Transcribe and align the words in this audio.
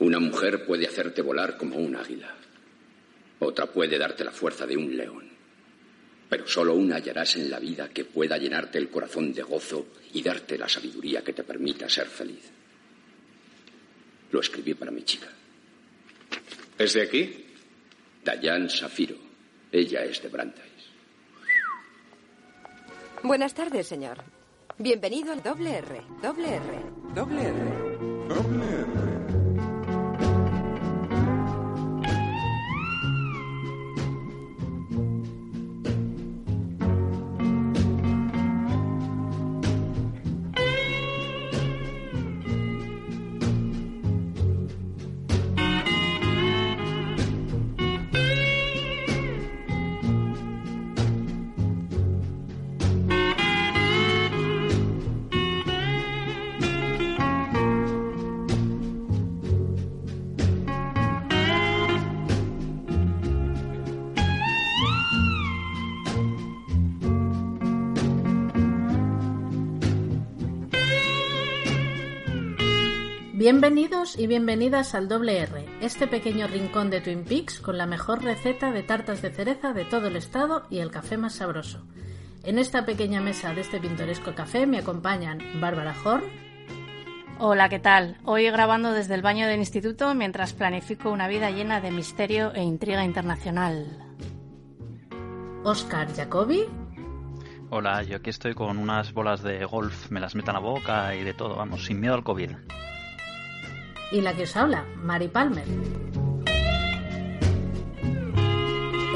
Una 0.00 0.18
mujer 0.18 0.64
puede 0.64 0.86
hacerte 0.86 1.20
volar 1.20 1.58
como 1.58 1.76
un 1.76 1.94
águila. 1.94 2.34
Otra 3.38 3.66
puede 3.66 3.98
darte 3.98 4.24
la 4.24 4.30
fuerza 4.30 4.66
de 4.66 4.76
un 4.76 4.96
león. 4.96 5.28
Pero 6.28 6.46
solo 6.46 6.74
una 6.74 6.96
hallarás 6.96 7.36
en 7.36 7.50
la 7.50 7.58
vida 7.58 7.90
que 7.90 8.06
pueda 8.06 8.38
llenarte 8.38 8.78
el 8.78 8.88
corazón 8.88 9.32
de 9.34 9.42
gozo 9.42 9.88
y 10.14 10.22
darte 10.22 10.56
la 10.56 10.68
sabiduría 10.68 11.22
que 11.22 11.34
te 11.34 11.44
permita 11.44 11.88
ser 11.88 12.06
feliz. 12.06 12.50
Lo 14.30 14.40
escribí 14.40 14.72
para 14.74 14.90
mi 14.90 15.02
chica. 15.02 15.28
¿Es 16.78 16.94
de 16.94 17.02
aquí? 17.02 17.46
Dayan 18.24 18.70
Safiro. 18.70 19.16
Ella 19.70 20.04
es 20.04 20.22
de 20.22 20.28
Brandeis. 20.28 20.64
Buenas 23.22 23.52
tardes, 23.52 23.86
señor. 23.86 24.24
Bienvenido 24.78 25.32
al 25.32 25.42
doble 25.42 25.76
R. 25.76 26.00
Doble 26.22 26.54
R. 26.54 26.82
Doble 27.14 27.42
R. 27.42 27.54
Doble 28.28 28.64
R. 28.64 28.89
Bienvenidos 73.52 74.16
y 74.16 74.28
bienvenidas 74.28 74.94
al 74.94 75.08
Doble 75.08 75.38
R, 75.38 75.66
este 75.80 76.06
pequeño 76.06 76.46
rincón 76.46 76.88
de 76.88 77.00
Twin 77.00 77.24
Peaks 77.24 77.58
con 77.58 77.78
la 77.78 77.84
mejor 77.84 78.22
receta 78.22 78.70
de 78.70 78.84
tartas 78.84 79.22
de 79.22 79.32
cereza 79.32 79.72
de 79.72 79.84
todo 79.84 80.06
el 80.06 80.14
estado 80.14 80.62
y 80.70 80.78
el 80.78 80.92
café 80.92 81.16
más 81.16 81.34
sabroso. 81.34 81.84
En 82.44 82.60
esta 82.60 82.86
pequeña 82.86 83.20
mesa 83.20 83.52
de 83.52 83.62
este 83.62 83.80
pintoresco 83.80 84.36
café 84.36 84.68
me 84.68 84.78
acompañan 84.78 85.40
Bárbara 85.60 85.96
Horn. 86.04 86.22
Hola, 87.40 87.68
¿qué 87.68 87.80
tal? 87.80 88.18
Hoy 88.24 88.48
grabando 88.48 88.92
desde 88.92 89.16
el 89.16 89.22
baño 89.22 89.48
del 89.48 89.58
instituto 89.58 90.14
mientras 90.14 90.52
planifico 90.52 91.10
una 91.10 91.26
vida 91.26 91.50
llena 91.50 91.80
de 91.80 91.90
misterio 91.90 92.54
e 92.54 92.62
intriga 92.62 93.04
internacional. 93.04 93.84
Oscar 95.64 96.06
Jacobi. 96.14 96.66
Hola, 97.70 98.04
yo 98.04 98.18
aquí 98.18 98.30
estoy 98.30 98.54
con 98.54 98.78
unas 98.78 99.12
bolas 99.12 99.42
de 99.42 99.64
golf, 99.64 100.08
me 100.12 100.20
las 100.20 100.36
meto 100.36 100.52
en 100.52 100.54
la 100.54 100.60
boca 100.60 101.16
y 101.16 101.24
de 101.24 101.34
todo, 101.34 101.56
vamos, 101.56 101.86
sin 101.86 101.98
miedo 101.98 102.14
al 102.14 102.22
COVID 102.22 102.52
y 104.10 104.20
la 104.20 104.34
que 104.34 104.44
os 104.44 104.56
habla, 104.56 104.86
Mari 104.96 105.28
Palmer. 105.28 105.66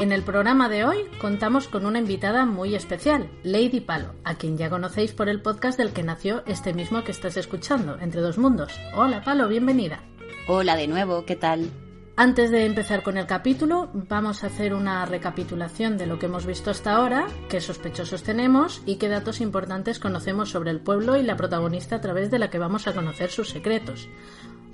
En 0.01 0.11
el 0.11 0.23
programa 0.23 0.67
de 0.67 0.83
hoy 0.83 0.97
contamos 1.21 1.67
con 1.67 1.85
una 1.85 1.99
invitada 1.99 2.45
muy 2.45 2.75
especial, 2.75 3.29
Lady 3.43 3.79
Palo, 3.79 4.13
a 4.23 4.35
quien 4.35 4.57
ya 4.57 4.69
conocéis 4.69 5.13
por 5.13 5.29
el 5.29 5.41
podcast 5.41 5.77
del 5.77 5.93
que 5.93 6.03
nació 6.03 6.43
este 6.45 6.73
mismo 6.73 7.03
que 7.03 7.11
estás 7.11 7.37
escuchando, 7.37 7.97
Entre 7.99 8.21
dos 8.21 8.37
Mundos. 8.37 8.73
Hola 8.93 9.23
Palo, 9.23 9.47
bienvenida. 9.47 10.03
Hola 10.47 10.75
de 10.75 10.87
nuevo, 10.87 11.25
¿qué 11.25 11.35
tal? 11.35 11.71
Antes 12.17 12.49
de 12.49 12.65
empezar 12.65 13.03
con 13.03 13.17
el 13.17 13.25
capítulo, 13.25 13.89
vamos 13.93 14.43
a 14.43 14.47
hacer 14.47 14.73
una 14.73 15.05
recapitulación 15.05 15.97
de 15.97 16.05
lo 16.05 16.17
que 16.17 16.27
hemos 16.27 16.45
visto 16.45 16.71
hasta 16.71 16.95
ahora, 16.95 17.27
qué 17.49 17.59
sospechosos 17.59 18.23
tenemos 18.23 18.81
y 18.85 18.95
qué 18.95 19.09
datos 19.09 19.41
importantes 19.41 19.99
conocemos 19.99 20.49
sobre 20.49 20.71
el 20.71 20.79
pueblo 20.79 21.17
y 21.17 21.23
la 21.23 21.35
protagonista 21.35 21.97
a 21.97 22.01
través 22.01 22.31
de 22.31 22.39
la 22.39 22.49
que 22.49 22.59
vamos 22.59 22.87
a 22.87 22.93
conocer 22.93 23.31
sus 23.31 23.49
secretos. 23.49 24.07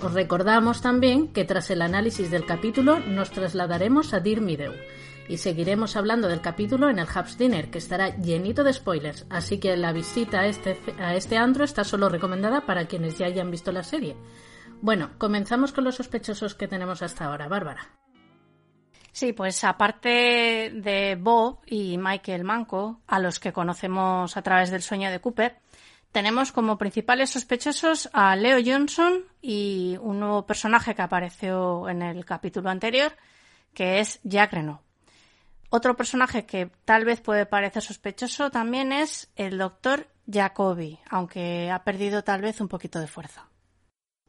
Os 0.04 0.14
recordamos 0.14 0.82
también 0.82 1.28
que 1.28 1.46
tras 1.46 1.70
el 1.70 1.82
análisis 1.82 2.32
del 2.32 2.46
capítulo 2.46 3.00
nos 3.00 3.30
trasladaremos 3.30 4.16
a 4.16 4.20
Dir 4.20 4.42
Mideu 4.42 4.74
y 5.30 5.38
seguiremos 5.38 5.96
hablando 5.96 6.28
del 6.28 6.42
capítulo 6.42 6.90
en 6.90 6.98
el 6.98 7.06
Hubs 7.08 7.38
Dinner, 7.38 7.70
que 7.70 7.78
estará 7.78 8.18
llenito 8.18 8.64
de 8.64 8.74
spoilers, 8.74 9.28
así 9.30 9.60
que 9.60 9.78
la 9.78 9.94
visita 9.94 10.42
a 10.42 10.48
este, 10.48 10.80
a 11.00 11.14
este 11.16 11.38
antro 11.38 11.64
está 11.64 11.84
solo 11.84 12.10
recomendada 12.10 12.66
para 12.66 12.86
quienes 12.86 13.20
ya 13.20 13.28
hayan 13.28 13.52
visto 13.52 13.72
la 13.72 13.84
serie. 13.84 14.18
Bueno, 14.82 15.12
comenzamos 15.20 15.72
con 15.72 15.84
los 15.84 15.96
sospechosos 15.96 16.56
que 16.56 16.68
tenemos 16.68 17.04
hasta 17.04 17.26
ahora. 17.26 17.48
Bárbara. 17.48 17.88
Sí, 19.12 19.34
pues 19.34 19.64
aparte 19.64 20.72
de 20.74 21.16
Bob 21.20 21.60
y 21.68 21.98
Michael 22.00 22.44
Manco, 22.44 23.02
a 23.06 23.20
los 23.20 23.40
que 23.40 23.54
conocemos 23.54 24.36
a 24.36 24.42
través 24.42 24.72
del 24.72 24.82
sueño 24.82 25.12
de 25.12 25.20
Cooper, 25.20 25.60
tenemos 26.12 26.52
como 26.52 26.78
principales 26.78 27.30
sospechosos 27.30 28.10
a 28.14 28.36
Leo 28.36 28.60
Johnson 28.64 29.24
y 29.42 29.98
un 30.02 30.20
nuevo 30.20 30.46
personaje 30.46 30.94
que 30.94 31.02
apareció 31.02 31.88
en 31.90 32.02
el 32.02 32.26
capítulo 32.26 32.70
anterior, 32.70 33.14
que 33.74 34.00
es 34.00 34.20
Jack 34.24 34.54
Renault. 34.54 34.82
Otro 35.70 35.96
personaje 35.96 36.46
que 36.46 36.70
tal 36.84 37.06
vez 37.06 37.22
puede 37.22 37.46
parecer 37.46 37.82
sospechoso 37.82 38.52
también 38.52 38.92
es 38.92 39.32
el 39.38 39.58
doctor 39.58 40.08
Jacoby, 40.30 41.00
aunque 41.10 41.72
ha 41.72 41.84
perdido 41.84 42.24
tal 42.24 42.42
vez 42.42 42.60
un 42.60 42.68
poquito 42.68 43.00
de 43.00 43.08
fuerza. 43.08 43.48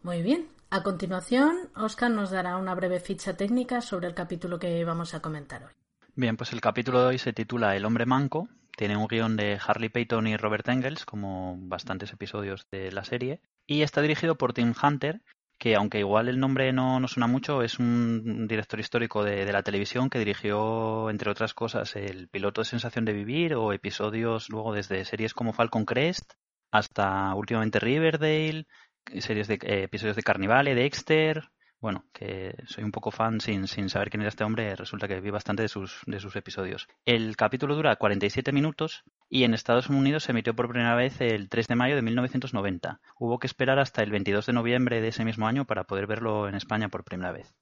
Muy 0.03 0.22
bien. 0.22 0.47
A 0.70 0.82
continuación, 0.82 1.69
Oscar 1.76 2.10
nos 2.10 2.31
dará 2.31 2.56
una 2.56 2.75
breve 2.75 3.00
ficha 3.00 3.37
técnica 3.37 3.81
sobre 3.81 4.06
el 4.06 4.14
capítulo 4.14 4.59
que 4.59 4.84
vamos 4.84 5.14
a 5.14 5.20
comentar 5.20 5.64
hoy. 5.64 5.72
Bien, 6.14 6.37
pues 6.37 6.53
el 6.53 6.60
capítulo 6.60 7.00
de 7.00 7.06
hoy 7.09 7.19
se 7.19 7.32
titula 7.32 7.76
El 7.76 7.84
hombre 7.84 8.06
manco 8.06 8.49
tiene 8.77 8.97
un 8.97 9.06
guion 9.06 9.37
de 9.37 9.59
Harley 9.65 9.88
Payton 9.88 10.27
y 10.27 10.37
Robert 10.37 10.69
Engels, 10.69 11.05
como 11.05 11.56
bastantes 11.59 12.12
episodios 12.12 12.66
de 12.71 12.91
la 12.93 13.05
serie. 13.05 13.41
Y 13.66 13.83
está 13.83 14.00
dirigido 14.03 14.37
por 14.37 14.53
Tim 14.53 14.75
Hunter, 14.83 15.21
que 15.59 15.77
aunque 15.77 16.00
igual 16.00 16.28
el 16.28 16.41
nombre 16.41 16.72
no, 16.72 16.99
no 16.99 17.06
suena 17.06 17.27
mucho, 17.27 17.62
es 17.62 17.78
un 17.78 18.49
director 18.49 18.81
histórico 18.81 19.22
de, 19.22 19.50
la 19.53 19.62
televisión 19.62 20.11
que 20.11 20.19
dirigió, 20.19 21.09
entre 21.09 21.31
otras 21.31 21.55
cosas, 21.55 21.94
el 21.94 22.28
piloto 22.28 22.62
de 22.62 22.65
Sensación 22.65 23.05
de 23.05 23.12
Vivir 23.12 23.55
o 23.55 23.72
episodios 23.72 24.49
luego 24.49 24.72
desde 24.75 25.05
series 25.05 25.34
como 25.34 25.53
Falcon 25.53 25.84
Crest 25.84 26.32
hasta 26.72 27.32
últimamente 27.34 27.78
Riverdale, 27.78 28.66
series 29.19 29.47
de 29.47 29.55
eh, 29.62 29.84
episodios 29.84 30.16
de 30.16 30.22
Carnivale, 30.22 30.75
Dexter, 30.75 31.44
bueno, 31.82 32.06
que 32.12 32.54
soy 32.66 32.84
un 32.84 32.93
poco 32.93 33.10
fan 33.10 33.41
sin, 33.41 33.66
sin 33.66 33.91
saber 33.91 34.09
quién 34.09 34.20
era 34.20 34.28
este 34.28 34.44
hombre, 34.44 34.76
resulta 34.76 35.09
que 35.09 35.20
vi 35.20 35.31
bastante 35.31 35.62
de 35.62 35.69
sus, 35.69 36.00
de 36.06 36.20
sus 36.20 36.37
episodios. 36.37 36.88
El 37.04 37.37
capítulo 37.37 37.75
dura 37.75 37.97
47 37.97 38.53
minutos 38.53 39.03
y 39.28 39.43
en 39.43 39.53
Estados 39.53 39.88
Unidos 39.91 40.22
se 40.22 40.31
emitió 40.31 40.54
por 40.54 40.69
primera 40.69 40.94
vez 40.94 41.20
el 41.20 41.48
3 41.48 41.66
de 41.66 41.75
mayo 41.75 41.97
de 41.97 42.03
1990. 42.03 43.00
Hubo 43.19 43.41
que 43.41 43.48
esperar 43.48 43.81
hasta 43.81 44.04
el 44.04 44.12
22 44.12 44.47
de 44.47 44.53
noviembre 44.53 45.00
de 45.00 45.09
ese 45.09 45.25
mismo 45.25 45.48
año 45.48 45.65
para 45.65 45.84
poder 45.84 46.06
verlo 46.06 46.48
en 46.48 46.54
España 46.54 46.88
por 46.88 47.03
primera 47.03 47.32
vez. 47.32 47.53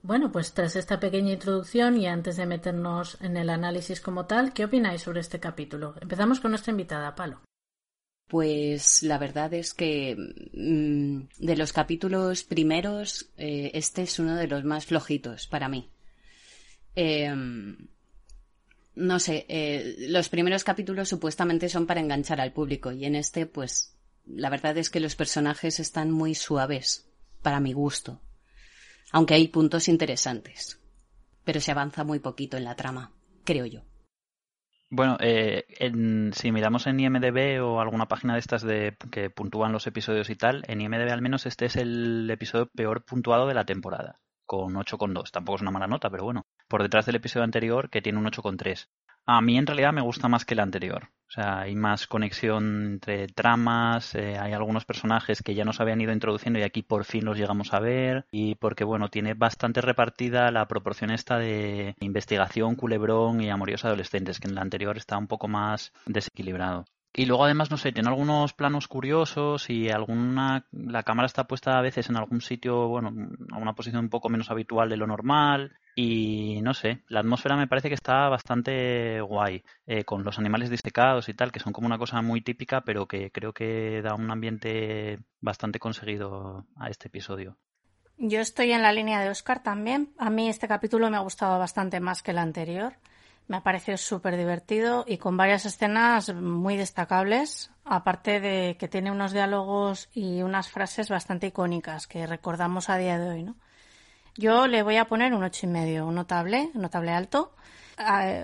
Bueno, 0.00 0.32
pues 0.32 0.54
tras 0.54 0.74
esta 0.74 0.98
pequeña 0.98 1.32
introducción 1.32 1.98
y 1.98 2.06
antes 2.06 2.38
de 2.38 2.46
meternos 2.46 3.18
en 3.20 3.36
el 3.36 3.50
análisis 3.50 4.00
como 4.00 4.24
tal, 4.24 4.54
¿qué 4.54 4.64
opináis 4.64 5.02
sobre 5.02 5.20
este 5.20 5.38
capítulo? 5.38 5.94
Empezamos 6.00 6.40
con 6.40 6.50
nuestra 6.50 6.70
invitada, 6.70 7.14
Palo. 7.14 7.40
Pues 8.26 9.02
la 9.02 9.18
verdad 9.18 9.52
es 9.54 9.74
que 9.74 10.16
mmm, 10.52 11.20
de 11.38 11.56
los 11.56 11.72
capítulos 11.72 12.44
primeros, 12.44 13.28
eh, 13.36 13.70
este 13.74 14.02
es 14.02 14.18
uno 14.18 14.34
de 14.36 14.48
los 14.48 14.64
más 14.64 14.86
flojitos 14.86 15.46
para 15.46 15.68
mí. 15.68 15.90
Eh, 16.96 17.32
no 18.96 19.18
sé, 19.18 19.44
eh, 19.48 19.96
los 20.08 20.28
primeros 20.28 20.62
capítulos 20.62 21.08
supuestamente 21.08 21.68
son 21.68 21.86
para 21.86 22.00
enganchar 22.00 22.40
al 22.40 22.52
público 22.52 22.92
y 22.92 23.04
en 23.04 23.16
este, 23.16 23.46
pues, 23.46 23.94
la 24.26 24.50
verdad 24.50 24.78
es 24.78 24.88
que 24.88 25.00
los 25.00 25.16
personajes 25.16 25.80
están 25.80 26.10
muy 26.10 26.34
suaves, 26.34 27.06
para 27.42 27.60
mi 27.60 27.72
gusto. 27.72 28.20
Aunque 29.10 29.34
hay 29.34 29.48
puntos 29.48 29.88
interesantes. 29.88 30.78
Pero 31.44 31.60
se 31.60 31.72
avanza 31.72 32.04
muy 32.04 32.20
poquito 32.20 32.56
en 32.56 32.64
la 32.64 32.74
trama, 32.74 33.12
creo 33.44 33.66
yo. 33.66 33.82
Bueno, 34.96 35.16
eh, 35.18 35.64
en, 35.80 36.32
si 36.34 36.52
miramos 36.52 36.86
en 36.86 37.00
IMDB 37.00 37.60
o 37.60 37.80
alguna 37.80 38.06
página 38.06 38.34
de 38.34 38.38
estas 38.38 38.62
de 38.62 38.96
que 39.10 39.28
puntúan 39.28 39.72
los 39.72 39.88
episodios 39.88 40.30
y 40.30 40.36
tal, 40.36 40.62
en 40.68 40.80
IMDB 40.80 41.10
al 41.10 41.20
menos 41.20 41.46
este 41.46 41.64
es 41.66 41.74
el 41.74 42.30
episodio 42.30 42.68
peor 42.68 43.04
puntuado 43.04 43.48
de 43.48 43.54
la 43.54 43.64
temporada, 43.64 44.20
con 44.46 44.74
8,2. 44.74 45.32
Tampoco 45.32 45.56
es 45.56 45.62
una 45.62 45.72
mala 45.72 45.88
nota, 45.88 46.10
pero 46.10 46.22
bueno, 46.22 46.46
por 46.74 46.82
detrás 46.82 47.06
del 47.06 47.14
episodio 47.14 47.44
anterior 47.44 47.88
que 47.88 48.02
tiene 48.02 48.18
un 48.18 48.24
8,3. 48.24 48.88
A 49.26 49.40
mí 49.40 49.56
en 49.56 49.64
realidad 49.64 49.92
me 49.92 50.00
gusta 50.00 50.26
más 50.26 50.44
que 50.44 50.54
el 50.54 50.58
anterior. 50.58 51.04
O 51.28 51.30
sea, 51.30 51.60
hay 51.60 51.76
más 51.76 52.08
conexión 52.08 52.94
entre 52.94 53.28
tramas, 53.28 54.16
eh, 54.16 54.36
hay 54.40 54.54
algunos 54.54 54.84
personajes 54.84 55.40
que 55.40 55.54
ya 55.54 55.64
nos 55.64 55.78
habían 55.78 56.00
ido 56.00 56.12
introduciendo 56.12 56.58
y 56.58 56.64
aquí 56.64 56.82
por 56.82 57.04
fin 57.04 57.26
los 57.26 57.38
llegamos 57.38 57.72
a 57.74 57.78
ver. 57.78 58.26
Y 58.32 58.56
porque, 58.56 58.82
bueno, 58.82 59.08
tiene 59.08 59.34
bastante 59.34 59.82
repartida 59.82 60.50
la 60.50 60.66
proporción 60.66 61.12
esta 61.12 61.38
de 61.38 61.94
investigación, 62.00 62.74
culebrón 62.74 63.40
y 63.40 63.50
amoríos 63.50 63.84
adolescentes, 63.84 64.40
que 64.40 64.48
en 64.48 64.54
el 64.54 64.58
anterior 64.58 64.96
está 64.96 65.16
un 65.16 65.28
poco 65.28 65.46
más 65.46 65.92
desequilibrado. 66.06 66.86
Y 67.14 67.26
luego 67.26 67.44
además, 67.44 67.70
no 67.70 67.76
sé, 67.76 67.92
tiene 67.92 68.08
algunos 68.08 68.52
planos 68.52 68.88
curiosos 68.88 69.70
y 69.70 69.90
alguna 69.90 70.66
la 70.72 71.04
cámara 71.04 71.26
está 71.26 71.44
puesta 71.44 71.78
a 71.78 71.82
veces 71.82 72.10
en 72.10 72.16
algún 72.16 72.40
sitio, 72.40 72.88
bueno, 72.88 73.12
a 73.52 73.58
una 73.58 73.76
posición 73.76 74.02
un 74.02 74.10
poco 74.10 74.28
menos 74.28 74.50
habitual 74.50 74.88
de 74.88 74.96
lo 74.96 75.06
normal 75.06 75.76
y 75.94 76.60
no 76.62 76.74
sé, 76.74 77.02
la 77.08 77.20
atmósfera 77.20 77.56
me 77.56 77.68
parece 77.68 77.88
que 77.88 77.94
está 77.94 78.28
bastante 78.28 79.20
guay, 79.20 79.62
eh, 79.86 80.04
con 80.04 80.24
los 80.24 80.38
animales 80.38 80.70
disecados 80.70 81.28
y 81.28 81.34
tal, 81.34 81.52
que 81.52 81.60
son 81.60 81.72
como 81.72 81.86
una 81.86 81.98
cosa 81.98 82.20
muy 82.22 82.40
típica, 82.40 82.80
pero 82.80 83.06
que 83.06 83.30
creo 83.30 83.52
que 83.52 84.02
da 84.02 84.14
un 84.14 84.30
ambiente 84.30 85.20
bastante 85.40 85.78
conseguido 85.78 86.66
a 86.76 86.88
este 86.88 87.08
episodio. 87.08 87.56
Yo 88.16 88.40
estoy 88.40 88.72
en 88.72 88.82
la 88.82 88.92
línea 88.92 89.20
de 89.20 89.30
Oscar 89.30 89.62
también. 89.62 90.12
A 90.18 90.30
mí 90.30 90.48
este 90.48 90.68
capítulo 90.68 91.10
me 91.10 91.16
ha 91.16 91.20
gustado 91.20 91.58
bastante 91.58 92.00
más 92.00 92.22
que 92.22 92.30
el 92.30 92.38
anterior. 92.38 92.94
Me 93.46 93.56
ha 93.58 93.62
parecido 93.62 93.98
súper 93.98 94.36
divertido 94.36 95.04
y 95.06 95.18
con 95.18 95.36
varias 95.36 95.66
escenas 95.66 96.32
muy 96.32 96.76
destacables, 96.76 97.70
aparte 97.84 98.40
de 98.40 98.76
que 98.78 98.88
tiene 98.88 99.10
unos 99.10 99.32
diálogos 99.32 100.08
y 100.14 100.42
unas 100.42 100.70
frases 100.70 101.10
bastante 101.10 101.48
icónicas 101.48 102.06
que 102.06 102.26
recordamos 102.26 102.88
a 102.88 102.96
día 102.96 103.18
de 103.18 103.28
hoy, 103.28 103.42
¿no? 103.42 103.56
Yo 104.36 104.66
le 104.66 104.82
voy 104.82 104.96
a 104.96 105.06
poner 105.06 105.32
un 105.32 105.44
ocho 105.44 105.66
y 105.66 105.68
medio, 105.68 106.06
un 106.06 106.14
notable, 106.16 106.70
un 106.74 106.82
notable 106.82 107.12
alto. 107.12 107.52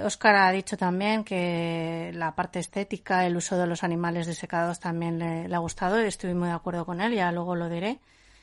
Oscar 0.05 0.37
ha 0.37 0.51
dicho 0.53 0.77
también 0.77 1.25
que 1.25 2.13
la 2.15 2.35
parte 2.37 2.61
estética, 2.61 3.27
el 3.27 3.37
uso 3.37 3.59
de 3.59 3.67
los 3.67 3.83
animales 3.83 4.29
disecados 4.29 4.79
también 4.79 5.19
le, 5.19 5.49
le 5.49 5.55
ha 5.55 5.59
gustado 5.59 6.01
y 6.01 6.07
estoy 6.07 6.35
muy 6.35 6.49
de 6.49 6.55
acuerdo 6.55 6.87
con 6.87 7.01
él, 7.01 7.15
ya 7.15 7.33
luego 7.33 7.57
lo 7.57 7.69
diré. 7.69 7.99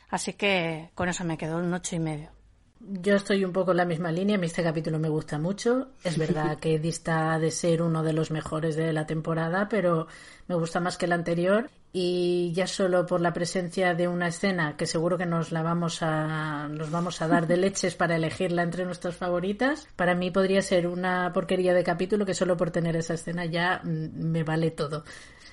Así 0.09 0.33
que 0.33 0.89
con 0.95 1.07
eso 1.07 1.23
me 1.23 1.37
quedo 1.37 1.57
un 1.57 1.73
ocho 1.73 1.95
y 1.95 1.99
medio. 1.99 2.36
Yo 2.79 3.15
estoy 3.15 3.43
un 3.43 3.51
poco 3.51 3.71
en 3.71 3.77
la 3.77 3.85
misma 3.85 4.11
línea. 4.11 4.35
A 4.37 4.39
mí 4.39 4.45
este 4.45 4.63
capítulo 4.63 4.99
me 4.99 5.09
gusta 5.09 5.39
mucho. 5.39 5.89
Es 6.03 6.17
verdad 6.17 6.59
que 6.59 6.79
dista 6.79 7.39
de 7.39 7.51
ser 7.51 7.81
uno 7.81 8.03
de 8.03 8.13
los 8.13 8.31
mejores 8.31 8.75
de 8.75 8.93
la 8.93 9.05
temporada, 9.05 9.67
pero 9.69 10.07
me 10.47 10.55
gusta 10.55 10.79
más 10.79 10.97
que 10.97 11.05
el 11.05 11.13
anterior. 11.13 11.69
Y 11.93 12.51
ya 12.53 12.67
solo 12.67 13.05
por 13.05 13.21
la 13.21 13.33
presencia 13.33 13.95
de 13.95 14.07
una 14.07 14.27
escena 14.27 14.77
que 14.77 14.85
seguro 14.85 15.17
que 15.17 15.25
nos 15.25 15.51
la 15.51 15.63
vamos 15.63 16.03
a 16.03 16.67
nos 16.67 16.91
vamos 16.91 17.21
a 17.21 17.27
dar 17.27 17.47
de 17.47 17.57
leches 17.57 17.95
para 17.95 18.17
elegirla 18.17 18.61
entre 18.61 18.85
nuestras 18.85 19.15
favoritas, 19.15 19.87
para 19.95 20.13
mí 20.13 20.29
podría 20.29 20.61
ser 20.61 20.85
una 20.85 21.31
porquería 21.33 21.73
de 21.73 21.83
capítulo 21.83 22.25
que 22.25 22.33
solo 22.33 22.57
por 22.57 22.71
tener 22.71 22.95
esa 22.97 23.15
escena 23.15 23.45
ya 23.45 23.81
mm, 23.83 24.09
me 24.13 24.43
vale 24.43 24.71
todo. 24.71 25.03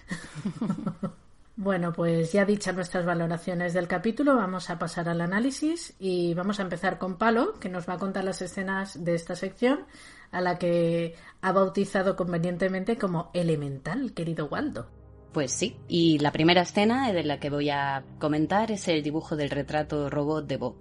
Bueno, 1.56 1.92
pues 1.92 2.32
ya 2.32 2.44
dichas 2.44 2.74
nuestras 2.74 3.06
valoraciones 3.06 3.74
del 3.74 3.86
capítulo, 3.86 4.34
vamos 4.34 4.70
a 4.70 4.78
pasar 4.78 5.08
al 5.08 5.20
análisis 5.20 5.94
y 6.00 6.34
vamos 6.34 6.58
a 6.58 6.64
empezar 6.64 6.98
con 6.98 7.16
Palo, 7.16 7.60
que 7.60 7.68
nos 7.68 7.88
va 7.88 7.94
a 7.94 7.98
contar 7.98 8.24
las 8.24 8.42
escenas 8.42 9.04
de 9.04 9.14
esta 9.14 9.36
sección, 9.36 9.86
a 10.32 10.40
la 10.40 10.58
que 10.58 11.14
ha 11.42 11.52
bautizado 11.52 12.16
convenientemente 12.16 12.96
como 12.98 13.30
Elemental, 13.34 14.14
querido 14.14 14.46
Waldo. 14.46 14.90
Pues 15.32 15.52
sí, 15.52 15.76
y 15.86 16.18
la 16.18 16.32
primera 16.32 16.62
escena 16.62 17.12
de 17.12 17.22
la 17.22 17.38
que 17.38 17.50
voy 17.50 17.70
a 17.70 18.04
comentar 18.18 18.72
es 18.72 18.88
el 18.88 19.04
dibujo 19.04 19.36
del 19.36 19.50
retrato 19.50 20.10
robot 20.10 20.48
de 20.48 20.56
Bob. 20.56 20.76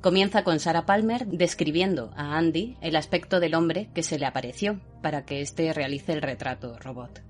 Comienza 0.00 0.44
con 0.44 0.60
Sarah 0.60 0.86
Palmer 0.86 1.26
describiendo 1.26 2.10
a 2.16 2.38
Andy 2.38 2.78
el 2.80 2.96
aspecto 2.96 3.38
del 3.38 3.54
hombre 3.54 3.90
que 3.94 4.02
se 4.02 4.18
le 4.18 4.24
apareció 4.24 4.80
para 5.02 5.26
que 5.26 5.42
éste 5.42 5.74
realice 5.74 6.12
el 6.14 6.22
retrato 6.22 6.78
robot. 6.78 7.22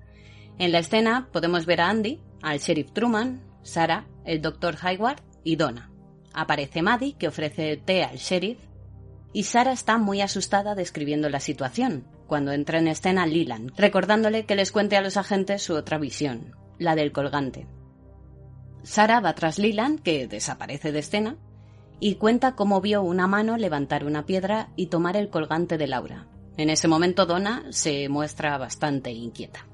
En 0.57 0.71
la 0.71 0.79
escena 0.79 1.27
podemos 1.33 1.65
ver 1.65 1.81
a 1.81 1.89
Andy, 1.89 2.21
al 2.45 2.59
sheriff 2.59 2.91
Truman, 2.91 3.41
Sarah, 3.63 4.05
el 4.23 4.39
doctor 4.39 4.77
Hayward 4.79 5.19
y 5.43 5.55
Donna. 5.55 5.89
Aparece 6.31 6.83
Maddie, 6.83 7.17
que 7.17 7.27
ofrece 7.27 7.75
té 7.77 8.03
al 8.03 8.17
sheriff, 8.17 8.59
y 9.33 9.43
Sarah 9.43 9.71
está 9.71 9.97
muy 9.97 10.21
asustada 10.21 10.75
describiendo 10.75 11.27
la 11.27 11.39
situación, 11.39 12.07
cuando 12.27 12.51
entra 12.51 12.77
en 12.77 12.87
escena 12.87 13.25
Leland, 13.25 13.71
recordándole 13.75 14.45
que 14.45 14.55
les 14.55 14.71
cuente 14.71 14.95
a 14.95 15.01
los 15.01 15.17
agentes 15.17 15.63
su 15.63 15.73
otra 15.73 15.97
visión, 15.97 16.55
la 16.77 16.95
del 16.95 17.11
colgante. 17.11 17.67
Sarah 18.83 19.21
va 19.21 19.33
tras 19.33 19.57
Leland, 19.57 20.03
que 20.03 20.27
desaparece 20.27 20.91
de 20.91 20.99
escena, 20.99 21.37
y 21.99 22.15
cuenta 22.15 22.55
cómo 22.55 22.79
vio 22.79 23.01
una 23.01 23.25
mano 23.25 23.57
levantar 23.57 24.05
una 24.05 24.27
piedra 24.27 24.69
y 24.75 24.87
tomar 24.87 25.17
el 25.17 25.31
colgante 25.31 25.79
de 25.79 25.87
Laura. 25.87 26.27
En 26.57 26.69
ese 26.69 26.87
momento 26.87 27.25
Donna 27.25 27.63
se 27.71 28.07
muestra 28.07 28.55
bastante 28.59 29.11
inquieta. 29.11 29.65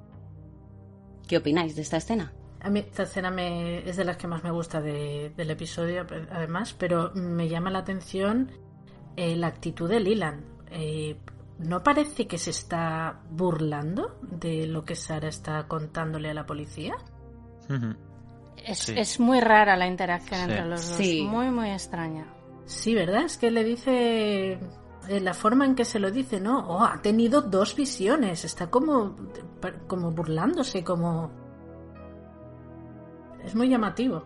¿Qué 1.27 1.35
opináis 1.35 1.75
de 1.75 1.81
esta 1.81 1.97
escena? 1.97 2.31
A 2.63 2.69
mí 2.69 2.79
esta 2.79 3.03
escena 3.03 3.31
me, 3.31 3.87
es 3.89 3.97
de 3.97 4.05
las 4.05 4.17
que 4.17 4.27
más 4.27 4.43
me 4.43 4.51
gusta 4.51 4.81
del 4.81 5.49
episodio, 5.49 6.05
además, 6.31 6.75
pero 6.77 7.11
me 7.15 7.49
llama 7.49 7.71
la 7.71 7.79
atención 7.79 8.51
eh, 9.15 9.35
la 9.35 9.47
actitud 9.47 9.89
de 9.89 9.99
Lilan. 9.99 10.45
Eh, 10.69 11.17
¿No 11.59 11.83
parece 11.83 12.27
que 12.27 12.37
se 12.37 12.51
está 12.51 13.19
burlando 13.29 14.17
de 14.21 14.67
lo 14.67 14.83
que 14.83 14.95
Sara 14.95 15.27
está 15.27 15.67
contándole 15.67 16.29
a 16.29 16.33
la 16.33 16.45
policía? 16.45 16.95
es, 18.65 19.19
muy 19.19 19.39
rara 19.39 19.75
la 19.75 19.87
interacción 19.87 20.41
entre 20.41 20.65
los 20.65 20.89
dos. 20.89 20.99
Muy, 20.99 21.49
muy 21.49 21.69
extraña. 21.69 22.25
Sí, 22.65 22.95
¿verdad? 22.95 23.25
Es 23.25 23.37
que 23.37 23.51
le 23.51 23.63
dice 23.63 24.59
eh, 25.07 25.19
la 25.19 25.33
forma 25.33 25.65
en 25.65 25.75
que 25.75 25.85
se 25.85 25.99
lo 25.99 26.11
dice, 26.11 26.39
¿no? 26.39 26.59
Oh, 26.67 26.83
ha 26.83 27.01
tenido 27.01 27.41
dos 27.41 27.75
visiones, 27.75 28.45
está 28.45 28.69
como, 28.69 29.15
como 29.87 30.11
burlándose, 30.11 30.83
como... 30.83 31.40
Es 33.43 33.55
muy 33.55 33.69
llamativo. 33.69 34.25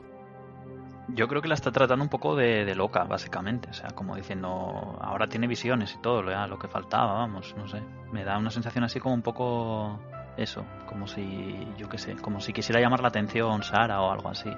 Yo 1.09 1.27
creo 1.27 1.41
que 1.41 1.47
la 1.47 1.53
está 1.53 1.71
tratando 1.71 2.03
un 2.03 2.09
poco 2.09 2.35
de, 2.35 2.73
loca, 2.75 3.03
básicamente. 3.03 3.69
O 3.69 3.73
sea, 3.73 3.89
como 3.91 4.15
diciendo, 4.15 4.97
ahora 4.99 5.27
tiene 5.27 5.47
visiones 5.47 5.93
y 5.93 6.01
todo, 6.01 6.21
lo 6.23 6.57
que 6.57 6.67
faltaba, 6.67 7.13
vamos, 7.13 7.53
no 7.57 7.67
sé. 7.67 7.81
Me 8.11 8.23
da 8.23 8.37
una 8.37 8.49
sensación 8.49 8.83
así 8.83 8.99
como 8.99 9.13
un 9.13 9.21
poco 9.21 9.99
eso, 10.35 10.65
como 10.87 11.07
si, 11.07 11.67
yo 11.77 11.87
qué 11.87 11.97
sé, 11.97 12.15
como 12.15 12.41
si 12.41 12.53
quisiera 12.53 12.81
llamar 12.81 13.01
la 13.01 13.09
atención 13.09 13.61
Sara 13.63 14.01
o 14.01 14.11
algo 14.11 14.29
así. 14.29 14.49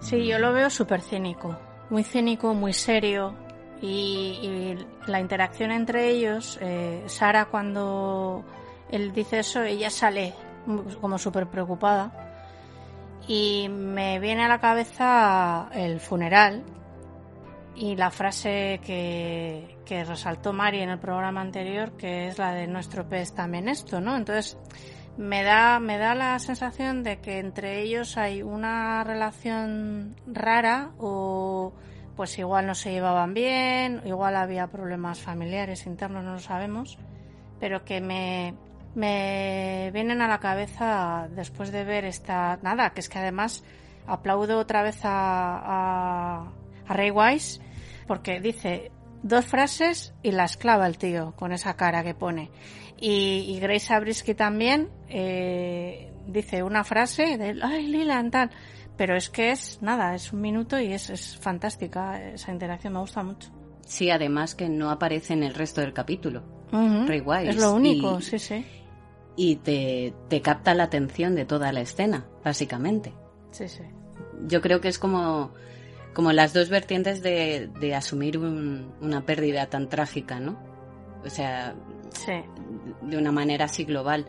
Sí, 0.00 0.26
yo 0.26 0.38
lo 0.38 0.52
veo 0.52 0.70
súper 0.70 1.02
cínico. 1.02 1.56
Muy 1.90 2.02
cínico, 2.02 2.54
muy 2.54 2.72
serio, 2.72 3.34
y, 3.80 4.76
la 5.06 5.20
interacción 5.20 5.70
entre 5.70 6.08
ellos, 6.08 6.58
eh, 6.60 7.04
Sara 7.06 7.46
cuando 7.46 8.44
él 8.90 9.12
dice 9.12 9.40
eso, 9.40 9.62
ella 9.62 9.90
sale 9.90 10.34
como 11.00 11.18
súper 11.18 11.46
preocupada. 11.46 12.25
Y 13.28 13.68
me 13.68 14.20
viene 14.20 14.44
a 14.44 14.48
la 14.48 14.60
cabeza 14.60 15.68
el 15.74 15.98
funeral 16.00 16.64
y 17.74 17.94
la 17.96 18.10
frase 18.10 18.80
que, 18.84 19.76
resaltó 20.06 20.52
Mari 20.52 20.80
en 20.80 20.90
el 20.90 20.98
programa 20.98 21.40
anterior, 21.40 21.92
que 21.96 22.28
es 22.28 22.38
la 22.38 22.52
de 22.52 22.66
nuestro 22.66 23.08
pez 23.08 23.34
también 23.34 23.68
esto, 23.68 24.00
¿no? 24.00 24.16
Entonces, 24.16 24.56
me 25.16 25.42
da, 25.42 25.78
me 25.78 25.98
da 25.98 26.14
la 26.14 26.38
sensación 26.38 27.02
de 27.02 27.20
que 27.20 27.38
entre 27.38 27.82
ellos 27.82 28.16
hay 28.16 28.42
una 28.42 29.04
relación 29.04 30.16
rara 30.26 30.90
o 30.98 31.72
pues 32.16 32.38
igual 32.38 32.66
no 32.66 32.74
se 32.74 32.92
llevaban 32.92 33.34
bien, 33.34 34.00
igual 34.06 34.36
había 34.36 34.68
problemas 34.68 35.20
familiares 35.20 35.86
internos, 35.86 36.24
no 36.24 36.32
lo 36.32 36.38
sabemos, 36.38 36.98
pero 37.60 37.84
que 37.84 38.00
me, 38.00 38.54
me 38.96 39.90
vienen 39.92 40.22
a 40.22 40.26
la 40.26 40.40
cabeza 40.40 41.28
después 41.30 41.70
de 41.70 41.84
ver 41.84 42.04
esta... 42.06 42.58
Nada, 42.62 42.90
que 42.90 43.00
es 43.00 43.08
que 43.08 43.18
además 43.18 43.62
aplaudo 44.06 44.58
otra 44.58 44.82
vez 44.82 45.00
a, 45.04 46.40
a, 46.42 46.52
Ray 46.88 47.10
Wise 47.10 47.60
porque 48.06 48.40
dice 48.40 48.90
dos 49.22 49.44
frases 49.44 50.14
y 50.22 50.30
la 50.32 50.44
esclava 50.44 50.86
el 50.86 50.96
tío 50.96 51.34
con 51.36 51.52
esa 51.52 51.76
cara 51.76 52.02
que 52.02 52.14
pone. 52.14 52.50
Y, 52.98 53.44
y 53.48 53.60
Grace 53.60 53.92
Abrisky 53.92 54.34
también 54.34 54.88
eh, 55.08 56.10
dice 56.26 56.62
una 56.62 56.82
frase 56.82 57.36
de 57.36 57.60
ay 57.62 57.88
Lila 57.88 58.24
tal 58.30 58.50
pero 58.96 59.14
es 59.14 59.28
que 59.28 59.50
es 59.50 59.82
nada, 59.82 60.14
es 60.14 60.32
un 60.32 60.40
minuto 60.40 60.80
y 60.80 60.92
es, 60.92 61.10
es 61.10 61.36
fantástica 61.36 62.30
esa 62.32 62.50
interacción, 62.50 62.94
me 62.94 63.00
gusta 63.00 63.22
mucho. 63.22 63.50
Sí, 63.84 64.10
además 64.10 64.54
que 64.54 64.70
no 64.70 64.90
aparece 64.90 65.34
en 65.34 65.42
el 65.42 65.54
resto 65.54 65.82
del 65.82 65.92
capítulo. 65.92 66.42
Es 67.50 67.58
lo 67.58 67.74
único, 67.74 68.22
sí, 68.22 68.38
sí. 68.38 68.64
Y 69.36 69.56
te, 69.56 70.14
te 70.28 70.40
capta 70.40 70.74
la 70.74 70.84
atención 70.84 71.34
de 71.34 71.44
toda 71.44 71.72
la 71.72 71.80
escena, 71.80 72.26
básicamente. 72.42 73.12
Sí, 73.50 73.68
sí. 73.68 73.82
Yo 74.46 74.60
creo 74.60 74.80
que 74.80 74.88
es 74.88 74.98
como, 74.98 75.52
como 76.14 76.32
las 76.32 76.52
dos 76.52 76.70
vertientes 76.70 77.22
de, 77.22 77.70
de 77.80 77.94
asumir 77.94 78.38
una 78.38 79.26
pérdida 79.26 79.66
tan 79.66 79.88
trágica, 79.88 80.40
¿no? 80.40 80.58
O 81.24 81.28
sea, 81.30 81.74
sí. 82.10 82.32
de 83.02 83.16
una 83.18 83.32
manera 83.32 83.66
así 83.66 83.84
global 83.84 84.26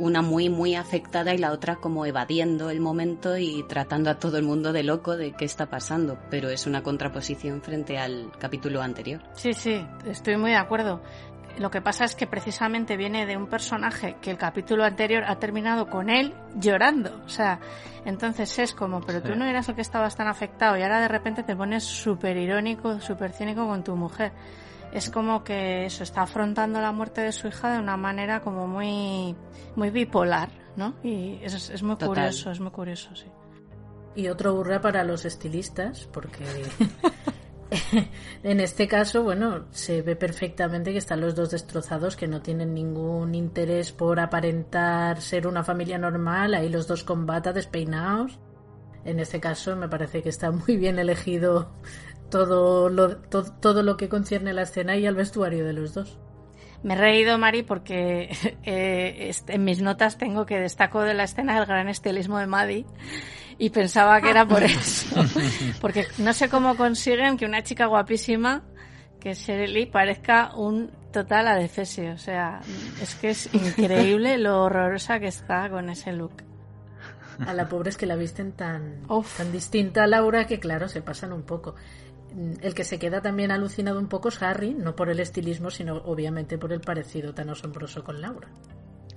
una 0.00 0.22
muy 0.22 0.48
muy 0.48 0.74
afectada 0.74 1.34
y 1.34 1.38
la 1.38 1.52
otra 1.52 1.76
como 1.76 2.06
evadiendo 2.06 2.70
el 2.70 2.80
momento 2.80 3.36
y 3.36 3.62
tratando 3.68 4.08
a 4.10 4.18
todo 4.18 4.38
el 4.38 4.44
mundo 4.44 4.72
de 4.72 4.82
loco 4.82 5.16
de 5.16 5.32
qué 5.32 5.44
está 5.44 5.66
pasando, 5.66 6.18
pero 6.30 6.48
es 6.48 6.66
una 6.66 6.82
contraposición 6.82 7.60
frente 7.60 7.98
al 7.98 8.32
capítulo 8.38 8.80
anterior. 8.80 9.20
Sí, 9.34 9.52
sí, 9.52 9.86
estoy 10.06 10.38
muy 10.38 10.52
de 10.52 10.56
acuerdo. 10.56 11.02
Lo 11.58 11.70
que 11.70 11.80
pasa 11.80 12.04
es 12.04 12.14
que 12.14 12.26
precisamente 12.26 12.96
viene 12.96 13.26
de 13.26 13.36
un 13.36 13.46
personaje 13.46 14.16
que 14.20 14.30
el 14.30 14.38
capítulo 14.38 14.84
anterior 14.84 15.24
ha 15.26 15.38
terminado 15.38 15.88
con 15.88 16.08
él 16.08 16.34
llorando. 16.56 17.20
O 17.24 17.28
sea, 17.28 17.60
entonces 18.04 18.58
es 18.58 18.74
como, 18.74 19.00
pero 19.00 19.22
tú 19.22 19.34
no 19.34 19.44
eras 19.44 19.68
el 19.68 19.74
que 19.74 19.82
estabas 19.82 20.16
tan 20.16 20.28
afectado 20.28 20.76
y 20.76 20.82
ahora 20.82 21.00
de 21.00 21.08
repente 21.08 21.42
te 21.42 21.54
pones 21.54 21.84
súper 21.84 22.36
irónico, 22.36 23.00
súper 23.00 23.32
cínico 23.32 23.66
con 23.66 23.84
tu 23.84 23.96
mujer. 23.96 24.32
es 24.92 25.10
como 25.10 25.44
que 25.44 25.84
eso 25.84 26.02
está 26.02 26.22
afrontando 26.22 26.80
la 26.80 26.92
muerte 26.92 27.20
de 27.20 27.32
su 27.32 27.46
hija 27.48 27.72
de 27.72 27.78
una 27.78 27.96
manera 27.96 28.40
como 28.40 28.66
muy 28.66 29.36
muy 29.76 29.90
bipolar, 29.90 30.48
¿no? 30.76 30.94
Y 31.02 31.38
es, 31.42 31.70
es 31.70 31.82
muy 31.82 31.96
curioso, 31.96 32.50
es 32.50 32.60
muy 32.60 32.70
curioso, 32.70 33.14
sí. 33.14 33.26
Y 34.16 34.28
otro 34.28 34.54
hurra 34.54 34.80
para 34.80 35.04
los 35.04 35.24
estilistas, 35.24 36.08
porque 36.12 36.44
en 38.42 38.60
este 38.60 38.88
caso, 38.88 39.22
bueno, 39.22 39.66
se 39.70 40.02
ve 40.02 40.16
perfectamente 40.16 40.92
que 40.92 40.98
están 40.98 41.20
los 41.20 41.34
dos 41.34 41.50
destrozados, 41.50 42.16
que 42.16 42.26
no 42.26 42.42
tienen 42.42 42.74
ningún 42.74 43.34
interés 43.34 43.92
por 43.92 44.20
aparentar 44.20 45.20
ser 45.20 45.46
una 45.46 45.62
familia 45.64 45.98
normal, 45.98 46.54
ahí 46.54 46.68
los 46.68 46.86
dos 46.86 47.04
con 47.04 47.26
bata 47.26 47.52
despeinados. 47.52 48.38
En 49.04 49.18
este 49.18 49.40
caso 49.40 49.76
me 49.76 49.88
parece 49.88 50.22
que 50.22 50.28
está 50.28 50.50
muy 50.50 50.76
bien 50.76 50.98
elegido 50.98 51.70
todo 52.28 52.88
lo, 52.88 53.16
todo 53.16 53.82
lo 53.82 53.96
que 53.96 54.08
concierne 54.08 54.50
a 54.50 54.54
la 54.54 54.62
escena 54.62 54.96
y 54.96 55.06
al 55.06 55.14
vestuario 55.14 55.64
de 55.64 55.72
los 55.72 55.94
dos. 55.94 56.18
Me 56.82 56.94
he 56.94 56.96
reído, 56.96 57.36
Mari, 57.36 57.62
porque 57.62 58.30
eh, 58.62 59.32
en 59.48 59.64
mis 59.64 59.80
notas 59.80 60.18
tengo 60.18 60.46
que 60.46 60.58
destaco 60.58 61.02
de 61.02 61.14
la 61.14 61.24
escena 61.24 61.58
el 61.58 61.66
gran 61.66 61.88
estilismo 61.88 62.38
de 62.38 62.46
Maddie 62.46 62.86
y 63.60 63.68
pensaba 63.68 64.22
que 64.22 64.30
era 64.30 64.48
por 64.48 64.62
eso. 64.62 65.22
Porque 65.82 66.06
no 66.16 66.32
sé 66.32 66.48
cómo 66.48 66.76
consiguen 66.76 67.36
que 67.36 67.44
una 67.44 67.62
chica 67.62 67.86
guapísima, 67.86 68.62
que 69.20 69.32
es 69.32 69.38
Shirley, 69.38 69.84
parezca 69.84 70.56
un 70.56 70.90
total 71.12 71.46
adefesio. 71.46 72.14
O 72.14 72.18
sea, 72.18 72.62
es 73.02 73.14
que 73.16 73.28
es 73.30 73.54
increíble 73.54 74.38
lo 74.38 74.62
horrorosa 74.62 75.20
que 75.20 75.26
está 75.26 75.68
con 75.68 75.90
ese 75.90 76.12
look. 76.12 76.42
A 77.46 77.52
la 77.52 77.68
pobre 77.68 77.90
es 77.90 77.98
que 77.98 78.06
la 78.06 78.16
visten 78.16 78.52
tan, 78.52 79.02
tan 79.36 79.52
distinta 79.52 80.04
a 80.04 80.06
Laura 80.06 80.46
que, 80.46 80.58
claro, 80.58 80.88
se 80.88 81.02
pasan 81.02 81.34
un 81.34 81.42
poco. 81.42 81.74
El 82.62 82.74
que 82.74 82.84
se 82.84 82.98
queda 82.98 83.20
también 83.20 83.50
alucinado 83.50 83.98
un 83.98 84.08
poco 84.08 84.30
es 84.30 84.42
Harry, 84.42 84.72
no 84.72 84.96
por 84.96 85.10
el 85.10 85.20
estilismo, 85.20 85.70
sino 85.70 85.96
obviamente 85.96 86.56
por 86.56 86.72
el 86.72 86.80
parecido 86.80 87.34
tan 87.34 87.50
asombroso 87.50 88.04
con 88.04 88.22
Laura. 88.22 88.48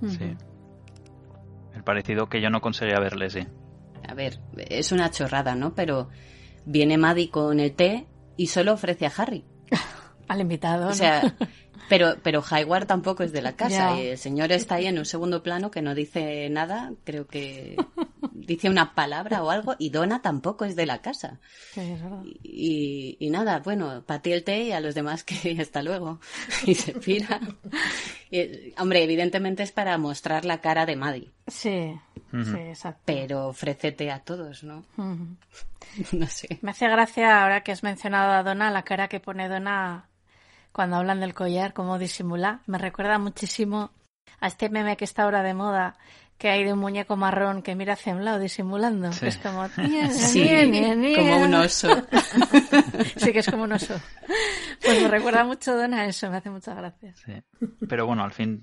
Sí. 0.06 0.36
El 1.74 1.82
parecido 1.82 2.28
que 2.28 2.42
yo 2.42 2.50
no 2.50 2.60
conseguía 2.60 3.00
verle, 3.00 3.30
sí. 3.30 3.46
A 4.08 4.14
ver, 4.14 4.38
es 4.56 4.92
una 4.92 5.10
chorrada, 5.10 5.54
¿no? 5.54 5.74
Pero 5.74 6.08
viene 6.64 6.98
Maddie 6.98 7.30
con 7.30 7.60
el 7.60 7.74
té 7.74 8.06
y 8.36 8.48
solo 8.48 8.72
ofrece 8.74 9.06
a 9.06 9.12
Harry. 9.16 9.44
Al 10.28 10.40
invitado. 10.40 10.88
O 10.88 10.94
sea, 10.94 11.36
pero, 11.88 12.16
pero 12.22 12.42
Hayward 12.48 12.86
tampoco 12.86 13.22
es 13.22 13.32
de 13.32 13.42
la 13.42 13.52
casa. 13.56 14.00
Y 14.00 14.08
el 14.08 14.18
señor 14.18 14.52
está 14.52 14.76
ahí 14.76 14.86
en 14.86 14.98
un 14.98 15.04
segundo 15.04 15.42
plano 15.42 15.70
que 15.70 15.82
no 15.82 15.94
dice 15.94 16.48
nada. 16.50 16.92
Creo 17.04 17.26
que 17.26 17.76
dice 18.32 18.70
una 18.70 18.94
palabra 18.94 19.42
o 19.42 19.50
algo. 19.50 19.74
Y 19.78 19.90
Donna 19.90 20.22
tampoco 20.22 20.64
es 20.64 20.76
de 20.76 20.86
la 20.86 21.02
casa. 21.02 21.40
y, 22.42 23.16
y, 23.18 23.30
nada, 23.30 23.60
bueno, 23.60 24.02
para 24.06 24.22
ti 24.22 24.32
el 24.32 24.44
té 24.44 24.64
y 24.64 24.72
a 24.72 24.80
los 24.80 24.94
demás 24.94 25.24
que 25.24 25.56
hasta 25.60 25.82
luego. 25.82 26.20
Y 26.66 26.74
se 26.74 26.92
pira. 26.94 27.40
hombre, 28.78 29.04
evidentemente 29.04 29.62
es 29.62 29.72
para 29.72 29.96
mostrar 29.98 30.44
la 30.44 30.60
cara 30.60 30.86
de 30.86 30.96
Maddie. 30.96 31.32
Sí. 31.46 31.94
Sí, 32.30 32.56
exacto. 32.56 33.02
Pero 33.04 33.48
ofrécete 33.48 34.10
a 34.10 34.20
todos, 34.20 34.64
¿no? 34.64 34.84
no 34.96 36.26
sé. 36.26 36.58
Me 36.62 36.72
hace 36.72 36.88
gracia 36.88 37.42
ahora 37.42 37.62
que 37.62 37.72
has 37.72 37.82
mencionado 37.82 38.32
a 38.32 38.42
Donna, 38.42 38.70
la 38.70 38.82
cara 38.82 39.08
que 39.08 39.20
pone 39.20 39.48
Donna 39.48 40.08
cuando 40.72 40.96
hablan 40.96 41.20
del 41.20 41.34
collar, 41.34 41.72
cómo 41.72 41.98
disimula. 41.98 42.60
Me 42.66 42.78
recuerda 42.78 43.18
muchísimo 43.18 43.90
a 44.40 44.48
este 44.48 44.68
meme 44.68 44.96
que 44.96 45.04
está 45.04 45.22
ahora 45.22 45.42
de 45.42 45.54
moda, 45.54 45.96
que 46.38 46.48
hay 46.48 46.64
de 46.64 46.72
un 46.72 46.78
muñeco 46.78 47.16
marrón 47.16 47.62
que 47.62 47.74
mira 47.74 47.94
hacia 47.94 48.14
un 48.14 48.24
lado 48.24 48.38
disimulando. 48.38 49.08
Es 49.08 49.38
como, 49.38 49.68
como 49.76 51.36
un 51.42 51.54
oso. 51.54 51.88
sí, 53.16 53.32
que 53.32 53.38
es 53.38 53.50
como 53.50 53.64
un 53.64 53.72
oso. 53.72 53.94
Pues 54.84 55.02
me 55.02 55.08
recuerda 55.08 55.44
mucho 55.44 55.72
a 55.72 55.76
Donna 55.76 56.06
eso, 56.06 56.30
me 56.30 56.38
hace 56.38 56.50
muchas 56.50 56.76
gracias. 56.76 57.20
Sí. 57.20 57.32
Pero 57.88 58.06
bueno, 58.06 58.24
al 58.24 58.32
fin 58.32 58.62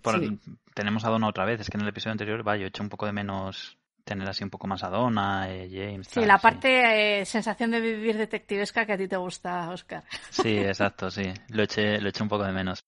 tenemos 0.73 1.05
a 1.05 1.09
Donna 1.09 1.27
otra 1.27 1.45
vez. 1.45 1.61
Es 1.61 1.69
que 1.69 1.77
en 1.77 1.83
el 1.83 1.89
episodio 1.89 2.11
anterior, 2.11 2.43
vaya, 2.43 2.61
yo 2.61 2.65
he 2.65 2.69
hecho 2.69 2.83
un 2.83 2.89
poco 2.89 3.05
de 3.05 3.13
menos 3.13 3.77
tener 4.03 4.27
así 4.27 4.43
un 4.43 4.49
poco 4.49 4.67
más 4.67 4.83
a 4.83 4.89
Donna, 4.89 5.49
eh, 5.49 5.69
James. 5.71 6.07
Sí, 6.07 6.25
la 6.25 6.37
parte 6.37 7.21
eh, 7.21 7.25
sensación 7.25 7.71
de 7.71 7.79
vivir 7.79 8.17
detectivesca 8.17 8.85
que 8.85 8.93
a 8.93 8.97
ti 8.97 9.07
te 9.07 9.17
gusta, 9.17 9.69
Oscar. 9.69 10.03
Sí, 10.29 10.57
exacto, 10.57 11.09
sí. 11.09 11.31
Lo 11.49 11.63
eché, 11.63 11.99
lo 12.01 12.09
eché 12.09 12.23
un 12.23 12.29
poco 12.29 12.43
de 12.43 12.51
menos. 12.51 12.83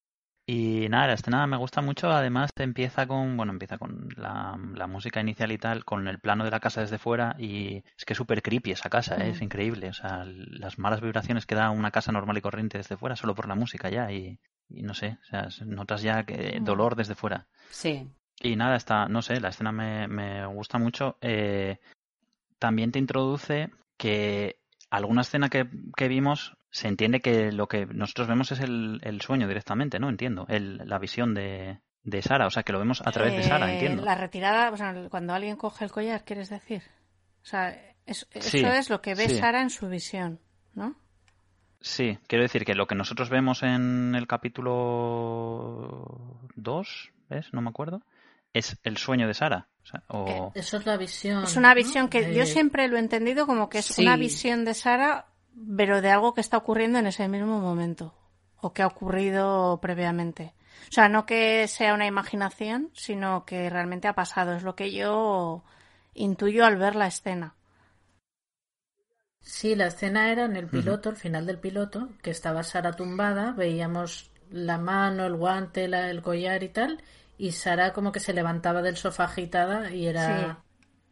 Y 0.45 0.89
nada, 0.89 1.07
la 1.07 1.13
escena 1.13 1.47
me 1.47 1.57
gusta 1.57 1.81
mucho. 1.81 2.11
Además, 2.11 2.51
empieza 2.57 3.07
con, 3.07 3.37
bueno, 3.37 3.53
empieza 3.53 3.77
con 3.77 4.09
la, 4.17 4.57
música 4.87 5.21
inicial 5.21 5.51
y 5.51 5.57
tal, 5.57 5.85
con 5.85 6.07
el 6.07 6.19
plano 6.19 6.43
de 6.43 6.51
la 6.51 6.59
casa 6.59 6.81
desde 6.81 6.97
fuera. 6.97 7.35
Y 7.39 7.83
es 7.97 8.05
que 8.05 8.13
es 8.13 8.17
súper 8.17 8.41
creepy 8.41 8.71
esa 8.71 8.89
casa, 8.89 9.15
¿eh? 9.17 9.29
es 9.29 9.41
increíble. 9.41 9.89
O 9.89 9.93
sea, 9.93 10.25
las 10.25 10.77
malas 10.79 11.01
vibraciones 11.01 11.45
que 11.45 11.55
da 11.55 11.69
una 11.69 11.91
casa 11.91 12.11
normal 12.11 12.37
y 12.37 12.41
corriente 12.41 12.77
desde 12.77 12.97
fuera 12.97 13.15
solo 13.15 13.35
por 13.35 13.47
la 13.47 13.55
música 13.55 13.89
ya. 13.89 14.11
Y, 14.11 14.37
no 14.69 14.93
sé, 14.93 15.17
o 15.21 15.25
sea, 15.25 15.47
notas 15.65 16.01
ya 16.01 16.23
que 16.23 16.59
mm. 16.59 16.63
dolor 16.63 16.95
desde 16.95 17.15
fuera. 17.15 17.47
Sí. 17.69 18.09
Y 18.41 18.55
nada, 18.57 18.75
está, 18.75 19.07
no 19.07 19.21
sé, 19.21 19.39
la 19.39 19.49
escena 19.49 19.71
me, 19.71 20.07
me 20.07 20.45
gusta 20.47 20.77
mucho. 20.77 21.17
Eh, 21.21 21.79
también 22.59 22.91
te 22.91 22.99
introduce 22.99 23.69
que 23.97 24.57
alguna 24.89 25.21
escena 25.21 25.49
que, 25.49 25.69
que, 25.95 26.07
vimos 26.07 26.57
se 26.73 26.87
entiende 26.87 27.19
que 27.19 27.51
lo 27.51 27.67
que 27.67 27.85
nosotros 27.85 28.27
vemos 28.27 28.51
es 28.51 28.59
el, 28.59 28.99
el 29.03 29.21
sueño 29.21 29.47
directamente, 29.47 29.99
¿no? 29.99 30.09
Entiendo, 30.09 30.47
el, 30.49 30.77
la 30.77 30.97
visión 30.97 31.35
de, 31.35 31.77
de 32.01 32.21
Sara, 32.23 32.47
o 32.47 32.49
sea, 32.49 32.63
que 32.63 32.73
lo 32.73 32.79
vemos 32.79 33.03
a 33.05 33.11
través 33.11 33.37
de 33.37 33.43
Sara, 33.43 33.69
eh, 33.69 33.73
entiendo. 33.75 34.03
La 34.03 34.15
retirada, 34.15 34.71
o 34.71 34.77
sea, 34.77 35.07
cuando 35.11 35.33
alguien 35.33 35.55
coge 35.55 35.85
el 35.85 35.91
collar, 35.91 36.25
¿quieres 36.25 36.49
decir? 36.49 36.81
O 37.43 37.45
sea, 37.45 37.79
eso 38.07 38.25
es 38.33 38.89
lo 38.89 39.01
que 39.01 39.13
ve 39.13 39.29
Sara 39.29 39.61
en 39.61 39.69
su 39.69 39.87
visión, 39.87 40.39
¿no? 40.73 40.95
Sí, 41.79 42.17
quiero 42.25 42.41
decir 42.41 42.65
que 42.65 42.73
lo 42.73 42.87
que 42.87 42.95
nosotros 42.95 43.29
vemos 43.29 43.61
en 43.61 44.15
el 44.15 44.25
capítulo 44.25 46.07
2, 46.55 47.11
¿ves? 47.29 47.53
No 47.53 47.61
me 47.61 47.69
acuerdo 47.69 48.01
es 48.53 48.77
el 48.83 48.97
sueño 48.97 49.27
de 49.27 49.33
Sara. 49.33 49.67
Eh, 50.13 50.49
eso 50.53 50.77
es 50.77 50.85
la 50.85 50.95
visión. 50.95 51.43
Es 51.43 51.57
una 51.57 51.73
visión 51.73 52.07
que 52.07 52.33
yo 52.33 52.45
siempre 52.45 52.87
lo 52.87 52.97
he 52.97 52.99
entendido 52.99 53.45
como 53.47 53.67
que 53.67 53.79
es 53.79 53.97
una 53.97 54.15
visión 54.15 54.63
de 54.63 54.73
Sara, 54.73 55.32
pero 55.77 56.01
de 56.01 56.11
algo 56.11 56.33
que 56.33 56.41
está 56.41 56.57
ocurriendo 56.57 56.99
en 56.99 57.07
ese 57.07 57.27
mismo 57.27 57.59
momento 57.59 58.13
o 58.61 58.73
que 58.73 58.81
ha 58.81 58.87
ocurrido 58.87 59.79
previamente. 59.81 60.53
O 60.89 60.93
sea, 60.93 61.09
no 61.09 61.25
que 61.25 61.67
sea 61.67 61.93
una 61.93 62.07
imaginación, 62.07 62.89
sino 62.93 63.45
que 63.45 63.69
realmente 63.69 64.07
ha 64.07 64.13
pasado. 64.13 64.53
Es 64.53 64.63
lo 64.63 64.75
que 64.75 64.91
yo 64.91 65.63
intuyo 66.13 66.65
al 66.65 66.77
ver 66.77 66.95
la 66.95 67.07
escena. 67.07 67.55
Sí, 69.41 69.75
la 69.75 69.87
escena 69.87 70.31
era 70.31 70.45
en 70.45 70.55
el 70.55 70.67
piloto, 70.67 71.09
al 71.09 71.17
final 71.17 71.45
del 71.45 71.59
piloto, 71.59 72.09
que 72.21 72.31
estaba 72.31 72.63
Sara 72.63 72.93
tumbada, 72.93 73.51
veíamos 73.51 74.31
la 74.49 74.77
mano, 74.77 75.25
el 75.25 75.35
guante, 75.35 75.83
el 75.85 76.21
collar 76.21 76.63
y 76.63 76.69
tal, 76.69 77.03
y 77.37 77.51
Sara 77.51 77.91
como 77.91 78.13
que 78.13 78.21
se 78.21 78.33
levantaba 78.33 78.81
del 78.81 78.95
sofá 78.95 79.25
agitada 79.25 79.91
y 79.91 80.07
era 80.07 80.63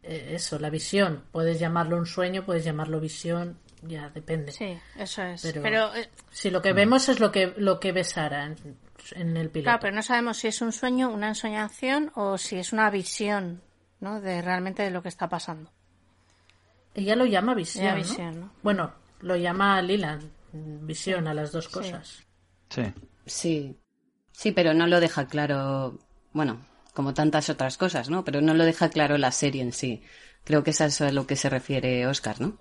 eh, 0.03 0.31
eso, 0.35 0.59
la 0.59 0.69
visión. 0.69 1.25
Puedes 1.33 1.59
llamarlo 1.59 1.97
un 1.97 2.05
sueño, 2.05 2.45
puedes 2.45 2.63
llamarlo 2.63 3.01
visión, 3.01 3.57
ya 3.81 4.09
depende. 4.09 4.51
Sí, 4.51 4.77
eso 4.97 5.23
es. 5.23 5.41
Pero, 5.61 5.93
eh, 5.95 6.09
si 6.31 6.49
lo 6.49 6.61
que 6.61 6.73
vemos 6.73 7.09
es 7.09 7.19
lo 7.19 7.31
que, 7.31 7.53
lo 7.57 7.79
que 7.79 7.91
ve 7.91 8.03
Sara 8.03 8.45
en, 8.45 9.37
el 9.37 9.49
piloto. 9.49 9.63
Claro, 9.63 9.79
pero 9.81 9.95
no 9.95 10.03
sabemos 10.03 10.37
si 10.37 10.47
es 10.47 10.61
un 10.61 10.71
sueño, 10.71 11.09
una 11.09 11.29
ensoñación 11.29 12.11
o 12.15 12.37
si 12.37 12.57
es 12.57 12.73
una 12.73 12.89
visión, 12.89 13.61
¿no? 13.99 14.21
De 14.21 14.41
realmente 14.41 14.83
de 14.83 14.91
lo 14.91 15.01
que 15.01 15.09
está 15.09 15.29
pasando. 15.29 15.71
Ella 16.93 17.15
lo 17.15 17.25
llama 17.25 17.55
visión. 17.55 18.51
Bueno, 18.61 18.93
lo 19.21 19.35
llama 19.35 19.81
Lilan, 19.81 20.31
visión 20.51 21.27
a 21.27 21.33
las 21.33 21.51
dos 21.51 21.69
cosas. 21.69 22.25
Sí. 22.69 22.93
Sí. 23.25 23.77
Sí, 24.31 24.51
pero 24.51 24.73
no 24.73 24.87
lo 24.87 24.99
deja 24.99 25.27
claro 25.27 25.99
bueno, 26.33 26.65
como 26.93 27.13
tantas 27.13 27.49
otras 27.49 27.77
cosas, 27.77 28.09
¿no? 28.09 28.23
Pero 28.23 28.41
no 28.41 28.53
lo 28.53 28.65
deja 28.65 28.89
claro 28.89 29.17
la 29.17 29.31
serie 29.31 29.61
en 29.61 29.73
sí. 29.73 30.01
Creo 30.43 30.63
que 30.63 30.71
eso 30.71 30.85
es 30.85 31.01
a 31.01 31.11
lo 31.11 31.27
que 31.27 31.35
se 31.35 31.49
refiere 31.49 32.07
Oscar, 32.07 32.41
¿no? 32.41 32.57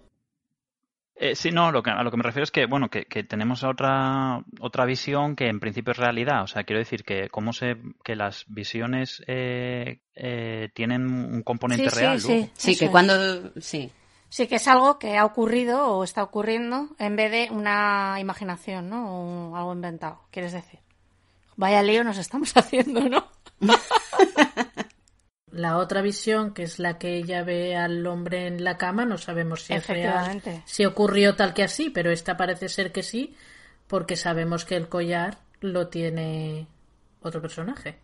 Eh, 1.23 1.37
sí, 1.37 1.51
no, 1.51 1.71
lo 1.71 1.83
que, 1.83 1.91
a 1.91 2.03
lo 2.03 2.11
que 2.11 2.17
me 2.17 2.23
refiero 2.23 2.45
es 2.45 2.51
que, 2.51 2.65
bueno, 2.65 2.89
que, 2.89 3.05
tenemos 3.25 3.63
otra, 3.63 4.43
otra 4.59 4.87
visión 4.87 5.37
que 5.37 5.49
en 5.49 5.61
principio 5.61 5.91
es 5.91 5.99
realidad. 5.99 6.43
O 6.45 6.47
sea, 6.47 6.65
quiero 6.65 6.79
decir 6.79 7.05
que 7.05 7.29
cómo 7.29 7.53
se, 7.53 7.77
que 8.03 8.17
las 8.17 8.47
visiones 8.49 9.23
eh, 9.27 10.01
eh, 10.15 10.71
tienen 10.73 11.03
un 11.11 11.43
componente 11.43 11.91
real. 11.91 12.23
Sí, 12.23 12.51
sí, 12.55 12.75
que 12.75 12.89
cuando, 12.89 13.53
sí. 13.61 13.93
Sí, 14.31 14.47
que 14.47 14.55
es 14.55 14.67
algo 14.67 14.99
que 14.99 15.19
ha 15.19 15.27
ocurrido 15.27 15.89
o 15.89 16.05
está 16.05 16.23
ocurriendo 16.23 16.89
en 16.99 17.17
vez 17.17 17.31
de 17.31 17.49
una 17.51 18.17
imaginación, 18.19 18.89
¿no? 18.89 19.51
O 19.51 19.57
algo 19.57 19.75
inventado, 19.75 20.23
quieres 20.31 20.53
decir. 20.53 20.81
Vaya 21.55 21.83
lío 21.83 22.03
nos 22.03 22.17
estamos 22.17 22.51
haciendo, 22.57 23.07
¿no? 23.11 23.29
La 25.53 25.79
otra 25.79 26.01
visión, 26.01 26.55
que 26.55 26.63
es 26.63 26.79
la 26.79 26.99
que 26.99 27.17
ella 27.17 27.43
ve 27.43 27.77
al 27.77 28.07
hombre 28.07 28.47
en 28.47 28.63
la 28.63 28.77
cama, 28.77 29.05
no 29.05 29.19
sabemos 29.19 29.63
si 29.63 29.75
es 29.75 29.87
real, 29.89 30.41
si 30.65 30.85
ocurrió 30.85 31.35
tal 31.35 31.55
que 31.55 31.65
así, 31.65 31.91
pero 31.91 32.11
esta 32.11 32.37
parece 32.37 32.69
ser 32.69 32.93
que 32.93 33.03
sí, 33.03 33.35
porque 33.89 34.17
sabemos 34.17 34.65
que 34.65 34.77
el 34.77 34.89
collar 34.89 35.39
lo 35.61 35.89
tiene 35.89 36.69
otro 37.21 37.43
personaje. 37.43 38.01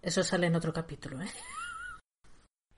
Eso 0.00 0.24
sale 0.24 0.46
en 0.46 0.56
otro 0.56 0.72
capítulo, 0.72 1.20
¿eh? 1.20 1.30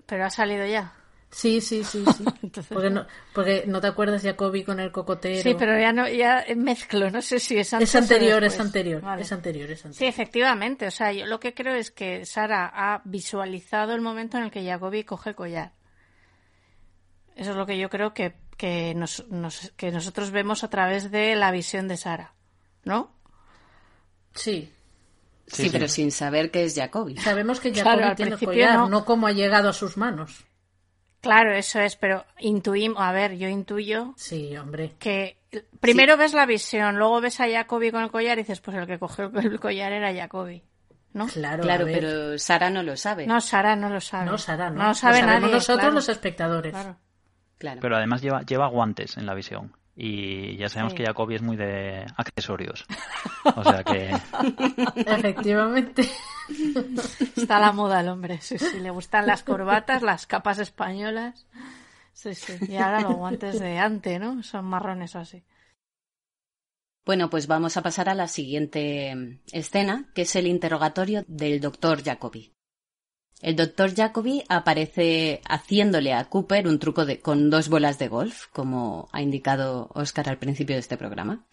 Pero 0.06 0.24
ha 0.24 0.30
salido 0.30 0.66
ya. 0.66 0.92
Sí, 1.36 1.60
sí, 1.60 1.82
sí, 1.82 2.04
sí. 2.16 2.24
porque, 2.72 2.90
no, 2.90 3.06
porque 3.34 3.64
no 3.66 3.80
te 3.80 3.88
acuerdas 3.88 4.22
Jacobi 4.22 4.62
con 4.62 4.78
el 4.78 4.92
cocotero. 4.92 5.42
Sí, 5.42 5.56
pero 5.58 5.76
ya 5.78 5.92
no, 5.92 6.08
ya 6.08 6.44
mezclo, 6.54 7.10
no 7.10 7.20
sé 7.22 7.40
si 7.40 7.58
es 7.58 7.74
antes 7.74 7.88
Es 7.88 7.96
anterior, 7.96 8.40
o 8.40 8.46
es 8.46 8.60
anterior, 8.60 9.02
Vale. 9.02 9.22
es 9.22 9.32
anterior, 9.32 9.68
es 9.68 9.80
Sí, 9.80 9.86
anterior. 9.88 10.08
efectivamente. 10.10 10.86
O 10.86 10.90
sea, 10.92 11.12
yo 11.12 11.26
lo 11.26 11.40
que 11.40 11.52
creo 11.52 11.74
es 11.74 11.90
que 11.90 12.24
Sara 12.24 12.70
ha 12.72 13.02
visualizado 13.04 13.94
el 13.94 14.00
momento 14.00 14.36
en 14.38 14.44
el 14.44 14.50
que 14.52 14.64
Jacobi 14.64 15.02
coge 15.02 15.30
el 15.30 15.34
collar. 15.36 15.72
Eso 17.34 17.50
es 17.50 17.56
lo 17.56 17.66
que 17.66 17.78
yo 17.78 17.90
creo 17.90 18.14
que, 18.14 18.36
que, 18.56 18.94
nos, 18.94 19.26
nos- 19.28 19.72
que 19.76 19.90
nosotros 19.90 20.30
vemos 20.30 20.62
a 20.62 20.70
través 20.70 21.10
de 21.10 21.34
la 21.34 21.50
visión 21.50 21.88
de 21.88 21.96
Sara. 21.96 22.32
¿No? 22.84 23.12
Sí. 24.34 24.70
Sí, 25.48 25.64
Sí, 25.64 25.70
pero 25.70 25.88
sí. 25.88 25.96
sin 25.96 26.12
saber 26.12 26.50
que 26.52 26.62
es 26.64 26.74
Jacobi. 26.76 27.16
Sabemos 27.16 27.58
que 27.58 27.74
Jacobi 27.74 28.02
al 28.04 28.14
tiene 28.16 28.32
el 28.32 28.38
collar, 28.38 28.78
no. 28.78 28.88
no. 28.88 29.04
cómo 29.04 29.26
ha 29.26 29.32
llegado 29.32 29.68
a 29.68 29.72
sus 29.72 29.96
manos. 29.96 30.44
Claro, 31.24 31.52
eso 31.54 31.80
es, 31.80 31.96
pero 31.96 32.24
intuimos, 32.38 33.02
a 33.02 33.10
ver, 33.12 33.36
yo 33.36 33.48
intuyo 33.48 34.14
Sí, 34.16 34.56
hombre. 34.56 34.92
que 34.98 35.38
primero 35.80 36.16
ves 36.16 36.32
la 36.34 36.46
visión, 36.46 36.96
luego 36.96 37.20
ves 37.20 37.40
a 37.40 37.48
Jacobi 37.50 37.90
con 37.90 38.02
el 38.02 38.10
collar 38.10 38.38
y 38.38 38.42
dices, 38.42 38.60
pues 38.60 38.76
el 38.76 38.86
que 38.86 38.98
cogió 38.98 39.30
el 39.34 39.58
collar 39.58 39.92
era 39.92 40.14
Jacobi. 40.14 40.62
¿No? 41.12 41.26
Claro, 41.28 41.62
Claro, 41.62 41.84
pero 41.86 42.36
Sara 42.38 42.70
no 42.70 42.82
lo 42.82 42.96
sabe. 42.96 43.26
No, 43.26 43.40
Sara 43.40 43.76
no 43.76 43.88
lo 43.88 44.00
sabe. 44.00 44.26
No, 44.26 44.36
Sara, 44.36 44.68
no. 44.70 44.82
No 44.82 44.88
lo 44.88 44.94
sabe 44.94 45.18
Lo 45.20 45.20
sabemos 45.26 45.40
nadie. 45.42 45.54
nosotros 45.54 45.78
claro. 45.80 45.94
los 45.94 46.08
espectadores. 46.08 46.72
Claro. 46.72 46.96
Claro. 47.58 47.80
Pero 47.80 47.96
además 47.96 48.20
lleva, 48.20 48.42
lleva 48.42 48.66
guantes 48.66 49.16
en 49.16 49.26
la 49.26 49.34
visión. 49.34 49.76
Y 49.96 50.56
ya 50.56 50.68
sabemos 50.68 50.92
Sí. 50.92 50.98
que 50.98 51.06
Jacobi 51.06 51.36
es 51.36 51.42
muy 51.42 51.56
de 51.56 52.04
accesorios. 52.16 52.84
O 53.56 53.62
sea 53.62 53.84
que 53.84 54.10
Efectivamente. 54.96 56.08
Está 57.36 57.56
a 57.58 57.60
la 57.60 57.72
moda 57.72 58.00
el 58.00 58.08
hombre, 58.08 58.40
sí, 58.40 58.58
sí. 58.58 58.80
Le 58.80 58.90
gustan 58.90 59.26
las 59.26 59.42
corbatas, 59.44 60.02
las 60.02 60.26
capas 60.26 60.58
españolas. 60.58 61.46
Sí, 62.12 62.34
sí. 62.34 62.54
Y 62.68 62.76
ahora 62.76 63.00
los 63.02 63.14
guantes 63.16 63.60
de 63.60 63.78
ante, 63.78 64.18
¿no? 64.18 64.42
Son 64.42 64.64
marrones 64.64 65.14
o 65.14 65.20
así. 65.20 65.44
Bueno, 67.06 67.28
pues 67.28 67.46
vamos 67.46 67.76
a 67.76 67.82
pasar 67.82 68.08
a 68.08 68.14
la 68.14 68.28
siguiente 68.28 69.14
mm, 69.14 69.40
escena, 69.52 70.10
que 70.14 70.22
es 70.22 70.34
el 70.36 70.46
interrogatorio 70.46 71.24
del 71.28 71.60
doctor 71.60 72.02
Jacobi. 72.02 72.52
El 73.44 73.56
doctor 73.56 73.94
Jacobi 73.94 74.42
aparece 74.48 75.42
haciéndole 75.46 76.14
a 76.14 76.24
Cooper 76.30 76.66
un 76.66 76.78
truco 76.78 77.04
con 77.20 77.50
dos 77.50 77.68
bolas 77.68 77.98
de 77.98 78.08
golf, 78.08 78.46
como 78.54 79.10
ha 79.12 79.20
indicado 79.20 79.90
Oscar 79.92 80.30
al 80.30 80.38
principio 80.38 80.76
de 80.76 80.80
este 80.80 80.96
programa. 80.96 81.44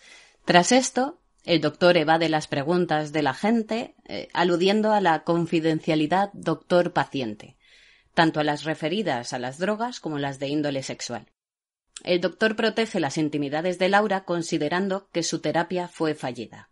Tras 0.46 0.72
esto, 0.72 1.20
el 1.44 1.60
doctor 1.60 1.98
evade 1.98 2.30
las 2.30 2.48
preguntas 2.48 3.12
de 3.12 3.24
la 3.24 3.34
gente, 3.34 3.96
eh, 4.08 4.30
aludiendo 4.32 4.94
a 4.94 5.02
la 5.02 5.26
confidencialidad 5.26 6.30
doctor-paciente, 6.32 7.58
tanto 8.14 8.40
a 8.40 8.46
las 8.46 8.64
referidas 8.64 9.34
a 9.34 9.40
las 9.40 9.58
drogas 9.58 10.00
como 10.00 10.18
las 10.18 10.40
de 10.40 10.48
índole 10.48 10.84
sexual. 10.84 11.28
El 12.06 12.22
doctor 12.22 12.56
protege 12.56 13.02
las 13.02 13.18
intimidades 13.18 13.80
de 13.80 13.90
Laura 13.90 14.24
considerando 14.24 15.10
que 15.12 15.24
su 15.24 15.42
terapia 15.42 15.90
fue 15.90 16.16
fallida. 16.16 16.70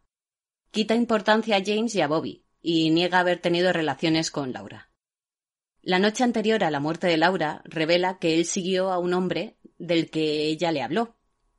Quita 0.71 0.95
importancia 0.95 1.57
a 1.57 1.61
James 1.61 1.93
y 1.93 1.99
a 1.99 2.07
Bobby 2.07 2.45
y 2.61 2.89
niega 2.91 3.19
haber 3.19 3.39
tenido 3.39 3.73
relaciones 3.73 4.31
con 4.31 4.53
Laura. 4.53 4.88
La 5.81 5.99
noche 5.99 6.23
anterior 6.23 6.63
a 6.63 6.71
la 6.71 6.79
muerte 6.79 7.07
de 7.07 7.17
Laura 7.17 7.61
revela 7.65 8.19
que 8.19 8.35
él 8.35 8.45
siguió 8.45 8.91
a 8.91 8.99
un 8.99 9.13
hombre 9.13 9.55
del 9.77 10.09
que 10.09 10.47
ella 10.47 10.71
le 10.71 10.81
habló, 10.81 11.15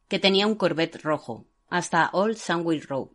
que 0.09 0.19
tenía 0.19 0.47
un 0.47 0.57
Corvette 0.57 1.03
rojo, 1.03 1.47
hasta 1.69 2.11
Old 2.13 2.37
Sandwich 2.37 2.87
Road. 2.87 3.11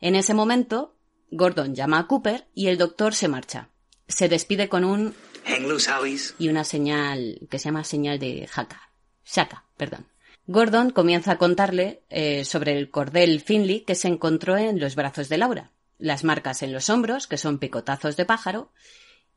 En 0.00 0.14
ese 0.14 0.34
momento, 0.34 0.94
Gordon 1.30 1.74
llama 1.74 1.98
a 1.98 2.06
Cooper 2.06 2.46
y 2.54 2.68
el 2.68 2.78
doctor 2.78 3.14
se 3.14 3.28
marcha. 3.28 3.70
Se 4.06 4.28
despide 4.28 4.68
con 4.68 4.84
un 4.84 5.14
Hang 5.44 5.66
loose, 5.66 5.90
Howies. 5.90 6.34
y 6.38 6.48
una 6.48 6.64
señal 6.64 7.40
que 7.50 7.58
se 7.58 7.66
llama 7.66 7.82
señal 7.82 8.18
de 8.18 8.48
Haka. 8.54 8.90
Shaka, 9.24 9.64
perdón. 9.76 10.06
Gordon 10.46 10.90
comienza 10.90 11.32
a 11.32 11.38
contarle 11.38 12.02
eh, 12.10 12.44
sobre 12.44 12.76
el 12.76 12.90
cordel 12.90 13.40
Finley 13.40 13.80
que 13.80 13.94
se 13.94 14.08
encontró 14.08 14.56
en 14.56 14.78
los 14.80 14.94
brazos 14.94 15.28
de 15.28 15.38
Laura, 15.38 15.70
las 15.98 16.24
marcas 16.24 16.62
en 16.62 16.72
los 16.72 16.90
hombros, 16.90 17.26
que 17.26 17.38
son 17.38 17.58
picotazos 17.58 18.16
de 18.16 18.24
pájaro, 18.24 18.72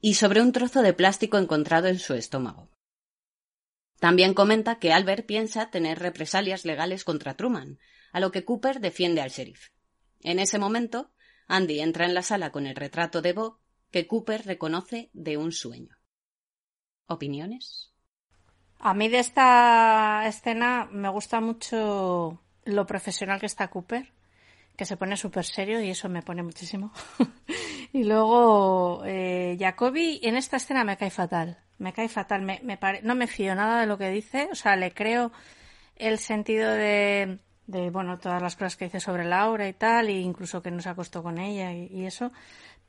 y 0.06 0.14
sobre 0.14 0.40
un 0.40 0.52
trozo 0.52 0.84
de 0.84 0.94
plástico 0.94 1.40
encontrado 1.40 1.88
en 1.88 1.98
su 1.98 2.14
estómago. 2.14 2.70
También 4.00 4.36
comenta 4.36 4.78
que 4.78 4.94
Albert 4.94 5.26
piensa 5.26 5.72
tener 5.72 5.98
represalias 5.98 6.64
legales 6.64 7.04
contra 7.04 7.34
Truman, 7.34 7.80
a 8.12 8.20
lo 8.20 8.32
que 8.32 8.46
Cooper 8.46 8.82
defiende 8.82 9.22
al 9.22 9.32
sheriff. 9.32 9.70
En 10.20 10.38
ese 10.38 10.60
momento, 10.60 11.12
Andy 11.48 11.80
entra 11.80 12.06
en 12.06 12.14
la 12.14 12.22
sala 12.22 12.52
con 12.52 12.68
el 12.68 12.76
retrato 12.76 13.24
de 13.24 13.34
Bob 13.34 13.58
que 13.90 14.06
Cooper 14.06 14.46
reconoce 14.46 15.10
de 15.14 15.38
un 15.38 15.52
sueño. 15.52 15.98
¿Opiniones? 17.08 17.92
A 18.78 18.94
mí 18.94 19.10
de 19.10 19.18
esta 19.18 20.28
escena 20.28 20.88
me 20.92 21.10
gusta 21.10 21.42
mucho 21.42 22.44
lo 22.64 22.86
profesional 22.86 23.40
que 23.40 23.48
está 23.48 23.72
Cooper, 23.72 24.14
que 24.78 24.86
se 24.86 24.98
pone 24.98 25.18
súper 25.18 25.46
serio 25.46 25.82
y 25.82 25.90
eso 25.90 26.10
me 26.10 26.22
pone 26.22 26.44
muchísimo. 26.44 26.92
y 27.94 28.04
luego 28.04 29.04
eh, 29.06 29.56
Jacobi 29.60 30.20
en 30.24 30.36
esta 30.36 30.58
escena 30.58 30.84
me 30.84 30.98
cae 30.98 31.10
fatal, 31.10 31.58
me 31.78 31.94
cae 31.94 32.10
fatal, 32.10 32.42
me, 32.42 32.78
pare- 32.78 33.02
no 33.04 33.16
me 33.16 33.28
fío 33.28 33.56
nada 33.56 33.82
de 33.82 33.88
lo 33.88 33.98
que 33.98 34.10
dice, 34.10 34.50
o 34.52 34.56
sea, 34.56 34.76
le 34.76 34.92
creo 34.94 35.32
el 35.96 36.20
sentido 36.20 36.72
de, 36.74 37.40
de 37.68 37.90
bueno, 37.90 38.18
todas 38.20 38.42
las 38.42 38.56
cosas 38.56 38.76
que 38.76 38.86
dice 38.86 39.00
sobre 39.00 39.24
Laura 39.26 39.68
y 39.68 39.74
tal, 39.74 40.10
e 40.10 40.20
incluso 40.20 40.62
que 40.62 40.72
no 40.72 40.82
se 40.82 40.90
acostó 40.90 41.24
con 41.24 41.38
ella 41.38 41.72
y, 41.74 41.88
y 41.88 42.06
eso, 42.06 42.32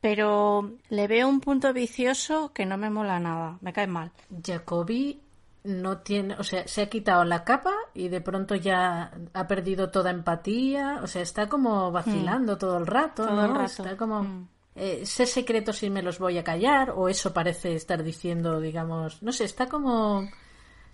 pero 0.00 0.76
le 0.88 1.06
veo 1.08 1.28
un 1.28 1.40
punto 1.40 1.72
vicioso 1.72 2.52
que 2.52 2.66
no 2.66 2.76
me 2.76 2.90
mola 2.90 3.18
nada, 3.20 3.58
me 3.60 3.72
cae 3.72 3.86
mal. 3.86 4.12
Jacobi 4.44 5.20
no 5.66 5.98
tiene, 5.98 6.34
o 6.38 6.44
sea, 6.44 6.66
se 6.66 6.82
ha 6.82 6.88
quitado 6.88 7.24
la 7.24 7.44
capa 7.44 7.72
y 7.94 8.08
de 8.08 8.20
pronto 8.20 8.54
ya 8.54 9.10
ha 9.34 9.46
perdido 9.46 9.90
toda 9.90 10.10
empatía, 10.10 11.00
o 11.02 11.06
sea, 11.06 11.22
está 11.22 11.48
como 11.48 11.90
vacilando 11.92 12.56
todo 12.56 12.78
el 12.78 12.86
rato, 12.86 13.24
Todo 13.26 13.34
¿no? 13.36 13.44
el 13.44 13.54
rato. 13.54 13.82
Está 13.82 13.96
como 13.96 14.22
Mm. 14.22 14.48
eh, 14.76 15.06
sé 15.06 15.26
secretos 15.26 15.82
y 15.82 15.90
me 15.90 16.02
los 16.02 16.18
voy 16.18 16.38
a 16.38 16.44
callar 16.44 16.90
o 16.90 17.08
eso 17.08 17.32
parece 17.32 17.74
estar 17.74 18.02
diciendo, 18.02 18.60
digamos, 18.60 19.22
no 19.22 19.32
sé, 19.32 19.44
está 19.44 19.66
como 19.68 20.28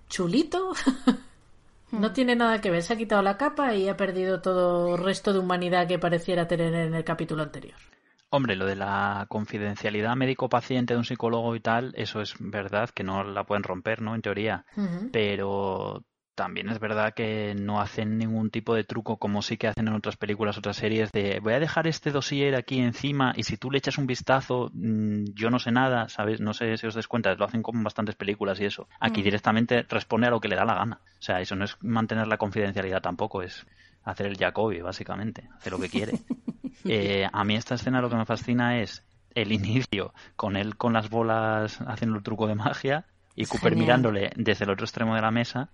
chulito. 0.08 0.72
No 1.92 2.10
tiene 2.14 2.34
nada 2.34 2.58
que 2.58 2.70
ver, 2.70 2.82
se 2.82 2.94
ha 2.94 2.96
quitado 2.96 3.20
la 3.20 3.36
capa 3.36 3.74
y 3.74 3.86
ha 3.86 3.98
perdido 3.98 4.40
todo 4.40 4.96
resto 4.96 5.34
de 5.34 5.40
humanidad 5.40 5.86
que 5.86 5.98
pareciera 5.98 6.48
tener 6.48 6.72
en 6.72 6.94
el 6.94 7.04
capítulo 7.04 7.42
anterior. 7.42 7.76
Hombre, 8.34 8.56
lo 8.56 8.64
de 8.64 8.76
la 8.76 9.26
confidencialidad 9.28 10.16
médico-paciente 10.16 10.94
de 10.94 10.98
un 10.98 11.04
psicólogo 11.04 11.54
y 11.54 11.60
tal, 11.60 11.92
eso 11.98 12.22
es 12.22 12.34
verdad 12.40 12.88
que 12.88 13.04
no 13.04 13.22
la 13.24 13.44
pueden 13.44 13.62
romper, 13.62 14.00
¿no? 14.00 14.14
En 14.14 14.22
teoría. 14.22 14.64
Pero 15.12 16.02
también 16.34 16.70
es 16.70 16.80
verdad 16.80 17.12
que 17.12 17.54
no 17.54 17.78
hacen 17.82 18.16
ningún 18.16 18.48
tipo 18.50 18.74
de 18.74 18.84
truco 18.84 19.18
como 19.18 19.42
sí 19.42 19.58
que 19.58 19.68
hacen 19.68 19.86
en 19.86 19.92
otras 19.92 20.16
películas, 20.16 20.56
otras 20.56 20.76
series, 20.76 21.12
de 21.12 21.40
voy 21.40 21.52
a 21.52 21.60
dejar 21.60 21.86
este 21.86 22.10
dossier 22.10 22.54
aquí 22.54 22.80
encima 22.80 23.34
y 23.36 23.42
si 23.42 23.58
tú 23.58 23.70
le 23.70 23.76
echas 23.76 23.98
un 23.98 24.06
vistazo, 24.06 24.70
mm, 24.72 25.24
yo 25.34 25.50
no 25.50 25.58
sé 25.58 25.70
nada, 25.70 26.08
¿sabes? 26.08 26.40
No 26.40 26.54
sé 26.54 26.78
si 26.78 26.86
os 26.86 26.94
des 26.94 27.08
cuenta, 27.08 27.34
lo 27.34 27.44
hacen 27.44 27.62
con 27.62 27.84
bastantes 27.84 28.14
películas 28.14 28.58
y 28.60 28.64
eso. 28.64 28.88
Aquí 28.98 29.20
Mm. 29.20 29.24
directamente 29.24 29.82
responde 29.90 30.28
a 30.28 30.30
lo 30.30 30.40
que 30.40 30.48
le 30.48 30.56
da 30.56 30.64
la 30.64 30.76
gana. 30.76 31.02
O 31.04 31.22
sea, 31.22 31.42
eso 31.42 31.54
no 31.54 31.66
es 31.66 31.76
mantener 31.82 32.26
la 32.28 32.38
confidencialidad 32.38 33.02
tampoco, 33.02 33.42
es 33.42 33.66
hacer 34.04 34.26
el 34.26 34.36
Jacobi, 34.36 34.80
básicamente, 34.80 35.48
hacer 35.56 35.72
lo 35.72 35.78
que 35.78 35.88
quiere. 35.88 36.12
Eh, 36.84 37.28
a 37.32 37.44
mí 37.44 37.54
esta 37.54 37.76
escena 37.76 38.00
lo 38.00 38.10
que 38.10 38.16
me 38.16 38.24
fascina 38.24 38.80
es 38.80 39.04
el 39.36 39.52
inicio, 39.52 40.12
con 40.34 40.56
él 40.56 40.76
con 40.76 40.92
las 40.92 41.10
bolas 41.10 41.80
haciendo 41.86 42.16
el 42.16 42.24
truco 42.24 42.48
de 42.48 42.56
magia 42.56 43.04
y 43.36 43.46
Cooper 43.46 43.70
genial. 43.70 43.86
mirándole 43.86 44.32
desde 44.34 44.64
el 44.64 44.70
otro 44.70 44.84
extremo 44.84 45.14
de 45.14 45.20
la 45.20 45.30
mesa 45.30 45.70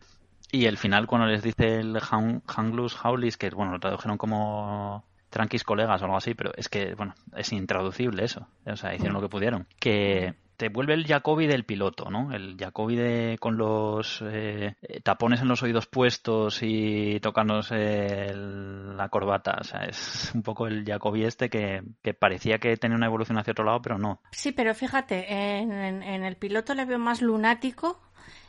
y 0.51 0.67
el 0.67 0.79
final 0.79 1.07
cuando 1.07 1.27
les 1.27 1.43
dice 1.43 1.77
el 1.77 1.99
hang, 2.01 2.43
Hanglus 2.47 2.97
Haulis, 3.03 3.37
que 3.37 3.51
bueno, 3.51 3.73
lo 3.73 3.81
tradujeron 3.81 4.17
como 4.17 5.05
tranquis 5.31 5.65
colegas 5.65 6.01
o 6.01 6.05
algo 6.07 6.17
así, 6.17 6.35
pero 6.35 6.53
es 6.57 6.69
que, 6.69 6.95
bueno, 6.95 7.15
es 7.37 7.53
intraducible 7.53 8.25
eso. 8.25 8.47
O 8.65 8.77
sea, 8.77 8.95
hicieron 8.95 9.15
lo 9.15 9.21
que 9.21 9.29
pudieron. 9.29 9.67
Que 9.79 10.35
te 10.59 10.69
vuelve 10.69 10.93
el 10.93 11.07
Jacobi 11.07 11.47
del 11.47 11.65
piloto, 11.65 12.11
¿no? 12.11 12.33
El 12.35 12.57
Jacobi 12.59 12.97
de, 12.97 13.39
con 13.41 13.57
los 13.57 14.21
eh, 14.23 14.75
eh, 14.83 15.01
tapones 15.01 15.41
en 15.41 15.49
los 15.49 15.63
oídos 15.63 15.87
puestos 15.87 16.59
y 16.63 17.19
tocándose 17.21 18.27
el- 18.27 18.97
la 18.97 19.09
corbata. 19.09 19.57
O 19.61 19.65
sea, 19.65 19.85
es 19.85 20.33
un 20.35 20.43
poco 20.43 20.67
el 20.67 20.85
Jacobi 20.85 21.25
este 21.25 21.49
que, 21.49 21.83
que 22.03 22.13
parecía 22.13 22.59
que 22.59 22.77
tenía 22.77 22.97
una 22.97 23.07
evolución 23.07 23.39
hacia 23.39 23.53
otro 23.53 23.65
lado, 23.65 23.81
pero 23.81 23.97
no. 23.99 24.21
Sí, 24.33 24.53
pero 24.53 24.75
fíjate, 24.75 25.33
en, 25.33 25.73
en- 25.73 26.03
en 26.03 26.25
el 26.25 26.37
piloto 26.37 26.75
le 26.75 26.85
veo 26.85 26.99
más 26.99 27.23
lunático 27.23 28.01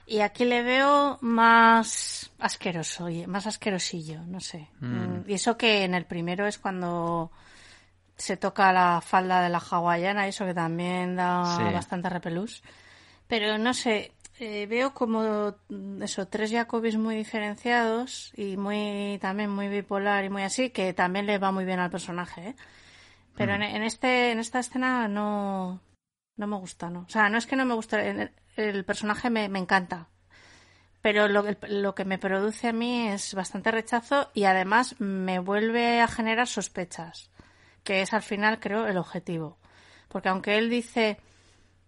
y 0.08 0.22
aquí 0.22 0.44
le 0.46 0.64
veo 0.64 1.20
más 1.22 2.32
asqueroso, 2.40 3.10
y- 3.10 3.28
más 3.28 3.46
asquerosillo, 3.46 4.22
no 4.26 4.40
sé. 4.40 4.68
Mm. 4.80 4.88
Mm, 4.96 5.24
Y 5.28 5.34
eso 5.36 5.58
que 5.58 5.84
en 5.84 5.94
el 5.94 6.06
primero 6.06 6.48
es 6.48 6.58
cuando 6.58 7.32
se 8.20 8.38
toca 8.38 8.74
la 8.74 9.02
falda 9.02 9.42
de 9.44 9.50
la 9.50 9.60
hawaiana, 9.60 10.28
eso 10.28 10.46
que 10.46 10.54
también 10.56 11.16
da 11.18 11.34
Sí. 11.44 11.64
bastante 11.72 12.10
repelús. 12.10 12.64
Pero 13.28 13.58
no 13.60 13.74
sé, 13.74 14.16
eh, 14.40 14.68
veo 14.68 14.94
como 14.94 15.56
mm, 15.70 16.04
eso, 16.04 16.28
tres 16.28 16.52
Jacobis 16.52 16.98
muy 16.98 17.16
diferenciados 17.16 18.34
y 18.38 18.58
muy 18.58 19.20
también 19.22 19.50
muy 19.52 19.70
bipolar 19.70 20.26
y 20.26 20.30
muy 20.30 20.44
así, 20.44 20.72
que 20.72 20.94
también 20.94 21.26
le 21.28 21.40
va 21.40 21.52
muy 21.52 21.66
bien 21.66 21.80
al 21.80 21.92
personaje, 21.92 22.50
¿eh? 22.50 22.58
Pero 23.36 23.54
en, 23.56 23.64
en 23.64 23.84
este, 23.84 24.32
en 24.32 24.40
esta 24.40 24.60
escena 24.60 25.08
no, 25.08 25.82
No 26.38 26.48
me 26.48 26.58
gusta, 26.58 26.90
¿no? 26.90 27.02
O 27.02 27.10
sea, 27.10 27.30
no 27.30 27.38
es 27.40 27.48
que 27.48 27.56
no 27.58 27.66
me 27.66 27.76
guste, 27.76 28.10
el, 28.10 28.32
el 28.58 28.86
personaje 28.86 29.30
me, 29.32 29.50
me 29.50 29.60
encanta, 29.60 30.10
pero 31.02 31.28
lo, 31.30 31.46
lo, 31.70 31.96
que 31.96 32.06
me 32.06 32.18
produce 32.20 32.70
a 32.70 32.74
mí 32.74 33.08
es 33.10 33.34
bastante 33.36 33.72
rechazo 33.72 34.32
y 34.34 34.44
además 34.46 34.96
me 35.00 35.40
vuelve 35.40 36.02
a 36.02 36.08
generar 36.08 36.48
sospechas, 36.48 37.29
que 37.84 38.02
es 38.02 38.14
al 38.14 38.22
final, 38.22 38.60
creo, 38.60 38.88
el 38.88 38.98
objetivo. 38.98 39.58
Porque 40.08 40.30
aunque 40.30 40.58
él 40.58 40.70
dice, 40.70 41.20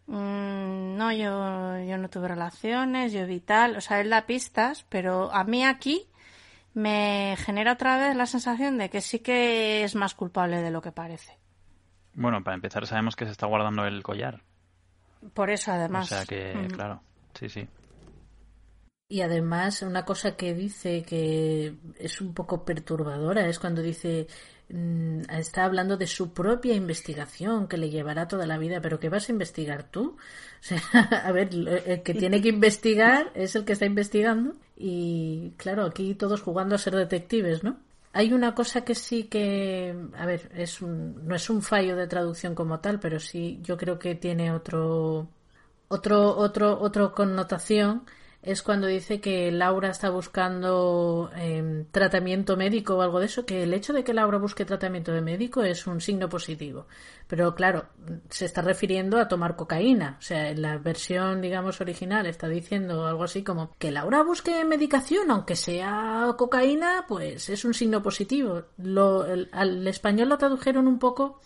mmm, 0.08 0.96
no, 0.98 1.12
yo, 1.12 1.80
yo 1.84 1.98
no 1.98 2.10
tuve 2.10 2.28
relaciones, 2.28 3.12
yo 3.14 3.26
vi 3.26 3.40
tal, 3.40 3.78
o 3.78 3.82
sea, 3.82 4.00
él 4.00 4.10
da 4.10 4.26
pistas, 4.26 4.86
pero 4.90 5.34
a 5.34 5.44
mí 5.44 5.66
aquí 5.66 6.08
me 6.74 7.36
genera 7.38 7.74
otra 7.74 7.98
vez 7.98 8.16
la 8.16 8.26
sensación 8.26 8.78
de 8.78 8.90
que 8.90 9.02
sí 9.02 9.20
que 9.20 9.84
es 9.84 9.96
más 9.96 10.14
culpable 10.16 10.62
de 10.62 10.72
lo 10.72 10.82
que 10.82 10.92
parece. 10.92 11.38
Bueno, 12.14 12.44
para 12.44 12.56
empezar 12.56 12.86
sabemos 12.88 13.16
que 13.16 13.26
se 13.26 13.32
está 13.32 13.48
guardando 13.48 13.86
el 13.86 14.04
collar. 14.04 14.44
Por 15.34 15.50
eso, 15.50 15.72
además. 15.72 16.12
O 16.12 16.16
sea 16.16 16.26
que, 16.26 16.56
mm. 16.56 16.68
claro, 16.72 17.02
sí, 17.38 17.50
sí. 17.50 17.68
Y 19.08 19.22
además, 19.22 19.82
una 19.82 20.06
cosa 20.06 20.36
que 20.38 20.54
dice 20.54 21.04
que 21.04 21.76
es 22.00 22.22
un 22.22 22.34
poco 22.34 22.64
perturbadora 22.64 23.46
es 23.46 23.60
cuando 23.60 23.82
dice, 23.82 24.28
mm, 24.72 25.22
está 25.32 25.66
hablando 25.66 25.98
de 25.98 26.08
su 26.08 26.34
propia 26.34 26.76
investigación 26.76 27.68
que 27.68 27.78
le 27.78 27.90
llevará 27.90 28.28
toda 28.28 28.46
la 28.46 28.58
vida, 28.58 28.82
pero 28.82 29.00
¿qué 29.00 29.10
vas 29.10 29.30
a 29.30 29.32
investigar 29.32 29.84
tú? 29.84 30.18
O 30.62 30.64
sea, 30.64 30.80
a 31.26 31.32
ver, 31.32 31.50
el 31.54 32.04
que 32.04 32.14
tiene 32.14 32.40
que 32.40 32.50
investigar 32.50 33.32
es 33.34 33.56
el 33.56 33.66
que 33.66 33.74
está 33.74 33.88
investigando 33.88 34.54
y 34.78 35.54
claro, 35.58 35.86
aquí 35.86 36.14
todos 36.14 36.42
jugando 36.42 36.76
a 36.76 36.78
ser 36.78 36.96
detectives, 36.96 37.64
¿no? 37.64 37.78
Hay 38.14 38.32
una 38.32 38.54
cosa 38.54 38.82
que 38.86 38.94
sí 38.94 39.24
que, 39.24 39.96
a 40.16 40.26
ver, 40.28 40.52
es 40.56 40.82
un, 40.82 41.26
no 41.28 41.36
es 41.36 41.50
un 41.50 41.64
fallo 41.64 41.96
de 41.96 42.08
traducción 42.08 42.54
como 42.54 42.80
tal, 42.80 43.00
pero 43.00 43.20
sí 43.20 43.60
yo 43.64 43.76
creo 43.76 43.98
que 43.98 44.14
tiene 44.14 44.52
otro, 44.52 45.30
otro, 45.88 46.38
otro, 46.38 46.80
otro 46.80 47.14
connotación 47.14 48.04
es 48.44 48.64
cuando 48.64 48.88
dice 48.88 49.22
que 49.22 49.52
Laura 49.52 49.90
está 49.90 50.10
buscando 50.10 51.30
em, 51.36 51.86
tratamiento 51.92 52.58
médico 52.58 52.96
o 52.96 53.02
algo 53.02 53.20
de 53.20 53.28
eso, 53.28 53.46
que 53.46 53.64
el 53.64 53.74
hecho 53.74 53.94
de 53.94 54.04
que 54.04 54.16
Laura 54.16 54.40
busque 54.40 54.66
tratamiento 54.66 55.12
de 55.12 55.22
médico 55.22 55.62
es 55.62 55.86
un 55.86 56.02
signo 56.02 56.28
positivo. 56.28 56.88
Pero 57.28 57.54
claro, 57.54 57.86
se 58.30 58.46
está 58.46 58.64
refiriendo 58.64 59.20
a 59.20 59.28
tomar 59.28 59.56
cocaína. 59.56 60.18
O 60.20 60.22
sea, 60.24 60.50
en 60.50 60.62
la 60.64 60.80
versión, 60.80 61.40
digamos, 61.42 61.82
original 61.82 62.26
está 62.26 62.48
diciendo 62.48 63.06
algo 63.06 63.24
así 63.26 63.44
como 63.44 63.72
que 63.78 63.92
Laura 63.92 64.24
busque 64.24 64.66
medicación, 64.66 65.30
aunque 65.30 65.56
sea 65.56 66.34
cocaína, 66.36 67.06
pues 67.08 67.48
es 67.48 67.64
un 67.64 67.76
signo 67.76 68.02
positivo. 68.02 68.64
Lo, 68.78 69.24
al 69.52 69.88
español 69.88 70.30
lo 70.30 70.38
tradujeron 70.40 70.88
un 70.88 70.98
poco 70.98 71.40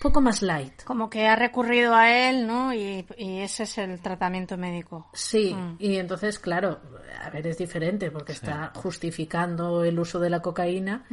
poco 0.00 0.20
más 0.20 0.42
light. 0.42 0.82
Como 0.84 1.10
que 1.10 1.26
ha 1.26 1.36
recurrido 1.36 1.94
a 1.94 2.10
él, 2.10 2.46
¿no? 2.46 2.72
Y, 2.72 3.06
ese 3.16 3.64
es 3.64 3.78
el 3.78 4.00
tratamiento 4.00 4.56
médico. 4.56 5.08
Sí, 5.12 5.54
mm. 5.54 5.76
y 5.78 5.96
entonces, 5.96 6.38
claro, 6.38 6.80
a 7.22 7.30
ver, 7.30 7.46
es 7.46 7.58
diferente 7.58 8.10
porque 8.10 8.32
está 8.32 8.72
justificando 8.74 9.84
el 9.84 9.98
uso 9.98 10.18
de 10.18 10.30
la 10.30 10.40
cocaína 10.40 11.06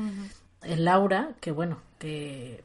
en 0.63 0.85
Laura, 0.85 1.35
que 1.39 1.51
bueno, 1.51 1.81
que 1.97 2.63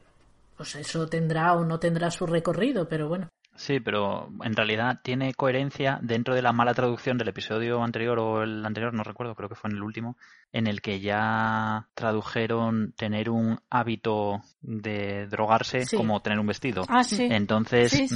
pues 0.55 0.75
eso 0.75 1.07
tendrá 1.07 1.53
o 1.53 1.63
no 1.63 1.79
tendrá 1.79 2.09
su 2.09 2.25
recorrido, 2.25 2.87
pero 2.87 3.07
bueno. 3.07 3.29
Sí, 3.57 3.79
pero 3.79 4.29
en 4.43 4.55
realidad 4.55 4.99
tiene 5.03 5.33
coherencia 5.33 5.99
dentro 6.03 6.35
de 6.35 6.43
la 6.43 6.53
mala 6.53 6.75
traducción 6.75 7.17
del 7.17 7.29
episodio 7.29 7.83
anterior 7.83 8.19
o 8.19 8.43
el 8.43 8.63
anterior, 8.63 8.93
no 8.93 9.03
recuerdo, 9.03 9.33
creo 9.33 9.49
que 9.49 9.55
fue 9.55 9.71
en 9.71 9.77
el 9.77 9.83
último, 9.83 10.15
en 10.53 10.67
el 10.67 10.79
que 10.79 10.99
ya 10.99 11.87
tradujeron 11.95 12.93
tener 12.95 13.31
un 13.31 13.59
hábito 13.71 14.41
de 14.61 15.25
drogarse 15.25 15.85
como 15.97 16.21
tener 16.21 16.39
un 16.39 16.45
vestido. 16.45 16.85
Ah, 16.87 17.03
sí. 17.03 17.27
Entonces, 17.31 18.11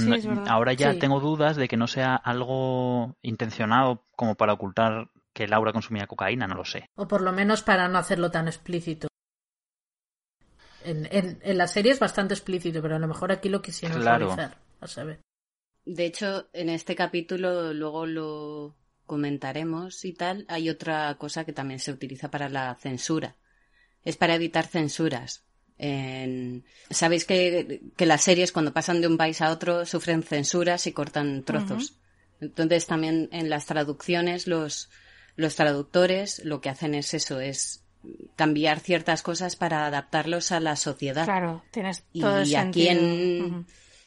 ahora 0.46 0.74
ya 0.74 0.96
tengo 0.98 1.18
dudas 1.18 1.56
de 1.56 1.66
que 1.66 1.76
no 1.76 1.88
sea 1.88 2.14
algo 2.14 3.16
intencionado 3.20 4.04
como 4.14 4.36
para 4.36 4.52
ocultar 4.52 5.08
que 5.32 5.48
Laura 5.48 5.72
consumía 5.72 6.06
cocaína, 6.06 6.46
no 6.46 6.54
lo 6.54 6.64
sé. 6.64 6.88
O 6.94 7.08
por 7.08 7.20
lo 7.20 7.32
menos 7.32 7.62
para 7.62 7.88
no 7.88 7.98
hacerlo 7.98 8.30
tan 8.30 8.46
explícito. 8.46 9.08
En, 10.84 11.08
en, 11.10 11.58
la 11.58 11.66
serie 11.66 11.90
es 11.90 11.98
bastante 11.98 12.34
explícito, 12.34 12.80
pero 12.80 12.96
a 12.96 12.98
lo 13.00 13.08
mejor 13.08 13.32
aquí 13.32 13.48
lo 13.48 13.60
quisieron 13.60 14.00
claro. 14.00 14.36
a 14.80 14.86
saber. 14.86 15.20
De 15.84 16.06
hecho, 16.06 16.48
en 16.52 16.68
este 16.68 16.94
capítulo 16.94 17.72
luego 17.72 18.06
lo 18.06 18.76
comentaremos 19.06 20.04
y 20.04 20.12
tal. 20.12 20.44
Hay 20.48 20.70
otra 20.70 21.16
cosa 21.18 21.44
que 21.44 21.52
también 21.52 21.80
se 21.80 21.92
utiliza 21.92 22.30
para 22.30 22.48
la 22.48 22.74
censura. 22.76 23.36
Es 24.04 24.16
para 24.16 24.34
evitar 24.34 24.66
censuras. 24.66 25.44
Sabéis 26.90 27.24
que, 27.24 27.80
las 27.98 28.22
series 28.22 28.52
cuando 28.52 28.72
pasan 28.72 29.00
de 29.00 29.08
un 29.08 29.16
país 29.16 29.40
a 29.40 29.50
otro 29.50 29.84
sufren 29.84 30.22
censuras 30.22 30.86
y 30.86 30.92
cortan 30.92 31.42
trozos. 31.42 31.98
Entonces 32.40 32.86
también 32.86 33.28
en 33.32 33.50
las 33.50 33.66
traducciones 33.66 34.46
los, 34.46 34.90
los 35.36 35.54
traductores 35.54 36.44
lo 36.44 36.60
que 36.60 36.70
hacen 36.70 36.94
es 36.94 37.14
eso, 37.14 37.40
es 37.40 37.84
cambiar 38.36 38.80
ciertas 38.80 39.22
cosas 39.22 39.56
para 39.56 39.86
adaptarlos 39.86 40.52
a 40.52 40.60
la 40.60 40.76
sociedad. 40.76 41.24
Claro, 41.24 41.62
tienes 41.70 42.04
todo 42.12 42.42
y 42.42 42.54
aquí 42.54 42.88
en, 42.88 43.66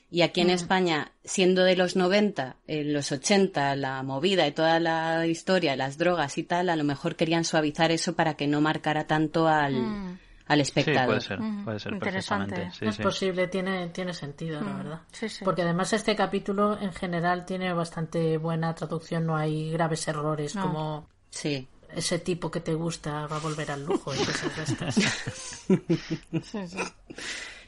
y 0.10 0.22
aquí 0.22 0.42
en 0.42 0.48
mm. 0.48 0.52
España, 0.52 1.12
siendo 1.24 1.64
de 1.64 1.76
los 1.76 1.96
90, 1.96 2.58
en 2.68 2.94
los 2.94 3.12
80, 3.12 3.76
la 3.76 4.04
movida 4.04 4.48
y 4.48 4.52
toda 4.52 4.80
la 4.80 5.26
historia, 5.26 5.76
las 5.76 5.98
drogas 5.98 6.38
y 6.38 6.44
tal, 6.44 6.70
a 6.70 6.76
lo 6.76 6.84
mejor 6.84 7.16
querían 7.16 7.44
suavizar 7.44 7.92
eso 7.92 8.16
para 8.16 8.36
que 8.36 8.48
no 8.48 8.62
marcara 8.62 9.08
tanto 9.08 9.48
al, 9.48 9.74
mm. 9.74 10.20
al 10.48 10.62
espectador. 10.62 11.22
Sí, 11.22 11.30
puede 11.30 11.40
ser, 11.42 11.64
puede 11.64 11.80
ser 11.80 12.00
perfectamente. 12.00 12.72
es 12.82 12.98
posible, 12.98 13.48
tiene, 13.48 13.90
tiene 13.90 14.14
sentido, 14.14 14.62
la 14.62 14.74
mm. 14.74 14.78
verdad. 14.78 15.02
Porque 15.44 15.64
además 15.64 15.92
este 15.94 16.16
capítulo 16.16 16.80
en 16.80 16.94
general 16.94 17.46
tiene 17.46 17.74
bastante 17.74 18.38
buena 18.38 18.74
traducción, 18.76 19.26
no 19.26 19.36
hay 19.36 19.72
graves 19.72 20.08
errores 20.08 20.54
como... 20.54 21.10
Sí 21.30 21.68
ese 21.96 22.20
tipo 22.20 22.52
que 22.52 22.60
te 22.60 22.74
gusta 22.74 23.26
va 23.28 23.38
a 23.38 23.40
volver 23.40 23.72
al 23.72 23.86
lujo 23.86 24.14
y 24.14 24.18
cosas 24.18 24.56
de 24.56 24.64
estas. 24.64 24.96
sí, 26.44 26.68
sí. 26.68 26.80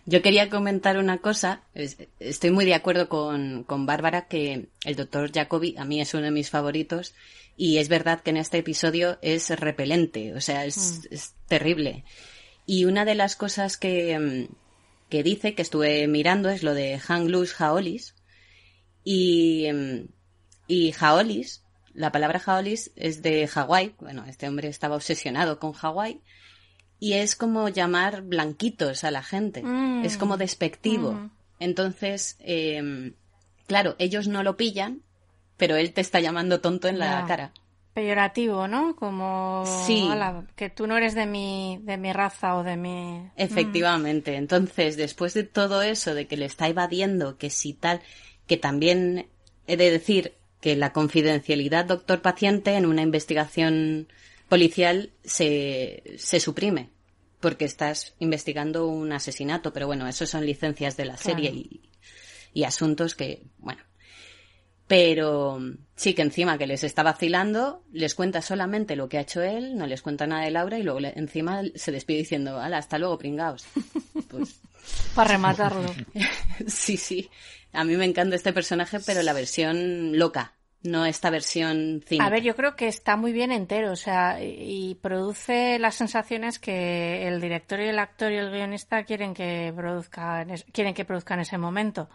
Yo 0.10 0.22
quería 0.22 0.50
comentar 0.50 0.98
una 0.98 1.18
cosa. 1.18 1.64
Estoy 2.20 2.52
muy 2.52 2.64
de 2.64 2.74
acuerdo 2.74 3.10
con, 3.10 3.66
con 3.66 3.86
Bárbara 3.86 4.30
que 4.30 4.70
el 4.86 4.96
doctor 4.96 5.30
Jacobi 5.34 5.76
a 5.78 5.84
mí 5.84 6.00
es 6.00 6.14
uno 6.14 6.24
de 6.24 6.32
mis 6.32 6.50
favoritos 6.50 7.14
y 7.58 7.78
es 7.80 7.90
verdad 7.90 8.22
que 8.22 8.30
en 8.30 8.38
este 8.38 8.60
episodio 8.60 9.20
es 9.22 9.50
repelente, 9.50 10.34
o 10.34 10.40
sea, 10.40 10.64
es, 10.64 10.78
mm. 10.78 11.14
es 11.14 11.36
terrible. 11.50 12.06
Y 12.66 12.86
una 12.86 13.04
de 13.04 13.16
las 13.16 13.36
cosas 13.36 13.76
que, 13.76 14.18
mm, 14.18 14.56
que 15.10 15.24
dice, 15.24 15.56
que 15.56 15.62
estuve 15.62 16.08
mirando, 16.08 16.50
es 16.50 16.64
lo 16.64 16.74
de 16.74 17.02
Hanglus 17.06 17.54
Jaolis. 17.54 18.16
Y, 19.04 19.68
mm, 19.74 20.08
y 20.68 20.94
Jaolis, 20.94 21.66
la 21.94 22.14
palabra 22.14 22.40
Jaolis 22.40 22.92
es 22.96 23.22
de 23.22 23.46
Hawái. 23.46 23.96
Bueno, 24.00 24.24
este 24.26 24.48
hombre 24.48 24.70
estaba 24.70 24.96
obsesionado 24.96 25.60
con 25.60 25.74
Hawái 25.74 26.22
y 27.00 27.14
es 27.14 27.36
como 27.36 27.70
llamar 27.70 28.24
blanquitos 28.24 29.04
a 29.04 29.12
la 29.12 29.24
gente. 29.24 29.64
Mm. 29.64 30.04
Es 30.06 30.18
como 30.18 30.38
despectivo. 30.38 31.14
Mm. 31.14 31.32
Entonces, 31.60 32.38
eh, 32.40 33.14
claro, 33.68 33.96
ellos 34.00 34.28
no 34.28 34.44
lo 34.44 34.58
pillan, 34.58 35.02
pero 35.58 35.76
él 35.76 35.94
te 35.94 36.02
está 36.02 36.20
llamando 36.20 36.62
tonto 36.62 36.88
en 36.88 37.00
la 37.00 37.26
cara. 37.28 37.52
Peyorativo, 37.94 38.68
¿no? 38.68 38.96
Como 38.96 39.64
sí. 39.88 40.08
que 40.56 40.70
tú 40.70 40.86
no 40.86 40.98
eres 40.98 41.16
de 41.16 41.26
mi, 41.26 41.80
de 41.82 41.98
mi 41.98 42.14
raza 42.14 42.56
o 42.56 42.64
de 42.64 42.78
mi. 42.78 43.20
Mm. 43.20 43.32
Efectivamente. 43.38 44.36
Entonces, 44.36 44.98
después 44.98 45.34
de 45.34 45.44
todo 45.44 45.82
eso, 45.82 46.14
de 46.14 46.28
que 46.28 46.38
le 46.38 46.46
está 46.46 46.68
evadiendo, 46.68 47.38
que 47.38 47.50
si 47.50 47.74
tal, 47.74 48.02
que 48.46 48.58
también 48.58 49.28
he 49.66 49.78
de 49.78 49.92
decir 49.92 50.36
que 50.62 50.76
la 50.76 50.94
confidencialidad 50.94 51.86
doctor-paciente 51.86 52.76
en 52.76 52.86
una 52.86 53.02
investigación 53.02 54.08
policial 54.50 55.12
se, 55.24 56.04
se 56.18 56.40
suprime 56.40 56.92
porque 57.40 57.66
estás 57.66 58.16
investigando 58.20 58.88
un 58.88 59.12
asesinato, 59.12 59.72
pero 59.74 59.88
bueno, 59.88 60.08
eso 60.08 60.26
son 60.26 60.46
licencias 60.46 60.98
de 60.98 61.06
la 61.06 61.18
serie 61.18 61.52
y, 61.52 61.90
y, 62.54 62.64
asuntos 62.64 63.16
que, 63.16 63.44
bueno. 63.60 63.82
Pero 64.88 65.60
sí 65.96 66.14
que 66.14 66.22
encima 66.22 66.58
que 66.58 66.66
les 66.66 66.84
está 66.84 67.04
vacilando, 67.04 67.84
les 67.92 68.16
cuenta 68.16 68.42
solamente 68.42 68.96
lo 68.96 69.10
que 69.10 69.18
ha 69.18 69.22
hecho 69.22 69.42
él, 69.42 69.78
no 69.78 69.86
les 69.86 70.02
cuenta 70.02 70.28
nada 70.28 70.46
de 70.46 70.52
Laura 70.52 70.80
y 70.80 70.84
luego 70.84 71.00
encima 71.04 71.62
se 71.76 71.92
despide 71.92 72.20
diciendo, 72.20 72.60
hala, 72.60 72.78
hasta 72.78 72.98
luego, 72.98 73.18
pringaos. 73.18 73.66
Pues... 74.30 74.60
Para 75.16 75.32
rematarlo. 75.32 75.90
sí, 76.68 76.98
sí. 76.98 77.30
A 77.72 77.84
mí 77.84 77.96
me 77.96 78.06
encanta 78.06 78.36
este 78.36 78.52
personaje, 78.52 79.00
pero 79.00 79.22
la 79.22 79.32
versión 79.32 80.18
loca, 80.18 80.57
no 80.84 81.06
esta 81.06 81.30
versión. 81.30 82.04
A 82.20 82.30
ver, 82.30 82.44
yo 82.44 82.56
creo 82.56 82.76
que 82.76 82.88
está 82.88 83.18
muy 83.18 83.34
bien 83.34 83.52
entero, 83.52 83.92
o 83.92 83.96
sea, 83.96 84.42
y 84.42 84.96
produce 84.96 85.80
las 85.80 85.96
sensaciones 85.96 86.60
que 86.60 87.28
el 87.28 87.42
director 87.42 87.80
y 87.80 87.88
el 87.88 88.00
actor 88.00 88.32
y 88.32 88.38
el 88.38 88.52
guionista 88.52 89.04
quieren 89.04 89.34
que 89.34 89.74
produzcan, 89.76 90.50
quieren 90.72 90.94
que 90.94 91.06
produzca 91.06 91.34
en 91.34 91.42
ese 91.42 91.58
momento. 91.58 92.10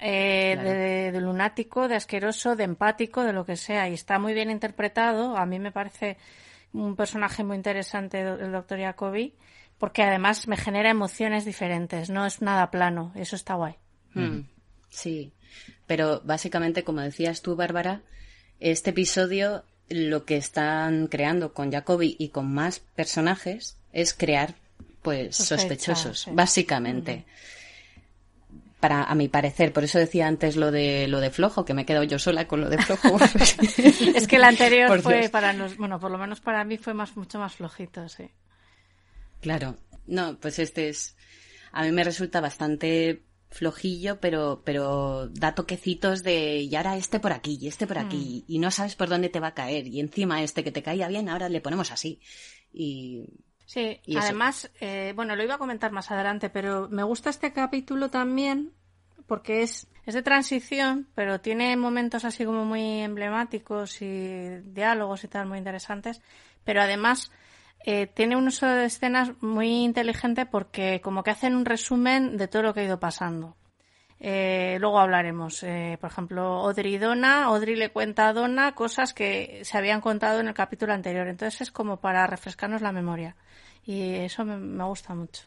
Eh, 0.00 1.10
de, 1.12 1.20
lunático, 1.20 1.88
de 1.88 1.96
asqueroso, 1.96 2.54
de 2.54 2.64
empático, 2.64 3.24
de 3.24 3.32
lo 3.32 3.44
que 3.44 3.56
sea, 3.56 3.88
y 3.88 3.94
está 3.94 4.18
muy 4.18 4.32
bien 4.32 4.50
interpretado. 4.50 5.36
A 5.36 5.44
mí 5.44 5.58
me 5.58 5.72
parece 5.72 6.16
un 6.72 6.94
personaje 6.94 7.42
muy 7.42 7.56
interesante 7.56 8.20
el 8.20 8.52
doctor 8.52 8.78
Jacobi, 8.78 9.34
porque 9.76 10.02
además 10.02 10.46
me 10.46 10.56
genera 10.56 10.90
emociones 10.90 11.44
diferentes, 11.44 12.10
no 12.10 12.26
es 12.26 12.42
nada 12.42 12.70
plano, 12.70 13.12
eso 13.16 13.34
está 13.34 13.54
guay. 13.54 13.74
Mm, 14.14 14.40
sí. 14.88 15.32
Pero 15.86 16.20
básicamente, 16.24 16.84
como 16.84 17.00
decías 17.00 17.42
tú, 17.42 17.56
Bárbara, 17.56 18.02
este 18.60 18.90
episodio 18.90 19.64
lo 19.88 20.24
que 20.24 20.36
están 20.36 21.06
creando 21.06 21.54
con 21.54 21.72
Jacoby 21.72 22.16
y 22.18 22.28
con 22.28 22.52
más 22.52 22.80
personajes 22.80 23.76
es 23.92 24.12
crear 24.12 24.54
pues 25.02 25.36
sospechosos, 25.36 26.28
básicamente. 26.32 27.24
Para, 28.80 29.04
a 29.04 29.14
mi 29.16 29.26
parecer, 29.26 29.72
por 29.72 29.82
eso 29.82 29.98
decía 29.98 30.28
antes 30.28 30.54
lo 30.54 30.70
de 30.70 31.08
lo 31.08 31.18
de 31.18 31.30
flojo, 31.30 31.64
que 31.64 31.74
me 31.74 31.82
he 31.82 31.84
quedado 31.84 32.04
yo 32.04 32.18
sola 32.20 32.46
con 32.46 32.60
lo 32.60 32.68
de 32.68 32.78
flojo. 32.78 33.18
es 34.14 34.28
que 34.28 34.36
el 34.36 34.44
anterior 34.44 35.00
fue 35.02 35.28
para 35.30 35.52
los, 35.52 35.76
bueno, 35.76 35.98
por 35.98 36.12
lo 36.12 36.18
menos 36.18 36.40
para 36.40 36.62
mí 36.64 36.78
fue 36.78 36.94
más 36.94 37.16
mucho 37.16 37.38
más 37.38 37.56
flojito, 37.56 38.08
sí. 38.08 38.30
Claro. 39.40 39.76
No, 40.06 40.38
pues 40.38 40.58
este 40.58 40.88
es 40.88 41.16
a 41.72 41.82
mí 41.82 41.92
me 41.92 42.04
resulta 42.04 42.40
bastante 42.40 43.22
flojillo, 43.50 44.20
pero, 44.20 44.62
pero 44.64 45.28
da 45.28 45.54
toquecitos 45.54 46.22
de 46.22 46.60
y 46.60 46.74
ahora 46.76 46.96
este 46.96 47.18
por 47.18 47.32
aquí 47.32 47.58
y 47.60 47.68
este 47.68 47.86
por 47.86 47.98
aquí 47.98 48.44
mm. 48.46 48.52
y 48.52 48.58
no 48.58 48.70
sabes 48.70 48.94
por 48.94 49.08
dónde 49.08 49.30
te 49.30 49.40
va 49.40 49.48
a 49.48 49.54
caer 49.54 49.86
y 49.86 50.00
encima 50.00 50.42
este 50.42 50.62
que 50.62 50.72
te 50.72 50.82
caía 50.82 51.08
bien 51.08 51.28
ahora 51.28 51.48
le 51.48 51.60
ponemos 51.60 51.90
así 51.90 52.20
y 52.72 53.24
sí 53.64 54.00
además 54.16 54.70
eh, 54.80 55.12
bueno 55.16 55.34
lo 55.34 55.42
iba 55.42 55.54
a 55.54 55.58
comentar 55.58 55.92
más 55.92 56.10
adelante 56.10 56.50
pero 56.50 56.88
me 56.90 57.02
gusta 57.02 57.30
este 57.30 57.52
capítulo 57.52 58.10
también 58.10 58.72
porque 59.26 59.62
es 59.62 59.88
es 60.04 60.14
de 60.14 60.22
transición 60.22 61.08
pero 61.14 61.40
tiene 61.40 61.74
momentos 61.76 62.26
así 62.26 62.44
como 62.44 62.66
muy 62.66 63.00
emblemáticos 63.00 64.02
y 64.02 64.60
diálogos 64.62 65.24
y 65.24 65.28
tal 65.28 65.46
muy 65.46 65.56
interesantes 65.56 66.20
pero 66.64 66.82
además 66.82 67.32
eh, 67.84 68.06
tiene 68.06 68.36
un 68.36 68.48
uso 68.48 68.66
de 68.66 68.86
escenas 68.86 69.32
muy 69.40 69.84
inteligente 69.84 70.46
porque 70.46 71.00
como 71.00 71.22
que 71.22 71.30
hacen 71.30 71.54
un 71.54 71.64
resumen 71.64 72.36
de 72.36 72.48
todo 72.48 72.62
lo 72.62 72.74
que 72.74 72.80
ha 72.80 72.84
ido 72.84 73.00
pasando. 73.00 73.56
Eh, 74.20 74.78
luego 74.80 74.98
hablaremos. 74.98 75.62
Eh, 75.62 75.96
por 76.00 76.10
ejemplo, 76.10 76.42
Audrey 76.42 76.94
y 76.94 76.98
Donna. 76.98 77.44
Audrey 77.44 77.76
le 77.76 77.90
cuenta 77.90 78.28
a 78.28 78.32
Donna 78.32 78.74
cosas 78.74 79.14
que 79.14 79.60
se 79.64 79.78
habían 79.78 80.00
contado 80.00 80.40
en 80.40 80.48
el 80.48 80.54
capítulo 80.54 80.92
anterior. 80.92 81.28
Entonces 81.28 81.60
es 81.60 81.70
como 81.70 81.98
para 81.98 82.26
refrescarnos 82.26 82.82
la 82.82 82.92
memoria. 82.92 83.36
Y 83.84 84.16
eso 84.16 84.44
me, 84.44 84.84
gusta 84.84 85.14
mucho. 85.14 85.44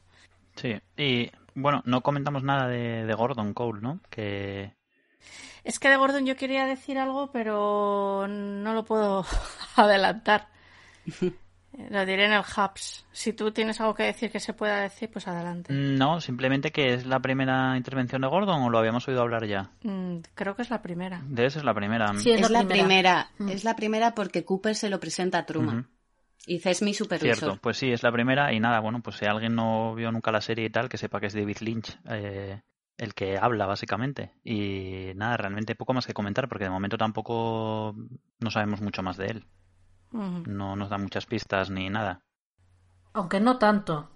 Sí, 0.55 0.75
y 0.97 1.29
bueno, 1.53 1.81
no 1.85 2.01
comentamos 2.01 2.43
nada 2.43 2.67
de, 2.67 3.05
de, 3.05 3.13
Gordon 3.13 3.53
Cole, 3.53 3.81
¿no? 3.81 3.99
Que... 4.09 4.73
Es 5.63 5.77
que 5.79 5.89
de 5.89 5.97
Gordon 5.97 6.25
yo 6.25 6.35
quería 6.35 6.65
decir 6.65 6.97
algo, 6.97 7.31
pero 7.31 8.25
no 8.27 8.73
lo 8.73 8.83
puedo 8.83 9.25
adelantar. 9.75 10.47
Lo 11.89 12.05
diré 12.05 12.25
en 12.25 12.33
el 12.33 12.41
Hubs. 12.41 13.05
Si 13.11 13.33
tú 13.33 13.51
tienes 13.51 13.79
algo 13.79 13.93
que 13.93 14.03
decir 14.03 14.29
que 14.29 14.39
se 14.39 14.53
pueda 14.53 14.81
decir, 14.81 15.09
pues 15.09 15.27
adelante. 15.27 15.73
No, 15.73 16.19
simplemente 16.19 16.71
que 16.71 16.93
es 16.93 17.05
la 17.05 17.19
primera 17.19 17.77
intervención 17.77 18.21
de 18.21 18.27
Gordon 18.27 18.61
o 18.61 18.69
lo 18.69 18.77
habíamos 18.77 19.07
oído 19.07 19.21
hablar 19.21 19.45
ya. 19.47 19.71
Mm, 19.83 20.17
creo 20.33 20.55
que 20.55 20.63
es 20.63 20.69
la 20.69 20.81
primera. 20.81 21.21
Debe 21.25 21.49
ser 21.49 21.63
la 21.63 21.73
primera. 21.73 22.13
Sí, 22.15 22.31
es, 22.31 22.49
la, 22.49 22.65
primera. 22.65 23.31
Mm. 23.37 23.49
Es 23.49 23.63
la 23.63 23.75
primera 23.75 24.13
porque 24.13 24.43
Cooper 24.43 24.75
se 24.75 24.89
lo 24.89 24.99
presenta 24.99 25.39
a 25.39 25.45
Truman. 25.45 25.87
Y 26.45 26.59
es 26.67 26.81
mi 26.81 26.93
supervisor. 26.93 27.37
Cierto, 27.37 27.61
pues 27.61 27.77
sí, 27.77 27.91
es 27.91 28.03
la 28.03 28.11
primera 28.11 28.51
y 28.51 28.59
nada, 28.59 28.79
bueno, 28.79 29.01
pues 29.01 29.17
si 29.17 29.25
alguien 29.25 29.55
no 29.55 29.93
vio 29.93 30.11
nunca 30.11 30.31
la 30.31 30.41
serie 30.41 30.65
y 30.65 30.69
tal, 30.69 30.89
que 30.89 30.97
sepa 30.97 31.19
que 31.19 31.27
es 31.27 31.33
David 31.33 31.57
Lynch 31.61 31.99
eh, 32.09 32.61
el 32.97 33.13
que 33.13 33.37
habla 33.37 33.65
básicamente. 33.65 34.33
Y 34.43 35.11
nada, 35.15 35.37
realmente 35.37 35.75
poco 35.75 35.93
más 35.93 36.05
que 36.05 36.13
comentar 36.13 36.49
porque 36.49 36.65
de 36.65 36.71
momento 36.71 36.97
tampoco 36.97 37.95
no 38.39 38.51
sabemos 38.51 38.81
mucho 38.81 39.03
más 39.03 39.17
de 39.17 39.25
él. 39.27 39.45
No 40.11 40.75
nos 40.75 40.89
da 40.89 40.97
muchas 40.97 41.25
pistas 41.25 41.69
ni 41.69 41.89
nada. 41.89 42.21
Aunque 43.13 43.39
no 43.39 43.57
tanto. 43.57 44.09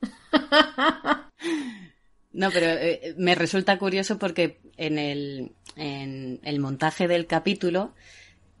no, 2.32 2.50
pero 2.50 2.66
eh, 2.66 3.14
me 3.18 3.34
resulta 3.34 3.78
curioso 3.78 4.18
porque 4.18 4.60
en 4.76 4.98
el, 4.98 5.52
en 5.76 6.40
el 6.42 6.60
montaje 6.60 7.08
del 7.08 7.26
capítulo 7.26 7.92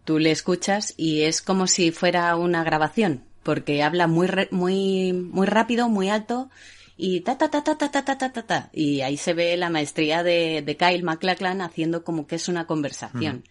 tú 0.04 0.18
le 0.18 0.30
escuchas 0.30 0.94
y 0.96 1.22
es 1.22 1.42
como 1.42 1.66
si 1.66 1.90
fuera 1.90 2.34
una 2.36 2.64
grabación, 2.64 3.24
porque 3.42 3.82
habla 3.82 4.06
muy, 4.06 4.28
muy, 4.50 5.12
muy 5.12 5.46
rápido, 5.46 5.88
muy 5.88 6.10
alto 6.10 6.50
y 6.96 7.20
ta 7.20 7.36
ta 7.36 7.50
ta 7.50 7.64
ta 7.64 7.76
ta 7.76 7.90
ta 7.90 8.04
ta 8.04 8.16
ta 8.16 8.30
ta 8.30 8.70
y 8.72 9.00
ahí 9.00 9.16
se 9.16 9.34
ve 9.34 9.56
la 9.56 9.68
maestría 9.68 10.22
de, 10.22 10.62
de 10.62 10.76
Kyle 10.76 11.02
MacLachlan 11.02 11.60
haciendo 11.60 12.04
como 12.04 12.26
que 12.26 12.36
es 12.36 12.48
una 12.48 12.66
conversación. 12.66 13.44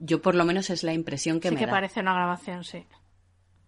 Yo 0.00 0.20
por 0.20 0.34
lo 0.34 0.44
menos 0.44 0.70
es 0.70 0.82
la 0.82 0.92
impresión 0.92 1.40
que 1.40 1.50
me 1.50 1.56
da. 1.56 1.60
Sí 1.60 1.64
que 1.66 1.70
parece 1.70 2.00
una 2.00 2.14
grabación, 2.14 2.64
sí. 2.64 2.84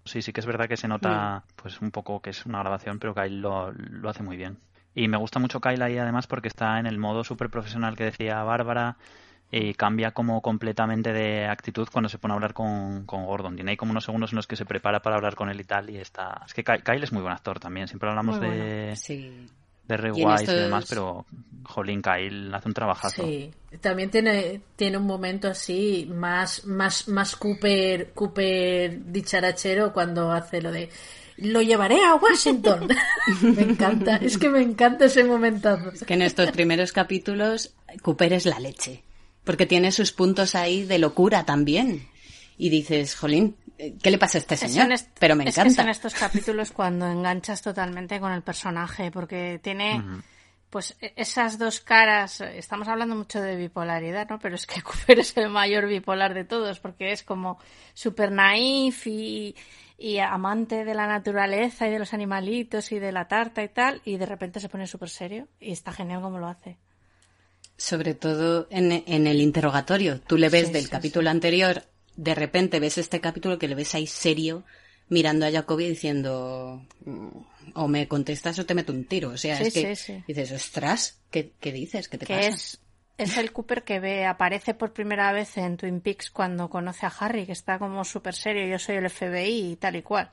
Sí, 0.04 0.22
sí 0.22 0.32
que 0.32 0.40
es 0.40 0.46
verdad 0.46 0.66
que 0.66 0.76
se 0.76 0.88
nota 0.88 1.44
mm. 1.46 1.52
pues 1.56 1.80
un 1.80 1.90
poco 1.90 2.20
que 2.20 2.30
es 2.30 2.44
una 2.46 2.58
grabación, 2.58 2.98
pero 2.98 3.14
Kyle 3.14 3.40
lo, 3.40 3.70
lo 3.72 4.08
hace 4.08 4.22
muy 4.22 4.36
bien. 4.36 4.58
Y 4.94 5.08
me 5.08 5.16
gusta 5.16 5.38
mucho 5.38 5.60
Kyle 5.60 5.80
ahí 5.82 5.98
además 5.98 6.26
porque 6.26 6.48
está 6.48 6.80
en 6.80 6.86
el 6.86 6.98
modo 6.98 7.22
súper 7.22 7.50
profesional 7.50 7.96
que 7.96 8.04
decía 8.04 8.42
Bárbara 8.42 8.96
y 9.50 9.74
cambia 9.74 10.12
como 10.12 10.40
completamente 10.40 11.12
de 11.12 11.46
actitud 11.46 11.88
cuando 11.92 12.08
se 12.08 12.18
pone 12.18 12.32
a 12.32 12.36
hablar 12.36 12.54
con, 12.54 13.04
con, 13.04 13.24
Gordon. 13.26 13.54
Tiene 13.54 13.72
ahí 13.72 13.76
como 13.76 13.92
unos 13.92 14.04
segundos 14.04 14.32
en 14.32 14.36
los 14.36 14.46
que 14.46 14.56
se 14.56 14.64
prepara 14.64 15.00
para 15.00 15.16
hablar 15.16 15.34
con 15.34 15.50
él 15.50 15.60
y 15.60 15.64
tal 15.64 15.90
y 15.90 15.98
está... 15.98 16.42
Es 16.46 16.54
que 16.54 16.64
Kyle 16.64 17.04
es 17.04 17.12
muy 17.12 17.22
buen 17.22 17.34
actor 17.34 17.60
también. 17.60 17.86
Siempre 17.86 18.08
hablamos 18.08 18.40
de... 18.40 18.94
Sí 18.96 19.48
de 19.92 19.96
Ray 19.98 20.12
y, 20.16 20.46
demás, 20.46 20.86
pero 20.88 21.26
Jolín 21.64 22.02
Kyle 22.02 22.52
hace 22.54 22.68
un 22.68 22.74
trabajazo. 22.74 23.22
Sí, 23.22 23.50
también 23.80 24.10
tiene, 24.10 24.60
tiene 24.76 24.98
un 24.98 25.06
momento 25.06 25.48
así 25.48 26.10
más, 26.12 26.64
más, 26.64 27.08
más 27.08 27.36
Cooper, 27.36 28.12
Cooper 28.12 29.12
dicharachero 29.12 29.92
cuando 29.92 30.32
hace 30.32 30.60
lo 30.60 30.72
de 30.72 30.88
lo 31.38 31.62
llevaré 31.62 32.04
a 32.04 32.14
Washington. 32.14 32.88
me 33.42 33.62
encanta, 33.62 34.16
es 34.16 34.38
que 34.38 34.48
me 34.48 34.62
encanta 34.62 35.06
ese 35.06 35.24
momentazo. 35.24 35.90
Es 35.90 36.04
que 36.04 36.14
en 36.14 36.22
estos 36.22 36.50
primeros 36.50 36.92
capítulos 36.92 37.74
Cooper 38.02 38.32
es 38.34 38.46
la 38.46 38.60
leche, 38.60 39.02
porque 39.44 39.66
tiene 39.66 39.92
sus 39.92 40.12
puntos 40.12 40.54
ahí 40.54 40.84
de 40.84 40.98
locura 40.98 41.44
también. 41.44 42.08
Y 42.58 42.68
dices, 42.70 43.14
jolín, 43.16 43.56
¿qué 44.02 44.10
le 44.10 44.18
pasa 44.18 44.38
a 44.38 44.40
este 44.40 44.56
señor? 44.56 44.88
Pero 45.18 45.36
me 45.36 45.44
encanta. 45.44 45.62
Es 45.62 45.68
que 45.68 45.82
son 45.82 45.88
estos 45.88 46.14
capítulos 46.14 46.70
cuando 46.70 47.06
enganchas 47.06 47.62
totalmente 47.62 48.20
con 48.20 48.32
el 48.32 48.42
personaje, 48.42 49.10
porque 49.10 49.60
tiene 49.62 50.02
pues 50.72 50.96
e-, 51.00 51.12
esas 51.16 51.58
dos 51.58 51.80
caras. 51.80 52.40
Estamos 52.40 52.88
hablando 52.88 53.14
mucho 53.14 53.40
de 53.40 53.56
bipolaridad, 53.56 54.28
¿no? 54.28 54.38
Pero 54.38 54.54
es 54.56 54.66
que 54.66 54.82
Cooper 54.82 55.20
es 55.20 55.36
el 55.36 55.50
mayor 55.50 55.86
bipolar 55.86 56.34
de 56.34 56.44
todos, 56.44 56.80
porque 56.80 57.12
es 57.12 57.22
como 57.22 57.58
súper 57.92 58.32
naif 58.32 59.06
y, 59.06 59.54
y 59.98 60.18
amante 60.18 60.84
de 60.84 60.94
la 60.94 61.06
naturaleza 61.06 61.86
y 61.86 61.90
de 61.90 61.98
los 61.98 62.14
animalitos 62.14 62.90
y 62.90 62.98
de 62.98 63.12
la 63.12 63.28
tarta 63.28 63.62
y 63.62 63.68
tal, 63.68 64.00
y 64.04 64.16
de 64.16 64.26
repente 64.26 64.60
se 64.60 64.68
pone 64.68 64.86
súper 64.86 65.10
serio 65.10 65.46
y 65.60 65.72
está 65.72 65.92
genial 65.92 66.22
como 66.22 66.38
lo 66.38 66.48
hace. 66.48 66.78
Sobre 67.76 68.14
todo 68.14 68.66
en, 68.70 68.92
en 69.06 69.26
el 69.26 69.40
interrogatorio. 69.40 70.20
Tú 70.20 70.38
le 70.38 70.48
ves 70.48 70.72
del 70.72 70.88
capítulo 70.88 71.30
anterior 71.30 71.82
de 72.16 72.34
repente 72.34 72.80
ves 72.80 72.98
este 72.98 73.20
capítulo 73.20 73.58
que 73.58 73.68
le 73.68 73.74
ves 73.74 73.94
ahí 73.94 74.06
serio 74.06 74.64
mirando 75.08 75.46
a 75.46 75.50
Jacobi 75.50 75.88
diciendo 75.88 76.86
mm, 77.04 77.28
o 77.74 77.88
me 77.88 78.08
contestas 78.08 78.58
o 78.58 78.66
te 78.66 78.74
meto 78.74 78.92
un 78.92 79.04
tiro. 79.04 79.30
O 79.30 79.36
sea, 79.36 79.60
es 79.60 79.72
que 79.72 80.22
dices, 80.26 80.52
ostras, 80.52 81.20
¿qué, 81.30 81.52
dices? 81.60 82.08
¿Qué 82.08 82.18
te 82.18 82.26
pasa? 82.26 82.48
Es, 82.48 82.80
es 83.18 83.36
el 83.36 83.52
Cooper 83.52 83.84
que 83.84 84.00
ve, 84.00 84.26
aparece 84.26 84.74
por 84.74 84.92
primera 84.92 85.32
vez 85.32 85.56
en 85.58 85.76
Twin 85.76 86.00
Peaks 86.00 86.30
cuando 86.30 86.68
conoce 86.68 87.06
a 87.06 87.12
Harry, 87.18 87.46
que 87.46 87.52
está 87.52 87.78
como 87.78 88.04
súper 88.04 88.34
serio, 88.34 88.66
yo 88.66 88.78
soy 88.78 88.96
el 88.96 89.08
FBI 89.08 89.72
y 89.72 89.76
tal 89.76 89.96
y 89.96 90.02
cual. 90.02 90.30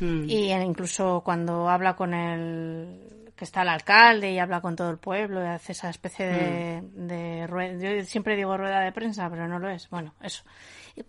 Hmm. 0.00 0.28
Y 0.28 0.52
incluso 0.52 1.22
cuando 1.24 1.68
habla 1.68 1.96
con 1.96 2.14
el 2.14 3.32
que 3.36 3.44
está 3.44 3.62
el 3.62 3.68
alcalde 3.68 4.32
y 4.32 4.38
habla 4.38 4.60
con 4.60 4.74
todo 4.74 4.90
el 4.90 4.98
pueblo 4.98 5.44
y 5.44 5.46
hace 5.46 5.72
esa 5.72 5.90
especie 5.90 6.26
de, 6.26 6.82
hmm. 6.82 7.06
de 7.06 7.46
rueda, 7.46 7.96
yo 7.98 8.04
siempre 8.04 8.36
digo 8.36 8.56
rueda 8.56 8.80
de 8.80 8.92
prensa, 8.92 9.28
pero 9.30 9.46
no 9.46 9.58
lo 9.58 9.68
es. 9.68 9.88
Bueno, 9.90 10.14
eso. 10.22 10.42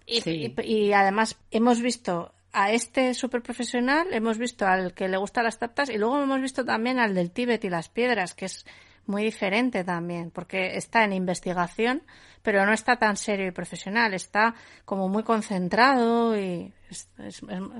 Y, 0.06 0.94
además 0.94 1.38
hemos 1.52 1.82
visto 1.82 2.34
a 2.52 2.72
este 2.72 3.14
super 3.14 3.42
profesional, 3.42 4.08
hemos 4.12 4.38
visto 4.38 4.66
al 4.66 4.94
que 4.94 5.08
le 5.08 5.18
gustan 5.18 5.44
las 5.44 5.60
tartas 5.60 5.90
y 5.90 5.98
luego 5.98 6.22
hemos 6.22 6.42
visto 6.42 6.66
también 6.66 7.00
al 7.00 7.14
del 7.14 7.32
Tíbet 7.32 7.64
y 7.64 7.70
las 7.70 7.90
piedras, 7.90 8.34
que 8.34 8.46
es 8.46 8.66
muy 9.06 9.24
diferente 9.24 9.84
también, 9.84 10.32
porque 10.32 10.78
está 10.78 11.04
en 11.04 11.14
investigación, 11.14 12.04
pero 12.42 12.66
no 12.66 12.74
está 12.74 12.98
tan 12.98 13.18
serio 13.18 13.48
y 13.48 13.52
profesional, 13.52 14.14
está 14.14 14.56
como 14.86 15.10
muy 15.10 15.24
concentrado 15.24 16.40
y... 16.40 16.72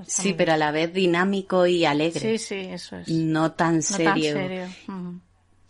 sí, 0.06 0.34
pero 0.34 0.52
a 0.52 0.56
la 0.56 0.72
vez 0.72 0.92
dinámico 0.92 1.66
y 1.66 1.84
alegre. 1.84 2.20
Sí, 2.20 2.38
sí, 2.38 2.68
eso 2.70 2.96
es. 2.96 3.08
No 3.08 3.52
tan 3.52 3.82
serio. 3.82 4.36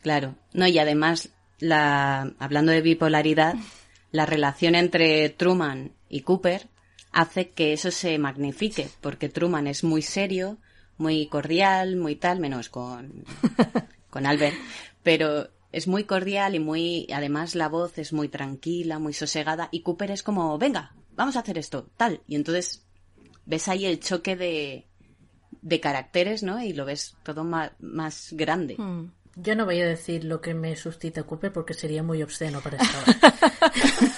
Claro, 0.02 0.34
no, 0.54 0.66
y 0.66 0.78
además, 0.78 1.28
la, 1.58 2.32
hablando 2.38 2.72
de 2.72 2.80
bipolaridad, 2.80 3.54
la 4.12 4.26
relación 4.26 4.74
entre 4.74 5.28
Truman 5.28 5.92
y 6.10 6.20
Cooper 6.20 6.68
hace 7.12 7.50
que 7.50 7.72
eso 7.72 7.90
se 7.90 8.18
magnifique, 8.18 8.88
porque 9.00 9.28
Truman 9.28 9.66
es 9.66 9.84
muy 9.84 10.02
serio, 10.02 10.58
muy 10.98 11.26
cordial, 11.26 11.96
muy 11.96 12.16
tal, 12.16 12.40
menos 12.40 12.68
con, 12.68 13.24
con 14.10 14.26
Albert, 14.26 14.56
pero 15.02 15.48
es 15.72 15.88
muy 15.88 16.04
cordial 16.04 16.54
y 16.54 16.58
muy, 16.58 17.06
además 17.12 17.54
la 17.54 17.68
voz 17.68 17.96
es 17.98 18.12
muy 18.12 18.28
tranquila, 18.28 18.98
muy 18.98 19.12
sosegada, 19.12 19.68
y 19.72 19.80
Cooper 19.80 20.10
es 20.10 20.22
como, 20.22 20.58
venga, 20.58 20.94
vamos 21.16 21.36
a 21.36 21.40
hacer 21.40 21.56
esto, 21.56 21.88
tal, 21.96 22.20
y 22.26 22.36
entonces 22.36 22.84
ves 23.46 23.68
ahí 23.68 23.86
el 23.86 24.00
choque 24.00 24.36
de, 24.36 24.86
de 25.62 25.80
caracteres, 25.80 26.42
¿no? 26.42 26.62
Y 26.62 26.72
lo 26.72 26.84
ves 26.84 27.16
todo 27.22 27.44
más, 27.44 27.72
más 27.80 28.32
grande. 28.32 28.76
Mm. 28.78 29.12
Yo 29.42 29.54
no 29.56 29.64
voy 29.64 29.80
a 29.80 29.86
decir 29.86 30.24
lo 30.24 30.40
que 30.40 30.54
me 30.54 30.76
suscita 30.76 31.22
Cooper 31.22 31.52
porque 31.52 31.72
sería 31.74 32.02
muy 32.02 32.22
obsceno 32.22 32.60
para 32.60 32.76
esta 32.78 32.98
hora. 33.00 33.34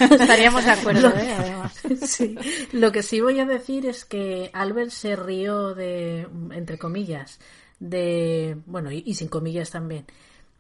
Estaríamos 0.22 0.64
de 0.64 0.70
acuerdo, 0.70 1.08
¿eh? 1.16 1.32
Además. 1.32 1.80
Sí. 2.02 2.37
Lo 2.72 2.90
que 2.92 3.02
sí 3.02 3.20
voy 3.20 3.38
a 3.40 3.44
decir 3.46 3.87
es 3.87 4.04
que 4.04 4.50
Albert 4.52 4.90
se 4.90 5.14
rió 5.16 5.74
de, 5.74 6.26
entre 6.52 6.78
comillas, 6.78 7.38
de, 7.78 8.56
bueno, 8.66 8.90
y, 8.90 9.02
y 9.06 9.14
sin 9.14 9.28
comillas 9.28 9.70
también, 9.70 10.06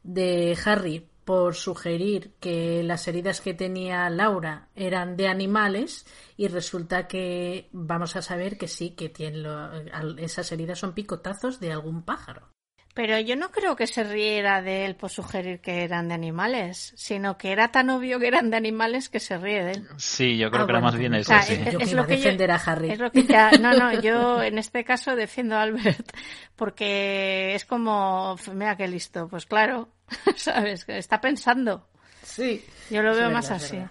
de 0.02 0.56
Harry 0.64 1.08
por 1.24 1.54
sugerir 1.54 2.32
que 2.40 2.82
las 2.82 3.06
heridas 3.08 3.40
que 3.40 3.54
tenía 3.54 4.10
Laura 4.10 4.68
eran 4.74 5.16
de 5.16 5.28
animales 5.28 6.04
y 6.36 6.48
resulta 6.48 7.06
que 7.06 7.68
vamos 7.72 8.16
a 8.16 8.22
saber 8.22 8.58
que 8.58 8.66
sí, 8.68 8.90
que 8.90 9.08
tiene 9.08 9.38
lo- 9.38 9.72
esas 10.18 10.50
heridas 10.52 10.78
son 10.80 10.94
picotazos 10.94 11.60
de 11.60 11.72
algún 11.72 12.02
pájaro. 12.02 12.48
Pero 12.94 13.18
yo 13.18 13.36
no 13.36 13.50
creo 13.50 13.74
que 13.74 13.86
se 13.86 14.04
riera 14.04 14.60
de 14.60 14.84
él 14.84 14.96
por 14.96 15.08
sugerir 15.08 15.60
que 15.60 15.82
eran 15.82 16.08
de 16.08 16.14
animales, 16.14 16.92
sino 16.94 17.38
que 17.38 17.50
era 17.50 17.68
tan 17.72 17.88
obvio 17.88 18.18
que 18.20 18.26
eran 18.28 18.50
de 18.50 18.58
animales 18.58 19.08
que 19.08 19.18
se 19.18 19.38
ríe 19.38 19.64
de 19.64 19.70
él. 19.72 19.88
Sí, 19.96 20.36
yo 20.36 20.50
creo 20.50 20.64
Ah, 20.64 20.66
que 20.66 20.72
era 20.72 20.80
más 20.82 20.94
bien 20.96 21.14
eso, 21.14 21.32
O 21.32 21.34
sea, 21.34 21.42
sí. 21.42 21.54
es- 21.54 21.72
Yo 21.72 21.78
es 21.78 21.90
iba 21.92 22.02
lo 22.02 22.06
que 22.06 22.18
yo- 22.18 22.24
defender 22.24 22.50
a 22.50 22.56
Harry. 22.56 22.90
Es 22.90 22.98
lo 22.98 23.10
que 23.10 23.24
ya- 23.24 23.50
no, 23.52 23.72
no, 23.72 23.98
yo 24.02 24.42
en 24.42 24.58
este 24.58 24.84
caso 24.84 25.16
defiendo 25.16 25.56
a 25.56 25.62
Albert 25.62 26.12
porque 26.56 27.54
es 27.54 27.64
como, 27.64 28.36
mira 28.52 28.76
qué 28.76 28.86
listo, 28.88 29.26
pues 29.28 29.46
claro, 29.46 29.88
sabes, 30.36 30.84
que 30.84 30.98
está 30.98 31.20
pensando. 31.20 31.88
Sí. 32.22 32.62
Yo 32.90 33.02
lo 33.02 33.12
Es 33.12 33.16
veo 33.16 33.26
verdad, 33.28 33.32
más 33.32 33.44
es 33.46 33.50
así. 33.52 33.76
verdad. 33.76 33.90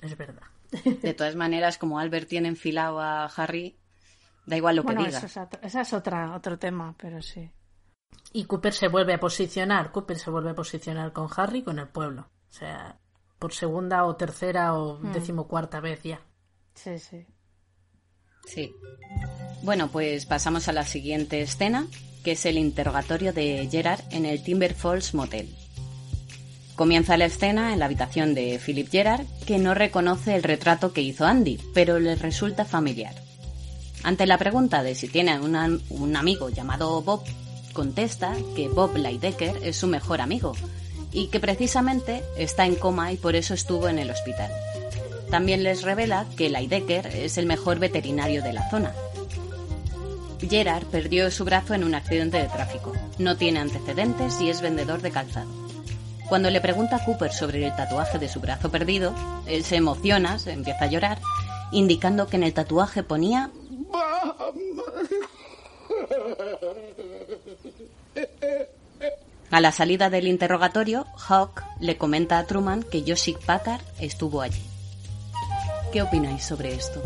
Es 0.00 0.16
verdad. 0.16 0.42
De 1.02 1.12
todas 1.14 1.36
maneras, 1.36 1.76
como 1.76 1.98
Albert 1.98 2.28
tiene 2.28 2.48
enfilado 2.48 2.98
a 2.98 3.26
Harry, 3.26 3.76
da 4.46 4.56
igual 4.56 4.76
lo 4.76 4.84
que 4.84 4.94
diga. 4.96 5.18
eso 5.18 5.26
es, 5.26 5.36
otro, 5.36 5.60
esa 5.62 5.80
es 5.82 5.92
otra, 5.92 6.34
otro 6.34 6.58
tema, 6.58 6.94
pero 6.96 7.20
sí. 7.20 7.50
Y 8.32 8.44
Cooper 8.44 8.72
se 8.72 8.88
vuelve 8.88 9.14
a 9.14 9.20
posicionar, 9.20 9.92
Cooper 9.92 10.18
se 10.18 10.30
vuelve 10.30 10.50
a 10.50 10.54
posicionar 10.54 11.12
con 11.12 11.28
Harry 11.36 11.62
con 11.62 11.78
el 11.78 11.88
pueblo. 11.88 12.28
O 12.50 12.52
sea, 12.52 12.98
por 13.38 13.52
segunda 13.52 14.04
o 14.04 14.16
tercera 14.16 14.74
o 14.74 14.98
Hmm. 14.98 15.12
decimocuarta 15.12 15.80
vez 15.80 16.02
ya. 16.02 16.20
Sí, 16.74 16.98
sí. 16.98 17.26
Sí. 18.46 18.72
Bueno, 19.62 19.88
pues 19.88 20.26
pasamos 20.26 20.68
a 20.68 20.72
la 20.72 20.84
siguiente 20.84 21.42
escena, 21.42 21.86
que 22.24 22.32
es 22.32 22.46
el 22.46 22.56
interrogatorio 22.58 23.32
de 23.32 23.68
Gerard 23.70 24.00
en 24.10 24.26
el 24.26 24.42
Timber 24.42 24.74
Falls 24.74 25.14
Motel. 25.14 25.54
Comienza 26.76 27.16
la 27.16 27.26
escena 27.26 27.72
en 27.72 27.78
la 27.78 27.84
habitación 27.84 28.34
de 28.34 28.58
Philip 28.64 28.88
Gerard, 28.90 29.26
que 29.46 29.58
no 29.58 29.74
reconoce 29.74 30.34
el 30.34 30.42
retrato 30.42 30.92
que 30.92 31.02
hizo 31.02 31.26
Andy, 31.26 31.58
pero 31.74 31.98
le 31.98 32.14
resulta 32.16 32.64
familiar. 32.64 33.14
Ante 34.04 34.26
la 34.26 34.38
pregunta 34.38 34.82
de 34.82 34.94
si 34.94 35.06
tiene 35.08 35.38
una- 35.38 35.78
un 35.90 36.16
amigo 36.16 36.48
llamado 36.48 37.00
Bob, 37.02 37.22
contesta 37.72 38.34
que 38.56 38.68
Bob 38.68 38.96
Lydecker 38.96 39.58
es 39.62 39.76
su 39.76 39.86
mejor 39.86 40.20
amigo 40.20 40.54
y 41.12 41.28
que 41.28 41.40
precisamente 41.40 42.22
está 42.36 42.66
en 42.66 42.76
coma 42.76 43.12
y 43.12 43.16
por 43.16 43.36
eso 43.36 43.54
estuvo 43.54 43.88
en 43.88 43.98
el 43.98 44.10
hospital. 44.10 44.50
También 45.30 45.62
les 45.62 45.82
revela 45.82 46.26
que 46.36 46.50
Lydecker 46.50 47.06
es 47.06 47.38
el 47.38 47.46
mejor 47.46 47.78
veterinario 47.78 48.42
de 48.42 48.52
la 48.52 48.68
zona. 48.70 48.92
Gerard 50.40 50.84
perdió 50.86 51.30
su 51.30 51.44
brazo 51.44 51.74
en 51.74 51.84
un 51.84 51.94
accidente 51.94 52.38
de 52.38 52.48
tráfico. 52.48 52.92
No 53.18 53.36
tiene 53.36 53.60
antecedentes 53.60 54.40
y 54.40 54.50
es 54.50 54.60
vendedor 54.60 55.00
de 55.00 55.10
calzado. 55.10 55.50
Cuando 56.28 56.50
le 56.50 56.60
pregunta 56.60 56.96
a 56.96 57.04
Cooper 57.04 57.32
sobre 57.32 57.64
el 57.64 57.76
tatuaje 57.76 58.18
de 58.18 58.28
su 58.28 58.40
brazo 58.40 58.70
perdido, 58.70 59.14
él 59.46 59.64
se 59.64 59.76
emociona, 59.76 60.38
se 60.38 60.52
empieza 60.52 60.84
a 60.84 60.88
llorar, 60.88 61.20
indicando 61.72 62.26
que 62.26 62.36
en 62.36 62.42
el 62.42 62.54
tatuaje 62.54 63.02
ponía 63.02 63.50
A 69.50 69.60
la 69.60 69.70
salida 69.70 70.08
del 70.08 70.28
interrogatorio, 70.28 71.06
Hawk 71.28 71.62
le 71.78 71.98
comenta 71.98 72.38
a 72.38 72.46
Truman 72.46 72.82
que 72.82 73.04
Joshik 73.06 73.38
Packard 73.44 73.82
estuvo 74.00 74.40
allí. 74.40 74.62
¿Qué 75.92 76.00
opináis 76.00 76.44
sobre 76.44 76.74
esto? 76.74 77.02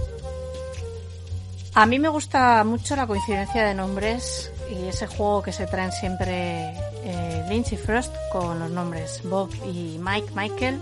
A 1.75 1.87
mí 1.87 1.99
me 1.99 2.09
gusta 2.09 2.63
mucho 2.65 2.97
la 2.97 3.07
coincidencia 3.07 3.65
de 3.67 3.75
nombres 3.75 4.53
y 4.71 4.87
ese 4.87 5.07
juego 5.07 5.43
que 5.43 5.53
se 5.53 5.67
traen 5.67 5.93
siempre 5.93 6.73
eh, 7.05 7.45
Lynch 7.49 7.73
y 7.73 7.77
Frost 7.77 8.15
con 8.33 8.59
los 8.61 8.71
nombres 8.71 9.21
Bob 9.25 9.51
y 9.67 9.99
Mike, 10.01 10.31
Michael. 10.35 10.79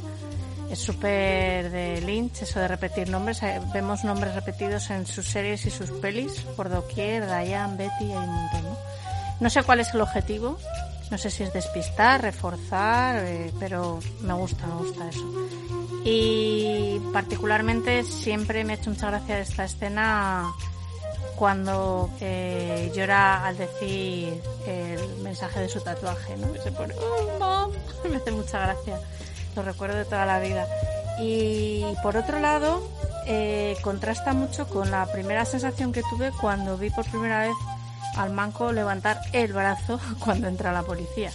Es 0.75 0.81
súper 0.81 1.71
de 1.71 2.01
Lynch 2.01 2.43
eso 2.43 2.59
de 2.59 2.67
repetir 2.67 3.09
nombres. 3.09 3.41
Eh, 3.45 3.61
Vemos 3.73 4.03
nombres 4.03 4.35
repetidos 4.35 4.91
en 4.91 5.07
sus 5.07 5.25
series 5.25 5.65
y 5.67 5.71
sus 5.71 5.89
pelis 5.93 6.41
por 6.57 6.69
doquier, 6.69 7.27
Diane, 7.27 7.77
Betty, 7.77 8.07
hay 8.11 8.17
un 8.17 8.35
montón. 8.35 8.65
¿no? 8.65 8.77
No 9.39 9.51
sé 9.51 9.63
cuál 9.63 9.79
es 9.79 9.95
el 9.95 10.01
objetivo. 10.01 10.59
No 11.13 11.17
sé 11.19 11.31
si 11.31 11.45
es 11.45 11.53
despistar, 11.53 12.23
reforzar, 12.23 13.23
eh, 13.25 13.53
pero 13.61 14.01
me 14.23 14.35
gusta, 14.35 14.67
me 14.67 14.75
gusta 14.75 15.09
eso. 15.11 15.25
Y 16.05 17.01
particularmente 17.13 18.03
siempre 18.03 18.65
me 18.65 18.73
ha 18.73 18.77
hecho 18.77 18.91
mucha 18.91 19.11
gracia 19.11 19.39
esta 19.39 19.67
escena 19.67 20.51
cuando 21.37 22.11
eh, 22.21 22.91
llora 22.97 23.47
al 23.47 23.57
decir 23.59 24.43
el 24.67 25.23
mensaje 25.23 25.61
de 25.61 25.69
su 25.69 25.81
tatuaje, 25.83 26.37
¿no? 26.37 26.53
Que 26.53 26.61
se 26.63 26.73
pone, 26.73 26.95
"Oh, 26.97 27.39
mom". 27.39 27.71
me 28.11 28.17
hace 28.17 28.33
mucha 28.33 28.59
gracia. 28.59 28.99
Lo 29.57 29.63
recuerdo 29.63 29.97
de 29.97 30.05
toda 30.05 30.27
la 30.27 30.41
vida. 30.41 30.67
Y 31.21 31.85
por 32.03 32.17
otro 32.17 32.41
lado, 32.41 32.83
eh, 33.27 33.77
contrasta 33.83 34.33
mucho 34.33 34.69
con 34.69 34.91
la 34.91 35.07
primera 35.07 35.45
sensación 35.45 35.93
que 35.93 36.03
tuve 36.03 36.33
cuando 36.41 36.77
vi 36.77 36.91
por 36.91 37.05
primera 37.07 37.41
vez 37.41 37.55
al 38.17 38.31
manco 38.31 38.73
levantar 38.73 39.21
el 39.33 39.53
brazo 39.53 40.01
cuando 40.19 40.49
entra 40.49 40.73
la 40.73 40.83
policía. 40.83 41.31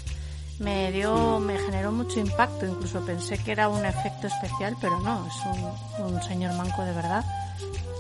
Me 0.59 0.91
dio, 0.91 1.39
me 1.39 1.57
generó 1.57 1.93
mucho 1.93 2.19
impacto, 2.19 2.65
incluso 2.65 3.05
pensé 3.05 3.37
que 3.37 3.53
era 3.53 3.69
un 3.69 3.85
efecto 3.85 4.27
especial, 4.27 4.75
pero 4.81 4.99
no, 4.99 5.25
es 5.25 6.01
un, 6.01 6.13
un 6.15 6.21
señor 6.23 6.53
manco 6.53 6.83
de 6.83 6.91
verdad 6.91 7.23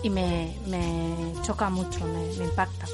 y 0.03 0.09
me, 0.09 0.55
me 0.67 1.33
choca 1.43 1.69
mucho, 1.69 2.05
me, 2.05 2.37
me 2.37 2.45
impacta. 2.45 2.85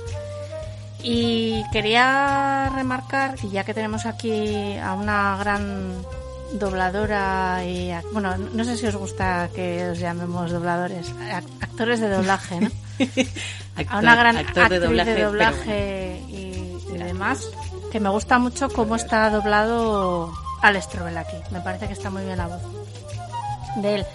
Y 1.04 1.64
quería 1.72 2.72
remarcar, 2.74 3.36
y 3.44 3.50
ya 3.50 3.64
que 3.64 3.74
tenemos 3.74 4.06
aquí 4.06 4.76
a 4.78 4.94
una 4.94 5.38
gran 5.38 5.94
dobladora 6.54 7.64
y 7.66 7.92
bueno, 8.12 8.38
no 8.38 8.64
sé 8.64 8.78
si 8.78 8.86
os 8.88 8.96
gusta 8.96 9.50
que 9.54 9.90
os 9.90 10.00
llamemos 10.00 10.52
dobladores, 10.52 11.12
ac- 11.16 11.44
actores 11.62 12.00
de 12.00 12.10
doblaje, 12.10 12.62
¿no? 12.62 12.70
a 13.90 14.00
una 14.00 14.16
gran 14.16 14.38
actor 14.38 14.64
actriz 14.64 14.80
de 14.82 14.86
doblaje, 14.88 15.24
doblaje, 15.24 16.22
y, 16.30 16.78
y 16.94 16.98
demás, 16.98 17.50
que 17.92 18.00
me 18.00 18.10
gusta 18.10 18.40
mucho 18.40 18.70
cómo 18.70 18.96
está 18.96 19.30
doblado 19.30 20.32
Alex 20.62 20.90
Trobel 20.90 21.18
aquí. 21.18 21.36
Me 21.52 21.62
parece 21.62 21.88
que 21.88 21.94
está 21.94 22.10
muy 22.10 22.24
bien 22.24 22.38
la 22.38 22.48
voz 22.48 22.62
de 23.78 23.96
él. 23.96 24.06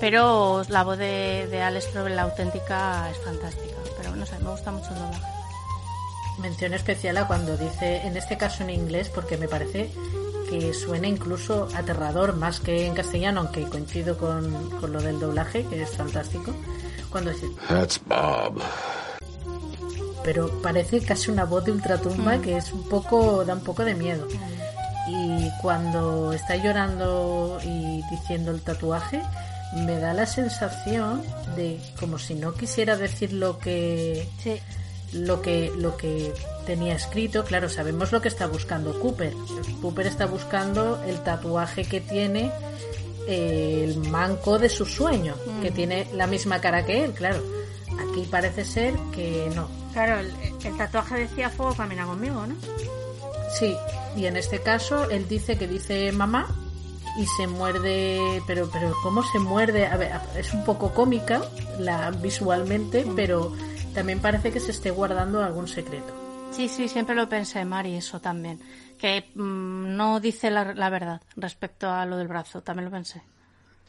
Pero 0.00 0.62
la 0.68 0.82
voz 0.82 0.96
de, 0.96 1.46
de 1.50 1.60
Alex 1.62 1.92
Trobel, 1.92 2.16
la 2.16 2.22
auténtica, 2.22 3.10
es 3.10 3.18
fantástica. 3.22 3.76
Pero 3.98 4.16
no 4.16 4.24
sé, 4.24 4.38
me 4.38 4.48
gusta 4.50 4.70
mucho 4.70 4.88
el 4.88 4.94
doblaje. 4.94 5.22
Mención 6.40 6.72
especial 6.72 7.18
a 7.18 7.26
cuando 7.26 7.54
dice, 7.58 7.98
en 8.06 8.16
este 8.16 8.38
caso 8.38 8.62
en 8.62 8.70
inglés, 8.70 9.10
porque 9.14 9.36
me 9.36 9.46
parece 9.46 9.90
que 10.50 10.74
suena 10.74 11.06
incluso 11.08 11.68
aterrador 11.74 12.34
más 12.36 12.60
que 12.60 12.86
en 12.86 12.94
castellano, 12.94 13.40
aunque 13.40 13.62
coincido 13.64 14.18
con, 14.18 14.68
con 14.80 14.92
lo 14.92 15.00
del 15.00 15.18
doblaje, 15.20 15.64
que 15.64 15.80
es 15.82 15.90
fantástico. 15.96 16.52
Cuando 17.10 17.30
dice, 17.30 17.46
That's 17.68 18.00
Bob. 18.06 18.60
pero 20.24 20.50
parece 20.62 21.00
casi 21.00 21.30
una 21.30 21.44
voz 21.44 21.64
de 21.64 21.72
ultratumba 21.72 22.36
Mm. 22.36 22.42
que 22.42 22.56
es 22.56 22.72
un 22.72 22.88
poco, 22.88 23.44
da 23.44 23.54
un 23.54 23.62
poco 23.64 23.84
de 23.84 23.94
miedo. 23.94 24.26
Y 25.08 25.50
cuando 25.62 26.32
está 26.32 26.56
llorando 26.56 27.58
y 27.64 28.02
diciendo 28.10 28.50
el 28.52 28.60
tatuaje, 28.60 29.22
me 29.74 29.98
da 29.98 30.12
la 30.14 30.26
sensación 30.26 31.22
de 31.56 31.80
como 31.98 32.18
si 32.18 32.34
no 32.34 32.52
quisiera 32.54 32.96
decir 32.96 33.32
lo 33.32 33.58
que 33.58 34.28
Sí. 34.42 34.60
Lo 35.12 35.42
que 35.42 35.72
lo 35.76 35.96
que 35.96 36.32
tenía 36.66 36.94
escrito. 36.94 37.44
Claro, 37.44 37.68
sabemos 37.68 38.12
lo 38.12 38.20
que 38.20 38.28
está 38.28 38.46
buscando 38.46 38.98
Cooper. 39.00 39.34
Cooper 39.80 40.06
está 40.06 40.26
buscando 40.26 41.02
el 41.04 41.20
tatuaje 41.22 41.84
que 41.84 42.00
tiene 42.00 42.50
eh, 43.26 43.84
el 43.84 43.98
manco 44.10 44.58
de 44.58 44.68
su 44.68 44.86
sueño, 44.86 45.34
que 45.62 45.70
tiene 45.70 46.06
la 46.14 46.26
misma 46.26 46.60
cara 46.60 46.84
que 46.84 47.04
él, 47.04 47.12
claro. 47.12 47.42
Aquí 47.98 48.26
parece 48.30 48.64
ser 48.64 48.94
que 49.12 49.50
no. 49.54 49.68
Claro, 49.92 50.20
el, 50.20 50.32
el 50.64 50.76
tatuaje 50.76 51.16
decía 51.16 51.50
fuego 51.50 51.74
camina 51.74 52.06
conmigo, 52.06 52.46
¿no? 52.46 52.54
Sí, 53.58 53.76
y 54.16 54.26
en 54.26 54.36
este 54.36 54.60
caso 54.60 55.10
él 55.10 55.26
dice 55.28 55.58
que 55.58 55.66
dice 55.66 56.12
mamá 56.12 56.48
y 57.18 57.26
se 57.26 57.46
muerde, 57.46 58.42
pero 58.46 58.70
pero 58.72 58.94
cómo 59.02 59.22
se 59.24 59.38
muerde, 59.38 59.86
a 59.86 59.96
ver, 59.96 60.12
es 60.36 60.54
un 60.54 60.64
poco 60.64 60.92
cómica 60.94 61.42
la 61.78 62.10
visualmente, 62.10 63.04
pero 63.16 63.52
también 63.94 64.20
parece 64.20 64.52
que 64.52 64.60
se 64.60 64.70
esté 64.70 64.90
guardando 64.90 65.42
algún 65.42 65.68
secreto. 65.68 66.14
Sí, 66.52 66.68
sí, 66.68 66.88
siempre 66.88 67.14
lo 67.14 67.28
pensé, 67.28 67.64
Mari, 67.64 67.94
eso 67.94 68.20
también. 68.20 68.60
Que 68.98 69.30
mm, 69.34 69.96
no 69.96 70.20
dice 70.20 70.50
la, 70.50 70.74
la 70.74 70.90
verdad 70.90 71.20
respecto 71.36 71.88
a 71.88 72.04
lo 72.06 72.16
del 72.16 72.28
brazo, 72.28 72.62
también 72.62 72.86
lo 72.86 72.90
pensé. 72.90 73.22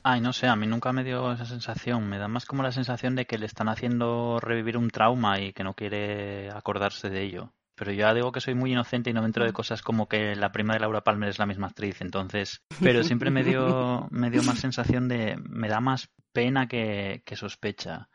Ay, 0.04 0.22
no 0.22 0.34
sé, 0.34 0.48
a 0.48 0.56
mí 0.56 0.66
nunca 0.68 0.92
me 0.94 1.04
dio 1.04 1.32
esa 1.32 1.46
sensación. 1.46 2.08
Me 2.08 2.18
da 2.18 2.28
más 2.28 2.46
como 2.46 2.64
la 2.64 2.72
sensación 2.72 3.16
de 3.16 3.26
que 3.26 3.38
le 3.38 3.46
están 3.46 3.70
haciendo 3.70 4.40
revivir 4.40 4.78
un 4.78 4.90
trauma 4.90 5.40
y 5.40 5.54
que 5.54 5.64
no 5.64 5.76
quiere 5.76 6.50
acordarse 6.52 7.10
de 7.10 7.22
ello. 7.24 7.54
pero 7.76 7.92
yo 7.92 8.02
ya 8.02 8.14
digo 8.14 8.32
que 8.32 8.42
soy 8.42 8.54
muy 8.54 8.72
inocente 8.72 9.10
y 9.10 9.14
no 9.14 9.22
me 9.22 9.28
entero 9.28 9.46
de 9.46 9.54
cosas 9.54 9.82
como 9.82 10.08
que 10.08 10.36
la 10.36 10.52
prima 10.52 10.74
de 10.74 10.82
Laura 10.82 11.02
Palmer 11.02 11.30
es 11.30 11.40
la 11.40 11.48
misma 11.48 11.68
actriz, 11.68 12.02
entonces, 12.02 12.62
pero 12.80 13.04
siempre 13.04 13.32
me 13.32 13.44
dio, 13.44 14.08
me 14.12 14.30
dio 14.30 14.44
más 14.44 14.60
sensación 14.60 15.08
de, 15.08 15.36
me 15.50 15.68
da 15.68 15.80
más 15.80 16.10
pena 16.32 16.68
que, 16.68 17.24
que 17.26 17.36
sospecha 17.36 18.11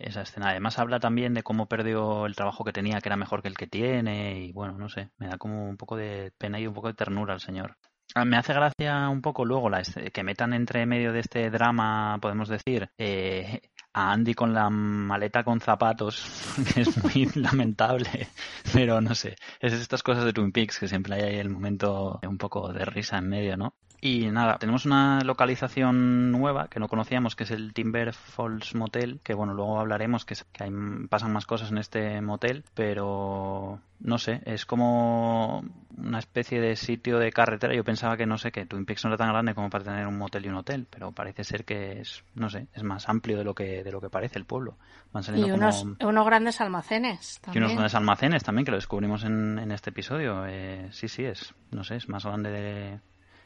esa 0.00 0.22
escena. 0.22 0.50
Además 0.50 0.78
habla 0.78 1.00
también 1.00 1.34
de 1.34 1.42
cómo 1.42 1.66
perdió 1.66 2.26
el 2.26 2.36
trabajo 2.36 2.64
que 2.64 2.72
tenía, 2.72 3.00
que 3.00 3.08
era 3.08 3.16
mejor 3.16 3.42
que 3.42 3.48
el 3.48 3.56
que 3.56 3.66
tiene, 3.66 4.40
y 4.40 4.52
bueno, 4.52 4.76
no 4.78 4.88
sé, 4.88 5.10
me 5.18 5.28
da 5.28 5.38
como 5.38 5.68
un 5.68 5.76
poco 5.76 5.96
de 5.96 6.32
pena 6.38 6.58
y 6.58 6.66
un 6.66 6.74
poco 6.74 6.88
de 6.88 6.94
ternura 6.94 7.34
al 7.34 7.40
señor. 7.40 7.76
Ah, 8.14 8.24
me 8.24 8.36
hace 8.36 8.52
gracia 8.52 9.08
un 9.08 9.22
poco 9.22 9.44
luego 9.44 9.70
la, 9.70 9.82
que 9.82 10.24
metan 10.24 10.52
entre 10.52 10.84
medio 10.84 11.12
de 11.12 11.20
este 11.20 11.48
drama, 11.48 12.18
podemos 12.20 12.48
decir, 12.48 12.90
eh, 12.98 13.60
a 13.92 14.12
Andy 14.12 14.34
con 14.34 14.52
la 14.52 14.68
maleta 14.68 15.44
con 15.44 15.60
zapatos, 15.60 16.24
que 16.74 16.80
es 16.80 17.04
muy 17.04 17.26
lamentable, 17.36 18.28
pero 18.72 19.00
no 19.00 19.14
sé, 19.14 19.36
es 19.60 19.72
estas 19.72 20.02
cosas 20.02 20.24
de 20.24 20.32
Twin 20.32 20.50
Peaks 20.50 20.80
que 20.80 20.88
siempre 20.88 21.14
hay 21.14 21.22
ahí 21.22 21.38
el 21.38 21.50
momento 21.50 22.18
un 22.26 22.38
poco 22.38 22.72
de 22.72 22.84
risa 22.84 23.18
en 23.18 23.28
medio, 23.28 23.56
¿no? 23.56 23.74
Y 24.00 24.30
nada, 24.30 24.56
tenemos 24.58 24.86
una 24.86 25.20
localización 25.20 26.32
nueva 26.32 26.68
que 26.68 26.80
no 26.80 26.88
conocíamos, 26.88 27.36
que 27.36 27.44
es 27.44 27.50
el 27.50 27.74
Timber 27.74 28.14
Falls 28.14 28.74
Motel, 28.74 29.20
que 29.22 29.34
bueno, 29.34 29.52
luego 29.52 29.78
hablaremos 29.78 30.24
que, 30.24 30.34
que 30.52 30.64
hay, 30.64 30.70
pasan 31.08 31.32
más 31.32 31.44
cosas 31.44 31.70
en 31.70 31.78
este 31.78 32.22
motel, 32.22 32.64
pero 32.74 33.80
no 34.00 34.16
sé, 34.16 34.40
es 34.46 34.64
como 34.64 35.62
una 35.98 36.18
especie 36.18 36.60
de 36.62 36.76
sitio 36.76 37.18
de 37.18 37.30
carretera. 37.30 37.74
Yo 37.74 37.84
pensaba 37.84 38.16
que 38.16 38.24
no 38.24 38.38
sé, 38.38 38.50
que 38.52 38.64
Twin 38.64 38.86
Peaks 38.86 39.04
no 39.04 39.10
era 39.10 39.18
tan 39.18 39.28
grande 39.28 39.54
como 39.54 39.68
para 39.68 39.84
tener 39.84 40.06
un 40.06 40.16
motel 40.16 40.46
y 40.46 40.48
un 40.48 40.56
hotel, 40.56 40.86
pero 40.88 41.12
parece 41.12 41.44
ser 41.44 41.66
que 41.66 42.00
es, 42.00 42.24
no 42.34 42.48
sé, 42.48 42.68
es 42.72 42.82
más 42.82 43.06
amplio 43.06 43.36
de 43.36 43.44
lo 43.44 43.54
que 43.54 43.84
de 43.84 43.92
lo 43.92 44.00
que 44.00 44.08
parece 44.08 44.38
el 44.38 44.46
pueblo. 44.46 44.78
Van 45.12 45.22
saliendo 45.22 45.48
y 45.48 45.50
unos, 45.50 45.84
unos 46.00 46.26
grandes 46.26 46.60
almacenes 46.62 47.38
también. 47.42 47.62
Y 47.62 47.66
unos 47.66 47.74
grandes 47.74 47.94
almacenes 47.94 48.42
también 48.44 48.64
que 48.64 48.70
lo 48.70 48.78
descubrimos 48.78 49.24
en, 49.24 49.58
en 49.58 49.72
este 49.72 49.90
episodio. 49.90 50.46
Eh, 50.46 50.88
sí, 50.92 51.08
sí, 51.08 51.24
es, 51.24 51.54
no 51.70 51.84
sé, 51.84 51.96
es 51.96 52.08
más 52.08 52.24
grande 52.24 52.50
de 52.50 53.00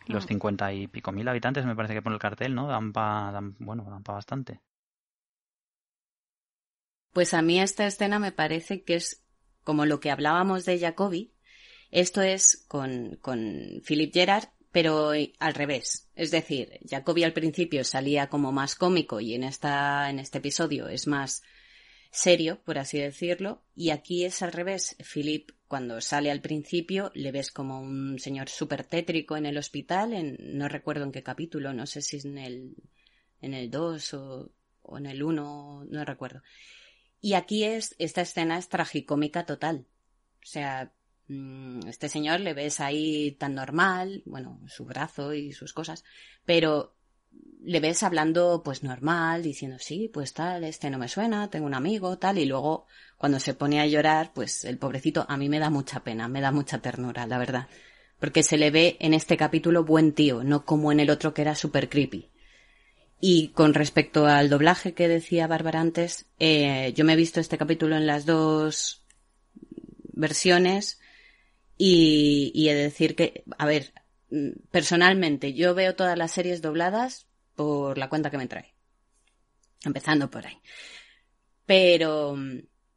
los 0.07 0.27
cincuenta 0.27 0.73
y 0.73 0.87
pico 0.87 1.13
mil 1.13 1.29
habitantes, 1.29 1.65
me 1.65 1.77
parece 1.77 1.95
que 1.95 2.03
pone 2.03 2.17
el 2.17 2.21
cartel, 2.21 2.55
¿no? 2.55 2.69
Dan 2.69 2.93
pa, 2.93 3.31
dan, 3.33 3.57
bueno, 3.59 3.85
dan 3.89 4.03
pa 4.03 4.13
bastante. 4.15 4.61
Pues 7.13 7.33
a 7.33 7.43
mí 7.43 7.61
esta 7.61 7.87
escena 7.87 8.19
me 8.19 8.33
parece 8.33 8.83
que 8.83 8.97
es 8.97 9.25
como 9.63 9.87
lo 9.87 10.01
que 10.01 10.11
hablábamos 10.11 10.65
de 10.65 10.79
Jacobi. 10.79 11.33
Esto 11.91 12.23
es 12.23 12.65
con, 12.69 13.17
con 13.23 13.83
Philip 13.87 14.13
Gerard, 14.13 14.49
pero 14.73 15.13
al 15.39 15.55
revés. 15.55 16.11
Es 16.17 16.33
decir, 16.33 16.81
Jacobi 16.89 17.23
al 17.23 17.33
principio 17.33 17.85
salía 17.85 18.29
como 18.29 18.51
más 18.51 18.75
cómico 18.75 19.21
y 19.21 19.35
en, 19.35 19.45
esta, 19.45 20.11
en 20.11 20.19
este 20.19 20.39
episodio 20.39 20.89
es 20.89 21.07
más 21.07 21.43
serio, 22.11 22.61
por 22.65 22.79
así 22.79 22.99
decirlo, 22.99 23.63
y 23.77 23.91
aquí 23.91 24.25
es 24.25 24.43
al 24.43 24.53
revés. 24.53 24.97
Philip, 24.99 25.51
cuando 25.75 26.01
sale 26.01 26.31
al 26.31 26.41
principio, 26.41 27.11
le 27.15 27.33
ves 27.33 27.51
como 27.51 27.81
un 27.81 28.21
señor 28.21 28.49
súper 28.49 28.85
tétrico 28.85 29.37
en 29.37 29.45
el 29.45 29.59
hospital, 29.59 30.13
en, 30.13 30.37
no 30.57 30.69
recuerdo 30.69 31.03
en 31.03 31.11
qué 31.11 31.25
capítulo, 31.25 31.73
no 31.73 31.85
sé 31.85 32.01
si 32.01 32.19
es 32.19 32.25
en 32.25 32.39
el, 32.39 32.77
en 33.41 33.55
el 33.55 33.73
2 33.73 34.15
o, 34.15 34.53
en 34.97 35.07
el 35.07 35.21
1, 35.21 35.87
no 35.91 36.05
recuerdo. 36.05 36.43
Y 37.21 37.35
aquí 37.35 37.65
es, 37.65 37.97
esta 37.99 38.21
escena 38.21 38.57
es 38.57 38.69
tragicómica 38.69 39.47
total. 39.47 39.89
O 40.45 40.47
sea, 40.47 40.93
mm, 41.27 41.89
este 41.89 42.09
señor 42.09 42.39
le 42.39 42.55
ves 42.55 42.79
ahí 42.79 43.33
tan 43.33 43.57
normal, 43.57 44.23
bueno, 44.27 44.61
su 44.69 44.85
brazo 44.85 45.35
y 45.35 45.51
sus 45.51 45.73
cosas, 45.73 46.05
pero 46.45 46.95
le 47.65 47.81
ves 47.81 48.03
hablando 48.03 48.63
pues 48.65 48.83
normal, 48.83 49.43
diciendo 49.43 49.79
sí, 49.81 50.11
pues 50.13 50.35
tal, 50.35 50.65
este 50.65 50.91
no 50.91 50.99
me 50.99 51.09
suena, 51.09 51.49
tengo 51.49 51.67
un 51.67 51.75
amigo, 51.75 52.19
tal, 52.19 52.39
y 52.39 52.45
luego 52.45 52.87
cuando 53.17 53.41
se 53.41 53.55
pone 53.55 53.81
a 53.81 53.87
llorar, 53.87 54.33
pues 54.35 54.65
el 54.65 54.79
pobrecito 54.79 55.25
a 55.29 55.37
mí 55.37 55.49
me 55.49 55.59
da 55.59 55.71
mucha 55.71 56.01
pena, 56.01 56.29
me 56.29 56.41
da 56.41 56.53
mucha 56.53 56.79
ternura, 56.79 57.27
la 57.27 57.39
verdad. 57.39 57.69
Porque 58.21 58.43
se 58.43 58.59
le 58.59 58.71
ve 58.71 58.97
en 59.01 59.15
este 59.15 59.37
capítulo 59.37 59.85
buen 59.85 60.13
tío, 60.13 60.45
no 60.45 60.65
como 60.65 60.93
en 60.93 61.01
el 61.01 61.11
otro 61.11 61.33
que 61.33 61.43
era 61.43 61.55
súper 61.55 61.89
creepy. 61.89 62.31
Y 63.21 63.49
con 63.49 63.73
respecto 63.73 64.27
al 64.27 64.51
doblaje 64.51 64.93
que 64.93 65.09
decía 65.09 65.47
Bárbara 65.47 65.81
antes, 65.81 66.27
eh, 66.39 66.93
yo 66.95 67.05
me 67.05 67.15
he 67.15 67.17
visto 67.17 67.41
este 67.41 67.57
capítulo 67.57 67.97
en 67.97 68.07
las 68.07 68.27
dos 68.27 69.03
versiones 70.13 71.01
y, 71.79 72.53
y 72.55 72.69
he 72.69 72.75
de 72.75 72.83
decir 72.83 73.17
que, 73.17 73.45
a 73.57 73.65
ver, 73.65 73.95
personalmente 74.71 75.55
yo 75.55 75.75
veo 75.75 75.95
todas 75.95 76.19
las 76.19 76.33
series 76.33 76.63
dobladas 76.63 77.27
por 77.55 77.99
la 77.99 78.09
cuenta 78.09 78.31
que 78.31 78.39
me 78.39 78.49
trae. 78.49 78.75
Empezando 79.85 80.31
por 80.31 80.47
ahí. 80.47 80.59
Pero 81.67 82.37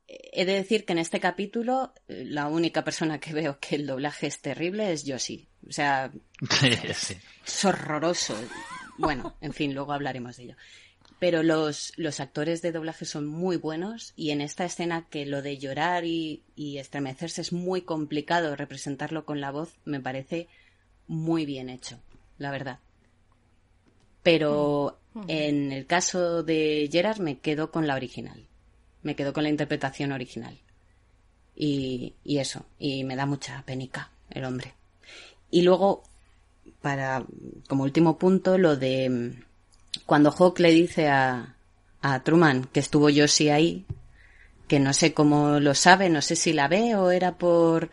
he 0.07 0.45
de 0.45 0.53
decir 0.53 0.85
que 0.85 0.93
en 0.93 0.99
este 0.99 1.19
capítulo 1.19 1.93
la 2.07 2.47
única 2.47 2.83
persona 2.83 3.19
que 3.19 3.33
veo 3.33 3.59
que 3.59 3.75
el 3.75 3.85
doblaje 3.85 4.27
es 4.27 4.41
terrible 4.41 4.91
es 4.91 5.03
Yoshi. 5.03 5.47
O 5.67 5.71
sea, 5.71 6.11
es 7.45 7.65
horroroso. 7.65 8.35
Bueno, 8.97 9.35
en 9.41 9.53
fin, 9.53 9.73
luego 9.73 9.93
hablaremos 9.93 10.37
de 10.37 10.43
ello. 10.43 10.55
Pero 11.19 11.41
los, 11.41 11.93
los 11.97 12.19
actores 12.19 12.61
de 12.61 12.71
doblaje 12.71 13.05
son 13.05 13.25
muy 13.25 13.57
buenos 13.57 14.13
y 14.15 14.29
en 14.29 14.39
esta 14.39 14.65
escena 14.65 15.07
que 15.09 15.25
lo 15.25 15.41
de 15.41 15.57
llorar 15.57 16.05
y, 16.05 16.43
y 16.55 16.77
estremecerse 16.77 17.41
es 17.41 17.53
muy 17.53 17.81
complicado 17.81 18.55
representarlo 18.55 19.25
con 19.25 19.41
la 19.41 19.49
voz, 19.49 19.77
me 19.83 19.99
parece 19.99 20.47
muy 21.07 21.45
bien 21.45 21.69
hecho, 21.69 21.99
la 22.37 22.51
verdad. 22.51 22.79
Pero 24.23 24.99
mm. 25.13 25.23
en 25.27 25.71
el 25.71 25.85
caso 25.85 26.43
de 26.43 26.89
Gerard 26.91 27.19
me 27.19 27.39
quedo 27.39 27.71
con 27.71 27.87
la 27.87 27.95
original. 27.95 28.45
Me 29.03 29.15
quedo 29.15 29.33
con 29.33 29.43
la 29.43 29.49
interpretación 29.49 30.11
original. 30.11 30.59
Y, 31.55 32.15
y 32.23 32.37
eso, 32.37 32.65
y 32.77 33.03
me 33.03 33.15
da 33.15 33.25
mucha 33.25 33.63
penica 33.65 34.11
el 34.29 34.43
hombre. 34.45 34.73
Y 35.49 35.61
luego, 35.61 36.03
para, 36.81 37.25
como 37.67 37.83
último 37.83 38.17
punto, 38.17 38.57
lo 38.57 38.75
de 38.75 39.33
cuando 40.05 40.31
Hawk 40.31 40.59
le 40.59 40.71
dice 40.71 41.07
a, 41.07 41.55
a 42.01 42.23
Truman 42.23 42.65
que 42.65 42.79
estuvo 42.79 43.09
Josie 43.13 43.51
ahí, 43.51 43.85
que 44.67 44.79
no 44.79 44.93
sé 44.93 45.13
cómo 45.13 45.59
lo 45.59 45.73
sabe, 45.73 46.09
no 46.09 46.21
sé 46.21 46.35
si 46.35 46.53
la 46.53 46.67
ve 46.67 46.95
o 46.95 47.11
era 47.11 47.37
por 47.37 47.89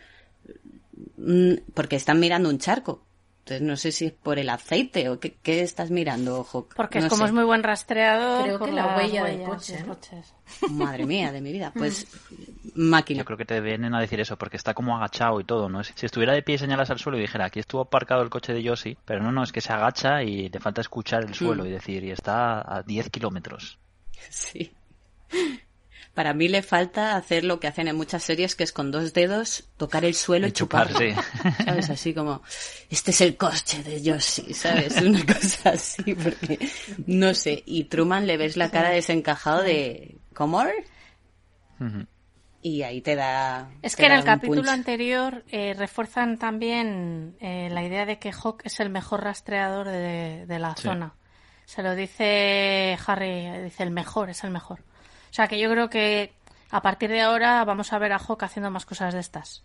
mm, 1.17 1.53
porque 1.73 1.95
están 1.95 2.19
mirando 2.19 2.49
un 2.49 2.59
charco. 2.59 3.04
Entonces 3.45 3.61
no 3.61 3.75
sé 3.75 3.91
si 3.91 4.05
es 4.07 4.11
por 4.11 4.39
el 4.39 4.49
aceite 4.49 5.07
o 5.07 5.19
qué, 5.19 5.35
estás 5.61 5.91
mirando, 5.91 6.43
Hawk. 6.51 6.73
Porque 6.75 6.97
es 6.97 7.05
como 7.05 7.27
es 7.27 7.31
muy 7.31 7.43
buen 7.43 7.61
rastreador. 7.61 8.43
Creo 8.43 8.59
que 8.59 8.71
la 8.71 8.97
huella 8.97 9.23
del 9.23 9.43
coche. 9.43 9.85
Madre 10.71 11.05
mía, 11.05 11.31
de 11.31 11.41
mi 11.41 11.51
vida. 11.51 11.71
Pues 11.71 12.07
máquina. 12.73 13.19
Yo 13.19 13.25
creo 13.25 13.37
que 13.37 13.45
te 13.45 13.61
vienen 13.61 13.93
a 13.93 14.01
decir 14.01 14.19
eso, 14.19 14.35
porque 14.35 14.57
está 14.57 14.73
como 14.73 14.97
agachado 14.97 15.39
y 15.39 15.43
todo, 15.43 15.69
¿no? 15.69 15.83
Si 15.83 15.93
estuviera 16.07 16.33
de 16.33 16.41
pie 16.41 16.55
y 16.55 16.57
señalas 16.57 16.89
al 16.89 16.97
suelo 16.97 17.19
y 17.19 17.21
dijera, 17.21 17.45
aquí 17.45 17.59
estuvo 17.59 17.81
aparcado 17.81 18.23
el 18.23 18.31
coche 18.31 18.51
de 18.51 18.63
Yossi, 18.63 18.97
pero 19.05 19.21
no, 19.21 19.31
no, 19.31 19.43
es 19.43 19.51
que 19.51 19.61
se 19.61 19.71
agacha 19.71 20.23
y 20.23 20.49
le 20.49 20.59
falta 20.59 20.81
escuchar 20.81 21.23
el 21.23 21.35
suelo 21.35 21.65
mm. 21.65 21.67
y 21.67 21.69
decir, 21.69 22.03
y 22.03 22.09
está 22.09 22.61
a 22.61 22.81
10 22.81 23.11
kilómetros. 23.11 23.77
Sí. 24.31 24.73
Para 26.15 26.33
mí 26.33 26.47
le 26.47 26.63
falta 26.63 27.17
hacer 27.17 27.43
lo 27.43 27.59
que 27.59 27.67
hacen 27.67 27.89
en 27.89 27.97
muchas 27.97 28.23
series, 28.23 28.55
que 28.55 28.63
es 28.63 28.71
con 28.71 28.89
dos 28.89 29.11
dedos 29.11 29.65
tocar 29.75 30.05
el 30.05 30.15
suelo 30.15 30.47
y, 30.47 30.53
chupar. 30.53 30.89
¿Sabes? 31.65 31.89
Así 31.89 32.13
como, 32.13 32.41
este 32.89 33.11
es 33.11 33.19
el 33.19 33.35
coche 33.35 33.83
de 33.83 34.01
Yoshi, 34.01 34.53
¿sabes? 34.53 34.95
Una 35.01 35.25
cosa 35.25 35.71
así, 35.71 36.15
porque 36.15 36.57
no 37.05 37.33
sé. 37.33 37.61
Y 37.65 37.83
Truman 37.83 38.25
le 38.27 38.37
ves 38.37 38.55
la 38.55 38.71
cara 38.71 38.91
desencajado 38.91 39.61
de, 39.61 40.15
¿cómo? 40.33 40.63
Y 42.61 42.83
ahí 42.83 43.01
te 43.01 43.15
da. 43.15 43.69
Es 43.81 43.97
que 43.97 44.05
en 44.05 44.13
el 44.13 44.23
capítulo 44.23 44.71
anterior 44.71 45.43
eh, 45.49 45.75
refuerzan 45.77 46.37
también 46.37 47.35
eh, 47.41 47.67
la 47.71 47.83
idea 47.83 48.05
de 48.05 48.19
que 48.19 48.31
Hawk 48.31 48.61
es 48.63 48.79
el 48.79 48.89
mejor 48.89 49.21
rastreador 49.21 49.89
de, 49.89 50.59
la 50.59 50.77
zona. 50.77 51.13
Se 51.65 51.83
lo 51.83 51.93
dice 51.93 52.97
Harry, 53.05 53.63
dice 53.65 53.83
el 53.83 53.91
mejor, 53.91 54.29
es 54.29 54.45
el 54.45 54.51
mejor. 54.51 54.79
O 55.35 55.41
sea 55.43 55.49
que 55.49 55.59
yo 55.59 55.69
creo 55.69 55.89
que 55.89 56.31
a 56.69 56.81
partir 56.81 57.09
de 57.09 57.19
ahora 57.19 57.65
vamos 57.65 57.91
a 57.91 57.99
ver 57.99 58.13
a 58.13 58.19
Hawk 58.19 58.41
haciendo 58.43 58.71
más 58.71 58.85
cosas 58.85 59.13
de 59.13 59.19
estas. 59.19 59.63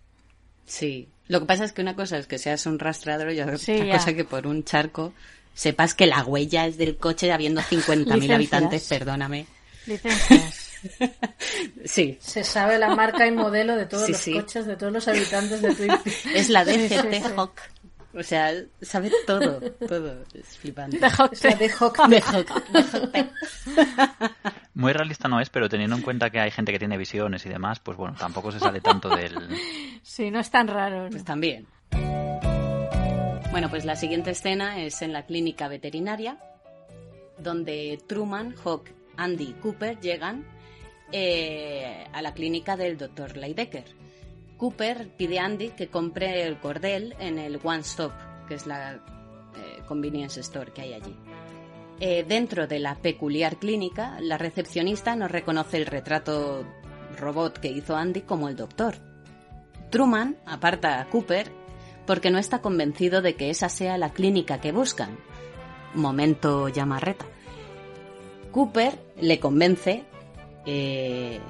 Sí. 0.67 1.09
Lo 1.29 1.39
que 1.39 1.47
pasa 1.47 1.63
es 1.63 1.73
que 1.73 1.81
una 1.81 1.95
cosa 1.95 2.19
es 2.19 2.27
que 2.27 2.39
seas 2.39 2.67
un 2.67 2.81
rastreador 2.81 3.31
y 3.31 3.41
otra 3.41 3.53
cosa 3.53 4.13
que 4.13 4.25
por 4.25 4.49
un 4.49 4.65
charco 4.65 5.13
sepas 5.55 5.95
que 5.95 6.07
la 6.07 6.25
huella 6.25 6.67
es 6.67 6.77
del 6.77 6.97
coche 6.97 7.31
habiendo 7.31 7.61
50.000 7.61 8.35
habitantes, 8.35 8.89
perdóname. 8.89 9.47
Licencias. 9.87 10.73
sí. 11.85 12.19
Se 12.21 12.43
sabe 12.43 12.77
la 12.77 12.97
marca 12.97 13.29
y 13.29 13.31
modelo 13.31 13.77
de 13.77 13.87
todos 13.87 14.09
los 14.09 14.25
coches, 14.25 14.67
de 14.67 14.75
todos 14.75 14.93
los 14.93 15.07
habitantes 15.07 15.63
de 15.63 15.73
Twin 15.73 15.93
Es 16.35 16.49
la 16.49 16.65
DGT 16.65 17.37
Hawk. 17.37 17.61
O 18.13 18.23
sea, 18.23 18.53
sabe 18.83 19.13
todo, 19.27 19.61
todo. 19.87 20.25
Es 20.35 20.59
flipante. 20.59 20.99
De 20.99 21.07
Hawk. 21.07 21.31
de 21.59 21.71
Hawk. 21.71 22.09
De 22.09 22.21
Hawk. 22.21 23.31
Muy 24.75 24.93
realista 24.93 25.29
no 25.29 25.41
es, 25.41 25.49
pero 25.51 25.69
teniendo 25.69 25.97
en 25.97 26.03
cuenta 26.03 26.31
que 26.31 26.41
hay 26.41 26.51
gente 26.51 26.73
que 26.73 26.79
tiene 26.79 26.97
visiones 26.97 27.47
y 27.47 27.49
demás, 27.49 27.79
pues 27.81 27.97
bueno, 27.97 28.17
tampoco 28.19 28.51
se 28.51 28.59
sale 28.59 28.81
tanto 28.81 29.09
del... 29.11 29.35
Sí, 30.03 30.31
no 30.31 30.41
es 30.41 30.51
tan 30.51 30.67
raro. 30.67 31.09
Pues 31.11 31.25
también. 31.25 31.67
Bueno, 33.51 33.69
pues 33.69 33.85
la 33.85 33.97
siguiente 33.97 34.31
escena 34.31 34.81
es 34.81 35.03
en 35.03 35.13
la 35.13 35.27
clínica 35.27 35.69
veterinaria, 35.69 36.39
donde 37.39 38.01
Truman, 38.07 38.55
Hawk, 38.65 38.91
Andy 39.17 39.45
y 39.45 39.53
Cooper 39.55 40.01
llegan 40.01 40.47
eh, 41.13 42.07
a 42.13 42.23
la 42.23 42.33
clínica 42.33 42.77
del 42.77 42.97
doctor 42.97 43.37
Leidecker. 43.37 44.00
Cooper 44.61 45.09
pide 45.17 45.39
a 45.39 45.47
Andy 45.47 45.71
que 45.71 45.89
compre 45.89 46.43
el 46.47 46.59
cordel 46.59 47.17
en 47.19 47.39
el 47.39 47.59
One 47.65 47.81
Stop, 47.81 48.13
que 48.47 48.57
es 48.57 48.67
la 48.67 48.93
eh, 48.93 49.83
convenience 49.89 50.39
store 50.41 50.71
que 50.71 50.83
hay 50.83 50.93
allí. 50.93 51.17
Eh, 51.99 52.27
dentro 52.29 52.67
de 52.67 52.79
la 52.79 52.95
peculiar 52.97 53.57
clínica, 53.57 54.19
la 54.21 54.37
recepcionista 54.37 55.17
nos 55.17 55.31
reconoce 55.31 55.79
el 55.79 55.87
retrato 55.87 56.67
robot 57.19 57.59
que 57.59 57.69
hizo 57.69 57.97
Andy 57.97 58.21
como 58.21 58.51
el 58.51 58.57
doctor. 58.57 58.97
Truman 59.91 60.37
aparta 60.45 61.01
a 61.01 61.07
Cooper 61.07 61.51
porque 62.07 62.31
no 62.31 62.37
está 62.37 62.61
convencido 62.61 63.23
de 63.23 63.37
que 63.37 63.49
esa 63.49 63.71
sea 63.71 63.97
la 63.97 64.11
clínica 64.11 64.61
que 64.61 64.73
buscan. 64.73 65.17
Momento 65.95 66.69
llamarreta. 66.69 67.25
Cooper 68.53 68.99
le 69.21 69.41
convence, 69.41 70.05
eh, 70.67 71.41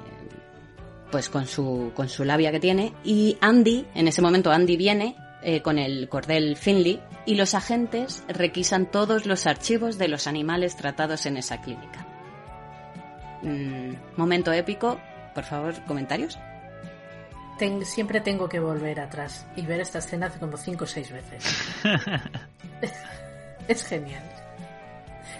pues 1.11 1.29
con 1.29 1.45
su, 1.45 1.91
con 1.93 2.09
su 2.09 2.23
labia 2.23 2.51
que 2.51 2.59
tiene, 2.59 2.93
y 3.03 3.37
Andy, 3.41 3.85
en 3.93 4.07
ese 4.07 4.21
momento 4.21 4.51
Andy 4.51 4.77
viene 4.77 5.15
eh, 5.43 5.61
con 5.61 5.77
el 5.77 6.07
cordel 6.07 6.55
Finley 6.55 7.01
y 7.25 7.35
los 7.35 7.55
agentes 7.55 8.23
requisan 8.27 8.85
todos 8.85 9.25
los 9.25 9.47
archivos 9.47 9.97
de 9.97 10.07
los 10.07 10.27
animales 10.27 10.75
tratados 10.75 11.25
en 11.25 11.37
esa 11.37 11.61
clínica. 11.61 12.05
Mm, 13.41 13.93
momento 14.17 14.53
épico, 14.53 14.99
por 15.33 15.43
favor, 15.43 15.73
comentarios. 15.85 16.37
siempre 17.83 18.21
tengo 18.21 18.47
que 18.49 18.59
volver 18.59 18.99
atrás 18.99 19.45
y 19.55 19.63
ver 19.63 19.81
esta 19.81 19.99
escena 19.99 20.29
como 20.29 20.57
cinco 20.57 20.85
o 20.85 20.87
seis 20.87 21.11
veces. 21.11 21.43
es 23.67 23.83
genial. 23.83 24.40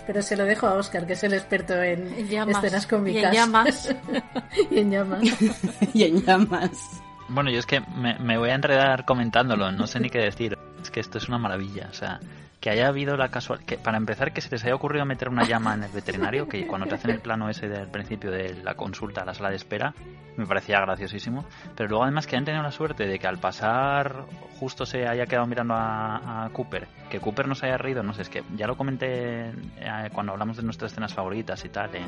Pero 0.08 0.22
se 0.22 0.36
lo 0.36 0.46
dejo 0.46 0.68
a 0.68 0.74
Oscar, 0.74 1.06
que 1.06 1.14
es 1.14 1.24
el 1.24 1.34
experto 1.34 1.82
en, 1.82 2.08
escenas 2.14 2.88
cómicas. 2.88 3.24
Y 3.24 3.26
en 3.26 3.34
llamas. 3.34 3.96
y 4.72 4.80
en 4.80 4.92
llamas. 4.92 5.22
y 5.94 6.04
en 6.04 6.26
llamas. 6.26 7.02
Bueno, 7.30 7.50
yo 7.50 7.60
es 7.60 7.66
que 7.66 7.80
me, 7.80 8.38
voy 8.38 8.50
a 8.50 8.56
enredar 8.56 9.06
comentándolo, 9.06 9.72
no 9.72 9.88
sé 9.88 10.00
ni 10.00 10.10
qué 10.10 10.20
decir. 10.20 10.58
Es 10.82 10.92
que 10.92 11.00
esto 11.00 11.18
es 11.18 11.28
una 11.30 11.38
maravilla. 11.38 11.88
O 11.90 11.94
sea, 11.94 12.20
que 12.62 12.70
haya 12.70 12.88
habido 12.88 13.18
la 13.18 13.30
casualidad. 13.30 13.66
Que 13.66 13.78
para 13.78 13.98
empezar, 13.98 14.32
que 14.32 14.40
se 14.40 14.50
les 14.52 14.64
haya 14.64 14.76
ocurrido 14.76 15.04
meter 15.04 15.28
una 15.28 15.44
llama 15.44 15.74
en 15.74 15.84
el 15.84 15.92
veterinario, 15.92 16.48
que 16.48 16.66
cuando 16.68 16.88
te 16.88 16.96
hacen 16.96 17.12
el 17.12 17.20
plano 17.20 17.50
ese 17.50 17.68
del 17.68 17.88
principio 17.88 18.30
de 18.32 18.54
la 18.64 18.76
consulta 18.76 19.22
a 19.22 19.26
la 19.26 19.34
sala 19.34 19.50
de 19.50 19.56
espera, 19.56 19.94
me 20.38 20.46
parecía 20.46 20.80
graciosísimo. 20.80 21.44
Pero 21.76 21.90
luego, 21.90 22.04
además, 22.04 22.28
que 22.28 22.36
hayan 22.36 22.46
tenido 22.46 22.64
la 22.64 22.72
suerte 22.72 23.08
de 23.08 23.18
que 23.18 23.28
al 23.28 23.40
pasar 23.40 24.26
justo 24.60 24.86
se 24.86 25.08
haya 25.08 25.26
quedado 25.26 25.48
mirando 25.48 25.74
a, 25.76 26.48
Cooper, 26.54 26.88
que 27.10 27.20
Cooper 27.20 27.48
no 27.48 27.56
se 27.56 27.66
haya 27.66 27.78
reído, 27.78 28.04
no 28.04 28.14
sé, 28.14 28.22
es 28.22 28.30
que 28.30 28.44
ya 28.56 28.68
lo 28.68 28.78
comenté 28.78 29.50
eh, 29.50 30.10
cuando 30.14 30.34
hablamos 30.34 30.58
de 30.58 30.64
nuestras 30.64 30.92
escenas 30.92 31.16
favoritas 31.16 31.66
y 31.66 31.70
tal 31.70 31.96
en, 31.96 32.06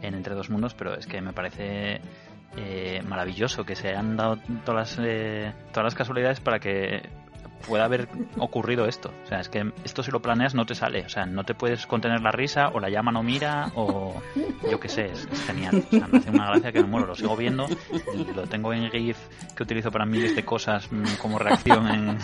en 0.00 0.14
Entre 0.14 0.34
Dos 0.34 0.48
Mundos, 0.48 0.72
pero 0.74 0.94
es 0.94 1.06
que 1.06 1.20
me 1.20 1.34
parece 1.34 2.00
eh, 2.56 3.02
maravilloso 3.06 3.64
que 3.64 3.76
se 3.76 3.88
hayan 3.88 4.16
dado 4.16 4.38
todas 4.64 4.96
las, 4.98 5.06
eh, 5.06 5.52
todas 5.72 5.84
las 5.84 5.94
casualidades 5.94 6.40
para 6.40 6.58
que 6.58 7.02
pueda 7.66 7.84
haber 7.84 8.08
ocurrido 8.38 8.86
esto. 8.86 9.12
O 9.24 9.26
sea, 9.26 9.40
es 9.40 9.48
que 9.48 9.72
esto 9.84 10.02
si 10.02 10.10
lo 10.10 10.20
planeas 10.20 10.54
no 10.54 10.66
te 10.66 10.74
sale. 10.74 11.04
O 11.04 11.08
sea, 11.08 11.26
no 11.26 11.44
te 11.44 11.54
puedes 11.54 11.86
contener 11.86 12.20
la 12.20 12.30
risa 12.30 12.68
o 12.68 12.80
la 12.80 12.90
llama 12.90 13.12
no 13.12 13.22
mira 13.22 13.70
o 13.74 14.20
yo 14.70 14.78
qué 14.80 14.88
sé, 14.88 15.06
es, 15.06 15.28
genial. 15.46 15.84
O 15.86 15.90
sea, 15.90 16.08
me 16.08 16.18
hace 16.18 16.30
una 16.30 16.46
gracia 16.46 16.72
que 16.72 16.80
me 16.80 16.88
muero. 16.88 17.06
Lo 17.06 17.14
sigo 17.14 17.36
viendo 17.36 17.66
y 18.14 18.24
lo 18.34 18.46
tengo 18.46 18.72
en 18.72 18.90
GIF 18.90 19.18
que 19.54 19.62
utilizo 19.62 19.90
para 19.90 20.06
miles 20.06 20.34
de 20.36 20.44
cosas 20.44 20.90
mm, 20.90 21.16
como 21.20 21.38
reacción 21.38 21.88
en, 21.88 22.18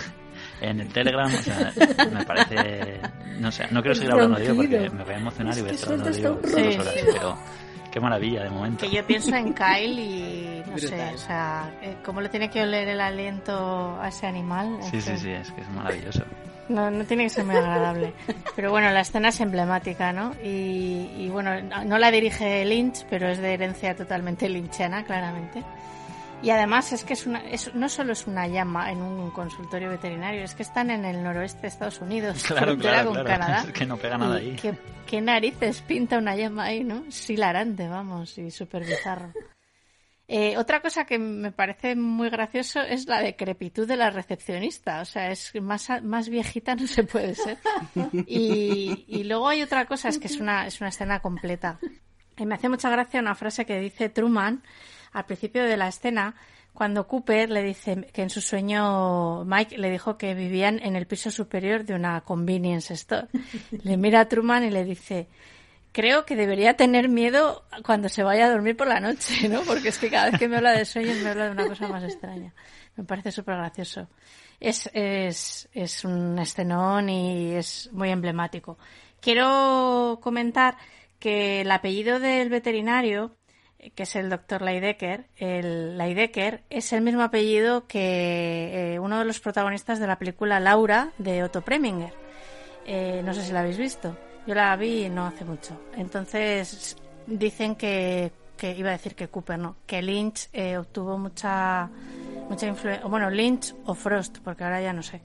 en 0.61 0.81
el 0.81 0.89
Telegram. 0.89 1.27
O 1.27 1.43
sea, 1.43 1.73
me 2.13 2.25
parece... 2.25 3.01
No 3.41 3.51
sé, 3.51 3.67
no 3.71 3.83
quiero 3.83 3.95
seguir 3.95 4.13
hablando 4.13 4.39
de 4.39 4.45
ello 4.45 4.57
porque 4.57 4.91
me 4.91 5.05
voy 5.05 5.15
a 5.15 5.19
emocionar 5.19 5.59
y 5.59 5.61
voy 5.61 5.71
a 5.71 5.75
estar 5.75 5.93
hablando 5.93 6.11
de 6.11 6.19
ello 6.19 6.41
dos 6.43 6.79
horas, 6.79 6.95
pero 7.13 7.39
Qué 7.95 8.01
maravilla 8.01 8.43
de 8.43 8.51
momento. 8.51 8.85
Que 8.85 8.97
yo 8.97 9.07
pienso 9.07 9.33
en 9.37 9.55
Kyle 9.55 10.01
y 10.01 10.54
no 10.75 10.89
sé, 10.89 11.15
o 11.15 11.19
sea, 11.19 11.73
eh, 11.83 11.97
cómo 12.05 12.21
le 12.21 12.29
tiene 12.29 12.51
que 12.51 12.63
oler 12.63 12.89
el 12.89 13.01
aliento 13.01 13.99
a 14.01 14.09
ese 14.09 14.27
animal. 14.27 14.79
Sí, 14.91 15.01
sí, 15.01 15.17
sí, 15.17 15.31
es 15.31 15.51
que 15.53 15.61
es 15.61 15.69
maravilloso. 15.71 16.25
No, 16.69 16.91
no 16.91 17.05
tiene 17.05 17.25
que 17.25 17.31
ser 17.31 17.45
muy 17.45 17.57
agradable. 17.57 18.15
Pero 18.57 18.71
bueno, 18.71 18.91
la 18.91 19.01
escena 19.01 19.29
es 19.29 19.41
emblemática, 19.41 20.13
¿no? 20.13 20.35
Y, 20.43 21.11
y 21.19 21.29
bueno, 21.31 21.61
no 21.61 21.99
la 21.99 22.11
dirige 22.11 22.65
Lynch, 22.65 23.05
pero 23.11 23.29
es 23.29 23.39
de 23.39 23.55
herencia 23.55 23.95
totalmente 23.95 24.49
lynchiana, 24.49 25.05
claramente. 25.05 25.63
Y 26.45 26.51
además 26.51 26.93
es 26.93 27.05
que 27.05 27.15
es 27.15 27.27
una, 27.27 27.43
no 27.73 27.89
solo 27.89 28.13
es 28.13 28.27
una 28.27 28.47
llama 28.47 28.93
en 28.93 29.01
un 29.01 29.31
consultorio 29.31 29.89
veterinario, 29.89 30.45
es 30.45 30.55
que 30.55 30.63
están 30.63 30.91
en 30.91 31.07
el 31.07 31.23
noroeste 31.23 31.63
de 31.63 31.69
Estados 31.69 32.03
Unidos, 32.03 32.45
claro, 32.47 32.77
claro, 32.77 33.15
con 33.15 33.25
Canadá. 33.25 33.65
Es 33.67 33.73
que 33.73 33.87
no 33.87 33.97
pega 33.97 34.19
nada 34.19 34.37
ahí. 34.37 34.55
¿qué, 35.07 35.21
narices 35.23 35.81
pinta 35.81 36.19
una 36.19 36.37
llama 36.37 36.65
ahí, 36.65 36.85
no? 36.85 37.05
Es 37.09 37.31
hilarante, 37.31 37.89
vamos, 37.89 38.37
y 38.37 38.51
súper 38.51 38.85
bizarro. 38.85 39.33
Eh, 40.27 40.57
otra 40.57 40.81
cosa 40.81 41.05
que 41.05 41.19
me 41.19 41.53
parece 41.53 41.97
muy 41.97 42.31
gracioso 42.31 42.81
es 42.81 43.07
la 43.07 43.21
decrepitud 43.21 43.87
de 43.87 43.97
la 43.97 44.11
recepcionista. 44.11 45.01
O 45.01 45.05
sea, 45.05 45.31
es 45.31 45.53
más, 45.61 45.89
más 46.03 46.29
viejita 46.29 46.75
no 46.75 46.87
se 46.87 47.05
puede 47.05 47.35
ser. 47.35 47.59
Y, 48.27 49.25
luego 49.25 49.49
hay 49.49 49.63
otra 49.63 49.87
cosa, 49.87 50.09
es 50.09 50.19
que 50.19 50.29
es 50.29 50.41
una, 50.41 50.67
es 50.67 50.81
una 50.81 50.89
escena 50.89 51.21
completa. 51.21 51.79
Y 52.37 52.47
me 52.47 52.55
hace 52.55 52.69
mucha 52.69 52.91
gracia 52.91 53.21
una 53.21 53.35
frase 53.35 53.65
que 53.65 53.79
dice 53.79 54.09
Truman, 54.09 54.63
al 55.13 55.27
principio 55.27 55.65
de 55.65 55.77
la 55.77 55.89
escena, 55.89 56.35
cuando 56.73 57.07
Cooper 57.07 57.51
le 57.51 57.63
dice 57.63 58.09
que 58.13 58.23
en 58.23 58.31
su 58.31 58.41
sueño 58.41 59.45
Mike 59.45 59.79
le 59.79 59.91
dijo 59.91 60.19
que 60.19 60.35
vivían 60.35 60.81
en 60.83 60.97
el 60.97 61.07
piso 61.07 61.31
superior 61.31 61.85
de 61.85 61.95
una 61.95 62.23
convenience 62.23 62.95
store. 62.95 63.29
Le 63.83 63.97
mira 63.97 64.21
a 64.21 64.29
Truman 64.29 64.65
y 64.65 64.71
le 64.71 64.85
dice, 64.85 65.29
creo 65.95 66.27
que 66.27 66.35
debería 66.35 66.75
tener 66.75 67.09
miedo 67.09 67.65
cuando 67.87 68.09
se 68.09 68.25
vaya 68.25 68.47
a 68.47 68.51
dormir 68.51 68.77
por 68.77 68.89
la 68.89 68.99
noche, 69.01 69.49
¿no? 69.49 69.63
Porque 69.63 69.89
es 69.89 69.99
que 69.99 70.11
cada 70.11 70.31
vez 70.31 70.39
que 70.39 70.49
me 70.49 70.57
habla 70.57 70.73
de 70.73 70.85
sueños 70.85 71.17
me 71.19 71.31
habla 71.31 71.47
de 71.47 71.51
una 71.53 71.69
cosa 71.69 71.89
más 71.89 72.03
extraña. 72.03 72.53
Me 72.97 73.05
parece 73.05 73.31
súper 73.31 73.57
gracioso. 73.57 74.09
Es, 74.59 74.91
es, 74.93 75.69
es 75.73 76.05
un 76.05 76.39
escenón 76.39 77.09
y 77.09 77.53
es 77.55 77.89
muy 77.93 78.11
emblemático. 78.11 78.77
Quiero 79.21 80.19
comentar 80.21 80.77
que 81.19 81.61
el 81.61 81.71
apellido 81.71 82.19
del 82.19 82.51
veterinario 82.51 83.37
que 83.95 84.05
es 84.05 84.17
el 84.17 84.31
doctor 84.31 84.63
Leidecker, 84.63 85.27
el 85.37 85.99
Leidecker 85.99 86.63
es 86.71 86.95
el 86.95 87.03
mismo 87.03 87.23
apellido 87.23 87.87
que 87.87 88.95
eh, 88.95 88.99
uno 88.99 89.19
de 89.19 89.27
los 89.27 89.41
protagonistas 89.41 89.99
de 90.01 90.07
la 90.07 90.19
película 90.19 90.59
Laura 90.59 91.13
de 91.19 91.45
Otto 91.45 91.61
Preminger. 91.61 92.15
Eh, 92.87 93.21
no 93.23 93.35
sé 93.35 93.43
si 93.43 93.53
la 93.53 93.61
habéis 93.61 93.77
visto. 93.77 94.17
Yo 94.47 94.55
la 94.55 94.77
vi 94.77 95.09
no 95.09 95.27
hace 95.27 95.45
mucho. 95.45 95.81
Entonces 95.97 96.97
dicen 97.27 97.77
que, 97.77 98.33
que 98.57 98.77
iba 98.77 98.91
a 98.91 98.93
decir 98.93 99.15
que 99.15 99.29
Cooper, 99.29 99.59
no, 99.59 99.77
que 99.87 100.03
Lynch 100.03 100.49
eh, 100.53 100.77
obtuvo 100.77 101.19
mucha 101.19 101.91
mucha 102.49 102.67
influencia, 102.67 103.07
bueno, 103.07 103.31
Lynch 103.31 103.75
o 103.87 103.95
Frost, 103.95 104.39
porque 104.45 104.65
ahora 104.65 104.83
ya 104.83 104.93
no 104.93 105.03
sé, 105.03 105.23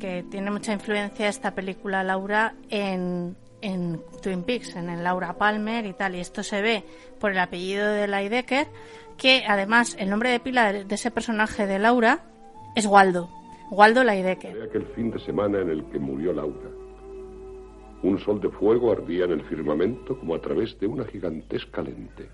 que 0.00 0.24
tiene 0.30 0.50
mucha 0.50 0.72
influencia 0.72 1.28
esta 1.28 1.54
película 1.54 2.02
Laura 2.02 2.54
en 2.70 3.36
en 3.64 3.98
Twin 4.22 4.42
Peaks, 4.42 4.76
en 4.76 4.90
el 4.90 5.02
Laura 5.02 5.38
Palmer 5.38 5.86
y 5.86 5.94
tal, 5.94 6.14
y 6.14 6.20
esto 6.20 6.42
se 6.42 6.60
ve 6.60 6.84
por 7.18 7.32
el 7.32 7.38
apellido 7.38 7.88
de 7.88 8.06
Leidecker, 8.06 8.66
que 9.16 9.44
además 9.48 9.96
el 9.98 10.10
nombre 10.10 10.30
de 10.30 10.38
pila 10.38 10.70
de 10.70 10.94
ese 10.94 11.10
personaje 11.10 11.66
de 11.66 11.78
Laura 11.78 12.24
es 12.76 12.84
Waldo, 12.84 13.30
Waldo 13.70 14.04
Leidecker. 14.04 14.64
aquel 14.64 14.84
fin 14.88 15.10
de 15.10 15.18
semana 15.18 15.60
en 15.60 15.70
el 15.70 15.84
que 15.86 15.98
murió 15.98 16.34
Laura. 16.34 16.83
Un 18.04 18.20
sol 18.20 18.40
de 18.40 18.50
fuego 18.50 18.92
ardía 18.92 19.24
en 19.24 19.32
el 19.32 19.42
firmamento 19.42 20.16
como 20.16 20.36
a 20.36 20.38
través 20.40 20.78
de 20.78 20.86
una 20.86 21.04
gigantesca 21.04 21.82
lente. 21.82 22.28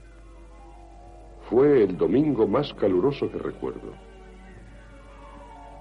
Fue 1.49 1.85
el 1.85 1.97
domingo 1.97 2.47
más 2.47 2.75
caluroso 2.75 3.31
que 3.31 3.39
recuerdo. 3.39 3.95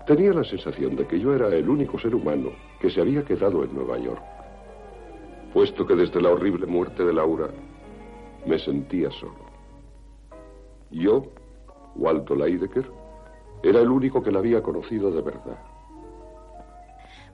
Tenía 0.08 0.32
la 0.32 0.46
sensación 0.46 0.96
de 0.96 1.06
que 1.06 1.20
yo 1.20 1.36
era 1.36 1.50
el 1.50 1.68
único 1.68 2.00
ser 2.00 2.16
humano 2.16 2.52
que 2.80 2.90
se 2.90 3.02
había 3.02 3.26
quedado 3.26 3.66
en 3.66 3.76
Nueva 3.76 4.00
York 4.00 4.24
puesto 5.54 5.86
que 5.86 5.96
desde 5.96 6.22
la 6.22 6.30
horrible 6.30 6.66
muerte 6.66 7.04
de 7.04 7.14
Laura 7.14 7.50
me 8.46 8.60
sentía 8.60 9.10
solo. 9.12 9.50
Yo, 10.92 11.24
Waldo 11.96 12.36
Leidecker, 12.36 12.90
era 13.64 13.82
el 13.82 13.90
único 13.90 14.24
que 14.24 14.32
la 14.32 14.40
había 14.40 14.62
conocido 14.62 15.12
de 15.12 15.22
verdad. 15.22 15.60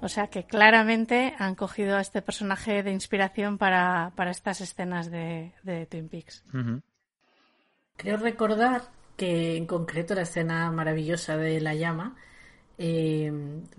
O 0.05 0.07
sea 0.07 0.27
que 0.27 0.43
claramente 0.43 1.33
han 1.39 1.55
cogido 1.55 1.97
a 1.97 2.01
este 2.01 2.21
personaje 2.21 2.83
de 2.83 2.91
inspiración 2.91 3.57
para, 3.57 4.13
estas 4.29 4.61
escenas 4.61 5.09
de, 5.09 5.51
Twin 5.89 6.09
Peaks. 6.09 6.43
Creo 7.97 8.17
recordar 8.17 8.83
que 9.17 9.57
en 9.57 9.65
concreto 9.65 10.13
la 10.13 10.21
escena 10.21 10.69
maravillosa 10.69 11.37
de 11.37 11.59
la 11.59 11.73
llama 11.73 12.15
eh, 12.77 13.31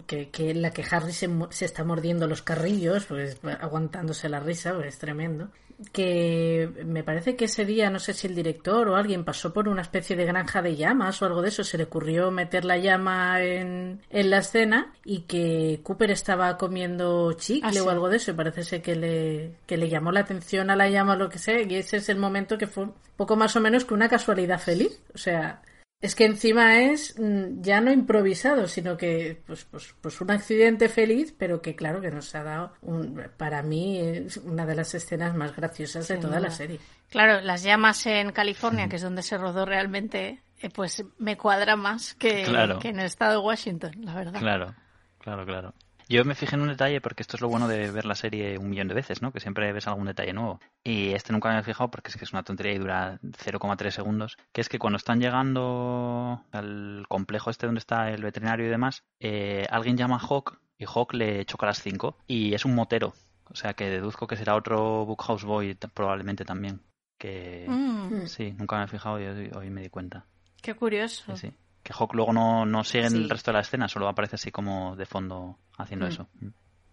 que, 0.07 0.31
que, 0.31 0.55
la 0.55 0.71
que 0.71 0.85
Harry 0.91 1.13
se, 1.13 1.29
se, 1.51 1.65
está 1.65 1.85
mordiendo 1.85 2.27
los 2.27 2.43
carrillos, 2.43 3.07
pues 3.07 3.39
aguantándose 3.61 4.29
la 4.29 4.41
risa, 4.41 4.75
pues 4.75 4.89
es 4.89 4.99
tremendo. 4.99 5.49
Que 5.93 6.71
me 6.87 7.05
parece 7.05 7.37
que 7.37 7.45
ese 7.45 7.67
día, 7.67 7.91
no 7.91 7.99
sé 7.99 8.15
si 8.15 8.27
el 8.27 8.35
director 8.35 8.89
o 8.89 8.97
alguien 8.97 9.27
pasó 9.27 9.53
por 9.53 9.69
una 9.69 9.83
especie 9.83 10.17
de 10.17 10.25
granja 10.25 10.63
de 10.63 10.75
llamas 10.75 11.21
o 11.21 11.27
algo 11.27 11.43
de 11.43 11.49
eso, 11.49 11.65
se 11.65 11.77
le 11.77 11.85
ocurrió 11.85 12.31
meter 12.31 12.65
la 12.65 12.79
llama 12.79 13.43
en, 13.43 14.01
en 14.09 14.31
la 14.31 14.39
escena 14.39 14.95
y 15.05 15.23
que 15.23 15.81
Cooper 15.83 16.11
estaba 16.11 16.57
comiendo 16.57 17.35
chicle 17.35 17.79
ah, 17.79 17.83
o 17.85 17.91
algo 17.91 18.09
de 18.09 18.17
eso, 18.17 18.31
y 18.31 18.35
parece 18.35 18.63
ser 18.63 18.81
que 18.81 18.97
le, 18.97 19.57
que 19.67 19.77
le 19.77 19.91
llamó 19.91 20.13
la 20.13 20.21
atención 20.21 20.71
a 20.71 20.77
la 20.77 20.89
llama 20.89 21.13
o 21.13 21.17
lo 21.17 21.29
que 21.29 21.39
sea, 21.39 21.61
y 21.61 21.75
ese 21.75 21.99
es 21.99 22.09
el 22.09 22.17
momento 22.17 22.57
que 22.57 22.67
fue 22.67 22.87
poco 23.19 23.37
más 23.37 23.55
o 23.57 23.61
menos 23.61 23.85
que 23.85 23.93
una 23.93 24.09
casualidad 24.09 24.59
feliz. 24.59 24.99
O 25.15 25.19
sea, 25.19 25.61
Es 26.01 26.15
que 26.15 26.27
encima 26.27 26.81
es 26.81 27.19
mm, 27.19 27.63
ya 27.63 27.81
no 27.81 27.91
improvisado, 27.91 28.69
sino 28.69 28.97
que 28.97 29.43
pues, 29.47 29.65
pues, 29.65 29.95
pues 30.01 30.21
un 30.21 30.31
accidente 30.31 30.89
feliz, 30.89 31.35
pero 31.37 31.63
que 31.63 31.75
claro 31.75 32.01
que 32.01 32.11
nos 32.11 32.35
ha 32.35 32.43
dado, 32.43 32.73
un, 32.83 33.23
para 33.37 33.63
mí, 33.63 33.99
es 33.99 34.37
una 34.37 34.67
de 34.67 34.75
las 34.75 34.95
escenas 34.95 35.35
más 35.35 35.57
graciosas 35.57 36.07
de 36.09 36.19
toda 36.19 36.39
la 36.39 36.51
serie. 36.51 36.79
Claro, 37.09 37.41
las 37.41 37.63
llamas 37.63 38.05
en 38.07 38.33
California, 38.33 38.89
que 38.89 38.97
es 38.97 39.03
donde 39.03 39.23
se 39.23 39.39
rodó 39.39 39.65
realmente, 39.65 40.43
eh, 40.61 40.69
pues 40.71 41.03
me 41.19 41.37
cuadra 41.37 41.77
más 41.77 42.15
que, 42.15 42.45
que 42.81 42.89
en 42.89 43.01
el 43.01 43.07
estado 43.07 43.41
de 43.41 43.47
Washington, 43.47 43.93
la 44.03 44.15
verdad. 44.15 44.39
Claro, 44.39 44.75
claro, 45.19 45.47
claro. 45.47 45.75
Yo 46.09 46.25
me 46.25 46.35
fijé 46.37 46.55
en 46.55 46.63
un 46.63 46.69
detalle 46.69 47.01
porque 47.01 47.23
esto 47.23 47.37
es 47.37 47.41
lo 47.41 47.49
bueno 47.49 47.67
de 47.67 47.91
ver 47.91 48.05
la 48.05 48.15
serie 48.15 48.59
un 48.59 48.71
millón 48.71 48.87
de 48.87 48.95
veces, 48.95 49.23
¿no? 49.23 49.33
Que 49.33 49.41
siempre 49.41 49.73
ves 49.73 49.89
algún 49.89 50.07
detalle 50.07 50.33
nuevo. 50.33 50.61
Y 50.85 51.13
este 51.15 51.33
nunca 51.33 51.53
me 51.53 51.59
he 51.59 51.63
fijado 51.65 51.91
porque 51.91 52.11
es 52.11 52.17
que 52.17 52.25
es 52.25 52.33
una 52.33 52.45
tontería 52.45 52.73
y 52.75 52.79
dura 52.79 53.19
0,3 53.23 53.91
segundos. 53.91 54.37
Que 54.53 54.61
es 54.61 54.69
que 54.69 54.79
cuando 54.79 54.99
están 54.99 55.21
llegando 55.21 56.45
al 56.53 57.05
complejo 57.09 57.51
este 57.51 57.67
donde 57.67 57.81
está 57.81 58.11
el 58.11 58.23
veterinario 58.23 58.67
y 58.67 58.71
demás, 58.71 59.03
eh, 59.21 59.67
alguien 59.71 59.97
llama 59.97 60.17
a 60.17 60.21
Hawk 60.27 60.61
y 60.79 60.85
Hawk 60.85 61.15
le 61.15 61.45
choca 61.45 61.67
a 61.67 61.71
las 61.71 61.83
5 61.83 62.19
y 62.27 62.55
es 62.55 62.65
un 62.65 62.75
motero. 62.75 63.15
O 63.51 63.57
sea 63.57 63.75
que 63.75 63.89
deduzco 63.91 64.27
que 64.27 64.37
será 64.37 64.55
otro 64.55 65.05
Bookhouse 65.07 65.45
Boy 65.45 65.75
probablemente 65.93 66.45
también. 66.45 66.83
Que 67.19 67.67
Mm. 67.69 68.27
sí, 68.27 68.53
nunca 68.53 68.79
me 68.79 68.85
he 68.85 68.89
fijado 68.89 69.21
y 69.21 69.25
hoy, 69.27 69.51
hoy 69.57 69.71
me 69.71 69.83
di 69.83 69.89
cuenta. 69.89 70.27
Qué 70.63 70.75
curioso. 70.75 71.37
Sí, 71.37 71.49
sí. 71.49 71.55
Que 71.87 71.93
Hawk 71.97 72.15
luego 72.15 72.33
no, 72.33 72.67
no 72.67 72.83
sigue 72.83 73.05
en 73.05 73.11
Sí. 73.13 73.17
el 73.19 73.31
resto 73.31 73.53
de 73.53 73.55
la 73.55 73.61
escena, 73.61 73.87
solo 73.87 74.09
aparece 74.09 74.35
así 74.35 74.51
como 74.51 74.97
de 74.97 75.07
fondo 75.07 75.57
haciendo 75.79 76.07
Mm. 76.07 76.09
eso. 76.09 76.29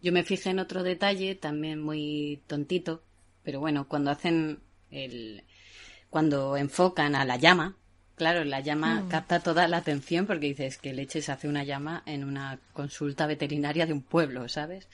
Yo 0.04 0.12
me 0.14 0.24
fijé 0.24 0.52
en 0.52 0.60
otro 0.60 0.84
detalle, 0.84 1.34
también 1.34 1.82
muy 1.82 2.44
tontito, 2.46 3.02
pero 3.42 3.60
bueno, 3.60 3.88
cuando 3.88 4.12
hacen 4.12 4.60
el. 4.92 5.44
cuando 6.12 6.58
enfocan 6.58 7.16
a 7.16 7.26
la 7.26 7.38
llama, 7.38 7.76
claro, 8.16 8.44
la 8.44 8.60
llama 8.60 9.02
Mm. 9.02 9.08
capta 9.10 9.40
toda 9.40 9.68
la 9.68 9.78
atención 9.78 10.28
porque 10.28 10.46
dices 10.46 10.78
que 10.78 10.94
leches 10.94 11.28
hace 11.30 11.48
una 11.48 11.64
llama 11.64 12.04
en 12.06 12.24
una 12.24 12.60
consulta 12.74 13.26
veterinaria 13.26 13.88
de 13.88 13.94
un 13.94 14.04
pueblo, 14.04 14.48
¿sabes? 14.48 14.88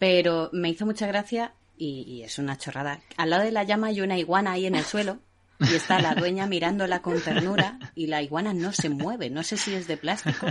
Pero 0.00 0.50
me 0.52 0.68
hizo 0.70 0.84
mucha 0.84 1.06
gracia 1.06 1.52
y, 1.78 2.02
y 2.02 2.22
es 2.24 2.40
una 2.40 2.58
chorrada. 2.58 3.00
Al 3.16 3.30
lado 3.30 3.44
de 3.44 3.52
la 3.52 3.62
llama 3.62 3.86
hay 3.86 4.00
una 4.00 4.18
iguana 4.18 4.50
ahí 4.52 4.66
en 4.66 4.74
el 4.74 4.82
suelo 4.84 5.20
y 5.60 5.74
está 5.74 6.00
la 6.00 6.14
dueña 6.14 6.46
mirándola 6.46 7.00
con 7.02 7.20
ternura 7.20 7.78
y 7.94 8.06
la 8.08 8.22
iguana 8.22 8.52
no 8.54 8.72
se 8.72 8.88
mueve. 8.88 9.30
No 9.30 9.42
sé 9.42 9.56
si 9.56 9.74
es 9.74 9.86
de 9.86 9.96
plástico 9.96 10.46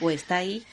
o 0.00 0.10
está 0.10 0.36
ahí. 0.36 0.64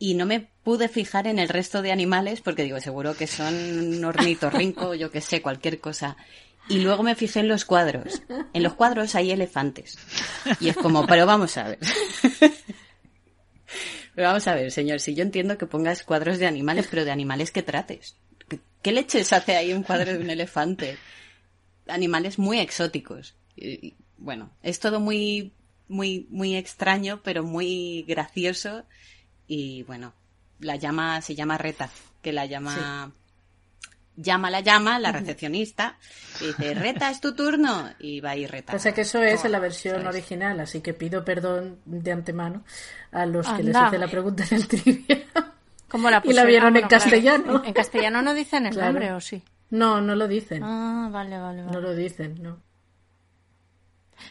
Y 0.00 0.14
no 0.14 0.26
me 0.26 0.48
pude 0.62 0.88
fijar 0.88 1.26
en 1.26 1.38
el 1.40 1.48
resto 1.48 1.82
de 1.82 1.90
animales 1.92 2.40
porque 2.40 2.62
digo, 2.62 2.80
seguro 2.80 3.16
que 3.16 3.26
son 3.26 3.54
un 3.54 4.04
ornitorrinco, 4.04 4.94
yo 4.94 5.10
que 5.10 5.20
sé, 5.20 5.42
cualquier 5.42 5.80
cosa. 5.80 6.16
Y 6.68 6.78
luego 6.80 7.02
me 7.02 7.14
fijé 7.14 7.40
en 7.40 7.48
los 7.48 7.64
cuadros. 7.64 8.22
En 8.52 8.62
los 8.62 8.74
cuadros 8.74 9.14
hay 9.14 9.30
elefantes. 9.32 9.98
Y 10.60 10.68
es 10.68 10.76
como, 10.76 11.06
pero 11.06 11.24
vamos 11.26 11.56
a 11.56 11.64
ver. 11.68 11.78
Pero 14.14 14.28
vamos 14.28 14.46
a 14.48 14.54
ver, 14.54 14.70
señor, 14.72 15.00
si 15.00 15.14
yo 15.14 15.22
entiendo 15.22 15.58
que 15.58 15.66
pongas 15.66 16.02
cuadros 16.02 16.38
de 16.38 16.46
animales, 16.46 16.86
pero 16.90 17.04
de 17.04 17.10
animales 17.12 17.50
que 17.50 17.62
trates. 17.62 18.16
¿Qué- 18.48 18.60
¿Qué 18.82 18.92
leches 18.92 19.32
hace 19.32 19.56
ahí 19.56 19.72
un 19.72 19.82
cuadro 19.82 20.12
de 20.12 20.18
un 20.18 20.30
elefante? 20.30 20.96
Animales 21.88 22.38
muy 22.38 22.58
exóticos. 22.60 23.34
Y, 23.56 23.86
y, 23.88 23.96
bueno, 24.18 24.50
es 24.62 24.78
todo 24.80 25.00
muy, 25.00 25.52
muy, 25.88 26.26
muy 26.30 26.54
extraño, 26.56 27.20
pero 27.24 27.42
muy 27.42 28.04
gracioso. 28.06 28.84
Y 29.46 29.82
bueno, 29.84 30.12
la 30.60 30.76
llama, 30.76 31.20
se 31.22 31.34
llama 31.34 31.56
Reta, 31.58 31.90
que 32.22 32.32
la 32.32 32.46
llama, 32.46 33.12
llama 34.16 34.50
la 34.50 34.60
llama, 34.60 34.98
la 34.98 35.12
recepcionista, 35.12 35.96
y 36.40 36.46
dice, 36.48 36.74
Reta, 36.74 37.10
es 37.10 37.20
tu 37.20 37.34
turno, 37.34 37.88
y 38.00 38.20
va 38.20 38.34
y 38.36 38.46
Reta. 38.46 38.72
Pasa 38.72 38.92
que 38.92 39.02
eso 39.02 39.22
es 39.22 39.44
en 39.44 39.52
la 39.52 39.58
versión 39.60 40.00
es. 40.02 40.06
original, 40.06 40.58
así 40.60 40.80
que 40.80 40.92
pido 40.94 41.24
perdón 41.24 41.78
de 41.86 42.12
antemano 42.12 42.64
a 43.12 43.24
los 43.26 43.46
que 43.48 43.62
les 43.62 43.76
hice 43.88 43.98
la 43.98 44.08
pregunta 44.08 44.44
en 44.50 44.56
el 44.56 44.68
trivia. 44.68 45.24
¿Cómo 45.88 46.10
la 46.10 46.18
Y 46.24 46.32
la 46.34 46.42
pusieron? 46.42 46.46
vieron 46.48 46.76
Ah, 46.76 46.78
en 46.80 46.82
bueno, 46.82 46.88
castellano. 46.88 47.60
En, 47.62 47.64
en 47.68 47.72
castellano 47.72 48.22
no 48.22 48.34
dicen 48.34 48.66
el 48.66 48.72
Claro. 48.74 48.88
nombre, 48.92 49.12
¿o 49.12 49.20
sí? 49.20 49.42
No, 49.70 50.00
no 50.00 50.14
lo 50.14 50.26
dicen. 50.28 50.62
Ah, 50.64 51.08
vale, 51.12 51.38
vale, 51.38 51.62
vale. 51.62 51.72
No 51.72 51.80
lo 51.80 51.94
dicen, 51.94 52.42
no. 52.42 52.60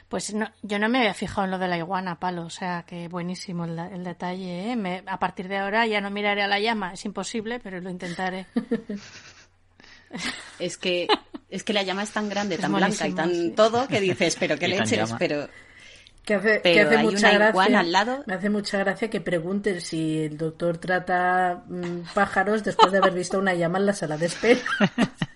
Pues 0.09 0.33
no, 0.33 0.49
yo 0.63 0.79
no 0.79 0.89
me 0.89 0.99
había 0.99 1.13
fijado 1.13 1.45
en 1.45 1.51
lo 1.51 1.57
de 1.59 1.67
la 1.67 1.77
iguana, 1.77 2.19
palo. 2.19 2.43
O 2.45 2.49
sea, 2.49 2.83
que 2.85 3.07
buenísimo 3.07 3.65
el, 3.65 3.77
el 3.79 4.03
detalle. 4.03 4.71
¿eh? 4.71 4.75
Me- 4.75 5.03
a 5.05 5.17
partir 5.19 5.47
de 5.47 5.57
ahora 5.57 5.85
ya 5.85 6.01
no 6.01 6.09
miraré 6.09 6.41
a 6.43 6.47
la 6.47 6.59
llama. 6.59 6.93
Es 6.93 7.05
imposible, 7.05 7.59
pero 7.59 7.79
lo 7.79 7.89
intentaré. 7.89 8.45
Es 10.57 10.77
que, 10.77 11.07
es 11.49 11.63
que 11.65 11.73
la 11.73 11.83
llama 11.83 12.01
es 12.03 12.11
tan 12.11 12.29
grande, 12.29 12.55
Es 12.55 12.61
tan 12.61 12.73
blanca 12.73 13.07
y 13.07 13.13
tan 13.13 13.29
sí. 13.29 13.53
todo 13.55 13.87
que 13.89 13.99
dices, 13.99 14.37
pero 14.39 14.57
qué 14.57 14.69
leches, 14.69 15.13
pero 15.19 15.49
Que 16.23 16.35
hace, 16.35 16.53
que 16.55 16.59
Pero 16.61 16.87
hace 16.87 16.97
hay 16.97 17.03
mucha 17.05 17.17
una 17.29 17.33
gracia. 17.33 17.49
iguana 17.49 17.79
al 17.81 17.91
lado. 17.91 18.23
Me 18.25 18.33
hace 18.35 18.49
mucha 18.49 18.77
gracia 18.79 19.09
que 19.09 19.19
pregunten 19.19 19.81
si 19.81 20.19
el 20.23 20.37
doctor 20.37 20.77
trata 20.77 21.63
mm, 21.67 22.13
pájaros 22.13 22.63
después 22.63 22.93
de 22.93 22.99
haber 22.99 23.13
visto 23.13 23.37
una 23.37 23.53
llama 23.53 23.79
en 23.79 23.85
la 23.85 23.93
sala 23.93 24.17
de 24.17 24.27
espera. 24.27 24.61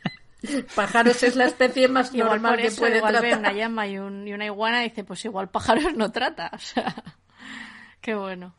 pájaros 0.75 1.23
es 1.23 1.35
la 1.35 1.45
especie 1.45 1.87
más 1.87 2.13
Igual 2.13 2.29
normal 2.31 2.51
por 2.53 2.61
que 2.61 2.67
eso, 2.67 2.81
puede 2.81 2.97
igual 2.97 3.19
ve 3.21 3.35
una 3.35 3.53
llama 3.53 3.87
y, 3.87 3.97
un- 3.99 4.27
y 4.27 4.33
una 4.33 4.45
iguana 4.45 4.83
y 4.85 4.89
dice, 4.89 5.03
pues 5.03 5.23
igual 5.25 5.49
pájaros 5.49 5.95
no 5.95 6.11
trata. 6.11 6.51
O 6.55 6.59
sea, 6.59 6.93
qué 8.01 8.15
bueno. 8.15 8.53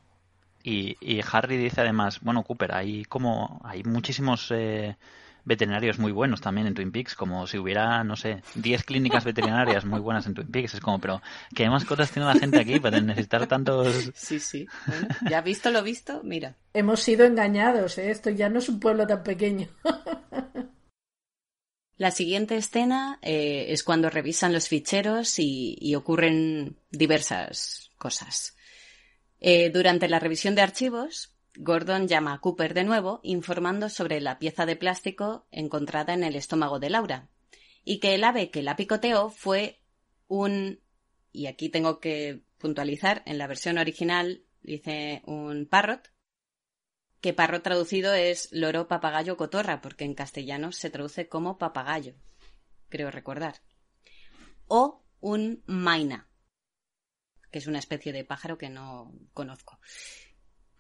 Y, 0.65 0.97
y 1.01 1.21
Harry 1.33 1.57
dice 1.57 1.81
además, 1.81 2.21
bueno, 2.21 2.45
Cooper, 2.45 2.73
hay 2.75 3.05
como 3.05 3.61
hay 3.65 3.83
muchísimos 3.83 4.47
eh, 4.53 4.97
veterinarios 5.45 5.99
muy 5.99 6.13
buenos 6.13 6.41
también 6.41 6.69
en 6.69 6.75
Twin 6.75 6.93
Peaks, 6.93 7.17
como 7.17 7.49
si 7.49 7.59
hubiera, 7.59 8.05
no 8.05 8.15
sé, 8.15 8.43
10 8.55 8.85
clínicas 8.85 9.25
veterinarias 9.25 9.85
muy 9.85 9.99
buenas 9.99 10.25
en 10.27 10.35
Twin 10.35 10.47
Peaks. 10.53 10.75
Es 10.75 10.81
como, 10.81 11.01
pero 11.01 11.21
¿qué 11.53 11.69
mascotas 11.69 12.13
tiene 12.13 12.29
la 12.29 12.37
gente 12.37 12.61
aquí 12.61 12.79
para 12.79 13.01
necesitar 13.01 13.49
tantos...? 13.49 14.13
sí, 14.15 14.39
sí. 14.39 14.69
Bueno, 14.87 15.09
ya 15.29 15.41
visto 15.41 15.73
lo 15.73 15.83
visto, 15.83 16.21
mira. 16.23 16.55
Hemos 16.75 17.01
sido 17.01 17.25
engañados, 17.27 17.99
¿eh? 17.99 18.13
Esto 18.13 18.31
ya 18.31 18.49
no 18.49 18.61
es 18.61 18.69
un 18.69 18.79
pueblo 18.79 19.05
tan 19.05 19.25
pequeño. 19.25 19.67
La 22.03 22.11
siguiente 22.11 22.57
escena 22.57 23.21
eh, 23.23 23.67
es 23.69 23.85
cuando 23.85 24.11
revisan 24.11 24.53
los 24.53 24.67
ficheros 24.67 25.39
y, 25.39 25.95
ocurren 25.95 26.77
diversas 26.91 27.93
cosas. 27.97 28.57
Eh, 29.39 29.71
durante 29.71 30.09
la 30.09 30.19
revisión 30.19 30.57
de 30.57 30.63
archivos, 30.63 31.33
Gordon 31.55 32.09
llama 32.09 32.33
a 32.33 32.41
Cooper 32.41 32.75
de 32.75 32.83
nuevo 32.83 33.21
informando 33.23 33.89
sobre 33.89 34.21
la 34.21 34.41
pieza 34.41 34.67
de 34.67 34.75
plástico 34.75 35.47
encontrada 35.53 36.13
en 36.13 36.25
el 36.25 36.35
estómago 36.35 36.81
de 36.81 36.91
Laura 36.91 37.29
y 37.85 38.01
que 38.01 38.17
el 38.17 38.25
ave 38.25 38.51
que 38.51 38.65
la 38.65 38.75
picoteó 38.75 39.31
fue 39.31 39.79
un... 40.27 40.81
y 41.31 41.47
aquí 41.47 41.69
tengo 41.69 42.01
que 42.01 42.41
puntualizar, 42.59 43.23
en 43.27 43.39
la 43.39 43.47
versión 43.47 43.79
original 43.79 44.43
dice 44.65 45.23
un 45.25 45.67
parrot, 45.67 46.12
que 47.23 47.33
parrot 47.33 47.63
traducido 47.63 48.13
es 48.13 48.49
loro, 48.51 48.89
papagayo, 48.89 49.37
cotorra, 49.37 49.81
porque 49.81 50.05
en 50.05 50.15
castellano 50.15 50.73
se 50.73 50.91
traduce 50.91 51.29
como 51.29 51.57
papagayo, 51.57 52.15
creo 52.89 53.13
recordar. 53.13 53.63
O 54.67 55.05
un 55.21 55.63
maina, 55.67 56.29
que 57.53 57.61
es 57.61 57.69
una 57.69 57.79
especie 57.79 58.13
de 58.13 58.25
pájaro 58.25 58.59
que 58.59 58.69
no 58.69 59.15
conozco. 59.33 59.79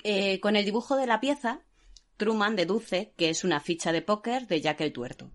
Eh, 0.02 0.40
con 0.40 0.56
el 0.56 0.64
dibujo 0.64 0.96
de 0.96 1.06
la 1.06 1.20
pieza, 1.20 1.62
Truman 2.16 2.56
deduce 2.56 3.14
que 3.16 3.30
es 3.30 3.44
una 3.44 3.60
ficha 3.60 3.92
de 3.92 4.02
póker 4.02 4.48
de 4.48 4.60
Jack 4.60 4.80
el 4.80 4.92
Tuerto. 4.92 5.32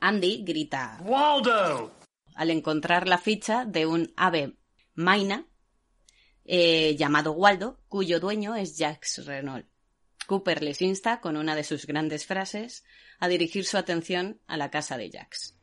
Andy 0.00 0.42
grita 0.44 0.98
Waldo! 1.04 1.92
al 2.34 2.50
encontrar 2.50 3.06
la 3.06 3.18
ficha 3.18 3.64
de 3.64 3.86
un 3.86 4.12
ave 4.16 4.56
maina 4.94 5.46
eh, 6.44 6.96
llamado 6.96 7.30
Waldo, 7.32 7.78
cuyo 7.86 8.18
dueño 8.18 8.56
es 8.56 8.76
Jacques 8.76 9.24
Renault. 9.24 9.69
Cooper 10.26 10.62
les 10.62 10.80
insta, 10.82 11.20
con 11.20 11.36
una 11.36 11.54
de 11.54 11.64
sus 11.64 11.86
grandes 11.86 12.26
frases, 12.26 12.84
a 13.18 13.28
dirigir 13.28 13.64
su 13.64 13.76
atención 13.76 14.40
a 14.46 14.56
la 14.56 14.70
casa 14.70 14.96
de 14.96 15.10
Jacques. 15.10 15.56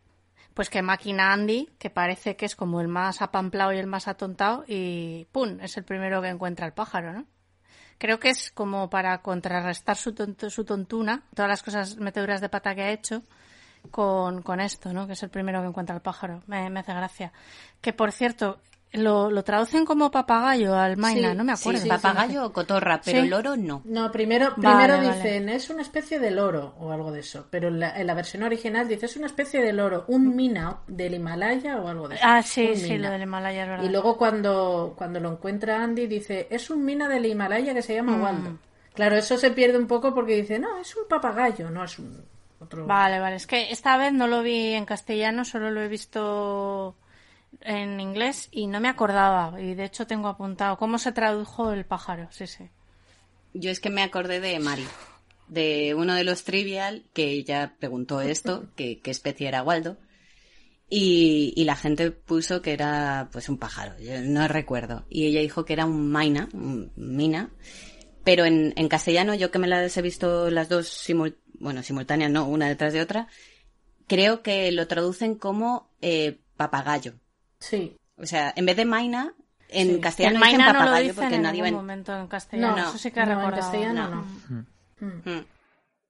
Pues 0.53 0.69
que 0.69 0.81
máquina 0.81 1.33
Andy, 1.33 1.69
que 1.77 1.89
parece 1.89 2.35
que 2.35 2.45
es 2.45 2.55
como 2.55 2.81
el 2.81 2.87
más 2.87 3.21
apamplado 3.21 3.73
y 3.73 3.77
el 3.77 3.87
más 3.87 4.07
atontado, 4.07 4.65
y 4.67 5.25
¡pum! 5.31 5.59
Es 5.61 5.77
el 5.77 5.83
primero 5.83 6.21
que 6.21 6.29
encuentra 6.29 6.65
el 6.65 6.73
pájaro, 6.73 7.13
¿no? 7.13 7.25
Creo 7.99 8.19
que 8.19 8.29
es 8.29 8.51
como 8.51 8.89
para 8.89 9.21
contrarrestar 9.21 9.95
su, 9.97 10.13
tonto- 10.13 10.49
su 10.49 10.65
tontuna, 10.65 11.23
todas 11.35 11.49
las 11.49 11.63
cosas 11.63 11.97
meteduras 11.97 12.41
de 12.41 12.49
pata 12.49 12.75
que 12.75 12.81
ha 12.81 12.91
hecho, 12.91 13.23
con, 13.91 14.41
con 14.41 14.59
esto, 14.59 14.93
¿no? 14.93 15.07
Que 15.07 15.13
es 15.13 15.23
el 15.23 15.29
primero 15.29 15.61
que 15.61 15.67
encuentra 15.67 15.95
el 15.95 16.01
pájaro. 16.01 16.43
Me, 16.47 16.69
me 16.69 16.81
hace 16.81 16.93
gracia. 16.93 17.31
Que, 17.81 17.93
por 17.93 18.11
cierto, 18.11 18.59
lo, 18.93 19.29
lo 19.29 19.43
traducen 19.43 19.83
como 19.85 20.09
papagayo 20.09 20.73
al 20.75 20.95
Maina, 20.97 21.31
Sí, 21.31 21.37
no 21.37 21.43
me 21.43 21.51
acuerdo. 21.51 21.81
sí, 21.81 21.89
Papagayo 21.89 22.45
o 22.45 22.53
cotorra, 22.53 23.01
pero 23.03 23.21
Sí. 23.21 23.27
loro 23.27 23.55
no. 23.57 23.81
No, 23.85 24.11
primero, 24.11 24.55
primero 24.55 24.95
vale. 24.97 25.13
dicen 25.13 25.49
es 25.49 25.69
una 25.69 25.81
especie 25.81 26.19
de 26.19 26.31
loro 26.31 26.73
o 26.79 26.91
algo 26.91 27.11
de 27.11 27.19
eso, 27.19 27.45
pero 27.49 27.67
en 27.67 27.79
la, 27.81 27.99
en 27.99 28.07
la 28.07 28.13
versión 28.13 28.43
original 28.43 28.87
dice 28.87 29.05
es 29.07 29.17
una 29.17 29.27
especie 29.27 29.61
de 29.61 29.73
loro, 29.73 30.05
un 30.07 30.35
mina 30.35 30.77
del 30.87 31.13
Himalaya 31.15 31.77
o 31.81 31.87
algo 31.89 32.07
de 32.07 32.15
eso. 32.15 32.23
Ah, 32.25 32.41
sí, 32.41 32.69
Un 32.71 32.77
sí, 32.77 32.89
mina. 32.91 33.07
lo 33.07 33.11
del 33.13 33.21
Himalaya 33.23 33.63
es 33.63 33.69
verdad. 33.69 33.83
Y 33.83 33.89
luego 33.89 34.17
cuando, 34.17 34.93
cuando 34.97 35.19
lo 35.19 35.31
encuentra 35.33 35.83
Andy 35.83 36.07
dice 36.07 36.47
es 36.49 36.69
un 36.69 36.85
mina 36.85 37.07
del 37.09 37.25
Himalaya 37.25 37.73
que 37.73 37.81
se 37.81 37.93
llama 37.93 38.13
Mm. 38.17 38.21
Waldo. 38.23 38.57
Claro, 38.93 39.15
eso 39.17 39.37
se 39.37 39.51
pierde 39.51 39.77
un 39.77 39.85
poco 39.87 40.15
porque 40.15 40.35
dice 40.37 40.57
no, 40.59 40.77
es 40.79 40.95
un 40.95 41.03
papagayo, 41.07 41.69
no 41.69 41.83
es 41.83 41.99
un 41.99 42.23
otro. 42.59 42.87
Vale, 42.87 43.19
vale. 43.19 43.35
Es 43.35 43.45
que 43.45 43.69
esta 43.71 43.95
vez 43.97 44.11
no 44.13 44.25
lo 44.27 44.41
vi 44.41 44.73
en 44.73 44.85
castellano, 44.85 45.45
solo 45.45 45.69
lo 45.69 45.81
he 45.81 45.87
visto 45.87 46.95
en 47.61 47.99
inglés 47.99 48.49
y 48.51 48.67
no 48.67 48.79
me 48.79 48.89
acordaba. 48.89 49.59
Y 49.61 49.75
de 49.75 49.85
hecho 49.85 50.07
tengo 50.07 50.27
apuntado 50.27 50.77
cómo 50.77 50.97
se 50.97 51.11
tradujo 51.11 51.71
el 51.71 51.85
pájaro. 51.85 52.27
Sí, 52.31 52.47
sí. 52.47 52.69
Yo 53.53 53.71
es 53.71 53.79
que 53.79 53.89
me 53.89 54.03
acordé 54.03 54.39
de 54.39 54.59
Mari, 54.59 54.85
de 55.47 55.95
uno 55.95 56.13
de 56.13 56.23
los 56.23 56.43
trivial, 56.43 57.05
que 57.13 57.31
ella 57.31 57.75
preguntó 57.79 58.21
esto, 58.21 58.67
que 58.75 58.99
qué 58.99 59.11
especie 59.11 59.47
era 59.47 59.63
Waldo. 59.63 59.97
Y, 60.89 61.53
y, 61.57 61.65
la 61.65 61.75
gente 61.75 62.11
puso 62.11 62.61
que 62.61 62.71
era 62.71 63.27
pues 63.33 63.49
un 63.49 63.57
pájaro, 63.57 63.99
yo 63.99 64.21
no 64.21 64.47
recuerdo. 64.47 65.05
Y 65.09 65.25
ella 65.25 65.41
dijo 65.41 65.65
que 65.65 65.73
era 65.73 65.85
un 65.85 66.09
maina, 66.09 66.47
un 66.53 66.93
mina. 66.95 67.51
Pero 68.23 68.45
en, 68.45 68.73
en 68.77 68.87
castellano, 68.87 69.35
yo 69.35 69.51
que 69.51 69.59
me 69.59 69.67
las 69.67 69.97
he 69.97 70.01
visto 70.01 70.49
las 70.49 70.69
dos 70.69 70.87
simul 70.87 71.37
bueno, 71.59 71.83
simultáneas, 71.83 72.31
no, 72.31 72.47
una 72.47 72.67
detrás 72.67 72.93
de 72.93 73.01
otra, 73.01 73.27
creo 74.07 74.41
que 74.41 74.71
lo 74.71 74.87
traducen 74.87 75.35
como 75.35 75.89
eh, 76.01 76.39
papagayo. 76.55 77.13
Sí. 77.59 77.97
O 78.17 78.25
sea, 78.25 78.53
en 78.55 78.65
vez 78.65 78.75
de 78.77 78.85
maina, 78.85 79.33
en 79.69 79.95
Sí. 79.95 79.99
castellano 80.01 80.35
El 80.37 80.41
dicen 80.43 80.57
maina 80.59 80.73
no 80.73 80.85
lo 80.91 80.97
dicen 80.97 81.15
porque 81.15 81.35
en 81.35 81.41
nadie 81.41 81.61
ningún 81.63 81.77
va- 81.77 81.81
momento 81.81 82.17
en 82.17 82.27
castellano. 82.27 82.75
No, 82.77 82.89
Eso 82.89 82.97
sí 82.97 83.11
que 83.11 83.19
no, 83.25 83.31
en 83.31 83.37
recordado. 83.37 83.61
castellano 83.61 84.09
no. 84.09 84.25
Mm. 85.01 85.29
Mm. 85.29 85.45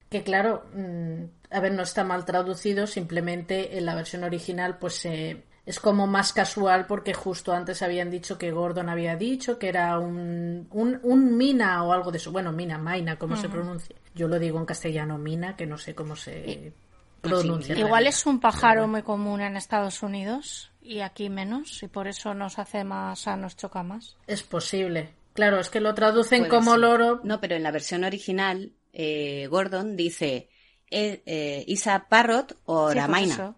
Que 0.10 0.24
claro, 0.24 0.64
mm, 0.74 1.24
a 1.52 1.60
ver, 1.60 1.74
no 1.74 1.84
está 1.84 2.04
mal 2.04 2.24
traducido, 2.24 2.88
simplemente 2.88 3.78
en 3.78 3.86
la 3.86 3.96
versión 3.96 4.24
original 4.24 4.78
pues 4.78 5.04
eh, 5.06 5.44
es 5.66 5.82
como 5.82 6.08
más 6.08 6.32
casual 6.32 6.86
porque 6.86 7.14
justo 7.14 7.52
antes 7.54 7.82
habían 7.82 8.10
dicho 8.10 8.38
que 8.38 8.52
Gordon 8.52 8.88
había 8.88 9.18
dicho 9.18 9.60
que 9.60 9.68
era 9.68 10.00
un, 10.00 10.68
un, 10.72 11.00
un 11.04 11.36
mina 11.36 11.84
o 11.84 11.92
algo 11.92 12.10
de 12.12 12.20
eso. 12.20 12.32
Bueno, 12.32 12.54
mina, 12.54 12.78
maina, 12.78 13.18
como 13.18 13.36
se 13.36 13.50
pronuncia. 13.50 13.98
Yo 14.16 14.30
lo 14.30 14.40
digo 14.40 14.58
en 14.60 14.66
castellano 14.66 15.18
mina, 15.18 15.58
que 15.58 15.66
no 15.66 15.78
sé 15.78 15.94
cómo 15.94 16.16
se 16.16 16.72
pronuncia. 17.20 17.78
Igual 17.78 18.08
es 18.08 18.26
un 18.26 18.40
pájaro 18.40 18.88
muy 18.88 19.02
común 19.02 19.42
en 19.42 19.58
Estados 19.58 20.02
Unidos 20.04 20.72
y 20.88 21.02
aquí 21.02 21.30
menos, 21.30 21.82
y 21.84 21.88
por 21.88 22.08
eso 22.08 22.34
nos 22.34 22.58
hace 22.60 22.84
más, 22.84 23.28
a 23.28 23.36
nos 23.36 23.56
choca 23.58 23.84
más. 23.84 24.18
Es 24.28 24.44
posible. 24.44 25.10
Claro, 25.34 25.60
es 25.60 25.70
que 25.70 25.82
lo 25.82 25.94
traducen 25.94 26.40
Puede 26.42 26.50
como 26.50 26.72
ser. 26.72 26.80
loro. 26.80 27.22
No, 27.24 27.40
pero 27.40 27.56
en 27.56 27.64
la 27.64 27.72
versión 27.72 28.04
original, 28.04 28.72
eh, 28.94 29.48
Gordon 29.52 29.96
dice 29.96 30.50
eh, 30.90 31.22
eh, 31.26 31.64
Isa 31.68 32.08
Parrot 32.10 32.58
o 32.66 32.90
Sí, 32.92 32.96
la 32.96 33.04
pues 33.08 33.12
maina. 33.12 33.34
eso. 33.36 33.56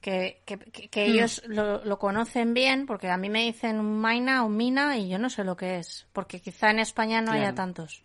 Que, 0.00 0.40
que, 0.46 0.56
que- 0.58 0.88
que 0.88 1.06
Hmm. 1.06 1.10
ellos 1.10 1.42
lo, 1.46 1.84
lo 1.84 1.98
conocen 1.98 2.54
bien, 2.54 2.86
porque 2.86 3.10
a 3.10 3.18
mí 3.18 3.28
me 3.28 3.42
dicen 3.44 3.78
un 3.80 4.00
maina 4.00 4.44
o 4.44 4.48
mina 4.48 4.96
y 4.96 5.10
yo 5.10 5.18
no 5.18 5.28
sé 5.28 5.44
lo 5.44 5.56
que 5.56 5.76
es, 5.76 6.06
porque 6.14 6.40
quizá 6.40 6.70
en 6.70 6.78
España 6.78 7.20
no 7.20 7.32
haya 7.32 7.54
tantos. 7.54 8.02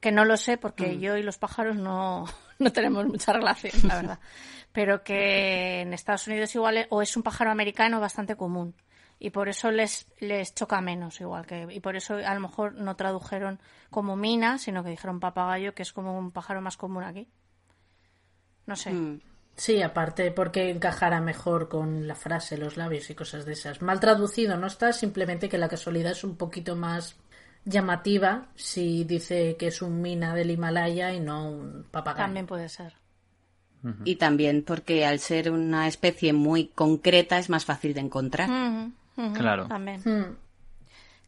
Que 0.00 0.12
no 0.12 0.24
lo 0.26 0.36
sé, 0.36 0.58
porque 0.58 0.88
Hmm. 0.96 1.00
yo 1.00 1.16
y 1.16 1.22
los 1.22 1.38
pájaros 1.38 1.76
no, 1.76 2.26
no 2.58 2.70
tenemos 2.72 3.06
mucha 3.06 3.32
relación, 3.32 3.72
la 3.84 3.94
verdad. 3.96 4.18
Pero 4.76 5.02
que 5.02 5.80
en 5.80 5.94
Estados 5.94 6.26
Unidos 6.26 6.54
igual 6.54 6.86
o 6.90 7.00
es 7.00 7.16
un 7.16 7.22
pájaro 7.22 7.50
americano 7.50 7.98
bastante 7.98 8.36
común. 8.36 8.74
Y 9.18 9.30
por 9.30 9.48
eso 9.48 9.70
les, 9.70 10.06
les 10.18 10.54
choca 10.54 10.82
menos, 10.82 11.18
igual 11.18 11.46
que. 11.46 11.66
Y 11.70 11.80
por 11.80 11.96
eso 11.96 12.16
a 12.16 12.34
lo 12.34 12.40
mejor 12.40 12.74
no 12.74 12.94
tradujeron 12.94 13.58
como 13.88 14.16
mina, 14.16 14.58
sino 14.58 14.84
que 14.84 14.90
dijeron 14.90 15.18
papagayo, 15.18 15.74
que 15.74 15.80
es 15.82 15.94
como 15.94 16.18
un 16.18 16.30
pájaro 16.30 16.60
más 16.60 16.76
común 16.76 17.04
aquí. 17.04 17.26
No 18.66 18.76
sé. 18.76 18.92
Mm. 18.92 19.22
Sí, 19.54 19.80
aparte 19.80 20.30
porque 20.30 20.68
encajará 20.68 21.22
mejor 21.22 21.70
con 21.70 22.06
la 22.06 22.14
frase, 22.14 22.58
los 22.58 22.76
labios 22.76 23.08
y 23.08 23.14
cosas 23.14 23.46
de 23.46 23.54
esas. 23.54 23.80
Mal 23.80 23.98
traducido 23.98 24.58
no 24.58 24.66
está, 24.66 24.92
simplemente 24.92 25.48
que 25.48 25.56
la 25.56 25.70
casualidad 25.70 26.12
es 26.12 26.22
un 26.22 26.36
poquito 26.36 26.76
más 26.76 27.16
llamativa 27.64 28.48
si 28.56 29.04
dice 29.04 29.56
que 29.56 29.68
es 29.68 29.80
un 29.80 30.02
mina 30.02 30.34
del 30.34 30.50
Himalaya 30.50 31.14
y 31.14 31.20
no 31.20 31.50
un 31.50 31.86
papagayo. 31.90 32.26
También 32.26 32.46
puede 32.46 32.68
ser. 32.68 33.05
Y 34.04 34.16
también 34.16 34.64
porque 34.66 35.06
al 35.06 35.20
ser 35.20 35.50
una 35.50 35.86
especie 35.86 36.32
muy 36.32 36.66
concreta 36.68 37.38
es 37.38 37.48
más 37.48 37.64
fácil 37.64 37.94
de 37.94 38.00
encontrar. 38.00 38.48
Claro. 39.34 39.66
También. 39.68 40.02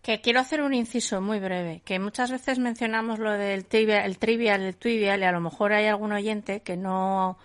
Que 0.03 0.21
quiero 0.21 0.41
hacer 0.41 0.63
un 0.63 0.75
inciso 0.75 1.21
muy 1.21 1.39
breve, 1.39 1.83
que 1.85 1.99
muchas 1.99 2.31
veces 2.31 2.59
mencionamos 2.59 3.19
lo 3.19 3.33
del 3.33 3.65
trivial, 3.65 4.05
el 4.05 4.19
trivial, 4.19 4.63
el 4.63 4.77
trivial, 4.77 5.21
y 5.21 5.25
a 5.25 5.33
lo 5.33 5.41
mejor 5.41 5.73
hay 5.73 5.87
algún 5.87 6.13
oyente 6.13 6.61
que 6.61 6.77
no 6.77 7.39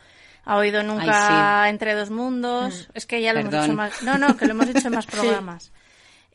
ha 0.45 0.57
oído 0.57 0.83
nunca 0.83 1.63
Ay, 1.63 1.71
Entre 1.71 1.93
dos 1.93 2.09
mundos. 2.09 2.89
Es 2.93 3.05
que 3.05 3.21
ya 3.21 3.33
lo 3.33 3.39
hemos 3.39 3.53
dicho 3.53 3.73
más. 3.73 4.03
No, 4.03 4.17
no, 4.17 4.35
que 4.37 4.45
lo 4.45 4.51
hemos 4.51 4.67
dicho 4.67 4.87
en 4.87 4.95
más 4.95 5.05
programas. 5.07 5.71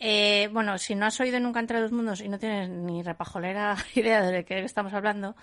Eh, 0.01 0.49
bueno, 0.53 0.79
si 0.79 0.95
no 0.95 1.07
has 1.07 1.19
oído 1.19 1.41
nunca 1.41 1.59
Entre 1.59 1.81
dos 1.81 1.91
mundos 1.91 2.21
y 2.21 2.29
no 2.29 2.39
tienes 2.39 2.69
ni 2.69 3.03
repajolera 3.03 3.77
idea 3.95 4.23
de 4.23 4.45
qué 4.45 4.61
estamos 4.61 4.93
hablando, 4.93 5.35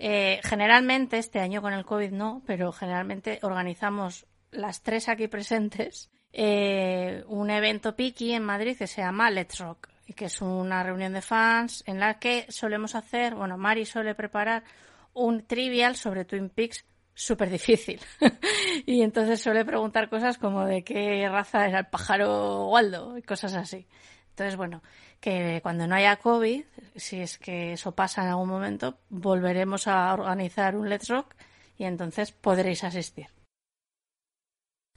eh, 0.00 0.40
generalmente, 0.42 1.18
este 1.18 1.40
año 1.40 1.62
con 1.62 1.72
el 1.72 1.84
COVID 1.84 2.10
no, 2.10 2.42
pero 2.46 2.72
generalmente 2.72 3.38
organizamos 3.42 4.26
las 4.50 4.82
tres 4.82 5.08
aquí 5.08 5.28
presentes 5.28 6.10
eh, 6.32 7.22
un 7.28 7.50
evento 7.50 7.94
Piki 7.94 8.32
en 8.32 8.44
Madrid 8.44 8.76
que 8.76 8.86
se 8.86 9.02
llama 9.02 9.30
Let's 9.30 9.58
Rock 9.58 9.88
que 10.14 10.26
es 10.26 10.40
una 10.40 10.82
reunión 10.82 11.12
de 11.12 11.22
fans 11.22 11.82
en 11.86 12.00
la 12.00 12.18
que 12.18 12.46
solemos 12.48 12.94
hacer, 12.94 13.34
bueno, 13.34 13.56
Mari 13.56 13.84
suele 13.84 14.14
preparar 14.14 14.64
un 15.12 15.46
trivial 15.46 15.96
sobre 15.96 16.24
Twin 16.24 16.50
Peaks 16.50 16.84
súper 17.14 17.50
difícil. 17.50 18.00
y 18.86 19.02
entonces 19.02 19.40
suele 19.40 19.64
preguntar 19.64 20.08
cosas 20.08 20.38
como 20.38 20.64
de 20.64 20.82
qué 20.82 21.28
raza 21.28 21.66
era 21.66 21.80
el 21.80 21.86
pájaro 21.86 22.68
Waldo 22.68 23.18
y 23.18 23.22
cosas 23.22 23.54
así. 23.54 23.86
Entonces, 24.40 24.56
bueno, 24.56 24.82
que 25.20 25.60
cuando 25.62 25.86
no 25.86 25.94
haya 25.96 26.16
COVID, 26.16 26.64
si 26.96 27.20
es 27.20 27.36
que 27.36 27.74
eso 27.74 27.92
pasa 27.92 28.22
en 28.22 28.28
algún 28.30 28.48
momento, 28.48 28.98
volveremos 29.10 29.86
a 29.86 30.14
organizar 30.14 30.76
un 30.76 30.88
Let's 30.88 31.08
Rock 31.10 31.34
y 31.76 31.84
entonces 31.84 32.32
podréis 32.32 32.82
asistir. 32.82 33.26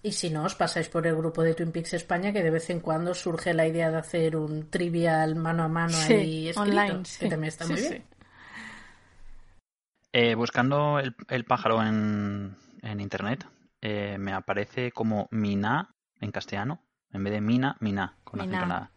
Y 0.02 0.14
si 0.14 0.30
no, 0.30 0.46
os 0.46 0.56
pasáis 0.56 0.88
por 0.88 1.06
el 1.08 1.18
grupo 1.18 1.44
de 1.44 1.56
Twin 1.56 1.74
Peaks 1.74 1.94
España, 1.96 2.32
que 2.32 2.42
de 2.42 2.52
vez 2.52 2.70
en 2.70 2.80
cuando 2.80 3.14
surge 3.14 3.54
la 3.54 3.68
idea 3.68 3.92
de 3.92 3.98
hacer 3.98 4.38
un 4.38 4.70
trivial 4.70 5.36
mano 5.36 5.64
a 5.64 5.68
mano 5.68 5.90
Sí, 5.92 6.14
ahí 6.14 6.48
escrito, 6.48 6.62
online, 6.62 7.04
que 7.20 7.28
también 7.28 7.50
está 7.50 7.66
Sí, 7.66 7.74
muy 7.74 7.82
sí. 7.82 7.90
bien. 7.90 8.04
Eh, 10.14 10.36
buscando 10.36 11.00
el, 11.00 11.14
el 11.28 11.44
pájaro 11.44 11.84
en, 11.84 12.56
en 12.82 13.02
internet, 13.02 13.46
eh, 13.82 14.16
me 14.18 14.32
aparece 14.32 14.94
como 14.94 15.28
Mina 15.32 15.94
en 16.22 16.32
castellano. 16.32 16.82
En 17.12 17.24
vez 17.26 17.34
de 17.34 17.42
Mina, 17.42 17.78
Mina, 17.82 18.18
con 18.24 18.40
Mina. 18.40 18.52
acento 18.58 18.66
nada. 18.74 18.92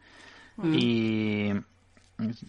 Mm. 0.57 0.75
Y 0.75 1.53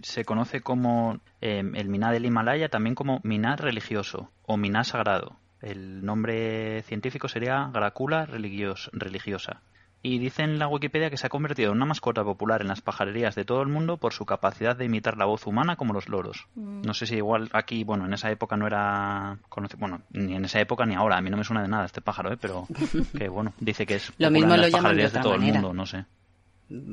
se 0.02 0.24
conoce 0.26 0.62
como 0.62 1.20
eh, 1.42 1.64
el 1.74 1.90
Miná 1.90 2.12
del 2.12 2.26
Himalaya, 2.26 2.70
también 2.70 2.96
como 2.96 3.20
Miná 3.24 3.56
religioso 3.56 4.32
o 4.46 4.58
Miná 4.58 4.84
sagrado. 4.84 5.36
El 5.62 6.06
nombre 6.06 6.84
científico 6.84 7.28
sería 7.28 7.70
Gracula 7.74 8.26
religios- 8.26 8.90
religiosa. 8.94 9.62
Y 10.04 10.20
dice 10.20 10.44
en 10.44 10.60
la 10.60 10.68
Wikipedia 10.68 11.10
que 11.10 11.18
se 11.18 11.26
ha 11.26 11.30
convertido 11.30 11.72
en 11.72 11.78
una 11.78 11.88
mascota 11.88 12.24
popular 12.24 12.62
en 12.62 12.68
las 12.68 12.82
pajarerías 12.82 13.34
de 13.36 13.44
todo 13.44 13.62
el 13.64 13.68
mundo 13.68 13.98
por 13.98 14.14
su 14.14 14.26
capacidad 14.26 14.76
de 14.76 14.86
imitar 14.86 15.18
la 15.18 15.26
voz 15.26 15.48
humana 15.48 15.76
como 15.76 15.92
los 15.92 16.08
loros. 16.08 16.46
Mm. 16.56 16.84
No 16.84 16.94
sé 16.94 17.08
si 17.08 17.16
igual 17.16 17.50
aquí, 17.52 17.84
bueno, 17.84 18.06
en 18.06 18.14
esa 18.14 18.30
época 18.32 18.56
no 18.56 18.68
era 18.68 19.38
conocido, 19.50 19.80
bueno, 19.80 20.02
ni 20.12 20.36
en 20.36 20.46
esa 20.46 20.62
época 20.62 20.86
ni 20.86 20.94
ahora, 20.94 21.18
a 21.18 21.22
mí 21.22 21.30
no 21.32 21.36
me 21.38 21.44
suena 21.44 21.64
de 21.64 21.68
nada 21.68 21.86
este 21.86 22.00
pájaro, 22.02 22.32
¿eh? 22.32 22.38
pero 22.40 22.68
que 23.18 23.28
bueno, 23.28 23.54
dice 23.60 23.86
que 23.88 23.96
es 23.96 24.14
Lo 24.20 24.30
mismo 24.30 24.54
en 24.54 24.62
lo 24.62 24.68
las 24.68 24.72
pajarerías 24.72 25.12
de 25.14 25.20
todo 25.20 25.34
el 25.36 25.42
mundo, 25.42 25.74
no 25.74 25.86
sé. 25.88 26.06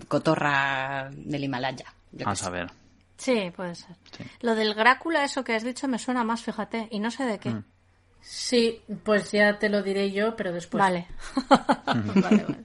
Cotorra 0.09 1.11
del 1.13 1.45
Himalaya. 1.45 1.87
yo 2.13 2.29
A 2.29 2.35
saber. 2.37 2.71
Sí, 3.17 3.53
puede 3.55 3.75
ser. 3.75 3.97
Sí. 4.17 4.25
Lo 4.41 4.55
del 4.55 4.75
Grácula, 4.75 5.25
eso 5.25 5.45
que 5.45 5.55
has 5.55 5.63
dicho, 5.65 5.87
me 5.89 5.99
suena 5.99 6.25
más, 6.25 6.43
fíjate, 6.43 6.89
y 6.91 6.99
no 7.01 7.11
sé 7.11 7.25
de 7.25 7.39
qué. 7.39 7.51
Mm. 7.51 7.65
Sí, 8.21 8.81
pues 9.05 9.31
ya 9.33 9.59
te 9.59 9.69
lo 9.69 9.83
diré 9.83 10.11
yo, 10.11 10.35
pero 10.37 10.53
después. 10.53 10.81
Vale. 10.83 11.07
vale, 11.87 12.45
vale. 12.45 12.65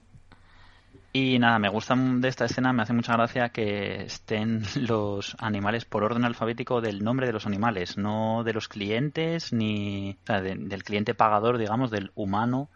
Y 1.12 1.38
nada, 1.40 1.58
me 1.58 1.68
gusta 1.68 1.94
de 1.96 2.28
esta 2.28 2.44
escena, 2.44 2.72
me 2.72 2.82
hace 2.82 2.92
mucha 2.92 3.14
gracia 3.14 3.48
que 3.48 4.04
estén 4.04 4.62
los 4.86 5.36
animales 5.40 5.84
por 5.84 6.04
orden 6.04 6.24
alfabético 6.24 6.80
del 6.80 7.02
nombre 7.02 7.26
de 7.26 7.32
los 7.32 7.46
animales, 7.46 7.96
no 7.98 8.42
de 8.44 8.52
los 8.52 8.68
clientes, 8.68 9.52
ni 9.52 10.16
o 10.22 10.26
sea, 10.26 10.40
de- 10.40 10.54
del 10.56 10.84
cliente 10.84 11.14
pagador, 11.14 11.58
digamos, 11.58 11.90
del 11.90 12.12
humano 12.14 12.68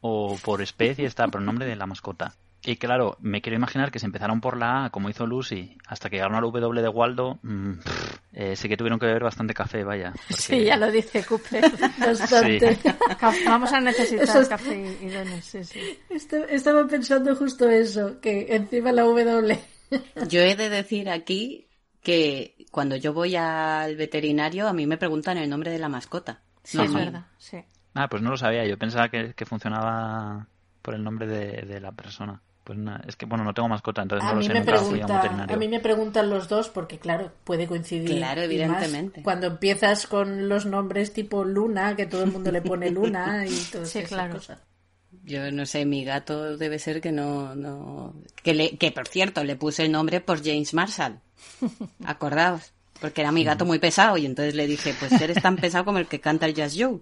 o 0.00 0.36
por 0.42 0.62
especie, 0.62 1.06
está, 1.06 1.28
por 1.28 1.40
el 1.42 1.46
nombre 1.46 1.66
de 1.66 1.76
la 1.76 1.86
mascota. 1.86 2.34
Y 2.64 2.76
claro, 2.76 3.16
me 3.20 3.42
quiero 3.42 3.56
imaginar 3.56 3.90
que 3.90 3.98
se 3.98 4.06
empezaron 4.06 4.40
por 4.40 4.56
la 4.56 4.84
A, 4.84 4.90
como 4.90 5.10
hizo 5.10 5.26
Lucy, 5.26 5.76
hasta 5.88 6.08
que 6.08 6.16
llegaron 6.16 6.36
al 6.36 6.42
W 6.42 6.80
de 6.80 6.88
Waldo, 6.88 7.40
mm, 7.42 7.72
pff, 7.80 8.18
eh, 8.34 8.54
sí 8.56 8.68
que 8.68 8.76
tuvieron 8.76 9.00
que 9.00 9.06
beber 9.06 9.24
bastante 9.24 9.52
café, 9.52 9.82
vaya. 9.82 10.12
porque- 10.28 10.34
Sí, 10.42 10.64
ya 10.64 10.76
lo 10.76 10.90
dice 10.90 11.24
Cooper. 11.24 11.64
Bastante. 11.98 12.78
Vamos 13.46 13.72
a 13.72 13.80
necesitar 13.80 14.24
Eso 14.42 14.48
café 14.48 14.96
y 15.00 15.08
dones, 15.08 15.44
sí, 15.44 15.64
sí. 15.64 15.80
Est- 16.08 16.32
Estaba 16.50 16.86
pensando 16.86 17.34
justo 17.34 17.68
eso, 17.68 18.20
que 18.20 18.46
encima 18.54 18.92
la 18.92 19.02
W. 19.02 19.58
Yo 20.28 20.40
he 20.40 20.54
de 20.54 20.70
decir 20.70 21.10
aquí 21.10 21.66
que 22.00 22.54
cuando 22.70 22.94
yo 22.96 23.12
voy 23.12 23.34
al 23.36 23.96
veterinario 23.96 24.68
a 24.68 24.72
mí 24.72 24.86
me 24.86 24.98
preguntan 24.98 25.36
el 25.36 25.50
nombre 25.50 25.70
de 25.72 25.78
la 25.80 25.88
mascota. 25.88 26.42
Sí, 26.62 26.76
No, 26.78 26.84
es 26.84 26.94
verdad, 26.94 27.26
sí. 27.38 27.58
Ah, 27.94 28.08
pues 28.08 28.22
no 28.22 28.30
lo 28.30 28.36
sabía, 28.36 28.64
yo 28.66 28.78
pensaba 28.78 29.08
que, 29.08 29.34
que 29.34 29.44
funcionaba 29.44 30.46
por 30.80 30.94
el 30.94 31.02
nombre 31.04 31.26
de, 31.26 31.62
de 31.62 31.80
la 31.80 31.90
persona. 31.92 32.40
Pues 32.64 32.78
nada, 32.78 33.02
es 33.08 33.16
que 33.16 33.26
bueno, 33.26 33.42
no 33.42 33.52
tengo 33.52 33.68
mascota, 33.68 34.02
entonces 34.02 34.24
A 34.24 34.28
no 34.30 34.34
lo 34.36 34.40
mí, 34.40 34.46
sé, 34.46 34.52
me 34.52 34.60
nunca 34.60 34.76
fui 34.78 34.86
a 34.86 34.86
un 34.86 34.92
pregunta, 35.06 35.16
veterinario. 35.22 35.56
a 35.56 35.58
mí 35.58 35.68
me 35.68 35.80
preguntan 35.80 36.30
los 36.30 36.48
dos 36.48 36.68
porque, 36.68 36.98
claro, 36.98 37.32
puede 37.42 37.66
coincidir. 37.66 38.16
Claro, 38.18 38.42
evidentemente. 38.42 39.18
más 39.20 39.24
cuando 39.24 39.48
empiezas 39.48 40.06
con 40.06 40.48
los 40.48 40.64
nombres 40.66 41.12
tipo 41.12 41.44
Luna, 41.44 41.96
que 41.96 42.06
todo 42.06 42.22
el 42.22 42.30
mundo 42.30 42.52
le 42.52 42.62
pone 42.62 42.88
Luna 42.92 43.44
y 43.46 43.54
todas 43.72 43.88
Sí, 43.90 43.98
esas 43.98 44.08
claro. 44.10 44.34
cosas. 44.34 44.60
Yo 45.24 45.50
no 45.50 45.66
sé, 45.66 45.84
mi 45.84 46.04
gato 46.04 46.56
debe 46.56 46.78
ser 46.78 47.00
que 47.00 47.10
no, 47.12 47.54
no, 47.56 48.14
que 48.42 48.54
le, 48.54 48.76
que 48.78 48.92
por 48.92 49.08
cierto 49.08 49.42
le 49.44 49.56
puse 49.56 49.84
el 49.84 49.92
nombre 49.92 50.20
por 50.20 50.42
James 50.42 50.72
Marshall. 50.72 51.18
Acordaos. 52.04 52.72
Porque 53.02 53.20
era 53.20 53.32
mi 53.32 53.42
gato 53.42 53.64
muy 53.64 53.80
pesado 53.80 54.16
y 54.16 54.24
entonces 54.26 54.54
le 54.54 54.68
dije, 54.68 54.94
pues 54.96 55.10
eres 55.20 55.42
tan 55.42 55.56
pesado 55.56 55.84
como 55.84 55.98
el 55.98 56.06
que 56.06 56.20
canta 56.20 56.46
el 56.46 56.54
Jazz 56.54 56.76
Joe. 56.78 57.00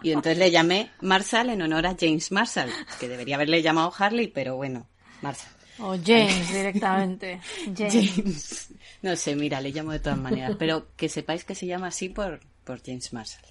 Y 0.00 0.12
entonces 0.12 0.38
le 0.38 0.52
llamé 0.52 0.92
Marshall 1.00 1.50
en 1.50 1.60
honor 1.60 1.86
a 1.86 1.96
James 1.98 2.30
Marshall, 2.30 2.70
que 3.00 3.08
debería 3.08 3.34
haberle 3.34 3.60
llamado 3.60 3.92
Harley, 3.98 4.28
pero 4.28 4.54
bueno, 4.54 4.86
Marshall. 5.22 5.50
O 5.80 5.96
James 6.02 6.52
directamente. 6.52 7.40
James. 7.76 8.68
No 9.02 9.16
sé, 9.16 9.34
mira, 9.34 9.60
le 9.60 9.72
llamo 9.72 9.90
de 9.90 9.98
todas 9.98 10.18
maneras, 10.18 10.52
pero 10.56 10.86
que 10.96 11.08
sepáis 11.08 11.44
que 11.44 11.56
se 11.56 11.66
llama 11.66 11.88
así 11.88 12.08
por, 12.08 12.38
por 12.62 12.80
James 12.80 13.12
Marshall. 13.12 13.44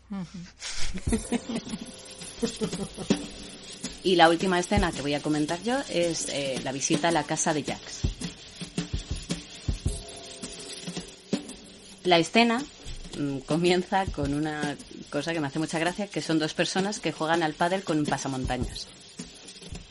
y 4.04 4.16
la 4.16 4.30
última 4.30 4.58
escena 4.58 4.92
que 4.94 5.02
voy 5.02 5.16
a 5.16 5.22
comentar 5.22 5.62
yo 5.64 5.78
es 5.90 6.30
eh, 6.30 6.62
la 6.64 6.72
visita 6.72 7.10
a 7.10 7.12
la 7.12 7.24
casa 7.24 7.54
de 7.54 7.64
Jax. 7.64 8.04
La 12.04 12.18
escena 12.18 12.62
mm, 13.18 13.40
comienza 13.40 14.06
con 14.08 14.34
una 14.34 14.76
cosa 15.10 15.34
que 15.34 15.40
me 15.40 15.48
hace 15.48 15.60
mucha 15.60 15.80
gracia, 15.80 16.08
que 16.08 16.22
son 16.22 16.40
dos 16.40 16.54
personas 16.54 17.00
que 17.00 17.12
juegan 17.12 17.44
al 17.44 17.54
pádel 17.54 17.84
con 17.84 18.00
un 18.00 18.06
pasamontañas. 18.06 18.88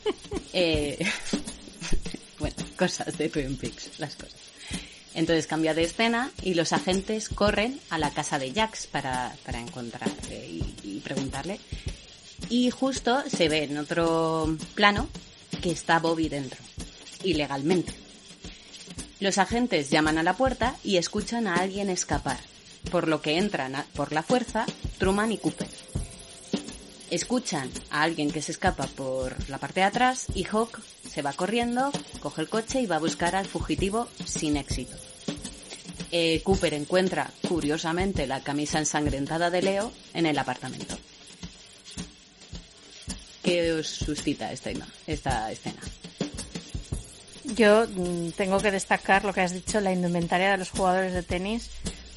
eh, 0.53 0.99
bueno, 2.39 2.55
cosas 2.77 3.17
de 3.17 3.29
Twin 3.29 3.57
Peaks, 3.57 3.99
las 3.99 4.15
cosas. 4.15 4.35
Entonces 5.15 5.47
cambia 5.47 5.73
de 5.73 5.83
escena 5.83 6.31
y 6.41 6.55
los 6.55 6.73
agentes 6.73 7.29
corren 7.29 7.79
a 7.89 7.99
la 7.99 8.09
casa 8.09 8.39
de 8.39 8.51
Jax 8.51 8.87
para, 8.87 9.35
para 9.45 9.59
encontrarle 9.59 10.47
y, 10.47 10.75
y 10.83 10.99
preguntarle. 10.99 11.59
Y 12.49 12.69
justo 12.71 13.23
se 13.29 13.47
ve 13.47 13.63
en 13.63 13.77
otro 13.77 14.57
plano 14.75 15.07
que 15.61 15.71
está 15.71 15.99
Bobby 15.99 16.29
dentro, 16.29 16.59
ilegalmente. 17.23 18.02
Los 19.23 19.37
agentes 19.37 19.89
llaman 19.89 20.17
a 20.17 20.23
la 20.23 20.35
puerta 20.35 20.75
y 20.83 20.97
escuchan 20.97 21.47
a 21.47 21.55
alguien 21.55 21.89
escapar, 21.89 22.41
por 22.91 23.07
lo 23.07 23.21
que 23.21 23.37
entran 23.37 23.85
por 23.95 24.11
la 24.11 24.21
fuerza 24.21 24.65
Truman 24.97 25.31
y 25.31 25.37
Cooper. 25.37 25.69
Escuchan 27.09 27.69
a 27.89 28.01
alguien 28.01 28.31
que 28.31 28.41
se 28.41 28.51
escapa 28.51 28.85
por 28.85 29.49
la 29.49 29.59
parte 29.59 29.79
de 29.79 29.85
atrás 29.85 30.25
y 30.35 30.43
Hawk 30.43 30.81
se 31.07 31.21
va 31.21 31.31
corriendo, 31.31 31.89
coge 32.19 32.41
el 32.41 32.49
coche 32.49 32.81
y 32.81 32.85
va 32.85 32.97
a 32.97 32.99
buscar 32.99 33.33
al 33.33 33.45
fugitivo 33.45 34.09
sin 34.25 34.57
éxito. 34.57 34.97
Eh, 36.11 36.41
Cooper 36.43 36.73
encuentra, 36.73 37.31
curiosamente, 37.47 38.27
la 38.27 38.43
camisa 38.43 38.77
ensangrentada 38.77 39.49
de 39.49 39.61
Leo 39.61 39.93
en 40.13 40.25
el 40.25 40.37
apartamento. 40.37 40.97
¿Qué 43.41 43.71
os 43.71 43.87
suscita 43.87 44.51
esta 44.51 45.49
escena? 45.49 45.79
Yo 47.43 47.85
mm, 47.87 48.31
tengo 48.31 48.59
que 48.59 48.71
destacar 48.71 49.25
lo 49.25 49.33
que 49.33 49.41
has 49.41 49.53
dicho, 49.53 49.81
la 49.81 49.91
indumentaria 49.91 50.51
de 50.51 50.57
los 50.57 50.69
jugadores 50.69 51.13
de 51.13 51.23
tenis, 51.23 51.69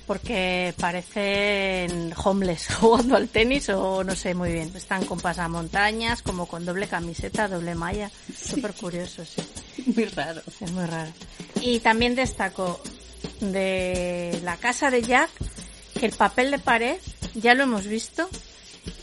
porque 0.06 0.72
parecen 0.78 2.14
homeless 2.16 2.68
jugando 2.80 3.16
al 3.16 3.28
tenis 3.28 3.68
o 3.70 4.04
no 4.04 4.14
sé 4.14 4.34
muy 4.34 4.52
bien. 4.52 4.70
Están 4.74 5.04
con 5.04 5.18
pasamontañas, 5.18 6.22
como 6.22 6.46
con 6.46 6.64
doble 6.64 6.86
camiseta, 6.86 7.48
doble 7.48 7.74
malla. 7.74 8.10
Súper 8.34 8.72
curioso, 8.74 9.24
sí. 9.24 9.42
Muy 9.94 10.04
raro. 10.06 10.42
Es 10.60 10.70
muy 10.72 10.84
raro. 10.84 11.12
Y 11.60 11.78
también 11.80 12.14
destaco 12.16 12.80
de 13.40 14.40
la 14.42 14.56
casa 14.56 14.90
de 14.90 15.02
Jack 15.02 15.30
que 15.98 16.06
el 16.06 16.12
papel 16.12 16.50
de 16.50 16.58
pared 16.58 16.96
ya 17.34 17.54
lo 17.54 17.64
hemos 17.64 17.86
visto 17.86 18.28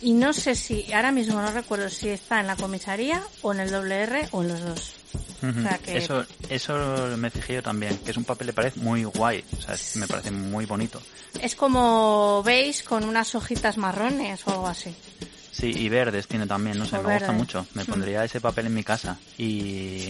y 0.01 0.13
no 0.13 0.33
sé 0.33 0.55
si, 0.55 0.91
ahora 0.93 1.11
mismo 1.11 1.41
no 1.41 1.51
recuerdo 1.51 1.89
si 1.89 2.09
está 2.09 2.39
en 2.39 2.47
la 2.47 2.55
comisaría 2.55 3.23
o 3.41 3.53
en 3.53 3.61
el 3.61 3.71
doble 3.71 3.95
R 4.03 4.27
o 4.31 4.41
en 4.41 4.47
los 4.49 4.61
dos. 4.61 5.02
Ujú. 5.41 5.59
O 5.59 5.61
sea 5.63 5.77
que- 5.77 5.97
Eso, 5.97 6.25
eso 6.49 7.17
me 7.17 7.29
fijé 7.29 7.55
yo 7.55 7.63
también, 7.63 7.97
que 7.97 8.11
es 8.11 8.17
un 8.17 8.23
papel 8.23 8.47
de 8.47 8.53
pared 8.53 8.73
muy 8.77 9.03
guay, 9.03 9.43
o 9.57 9.61
sea, 9.61 9.75
me 9.99 10.07
parece 10.07 10.31
muy 10.31 10.65
bonito. 10.65 11.01
Es 11.41 11.55
como 11.55 12.41
veis 12.43 12.83
con 12.83 13.03
unas 13.03 13.33
hojitas 13.35 13.77
marrones 13.77 14.41
o 14.47 14.51
algo 14.51 14.67
así. 14.67 14.95
Sí, 15.51 15.71
y 15.75 15.89
verdes 15.89 16.27
tiene 16.27 16.47
también, 16.47 16.77
no 16.79 16.85
sé, 16.85 16.97
O 16.97 17.03
me 17.03 17.13
gusta 17.13 17.31
mucho. 17.31 17.65
Me 17.73 17.83
Mm. 17.83 17.87
pondría 17.87 18.23
ese 18.23 18.41
papel 18.41 18.67
en 18.67 18.73
mi 18.73 18.83
casa. 18.83 19.17
Y, 19.37 20.09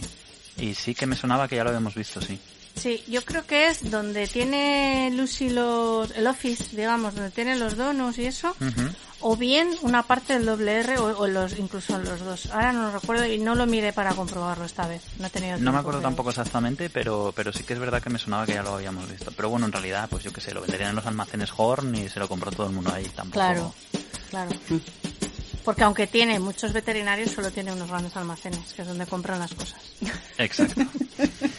y 0.58 0.74
sí 0.74 0.93
que 0.95 1.06
me 1.06 1.16
sonaba 1.16 1.47
que 1.47 1.56
ya 1.58 1.64
lo 1.64 1.70
habíamos 1.72 1.95
visto, 1.95 2.22
sí. 2.22 2.39
Sí, 2.76 3.03
yo 3.07 3.24
creo 3.24 3.45
que 3.45 3.67
es 3.67 3.89
donde 3.91 4.28
tiene 4.28 5.11
Lucy 5.13 5.49
los, 5.49 6.11
el 6.11 6.28
office, 6.28 6.76
digamos, 6.76 7.13
donde 7.15 7.32
tiene 7.32 7.55
los 7.55 7.78
donos 7.78 8.17
y 8.17 8.26
eso, 8.26 8.55
o 9.19 9.38
bien 9.38 9.69
una 9.84 10.03
parte 10.03 10.34
del 10.34 10.45
doble 10.45 10.80
R 10.80 10.97
o, 10.97 11.17
o 11.19 11.28
los, 11.28 11.57
incluso 11.59 11.97
los 11.99 12.19
dos. 12.19 12.47
Ahora 12.47 12.74
no 12.74 12.84
lo 12.84 12.99
recuerdo 12.99 13.26
y 13.26 13.38
no 13.38 13.55
lo 13.55 13.67
miré 13.67 13.93
para 13.93 14.13
comprobarlo 14.13 14.65
esta 14.65 14.88
vez. 14.88 15.03
No 15.19 15.28
he 15.28 15.30
tenido 15.30 15.57
No 15.59 15.71
me 15.71 15.80
acuerdo 15.80 16.01
tampoco 16.01 16.32
exactamente, 16.32 16.89
pero, 16.89 17.32
pero 17.36 17.53
sí 17.53 17.63
que 17.63 17.74
es 17.74 17.80
verdad 17.80 18.01
que 18.01 18.09
me 18.09 18.19
sonaba 18.19 18.45
que 18.45 18.53
ya 18.53 18.63
lo 18.63 18.74
habíamos 18.74 19.09
visto. 19.09 19.32
Pero 19.36 19.49
bueno, 19.49 19.67
en 19.67 19.71
realidad, 19.71 20.09
pues 20.09 20.24
yo 20.24 20.34
qué 20.34 20.41
sé, 20.41 20.53
lo 20.53 20.61
venderían 20.61 20.89
en 20.89 20.95
los 20.95 21.05
almacenes 21.05 21.51
Horn 21.55 21.95
y 21.95 22.09
se 22.09 22.19
lo 22.19 22.28
compró 22.28 22.51
todo 22.51 22.67
el 22.67 22.74
mundo 22.74 22.91
ahí. 22.93 23.05
Tampoco... 23.05 23.34
Claro, 23.34 23.74
claro. 24.30 24.51
Porque 25.63 25.84
aunque 25.84 26.07
tiene 26.07 26.39
muchos 26.39 26.74
veterinarios, 26.74 27.32
solo 27.32 27.49
tiene 27.51 27.71
unos 27.71 27.88
grandes 27.88 28.15
almacenes, 28.17 28.74
que 28.74 28.82
es 28.82 28.88
donde 28.88 29.05
compran 29.05 29.39
las 29.39 29.53
cosas. 29.53 29.80
Exacto. 30.38 30.82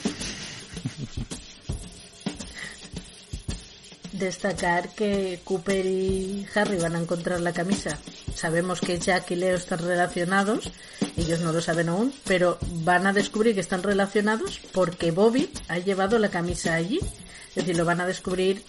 Destacar 4.14 4.90
que 4.90 5.40
Cooper 5.42 5.84
y 5.84 6.46
Harry 6.54 6.76
van 6.76 6.94
a 6.94 7.00
encontrar 7.00 7.40
la 7.40 7.52
camisa. 7.52 7.98
Sabemos 8.32 8.80
que 8.80 9.00
Jack 9.00 9.32
y 9.32 9.34
Leo 9.34 9.56
están 9.56 9.80
relacionados, 9.80 10.70
ellos 11.16 11.40
no 11.40 11.52
lo 11.52 11.60
saben 11.60 11.88
aún, 11.88 12.14
pero 12.22 12.56
van 12.84 13.08
a 13.08 13.12
descubrir 13.12 13.54
que 13.54 13.60
están 13.60 13.82
relacionados 13.82 14.60
porque 14.72 15.10
Bobby 15.10 15.50
ha 15.66 15.78
llevado 15.78 16.20
la 16.20 16.28
camisa 16.28 16.74
allí. 16.74 17.00
Es 17.48 17.54
decir, 17.56 17.76
lo 17.76 17.84
van 17.84 18.00
a 18.00 18.06
descubrir 18.06 18.62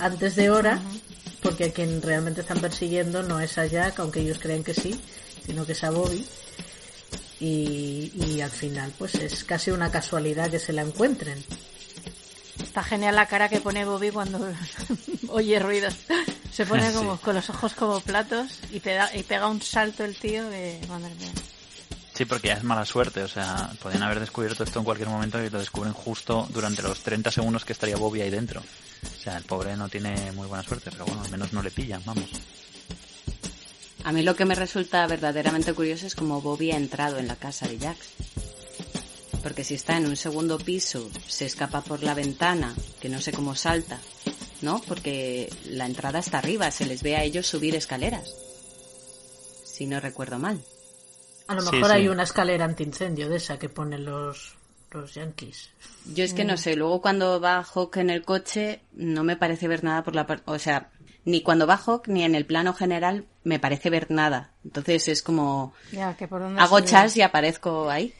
antes 0.00 0.34
de 0.34 0.50
hora, 0.50 0.80
porque 1.40 1.66
a 1.66 1.72
quien 1.72 2.02
realmente 2.02 2.40
están 2.40 2.60
persiguiendo 2.60 3.22
no 3.22 3.38
es 3.38 3.56
a 3.58 3.66
Jack, 3.66 4.00
aunque 4.00 4.22
ellos 4.22 4.40
creen 4.40 4.64
que 4.64 4.74
sí, 4.74 5.00
sino 5.46 5.64
que 5.64 5.72
es 5.72 5.84
a 5.84 5.90
Bobby. 5.90 6.26
Y, 7.38 8.10
y 8.26 8.40
al 8.40 8.50
final, 8.50 8.92
pues 8.98 9.14
es 9.14 9.44
casi 9.44 9.70
una 9.70 9.92
casualidad 9.92 10.50
que 10.50 10.58
se 10.58 10.72
la 10.72 10.82
encuentren. 10.82 11.44
Está 12.62 12.82
genial 12.82 13.16
la 13.16 13.26
cara 13.26 13.48
que 13.48 13.60
pone 13.60 13.84
Bobby 13.84 14.10
cuando 14.10 14.52
oye 15.28 15.58
ruidos. 15.58 15.94
Se 16.52 16.64
pone 16.66 16.88
Sí. 16.90 16.96
como 16.96 17.16
con 17.18 17.34
los 17.34 17.50
ojos 17.50 17.74
como 17.74 18.00
platos 18.00 18.60
y 18.72 18.80
pega, 18.80 19.10
y 19.16 19.22
pega 19.24 19.48
un 19.48 19.60
salto 19.60 20.04
el 20.04 20.16
tío 20.16 20.48
de 20.48 20.80
madre 20.88 21.14
mía. 21.16 21.32
Sí, 22.14 22.24
porque 22.26 22.48
ya 22.48 22.54
es 22.54 22.62
mala 22.62 22.84
suerte, 22.84 23.24
o 23.24 23.28
sea, 23.28 23.72
podrían 23.82 24.04
haber 24.04 24.20
descubierto 24.20 24.62
esto 24.62 24.78
en 24.78 24.84
cualquier 24.84 25.08
momento 25.08 25.42
y 25.42 25.50
lo 25.50 25.58
descubren 25.58 25.92
justo 25.92 26.46
durante 26.50 26.80
los 26.82 27.00
30 27.00 27.32
segundos 27.32 27.64
que 27.64 27.72
estaría 27.72 27.96
Bobby 27.96 28.20
ahí 28.20 28.30
dentro. 28.30 28.60
O 28.60 29.20
sea, 29.20 29.36
el 29.36 29.42
pobre 29.44 29.76
no 29.76 29.88
tiene 29.88 30.30
muy 30.30 30.46
buena 30.46 30.62
suerte, 30.62 30.90
pero 30.92 31.06
bueno, 31.06 31.22
al 31.24 31.30
menos 31.32 31.52
no 31.52 31.60
le 31.60 31.72
pillan, 31.72 32.02
vamos. 32.04 32.30
A 34.04 34.12
mí 34.12 34.22
lo 34.22 34.36
que 34.36 34.44
me 34.44 34.54
resulta 34.54 35.04
verdaderamente 35.08 35.72
curioso 35.72 36.06
es 36.06 36.14
cómo 36.14 36.40
Bobby 36.40 36.70
ha 36.70 36.76
entrado 36.76 37.18
en 37.18 37.26
la 37.26 37.34
casa 37.36 37.66
de 37.66 37.78
Jax. 37.80 37.98
Porque 39.44 39.62
si 39.62 39.74
está 39.74 39.98
en 39.98 40.06
un 40.06 40.16
segundo 40.16 40.58
piso, 40.58 41.10
se 41.28 41.44
escapa 41.44 41.82
por 41.82 42.02
la 42.02 42.14
ventana, 42.14 42.74
que 42.98 43.10
no 43.10 43.20
sé 43.20 43.30
cómo 43.30 43.54
salta, 43.54 44.00
¿no? 44.62 44.80
Porque 44.88 45.52
la 45.66 45.84
entrada 45.84 46.18
está 46.18 46.38
arriba, 46.38 46.70
se 46.70 46.86
les 46.86 47.02
ve 47.02 47.14
a 47.14 47.24
ellos 47.24 47.46
subir 47.46 47.76
escaleras. 47.76 48.34
Si 49.64 49.86
no 49.86 50.00
recuerdo 50.00 50.38
mal. 50.38 50.64
A 51.46 51.54
lo 51.54 51.62
mejor 51.62 51.90
sí. 51.90 51.92
hay 51.92 52.08
una 52.08 52.22
escalera 52.22 52.64
antiincendio 52.64 53.28
de 53.28 53.36
esa 53.36 53.58
que 53.58 53.68
ponen 53.68 54.06
los, 54.06 54.54
los 54.92 55.12
yankees. 55.12 55.68
Yo 56.14 56.24
es 56.24 56.32
que 56.32 56.44
no 56.44 56.56
sé, 56.56 56.74
luego 56.74 57.02
cuando 57.02 57.38
va 57.38 57.62
Hawk 57.62 57.98
en 57.98 58.08
el 58.08 58.24
coche 58.24 58.80
no 58.94 59.24
me 59.24 59.36
parece 59.36 59.68
ver 59.68 59.84
nada 59.84 60.02
por 60.02 60.14
la 60.14 60.26
parte, 60.26 60.44
o 60.46 60.58
sea, 60.58 60.90
ni 61.24 61.42
cuando 61.42 61.66
Hawk 61.70 62.08
ni 62.08 62.22
en 62.24 62.34
el 62.34 62.44
plano 62.46 62.74
general 62.74 63.26
me 63.44 63.58
parece 63.58 63.90
ver 63.90 64.10
nada. 64.10 64.52
Entonces 64.64 65.08
es 65.08 65.22
como 65.22 65.72
Ya, 65.92 66.16
que 66.16 66.28
por 66.28 66.40
dónde 66.42 66.60
hago 66.60 66.80
chas 66.80 67.16
y 67.16 67.22
aparezco 67.22 67.88
ahí. 67.90 68.14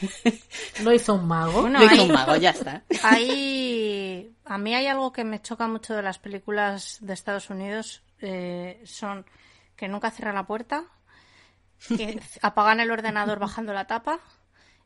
Lo 0.82 0.92
hizo 0.92 1.14
un 1.14 1.26
mago. 1.26 1.62
Bueno, 1.62 1.78
Lo 1.78 1.84
hizo 1.86 1.94
hay- 1.94 2.00
un 2.08 2.12
mago, 2.12 2.36
ya 2.36 2.50
está. 2.50 2.82
Hay, 3.02 4.34
a 4.44 4.58
mí 4.58 4.74
hay 4.74 4.86
algo 4.86 5.12
que 5.12 5.24
me 5.24 5.40
choca 5.40 5.66
mucho 5.68 5.94
de 5.94 6.02
las 6.02 6.18
películas 6.18 6.98
de 7.00 7.12
Estados 7.14 7.50
Unidos, 7.50 8.02
eh, 8.20 8.80
son 8.84 9.24
que 9.76 9.88
nunca 9.88 10.10
cierran 10.10 10.34
la 10.34 10.46
puerta, 10.46 10.84
que 11.88 12.20
apagan 12.42 12.80
el 12.80 12.90
ordenador 12.90 13.38
bajando 13.38 13.72
la 13.72 13.86
tapa 13.86 14.20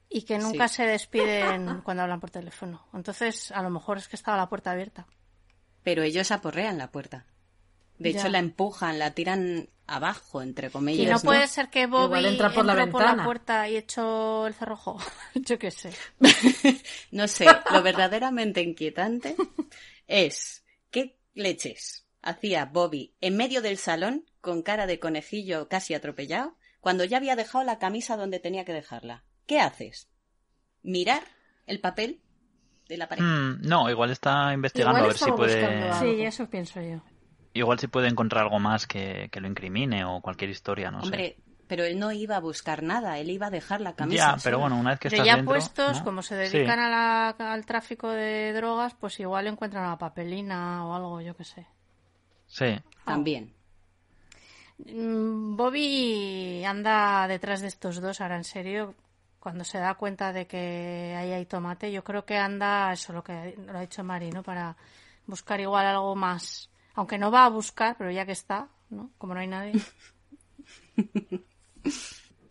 y 0.09 0.23
que 0.23 0.39
nunca 0.39 0.69
Sí. 0.69 0.77
se 0.77 0.87
despiden 0.87 1.81
cuando 1.83 2.03
hablan 2.05 2.21
por 2.21 2.31
teléfono. 2.31 2.87
Entonces, 2.95 3.51
a 3.53 3.63
lo 3.63 3.71
mejor 3.71 3.99
es 3.99 4.07
que 4.09 4.17
estaba 4.17 4.37
la 4.37 4.49
puerta 4.49 4.71
abierta. 4.71 5.07
Pero 5.83 6.03
ellos 6.03 6.31
aporrean 6.31 6.79
la 6.79 6.91
puerta. 6.91 7.25
De 8.05 8.13
Ya. 8.13 8.21
hecho, 8.21 8.29
la 8.29 8.39
empujan, 8.39 8.99
la 8.99 9.13
tiran 9.13 9.71
abajo, 9.87 10.43
entre 10.43 10.71
comillas. 10.71 11.07
Y 11.07 11.07
no 11.07 11.17
¿no? 11.17 11.21
puede 11.23 11.47
ser 11.49 11.71
que 11.71 11.87
Bobby 11.87 12.05
Igual 12.05 12.27
entra 12.27 12.53
por 12.53 12.67
la 12.67 12.73
entró 12.75 12.93
por 12.93 13.03
la 13.03 13.25
puerta 13.25 13.67
y 13.67 13.77
echó 13.79 14.47
el 14.47 14.53
cerrojo. 14.53 14.99
Yo 15.35 15.59
qué 15.59 15.71
sé. 15.71 15.93
No 17.11 17.29
sé, 17.29 17.47
lo 17.71 17.83
verdaderamente 17.83 18.61
inquietante 18.61 19.37
es 20.07 20.65
qué 20.91 21.19
leches 21.33 22.07
hacía 22.21 22.67
Bobby 22.67 23.15
en 23.23 23.37
medio 23.37 23.63
del 23.63 23.79
salón 23.79 24.27
con 24.43 24.63
cara 24.63 24.87
de 24.87 24.99
conejillo 24.99 25.69
casi 25.69 25.95
atropellado 25.95 26.57
cuando 26.81 27.05
ya 27.05 27.17
había 27.17 27.37
dejado 27.37 27.65
la 27.65 27.79
camisa 27.79 28.19
donde 28.19 28.41
tenía 28.41 28.67
que 28.67 28.75
dejarla. 28.75 29.25
¿Qué 29.47 29.61
haces? 29.61 30.11
¿Mirar 30.83 31.23
el 31.67 31.81
papel 31.81 32.21
de 32.89 32.99
la 32.99 33.09
pared? 33.09 33.23
Mm, 33.23 33.63
no, 33.63 33.89
igual 33.89 34.11
está 34.11 34.53
investigando 34.53 34.99
Igual 34.99 35.11
a 35.11 35.15
ver 35.15 35.19
si 35.19 35.33
puede. 35.33 35.93
Sí, 36.01 36.23
eso 36.23 36.51
pienso 36.51 36.83
yo. 36.83 37.01
Igual 37.55 37.79
si 37.79 37.87
puede 37.87 38.09
encontrar 38.09 38.43
algo 38.45 38.59
más 38.59 38.87
que, 38.87 39.29
que 39.33 39.41
lo 39.41 39.47
incrimine 39.49 40.05
o 40.05 40.21
cualquier 40.21 40.51
historia, 40.51 40.91
no 40.91 40.99
Hombre, 41.01 41.37
pero 41.69 41.85
él 41.85 41.99
no 41.99 42.13
iba 42.13 42.37
a 42.37 42.41
buscar 42.41 42.83
nada, 42.83 43.19
él 43.19 43.31
iba 43.31 43.47
a 43.47 43.51
dejar 43.51 43.81
la 43.81 43.91
sé. 43.91 43.97
camisa. 43.97 44.37
Ya, 44.37 44.37
pero 44.43 44.59
bueno, 44.59 44.77
una 44.77 44.91
vez 44.91 45.01
que 45.01 45.09
Pero 45.09 45.23
estás 45.23 45.27
ya 45.29 45.37
dentro, 45.37 45.53
puestos, 45.55 45.99
¿no? 45.99 46.05
como 46.05 46.23
se 46.23 46.47
Sí. 46.49 46.57
dedican 46.59 46.81
a 46.81 46.89
la- 46.91 47.29
al 47.53 47.65
tráfico 47.65 48.11
de 48.11 48.53
drogas, 48.53 48.95
pues 48.95 49.19
igual 49.21 49.47
encuentran 49.47 49.85
una 49.85 49.97
papelina 49.97 50.85
o 50.85 50.95
algo, 50.95 51.21
yo 51.21 51.37
qué 51.37 51.45
sé. 51.45 51.67
Sí. 52.47 52.77
También. 53.05 53.55
Mm, 54.79 55.57
Bobby 55.57 56.65
anda 56.65 57.27
detrás 57.29 57.61
de 57.61 57.69
estos 57.69 58.01
dos, 58.01 58.21
ahora 58.21 58.37
en 58.37 58.45
serio, 58.45 58.95
cuando 59.39 59.63
se 59.65 59.79
da 59.79 59.95
cuenta 59.95 60.33
de 60.33 60.47
que 60.47 61.15
ahí 61.17 61.31
hay 61.33 61.47
tomate, 61.47 61.93
yo 61.93 62.03
creo 62.03 62.25
que 62.25 62.37
anda, 62.37 62.93
eso 62.93 63.13
lo 63.13 63.23
que 63.23 63.55
lo 63.65 63.79
ha 63.79 63.81
dicho 63.83 64.03
Mari, 64.03 64.31
¿no? 64.31 64.43
Para 64.43 64.77
buscar 65.27 65.61
igual 65.61 65.87
algo 65.87 66.17
más. 66.17 66.69
Aunque 66.95 67.19
no 67.19 67.31
va 67.31 67.45
a 67.45 67.49
buscar, 67.51 67.97
pero 67.99 68.11
ya 68.11 68.27
que 68.27 68.33
está, 68.33 68.69
¿no? 68.91 69.11
Como 69.19 69.35
no 69.35 69.41
hay 69.41 69.49
nadie. 69.49 69.73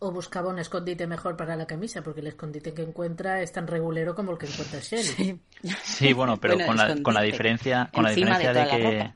O 0.06 0.10
buscaba 0.18 0.50
un 0.50 0.58
escondite 0.58 1.06
mejor 1.06 1.36
para 1.36 1.56
la 1.56 1.66
camisa, 1.66 2.02
porque 2.02 2.20
el 2.20 2.26
escondite 2.28 2.74
que 2.74 2.82
encuentra 2.82 3.40
es 3.42 3.52
tan 3.52 3.66
regulero 3.66 4.14
como 4.14 4.32
el 4.32 4.38
que 4.38 4.46
encuentra 4.46 4.80
Shelly. 4.80 5.40
Sí, 5.82 6.12
bueno, 6.12 6.36
pero 6.38 6.54
Bueno, 6.54 6.66
con, 6.66 6.76
la, 6.76 7.02
con 7.02 7.14
la 7.14 7.22
diferencia, 7.22 7.90
con 7.92 8.04
la 8.04 8.10
de 8.10 8.16
diferencia 8.16 8.52
de, 8.52 8.60
la 8.60 8.66
que. 8.66 8.82
ropa. 8.82 9.14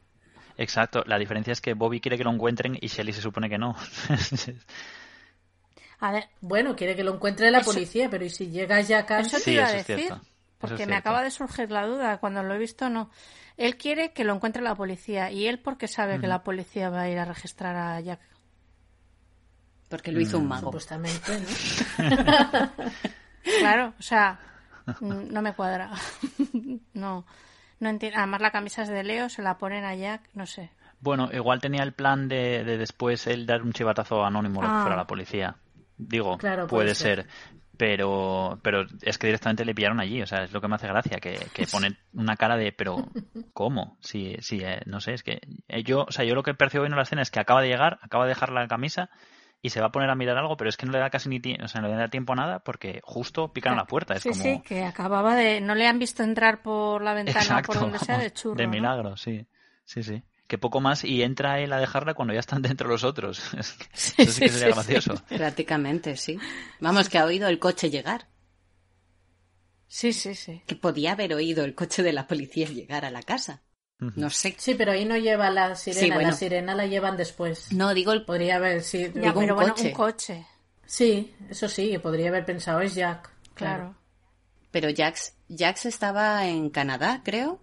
Exacto, 0.57 1.05
la 1.07 1.19
diferencia 1.19 1.53
es 1.53 1.61
que 1.61 1.75
Bobby 1.75 2.01
quiere 2.01 2.19
que 2.19 2.25
lo 2.25 2.33
encuentren 2.33 2.77
y 2.81 2.89
Shelly 2.89 3.13
se 3.13 3.21
supone 3.23 3.49
que 3.49 3.59
no. 3.59 3.77
A 6.01 6.13
ver, 6.13 6.29
Bueno, 6.41 6.75
quiere 6.77 6.95
que 6.97 7.05
lo 7.05 7.15
encuentre 7.15 7.51
la 7.51 7.59
Eso- 7.59 7.73
policía, 7.73 8.09
pero 8.11 8.25
¿y 8.25 8.31
si 8.31 8.49
llega 8.51 8.81
Jack 8.81 9.11
antes? 9.11 9.35
Eso 9.35 9.45
te 9.45 9.45
Sí, 9.45 9.53
iba 9.53 9.65
a 9.67 9.71
eso 9.71 9.77
es 9.77 9.87
decir, 9.87 10.07
cierto. 10.07 10.15
Eso 10.15 10.28
porque 10.59 10.83
es 10.83 10.89
me 10.89 10.97
acaba 10.97 11.23
de 11.23 11.31
surgir 11.31 11.71
la 11.71 11.87
duda. 11.87 12.19
Cuando 12.19 12.43
lo 12.43 12.55
he 12.55 12.59
visto, 12.59 12.89
no. 12.89 13.11
Él 13.57 13.77
quiere 13.77 14.13
que 14.13 14.25
lo 14.25 14.35
encuentre 14.35 14.63
la 14.63 14.75
policía. 14.75 15.31
¿Y 15.31 15.47
él 15.47 15.59
porque 15.59 15.89
sabe 15.89 16.21
que 16.21 16.27
la 16.29 16.43
policía 16.43 16.91
va 16.91 17.03
a 17.03 17.09
ir 17.09 17.19
a 17.19 17.25
registrar 17.25 17.77
a 17.77 18.01
Jack? 18.01 18.21
Porque 19.89 20.13
lo 20.13 20.21
hizo 20.21 20.39
un 20.39 20.47
mago. 20.49 20.67
Supuestamente, 20.67 21.39
¿no? 21.41 21.47
Claro, 23.61 23.95
o 23.99 24.03
sea, 24.03 24.39
mm, 25.01 25.33
no 25.33 25.43
me 25.43 25.55
cuadra. 25.55 25.91
no, 26.93 27.25
no 27.81 27.89
entiendo. 27.89 28.19
Además, 28.19 28.41
la 28.43 28.51
camisa 28.51 28.83
es 28.83 28.89
de 28.89 29.03
Leo, 29.03 29.29
se 29.29 29.43
la 29.43 29.59
ponen 29.59 29.85
a 29.85 29.95
Jack, 29.95 30.29
no 30.35 30.47
sé. 30.47 30.71
Bueno, 31.01 31.31
igual 31.33 31.61
tenía 31.61 31.83
el 31.83 31.93
plan 31.95 32.29
de, 32.29 32.65
de 32.65 32.77
después 32.77 33.27
él 33.27 33.47
dar 33.47 33.63
un 33.63 33.73
chivatazo 33.73 34.25
anónimo 34.25 34.61
Ah. 34.63 34.81
fuera 34.83 34.95
a 34.95 34.99
la 34.99 35.07
policía. 35.07 35.57
Digo, 35.97 36.37
Claro, 36.39 36.67
puede 36.67 36.85
puede 36.85 36.95
ser. 36.95 37.23
ser. 37.23 37.27
Pero, 37.79 38.59
pero 38.63 38.87
es 39.03 39.19
que 39.19 39.29
directamente 39.29 39.65
le 39.65 39.75
pillaron 39.75 40.01
allí, 40.01 40.21
o 40.21 40.27
sea, 40.27 40.43
es 40.43 40.53
lo 40.53 40.61
que 40.61 40.67
me 40.67 40.75
hace 40.75 40.89
gracia, 40.89 41.19
que, 41.21 41.39
que 41.55 41.67
pone 41.73 41.97
una 42.13 42.37
cara 42.37 42.57
de, 42.57 42.73
pero, 42.73 43.09
¿cómo? 43.55 43.97
Si, 44.01 44.37
si, 44.41 44.59
eh, 44.65 44.83
no 44.85 45.01
sé, 45.01 45.15
es 45.15 45.23
que 45.23 45.41
eh, 45.69 45.85
yo, 45.85 46.05
o 46.09 46.11
sea, 46.11 46.25
yo 46.25 46.35
lo 46.35 46.43
que 46.43 46.55
percibo 46.55 46.83
viendo 46.83 46.97
la 46.97 47.05
escena 47.05 47.23
es 47.23 47.31
que 47.31 47.39
acaba 47.39 47.63
de 47.63 47.69
llegar, 47.69 48.01
acaba 48.03 48.25
de 48.25 48.31
dejar 48.31 48.51
la 48.51 48.67
camisa 48.67 49.11
y 49.63 49.71
se 49.71 49.81
va 49.81 49.87
a 49.87 49.93
poner 49.93 50.11
a 50.11 50.17
mirar 50.17 50.37
algo, 50.37 50.57
pero 50.57 50.71
es 50.71 50.77
que 50.77 50.87
no 50.87 50.93
le 50.93 50.99
da 50.99 51.09
casi 51.09 51.29
ni 51.29 51.39
tiempo, 51.39 51.65
o 51.65 51.69
sea, 51.69 51.81
no 51.81 51.89
le 51.89 51.95
da 51.95 52.09
tiempo 52.09 52.33
a 52.33 52.37
nada 52.37 52.59
porque 52.59 53.01
justo 53.05 53.53
pican 53.53 53.77
la 53.77 53.87
puerta, 53.87 54.15
es 54.15 54.25
sí, 54.25 54.31
como... 54.31 54.43
sí, 54.43 54.61
que 54.65 54.85
acababa 54.85 55.37
de... 55.37 55.61
No 55.61 55.77
le 55.77 55.87
han 55.87 56.01
visto 56.01 56.25
entrar 56.25 56.63
por 56.63 57.03
la 57.03 57.15
ventana 57.15 57.41
Exacto, 57.41 57.73
por 57.73 57.81
donde 57.83 58.01
sea 58.01 58.19
de 58.19 58.25
vamos, 58.29 58.35
churro. 58.35 58.57
de 58.57 58.65
¿no? 58.65 58.71
milagro, 58.71 59.17
sí, 59.17 59.47
sí, 59.85 60.03
sí. 60.03 60.23
Que 60.49 60.59
poco 60.59 60.81
más 60.81 61.05
y 61.05 61.23
entra 61.23 61.61
él 61.61 61.73
a 61.73 61.79
dejarla 61.79 62.15
cuando 62.15 62.35
ya 62.35 62.41
están 62.41 62.63
dentro 62.63 62.89
los 62.89 63.05
otros. 63.05 63.41
Sí, 63.93 64.15
Eso 64.23 64.33
sí 64.33 64.41
que 64.41 64.49
sí, 64.49 64.59
sería 64.59 64.67
sí, 64.69 64.73
gracioso. 64.75 65.15
Prácticamente, 65.29 66.17
sí. 66.17 66.37
Vamos, 66.81 67.09
que 67.09 67.19
ha 67.19 67.25
oído 67.25 67.49
el 67.49 67.59
coche 67.61 67.91
llegar. 67.91 68.27
Sí, 69.87 70.13
sí, 70.13 70.35
sí. 70.35 70.63
Que 70.67 70.75
podía 70.77 71.13
haber 71.13 71.33
oído 71.35 71.65
el 71.65 71.75
coche 71.75 72.03
de 72.03 72.13
la 72.13 72.27
policía 72.27 72.67
llegar 72.69 73.05
a 73.05 73.11
la 73.11 73.23
casa. 73.23 73.63
No 74.01 74.31
sé. 74.31 74.55
Sí, 74.59 74.75
pero 74.75 74.93
ahí 74.93 75.05
no 75.05 75.17
lleva 75.17 75.51
la 75.51 75.75
sirena, 75.75 76.01
Sí, 76.03 76.11
bueno. 76.13 76.29
la 76.31 76.37
sirena 76.37 76.75
la 76.75 76.87
llevan 76.87 77.17
después. 77.17 77.73
No, 77.73 77.93
digo 77.95 78.13
el... 78.13 78.25
Podría 78.25 78.57
haber, 78.57 78.83
sí, 78.85 79.11
Ya, 79.13 79.21
Digo, 79.23 79.41
un 79.41 79.47
pero 79.47 79.55
bueno, 79.57 79.75
coche. 79.75 79.89
un 79.89 79.93
coche, 79.93 80.47
sí, 80.87 81.35
eso 81.51 81.69
sí, 81.69 81.99
podría 81.99 82.29
haber 82.29 82.45
pensado, 82.45 82.81
es 82.81 82.95
Jack. 82.95 83.29
claro. 83.55 83.97
Pero 84.71 84.89
Jax, 84.97 85.33
Jax 85.49 85.87
estaba 85.87 86.47
en 86.47 86.69
Canadá, 86.71 87.23
creo. 87.25 87.59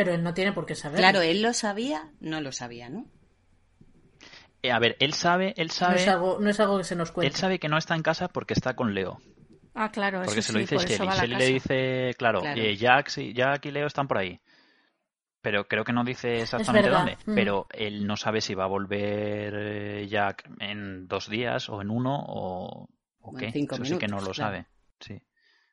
Pero 0.00 0.14
él 0.14 0.22
no 0.22 0.32
tiene 0.32 0.52
por 0.54 0.64
qué 0.64 0.74
saber. 0.74 0.96
Claro, 0.98 1.20
él 1.20 1.42
lo 1.42 1.52
sabía, 1.52 2.08
no 2.20 2.40
lo 2.40 2.52
sabía, 2.52 2.88
¿no? 2.88 3.04
Eh, 4.62 4.72
a 4.72 4.78
ver, 4.78 4.96
él 4.98 5.12
sabe, 5.12 5.52
él 5.58 5.66
no, 5.66 5.74
sabe, 5.74 5.96
es 5.96 6.08
algo, 6.08 6.38
no 6.40 6.48
es 6.48 6.58
algo 6.58 6.78
que 6.78 6.84
se 6.84 6.96
nos 6.96 7.10
él 7.10 7.14
cuente. 7.14 7.36
sabe 7.36 7.58
que 7.58 7.68
no 7.68 7.76
está 7.76 7.94
en 7.96 8.02
casa 8.02 8.28
porque 8.28 8.54
está 8.54 8.74
con 8.74 8.94
Leo. 8.94 9.18
Ah, 9.74 9.90
claro, 9.92 10.22
Porque 10.24 10.40
eso 10.40 10.52
se 10.52 10.58
lo 10.58 10.66
sí, 10.66 10.74
dice 10.74 10.96
Shelly. 10.96 11.10
Shelly 11.10 11.34
le 11.36 11.46
dice, 11.46 12.14
claro, 12.16 12.40
Claro. 12.40 12.58
eh, 12.62 12.76
Jack, 12.76 13.08
sí, 13.08 13.34
Jack 13.34 13.66
y 13.66 13.72
Leo 13.72 13.86
están 13.86 14.08
por 14.08 14.16
ahí. 14.16 14.40
Pero 15.42 15.68
creo 15.68 15.84
que 15.84 15.92
no 15.92 16.02
dice 16.02 16.40
exactamente 16.40 16.88
dónde. 16.88 17.18
mm. 17.26 17.34
Pero 17.34 17.66
él 17.72 18.06
no 18.06 18.16
sabe 18.16 18.40
si 18.40 18.54
va 18.54 18.64
a 18.64 18.68
volver 18.68 19.54
eh, 19.54 20.08
Jack 20.08 20.48
en 20.60 21.08
dos 21.08 21.28
días 21.28 21.68
o 21.68 21.82
en 21.82 21.90
uno 21.90 22.16
o, 22.26 22.88
o 23.20 23.34
qué. 23.34 23.52
cinco 23.52 23.74
Eso 23.74 23.84
sí 23.84 23.98
que 23.98 24.08
no 24.08 24.16
lo 24.16 24.32
claro. 24.32 24.34
sabe. 24.34 24.66
Sí. 24.98 25.20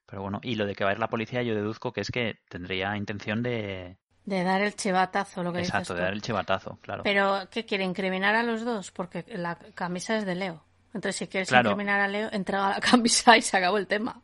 Pero 0.05 0.21
bueno, 0.21 0.39
y 0.43 0.55
lo 0.55 0.65
de 0.65 0.75
que 0.75 0.83
va 0.83 0.89
a 0.89 0.93
ir 0.93 0.99
la 0.99 1.09
policía 1.09 1.43
yo 1.43 1.55
deduzco 1.55 1.93
que 1.93 2.01
es 2.01 2.11
que 2.11 2.39
tendría 2.49 2.95
intención 2.97 3.41
de... 3.41 3.97
De 4.27 4.43
dar 4.43 4.61
el 4.61 4.75
chivatazo, 4.75 5.41
lo 5.41 5.53
que 5.53 5.59
Exacto, 5.59 5.79
dices 5.79 5.95
de 5.95 6.01
tú. 6.01 6.03
dar 6.03 6.13
el 6.13 6.21
chivatazo, 6.21 6.77
claro. 6.81 7.01
Pero, 7.03 7.47
¿qué 7.49 7.65
quiere? 7.65 7.85
¿Incriminar 7.85 8.35
a 8.35 8.43
los 8.43 8.63
dos? 8.65 8.91
Porque 8.91 9.23
la 9.29 9.55
camisa 9.73 10.17
es 10.17 10.25
de 10.25 10.35
Leo. 10.35 10.63
Entonces, 10.93 11.15
si 11.15 11.27
quieres 11.27 11.47
Claro. 11.47 11.69
incriminar 11.71 12.01
a 12.01 12.07
Leo, 12.09 12.29
entrega 12.33 12.69
la 12.69 12.79
camisa 12.81 13.37
y 13.37 13.41
se 13.41 13.55
acabó 13.57 13.77
el 13.77 13.87
tema. 13.87 14.21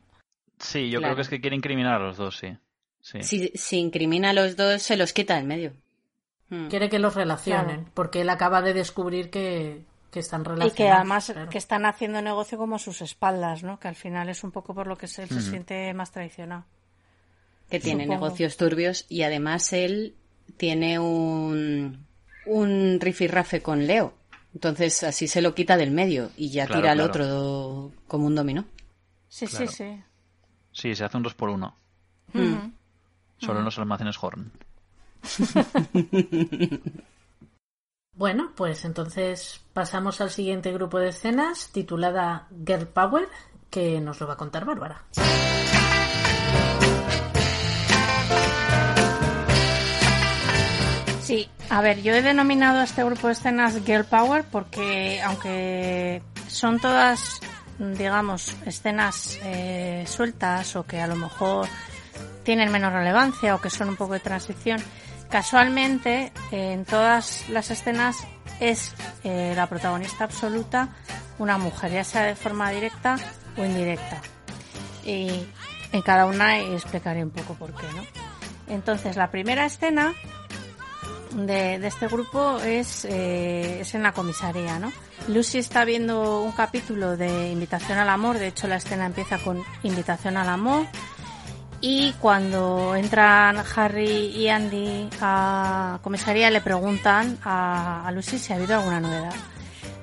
Sí, 0.59 0.89
yo 0.89 0.99
Claro. 0.99 1.13
creo 1.13 1.15
que 1.15 1.21
es 1.23 1.29
que 1.29 1.41
quiere 1.41 1.55
incriminar 1.55 1.93
a 1.95 1.99
los 2.05 2.17
dos, 2.17 2.37
sí. 2.37 2.55
Sí. 2.99 3.23
Si, 3.23 3.47
si 3.55 3.79
incrimina 3.79 4.31
a 4.31 4.33
los 4.33 4.55
dos, 4.57 4.81
se 4.83 4.97
los 4.97 5.13
quita 5.13 5.37
en 5.39 5.47
medio. 5.47 5.73
Hmm. 6.49 6.67
Quiere 6.67 6.89
que 6.89 6.99
los 6.99 7.15
relacionen, 7.15 7.77
Claro. 7.77 7.91
porque 7.93 8.21
él 8.21 8.29
acaba 8.29 8.61
de 8.61 8.73
descubrir 8.73 9.29
que, 9.29 9.85
que 10.11 10.19
están 10.19 10.41
Y 10.41 10.43
relacionados. 10.43 10.75
que 10.75 10.89
además 10.89 11.25
claro. 11.33 11.49
que 11.49 11.57
están 11.57 11.85
haciendo 11.85 12.21
negocio 12.21 12.57
como 12.57 12.75
a 12.75 12.79
sus 12.79 13.01
espaldas, 13.01 13.63
¿no? 13.63 13.79
Que 13.79 13.87
al 13.87 13.95
final 13.95 14.27
es 14.27 14.43
un 14.43 14.51
poco 14.51 14.73
por 14.75 14.85
lo 14.87 14.97
que 14.97 15.07
se, 15.07 15.27
se 15.27 15.41
siente 15.41 15.93
más 15.93 16.11
traicionado. 16.11 16.65
Que 17.73 17.79
tiene 17.79 18.03
Supongo. 18.03 18.25
negocios 18.25 18.55
turbios 18.55 19.05
y 19.09 19.23
además 19.23 19.73
él 19.73 20.15
tiene 20.57 20.99
un, 20.99 22.05
un 22.45 22.99
rifirrafe 23.01 23.63
con 23.63 23.87
Leo. 23.87 24.13
Entonces 24.53 25.01
así 25.03 25.27
se 25.27 25.41
lo 25.41 25.55
quita 25.55 25.75
del 25.75 25.89
medio 25.89 26.29
y 26.37 26.51
ya 26.51 26.67
Claro, 26.67 26.81
tira 26.81 26.91
al 26.91 26.97
claro. 26.99 27.09
otro 27.09 27.91
como 28.07 28.27
un 28.27 28.35
dominó. 28.35 28.65
Sí, 29.27 29.47
Claro. 29.47 29.65
sí, 29.67 29.73
sí. 29.75 30.03
Sí, 30.71 30.95
se 30.95 31.03
hace 31.03 31.17
un 31.17 31.23
dos 31.23 31.33
por 31.33 31.49
uno. 31.49 31.75
Solo 33.39 33.57
en 33.59 33.65
los 33.65 33.77
almacenes 33.79 34.17
Horn. 34.21 34.51
Bueno, 38.15 38.51
pues 38.55 38.85
entonces 38.85 39.59
pasamos 39.73 40.21
al 40.21 40.29
siguiente 40.29 40.71
grupo 40.71 40.99
de 40.99 41.09
escenas 41.09 41.69
titulada 41.71 42.47
Girl 42.63 42.85
Power, 42.87 43.27
que 43.71 43.99
nos 44.01 44.21
lo 44.21 44.27
va 44.27 44.33
a 44.33 44.37
contar 44.37 44.65
Bárbara. 44.65 45.03
Sí, 51.33 51.49
a 51.71 51.81
ver, 51.81 52.03
yo 52.03 52.13
he 52.13 52.21
denominado 52.21 52.79
a 52.79 52.83
este 52.83 53.03
grupo 53.03 53.25
de 53.25 53.33
escenas 53.33 53.83
Girl 53.83 54.05
Power 54.05 54.45
porque 54.51 55.19
aunque 55.23 56.21
son 56.47 56.79
todas, 56.79 57.39
digamos, 57.79 58.55
escenas 58.67 59.39
eh, 59.43 60.03
sueltas 60.05 60.75
o 60.75 60.85
que 60.85 61.01
a 61.01 61.07
lo 61.07 61.15
mejor 61.15 61.67
tienen 62.43 62.71
menos 62.71 62.93
relevancia 62.93 63.55
o 63.55 63.59
que 63.59 63.71
son 63.71 63.89
un 63.89 63.95
poco 63.95 64.13
de 64.13 64.19
transición, 64.19 64.79
casualmente 65.31 66.31
en 66.51 66.85
todas 66.85 67.49
las 67.49 67.71
escenas 67.71 68.17
es 68.59 68.93
eh, 69.23 69.53
la 69.55 69.65
protagonista 69.65 70.25
absoluta 70.25 70.89
una 71.39 71.57
mujer, 71.57 71.93
ya 71.93 72.03
sea 72.03 72.25
de 72.25 72.35
forma 72.35 72.69
directa 72.69 73.15
o 73.57 73.65
indirecta. 73.65 74.21
Y 75.03 75.47
en 75.93 76.01
cada 76.03 76.27
una 76.27 76.59
explicaré 76.59 77.23
un 77.23 77.31
poco 77.31 77.55
por 77.55 77.73
qué, 77.73 77.87
¿no? 77.95 78.03
Entonces, 78.67 79.15
la 79.15 79.31
primera 79.31 79.65
escena 79.65 80.13
de, 81.33 81.85
este 81.85 82.07
grupo 82.07 82.59
es, 82.59 83.05
eh, 83.05 83.81
es 83.81 83.93
en 83.95 84.03
la 84.03 84.11
comisaría, 84.11 84.79
¿no? 84.79 84.91
Lucy 85.27 85.59
está 85.59 85.85
viendo 85.85 86.41
un 86.41 86.51
capítulo 86.51 87.17
de 87.17 87.51
Invitación 87.51 87.97
al 87.97 88.09
Amor, 88.09 88.37
de 88.37 88.47
hecho 88.47 88.67
la 88.67 88.77
escena 88.77 89.05
empieza 89.05 89.37
con 89.39 89.61
Invitación 89.83 90.37
al 90.37 90.49
Amor, 90.49 90.85
y 91.81 92.13
cuando 92.13 92.95
entran 92.95 93.57
Harry 93.75 94.27
y 94.27 94.47
Andy 94.47 95.09
a 95.19 95.99
comisaría 96.01 96.49
le 96.49 96.61
preguntan 96.61 97.37
a, 97.43 98.07
a 98.07 98.11
Lucy 98.11 98.39
si 98.39 98.53
ha 98.53 98.55
habido 98.55 98.75
alguna 98.75 99.01
novedad. 99.01 99.33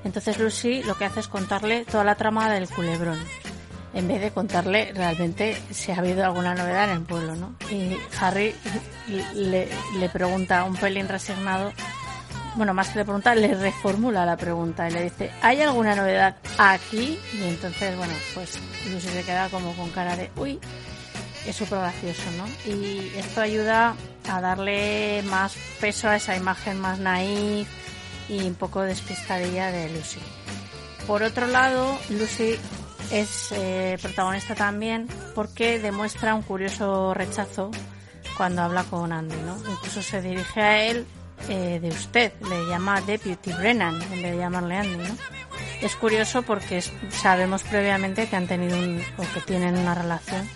Entonces 0.04 0.38
Lucy 0.38 0.82
lo 0.82 0.96
que 0.96 1.06
hace 1.06 1.20
es 1.20 1.28
contarle 1.28 1.84
toda 1.84 2.04
la 2.04 2.16
trama 2.16 2.50
del 2.50 2.68
culebrón, 2.68 3.18
en 3.94 4.08
vez 4.08 4.20
de 4.20 4.30
contarle 4.30 4.92
realmente 4.94 5.60
si 5.70 5.92
ha 5.92 5.98
habido 5.98 6.24
alguna 6.24 6.54
novedad 6.54 6.90
en 6.90 6.98
el 6.98 7.02
pueblo, 7.02 7.34
¿no? 7.34 7.54
Y 7.70 7.96
Harry 8.20 8.54
le, 9.34 9.68
le 9.98 10.08
pregunta 10.08 10.64
un 10.64 10.76
pelín 10.76 11.08
resignado 11.08 11.72
bueno, 12.56 12.74
más 12.74 12.88
que 12.88 12.98
le 12.98 13.04
pregunta, 13.04 13.34
le 13.34 13.54
reformula 13.54 14.26
la 14.26 14.36
pregunta 14.36 14.88
y 14.88 14.92
le 14.92 15.04
dice, 15.04 15.30
¿hay 15.42 15.60
alguna 15.60 15.94
novedad 15.94 16.36
aquí? 16.58 17.18
Y 17.34 17.44
entonces, 17.44 17.96
bueno, 17.96 18.12
pues 18.34 18.58
Lucy 18.90 19.08
se 19.08 19.22
queda 19.22 19.48
como 19.48 19.72
con 19.76 19.90
cara 19.90 20.16
de, 20.16 20.30
uy, 20.36 20.58
es 21.46 21.56
súper 21.56 21.78
gracioso, 21.78 22.22
¿no? 22.36 22.46
Y 22.70 23.12
esto 23.16 23.40
ayuda 23.40 23.94
a 24.28 24.40
darle 24.40 25.22
más 25.26 25.54
peso 25.80 26.08
a 26.08 26.16
esa 26.16 26.36
imagen 26.36 26.80
más 26.80 26.98
naif 26.98 27.68
y 28.28 28.42
un 28.46 28.54
poco 28.54 28.82
despistadilla 28.82 29.70
de 29.70 29.88
Lucy. 29.90 30.20
Por 31.06 31.22
otro 31.22 31.46
lado, 31.46 31.98
Lucy 32.10 32.56
es 33.10 33.52
eh, 33.52 33.98
protagonista 34.00 34.54
también 34.54 35.08
porque 35.34 35.78
demuestra 35.78 36.34
un 36.34 36.42
curioso 36.42 37.14
rechazo 37.14 37.70
cuando 38.36 38.62
habla 38.62 38.84
con 38.84 39.12
Andy, 39.12 39.36
¿no? 39.44 39.56
Incluso 39.70 40.02
se 40.02 40.22
dirige 40.22 40.60
a 40.60 40.82
él 40.84 41.06
eh, 41.48 41.78
de 41.80 41.88
usted, 41.88 42.32
le 42.48 42.66
llama 42.66 43.00
Deputy 43.00 43.52
Brennan 43.52 44.00
en 44.00 44.22
vez 44.22 44.32
de 44.32 44.36
llamarle 44.36 44.76
Andy, 44.76 44.96
¿no? 44.96 45.16
Es 45.82 45.96
curioso 45.96 46.42
porque 46.42 46.82
sabemos 47.10 47.62
previamente 47.62 48.28
que 48.28 48.36
han 48.36 48.46
tenido 48.46 48.78
un, 48.78 49.02
o 49.16 49.22
que 49.34 49.40
tienen 49.40 49.76
una 49.78 49.94
relación, 49.94 50.48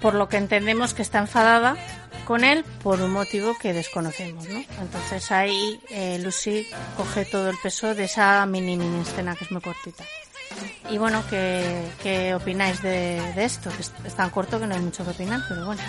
por 0.00 0.14
lo 0.14 0.28
que 0.28 0.36
entendemos 0.36 0.94
que 0.94 1.02
está 1.02 1.18
enfadada 1.18 1.76
con 2.24 2.44
él 2.44 2.64
por 2.82 3.00
un 3.00 3.10
motivo 3.10 3.56
que 3.60 3.72
desconocemos, 3.72 4.48
¿no? 4.48 4.58
Entonces 4.80 5.30
ahí 5.32 5.80
eh, 5.90 6.18
Lucy 6.22 6.66
coge 6.96 7.24
todo 7.24 7.50
el 7.50 7.56
peso 7.62 7.94
de 7.94 8.04
esa 8.04 8.44
mini 8.46 8.76
mini 8.76 9.00
escena 9.00 9.34
que 9.34 9.44
es 9.44 9.50
muy 9.50 9.60
cortita. 9.60 10.04
Y 10.90 10.98
bueno, 10.98 11.22
¿qué, 11.28 11.90
qué 12.02 12.34
opináis 12.34 12.82
de, 12.82 13.20
de 13.34 13.44
esto? 13.44 13.70
Que 13.70 13.82
es 13.82 14.14
tan 14.14 14.30
corto 14.30 14.58
que 14.58 14.66
no 14.66 14.74
hay 14.74 14.80
mucho 14.80 15.04
que 15.04 15.10
opinar, 15.10 15.40
pero 15.48 15.66
bueno. 15.66 15.82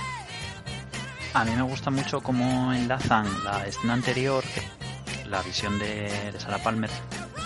A 1.33 1.45
mí 1.45 1.51
me 1.55 1.61
gusta 1.61 1.91
mucho 1.91 2.21
cómo 2.21 2.73
enlazan 2.73 3.27
la 3.43 3.65
escena 3.65 3.93
anterior, 3.93 4.43
la 5.27 5.41
visión 5.43 5.77
de, 5.77 6.09
Sarah 6.39 6.57
Palmer. 6.57 6.89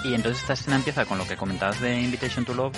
Y 0.06 0.14
entonces 0.14 0.42
esta 0.42 0.54
escena 0.54 0.78
empieza 0.78 1.06
con 1.06 1.18
lo 1.18 1.28
que 1.28 1.36
comentabas 1.36 1.82
de 1.82 2.02
Invitation 2.02 2.46
to 2.46 2.54
Love, 2.54 2.78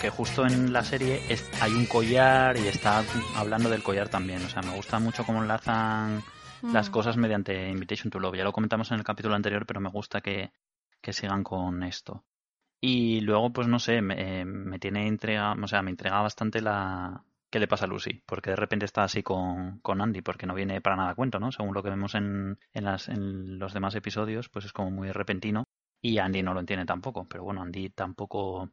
que 0.00 0.08
justo 0.08 0.46
en 0.46 0.72
la 0.72 0.82
serie 0.82 1.20
hay 1.60 1.72
un 1.72 1.86
collar 1.86 2.56
y 2.56 2.68
está 2.68 3.04
hablando 3.36 3.68
del 3.68 3.82
collar 3.82 4.08
también. 4.08 4.44
O 4.44 4.48
sea, 4.48 4.62
me 4.62 4.74
gusta 4.74 4.98
mucho 4.98 5.24
cómo 5.24 5.42
enlazan 5.42 6.22
las 6.62 6.88
mm. 6.88 6.92
cosas 6.92 7.16
mediante 7.18 7.68
Invitation 7.68 8.10
to 8.10 8.18
Love. 8.18 8.36
Ya 8.36 8.44
lo 8.44 8.52
comentamos 8.52 8.90
en 8.90 8.98
el 8.98 9.04
capítulo 9.04 9.34
anterior, 9.34 9.66
pero 9.66 9.80
me 9.80 9.90
gusta 9.90 10.20
que, 10.22 10.52
sigan 11.10 11.44
con 11.44 11.82
esto. 11.82 12.24
Y 12.80 13.20
luego, 13.20 13.52
pues 13.52 13.68
no 13.68 13.78
sé, 13.78 14.02
me, 14.02 14.44
me 14.44 14.78
tiene 14.78 15.06
entrega, 15.08 15.52
o 15.52 15.66
sea, 15.66 15.82
me 15.82 15.90
entrega 15.90 16.20
bastante 16.20 16.60
la, 16.60 17.24
qué 17.50 17.58
le 17.58 17.68
pasa 17.68 17.84
a 17.84 17.88
Lucy, 17.88 18.22
porque 18.26 18.50
de 18.50 18.56
repente 18.56 18.84
está 18.84 19.04
así 19.04 19.22
con, 19.22 19.78
con 19.80 20.00
Andy, 20.00 20.22
porque 20.22 20.46
no 20.46 20.54
viene 20.54 20.80
para 20.80 20.96
nada 20.96 21.10
a 21.10 21.14
cuento, 21.14 21.38
¿no? 21.38 21.52
Según 21.52 21.74
lo 21.74 21.82
que 21.82 21.90
vemos 21.90 22.14
en, 22.14 22.58
en, 22.72 22.84
las, 22.84 23.08
en 23.08 23.58
los 23.58 23.72
demás 23.72 23.94
episodios, 23.94 24.48
pues 24.48 24.64
es 24.64 24.72
como 24.72 24.90
muy 24.90 25.10
repentino 25.12 25.64
y 26.02 26.18
Andy 26.18 26.42
no 26.42 26.54
lo 26.54 26.60
entiende 26.60 26.84
tampoco, 26.84 27.26
pero 27.28 27.44
bueno, 27.44 27.62
Andy 27.62 27.90
tampoco 27.90 28.70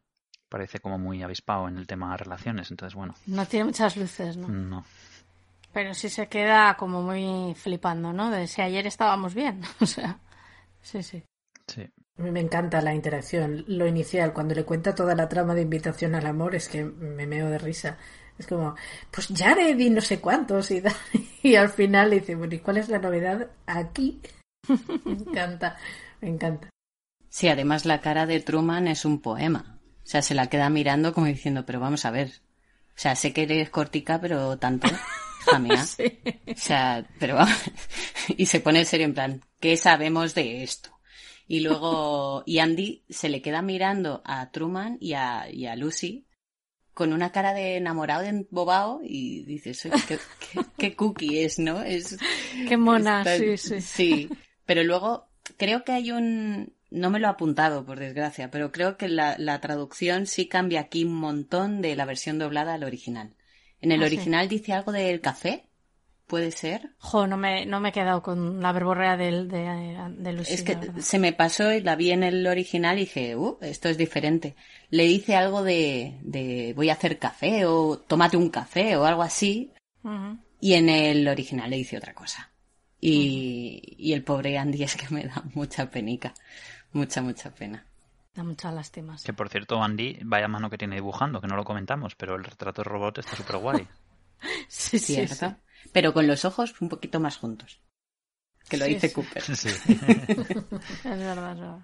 parece 0.49 0.79
como 0.79 0.99
muy 0.99 1.23
avispado 1.23 1.67
en 1.67 1.77
el 1.77 1.87
tema 1.87 2.11
de 2.11 2.17
relaciones, 2.17 2.69
entonces 2.69 2.95
bueno. 2.95 3.15
No 3.25 3.45
tiene 3.45 3.65
muchas 3.65 3.97
luces, 3.97 4.37
¿no? 4.37 4.47
No. 4.47 4.85
Pero 5.71 5.93
sí 5.93 6.09
se 6.09 6.27
queda 6.27 6.75
como 6.75 7.01
muy 7.01 7.55
flipando, 7.55 8.13
¿no? 8.13 8.29
De 8.29 8.47
si 8.47 8.61
ayer 8.61 8.85
estábamos 8.85 9.33
bien, 9.33 9.61
o 9.79 9.85
sea, 9.85 10.19
sí, 10.81 11.01
sí. 11.01 11.23
Sí. 11.67 11.89
A 12.17 12.21
mí 12.21 12.31
me 12.31 12.41
encanta 12.41 12.81
la 12.81 12.93
interacción, 12.93 13.65
lo 13.67 13.87
inicial, 13.87 14.33
cuando 14.33 14.53
le 14.53 14.65
cuenta 14.65 14.93
toda 14.93 15.15
la 15.15 15.29
trama 15.29 15.55
de 15.55 15.63
invitación 15.63 16.13
al 16.13 16.27
amor, 16.27 16.53
es 16.53 16.69
que 16.69 16.83
me 16.83 17.25
meo 17.25 17.49
de 17.49 17.57
risa. 17.57 17.97
Es 18.37 18.47
como, 18.47 18.75
pues 19.11 19.29
Jared 19.35 19.77
y 19.79 19.89
no 19.89 20.01
sé 20.01 20.19
cuántos 20.19 20.71
y, 20.71 20.81
y 21.43 21.55
al 21.55 21.69
final 21.69 22.11
le 22.11 22.19
dice, 22.19 22.35
bueno, 22.35 22.53
¿y 22.53 22.59
cuál 22.59 22.77
es 22.77 22.89
la 22.89 22.99
novedad 22.99 23.49
aquí? 23.65 24.21
me 25.05 25.13
encanta, 25.13 25.77
me 26.21 26.29
encanta. 26.29 26.69
Sí, 27.29 27.47
además 27.47 27.85
la 27.85 27.99
cara 27.99 28.27
de 28.27 28.39
Truman 28.39 28.87
es 28.87 29.05
un 29.05 29.19
poema. 29.19 29.79
O 30.03 30.05
sea, 30.05 30.21
se 30.21 30.35
la 30.35 30.47
queda 30.47 30.69
mirando 30.69 31.13
como 31.13 31.27
diciendo, 31.27 31.65
pero 31.65 31.79
vamos 31.79 32.05
a 32.05 32.11
ver. 32.11 32.41
O 32.89 32.99
sea, 32.99 33.15
sé 33.15 33.33
que 33.33 33.43
eres 33.43 33.69
cortica, 33.71 34.21
pero 34.21 34.57
tanto, 34.59 34.87
hija 35.47 35.83
O 36.47 36.55
sea, 36.55 37.07
pero 37.19 37.35
vamos. 37.35 37.57
y 38.27 38.45
se 38.45 38.59
pone 38.59 38.79
en 38.79 38.85
serio 38.85 39.05
en 39.05 39.13
plan, 39.13 39.41
¿qué 39.59 39.77
sabemos 39.77 40.35
de 40.35 40.63
esto? 40.63 40.92
Y 41.53 41.59
luego, 41.59 42.41
y 42.47 42.57
Andy 42.57 43.03
se 43.09 43.29
le 43.29 43.43
queda 43.43 43.61
mirando 43.61 44.23
a 44.25 44.49
Truman 44.49 44.97
y 44.99 45.13
a, 45.13 45.47
y 45.51 45.67
a 45.67 45.75
Lucy 45.75 46.25
con 46.95 47.13
una 47.13 47.31
cara 47.31 47.53
de 47.53 47.77
enamorado, 47.77 48.23
de 48.23 48.29
embobado, 48.29 49.01
y 49.03 49.43
dices, 49.43 49.87
qué, 50.07 50.17
qué, 50.79 50.95
cookie 50.95 51.43
es, 51.43 51.59
¿no? 51.59 51.83
Es, 51.83 52.17
qué 52.67 52.75
mona, 52.75 53.23
sí, 53.37 53.55
sí. 53.57 53.81
Sí, 53.81 54.29
pero 54.65 54.83
luego 54.83 55.27
creo 55.55 55.83
que 55.83 55.91
hay 55.91 56.09
un... 56.09 56.73
No 56.89 57.11
me 57.11 57.19
lo 57.19 57.27
he 57.27 57.29
apuntado, 57.29 57.85
por 57.85 57.99
desgracia, 57.99 58.49
pero 58.49 58.71
creo 58.71 58.97
que 58.97 59.07
la, 59.07 59.35
la 59.37 59.61
traducción 59.61 60.25
sí 60.25 60.47
cambia 60.47 60.79
aquí 60.79 61.03
un 61.03 61.13
montón 61.13 61.83
de 61.83 61.95
la 61.95 62.05
versión 62.05 62.39
doblada 62.39 62.73
al 62.73 62.83
original. 62.83 63.35
En 63.79 63.91
el 63.91 64.01
ah, 64.01 64.07
original 64.07 64.49
dice 64.49 64.73
algo 64.73 64.91
del 64.91 65.21
café, 65.21 65.67
¿Puede 66.33 66.49
ser? 66.49 66.89
Jo, 66.97 67.27
no 67.27 67.37
me, 67.37 67.67
no 67.67 67.79
me 67.79 67.89
he 67.89 67.91
quedado 67.91 68.23
con 68.23 68.59
la 68.59 68.71
verborrea 68.71 69.15
de, 69.17 69.45
de, 69.45 70.13
de 70.17 70.33
Lucy, 70.33 70.55
Es 70.55 70.63
que 70.63 70.79
se 70.99 71.19
me 71.19 71.31
pasó 71.31 71.71
y 71.71 71.81
la 71.81 71.95
vi 71.95 72.09
en 72.09 72.23
el 72.23 72.47
original 72.47 72.97
y 72.97 73.01
dije, 73.01 73.35
uh, 73.35 73.59
esto 73.61 73.87
es 73.87 73.99
diferente. 73.99 74.55
Le 74.89 75.03
dice 75.03 75.35
algo 75.35 75.61
de, 75.61 76.17
de 76.23 76.73
voy 76.75 76.89
a 76.89 76.93
hacer 76.93 77.19
café 77.19 77.67
o 77.67 77.99
tómate 77.99 78.35
un 78.35 78.49
café 78.49 78.97
o 78.97 79.05
algo 79.05 79.21
así. 79.21 79.73
Y 80.59 80.73
en 80.73 80.89
el 80.89 81.27
original 81.27 81.69
le 81.69 81.77
dice 81.77 81.99
otra 81.99 82.15
cosa. 82.15 82.49
Y, 82.99 83.93
y 83.99 84.13
el 84.13 84.23
pobre 84.23 84.57
Andy 84.57 84.81
es 84.81 84.95
que 84.95 85.13
me 85.13 85.25
da 85.25 85.43
mucha 85.53 85.91
penica. 85.91 86.33
Mucha, 86.93 87.21
mucha 87.21 87.51
pena. 87.53 87.85
Da 88.33 88.43
muchas 88.43 88.73
lástimas. 88.73 89.23
Que 89.23 89.33
por 89.33 89.49
cierto, 89.49 89.83
Andy, 89.83 90.17
vaya 90.23 90.47
mano 90.47 90.71
que 90.71 90.79
tiene 90.79 90.95
dibujando, 90.95 91.39
que 91.39 91.47
no 91.47 91.55
lo 91.55 91.63
comentamos, 91.63 92.15
pero 92.15 92.33
el 92.37 92.43
retrato 92.43 92.81
de 92.81 92.89
robot 92.89 93.19
está 93.19 93.35
súper 93.35 93.57
guay. 93.57 93.87
sí, 94.67 94.97
sí, 94.97 95.27
sí 95.27 95.45
pero 95.93 96.13
con 96.13 96.27
los 96.27 96.43
ojos 96.43 96.75
un 96.81 96.89
poquito 96.89 97.21
más 97.21 97.37
juntos. 97.37 97.79
Que 98.67 98.77
lo 98.77 98.85
dice 98.85 99.13
Cooper. 99.13 99.43
es 99.49 101.03
verdad, 101.03 101.79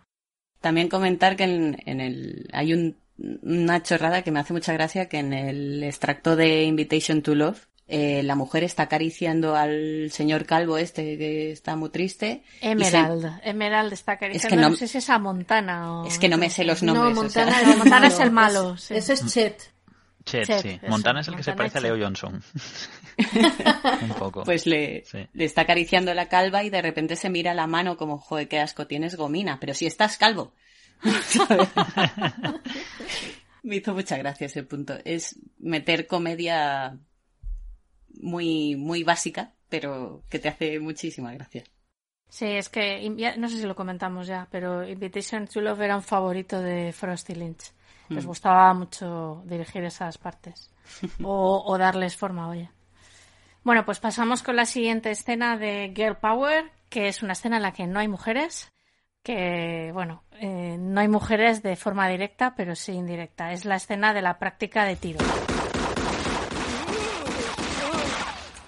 También 0.60 0.89
comentar 0.89 1.36
que 1.36 1.43
en, 1.43 2.01
el 2.01 2.49
hay 2.51 2.95
una 3.41 3.84
chorrada 3.84 4.24
que 4.24 4.32
me 4.32 4.39
hace 4.39 4.53
mucha 4.53 4.74
gracia 4.74 5.07
que 5.07 5.20
en 5.20 5.34
el 5.34 5.84
extracto 5.84 6.36
de 6.36 6.64
Invitation 6.64 7.22
to 7.22 7.36
Love 7.36 7.68
eh, 7.91 8.22
la 8.24 8.36
mujer 8.36 8.64
está 8.64 8.84
acariciando 8.84 9.55
al 9.55 10.12
señor 10.12 10.45
calvo 10.45 10.78
este 10.78 11.18
que 11.18 11.51
está 11.51 11.76
muy 11.76 11.89
triste. 11.89 12.43
Emerald. 12.62 13.39
Emerald 13.43 13.91
está 13.91 14.12
acariciando. 14.14 14.70
no, 14.70 14.76
sé 14.76 14.88
si 14.88 14.99
es 14.99 15.03
esa 15.05 15.18
Montana 15.18 16.01
o... 16.01 16.05
Es 16.05 16.20
que 16.20 16.30
no 16.30 16.38
me 16.38 16.51
sé 16.51 16.64
los 16.64 16.84
nombres. 16.84 17.16
No, 17.16 17.22
Montana, 17.78 18.07
es 18.07 18.20
el 18.20 18.30
malo. 18.30 18.76
Ese 18.89 19.14
es 19.14 19.26
Chet. 19.26 19.72
Chet, 20.30 20.62
sí. 20.62 20.80
Montana 20.88 21.22
es 21.22 21.28
el 21.28 21.36
que 21.36 21.44
se 21.44 21.54
parece 21.54 21.80
a 21.80 21.82
Leo 21.82 21.98
Johnson. 22.00 22.42
un 24.02 24.10
poco. 24.10 24.44
Pues 24.44 24.68
le, 24.68 25.04
le, 25.34 25.46
está 25.46 25.62
acariciando 25.62 26.14
la 26.14 26.28
calva 26.28 26.64
y 26.64 26.70
de 26.70 26.82
repente 26.82 27.16
se 27.16 27.30
mira 27.30 27.54
la 27.54 27.68
mano 27.68 27.98
como, 27.98 28.20
joder, 28.20 28.48
qué 28.48 28.60
asco, 28.60 28.88
tienes 28.88 29.16
gomina, 29.16 29.60
pero 29.60 29.74
si 29.74 29.86
estás 29.86 30.18
calvo. 30.18 30.54
Me 33.64 33.78
hizo 33.78 33.94
mucha 33.94 34.18
gracia 34.18 34.46
ese 34.46 34.64
punto. 34.64 34.98
Es 35.04 35.40
meter 35.58 36.08
comedia 36.08 36.98
muy, 38.10 38.76
muy 38.76 39.03
básica, 39.03 39.53
pero 39.70 40.24
que 40.30 40.40
te 40.40 40.49
hace 40.49 40.80
muchísima 40.80 41.34
gracia. 41.34 41.64
Sí, 42.30 42.45
es 42.45 42.70
que, 42.70 43.10
no 43.38 43.49
sé 43.49 43.58
si 43.58 43.66
lo 43.66 43.76
comentamos 43.76 44.28
ya, 44.28 44.48
pero 44.52 44.88
Invitation 44.88 45.48
to 45.48 45.62
Love 45.62 45.82
era 45.82 45.95
un 45.95 46.03
favorito 46.03 46.62
de 46.62 46.94
Frosty 46.94 47.34
Lynch. 47.34 47.72
Les 48.10 48.26
mm. 48.26 48.27
gustaba 48.27 48.73
mucho 48.73 49.44
dirigir 49.45 49.84
esas 49.84 50.18
partes 50.18 50.72
o, 51.23 51.77
darles 51.77 52.15
forma, 52.15 52.49
oye. 52.49 52.69
Bueno, 53.64 53.86
pues 53.86 53.99
pasamos 53.99 54.41
con 54.41 54.56
la 54.56 54.65
siguiente 54.65 55.11
escena 55.11 55.57
de 55.57 55.94
Girl 55.95 56.18
Power, 56.18 56.72
que 56.90 57.07
es 57.07 57.22
una 57.22 57.34
escena 57.34 57.57
en 57.57 57.64
la 57.64 57.73
que 57.73 57.88
no 57.88 57.99
hay 57.99 58.07
mujeres, 58.07 58.72
que, 59.22 59.91
bueno, 59.94 60.23
eh, 60.40 60.77
no 60.80 61.02
hay 61.02 61.07
mujeres 61.07 61.61
de 61.61 61.76
forma 61.76 62.07
directa, 62.07 62.56
pero 62.56 62.76
sí 62.76 62.94
indirecta. 62.94 63.52
Es 63.52 63.65
la 63.65 63.76
escena 63.76 64.14
de 64.14 64.22
la 64.22 64.40
práctica 64.40 64.86
de 64.86 64.95
tiro. 64.95 65.19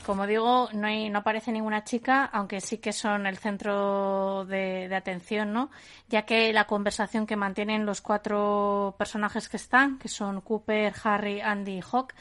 Como 0.05 0.25
digo, 0.25 0.69
no, 0.73 0.87
hay, 0.87 1.09
no 1.09 1.19
aparece 1.19 1.51
ninguna 1.51 1.83
chica, 1.83 2.25
aunque 2.25 2.59
sí 2.59 2.79
que 2.79 2.91
son 2.91 3.27
el 3.27 3.37
centro 3.37 4.45
de, 4.45 4.93
atención, 4.95 5.53
¿no? 5.53 5.69
Ya 6.09 6.23
que 6.23 6.51
la 6.53 6.65
conversación 6.65 7.27
que 7.27 7.35
mantienen 7.35 7.85
los 7.85 8.01
cuatro 8.01 8.95
personajes 8.97 9.47
que 9.47 9.57
están, 9.57 9.99
que 9.99 10.07
son 10.07 10.41
Cooper, 10.41 10.93
Harry, 11.03 11.41
Andy 11.41 11.77
y 11.77 11.81
Hawk, 11.81 12.13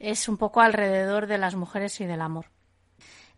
es 0.00 0.28
un 0.28 0.36
poco 0.38 0.60
alrededor 0.60 1.26
de 1.26 1.38
las 1.38 1.54
mujeres 1.54 2.00
y 2.00 2.06
del 2.06 2.20
amor. 2.20 2.46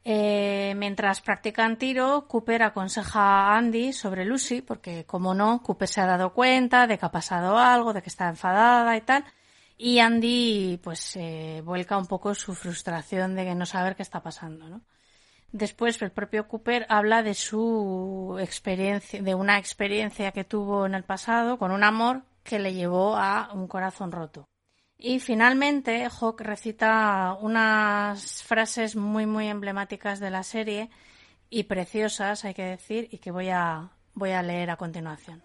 Eh, 0.05 0.75
mientras 0.77 1.21
practican 1.21 1.77
tiro, 1.77 2.27
Cooper 2.27 2.63
aconseja 2.65 3.21
a 3.21 3.57
Andy 3.57 3.93
sobre 3.93 4.25
Lucy, 4.25 4.63
porque 4.63 5.05
como 5.05 5.35
no, 5.35 5.63
Cooper 5.63 5.89
se 5.89 6.01
ha 6.01 6.07
dado 6.07 6.33
cuenta 6.33 6.87
de 6.87 6.99
que 6.99 7.07
ha 7.07 7.13
pasado 7.13 7.59
algo, 7.59 7.93
de 7.93 8.03
que 8.03 8.09
está 8.09 8.29
enfadada 8.29 8.97
y 8.97 9.03
tal, 9.03 9.25
y 9.85 9.99
Andy, 9.99 10.79
pues, 10.81 11.19
vuelca 11.65 11.97
un 11.97 12.07
poco 12.07 12.37
su 12.37 12.55
frustración 12.55 13.35
de 13.35 13.53
no 13.57 13.67
saber 13.67 13.97
qué 13.97 14.03
está 14.03 14.23
pasando, 14.23 14.69
¿no? 14.69 14.83
Después 15.51 16.01
el 16.03 16.13
propio 16.13 16.47
Cooper 16.47 16.87
habla 16.89 17.25
de 17.25 17.35
su 17.35 18.39
experiencia, 18.41 19.21
de 19.21 19.35
una 19.35 19.59
experiencia 19.59 20.31
que 20.31 20.45
tuvo 20.45 20.87
en 20.87 20.95
el 20.95 21.03
pasado 21.03 21.59
con 21.59 21.73
un 21.73 21.83
amor 21.83 22.23
que 22.45 22.61
le 22.61 22.75
llevó 22.75 23.17
a 23.17 23.51
un 23.53 23.67
corazón 23.67 24.13
roto. 24.13 24.49
Y 24.97 25.19
finalmente 25.19 26.07
Hawk 26.09 26.41
recita 26.43 27.37
unas 27.41 28.45
frases 28.45 28.95
muy 28.95 29.27
muy 29.27 29.49
emblemáticas 29.49 30.21
de 30.21 30.31
la 30.31 30.45
serie 30.45 30.91
y 31.51 31.65
preciosas, 31.65 32.45
hay 32.45 32.55
que 32.55 32.65
decir, 32.65 33.09
y 33.11 33.19
que 33.19 33.33
voy 33.33 33.49
a, 33.49 33.91
voy 34.15 34.31
a 34.31 34.45
leer 34.45 34.71
a 34.71 34.77
continuación. 34.77 35.43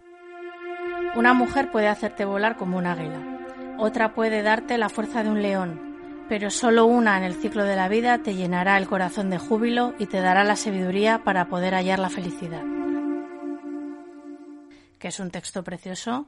Una 1.15 1.33
mujer 1.33 1.71
puede 1.71 1.87
hacerte 1.87 2.23
volar 2.23 2.55
como 2.55 2.77
un 2.77 2.85
águila, 2.85 3.36
otra 3.79 4.13
puede 4.13 4.41
darte 4.41 4.77
la 4.77 4.89
fuerza 4.89 5.23
de 5.23 5.29
un 5.29 5.41
león, 5.41 6.25
pero 6.29 6.49
solo 6.49 6.85
una 6.85 7.17
en 7.17 7.23
el 7.23 7.35
ciclo 7.35 7.63
de 7.63 7.75
la 7.75 7.87
vida 7.87 8.19
te 8.19 8.35
llenará 8.35 8.77
el 8.77 8.87
corazón 8.87 9.29
de 9.29 9.37
júbilo 9.37 9.93
y 9.99 10.07
te 10.07 10.19
dará 10.19 10.43
la 10.43 10.55
sabiduría 10.55 11.23
para 11.23 11.47
poder 11.47 11.73
hallar 11.73 11.99
la 11.99 12.09
felicidad. 12.09 12.63
Que 14.99 15.09
es 15.09 15.19
un 15.19 15.31
texto 15.31 15.63
precioso 15.63 16.27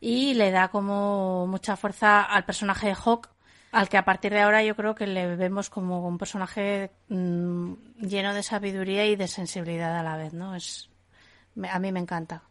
y 0.00 0.34
le 0.34 0.50
da 0.50 0.68
como 0.68 1.46
mucha 1.46 1.76
fuerza 1.76 2.22
al 2.22 2.44
personaje 2.44 2.88
de 2.88 2.94
Hawk, 2.94 3.30
al 3.72 3.88
que 3.88 3.96
a 3.96 4.04
partir 4.04 4.32
de 4.32 4.40
ahora 4.40 4.62
yo 4.62 4.76
creo 4.76 4.94
que 4.94 5.06
le 5.06 5.34
vemos 5.36 5.68
como 5.68 6.06
un 6.06 6.16
personaje 6.16 6.92
mm, 7.08 7.72
lleno 8.00 8.34
de 8.34 8.42
sabiduría 8.42 9.06
y 9.06 9.16
de 9.16 9.26
sensibilidad 9.26 9.98
a 9.98 10.02
la 10.02 10.16
vez, 10.16 10.32
¿no? 10.32 10.54
Es, 10.54 10.90
a 11.68 11.78
mí 11.78 11.90
me 11.90 12.00
encanta. 12.00 12.44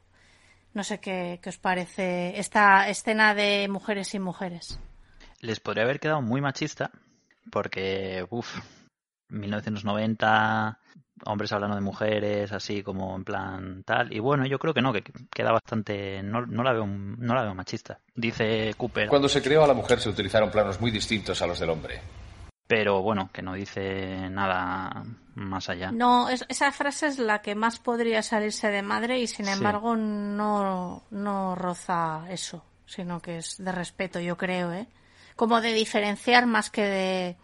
No 0.73 0.83
sé 0.83 0.99
qué, 0.99 1.39
qué 1.41 1.49
os 1.49 1.57
parece 1.57 2.39
esta 2.39 2.89
escena 2.89 3.35
de 3.35 3.67
mujeres 3.69 4.13
y 4.15 4.19
mujeres 4.19 4.79
les 5.43 5.59
podría 5.59 5.83
haber 5.83 5.99
quedado 5.99 6.21
muy 6.21 6.41
machista, 6.41 6.89
porque, 7.51 8.25
uff, 8.29 8.59
1990, 9.27 10.79
hombres 11.25 11.51
hablando 11.51 11.75
de 11.75 11.81
mujeres, 11.81 12.53
así 12.53 12.81
como 12.81 13.13
en 13.15 13.25
plan 13.25 13.83
tal. 13.83 14.13
Y 14.13 14.19
bueno, 14.19 14.45
yo 14.45 14.57
creo 14.57 14.73
que 14.73 14.81
no, 14.81 14.93
que 14.93 15.03
queda 15.29 15.51
bastante. 15.51 16.23
No, 16.23 16.45
no, 16.45 16.63
la, 16.63 16.71
veo, 16.71 16.87
no 16.87 17.35
la 17.35 17.43
veo 17.43 17.53
machista. 17.53 17.99
Dice 18.15 18.73
Cooper. 18.77 19.09
Cuando 19.09 19.27
se 19.27 19.41
creó 19.41 19.65
a 19.65 19.67
la 19.67 19.73
mujer 19.73 19.99
se 19.99 20.09
utilizaron 20.09 20.49
planos 20.49 20.79
muy 20.79 20.91
distintos 20.91 21.41
a 21.41 21.47
los 21.47 21.59
del 21.59 21.69
hombre. 21.69 21.99
Pero 22.67 23.01
bueno, 23.01 23.29
que 23.33 23.41
no 23.41 23.53
dice 23.53 24.29
nada 24.29 25.03
más 25.35 25.69
allá. 25.69 25.91
No, 25.91 26.29
esa 26.29 26.71
frase 26.71 27.07
es 27.07 27.19
la 27.19 27.41
que 27.41 27.55
más 27.55 27.79
podría 27.79 28.23
salirse 28.23 28.69
de 28.69 28.81
madre 28.81 29.19
y 29.19 29.27
sin 29.27 29.47
embargo 29.47 29.95
no, 29.95 31.03
no 31.11 31.55
roza 31.55 32.25
eso, 32.29 32.63
sino 32.85 33.21
que 33.21 33.37
es 33.37 33.57
de 33.63 33.71
respeto, 33.71 34.19
yo 34.19 34.37
creo, 34.37 34.71
¿eh? 34.71 34.87
como 35.35 35.61
de 35.61 35.73
diferenciar 35.73 36.45
más 36.45 36.69
que 36.69 37.37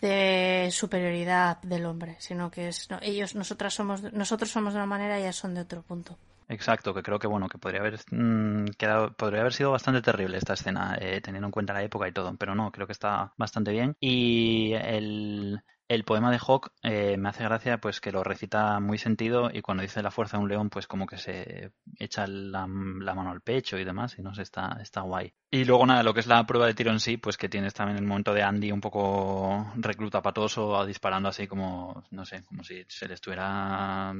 de, 0.00 0.70
superioridad 0.70 1.60
del 1.62 1.84
hombre, 1.84 2.16
sino 2.18 2.50
que 2.50 2.68
es 2.68 2.88
ellos 3.02 3.34
nosotras 3.34 3.74
somos 3.74 4.02
nosotros 4.14 4.50
somos 4.50 4.72
de 4.72 4.78
una 4.78 4.86
manera 4.86 5.18
y 5.18 5.22
ellas 5.22 5.36
son 5.36 5.54
de 5.54 5.60
otro 5.60 5.82
punto. 5.82 6.16
Exacto, 6.50 6.92
que 6.92 7.02
creo 7.04 7.20
que 7.20 7.28
bueno 7.28 7.48
que 7.48 7.58
podría 7.58 7.80
haber 7.80 8.00
mm, 8.10 8.70
quedado, 8.76 9.12
podría 9.12 9.40
haber 9.42 9.52
sido 9.52 9.70
bastante 9.70 10.02
terrible 10.02 10.36
esta 10.36 10.54
escena 10.54 10.98
eh, 11.00 11.20
teniendo 11.20 11.46
en 11.46 11.52
cuenta 11.52 11.72
la 11.72 11.84
época 11.84 12.08
y 12.08 12.12
todo, 12.12 12.36
pero 12.36 12.56
no, 12.56 12.72
creo 12.72 12.88
que 12.88 12.92
está 12.92 13.32
bastante 13.36 13.70
bien 13.70 13.96
y 14.00 14.72
el 14.72 15.62
el 15.86 16.04
poema 16.04 16.30
de 16.30 16.38
Hawk 16.38 16.72
eh, 16.84 17.16
me 17.16 17.28
hace 17.28 17.42
gracia 17.42 17.78
pues 17.78 18.00
que 18.00 18.12
lo 18.12 18.22
recita 18.22 18.78
muy 18.78 18.96
sentido 18.96 19.50
y 19.52 19.60
cuando 19.60 19.82
dice 19.82 20.02
la 20.02 20.12
fuerza 20.12 20.36
de 20.36 20.44
un 20.44 20.48
león 20.48 20.70
pues 20.70 20.86
como 20.86 21.04
que 21.04 21.18
se 21.18 21.72
echa 21.98 22.28
la, 22.28 22.66
mano 22.68 23.30
al 23.30 23.40
pecho 23.40 23.76
y 23.76 23.84
demás 23.84 24.16
y 24.16 24.22
no 24.22 24.32
sé, 24.32 24.42
está, 24.42 24.78
está 24.80 25.00
guay. 25.00 25.32
Y 25.50 25.64
luego 25.64 25.84
nada, 25.86 26.04
lo 26.04 26.14
que 26.14 26.20
es 26.20 26.28
la 26.28 26.46
prueba 26.46 26.68
de 26.68 26.74
tiro 26.74 26.92
en 26.92 27.00
sí, 27.00 27.16
pues 27.16 27.36
que 27.36 27.48
tienes 27.48 27.74
también 27.74 27.98
el 27.98 28.06
momento 28.06 28.32
de 28.32 28.42
Andy 28.42 28.70
un 28.70 28.80
poco 28.80 29.72
recluta 29.76 30.22
patoso 30.22 30.86
disparando 30.86 31.28
así 31.28 31.48
como, 31.48 32.04
no 32.12 32.24
sé, 32.24 32.44
como 32.44 32.62
si 32.62 32.84
se 32.86 33.08
le 33.08 33.14
estuviera 33.14 34.14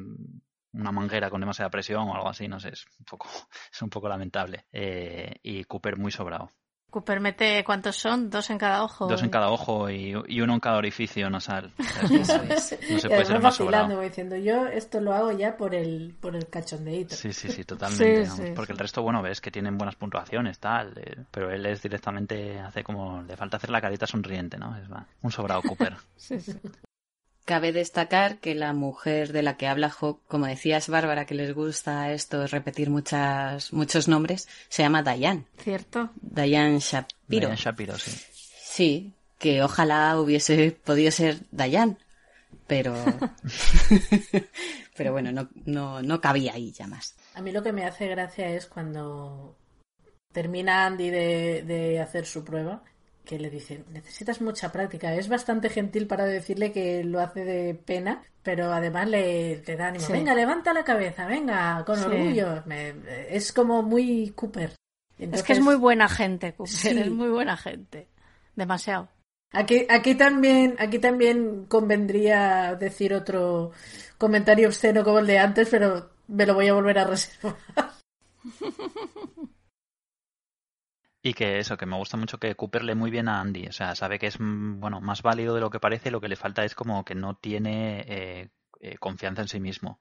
una 0.73 0.93
manguera 0.93 1.31
con 1.31 1.41
demasiada 1.41 1.71
presión 1.71 2.09
o 2.09 2.15
algo 2.15 2.29
así, 2.29 2.49
no 2.49 2.61
sé, 2.61 2.71
es 2.71 2.87
un 2.99 3.05
poco, 3.05 3.29
es 3.73 3.83
un 3.83 3.91
poco 3.91 4.09
lamentable. 4.09 4.67
Eh, 4.73 5.35
y 5.43 5.65
Cooper 5.65 5.97
muy 5.97 6.13
sobrado. 6.13 6.51
Cooper 6.91 7.21
mete, 7.21 7.63
¿cuántos 7.63 7.95
son? 7.95 8.31
Dos 8.31 8.51
en 8.51 8.59
cada 8.59 8.83
ojo. 8.83 9.07
Dos 9.07 9.23
en 9.23 9.31
cada 9.31 9.49
ojo 9.51 9.89
y, 9.89 10.13
uno 10.15 10.55
en 10.55 10.61
cada 10.61 10.77
orificio 10.77 11.31
nasal. 11.31 11.73
Eso 12.11 12.43
es. 12.43 12.79
No 12.91 12.99
se 12.99 13.09
puede 13.09 13.25
ser 13.25 13.41
más 13.41 13.55
sobrado. 13.55 14.01
diciendo, 14.01 14.37
yo 14.37 14.67
esto 14.67 15.01
lo 15.01 15.15
hago 15.15 15.31
ya 15.31 15.57
por 15.57 15.75
el, 15.75 16.17
por 16.21 16.35
el 16.35 16.49
cachondeíto. 16.49 17.15
Sí, 17.15 17.33
sí, 17.33 17.49
sí, 17.49 17.65
totalmente. 17.65 18.53
porque 18.57 18.73
el 18.73 18.79
resto, 18.79 19.03
bueno, 19.03 19.23
ves 19.23 19.41
que 19.41 19.53
tienen 19.53 19.79
buenas 19.79 19.95
puntuaciones, 19.95 20.59
tal, 20.59 20.99
eh, 20.99 21.25
pero 21.31 21.51
él 21.51 21.65
es 21.67 21.81
directamente, 21.81 22.59
hace 22.59 22.83
como, 22.83 23.23
le 23.23 23.37
falta 23.37 23.59
hacer 23.59 23.71
la 23.71 23.81
carita 23.81 24.07
sonriente, 24.07 24.59
¿no? 24.59 24.77
Es 24.77 24.89
un 25.23 25.31
sobrado 25.31 25.63
Cooper. 25.63 25.97
sí, 26.17 26.41
sí. 26.41 26.53
Cabe 27.51 27.73
destacar 27.73 28.39
que 28.39 28.55
la 28.55 28.73
mujer 28.73 29.33
de 29.33 29.43
la 29.43 29.57
que 29.57 29.67
habla 29.67 29.91
Hawk, 29.91 30.21
como 30.29 30.47
decías, 30.47 30.89
Bárbara, 30.89 31.27
que 31.27 31.35
les 31.35 31.53
gusta 31.53 32.13
esto, 32.13 32.47
repetir 32.47 32.91
muchas, 32.91 33.73
muchos 33.73 34.07
nombres, 34.07 34.49
se 34.69 34.85
llama 34.85 35.03
Diane. 35.03 35.47
¿Cierto? 35.59 36.11
Diane 36.23 36.79
Shapiro. 36.79 37.49
Diane 37.49 37.57
Shapiro, 37.57 37.99
sí. 37.99 38.13
Sí, 38.33 39.15
que 39.37 39.65
ojalá 39.65 40.21
hubiese 40.21 40.71
podido 40.71 41.11
ser 41.11 41.39
Diane, 41.51 41.97
pero... 42.69 42.95
pero 44.97 45.11
bueno, 45.11 45.33
no, 45.33 45.49
no, 45.65 46.03
no 46.03 46.21
cabía 46.21 46.53
ahí 46.53 46.71
ya 46.71 46.87
más. 46.87 47.17
A 47.35 47.43
mí 47.43 47.51
lo 47.51 47.65
que 47.65 47.73
me 47.73 47.85
hace 47.85 48.07
gracia 48.07 48.49
es 48.51 48.67
cuando 48.67 49.57
termina 50.31 50.87
Andy 50.87 51.11
de, 51.11 51.65
de 51.67 51.99
hacer 51.99 52.27
su 52.27 52.45
prueba 52.45 52.85
que 53.31 53.39
le 53.39 53.49
dice, 53.49 53.85
necesitas 53.93 54.41
mucha 54.41 54.73
práctica. 54.73 55.15
Es 55.15 55.29
bastante 55.29 55.69
gentil 55.69 56.09
para 56.09 56.25
decirle 56.25 56.73
que 56.73 57.05
lo 57.05 57.21
hace 57.21 57.45
de 57.45 57.75
pena, 57.75 58.25
pero 58.43 58.73
además 58.73 59.09
le, 59.09 59.63
da 59.63 59.87
ánimo. 59.87 60.05
Venga, 60.11 60.35
levanta 60.35 60.75
la 60.75 60.83
cabeza, 60.83 61.27
venga, 61.27 61.85
con 61.87 62.01
orgullo. 62.01 62.65
es 63.29 63.53
como 63.53 63.85
muy 63.85 64.33
Cooper. 64.35 64.75
es 65.17 65.45
que 65.45 65.53
es 65.53 65.61
muy 65.61 65.77
buena 65.77 66.09
gente, 66.09 66.55
Cooper, 66.55 66.99
es 66.99 67.11
muy 67.13 67.29
buena 67.29 67.57
gente. 67.57 68.09
Demasiado. 68.57 69.09
Aquí, 69.53 69.87
aquí 69.89 70.17
también, 70.17 70.75
aquí 70.81 70.99
también 70.99 71.67
convendría 71.67 72.75
decir 72.75 73.15
otro 73.15 73.71
comentario 74.19 74.67
obsceno 74.67 75.05
como 75.05 75.21
el 75.21 75.29
de 75.29 75.39
antes, 75.39 75.69
pero 75.71 76.11
me 76.27 76.47
lo 76.47 76.55
voy 76.55 76.67
a 76.67 76.75
volver 76.75 76.99
a 76.99 77.05
reservar. 77.05 77.55
Y 81.23 81.35
que 81.35 81.59
eso, 81.59 81.77
que 81.77 81.87
me 81.87 81.97
gusta 81.97 82.17
mucho 82.17 82.39
que 82.39 82.55
Cooper 82.55 82.83
lee 82.83 82.95
muy 82.95 83.11
bien 83.11 83.29
a 83.29 83.41
Andy. 83.41 83.67
O 83.67 83.73
sea, 83.73 83.95
sabe 83.95 84.19
que 84.19 84.27
es 84.27 84.41
mm, 84.41 84.81
bueno 84.81 85.01
más 85.01 85.23
válido 85.23 85.55
de 85.55 85.61
lo 85.61 85.71
que 85.71 85.81
parece. 85.81 86.11
Lo 86.11 86.21
que 86.21 86.29
le 86.29 86.37
falta 86.37 86.65
es 86.65 86.75
como 86.75 87.05
que 87.05 87.15
no 87.15 87.37
tiene 87.37 88.01
eh, 88.07 88.51
eh, 88.81 88.97
confianza 88.99 89.43
en 89.43 89.49
sí 89.49 89.61
mismo, 89.61 90.01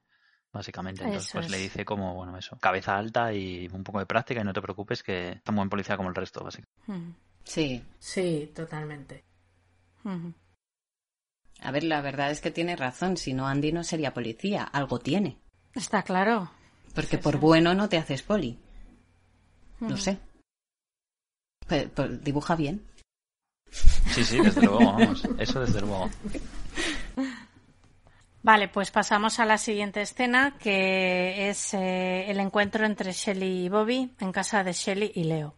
básicamente. 0.50 1.04
Entonces, 1.04 1.30
pues 1.32 1.50
le 1.50 1.58
dice 1.58 1.84
como, 1.84 2.14
bueno, 2.14 2.38
eso, 2.38 2.56
cabeza 2.58 2.96
alta 2.96 3.34
y 3.34 3.68
un 3.70 3.84
poco 3.84 3.98
de 3.98 4.06
práctica 4.06 4.40
y 4.40 4.44
no 4.44 4.54
te 4.54 4.62
preocupes 4.62 5.02
que 5.02 5.32
está 5.32 5.52
muy 5.52 5.60
buen 5.60 5.70
policía 5.70 5.96
como 5.98 6.08
el 6.08 6.14
resto, 6.14 6.42
básicamente. 6.42 7.18
Sí. 7.44 7.84
Sí, 7.98 8.50
totalmente. 8.54 9.24
A 11.62 11.70
ver, 11.70 11.84
la 11.84 12.00
verdad 12.00 12.30
es 12.30 12.40
que 12.40 12.50
tiene 12.50 12.76
razón. 12.76 13.18
Si 13.18 13.34
no, 13.34 13.46
Andy 13.46 13.72
no 13.72 13.84
sería 13.84 14.14
policía. 14.14 14.64
Algo 14.64 14.98
tiene. 14.98 15.38
Está 15.74 16.02
claro. 16.02 16.50
Porque 16.94 17.18
por 17.18 17.38
bueno 17.38 17.74
no 17.74 17.88
te 17.88 17.98
haces 17.98 18.22
poli. 18.22 18.58
No 19.80 19.96
sé. 19.96 20.18
Dibuja 22.22 22.56
bien. 22.56 22.82
Sí, 23.70 24.24
sí, 24.24 24.40
desde 24.40 24.62
luego, 24.62 24.78
vamos. 24.78 25.22
Eso 25.38 25.60
desde 25.60 25.80
luego. 25.80 26.10
Vale, 28.42 28.68
pues 28.68 28.90
pasamos 28.90 29.38
a 29.38 29.44
la 29.44 29.58
siguiente 29.58 30.00
escena, 30.00 30.56
que 30.58 31.50
es 31.50 31.74
eh, 31.74 32.30
el 32.30 32.40
encuentro 32.40 32.86
entre 32.86 33.12
Shelly 33.12 33.66
y 33.66 33.68
Bobby 33.68 34.10
en 34.18 34.32
casa 34.32 34.64
de 34.64 34.72
Shelly 34.72 35.12
y 35.14 35.24
Leo. 35.24 35.54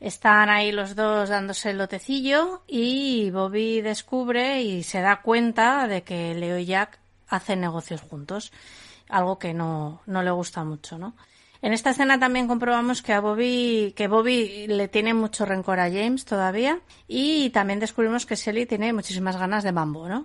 Están 0.00 0.48
ahí 0.48 0.72
los 0.72 0.96
dos 0.96 1.28
dándose 1.28 1.70
el 1.70 1.78
lotecillo 1.78 2.62
y 2.66 3.30
Bobby 3.30 3.82
descubre 3.82 4.62
y 4.62 4.82
se 4.82 5.02
da 5.02 5.20
cuenta 5.20 5.86
de 5.88 6.02
que 6.02 6.34
Leo 6.34 6.58
y 6.58 6.64
Jack 6.64 6.98
hacen 7.28 7.60
negocios 7.60 8.00
juntos, 8.00 8.50
algo 9.10 9.38
que 9.38 9.52
no, 9.52 10.00
no 10.06 10.22
le 10.22 10.30
gusta 10.30 10.64
mucho, 10.64 10.96
¿no? 10.96 11.14
En 11.62 11.74
esta 11.74 11.90
escena 11.90 12.18
también 12.18 12.48
comprobamos 12.48 13.02
que 13.02 13.12
a 13.12 13.20
Bobby, 13.20 13.92
que 13.94 14.08
Bobby 14.08 14.66
le 14.66 14.88
tiene 14.88 15.12
mucho 15.12 15.44
rencor 15.44 15.78
a 15.78 15.90
James 15.90 16.24
todavía 16.24 16.80
y 17.06 17.50
también 17.50 17.80
descubrimos 17.80 18.24
que 18.24 18.36
Shelly 18.36 18.64
tiene 18.64 18.94
muchísimas 18.94 19.36
ganas 19.36 19.62
de 19.62 19.72
mambo, 19.72 20.08
¿no? 20.08 20.22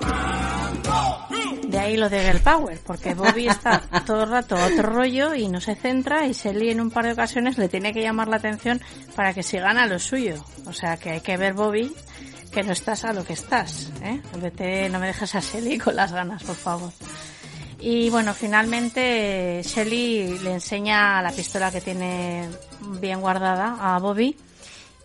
De 1.68 1.80
ahí 1.80 1.98
lo 1.98 2.10
de 2.10 2.22
Girl 2.22 2.40
Power, 2.40 2.80
porque 2.86 3.14
Bobby 3.16 3.48
está 3.48 3.82
todo 4.06 4.24
el 4.24 4.30
rato 4.30 4.56
a 4.56 4.68
otro 4.68 4.84
rollo 4.84 5.36
y 5.36 5.50
no 5.50 5.60
se 5.60 5.76
centra 5.76 6.26
y 6.26 6.32
Shelly 6.32 6.70
en 6.70 6.80
un 6.80 6.90
par 6.90 7.06
de 7.06 7.12
ocasiones 7.12 7.58
le 7.58 7.68
tiene 7.68 7.94
que 7.94 8.02
llamar 8.02 8.30
la 8.30 8.38
atención 8.38 8.80
para 9.16 9.34
que 9.34 9.44
se 9.44 9.60
gana 9.60 9.88
lo 9.88 10.00
suyo. 10.00 10.36
O 10.68 10.72
sea 10.72 10.96
que 10.96 11.10
hay 11.10 11.22
que 11.22 11.36
ver 11.36 11.54
Bobby 11.54 11.94
que 12.54 12.64
no 12.64 12.72
estás 12.72 13.04
a 13.04 13.12
lo 13.12 13.26
que 13.26 13.34
estás, 13.34 13.92
¿eh? 14.02 14.22
Vete, 14.42 14.88
no 14.88 15.00
me 15.00 15.08
dejes 15.08 15.36
a 15.36 15.42
Shelly 15.42 15.78
con 15.80 15.98
las 15.98 16.14
ganas, 16.14 16.44
por 16.44 16.56
favor. 16.56 16.92
Y 17.88 18.10
bueno, 18.10 18.34
finalmente 18.34 19.62
Shelly 19.62 20.40
le 20.40 20.54
enseña 20.54 21.22
la 21.22 21.32
pistola 21.32 21.70
que 21.70 21.82
tiene 21.82 22.50
bien 23.00 23.22
guardada 23.22 23.78
a 23.80 24.00
Bobby 24.00 24.36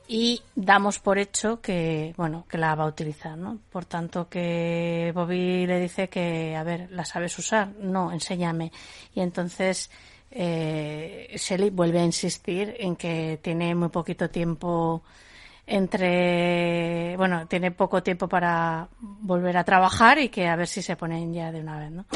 y 0.09 0.40
damos 0.55 0.98
por 0.98 1.19
hecho 1.19 1.61
que, 1.61 2.15
bueno, 2.16 2.47
que 2.48 2.57
la 2.57 2.74
va 2.74 2.85
a 2.85 2.86
utilizar, 2.86 3.36
¿no? 3.36 3.59
Por 3.70 3.85
tanto, 3.85 4.31
que 4.31 5.12
Bobby 5.15 5.66
le 5.66 5.78
dice 5.78 6.09
que, 6.09 6.57
a 6.57 6.62
ver, 6.62 6.89
¿la 6.90 7.05
sabes 7.05 7.39
usar? 7.39 7.69
No, 7.82 8.12
enséñame. 8.12 8.73
Y 9.15 9.20
entonces 9.20 9.90
eh, 10.31 11.36
Shelly 11.36 11.69
vuelve 11.69 12.01
a 12.01 12.05
insistir 12.07 12.74
en 12.78 12.97
que 12.97 13.39
tiene 13.43 13.74
muy 13.74 13.90
poquito 13.90 14.31
tiempo 14.31 15.02
entre, 15.70 17.16
bueno, 17.16 17.47
tiene 17.47 17.70
poco 17.70 18.02
tiempo 18.02 18.28
para 18.28 18.88
volver 18.98 19.56
a 19.56 19.62
trabajar 19.62 20.18
y 20.18 20.28
que 20.28 20.48
a 20.48 20.56
ver 20.56 20.66
si 20.66 20.82
se 20.82 20.97
ponen 20.97 21.32
ya 21.32 21.52
de 21.52 21.60
una 21.60 21.78
vez, 21.78 21.92
¿no? 21.92 22.06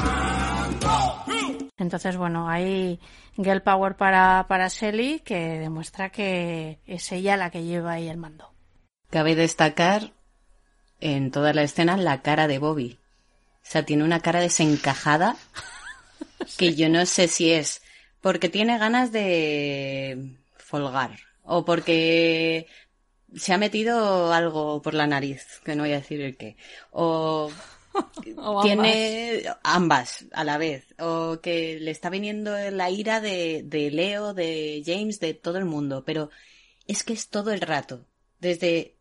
Entonces, 1.77 2.17
bueno, 2.17 2.49
hay 2.49 2.99
Girl 3.37 3.61
Power 3.61 3.95
para, 3.95 4.45
para 4.49 4.67
Shelly 4.67 5.21
que 5.21 5.57
demuestra 5.57 6.09
que 6.09 6.79
es 6.85 7.09
ella 7.13 7.37
la 7.37 7.49
que 7.49 7.63
lleva 7.63 7.93
ahí 7.93 8.09
el 8.09 8.17
mando. 8.17 8.51
Cabe 9.09 9.35
destacar 9.35 10.11
en 10.99 11.31
toda 11.31 11.53
la 11.53 11.63
escena 11.63 11.95
la 11.95 12.21
cara 12.21 12.47
de 12.47 12.59
Bobby. 12.59 12.99
O 12.99 13.59
sea, 13.61 13.85
tiene 13.85 14.03
una 14.03 14.19
cara 14.19 14.41
desencajada 14.41 15.37
que 16.57 16.75
yo 16.75 16.89
no 16.89 17.05
sé 17.05 17.29
si 17.29 17.53
es 17.53 17.81
porque 18.19 18.49
tiene 18.49 18.77
ganas 18.77 19.13
de 19.13 20.35
folgar 20.57 21.19
o 21.43 21.63
porque 21.63 22.67
se 23.35 23.53
ha 23.53 23.57
metido 23.57 24.31
algo 24.33 24.81
por 24.81 24.93
la 24.93 25.07
nariz, 25.07 25.45
que 25.63 25.75
no 25.75 25.83
voy 25.83 25.91
a 25.91 25.99
decir 25.99 26.21
el 26.21 26.37
qué. 26.37 26.55
O 26.91 27.51
tiene 28.63 29.43
ambas. 29.63 30.25
a 30.31 30.43
la 30.43 30.57
vez. 30.57 30.95
O 30.99 31.39
que 31.41 31.79
le 31.79 31.91
está 31.91 32.09
viniendo 32.09 32.55
la 32.71 32.89
ira 32.89 33.21
de, 33.21 33.63
de 33.63 33.91
Leo, 33.91 34.33
de 34.33 34.83
James, 34.85 35.19
de 35.19 35.33
todo 35.33 35.57
el 35.57 35.65
mundo. 35.65 36.03
Pero 36.05 36.29
es 36.87 37.03
que 37.03 37.13
es 37.13 37.29
todo 37.29 37.51
el 37.51 37.61
rato. 37.61 38.05
Desde, 38.39 38.97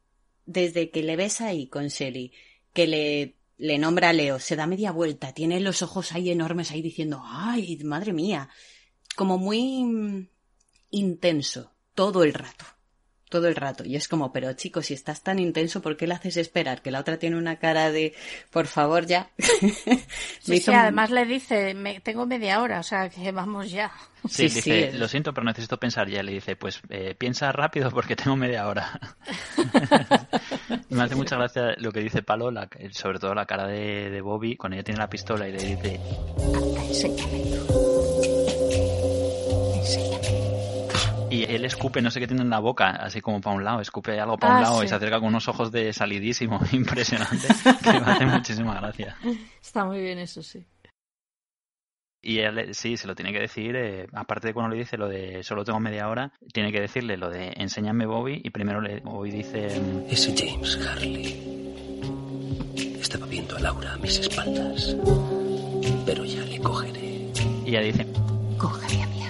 desde 0.47 0.91
que 0.91 1.03
le 1.03 1.17
ves 1.17 1.41
ahí 1.41 1.67
con 1.69 1.89
Shelly, 1.89 2.33
que 2.73 2.87
le, 2.87 3.37
le 3.57 3.79
nombra 3.79 4.11
a 4.11 4.13
Leo, 4.13 4.39
se 4.39 4.57
da 4.57 4.67
media 4.67 4.91
vuelta, 4.91 5.33
tiene 5.33 5.61
los 5.61 5.83
ojos 5.83 6.13
ahí 6.13 6.31
enormes 6.31 6.71
ahí 6.71 6.83
diciendo, 6.83 7.23
ay, 7.25 7.79
madre 7.85 8.13
mía. 8.13 8.49
Como 9.17 9.39
muy 9.39 10.29
intenso, 10.91 11.73
todo 11.95 12.25
el 12.25 12.33
rato 12.35 12.74
todo 13.29 13.49
el 13.49 13.57
rato. 13.57 13.85
Y 13.85 13.97
es 13.97 14.09
como, 14.09 14.33
pero 14.33 14.53
chicos, 14.53 14.87
si 14.87 14.95
estás 14.95 15.23
tan 15.23 15.39
intenso, 15.39 15.83
¿por 15.83 15.97
qué 15.97 16.07
le 16.07 16.15
haces 16.15 16.37
esperar? 16.37 16.83
Que 16.83 16.91
la 16.91 17.01
otra 17.01 17.19
tiene 17.19 17.37
una 17.37 17.57
cara 17.57 17.91
de, 17.91 18.15
por 18.51 18.67
favor, 18.67 19.07
ya. 19.07 19.31
sí, 20.41 20.63
además 20.73 21.11
le 21.11 21.25
dice, 21.25 21.75
me, 21.75 22.01
tengo 22.01 22.27
media 22.27 22.61
hora, 22.61 22.81
o 22.81 22.83
sea, 22.83 23.09
que 23.09 23.33
vamos 23.33 23.71
ya. 23.71 23.93
Sí, 24.29 24.45
dice, 24.45 24.93
lo 24.95 25.07
siento, 25.07 25.35
pero 25.35 25.45
necesito 25.45 25.79
pensar 25.79 26.09
ya. 26.09 26.23
Le 26.23 26.33
dice, 26.33 26.57
pues 26.57 26.81
eh, 26.89 27.15
piensa 27.17 27.53
rápido 27.53 27.91
porque 27.91 28.17
tengo 28.17 28.37
media 28.37 28.67
hora. 28.69 29.01
me 30.89 31.03
hace 31.03 31.15
mucha 31.15 31.37
gracia 31.37 31.75
lo 31.79 31.93
que 31.93 32.01
dice 32.01 32.23
Palo, 32.23 32.51
sobre 32.93 33.19
todo 33.19 33.35
la 33.35 33.47
cara 33.47 33.67
de, 33.67 34.11
de 34.11 34.21
Bobby, 34.21 34.57
cuando 34.57 34.77
ella 34.77 34.85
tiene 34.85 35.01
la 35.01 35.11
pistola 35.11 35.49
y 35.49 35.53
le 35.53 35.59
dice, 35.59 36.01
y 41.31 41.45
él 41.45 41.65
escupe, 41.65 42.03
no 42.03 42.11
sé 42.11 42.21
qué 42.21 42.27
tiene 42.27 42.43
en 42.43 42.51
la 42.51 42.59
boca, 42.59 42.91
así 42.91 43.21
como 43.21 43.41
para 43.41 43.57
un 43.57 43.65
lado, 43.65 43.81
escupe 43.81 44.21
algo 44.21 44.37
para 44.37 44.55
un 44.55 44.59
ah, 44.59 44.63
lado 44.63 44.85
y 44.85 44.89
se 44.89 44.95
acerca 44.95 45.19
con 45.19 45.29
unos 45.29 45.49
ojos 45.49 45.73
de 45.73 45.93
salidísimo, 45.93 46.61
impresionante, 46.73 47.49
que 47.83 48.01
me 48.01 48.13
hace 48.13 48.27
muchísima 48.27 48.75
gracia. 48.81 49.17
Está 49.61 49.85
muy 49.85 50.01
bien 50.01 50.19
eso, 50.19 50.43
sí. 50.43 50.65
Y 52.23 52.39
él 52.39 52.75
sí, 52.75 52.97
se 52.97 53.07
lo 53.07 53.15
tiene 53.15 53.35
que 53.35 53.41
decir, 53.41 53.77
eh, 53.77 54.07
aparte 54.15 54.49
de 54.49 54.55
cuando 54.55 54.75
le 54.75 54.79
dice 54.79 54.97
lo 54.97 55.09
de 55.09 55.43
solo 55.43 55.63
tengo 55.63 55.79
media 55.79 56.09
hora, 56.09 56.33
tiene 56.55 56.73
que 56.73 56.81
decirle 56.81 57.19
lo 57.19 57.29
de 57.29 57.53
enséñame 57.57 58.07
Bobby 58.07 58.41
y 58.43 58.49
primero 58.49 58.81
le, 58.81 59.01
Bobby 59.01 59.31
dice... 59.31 59.67
Ese 60.09 60.35
James 60.35 60.79
Harley 60.87 61.55
estaba 62.99 63.27
viendo 63.27 63.57
a 63.57 63.61
Laura 63.61 63.93
a 63.93 63.99
mis 63.99 64.19
espaldas, 64.19 64.97
pero 66.07 66.25
ya 66.25 66.41
le 66.45 66.59
cogeré. 66.61 67.31
Y 67.67 67.69
ella 67.69 67.81
dice... 67.81 68.07
Cogeré 68.57 69.03
a 69.03 69.07
mí 69.09 69.24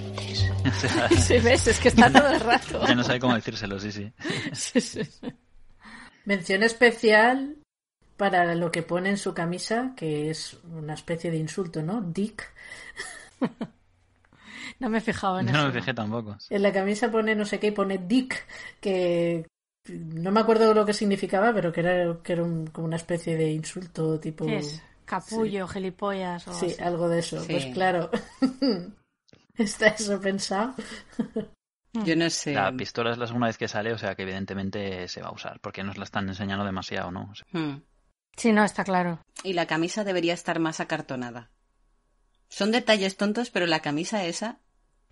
sí, 1.19 1.39
ves, 1.39 1.67
es 1.67 1.81
que 1.81 1.89
está 1.89 2.11
todo 2.11 2.31
el 2.31 2.41
rato. 2.41 2.83
Ya 2.89 2.95
no 2.95 3.05
sabe 3.05 3.21
cómo 3.21 3.35
decírselo, 3.35 3.79
sí, 3.81 3.91
sí. 3.93 5.01
Mención 6.25 6.63
especial 6.63 7.57
para 8.17 8.55
lo 8.55 8.71
que 8.71 8.83
pone 8.83 9.11
en 9.11 9.19
su 9.19 9.35
camisa, 9.35 9.93
que 9.97 10.31
es 10.31 10.57
una 10.73 10.95
especie 10.95 11.31
de 11.31 11.37
insulto, 11.37 11.83
¿no? 11.83 12.01
Dick. 12.01 12.51
No 14.81 14.89
me 14.89 14.99
he 14.99 15.01
fijado 15.01 15.41
en 15.41 15.49
eso. 15.49 15.57
No 15.57 15.67
me 15.67 15.73
fijé 15.73 15.95
tampoco. 15.95 16.37
En 16.51 16.63
la 16.63 16.73
camisa 16.73 17.11
pone 17.11 17.35
no 17.35 17.45
sé 17.45 17.59
qué 17.59 17.69
y 17.69 17.71
pone 17.73 17.99
Dick, 17.99 18.47
que 18.81 19.47
no 19.89 20.31
me 20.31 20.41
acuerdo 20.41 20.73
lo 20.73 20.85
que 20.85 20.95
significaba, 20.95 21.53
pero 21.53 21.73
que 21.73 21.81
era, 21.81 22.19
que 22.23 22.33
era 22.33 22.43
como 22.73 22.87
una 22.87 22.97
especie 22.97 23.37
de 23.37 23.53
insulto 23.53 24.19
tipo... 24.19 24.47
es? 24.49 24.83
Capullo, 25.05 25.69
gilipollas 25.69 26.49
o 26.49 26.55
Sí, 26.55 26.75
algo 26.81 27.09
de 27.09 27.19
eso. 27.19 27.45
Pues 27.47 27.67
claro. 27.67 28.11
¿Está 29.57 29.89
eso 29.89 30.21
pensado? 30.21 30.75
Yo 31.93 32.17
no 32.17 32.29
sé. 32.29 32.55
La 32.55 32.73
pistola 32.73 33.13
es 33.13 33.19
la 33.19 33.27
segunda 33.27 33.47
vez 33.47 33.57
que 33.57 33.69
sale, 33.69 33.93
o 33.93 33.99
sea 33.99 34.17
que 34.17 34.23
evidentemente 34.23 35.07
se 35.07 35.23
va 35.23 35.29
a 35.29 35.33
usar, 35.33 35.61
porque 35.61 35.85
nos 35.85 35.97
la 35.97 36.05
están 36.05 36.29
enseñando 36.29 36.65
demasiado, 36.65 37.13
¿no? 37.13 37.33
Hmm. 37.53 37.83
Sí, 38.37 38.53
no, 38.53 38.65
está 38.65 38.83
claro. 38.83 39.21
Y 39.45 39.53
la 39.53 39.67
camisa 39.67 40.03
debería 40.03 40.35
estar 40.35 40.59
más 40.59 40.81
acartonada. 40.81 41.51
Son 42.49 42.73
detalles 42.73 43.17
tontos, 43.17 43.51
pero 43.51 43.67
la 43.67 43.81
camisa 43.81 44.25
esa. 44.25 44.59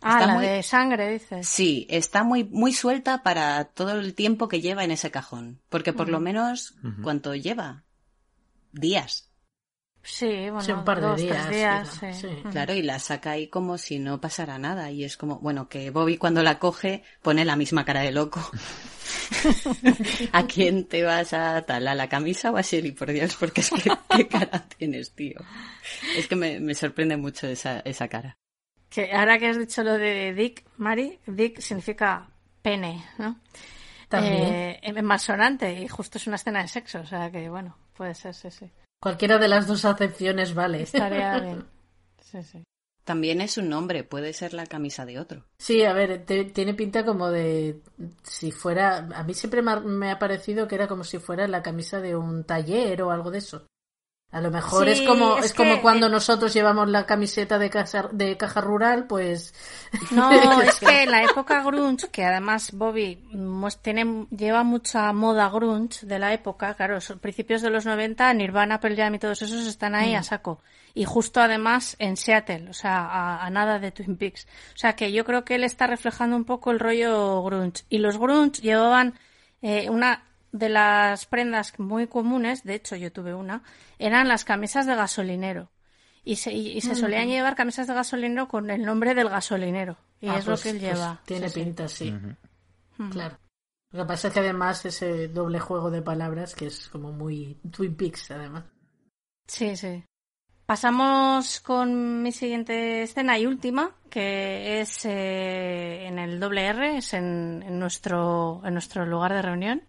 Ah, 0.01 0.27
la 0.27 0.41
de 0.41 0.65
sangre, 0.65 1.13
dices. 1.13 1.47
Sí, 1.47 1.87
está 1.89 2.25
muy, 2.25 2.43
muy 2.43 2.73
suelta 2.73 3.23
para 3.23 3.65
todo 3.67 3.93
el 4.01 4.15
tiempo 4.15 4.49
que 4.49 4.61
lleva 4.61 4.83
en 4.83 4.91
ese 4.91 5.13
cajón. 5.13 5.61
Porque 5.69 5.93
por 5.93 6.09
lo 6.09 6.19
menos, 6.19 6.75
¿cuánto 7.05 7.37
lleva? 7.37 7.85
Días. 8.73 9.32
Sí, 10.05 10.51
bueno, 10.51 10.79
un 10.79 10.85
par 10.85 11.01
de 11.01 11.23
días. 11.23 12.01
Claro, 12.51 12.75
y 12.75 12.83
la 12.83 12.99
saca 12.99 13.33
ahí 13.33 13.47
como 13.47 13.79
si 13.79 13.99
no 13.99 14.21
pasara 14.21 14.59
nada. 14.59 14.91
Y 14.91 15.05
es 15.05 15.17
como, 15.17 15.39
bueno, 15.39 15.69
que 15.69 15.91
Bobby 15.91 16.17
cuando 16.17 16.43
la 16.43 16.59
coge 16.59 17.05
pone 17.23 17.45
la 17.45 17.57
misma 17.57 17.85
cara 17.85 18.01
de 18.01 18.11
loco. 18.11 18.41
¿A 20.33 20.47
quién 20.47 20.87
te 20.87 21.03
vas 21.03 21.33
a 21.33 21.63
tal? 21.63 21.89
¿A 21.89 21.95
la 21.95 22.09
camisa 22.09 22.51
o 22.51 22.57
a 22.57 22.63
Shelly? 22.63 22.93
Por 22.93 23.13
Dios, 23.13 23.37
porque 23.37 23.61
es 23.61 23.71
que 23.71 23.91
qué 24.17 24.29
cara 24.29 24.67
tienes, 24.77 25.13
tío. 25.13 25.41
Es 26.17 26.29
que 26.29 26.37
me, 26.37 26.75
sorprende 26.75 27.17
mucho 27.17 27.47
esa, 27.47 27.81
esa 27.81 28.09
cara. 28.09 28.37
Que 28.91 29.13
ahora 29.13 29.39
que 29.39 29.49
has 29.49 29.59
dicho 29.59 29.83
lo 29.83 29.97
de 29.97 30.35
Dick, 30.35 30.65
Mari, 30.77 31.19
Dick 31.27 31.61
significa 31.61 32.29
pene, 32.61 33.05
¿no? 33.19 33.39
También. 34.09 34.43
Eh, 34.43 34.81
es 34.83 35.03
más 35.03 35.23
sonante 35.23 35.73
y 35.73 35.89
justo 35.89 36.19
es 36.19 36.27
una 36.27 36.37
escena 36.37 36.61
de 36.61 36.69
sexo, 36.69 37.01
o 37.01 37.07
sea 37.07 37.31
que 37.31 37.49
bueno, 37.49 37.77
puede 37.95 38.15
ser, 38.15 38.35
sí, 38.35 38.51
sí. 38.51 38.71
Cualquiera 39.03 39.37
de 39.39 39.49
las 39.49 39.67
dos 39.67 39.85
acepciones 39.85 40.55
vale. 40.55 40.83
Estaría 40.83 41.39
bien. 41.41 41.65
Sí, 42.23 42.41
sí. 42.45 42.63
También 43.03 43.41
es 43.41 43.59
un 43.59 43.69
nombre, 43.69 44.05
puede 44.05 44.33
ser 44.33 44.55
la 44.55 44.67
camisa 44.67 45.05
de 45.05 45.19
otro. 45.19 45.45
Sí, 45.59 45.83
a 45.83 45.93
ver, 45.93 46.25
tiene 46.25 46.75
pinta 46.75 47.05
como 47.05 47.31
de 47.31 47.83
si 48.23 48.53
fuera, 48.53 49.09
a 49.13 49.25
mí 49.25 49.35
siempre 49.35 49.61
me 49.61 50.13
ha 50.13 50.21
parecido 50.21 50.69
que 50.69 50.77
era 50.77 50.87
como 50.87 51.03
si 51.03 51.19
fuera 51.19 51.49
la 51.49 51.65
camisa 51.65 52.01
de 52.01 52.15
un 52.15 52.45
taller 52.45 53.03
o 53.03 53.11
algo 53.11 53.33
de 53.33 53.39
eso. 53.39 53.67
A 54.33 54.41
lo 54.41 54.51
mejor 54.51 54.89
es 54.89 55.03
como 55.03 55.37
es, 55.37 55.53
como 55.53 55.83
cuando 55.83 56.09
nosotros 56.09 56.55
llevamos 56.55 56.89
la 56.89 57.05
camiseta 57.05 57.59
de 57.59 57.69
caja, 57.69 58.09
de 58.13 58.39
caja 58.39 58.63
rural, 58.63 59.07
pues 59.07 59.53
no, 60.11 60.33
es 60.63 60.81
que 60.81 61.03
en 61.03 61.11
la 61.11 61.23
época 61.23 61.63
grunge, 61.63 62.09
que 62.09 62.25
además 62.25 62.73
Bobby 62.73 63.23
tiene 63.83 64.27
lleva 64.31 64.65
mucha 64.65 65.13
moda 65.13 65.51
grunge 65.51 66.07
de 66.07 66.19
la 66.19 66.33
época, 66.33 66.73
claro, 66.73 66.99
principios 67.21 67.61
de 67.61 67.69
los 67.69 67.85
90, 67.85 68.33
Nirvana, 68.33 68.81
Pearl 68.81 68.97
Jam 68.97 69.15
y 69.15 69.19
todos 69.19 69.43
esos 69.43 69.67
están 69.67 69.95
ahí 69.95 70.15
a 70.15 70.21
mm. 70.21 70.25
saco. 70.25 70.63
Y 70.95 71.05
justo 71.05 71.43
además 71.43 71.97
en 71.99 72.17
Seattle, 72.17 72.71
o 72.71 72.75
sea, 72.75 73.05
a, 73.05 73.45
a, 73.45 73.51
nada 73.51 73.79
de 73.79 73.93
Twin 73.93 74.17
Peaks. 74.17 74.47
O 74.75 74.79
sea, 74.79 74.95
que 74.95 75.13
yo 75.13 75.27
creo 75.27 75.45
que 75.45 75.57
él 75.57 75.65
está 75.65 75.87
reflejando 75.87 76.37
un 76.37 76.45
poco 76.45 76.71
el 76.71 76.81
rollo 76.81 77.43
grunge. 77.43 77.85
Y 77.91 77.99
los 77.99 78.17
grunge 78.17 78.63
llevaban 78.63 79.15
eh, 79.61 79.89
una 79.91 80.25
de 80.53 80.69
las 80.69 81.27
prendas 81.27 81.79
muy 81.79 82.07
comunes, 82.07 82.63
de 82.63 82.75
hecho 82.75 82.95
yo 82.97 83.11
tuve 83.11 83.35
una, 83.35 83.63
eran 83.99 84.29
las 84.29 84.45
camisas 84.45 84.87
de 84.87 84.95
gasolinero. 84.95 85.71
Y 86.25 86.37
se, 86.37 86.53
y, 86.53 86.81
se 86.83 86.95
solían 86.95 87.27
llevar 87.27 87.57
camisas 87.57 87.89
de 87.89 87.95
gasolinero 87.95 88.47
con 88.47 88.71
el 88.71 88.85
nombre 88.85 89.13
del 89.15 89.29
gasolinero. 89.29 89.97
Y 90.21 90.29
ah, 90.29 90.39
es 90.39 90.47
lo 90.47 90.53
pues, 90.53 90.63
que 90.63 90.71
él 90.71 90.79
pues 90.79 90.93
lleva. 90.93 91.21
tiene 91.27 91.51
pinta, 91.51 91.89
sí. 91.89 92.15
Claro. 93.11 93.39
Lo 93.91 94.05
que 94.05 94.09
pasa 94.09 94.29
es 94.29 94.35
que 94.35 94.41
además 94.41 94.85
ese 94.85 95.27
doble 95.27 95.59
juego 95.59 95.91
de 95.91 96.01
palabras 96.01 96.55
que 96.55 96.67
es 96.67 96.89
como 96.89 97.11
muy 97.11 97.59
Twin 97.73 97.97
Peaks, 97.97 98.31
además. 98.31 98.65
Sí, 99.49 99.77
sí. 99.77 100.05
Pasamos 100.65 101.61
con 101.61 102.23
mi 102.23 102.31
siguiente 102.31 103.03
escena 103.03 103.39
y 103.39 103.47
última, 103.47 103.97
que 104.09 104.81
es 104.81 105.05
eh, 105.05 106.07
en 106.07 106.21
el 106.21 106.39
doble 106.39 106.67
R, 106.67 106.99
es 106.99 107.13
en, 107.15 107.65
en, 107.67 107.79
nuestro, 107.81 108.63
en 108.65 108.73
nuestro 108.75 109.05
lugar 109.05 109.33
de 109.35 109.43
reunión. 109.43 109.83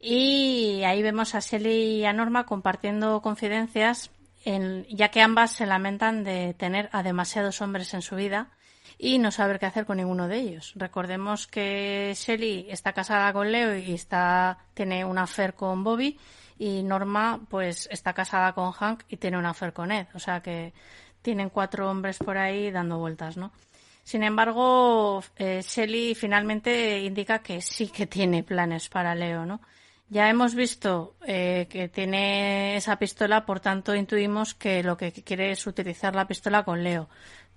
Y 0.00 0.82
ahí 0.84 1.02
vemos 1.02 1.34
a 1.34 1.40
Shelly 1.40 2.00
y 2.00 2.04
a 2.04 2.12
Norma 2.12 2.46
compartiendo 2.46 3.20
confidencias, 3.22 4.10
en, 4.44 4.86
ya 4.88 5.10
que 5.10 5.22
ambas 5.22 5.52
se 5.52 5.66
lamentan 5.66 6.22
de 6.22 6.54
tener 6.54 6.88
a 6.92 7.02
demasiados 7.02 7.60
hombres 7.60 7.94
en 7.94 8.02
su 8.02 8.16
vida 8.16 8.50
y 8.98 9.18
no 9.18 9.30
saber 9.30 9.58
qué 9.58 9.66
hacer 9.66 9.86
con 9.86 9.98
ninguno 9.98 10.28
de 10.28 10.38
ellos. 10.38 10.72
Recordemos 10.76 11.46
que 11.46 12.12
Shelly 12.14 12.66
está 12.70 12.92
casada 12.92 13.32
con 13.32 13.50
Leo 13.50 13.76
y 13.76 13.94
está 13.94 14.58
tiene 14.74 15.04
una 15.04 15.22
affair 15.22 15.54
con 15.54 15.84
Bobby 15.84 16.18
y 16.58 16.82
Norma 16.82 17.40
pues 17.48 17.88
está 17.90 18.12
casada 18.12 18.52
con 18.52 18.72
Hank 18.72 19.02
y 19.08 19.16
tiene 19.16 19.38
una 19.38 19.50
affair 19.50 19.72
con 19.72 19.92
Ed, 19.92 20.06
o 20.14 20.18
sea 20.18 20.40
que 20.40 20.72
tienen 21.20 21.50
cuatro 21.50 21.90
hombres 21.90 22.18
por 22.18 22.38
ahí 22.38 22.70
dando 22.70 22.98
vueltas, 22.98 23.36
¿no? 23.36 23.52
Sin 24.04 24.22
embargo, 24.22 25.22
eh, 25.36 25.60
Shelly 25.62 26.14
finalmente 26.14 27.00
indica 27.00 27.40
que 27.40 27.60
sí 27.60 27.88
que 27.88 28.06
tiene 28.06 28.44
planes 28.44 28.88
para 28.88 29.16
Leo, 29.16 29.44
¿no? 29.44 29.60
Ya 30.08 30.30
hemos 30.30 30.54
visto 30.54 31.16
eh, 31.26 31.66
que 31.68 31.88
tiene 31.88 32.76
esa 32.76 32.96
pistola, 32.96 33.44
por 33.44 33.58
tanto 33.58 33.94
intuimos 33.94 34.54
que 34.54 34.84
lo 34.84 34.96
que 34.96 35.10
quiere 35.12 35.50
es 35.50 35.66
utilizar 35.66 36.14
la 36.14 36.28
pistola 36.28 36.62
con 36.64 36.84
Leo. 36.84 37.08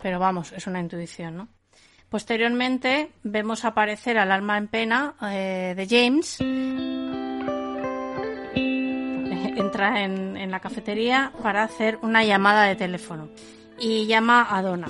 Pero 0.01 0.17
vamos, 0.17 0.51
es 0.53 0.65
una 0.65 0.79
intuición, 0.79 1.37
¿no? 1.37 1.47
Posteriormente 2.09 3.11
vemos 3.21 3.65
aparecer 3.65 4.17
al 4.17 4.31
alma 4.31 4.57
en 4.57 4.67
pena 4.67 5.13
eh, 5.31 5.75
de 5.77 5.87
James. 5.87 6.37
Entra 9.59 10.03
en, 10.03 10.49
la 10.49 10.59
cafetería 10.59 11.31
para 11.43 11.61
hacer 11.61 11.99
una 12.01 12.23
llamada 12.23 12.63
de 12.63 12.75
teléfono 12.75 13.29
y 13.77 14.07
llama 14.07 14.47
a 14.49 14.63
Donna. 14.63 14.87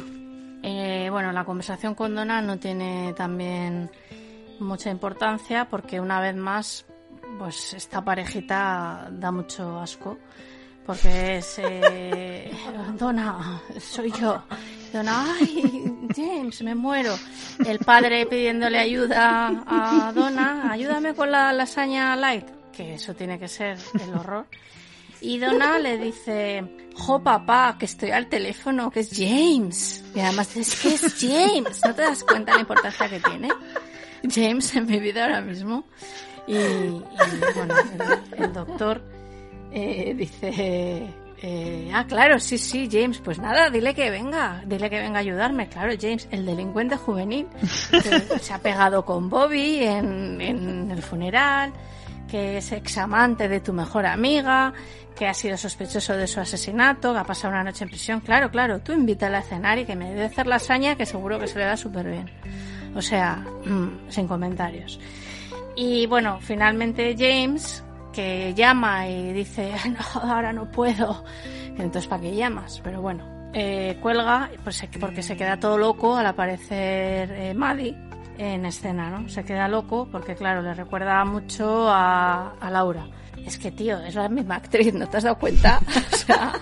Eh, 0.64 1.10
bueno, 1.12 1.34
la 1.34 1.44
conversación 1.44 1.96
con 1.96 2.16
Donna 2.16 2.42
no 2.42 2.58
tiene 2.58 3.14
también 3.14 3.92
mucha 4.60 4.90
importancia 4.90 5.66
porque 5.66 6.00
una 6.00 6.22
vez 6.22 6.36
más 6.36 6.86
pues 7.40 7.74
esta 7.74 8.04
parejita 8.04 9.08
da 9.12 9.32
mucho 9.32 9.80
asco 9.80 10.20
porque 10.86 11.38
es 11.38 11.60
eh, 11.60 12.52
Donna, 12.98 13.62
soy 13.80 14.12
yo. 14.12 14.44
Donna, 14.92 15.36
ay, 15.40 15.64
James, 16.16 16.64
me 16.64 16.74
muero. 16.74 17.16
El 17.64 17.78
padre 17.78 18.26
pidiéndole 18.26 18.80
ayuda 18.80 19.64
a 19.68 20.12
Donna, 20.12 20.72
ayúdame 20.72 21.14
con 21.14 21.32
la 21.32 21.54
lasaña 21.54 22.16
light, 22.16 22.48
que 22.76 22.96
eso 22.96 23.14
tiene 23.14 23.38
que 23.38 23.48
ser 23.48 23.78
el 24.02 24.14
horror. 24.16 24.48
Y 25.22 25.38
Donna 25.38 25.78
le 25.78 26.00
dice, 26.00 26.64
jo 26.96 27.22
papá, 27.22 27.76
que 27.78 27.86
estoy 27.86 28.10
al 28.10 28.28
teléfono, 28.28 28.90
que 28.90 29.02
es 29.02 29.12
James. 29.16 30.04
Y 30.16 30.22
además 30.22 30.58
es 30.58 30.76
que 30.82 30.96
es 30.96 31.16
James. 31.20 31.82
¿No 31.86 31.94
te 31.94 32.02
das 32.02 32.24
cuenta 32.24 32.56
la 32.56 32.62
importancia 32.62 33.08
que 33.08 33.20
tiene? 33.20 33.50
James 34.28 34.76
en 34.76 34.88
mi 34.88 35.00
vida 35.00 35.26
ahora 35.26 35.42
mismo. 35.42 35.86
Y, 36.50 36.56
y, 36.56 37.04
bueno, 37.56 37.76
el, 38.34 38.44
el 38.44 38.54
doctor 38.54 39.02
eh, 39.72 40.16
dice, 40.18 41.14
eh, 41.42 41.92
ah, 41.94 42.06
claro, 42.08 42.40
sí, 42.40 42.58
sí, 42.58 42.90
James, 42.92 43.20
pues 43.24 43.40
nada, 43.40 43.70
dile 43.70 43.94
que 43.94 44.10
venga, 44.10 44.64
dile 44.66 44.90
que 44.90 45.00
venga 45.00 45.20
a 45.20 45.22
ayudarme. 45.22 45.70
Claro, 45.70 45.94
James, 46.00 46.28
el 46.32 46.46
delincuente 46.46 46.98
juvenil, 46.98 47.48
que 47.92 48.40
se 48.42 48.54
ha 48.54 48.58
pegado 48.58 49.06
con 49.06 49.30
Bobby 49.30 49.84
en, 49.84 50.42
en 50.42 50.92
el 50.92 51.02
funeral, 51.02 51.72
que 52.28 52.58
es 52.58 52.72
examante 52.72 53.48
de 53.48 53.60
tu 53.60 53.72
mejor 53.72 54.06
amiga, 54.06 54.74
que 55.16 55.28
ha 55.28 55.34
sido 55.34 55.56
sospechoso 55.56 56.18
de 56.18 56.28
su 56.28 56.40
asesinato, 56.40 57.14
que 57.14 57.20
ha 57.20 57.24
pasado 57.24 57.54
una 57.54 57.64
noche 57.64 57.84
en 57.84 57.90
prisión. 57.90 58.20
Claro, 58.22 58.50
claro, 58.52 58.80
tú 58.80 58.92
invítale 58.92 59.38
a 59.38 59.42
cenar 59.42 59.78
y 59.78 59.86
que 59.86 59.96
me 59.96 60.14
dé 60.14 60.26
hacer 60.26 60.48
lasaña, 60.48 60.96
que 60.96 61.06
seguro 61.06 61.40
que 61.40 61.48
se 61.48 61.60
le 61.60 61.66
da 61.66 61.78
súper 61.78 62.10
bien. 62.10 62.30
O 62.96 63.02
sea, 63.02 63.36
mm, 63.66 64.10
sin 64.10 64.28
comentarios. 64.28 65.00
Y 65.82 66.08
bueno, 66.08 66.40
finalmente 66.42 67.16
James, 67.18 67.86
que 68.12 68.54
llama 68.54 69.08
y 69.08 69.32
dice, 69.32 69.72
no, 69.90 70.30
ahora 70.30 70.52
no 70.52 70.70
puedo. 70.70 71.24
Entonces, 71.78 72.06
¿para 72.06 72.22
qué 72.22 72.36
llamas? 72.36 72.82
Pero 72.84 73.02
bueno, 73.02 73.24
eh, 73.54 73.98
cuelga 74.02 74.50
pues, 74.62 74.86
porque 75.00 75.24
se 75.24 75.38
queda 75.38 75.58
todo 75.58 75.78
loco 75.78 76.18
al 76.18 76.26
aparecer 76.26 77.32
eh, 77.32 77.54
Maddie 77.54 77.96
en 78.38 78.66
escena, 78.66 79.10
¿no? 79.10 79.30
Se 79.30 79.46
queda 79.46 79.70
loco 79.70 80.10
porque, 80.12 80.36
claro, 80.36 80.62
le 80.62 80.74
recuerda 80.74 81.24
mucho 81.24 81.90
a, 81.90 82.56
a 82.60 82.70
Laura. 82.70 83.08
Es 83.46 83.58
que, 83.58 83.72
tío, 83.72 84.00
es 84.00 84.16
la 84.16 84.30
misma 84.30 84.56
actriz, 84.56 84.94
¿no 84.94 85.08
te 85.08 85.18
has 85.18 85.24
dado 85.24 85.38
cuenta? 85.38 85.80
o 86.14 86.16
sea, 86.16 86.54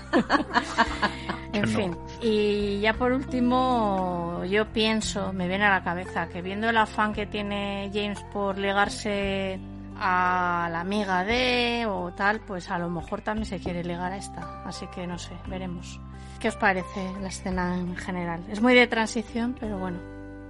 en 1.53 1.67
fin. 1.67 1.97
Y 2.21 2.79
ya 2.79 2.93
por 2.93 3.11
último, 3.11 4.43
yo 4.45 4.71
pienso, 4.71 5.33
me 5.33 5.47
viene 5.47 5.65
a 5.65 5.71
la 5.71 5.83
cabeza, 5.83 6.27
que 6.27 6.41
viendo 6.41 6.69
el 6.69 6.77
afán 6.77 7.13
que 7.13 7.25
tiene 7.25 7.91
James 7.93 8.23
por 8.31 8.57
ligarse 8.57 9.59
a 9.99 10.69
la 10.71 10.81
amiga 10.81 11.23
de 11.23 11.85
o 11.87 12.11
tal, 12.13 12.41
pues 12.41 12.69
a 12.69 12.77
lo 12.77 12.89
mejor 12.89 13.21
también 13.21 13.45
se 13.45 13.59
quiere 13.59 13.83
ligar 13.83 14.11
a 14.11 14.17
esta. 14.17 14.63
Así 14.63 14.87
que 14.87 15.07
no 15.07 15.17
sé, 15.17 15.33
veremos. 15.47 15.99
¿Qué 16.39 16.49
os 16.49 16.55
parece 16.55 17.11
la 17.19 17.29
escena 17.29 17.75
en 17.75 17.95
general? 17.95 18.43
Es 18.49 18.61
muy 18.61 18.75
de 18.75 18.87
transición, 18.87 19.55
pero 19.59 19.79
bueno, 19.79 19.97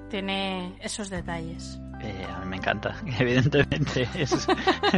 tiene 0.09 0.75
esos 0.81 1.09
detalles. 1.09 1.79
Eh, 1.99 2.27
a 2.29 2.39
mí 2.41 2.45
me 2.45 2.57
encanta, 2.57 2.95
evidentemente 3.19 4.07
es, 4.15 4.47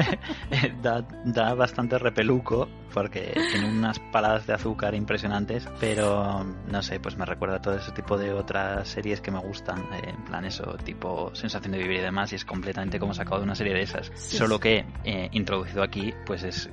da, 0.82 1.02
da, 1.24 1.54
bastante 1.54 1.98
repeluco 1.98 2.68
porque 2.94 3.34
tiene 3.52 3.70
unas 3.70 4.00
paladas 4.12 4.46
de 4.48 4.54
azúcar 4.54 4.94
impresionantes, 4.96 5.68
pero 5.80 6.44
no 6.44 6.82
sé, 6.82 7.00
pues 7.00 7.16
me 7.16 7.26
recuerda 7.26 7.58
a 7.58 7.62
todo 7.62 7.78
ese 7.78 7.92
tipo 7.92 8.18
de 8.18 8.34
otras 8.34 8.88
series 8.88 9.22
que 9.22 9.32
me 9.32 9.40
gustan, 9.40 9.80
eh, 9.94 10.10
en 10.10 10.26
plan 10.26 10.44
eso, 10.44 10.76
tipo 10.84 11.34
Sensación 11.36 11.72
de 11.72 11.78
Vivir 11.78 12.00
y 12.00 12.02
demás, 12.02 12.34
y 12.34 12.36
es 12.36 12.44
completamente 12.44 13.00
como 13.00 13.14
sacado 13.14 13.38
de 13.38 13.44
una 13.44 13.56
serie 13.56 13.74
de 13.74 13.84
esas, 13.84 14.12
sí, 14.16 14.38
solo 14.38 14.60
que 14.60 14.86
eh, 15.06 15.30
introducido 15.32 15.84
aquí, 15.84 16.14
pues 16.26 16.44
es 16.44 16.70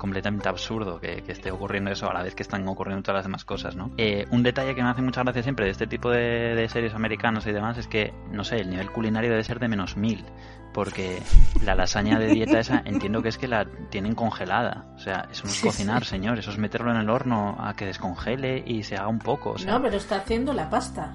completamente 0.00 0.48
absurdo 0.48 0.98
que, 0.98 1.22
que, 1.22 1.30
esté 1.30 1.52
ocurriendo 1.52 1.92
eso 1.92 2.10
a 2.10 2.14
la 2.14 2.22
vez 2.22 2.34
que 2.34 2.42
están 2.42 2.66
ocurriendo 2.66 3.02
todas 3.02 3.18
las 3.18 3.24
demás 3.26 3.44
cosas, 3.44 3.76
¿no? 3.76 3.92
Eh, 3.96 4.26
un 4.30 4.42
detalle 4.42 4.74
que 4.74 4.82
me 4.82 4.88
hace 4.88 5.02
mucha 5.02 5.22
gracia 5.22 5.44
siempre 5.44 5.66
de 5.66 5.70
este 5.70 5.86
tipo 5.86 6.10
de, 6.10 6.54
de, 6.56 6.68
series 6.68 6.94
americanos 6.94 7.46
y 7.46 7.52
demás 7.52 7.78
es 7.78 7.86
que, 7.86 8.12
no 8.32 8.42
sé, 8.42 8.56
el 8.56 8.70
nivel 8.70 8.90
culinario 8.90 9.30
debe 9.30 9.44
ser 9.44 9.60
de 9.60 9.68
menos 9.68 9.96
mil, 9.96 10.24
porque 10.72 11.22
la 11.62 11.74
lasaña 11.74 12.18
de 12.18 12.28
dieta 12.28 12.58
esa 12.58 12.82
entiendo 12.84 13.22
que 13.22 13.28
es 13.28 13.38
que 13.38 13.46
la 13.46 13.66
tienen 13.90 14.14
congelada, 14.14 14.86
o 14.96 14.98
sea, 14.98 15.28
eso 15.30 15.44
no 15.44 15.50
es 15.50 15.56
sí, 15.56 15.66
cocinar, 15.66 16.04
sí. 16.04 16.10
señor, 16.10 16.38
eso 16.38 16.50
es 16.50 16.58
meterlo 16.58 16.90
en 16.90 16.96
el 16.96 17.10
horno 17.10 17.56
a 17.60 17.74
que 17.74 17.86
descongele 17.86 18.64
y 18.66 18.82
se 18.82 18.96
haga 18.96 19.08
un 19.08 19.18
poco. 19.18 19.50
O 19.50 19.58
sea... 19.58 19.72
No, 19.72 19.82
pero 19.82 19.96
está 19.96 20.16
haciendo 20.16 20.52
la 20.52 20.68
pasta. 20.68 21.12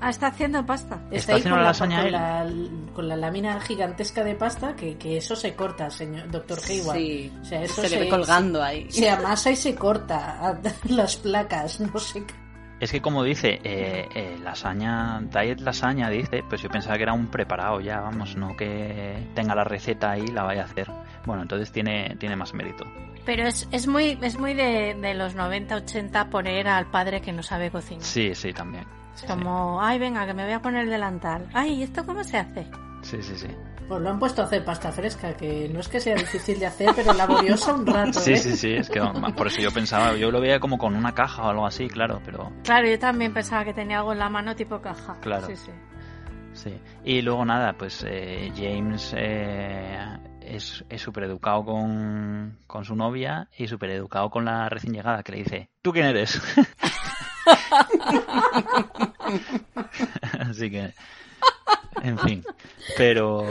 Ah, 0.00 0.10
está 0.10 0.28
haciendo 0.28 0.64
pasta. 0.66 0.96
Está, 1.10 1.16
está 1.16 1.34
haciendo 1.36 1.56
la 1.56 1.62
lasaña 1.64 2.02
con 2.02 2.12
la, 2.12 2.46
con 2.94 3.08
la, 3.08 3.16
lámina 3.16 3.60
gigantesca 3.60 4.22
de 4.24 4.34
pasta 4.34 4.76
que, 4.76 4.96
que 4.98 5.16
eso 5.16 5.34
se 5.34 5.54
corta, 5.54 5.90
señor 5.90 6.30
doctor 6.30 6.58
Hayward. 6.68 6.96
Sí, 6.96 7.32
o 7.40 7.44
sea, 7.44 7.62
eso 7.62 7.82
se, 7.82 7.88
se 7.88 7.96
le 7.96 8.04
ve 8.04 8.08
colgando 8.08 8.62
ahí. 8.62 8.90
Se 8.90 9.08
amasa 9.08 9.50
y 9.50 9.56
se 9.56 9.74
corta 9.74 10.60
las 10.88 11.16
placas, 11.16 11.80
no 11.80 11.98
sé 11.98 12.24
qué. 12.26 12.46
Es 12.78 12.92
que 12.92 13.00
como 13.00 13.24
dice, 13.24 13.58
eh, 13.64 14.06
eh, 14.14 14.36
lasaña, 14.42 15.20
diet 15.22 15.60
lasaña, 15.60 16.10
dice, 16.10 16.44
pues 16.46 16.60
yo 16.60 16.68
pensaba 16.68 16.96
que 16.96 17.04
era 17.04 17.14
un 17.14 17.28
preparado 17.28 17.80
ya, 17.80 18.00
vamos, 18.00 18.36
no 18.36 18.54
que 18.54 19.30
tenga 19.34 19.54
la 19.54 19.64
receta 19.64 20.10
ahí 20.10 20.24
y 20.28 20.32
la 20.32 20.42
vaya 20.42 20.62
a 20.62 20.64
hacer. 20.66 20.90
Bueno, 21.24 21.42
entonces 21.42 21.72
tiene, 21.72 22.16
tiene 22.20 22.36
más 22.36 22.52
mérito. 22.52 22.84
Pero 23.24 23.46
es, 23.46 23.66
es 23.72 23.86
muy, 23.86 24.18
es 24.20 24.38
muy 24.38 24.52
de, 24.52 24.94
de 24.94 25.14
los 25.14 25.34
90-80 25.34 26.28
poner 26.28 26.68
al 26.68 26.90
padre 26.90 27.22
que 27.22 27.32
no 27.32 27.42
sabe 27.42 27.70
cocinar. 27.70 28.04
Sí, 28.04 28.34
sí, 28.34 28.52
también. 28.52 28.84
Es 29.16 29.24
como, 29.24 29.82
ay, 29.82 29.98
venga, 29.98 30.26
que 30.26 30.34
me 30.34 30.44
voy 30.44 30.52
a 30.52 30.60
poner 30.60 30.84
el 30.84 30.90
delantal. 30.90 31.48
Ay, 31.54 31.82
¿esto 31.82 32.04
cómo 32.04 32.22
se 32.22 32.36
hace? 32.36 32.66
Sí, 33.02 33.22
sí, 33.22 33.34
sí. 33.34 33.48
Pues 33.88 34.00
lo 34.02 34.10
han 34.10 34.18
puesto 34.18 34.42
a 34.42 34.44
hacer 34.46 34.64
pasta 34.64 34.90
fresca, 34.90 35.34
que 35.34 35.68
no 35.68 35.80
es 35.80 35.88
que 35.88 36.00
sea 36.00 36.16
difícil 36.16 36.58
de 36.58 36.66
hacer, 36.66 36.90
pero 36.94 37.12
laboriosa 37.14 37.72
un 37.72 37.86
rato. 37.86 38.18
Sí, 38.18 38.32
¿eh? 38.32 38.36
sí, 38.36 38.56
sí, 38.56 38.74
es 38.74 38.90
que 38.90 39.00
por 39.36 39.46
eso 39.46 39.60
yo 39.60 39.70
pensaba, 39.70 40.14
yo 40.16 40.30
lo 40.30 40.40
veía 40.40 40.58
como 40.58 40.76
con 40.76 40.96
una 40.96 41.14
caja 41.14 41.44
o 41.44 41.48
algo 41.48 41.66
así, 41.66 41.88
claro, 41.88 42.20
pero... 42.24 42.52
Claro, 42.64 42.88
yo 42.88 42.98
también 42.98 43.32
pensaba 43.32 43.64
que 43.64 43.72
tenía 43.72 43.98
algo 43.98 44.12
en 44.12 44.18
la 44.18 44.28
mano 44.28 44.54
tipo 44.56 44.80
caja. 44.80 45.16
Claro. 45.20 45.46
Sí, 45.46 45.56
sí. 45.56 45.70
Sí. 46.52 46.80
Y 47.04 47.22
luego 47.22 47.44
nada, 47.44 47.74
pues 47.74 48.04
eh, 48.08 48.50
James 48.56 49.14
eh, 49.16 49.98
es 50.40 50.84
súper 50.96 51.24
educado 51.24 51.64
con, 51.64 52.58
con 52.66 52.84
su 52.84 52.96
novia 52.96 53.48
y 53.56 53.68
súper 53.68 53.90
educado 53.90 54.30
con 54.30 54.44
la 54.44 54.68
recién 54.68 54.94
llegada, 54.94 55.22
que 55.22 55.32
le 55.32 55.38
dice, 55.38 55.70
¿tú 55.80 55.92
quién 55.92 56.06
eres? 56.06 56.42
Así 60.40 60.70
que, 60.70 60.92
en 62.02 62.18
fin. 62.18 62.44
Pero, 62.96 63.44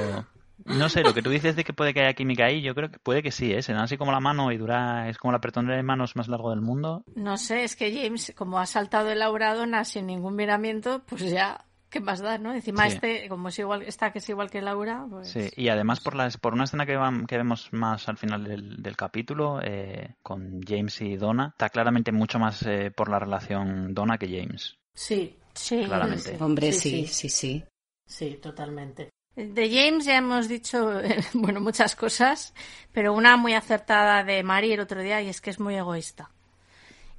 no 0.66 0.90
sé, 0.90 1.04
lo 1.04 1.14
que 1.14 1.22
tú 1.22 1.30
dices 1.30 1.56
de 1.56 1.64
que 1.64 1.74
puede 1.74 1.94
que 1.94 2.02
haya 2.02 2.14
química 2.14 2.46
ahí, 2.46 2.62
yo 2.62 2.76
creo 2.76 2.90
que 2.90 3.00
puede 3.00 3.22
que 3.22 3.32
sí, 3.32 3.54
¿eh? 3.54 3.62
Se 3.62 3.74
dan 3.74 3.84
así 3.84 3.98
como 3.98 4.12
la 4.12 4.20
mano 4.20 4.52
y 4.52 4.58
dura, 4.58 5.10
es 5.10 5.18
como 5.18 5.32
la 5.32 5.38
apretón 5.38 5.68
de 5.68 5.82
manos 5.84 6.16
más 6.16 6.28
largo 6.28 6.50
del 6.50 6.62
mundo. 6.62 7.04
No 7.16 7.38
sé, 7.38 7.64
es 7.64 7.76
que 7.76 7.94
James, 7.94 8.34
como 8.36 8.60
ha 8.60 8.66
saltado 8.66 9.12
el 9.12 9.20
Lauradona 9.20 9.86
sin 9.86 10.08
ningún 10.08 10.36
miramiento, 10.36 11.04
pues 11.06 11.30
ya 11.30 11.66
¿qué 11.90 12.00
más 12.00 12.20
da, 12.20 12.38
no? 12.38 12.54
Encima 12.54 12.90
sí. 12.90 12.96
este, 12.96 13.30
como 13.30 13.50
es 13.50 13.60
igual, 13.60 13.84
está 13.84 14.12
que 14.12 14.20
es 14.20 14.30
igual 14.30 14.50
que 14.50 14.62
Laura, 14.62 15.06
pues... 15.10 15.30
Sí, 15.30 15.50
y 15.56 15.70
además 15.70 16.00
por 16.00 16.16
las, 16.16 16.38
por 16.38 16.54
una 16.54 16.66
escena 16.66 16.86
que, 16.86 16.96
van, 16.96 17.26
que 17.26 17.38
vemos 17.38 17.72
más 17.72 18.08
al 18.10 18.18
final 18.18 18.44
del, 18.44 18.82
del 18.82 18.98
capítulo, 18.98 19.60
eh, 19.64 20.16
con 20.22 20.62
James 20.62 21.02
y 21.02 21.16
Donna, 21.16 21.50
está 21.50 21.70
claramente 21.70 22.12
mucho 22.12 22.40
más 22.40 22.64
eh, 22.64 22.92
por 22.96 23.10
la 23.10 23.20
relación 23.20 23.94
Donna 23.94 24.18
que 24.18 24.28
James. 24.28 24.78
Sí, 24.94 25.38
sí. 25.54 25.84
Claramente. 25.86 26.38
Sí. 26.38 26.38
Hombre, 26.40 26.72
sí, 26.72 27.08
sí, 27.08 27.08
sí, 27.08 27.30
sí. 27.30 27.64
Sí, 28.06 28.40
totalmente. 28.42 29.10
De 29.36 29.70
James 29.70 30.06
ya 30.06 30.18
hemos 30.18 30.48
dicho, 30.48 31.02
bueno, 31.34 31.60
muchas 31.60 31.96
cosas, 31.96 32.54
pero 32.94 33.14
una 33.14 33.36
muy 33.36 33.54
acertada 33.54 34.24
de 34.24 34.44
Mari 34.44 34.72
el 34.72 34.80
otro 34.80 35.02
día 35.02 35.22
y 35.22 35.28
es 35.28 35.42
que 35.42 35.50
es 35.50 35.60
muy 35.60 35.76
egoísta. 35.76 36.32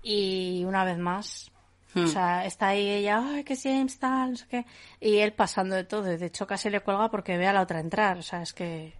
Y 0.02 0.64
una 0.64 0.84
vez 0.84 0.98
más, 0.98 1.52
O 1.96 2.00
Hmm. 2.00 2.08
sea, 2.08 2.44
está 2.44 2.68
ahí 2.68 2.86
ella, 2.88 3.24
ay, 3.26 3.42
que 3.42 3.56
James 3.56 3.98
tal, 3.98 4.32
no 4.32 4.36
sé 4.36 4.44
qué. 4.50 4.66
Y 5.00 5.16
él 5.16 5.32
pasando 5.32 5.74
de 5.74 5.84
todo. 5.84 6.12
Y 6.12 6.18
de 6.18 6.26
hecho, 6.26 6.46
casi 6.46 6.68
le 6.70 6.80
cuelga 6.80 7.10
porque 7.10 7.36
ve 7.38 7.46
a 7.46 7.52
la 7.54 7.62
otra 7.62 7.80
entrar. 7.80 8.18
O 8.18 8.22
sea, 8.22 8.42
es 8.42 8.52
que. 8.52 8.92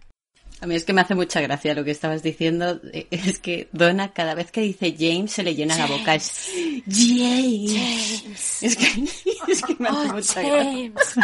A 0.59 0.65
mí 0.65 0.73
es 0.73 0.83
que 0.85 0.93
me 0.93 1.01
hace 1.01 1.13
mucha 1.13 1.39
gracia 1.39 1.75
lo 1.75 1.83
que 1.83 1.91
estabas 1.91 2.23
diciendo. 2.23 2.81
Eh, 2.91 3.07
Es 3.11 3.37
que 3.37 3.69
Donna, 3.71 4.11
cada 4.13 4.33
vez 4.33 4.51
que 4.51 4.61
dice 4.61 4.95
James, 4.97 5.31
se 5.31 5.43
le 5.43 5.53
llena 5.53 5.77
la 5.77 5.85
boca. 5.85 6.15
Es 6.15 6.49
James. 6.87 8.63
Es 8.63 8.75
que, 8.75 8.87
es 9.51 9.61
que 9.61 9.75
me 9.77 9.89
hace 9.89 9.97
Oh, 10.09 10.13
mucha 10.13 10.41
gracia. 10.41 10.63
James. 10.63 11.15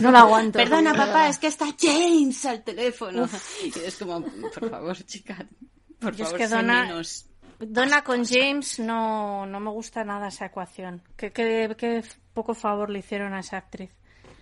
no 0.00 0.10
lo 0.12 0.18
aguanto. 0.18 0.58
Perdona, 0.58 0.92
papá, 0.92 1.06
verdad. 1.06 1.28
es 1.30 1.38
que 1.38 1.46
está 1.48 1.66
James 1.80 2.44
al 2.46 2.62
teléfono. 2.62 3.28
Y 3.64 3.76
es 3.80 3.96
como, 3.96 4.22
por 4.22 4.70
favor, 4.70 4.96
chica, 5.04 5.44
por 5.98 6.14
Yo 6.14 6.24
es 6.24 6.30
favor, 6.30 6.38
que 6.38 6.48
Donna- 6.48 6.84
menos. 6.86 7.26
Donna 7.68 8.02
con 8.04 8.24
James 8.24 8.78
no, 8.78 9.46
no 9.46 9.60
me 9.60 9.70
gusta 9.70 10.04
nada 10.04 10.28
esa 10.28 10.46
ecuación. 10.46 11.02
Qué, 11.16 11.32
qué- 11.32 11.74
qué 11.78 12.02
poco 12.34 12.54
favor 12.54 12.90
le 12.90 12.98
hicieron 13.00 13.34
a 13.34 13.40
esa 13.40 13.58
actriz. 13.58 13.90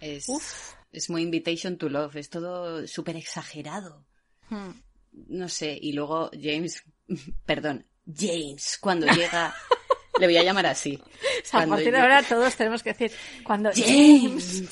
Es, 0.01 0.29
Uf. 0.29 0.75
es 0.93 1.11
muy 1.11 1.23
Invitation 1.23 1.77
to 1.77 1.89
Love, 1.89 2.17
es 2.17 2.31
todo 2.31 2.87
súper 2.87 3.17
exagerado. 3.17 4.05
Hmm. 4.49 4.71
No 5.29 5.49
sé, 5.49 5.79
y 5.81 5.93
luego 5.93 6.31
James, 6.41 6.83
perdón, 7.45 7.87
James, 8.07 8.79
cuando 8.81 9.07
llega, 9.15 9.55
le 10.19 10.27
voy 10.27 10.37
a 10.37 10.43
llamar 10.43 10.67
así. 10.67 11.01
O 11.03 11.47
sea, 11.47 11.61
a 11.61 11.67
partir 11.67 11.93
de 11.93 11.99
ahora 11.99 12.23
todos 12.23 12.55
tenemos 12.57 12.83
que 12.83 12.93
decir, 12.93 13.13
cuando 13.45 13.71
James. 13.75 14.71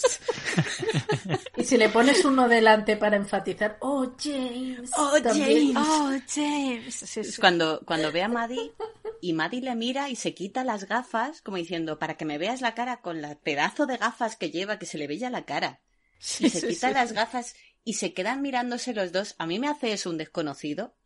Y 1.57 1.65
si 1.65 1.77
le 1.77 1.89
pones 1.89 2.25
uno 2.25 2.49
delante 2.49 2.97
para 2.97 3.17
enfatizar, 3.17 3.79
oh, 3.81 4.13
James. 4.19 4.91
Oh, 4.97 5.21
también. 5.23 5.75
James. 5.75 5.89
Oh, 5.89 6.11
James. 6.35 6.95
Sí, 6.95 7.21
Es 7.21 7.35
sí. 7.35 7.41
cuando, 7.41 7.81
cuando 7.85 8.13
ve 8.13 8.23
a 8.23 8.29
Maddie 8.29 8.73
y 9.21 9.33
Maddie 9.33 9.63
le 9.63 9.75
mira 9.75 10.09
y 10.09 10.17
se 10.17 10.35
quita 10.35 10.65
las 10.65 10.87
gafas, 10.87 11.43
como 11.43 11.57
diciendo, 11.57 11.99
para 11.99 12.17
que 12.17 12.25
me 12.25 12.39
veas 12.39 12.61
la 12.61 12.75
cara 12.75 13.01
con 13.01 13.23
la 13.23 13.37
pedazo 13.37 13.87
de 13.87 13.97
gafas 13.97 14.37
que 14.37 14.51
lleva, 14.51 14.79
que 14.79 14.87
se 14.87 14.99
le 14.99 15.07
veía 15.07 15.31
la 15.31 15.45
cara. 15.45 15.81
Sí, 16.19 16.47
y 16.47 16.51
se 16.51 16.67
quita 16.69 16.91
las 16.91 17.13
gafas 17.13 17.55
y 17.85 17.95
se 17.95 18.13
quedan 18.13 18.43
mirándose 18.43 18.93
los 18.93 19.13
dos. 19.13 19.35
A 19.39 19.47
mí 19.47 19.59
me 19.59 19.69
hace 19.69 19.93
eso 19.93 20.11
un 20.11 20.19
desconocido 20.19 20.97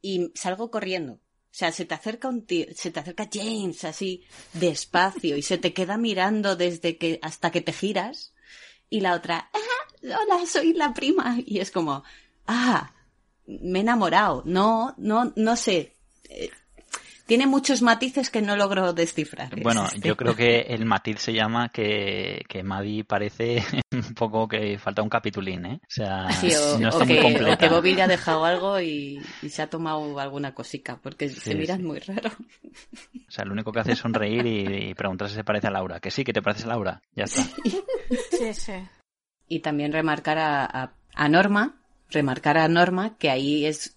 y 0.00 0.32
salgo 0.34 0.70
corriendo. 0.70 1.20
O 1.56 1.58
sea, 1.58 1.72
se 1.72 1.86
te 1.86 1.94
acerca 1.94 2.28
un 2.28 2.44
tío, 2.44 2.66
se 2.74 2.90
te 2.90 3.00
acerca 3.00 3.30
James 3.32 3.82
así 3.84 4.22
despacio 4.52 5.38
y 5.38 5.42
se 5.42 5.56
te 5.56 5.72
queda 5.72 5.96
mirando 5.96 6.54
desde 6.54 6.98
que 6.98 7.18
hasta 7.22 7.50
que 7.50 7.62
te 7.62 7.72
giras 7.72 8.34
y 8.90 9.00
la 9.00 9.14
otra, 9.14 9.48
"Ah, 9.54 10.18
hola, 10.20 10.44
soy 10.44 10.74
la 10.74 10.92
prima 10.92 11.38
y 11.46 11.60
es 11.60 11.70
como, 11.70 12.04
ah, 12.46 12.92
me 13.46 13.78
he 13.78 13.80
enamorado. 13.80 14.42
No, 14.44 14.94
no, 14.98 15.32
no 15.34 15.56
sé. 15.56 15.96
Tiene 17.26 17.46
muchos 17.48 17.82
matices 17.82 18.30
que 18.30 18.40
no 18.40 18.54
logro 18.56 18.92
descifrar. 18.92 19.60
Bueno, 19.60 19.84
Este. 19.92 20.06
yo 20.08 20.16
creo 20.16 20.36
que 20.36 20.60
el 20.60 20.84
matiz 20.84 21.20
se 21.20 21.32
llama 21.32 21.68
que, 21.70 22.42
que 22.48 22.62
Maddie 22.62 23.02
parece 23.04 23.64
un 23.92 24.14
poco 24.14 24.46
que 24.46 24.78
falta 24.78 25.02
un 25.02 25.08
capitulín, 25.08 25.66
¿eh? 25.66 25.80
O 25.82 25.86
sea, 25.90 26.30
Sí, 26.40 26.52
o, 26.54 26.78
no 26.78 26.88
o 26.88 26.90
está 26.90 27.04
muy 27.04 27.16
que, 27.18 27.44
o 27.52 27.58
que 27.58 27.68
Bobby 27.68 27.94
le 27.94 28.02
ha 28.02 28.06
dejado 28.06 28.44
algo 28.44 28.80
y, 28.80 29.20
y 29.42 29.48
se 29.48 29.62
ha 29.62 29.68
tomado 29.68 30.18
alguna 30.20 30.54
cosica, 30.54 30.98
porque 31.02 31.28
se 31.28 31.54
miran 31.56 31.78
sí. 31.78 31.84
muy 31.84 31.98
raro. 31.98 32.30
O 32.30 33.30
sea, 33.30 33.44
lo 33.44 33.52
único 33.52 33.72
que 33.72 33.80
hace 33.80 33.92
es 33.92 33.98
sonreír 33.98 34.46
y, 34.46 34.90
y 34.90 34.94
preguntar 34.94 35.28
si 35.28 35.34
se 35.34 35.44
parece 35.44 35.66
a 35.66 35.70
Laura. 35.70 35.98
Que 36.00 36.10
sí, 36.12 36.22
que 36.24 36.32
te 36.32 36.42
parece 36.42 36.64
a 36.64 36.68
Laura. 36.68 37.02
Ya 37.14 37.24
está. 37.24 37.42
Sí, 38.30 38.54
sí. 38.54 38.72
Y 39.48 39.60
también 39.60 39.92
remarcar 39.92 40.38
a, 40.38 40.64
a- 40.64 40.92
a 41.14 41.28
Norma, 41.28 41.80
remarcar 42.10 42.58
a 42.58 42.68
Norma 42.68 43.16
que 43.18 43.30
ahí 43.30 43.64
es 43.66 43.95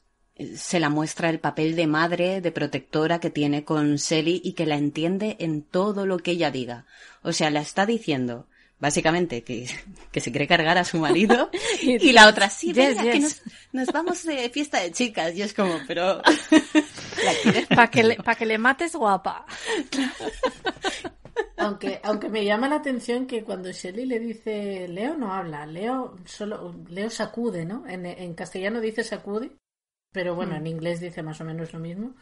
se 0.55 0.79
la 0.79 0.89
muestra 0.89 1.29
el 1.29 1.39
papel 1.39 1.75
de 1.75 1.87
madre, 1.87 2.41
de 2.41 2.51
protectora 2.51 3.19
que 3.19 3.29
tiene 3.29 3.63
con 3.63 3.97
Sally 3.97 4.41
y 4.43 4.53
que 4.53 4.65
la 4.65 4.75
entiende 4.75 5.37
en 5.39 5.61
todo 5.61 6.05
lo 6.05 6.19
que 6.19 6.31
ella 6.31 6.51
diga. 6.51 6.85
O 7.21 7.33
sea, 7.33 7.49
la 7.49 7.61
está 7.61 7.85
diciendo 7.85 8.47
básicamente 8.79 9.43
que, 9.43 9.67
que 10.11 10.21
se 10.21 10.31
quiere 10.31 10.47
cargar 10.47 10.77
a 10.77 10.85
su 10.85 10.99
marido 10.99 11.49
y 11.81 12.11
la 12.13 12.27
otra 12.27 12.49
sí, 12.49 12.67
Yes, 12.67 12.95
venga, 12.97 13.11
que 13.11 13.19
nos, 13.19 13.41
nos 13.73 13.87
vamos 13.87 14.23
de 14.23 14.49
fiesta 14.49 14.79
de 14.79 14.91
chicas. 14.91 15.35
Y 15.35 15.41
es 15.41 15.53
como, 15.53 15.79
pero 15.87 16.21
Para 17.69 17.89
que, 17.89 18.03
le, 18.03 18.15
pa' 18.15 18.35
que 18.35 18.45
le 18.45 18.57
mates 18.57 18.95
guapa. 18.95 19.45
Aunque, 21.57 21.99
aunque 22.03 22.29
me 22.29 22.45
llama 22.45 22.69
la 22.69 22.77
atención 22.77 23.27
que 23.27 23.43
cuando 23.43 23.71
Shelly 23.71 24.05
le 24.05 24.19
dice 24.19 24.87
Leo 24.87 25.17
no 25.17 25.33
habla, 25.33 25.65
Leo 25.65 26.15
solo 26.25 26.73
Leo 26.87 27.09
sacude, 27.09 27.65
¿no? 27.65 27.85
En, 27.85 28.05
en 28.05 28.33
castellano 28.33 28.79
dice 28.79 29.03
sacude, 29.03 29.51
pero 30.11 30.35
bueno, 30.35 30.55
en 30.55 30.67
inglés 30.67 30.99
dice 30.99 31.23
más 31.23 31.39
o 31.41 31.45
menos 31.45 31.73
lo 31.73 31.79
mismo. 31.79 32.13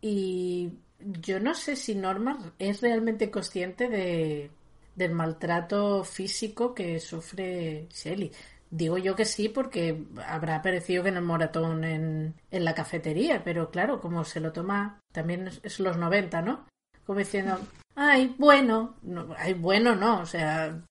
Y 0.00 0.72
yo 0.98 1.40
no 1.40 1.54
sé 1.54 1.76
si 1.76 1.94
Norma 1.94 2.38
es 2.58 2.80
realmente 2.80 3.30
consciente 3.30 3.88
de, 3.88 4.50
del 4.94 5.12
maltrato 5.12 6.04
físico 6.04 6.74
que 6.74 7.00
sufre 7.00 7.86
Shelly. 7.90 8.30
Digo 8.70 8.98
yo 8.98 9.14
que 9.14 9.24
sí, 9.24 9.48
porque 9.48 10.04
habrá 10.26 10.56
aparecido 10.56 11.02
que 11.02 11.10
en 11.10 11.16
el 11.16 11.22
moratón 11.22 11.84
en, 11.84 12.34
en 12.50 12.64
la 12.64 12.74
cafetería, 12.74 13.42
pero 13.44 13.70
claro, 13.70 14.00
como 14.00 14.24
se 14.24 14.40
lo 14.40 14.52
toma, 14.52 15.00
también 15.12 15.46
es, 15.48 15.60
es 15.62 15.78
los 15.80 15.96
90, 15.96 16.42
¿no? 16.42 16.66
Como 17.06 17.18
diciendo, 17.20 17.58
ay, 17.94 18.34
bueno, 18.38 18.96
no, 19.02 19.28
ay, 19.38 19.54
bueno, 19.54 19.94
no, 19.94 20.20
o 20.22 20.26
sea, 20.26 20.82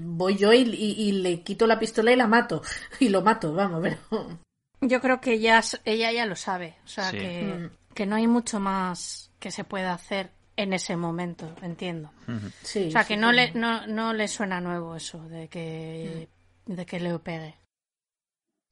voy 0.00 0.36
yo 0.36 0.52
y, 0.52 0.58
y- 0.62 1.08
y 1.08 1.12
le 1.12 1.42
quito 1.42 1.66
la 1.66 1.78
pistola 1.78 2.12
y 2.12 2.16
la 2.16 2.26
mato, 2.26 2.62
y 3.00 3.08
lo 3.08 3.22
mato, 3.22 3.52
vamos, 3.54 3.80
pero... 3.82 4.40
Yo 4.80 5.00
creo 5.00 5.20
que 5.20 5.32
ella, 5.34 5.60
ella 5.84 6.12
ya 6.12 6.26
lo 6.26 6.36
sabe. 6.36 6.76
O 6.84 6.88
sea, 6.88 7.10
Sí. 7.10 7.18
que, 7.18 7.42
Mm. 7.42 7.94
que 7.94 8.06
no 8.06 8.16
hay 8.16 8.26
mucho 8.26 8.60
más 8.60 9.30
que 9.38 9.50
se 9.50 9.64
pueda 9.64 9.92
hacer 9.92 10.30
en 10.56 10.72
ese 10.72 10.96
momento, 10.96 11.54
entiendo. 11.62 12.10
Sí, 12.62 12.88
O 12.88 12.90
sea, 12.90 13.04
que 13.04 13.14
sí, 13.14 13.20
no 13.20 13.30
sí. 13.30 13.36
le, 13.36 13.52
no, 13.52 13.86
no 13.86 14.12
le 14.12 14.28
suena 14.28 14.60
nuevo 14.60 14.94
eso 14.96 15.18
de 15.28 15.48
que, 15.48 16.28
de 16.66 16.86
que 16.86 17.00
Leo 17.00 17.18
pegue. 17.22 17.56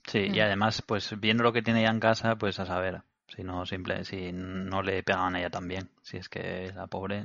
Sí, 0.06 0.18
y 0.20 0.38
Mm. 0.38 0.42
además, 0.42 0.82
pues 0.86 1.18
viendo 1.20 1.42
lo 1.42 1.52
que 1.52 1.62
tiene 1.62 1.82
ya 1.82 1.90
en 1.90 2.00
casa, 2.00 2.36
pues 2.36 2.58
a 2.60 2.66
saber. 2.66 3.02
Si 3.28 3.42
no, 3.42 3.66
simple, 3.66 4.04
si 4.04 4.32
no 4.32 4.80
le 4.82 5.02
pegan 5.02 5.34
a 5.36 5.38
ella 5.38 5.50
también. 5.50 5.90
Si 6.02 6.16
es 6.16 6.28
que 6.30 6.72
la 6.74 6.86
pobre. 6.86 7.24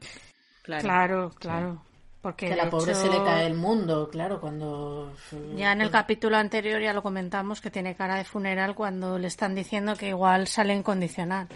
Claro. 0.64 0.82
Claro, 0.84 1.32
claro. 1.40 1.86
Porque 2.24 2.48
Que 2.48 2.54
a 2.54 2.56
la 2.56 2.70
pobre 2.70 2.94
hecho, 2.94 3.02
se 3.02 3.10
le 3.10 3.18
cae 3.18 3.46
el 3.46 3.54
mundo, 3.56 4.10
claro, 4.10 4.40
cuando... 4.40 5.14
Ya 5.58 5.74
en 5.74 5.82
el 5.82 5.92
capítulo 5.92 6.38
anterior 6.38 6.82
ya 6.82 6.94
lo 6.94 7.04
comentamos 7.04 7.60
que 7.60 7.70
tiene 7.70 7.96
cara 7.96 8.16
de 8.16 8.24
funeral 8.24 8.76
cuando 8.76 9.20
le 9.20 9.28
están 9.28 9.54
diciendo 9.54 9.98
que 9.98 10.08
igual 10.08 10.48
sale 10.48 10.74
incondicional. 10.74 11.50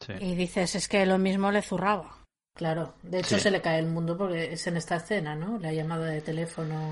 Sí. 0.00 0.12
Y 0.18 0.34
dices, 0.34 0.74
es 0.74 0.88
que 0.88 1.06
lo 1.06 1.18
mismo 1.18 1.52
le 1.52 1.62
zurraba. 1.62 2.16
Claro, 2.56 2.94
de 3.04 3.20
hecho 3.20 3.36
Sí. 3.36 3.42
se 3.42 3.50
le 3.52 3.62
cae 3.62 3.78
el 3.78 3.86
mundo 3.86 4.18
porque 4.18 4.52
es 4.54 4.66
en 4.66 4.76
esta 4.76 4.96
escena, 4.96 5.36
¿no? 5.36 5.56
La 5.60 5.72
llamada 5.72 6.06
de 6.06 6.20
teléfono 6.20 6.90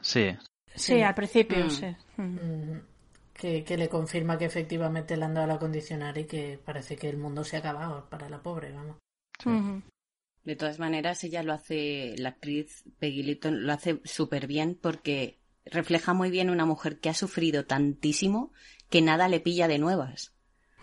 Sí, 0.00 0.34
Sí, 0.74 0.94
Sí. 0.94 1.02
al 1.02 1.14
principio, 1.14 1.66
Mm. 1.66 1.70
sí. 1.70 1.96
Mm. 2.16 2.22
mm, 2.22 2.82
que, 3.34 3.62
que 3.62 3.76
le 3.76 3.90
confirma 3.90 4.38
que 4.38 4.46
efectivamente 4.46 5.18
le 5.18 5.24
han 5.26 5.34
dado 5.34 5.46
la 5.48 5.58
condicionar 5.58 6.16
y 6.16 6.24
que 6.24 6.58
parece 6.64 6.96
que 6.96 7.10
el 7.10 7.18
mundo 7.18 7.44
se 7.44 7.56
ha 7.56 7.58
acabado 7.58 8.06
para 8.08 8.28
la 8.30 8.38
pobre, 8.38 8.72
vamos. 8.72 8.96
De 10.44 10.56
todas 10.56 10.78
maneras, 10.78 11.22
ella 11.24 11.42
lo 11.42 11.52
hace, 11.52 12.14
la 12.18 12.30
actriz 12.30 12.84
Peggy 12.98 13.38
lo 13.42 13.72
hace 13.72 14.00
súper 14.04 14.46
bien 14.46 14.78
porque 14.80 15.38
refleja 15.66 16.14
muy 16.14 16.30
bien 16.30 16.50
una 16.50 16.64
mujer 16.64 17.00
que 17.00 17.10
ha 17.10 17.14
sufrido 17.14 17.66
tantísimo 17.66 18.52
que 18.88 19.02
nada 19.02 19.28
le 19.28 19.40
pilla 19.40 19.68
de 19.68 19.78
nuevas. 19.78 20.32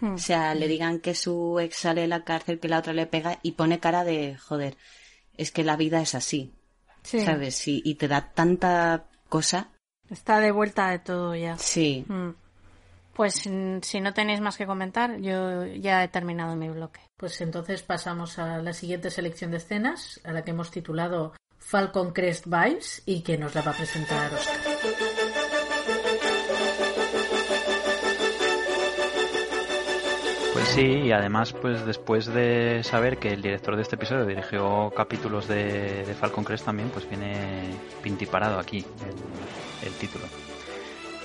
Mm. 0.02 0.14
O 0.14 0.18
sea, 0.18 0.54
le 0.56 0.68
digan 0.68 1.00
que 1.00 1.16
su 1.16 1.60
ex 1.60 1.78
sale 1.78 2.02
de 2.02 2.08
la 2.08 2.24
cárcel, 2.24 2.60
que 2.60 2.68
la 2.68 2.80
otra 2.80 2.94
le 2.94 3.08
pega 3.08 3.40
y 3.42 3.54
pone 3.54 3.80
cara 3.80 4.04
de, 4.04 4.38
joder, 4.38 4.78
es 5.38 5.52
que 5.52 5.64
la 5.64 5.76
vida 5.78 6.02
es 6.02 6.16
así, 6.16 6.54
Sí, 7.04 7.22
¿sabes? 7.22 7.68
Y, 7.68 7.82
y 7.86 7.96
te 7.96 8.08
da 8.08 8.32
tanta 8.34 9.08
cosa. 9.30 9.72
está 10.10 10.40
de 10.40 10.52
vuelta 10.52 10.90
de 10.90 11.00
todo 11.00 11.36
ya. 11.36 11.58
Sí. 11.58 12.06
Mm. 12.08 12.30
Pues 13.16 13.36
si 13.36 14.02
no 14.02 14.14
tenéis 14.14 14.42
más 14.42 14.58
que 14.58 14.66
comentar, 14.66 15.22
yo 15.22 15.66
ya 15.66 16.04
he 16.04 16.10
terminado 16.10 16.58
mi 16.58 16.68
bloque. 16.68 17.00
Pues 17.16 17.40
entonces 17.40 17.82
pasamos 17.82 18.38
a 18.40 18.58
la 18.58 18.74
siguiente 18.74 19.10
selección 19.10 19.52
de 19.52 19.58
escenas, 19.58 20.20
a 20.26 20.34
la 20.34 20.44
que 20.44 20.52
hemos 20.52 20.70
titulado 20.70 21.32
Falcon 21.58 22.12
Crest 22.12 22.46
Vibes 22.46 23.04
y 23.06 23.22
que 23.22 23.38
nos 23.38 23.56
la 23.56 23.62
va 23.62 23.72
a 23.72 23.74
presentar 23.74 24.34
Oscar. 24.34 24.58
Pues 30.52 30.68
sí, 30.68 30.86
y 30.86 31.12
además, 31.14 31.54
pues 31.54 31.86
después 31.86 32.26
de 32.26 32.84
saber 32.84 33.18
que 33.18 33.30
el 33.30 33.42
director 33.42 33.78
de 33.78 33.84
este 33.84 33.96
episodio 33.96 34.26
dirigió 34.26 34.92
capítulos 34.92 35.48
de, 35.48 36.04
de 36.04 36.14
Falcon 36.16 36.44
Crest 36.44 36.66
también, 36.66 36.90
pues 36.90 37.08
viene 37.08 37.72
pintiparado 38.04 38.60
aquí 38.60 38.80
el, 38.80 39.88
el 39.88 39.94
título. 39.94 40.26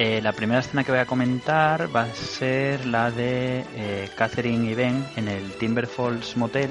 Eh, 0.02 0.22
la 0.22 0.32
primera 0.32 0.60
escena 0.60 0.82
que 0.82 0.92
voy 0.92 1.00
a 1.02 1.04
comentar 1.04 1.94
va 1.94 2.04
a 2.04 2.14
ser 2.14 2.86
la 2.86 3.10
de 3.10 3.66
eh, 3.74 4.08
Catherine 4.16 4.70
y 4.70 4.74
Ben 4.74 5.04
en 5.16 5.28
el 5.28 5.52
Timber 5.52 5.86
Falls 5.86 6.38
Motel. 6.38 6.70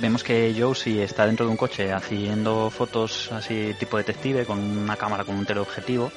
Vemos 0.00 0.24
que 0.24 0.56
Josie 0.58 1.02
está 1.02 1.26
dentro 1.26 1.44
de 1.44 1.50
un 1.50 1.58
coche 1.58 1.92
haciendo 1.92 2.70
fotos 2.70 3.30
así 3.32 3.74
tipo 3.78 3.98
detective 3.98 4.46
con 4.46 4.58
una 4.58 4.96
cámara 4.96 5.24
con 5.24 5.36
un 5.36 5.44
teleobjetivo 5.44 6.10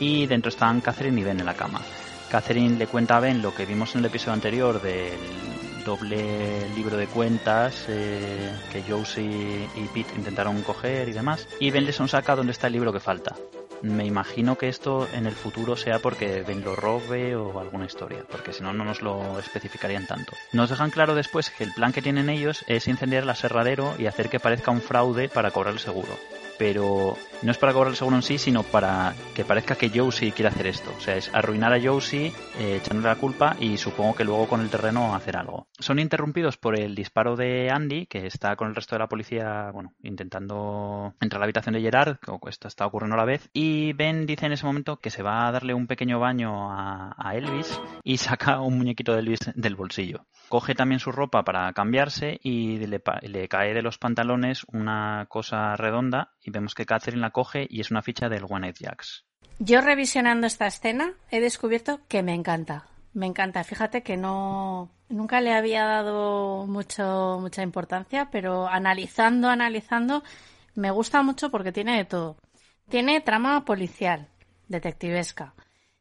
y 0.00 0.26
dentro 0.26 0.48
están 0.48 0.80
Catherine 0.80 1.20
y 1.20 1.22
Ben 1.22 1.38
en 1.38 1.46
la 1.46 1.54
cama. 1.54 1.80
Catherine 2.28 2.76
le 2.76 2.88
cuenta 2.88 3.16
a 3.16 3.20
Ben 3.20 3.40
lo 3.40 3.54
que 3.54 3.64
vimos 3.64 3.94
en 3.94 4.00
el 4.00 4.06
episodio 4.06 4.32
anterior 4.32 4.82
del 4.82 5.12
doble 5.84 6.68
libro 6.74 6.96
de 6.96 7.06
cuentas 7.06 7.84
eh, 7.86 8.50
que 8.72 8.82
Josie 8.82 9.68
y 9.76 9.86
Pete 9.94 10.16
intentaron 10.16 10.60
coger 10.62 11.08
y 11.08 11.12
demás. 11.12 11.46
Y 11.60 11.70
Ben 11.70 11.84
le 11.84 11.92
saca 11.92 12.34
dónde 12.34 12.50
está 12.50 12.66
el 12.66 12.72
libro 12.72 12.92
que 12.92 12.98
falta. 12.98 13.36
Me 13.82 14.04
imagino 14.04 14.56
que 14.56 14.68
esto 14.68 15.06
en 15.12 15.26
el 15.26 15.34
futuro 15.34 15.76
sea 15.76 16.00
porque 16.00 16.42
Ben 16.42 16.62
lo 16.62 16.74
robe 16.74 17.36
o 17.36 17.60
alguna 17.60 17.86
historia, 17.86 18.24
porque 18.30 18.52
si 18.52 18.62
no, 18.62 18.72
no 18.72 18.84
nos 18.84 19.02
lo 19.02 19.38
especificarían 19.38 20.06
tanto. 20.06 20.34
Nos 20.52 20.70
dejan 20.70 20.90
claro 20.90 21.14
después 21.14 21.50
que 21.50 21.64
el 21.64 21.72
plan 21.72 21.92
que 21.92 22.02
tienen 22.02 22.28
ellos 22.28 22.64
es 22.66 22.88
incendiar 22.88 23.22
el 23.22 23.30
aserradero 23.30 23.94
y 23.98 24.06
hacer 24.06 24.28
que 24.28 24.40
parezca 24.40 24.70
un 24.70 24.80
fraude 24.80 25.28
para 25.28 25.50
cobrar 25.50 25.74
el 25.74 25.80
seguro 25.80 26.18
pero 26.58 27.16
no 27.42 27.50
es 27.50 27.58
para 27.58 27.72
cobrar 27.72 27.90
el 27.90 27.96
seguro 27.96 28.16
en 28.16 28.22
sí, 28.22 28.38
sino 28.38 28.62
para 28.62 29.14
que 29.34 29.44
parezca 29.44 29.76
que 29.76 29.90
Josie 29.90 30.32
quiere 30.32 30.48
hacer 30.48 30.66
esto. 30.66 30.92
O 30.96 31.00
sea, 31.00 31.16
es 31.16 31.32
arruinar 31.32 31.72
a 31.72 31.80
Josie, 31.80 32.32
eh, 32.58 32.80
echándole 32.82 33.08
la 33.08 33.16
culpa 33.16 33.56
y 33.60 33.76
supongo 33.76 34.14
que 34.14 34.24
luego 34.24 34.48
con 34.48 34.60
el 34.60 34.70
terreno 34.70 35.14
hacer 35.14 35.36
algo. 35.36 35.68
Son 35.78 35.98
interrumpidos 35.98 36.56
por 36.56 36.78
el 36.78 36.94
disparo 36.94 37.36
de 37.36 37.70
Andy, 37.70 38.06
que 38.06 38.26
está 38.26 38.56
con 38.56 38.68
el 38.68 38.74
resto 38.74 38.94
de 38.96 39.00
la 39.00 39.08
policía, 39.08 39.70
bueno, 39.72 39.94
intentando 40.02 41.14
entrar 41.20 41.38
a 41.38 41.40
la 41.40 41.44
habitación 41.44 41.74
de 41.74 41.80
Gerard, 41.80 42.18
que 42.18 42.32
esto 42.48 42.68
está 42.68 42.86
ocurriendo 42.86 43.14
a 43.14 43.18
la 43.18 43.24
vez, 43.24 43.48
y 43.52 43.92
Ben 43.92 44.26
dice 44.26 44.46
en 44.46 44.52
ese 44.52 44.66
momento 44.66 44.98
que 44.98 45.10
se 45.10 45.22
va 45.22 45.46
a 45.46 45.52
darle 45.52 45.74
un 45.74 45.86
pequeño 45.86 46.18
baño 46.18 46.72
a, 46.72 47.14
a 47.16 47.36
Elvis 47.36 47.80
y 48.02 48.16
saca 48.16 48.60
un 48.60 48.78
muñequito 48.78 49.12
de 49.12 49.20
Elvis 49.20 49.40
del 49.54 49.76
bolsillo. 49.76 50.26
Coge 50.48 50.74
también 50.74 50.98
su 50.98 51.12
ropa 51.12 51.44
para 51.44 51.72
cambiarse 51.72 52.40
y 52.42 52.78
le, 52.78 53.02
le 53.22 53.48
cae 53.48 53.74
de 53.74 53.82
los 53.82 53.98
pantalones 53.98 54.64
una 54.72 55.26
cosa 55.28 55.76
redonda 55.76 56.32
y 56.42 56.50
vemos 56.50 56.74
que 56.74 56.86
Catherine 56.86 57.20
la 57.20 57.27
coge 57.30 57.66
y 57.68 57.80
es 57.80 57.90
una 57.90 58.02
ficha 58.02 58.28
del 58.28 58.44
One 58.48 58.68
Eight 58.68 58.78
Jacks. 58.78 59.24
Yo 59.58 59.80
revisionando 59.80 60.46
esta 60.46 60.66
escena 60.66 61.12
he 61.30 61.40
descubierto 61.40 62.00
que 62.08 62.22
me 62.22 62.34
encanta. 62.34 62.86
Me 63.12 63.26
encanta. 63.26 63.64
Fíjate 63.64 64.02
que 64.02 64.16
no 64.16 64.90
nunca 65.08 65.40
le 65.40 65.54
había 65.54 65.84
dado 65.84 66.66
mucho 66.66 67.38
mucha 67.40 67.62
importancia, 67.62 68.28
pero 68.30 68.68
analizando, 68.68 69.48
analizando, 69.48 70.22
me 70.74 70.90
gusta 70.90 71.22
mucho 71.22 71.50
porque 71.50 71.72
tiene 71.72 71.96
de 71.96 72.04
todo. 72.04 72.36
Tiene 72.88 73.20
trama 73.20 73.64
policial, 73.64 74.28
detectivesca. 74.68 75.54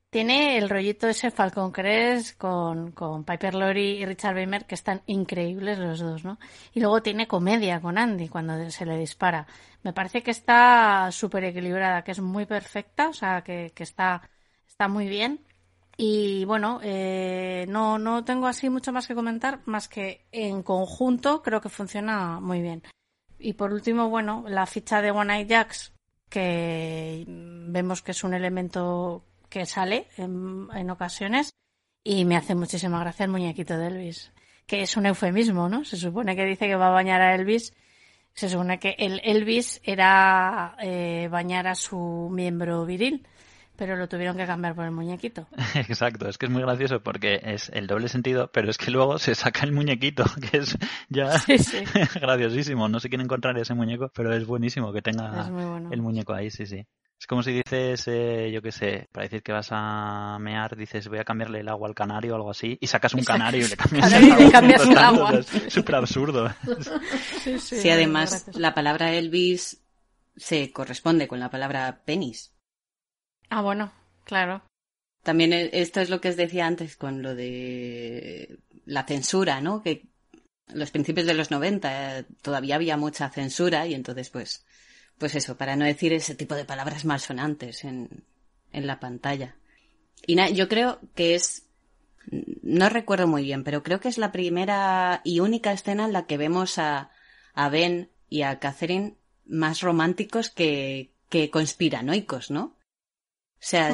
Tiene 0.09 0.57
el 0.57 0.69
rollito 0.69 1.07
ese 1.07 1.31
Falcon 1.31 1.71
Crest 1.71 2.37
con, 2.37 2.91
con 2.91 3.25
Piper 3.25 3.55
Laurie 3.55 3.99
y 3.99 4.05
Richard 4.05 4.35
Weimer, 4.35 4.65
que 4.65 4.75
están 4.75 5.01
increíbles 5.05 5.79
los 5.79 5.99
dos, 5.99 6.23
¿no? 6.23 6.39
Y 6.73 6.79
luego 6.79 7.01
tiene 7.01 7.27
comedia 7.27 7.81
con 7.81 7.97
Andy 7.97 8.29
cuando 8.29 8.69
se 8.69 8.85
le 8.85 8.97
dispara. 8.97 9.47
Me 9.87 9.93
parece 9.93 10.21
que 10.21 10.31
está 10.31 11.09
súper 11.13 11.45
equilibrada, 11.45 12.03
que 12.03 12.11
es 12.11 12.19
muy 12.19 12.45
perfecta, 12.45 13.07
o 13.07 13.13
sea, 13.13 13.41
que, 13.41 13.71
está, 13.77 14.29
está 14.67 14.89
muy 14.89 15.07
bien. 15.07 15.45
Y 15.95 16.43
bueno, 16.43 16.81
eh, 16.83 17.65
no, 17.69 17.97
no 17.97 18.25
tengo 18.25 18.47
así 18.47 18.69
mucho 18.69 18.91
más 18.91 19.07
que 19.07 19.15
comentar, 19.15 19.61
más 19.63 19.87
que 19.87 20.27
en 20.33 20.61
conjunto 20.61 21.41
creo 21.41 21.61
que 21.61 21.69
funciona 21.69 22.41
muy 22.41 22.61
bien. 22.61 22.83
Y 23.39 23.53
por 23.53 23.71
último, 23.71 24.09
bueno, 24.09 24.43
la 24.49 24.65
ficha 24.65 25.01
de 25.01 25.11
One 25.11 25.33
Eye 25.37 25.47
Jacks, 25.47 25.93
que 26.27 27.23
vemos 27.25 28.01
que 28.01 28.11
es 28.11 28.25
un 28.25 28.33
elemento 28.33 29.23
que 29.47 29.65
sale 29.65 30.09
en, 30.17 30.67
en 30.73 30.89
ocasiones 30.89 31.51
y 32.03 32.25
me 32.25 32.35
hace 32.35 32.55
muchísima 32.55 32.99
gracia 32.99 33.23
el 33.23 33.31
muñequito 33.31 33.77
de 33.77 33.87
Elvis, 33.87 34.33
que 34.65 34.81
es 34.81 34.97
un 34.97 35.05
eufemismo, 35.05 35.69
¿no? 35.69 35.85
Se 35.85 35.95
supone 35.95 36.35
que 36.35 36.43
dice 36.43 36.67
que 36.67 36.75
va 36.75 36.87
a 36.87 36.91
bañar 36.91 37.21
a 37.21 37.35
Elvis. 37.35 37.71
Se 38.37 38.49
supone 38.49 38.77
que 38.79 38.95
el 38.99 39.19
Elvis 39.23 39.81
era 39.83 40.75
eh, 40.79 41.27
bañar 41.31 41.65
a 41.65 41.73
su 41.73 42.29
miembro 42.31 42.85
viril, 42.85 43.25
pero 43.75 43.95
lo 43.95 44.07
tuvieron 44.07 44.37
que 44.37 44.45
cambiar 44.45 44.75
por 44.75 44.85
el 44.85 44.91
muñequito. 44.91 45.47
Exacto, 45.73 46.29
es 46.29 46.37
que 46.37 46.45
es 46.45 46.51
muy 46.51 46.61
gracioso 46.61 47.01
porque 47.01 47.41
es 47.43 47.69
el 47.73 47.87
doble 47.87 48.09
sentido, 48.09 48.51
pero 48.53 48.69
es 48.69 48.77
que 48.77 48.91
luego 48.91 49.17
se 49.17 49.33
saca 49.33 49.65
el 49.65 49.71
muñequito, 49.71 50.23
que 50.51 50.59
es 50.59 50.77
ya 51.09 51.39
Sí, 51.39 51.57
sí. 51.57 51.79
graciosísimo. 52.21 52.87
No 52.87 52.99
sé 52.99 53.09
quién 53.09 53.21
encontrar 53.21 53.57
ese 53.57 53.73
muñeco, 53.73 54.11
pero 54.13 54.31
es 54.31 54.45
buenísimo 54.45 54.93
que 54.93 55.01
tenga 55.01 55.49
bueno. 55.49 55.89
el 55.91 56.03
muñeco 56.03 56.35
ahí, 56.35 56.51
sí, 56.51 56.67
sí. 56.67 56.85
Es 57.19 57.25
como 57.25 57.41
si 57.41 57.51
dices, 57.51 58.07
eh, 58.07 58.51
yo 58.53 58.61
qué 58.61 58.71
sé, 58.71 59.07
para 59.11 59.23
decir 59.23 59.41
que 59.41 59.51
vas 59.51 59.69
a 59.71 60.37
mear, 60.39 60.75
dices 60.75 61.07
voy 61.07 61.17
a 61.17 61.23
cambiarle 61.23 61.61
el 61.61 61.67
agua 61.67 61.87
al 61.87 61.95
canario 61.95 62.33
o 62.33 62.35
algo 62.35 62.51
así, 62.51 62.77
y 62.79 62.85
sacas 62.87 63.13
un 63.15 63.21
Exacto. 63.21 63.41
canario 63.41 63.65
y 63.65 63.69
le 63.69 63.75
cambias 63.77 64.13
el 64.13 64.23
le 64.27 64.31
agua. 64.33 64.51
cambias 64.51 64.85
el 64.85 64.97
agua. 64.97 65.39
Es 65.39 65.73
súper 65.73 65.95
absurdo. 65.95 66.47
Sí, 67.43 67.59
sí, 67.59 67.89
además 67.89 68.45
la 68.53 68.73
palabra 68.75 69.13
Elvis 69.13 69.81
se 70.35 70.71
corresponde 70.71 71.27
con 71.27 71.39
la 71.39 71.49
palabra 71.49 72.01
penis. 72.05 72.53
Ah, 73.49 73.61
bueno, 73.61 73.91
claro. 74.25 74.61
También 75.23 75.53
e- 75.53 75.69
esto 75.73 76.01
es 76.01 76.09
lo 76.11 76.21
que 76.21 76.29
os 76.29 76.37
decía 76.37 76.67
antes 76.67 76.97
con 76.97 77.23
lo 77.23 77.33
de 77.35 78.59
la 78.85 79.03
censura, 79.05 79.61
¿no? 79.61 79.81
Que 79.81 80.05
los 80.73 80.91
principios 80.91 81.25
de 81.27 81.33
los 81.33 81.49
90 81.51 82.19
eh, 82.19 82.25
todavía 82.43 82.75
había 82.75 82.97
mucha 82.97 83.29
censura 83.29 83.87
y 83.87 83.95
entonces 83.95 84.29
pues 84.29 84.66
pues 85.17 85.35
eso, 85.35 85.57
para 85.57 85.75
no 85.75 85.85
decir 85.85 86.13
ese 86.13 86.35
tipo 86.35 86.55
de 86.55 86.65
palabras 86.65 87.05
malsonantes 87.05 87.83
en, 87.83 88.23
en 88.71 88.87
la 88.87 88.99
pantalla. 88.99 89.55
Y 90.25 90.35
na- 90.35 90.49
yo 90.49 90.67
creo 90.67 90.99
que 91.15 91.35
es 91.35 91.63
no 92.29 92.89
recuerdo 92.89 93.25
muy 93.27 93.43
bien, 93.43 93.63
pero 93.63 93.83
creo 93.83 93.99
que 94.01 94.09
es 94.09 94.17
la 94.17 94.31
primera 94.33 95.21
y 95.23 95.39
única 95.39 95.71
escena 95.71 96.05
en 96.05 96.13
la 96.13 96.25
que 96.25 96.37
vemos 96.37 96.77
a, 96.77 97.09
a 97.53 97.69
Ben 97.69 98.09
y 98.29 98.41
a 98.41 98.59
Catherine 98.59 99.15
más 99.45 99.79
románticos 99.81 100.49
que, 100.49 101.13
que 101.29 101.49
conspiranoicos, 101.49 102.51
¿no? 102.51 102.63
O 102.63 102.75
sea, 103.59 103.91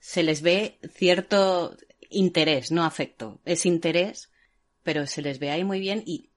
se 0.00 0.22
les 0.24 0.42
ve 0.42 0.78
cierto 0.92 1.76
interés, 2.10 2.72
no 2.72 2.82
afecto. 2.84 3.40
Es 3.44 3.66
interés, 3.66 4.30
pero 4.82 5.06
se 5.06 5.22
les 5.22 5.38
ve 5.38 5.50
ahí 5.50 5.62
muy 5.62 5.78
bien 5.78 6.02
y 6.04 6.29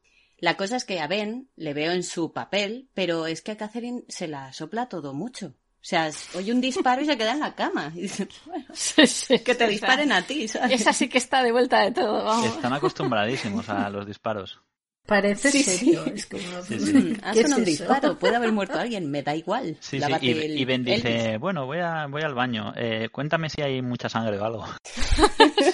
la 0.43 0.57
cosa 0.57 0.75
es 0.75 0.83
que 0.83 0.99
a 0.99 1.07
Ben 1.07 1.47
le 1.55 1.73
veo 1.73 1.93
en 1.93 2.03
su 2.03 2.33
papel, 2.33 2.89
pero 2.93 3.27
es 3.27 3.41
que 3.41 3.51
a 3.53 3.57
Catherine 3.57 4.03
se 4.09 4.27
la 4.27 4.51
sopla 4.51 4.89
todo 4.89 5.13
mucho. 5.13 5.47
O 5.55 5.85
sea, 5.85 6.09
oye 6.35 6.51
un 6.51 6.59
disparo 6.59 7.01
y 7.01 7.05
se 7.05 7.17
queda 7.17 7.31
en 7.31 7.39
la 7.39 7.55
cama. 7.55 7.91
Y 7.95 8.01
dice, 8.01 8.27
bueno, 8.45 8.65
Sí, 8.73 9.07
sí, 9.07 9.39
que 9.39 9.55
te 9.55 9.65
sí, 9.65 9.71
disparen 9.71 10.11
a 10.11 10.21
ti, 10.21 10.49
¿sabes? 10.49 10.81
Esa 10.81 10.91
sí 10.91 11.07
que 11.07 11.17
está 11.17 11.41
de 11.43 11.53
vuelta 11.53 11.79
de 11.79 11.91
todo, 11.91 12.25
vamos. 12.25 12.55
Están 12.55 12.73
acostumbradísimos 12.73 13.69
a 13.69 13.89
los 13.89 14.05
disparos. 14.05 14.59
Parece 15.05 15.51
Sí, 15.51 15.63
serio. 15.63 16.03
sí. 16.05 16.11
Es 16.15 16.25
como, 16.27 16.41
Sí, 16.63 16.79
sí. 16.79 16.93
Mm, 16.93 17.17
Ha 17.23 17.33
¿qué 17.33 17.41
sonado 17.43 17.61
un 17.61 17.67
es 17.67 17.73
eso? 17.75 17.83
disparo, 17.83 18.19
puede 18.19 18.35
haber 18.37 18.51
muerto 18.53 18.79
alguien, 18.79 19.09
me 19.11 19.21
da 19.23 19.35
igual. 19.35 19.77
Sí, 19.81 19.99
sí, 20.01 20.11
y, 20.21 20.31
el- 20.31 20.57
y 20.57 20.65
Ben 20.65 20.83
dice, 20.85 21.25
Elvis. 21.25 21.39
bueno, 21.41 21.65
voy, 21.65 21.79
a, 21.79 22.07
voy 22.07 22.21
al 22.21 22.33
baño, 22.33 22.73
eh, 22.77 23.09
cuéntame 23.11 23.49
si 23.49 23.61
hay 23.61 23.81
mucha 23.81 24.07
sangre 24.09 24.39
o 24.39 24.45
algo. 24.45 24.65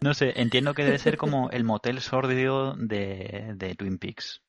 no 0.00 0.14
sé, 0.14 0.32
entiendo 0.40 0.74
que 0.74 0.84
debe 0.84 0.98
ser 0.98 1.16
como 1.16 1.50
el 1.50 1.64
motel 1.64 2.00
sórdido 2.00 2.74
de, 2.76 3.52
de 3.56 3.74
Twin 3.74 3.98
Peaks. 3.98 4.42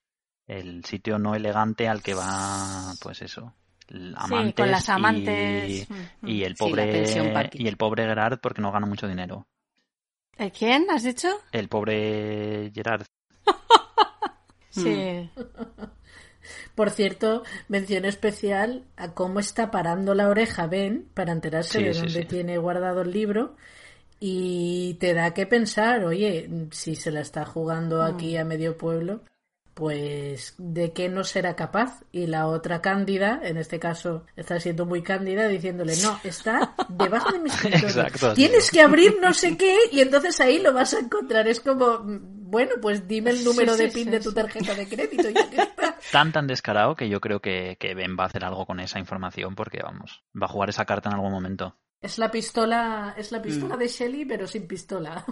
El 0.48 0.86
sitio 0.86 1.18
no 1.18 1.34
elegante 1.36 1.88
al 1.88 2.04
que 2.04 2.14
va, 2.14 2.94
pues 3.02 3.22
eso, 3.22 3.54
Sí, 3.88 3.96
amantes, 4.16 4.54
con 4.56 4.72
las 4.72 4.88
y- 4.88 4.92
amantes. 4.92 5.88
y, 6.24 6.44
el 6.44 6.56
Sí, 6.56 6.72
la 6.74 6.86
pensión 6.86 7.34
pobre 7.34 7.50
y 7.54 7.68
el 7.68 7.78
pobre 7.78 8.04
Gerard 8.06 8.40
porque 8.40 8.62
no 8.62 8.72
gana 8.72 8.86
mucho 8.86 9.08
dinero. 9.08 9.48
¿De 10.38 10.52
quién 10.52 10.86
has 10.92 11.04
dicho? 11.04 11.30
El 11.52 11.68
pobre 11.70 12.72
Gerard. 12.74 13.06
Sí. 14.70 15.30
Por 16.76 16.90
cierto, 16.92 17.44
mención 17.70 18.06
especial 18.06 18.84
a 18.98 19.14
cómo 19.14 19.40
está 19.40 19.72
parando 19.72 20.14
la 20.14 20.28
oreja 20.28 20.68
Ben 20.68 21.10
para 21.14 21.32
enterarse 21.32 21.80
Sí, 21.80 21.84
de 21.86 21.94
sí, 21.94 22.00
dónde 22.02 22.22
sí. 22.22 22.26
tiene 22.28 22.58
guardado 22.58 23.02
el 23.02 23.12
libro 23.12 23.56
y 24.28 24.96
te 24.96 25.14
da 25.14 25.34
que 25.36 25.46
pensar, 25.46 26.04
oye, 26.04 26.50
si 26.72 26.96
se 26.96 27.12
la 27.12 27.22
está 27.22 27.46
jugando 27.46 27.98
Mm. 27.98 28.16
aquí 28.16 28.38
a 28.38 28.44
medio 28.44 28.76
pueblo, 28.76 29.22
pues 29.76 30.56
de 30.58 30.94
qué 30.94 31.10
no 31.10 31.24
será 31.24 31.56
capaz. 31.56 32.02
Y 32.12 32.26
la 32.28 32.48
otra 32.48 32.82
cándida, 32.82 33.40
en 33.44 33.58
este 33.58 33.78
caso 33.80 34.26
está 34.36 34.60
siendo 34.60 34.86
muy 34.88 35.04
cándida, 35.04 35.48
diciéndole, 35.48 35.96
no, 35.98 36.20
está 36.24 36.74
debajo 36.90 37.34
de 37.34 37.40
mi 37.40 37.50
escritorio. 37.52 37.88
Exacto, 37.88 38.34
sí. 38.34 38.36
Tienes 38.36 38.72
que 38.72 38.82
abrir 38.82 39.18
no 39.22 39.32
sé 39.34 39.58
qué 39.58 39.78
y 39.92 40.00
entonces 40.02 40.40
ahí 40.42 40.60
lo 40.60 40.74
vas 40.74 40.94
a 40.96 41.00
encontrar. 41.02 41.48
Es 41.48 41.60
como, 41.60 42.00
bueno, 42.04 42.76
pues 42.82 43.08
dime 43.08 43.30
el 43.32 43.44
número 43.44 43.74
Sí, 43.74 43.84
de 43.84 43.88
sí, 43.90 43.94
pin 43.94 44.06
sí, 44.06 44.10
de 44.10 44.20
tu 44.22 44.34
tarjeta 44.34 44.74
de 44.74 44.88
crédito. 44.88 45.30
Ya 45.30 45.50
que 45.52 45.58
está. 45.58 45.98
Tan 46.12 46.32
tan 46.32 46.48
descarado 46.48 46.96
que 46.96 47.10
yo 47.10 47.20
creo 47.22 47.42
que, 47.42 47.78
que 47.80 47.94
Ben 47.94 48.16
va 48.18 48.24
a 48.24 48.28
hacer 48.28 48.46
algo 48.46 48.66
con 48.66 48.80
esa 48.80 48.98
información 49.00 49.54
porque, 49.56 49.82
vamos, 49.84 50.24
va 50.42 50.46
a 50.46 50.50
jugar 50.50 50.70
esa 50.70 50.86
carta 50.86 51.10
en 51.10 51.16
algún 51.16 51.32
momento. 51.32 51.76
Es 52.06 52.20
la 52.20 52.30
pistola, 52.30 53.16
es 53.18 53.32
la 53.32 53.40
Mm. 53.40 53.42
pistola 53.42 53.78
de 53.78 53.88
Shelly, 53.88 54.26
pero 54.26 54.46
sin 54.48 54.68
pistola. 54.68 55.26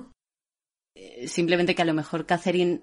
Simplemente 1.28 1.76
que 1.76 1.84
a 1.84 1.86
lo 1.86 1.94
mejor 1.94 2.26
Catherine 2.26 2.82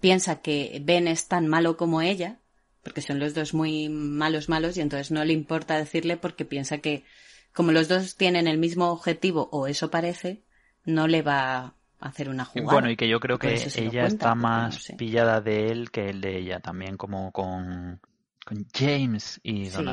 piensa 0.00 0.40
que 0.42 0.80
Ben 0.84 1.06
es 1.06 1.28
tan 1.28 1.46
malo 1.46 1.76
como 1.76 2.02
ella, 2.02 2.40
porque 2.82 3.02
son 3.02 3.20
los 3.20 3.32
dos 3.34 3.54
muy 3.54 3.88
malos 3.88 4.48
malos 4.48 4.76
y 4.76 4.80
entonces 4.80 5.12
no 5.12 5.24
le 5.24 5.32
importa 5.32 5.76
decirle 5.76 6.16
porque 6.16 6.44
piensa 6.44 6.78
que 6.78 7.04
como 7.52 7.70
los 7.72 7.86
dos 7.88 8.16
tienen 8.16 8.46
el 8.48 8.58
mismo 8.58 8.90
objetivo 8.90 9.48
o 9.52 9.66
eso 9.68 9.90
parece, 9.90 10.42
no 10.84 11.06
le 11.06 11.22
va 11.22 11.58
a 11.58 11.74
hacer 12.00 12.28
una 12.30 12.44
jugada. 12.44 12.72
Bueno, 12.72 12.90
y 12.90 12.96
que 12.96 13.08
yo 13.08 13.20
creo 13.20 13.38
que 13.38 13.54
ella 13.54 13.70
cuenta, 13.90 14.06
está 14.06 14.28
no 14.34 14.42
más 14.42 14.74
sé. 14.82 14.94
pillada 14.94 15.40
de 15.40 15.68
él 15.68 15.90
que 15.92 16.08
el 16.10 16.20
de 16.20 16.36
ella, 16.38 16.58
también 16.60 16.96
como 16.96 17.30
con, 17.32 18.00
con 18.44 18.66
James 18.74 19.38
y 19.44 19.70
Sí. 19.70 19.84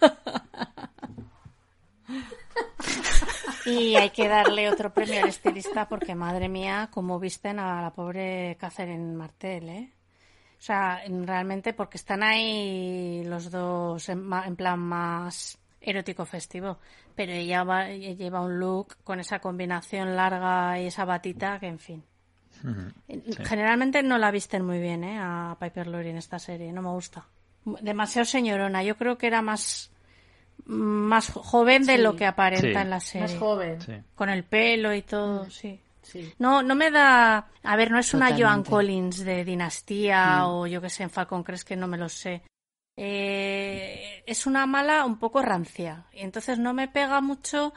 Y 3.64 3.94
hay 3.96 4.10
que 4.10 4.28
darle 4.28 4.68
otro 4.68 4.92
premio 4.92 5.22
al 5.22 5.28
estilista 5.28 5.88
porque, 5.88 6.14
madre 6.14 6.48
mía, 6.48 6.88
cómo 6.92 7.18
visten 7.18 7.58
a 7.58 7.82
la 7.82 7.92
pobre 7.92 8.56
Catherine 8.58 9.14
Martel, 9.14 9.68
¿eh? 9.68 9.92
O 10.58 10.64
sea, 10.64 11.00
realmente 11.08 11.72
porque 11.72 11.96
están 11.96 12.22
ahí 12.22 13.22
los 13.24 13.50
dos 13.50 14.08
en, 14.08 14.30
en 14.32 14.56
plan 14.56 14.78
más 14.78 15.58
erótico 15.80 16.24
festivo. 16.24 16.78
Pero 17.14 17.32
ella, 17.32 17.64
va, 17.64 17.88
lleva 17.88 18.40
un 18.40 18.58
look 18.58 18.96
con 19.04 19.20
esa 19.20 19.40
combinación 19.40 20.16
larga 20.16 20.80
y 20.80 20.86
esa 20.86 21.04
batita 21.04 21.58
que, 21.58 21.66
en 21.66 21.78
fin. 21.78 22.04
Generalmente 23.44 24.02
no 24.02 24.18
la 24.18 24.30
visten 24.30 24.64
muy 24.64 24.78
bien, 24.78 25.04
¿eh? 25.04 25.18
A 25.20 25.56
Piper 25.60 25.88
Laurie 25.88 26.10
en 26.10 26.18
esta 26.18 26.38
serie, 26.38 26.72
no 26.72 26.82
me 26.82 26.90
gusta. 26.90 27.26
Demasiado 27.80 28.24
señorona, 28.24 28.82
yo 28.82 28.96
creo 28.96 29.18
que 29.18 29.26
era 29.26 29.42
más 29.42 29.91
más 30.66 31.30
joven 31.30 31.84
de 31.86 31.96
Sí. 31.96 32.02
lo 32.02 32.14
que 32.16 32.26
aparenta 32.26 32.66
Sí. 32.66 32.74
en 32.74 32.90
la 32.90 33.00
serie. 33.00 33.28
Más 33.28 33.36
joven. 33.38 33.78
Con 34.14 34.28
el 34.30 34.44
pelo 34.44 34.94
y 34.94 35.02
todo, 35.02 35.48
sí. 35.50 35.80
Sí. 36.02 36.32
No, 36.38 36.62
no 36.62 36.74
me 36.74 36.90
da. 36.90 37.46
A 37.62 37.76
ver, 37.76 37.90
no 37.92 37.98
es 37.98 38.12
una. 38.12 38.36
Joan 38.36 38.64
Collins 38.64 39.24
de 39.24 39.44
Dinastía 39.44 40.38
Mm. 40.40 40.48
o 40.48 40.66
yo 40.66 40.80
que 40.80 40.90
sé, 40.90 41.04
en 41.04 41.10
Falcon 41.10 41.44
Crest 41.44 41.66
que 41.66 41.76
no 41.76 41.86
me 41.86 41.96
lo 41.96 42.08
sé. 42.08 42.42
Eh, 42.96 44.22
es 44.26 44.46
una 44.46 44.66
mala 44.66 45.04
un 45.04 45.18
poco 45.18 45.42
rancia. 45.42 46.06
Y 46.12 46.20
entonces 46.20 46.58
no 46.58 46.72
me 46.74 46.88
pega 46.88 47.20
mucho 47.20 47.72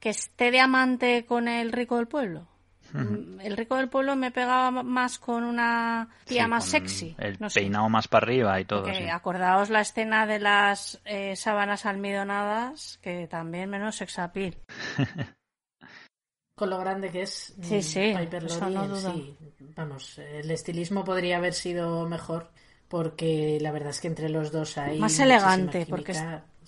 que 0.00 0.10
esté 0.10 0.50
de 0.50 0.60
amante 0.60 1.24
con 1.26 1.48
el 1.48 1.72
rico 1.72 1.96
del 1.96 2.08
pueblo. 2.08 2.46
Mm, 2.92 3.40
El 3.40 3.56
rico 3.56 3.76
del 3.76 3.88
pueblo 3.88 4.16
me 4.16 4.30
pegaba 4.30 4.70
más 4.70 5.18
con 5.18 5.44
una 5.44 6.08
tía 6.24 6.44
Sí, 6.44 6.48
más 6.50 6.64
sexy. 6.64 7.14
El 7.18 7.36
no 7.38 7.50
sé. 7.50 7.60
peinado 7.60 7.88
más 7.88 8.08
para 8.08 8.24
arriba 8.24 8.58
y 8.60 8.64
todo. 8.64 8.86
Sí. 8.94 9.08
acordaos 9.08 9.68
la 9.70 9.80
escena 9.82 10.26
de 10.26 10.38
las 10.38 11.00
eh, 11.04 11.36
sábanas 11.36 11.84
almidonadas, 11.86 12.98
que 13.02 13.26
también 13.28 13.68
menos 13.70 13.96
sex 13.96 14.18
appeal. 14.18 14.56
Con 16.54 16.70
lo 16.70 16.78
grande 16.78 17.10
que 17.10 17.22
es 17.22 17.54
mm, 17.56 17.62
Sí, 17.62 17.82
sí, 17.82 18.14
Piper 18.18 18.42
no 18.44 18.96
sí. 18.96 19.36
Vamos, 19.76 20.18
el 20.18 20.50
estilismo 20.50 21.04
podría 21.04 21.36
haber 21.36 21.54
sido 21.54 22.08
mejor 22.08 22.50
porque 22.88 23.58
la 23.60 23.70
verdad 23.70 23.90
es 23.90 24.00
que 24.00 24.08
entre 24.08 24.28
los 24.28 24.50
dos 24.50 24.76
hay 24.78 24.98
Más 24.98 25.18
elegante, 25.20 25.84
química. 25.84 25.90
porque 25.90 26.12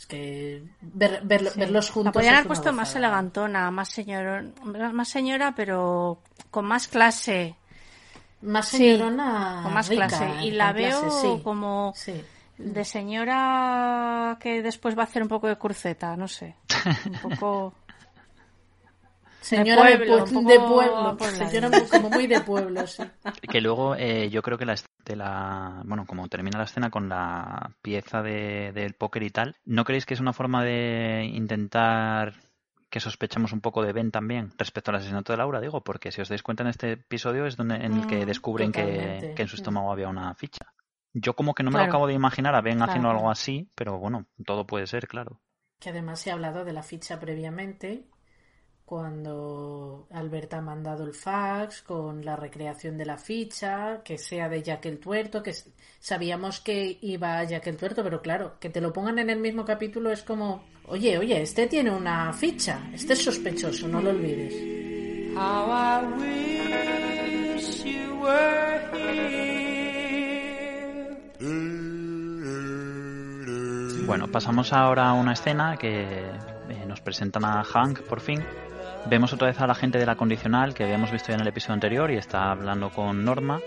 es- 0.00 0.06
que 0.06 0.62
ver, 0.80 1.20
ver- 1.24 1.50
Sí. 1.50 1.58
verlos 1.60 1.90
juntos 1.90 2.06
La 2.06 2.12
podrían 2.12 2.34
haber 2.34 2.46
puesto 2.46 2.72
más 2.72 2.94
elegantona, 2.96 3.70
más 3.70 3.88
señora, 3.90 4.44
más 4.92 5.08
señora, 5.08 5.54
pero 5.54 6.20
con 6.50 6.64
más 6.66 6.88
clase. 6.88 7.56
Más 8.42 8.68
Sí, 8.68 8.78
señorona 8.78 9.60
con 9.62 9.74
más 9.74 9.88
rica, 9.88 10.08
clase. 10.08 10.44
Y 10.44 10.50
la 10.52 10.72
clase, 10.72 10.88
veo 11.04 11.10
sí. 11.36 11.40
como 11.44 11.94
de 12.56 12.84
señora 12.84 14.38
que 14.40 14.62
después 14.62 14.96
va 14.96 15.02
a 15.02 15.04
hacer 15.04 15.22
un 15.22 15.28
poco 15.28 15.46
de 15.46 15.56
cruceta, 15.56 16.16
no 16.16 16.26
sé. 16.28 16.56
Un 17.06 17.30
poco. 17.30 17.74
Señora 19.40 19.84
de, 19.84 19.96
pueblo, 19.98 20.26
pue- 20.26 20.32
poco 20.34 20.48
de 20.48 20.58
pueblo, 20.58 21.18
señora 21.48 21.68
muy- 21.70 21.88
como 21.88 22.10
muy 22.10 22.26
de 22.26 22.40
pueblo, 22.40 22.86
sí. 22.86 23.02
Que 23.48 23.60
luego 23.60 23.94
eh, 23.96 24.28
yo 24.30 24.42
creo 24.42 24.58
que 24.58 24.66
la, 24.66 24.74
de 25.04 25.16
la 25.16 25.82
bueno 25.84 26.04
como 26.06 26.28
termina 26.28 26.58
la 26.58 26.64
escena 26.64 26.90
con 26.90 27.08
la 27.08 27.70
pieza 27.82 28.22
de, 28.22 28.72
del 28.72 28.94
póker 28.94 29.22
y 29.22 29.30
tal, 29.30 29.56
¿no 29.64 29.84
creéis 29.84 30.04
que 30.06 30.14
es 30.14 30.20
una 30.20 30.32
forma 30.32 30.62
de 30.64 31.30
intentar 31.32 32.34
que 32.90 32.98
sospechamos 33.00 33.52
un 33.52 33.60
poco 33.60 33.82
de 33.82 33.92
Ben 33.92 34.10
también 34.10 34.50
respecto 34.58 34.90
al 34.90 34.96
asesinato 34.96 35.32
de 35.32 35.36
Laura? 35.38 35.60
Digo, 35.60 35.82
porque 35.82 36.10
si 36.10 36.20
os 36.20 36.28
dais 36.28 36.42
cuenta 36.42 36.62
en 36.64 36.70
este 36.70 36.92
episodio 36.92 37.46
es 37.46 37.56
donde 37.56 37.76
en 37.76 37.96
el 37.96 38.06
que 38.06 38.24
Mm, 38.24 38.26
descubren 38.26 38.72
que, 38.72 39.32
que 39.36 39.42
en 39.42 39.48
su 39.48 39.56
Mm. 39.56 39.60
estómago 39.60 39.92
había 39.92 40.08
una 40.08 40.34
ficha. 40.34 40.66
Yo 41.12 41.34
como 41.34 41.54
que 41.54 41.62
no 41.62 41.70
me 41.70 41.74
lo 41.78 41.84
Claro. 41.84 41.90
acabo 41.90 42.06
de 42.08 42.14
imaginar 42.14 42.54
a 42.54 42.60
Ben 42.60 42.76
Claro, 42.76 42.90
haciendo 42.90 43.10
algo 43.10 43.30
así, 43.30 43.68
pero 43.74 43.98
bueno, 43.98 44.26
todo 44.44 44.66
puede 44.66 44.86
ser, 44.86 45.06
claro. 45.08 45.40
Que 45.80 45.90
además 45.90 46.20
se 46.20 46.30
ha 46.30 46.34
hablado 46.34 46.64
de 46.64 46.72
la 46.72 46.82
ficha 46.82 47.18
previamente, 47.18 48.04
cuando 48.90 50.08
Alberta 50.10 50.58
ha 50.58 50.60
mandado 50.60 51.04
el 51.04 51.14
fax 51.14 51.80
con 51.82 52.24
la 52.24 52.34
recreación 52.34 52.98
de 52.98 53.06
la 53.06 53.18
ficha, 53.18 54.02
que 54.02 54.18
sea 54.18 54.48
de 54.48 54.64
Jack 54.64 54.86
el 54.86 54.98
Tuerto, 54.98 55.44
que 55.44 55.54
sabíamos 56.00 56.58
que 56.58 56.98
iba 57.00 57.38
a 57.38 57.44
Jack 57.44 57.68
el 57.68 57.76
Tuerto, 57.76 58.02
pero 58.02 58.20
claro, 58.20 58.58
que 58.58 58.68
te 58.68 58.80
lo 58.80 58.92
pongan 58.92 59.20
en 59.20 59.30
el 59.30 59.38
mismo 59.38 59.64
capítulo 59.64 60.10
es 60.10 60.24
como, 60.24 60.64
oye, 60.88 61.16
oye, 61.18 61.40
este 61.40 61.68
tiene 61.68 61.92
una 61.92 62.32
ficha, 62.32 62.90
este 62.92 63.12
es 63.12 63.22
sospechoso, 63.22 63.86
no 63.86 64.02
lo 64.02 64.10
olvides. 64.10 64.56
Bueno, 74.04 74.26
pasamos 74.32 74.72
ahora 74.72 75.10
a 75.10 75.12
una 75.12 75.34
escena 75.34 75.76
que 75.76 76.02
eh, 76.02 76.86
nos 76.88 77.00
presentan 77.00 77.44
a 77.44 77.62
Hank 77.62 78.00
por 78.00 78.18
fin. 78.20 78.42
Vemos 79.06 79.32
otra 79.32 79.48
vez 79.48 79.60
a 79.60 79.66
la 79.66 79.74
gente 79.74 79.98
de 79.98 80.06
la 80.06 80.16
condicional 80.16 80.74
que 80.74 80.84
habíamos 80.84 81.10
visto 81.10 81.28
ya 81.28 81.34
en 81.34 81.40
el 81.40 81.48
episodio 81.48 81.74
anterior 81.74 82.10
y 82.10 82.16
está 82.16 82.50
hablando 82.50 82.90
con 82.90 83.24
Norma 83.24 83.60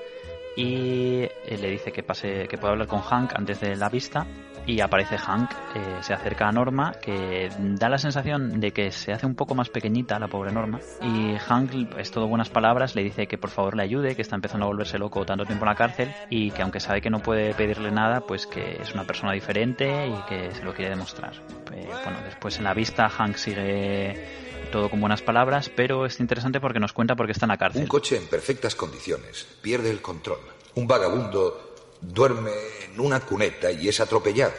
y 0.56 1.24
eh, 1.24 1.58
le 1.60 1.70
dice 1.72 1.92
que 1.92 2.04
pase 2.04 2.48
que 2.48 2.58
puede 2.58 2.74
hablar 2.74 2.88
con 2.88 3.02
Hank 3.02 3.34
antes 3.36 3.60
de 3.60 3.76
la 3.76 3.90
vista 3.90 4.28
y 4.66 4.80
aparece 4.80 5.18
Hank, 5.18 5.52
eh, 5.76 5.98
se 6.02 6.14
acerca 6.14 6.48
a 6.48 6.52
Norma 6.52 6.94
que 7.02 7.50
da 7.58 7.90
la 7.90 7.98
sensación 7.98 8.62
de 8.62 8.72
que 8.72 8.92
se 8.92 9.12
hace 9.12 9.26
un 9.26 9.36
poco 9.36 9.56
más 9.56 9.70
pequeñita 9.70 10.20
la 10.20 10.28
pobre 10.28 10.54
Norma 10.54 10.80
y 11.02 11.36
Hank 11.36 11.98
es 11.98 12.12
todo 12.12 12.28
buenas 12.28 12.50
palabras, 12.50 12.96
le 12.96 13.04
dice 13.04 13.28
que 13.28 13.38
por 13.38 13.50
favor 13.50 13.76
le 13.76 13.84
ayude, 13.84 14.16
que 14.16 14.22
está 14.22 14.36
empezando 14.36 14.66
a 14.66 14.70
volverse 14.70 14.98
loco 14.98 15.26
tanto 15.26 15.46
tiempo 15.46 15.66
en 15.66 15.70
la 15.70 15.76
cárcel 15.76 16.14
y 16.30 16.52
que 16.52 16.62
aunque 16.62 16.80
sabe 16.80 17.02
que 17.02 17.10
no 17.10 17.20
puede 17.20 17.54
pedirle 17.54 17.92
nada, 17.92 18.22
pues 18.22 18.48
que 18.48 18.82
es 18.82 18.94
una 18.94 19.04
persona 19.04 19.34
diferente 19.34 20.08
y 20.08 20.16
que 20.30 20.52
se 20.52 20.64
lo 20.64 20.74
quiere 20.74 20.92
demostrar. 20.92 21.34
Eh, 21.74 21.88
bueno, 22.04 22.20
después 22.24 22.58
en 22.58 22.64
la 22.64 22.74
vista 22.74 23.10
Hank 23.10 23.36
sigue 23.36 24.53
todo 24.74 24.90
con 24.90 25.00
buenas 25.00 25.22
palabras, 25.22 25.70
pero 25.70 26.08
es 26.08 26.20
interesante 26.20 26.60
porque 26.60 26.80
nos 26.80 26.94
cuenta 26.94 27.16
por 27.16 27.28
qué 27.28 27.34
está 27.34 27.46
en 27.46 27.50
la 27.50 27.58
cárcel. 27.58 27.84
Un 27.84 27.88
coche 27.88 28.18
en 28.18 28.26
perfectas 28.26 28.74
condiciones 28.74 29.46
pierde 29.62 29.92
el 29.92 30.02
control. 30.02 30.40
Un 30.74 30.88
vagabundo 30.88 31.76
duerme 32.02 32.50
en 32.84 33.00
una 33.00 33.20
cuneta 33.20 33.72
y 33.72 33.88
es 33.88 34.00
atropellado. 34.00 34.54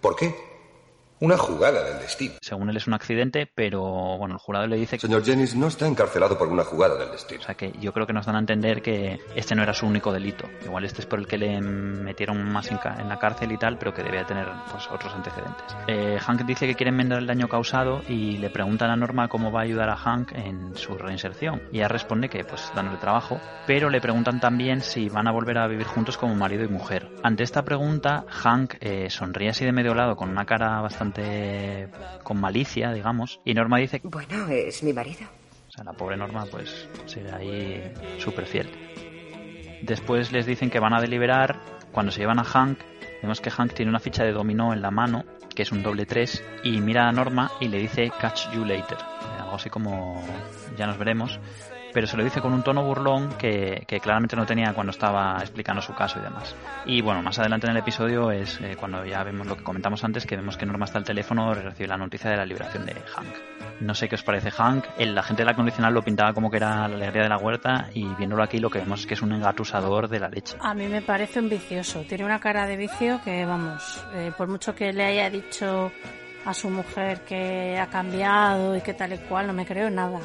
¿Por 0.00 0.16
qué? 0.16 0.34
Una 1.24 1.38
jugada 1.38 1.82
del 1.82 2.00
destino. 2.00 2.34
Según 2.42 2.68
él 2.68 2.76
es 2.76 2.86
un 2.86 2.92
accidente, 2.92 3.50
pero 3.54 3.80
bueno, 4.18 4.34
el 4.34 4.38
jurado 4.38 4.66
le 4.66 4.76
dice 4.76 4.98
que... 4.98 5.06
Señor 5.06 5.24
Jennings 5.24 5.56
no 5.56 5.68
está 5.68 5.86
encarcelado 5.86 6.36
por 6.36 6.48
una 6.48 6.64
jugada 6.64 6.98
del 6.98 7.12
destino. 7.12 7.40
O 7.40 7.44
sea 7.44 7.54
que 7.54 7.72
yo 7.80 7.94
creo 7.94 8.06
que 8.06 8.12
nos 8.12 8.26
dan 8.26 8.36
a 8.36 8.40
entender 8.40 8.82
que 8.82 9.18
este 9.34 9.54
no 9.54 9.62
era 9.62 9.72
su 9.72 9.86
único 9.86 10.12
delito. 10.12 10.46
Igual 10.66 10.84
este 10.84 11.00
es 11.00 11.06
por 11.06 11.18
el 11.18 11.26
que 11.26 11.38
le 11.38 11.62
metieron 11.62 12.44
más 12.52 12.70
en, 12.70 12.78
la 13.08 13.18
cárcel 13.18 13.52
y 13.52 13.56
tal, 13.56 13.78
pero 13.78 13.94
que 13.94 14.02
debía 14.02 14.26
tener 14.26 14.46
pues, 14.70 14.86
otros 14.90 15.14
antecedentes. 15.14 15.64
Eh, 15.88 16.18
Hank 16.20 16.42
dice 16.42 16.66
que 16.66 16.74
quiere 16.74 16.90
enmendar 16.90 17.20
el 17.20 17.26
daño 17.26 17.48
causado 17.48 18.02
y 18.06 18.36
le 18.36 18.50
preguntan 18.50 18.90
a 18.90 18.96
Norma 18.96 19.28
cómo 19.28 19.50
va 19.50 19.60
a 19.60 19.62
ayudar 19.62 19.88
a 19.88 19.96
Hank 19.96 20.32
en 20.32 20.76
su 20.76 20.98
reinserción. 20.98 21.62
Y 21.72 21.78
ella 21.78 21.88
responde 21.88 22.28
que 22.28 22.44
pues 22.44 22.70
dándole 22.74 22.98
trabajo, 22.98 23.40
pero 23.66 23.88
le 23.88 24.02
preguntan 24.02 24.40
también 24.40 24.82
si 24.82 25.08
van 25.08 25.26
a 25.26 25.32
volver 25.32 25.56
a 25.56 25.66
vivir 25.68 25.86
juntos 25.86 26.18
como 26.18 26.34
marido 26.34 26.64
y 26.64 26.68
mujer. 26.68 27.08
Ante 27.22 27.44
esta 27.44 27.64
pregunta, 27.64 28.26
Hank 28.28 28.74
eh, 28.80 29.08
sonríe 29.08 29.48
así 29.48 29.64
de 29.64 29.72
medio 29.72 29.94
lado 29.94 30.16
con 30.16 30.28
una 30.28 30.44
cara 30.44 30.82
bastante 30.82 31.13
con 32.22 32.40
malicia, 32.40 32.92
digamos, 32.92 33.40
y 33.44 33.54
Norma 33.54 33.78
dice 33.78 34.00
Bueno, 34.04 34.48
es 34.48 34.82
mi 34.82 34.92
marido. 34.92 35.26
o 35.68 35.72
sea, 35.72 35.84
la 35.84 35.92
pobre 35.92 36.16
Norma, 36.16 36.46
pues, 36.50 36.88
sigue 37.06 37.30
ahí 37.32 37.92
súper 38.18 38.46
fiel. 38.46 38.70
Después 39.82 40.32
les 40.32 40.46
dicen 40.46 40.70
que 40.70 40.80
van 40.80 40.94
a 40.94 41.00
deliberar. 41.00 41.58
Cuando 41.92 42.10
se 42.10 42.20
llevan 42.20 42.40
a 42.40 42.44
Hank, 42.44 42.78
vemos 43.22 43.40
que 43.40 43.50
Hank 43.50 43.72
tiene 43.74 43.90
una 43.90 44.00
ficha 44.00 44.24
de 44.24 44.32
dominó 44.32 44.72
en 44.72 44.82
la 44.82 44.90
mano, 44.90 45.24
que 45.54 45.62
es 45.62 45.70
un 45.70 45.82
doble 45.82 46.06
3, 46.06 46.44
y 46.64 46.80
mira 46.80 47.08
a 47.08 47.12
Norma 47.12 47.52
y 47.60 47.68
le 47.68 47.78
dice 47.78 48.10
Catch 48.20 48.50
you 48.52 48.64
later. 48.64 48.98
Algo 49.38 49.54
así 49.54 49.70
como 49.70 50.20
ya 50.76 50.86
nos 50.86 50.98
veremos. 50.98 51.38
Pero 51.94 52.06
se 52.06 52.16
lo 52.16 52.24
dice 52.24 52.42
con 52.42 52.52
un 52.52 52.62
tono 52.62 52.84
burlón 52.84 53.30
que, 53.38 53.84
que 53.86 54.00
claramente 54.00 54.36
no 54.36 54.44
tenía 54.44 54.74
cuando 54.74 54.90
estaba 54.90 55.38
explicando 55.40 55.80
su 55.80 55.94
caso 55.94 56.18
y 56.18 56.22
demás. 56.22 56.54
Y 56.84 57.00
bueno, 57.00 57.22
más 57.22 57.38
adelante 57.38 57.66
en 57.66 57.72
el 57.72 57.78
episodio 57.78 58.30
es 58.30 58.60
eh, 58.60 58.76
cuando 58.78 59.04
ya 59.04 59.22
vemos 59.24 59.46
lo 59.46 59.56
que 59.56 59.62
comentamos 59.62 60.04
antes, 60.04 60.26
que 60.26 60.36
vemos 60.36 60.56
que 60.56 60.66
Norma 60.66 60.84
está 60.84 60.98
al 60.98 61.04
teléfono 61.04 61.54
recibe 61.54 61.88
la 61.88 61.96
noticia 61.96 62.30
de 62.30 62.36
la 62.36 62.44
liberación 62.44 62.84
de 62.86 62.94
Hank. 62.94 63.80
No 63.80 63.94
sé 63.94 64.08
qué 64.08 64.14
os 64.14 64.22
parece 64.22 64.50
Hank. 64.50 64.84
El 64.98 65.16
agente 65.16 65.42
de 65.42 65.46
la 65.46 65.54
condicional 65.54 65.94
lo 65.94 66.02
pintaba 66.02 66.32
como 66.32 66.50
que 66.50 66.58
era 66.58 66.88
la 66.88 66.96
alegría 66.96 67.22
de 67.24 67.28
la 67.28 67.38
huerta 67.38 67.88
y 67.94 68.06
viéndolo 68.14 68.42
aquí 68.42 68.58
lo 68.58 68.70
que 68.70 68.78
vemos 68.78 69.00
es 69.00 69.06
que 69.06 69.14
es 69.14 69.22
un 69.22 69.32
engatusador 69.32 70.08
de 70.08 70.20
la 70.20 70.28
leche. 70.28 70.56
A 70.60 70.74
mí 70.74 70.86
me 70.86 71.02
parece 71.02 71.40
un 71.40 71.48
vicioso. 71.48 72.04
Tiene 72.08 72.24
una 72.24 72.38
cara 72.38 72.66
de 72.66 72.76
vicio 72.76 73.20
que, 73.24 73.44
vamos, 73.44 74.04
eh, 74.14 74.32
por 74.36 74.48
mucho 74.48 74.74
que 74.74 74.92
le 74.92 75.04
haya 75.04 75.30
dicho 75.30 75.90
a 76.44 76.54
su 76.54 76.70
mujer 76.70 77.20
que 77.22 77.78
ha 77.78 77.86
cambiado 77.86 78.76
y 78.76 78.80
que 78.80 78.94
tal 78.94 79.14
y 79.14 79.18
cual, 79.18 79.46
no 79.46 79.52
me 79.52 79.66
creo 79.66 79.90
nada. 79.90 80.20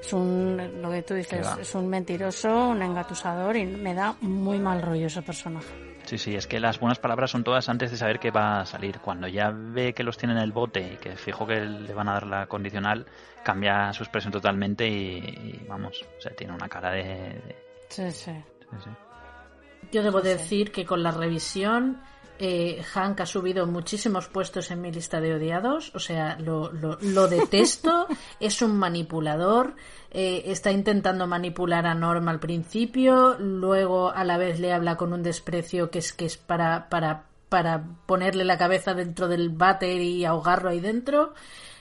Es 0.00 0.12
un, 0.12 0.80
lo 0.82 0.90
que 0.90 1.02
tú 1.02 1.14
dices, 1.14 1.46
es 1.60 1.74
un 1.74 1.88
mentiroso, 1.88 2.68
un 2.68 2.82
engatusador 2.82 3.56
y 3.56 3.66
me 3.66 3.92
da 3.94 4.14
muy 4.20 4.58
mal 4.58 4.82
rollo 4.82 5.06
ese 5.06 5.22
personaje. 5.22 5.66
Sí, 6.04 6.18
sí, 6.18 6.36
es 6.36 6.46
que 6.46 6.60
las 6.60 6.78
buenas 6.78 7.00
palabras 7.00 7.32
son 7.32 7.42
todas 7.42 7.68
antes 7.68 7.90
de 7.90 7.96
saber 7.96 8.20
que 8.20 8.30
va 8.30 8.60
a 8.60 8.66
salir. 8.66 9.00
Cuando 9.00 9.26
ya 9.26 9.50
ve 9.52 9.92
que 9.92 10.04
los 10.04 10.16
tiene 10.16 10.34
en 10.34 10.40
el 10.40 10.52
bote 10.52 10.92
y 10.94 10.96
que 10.98 11.16
fijo 11.16 11.44
que 11.46 11.60
le 11.62 11.92
van 11.94 12.08
a 12.08 12.12
dar 12.12 12.26
la 12.28 12.46
condicional, 12.46 13.06
cambia 13.42 13.92
su 13.92 14.04
expresión 14.04 14.32
totalmente 14.32 14.86
y, 14.86 15.16
y, 15.18 15.66
vamos, 15.68 16.04
o 16.16 16.20
sea, 16.20 16.32
tiene 16.36 16.52
una 16.52 16.68
cara 16.68 16.92
de... 16.92 17.02
de- 17.02 17.56
Sí, 17.88 18.10
sí. 18.12 18.30
sí, 18.60 18.76
sí. 18.84 18.90
Yo 19.90 20.02
debo 20.04 20.20
Sí, 20.20 20.26
sí. 20.28 20.32
decir 20.34 20.70
que 20.72 20.84
con 20.84 21.02
la 21.02 21.10
revisión 21.10 22.00
Eh, 22.38 22.82
Hank 22.92 23.20
ha 23.20 23.26
subido 23.26 23.66
muchísimos 23.66 24.28
puestos 24.28 24.70
en 24.70 24.80
mi 24.80 24.92
lista 24.92 25.20
de 25.20 25.34
odiados, 25.34 25.90
o 25.94 25.98
sea, 25.98 26.36
lo, 26.38 26.70
lo, 26.72 26.98
lo 27.00 27.28
detesto, 27.28 28.06
es 28.40 28.60
un 28.62 28.76
manipulador, 28.76 29.74
eh, 30.10 30.42
está 30.46 30.70
intentando 30.70 31.26
manipular 31.26 31.86
a 31.86 31.94
Norma 31.94 32.30
al 32.30 32.40
principio, 32.40 33.36
luego 33.38 34.10
a 34.10 34.24
la 34.24 34.36
vez 34.36 34.60
le 34.60 34.72
habla 34.72 34.96
con 34.96 35.12
un 35.12 35.22
desprecio 35.22 35.90
que 35.90 36.00
es 36.00 36.12
que 36.12 36.26
es 36.26 36.36
para, 36.36 36.88
para, 36.88 37.24
para 37.48 37.84
ponerle 38.06 38.44
la 38.44 38.58
cabeza 38.58 38.94
dentro 38.94 39.28
del 39.28 39.50
váter 39.50 40.00
y 40.00 40.24
ahogarlo 40.24 40.70
ahí 40.70 40.80
dentro 40.80 41.34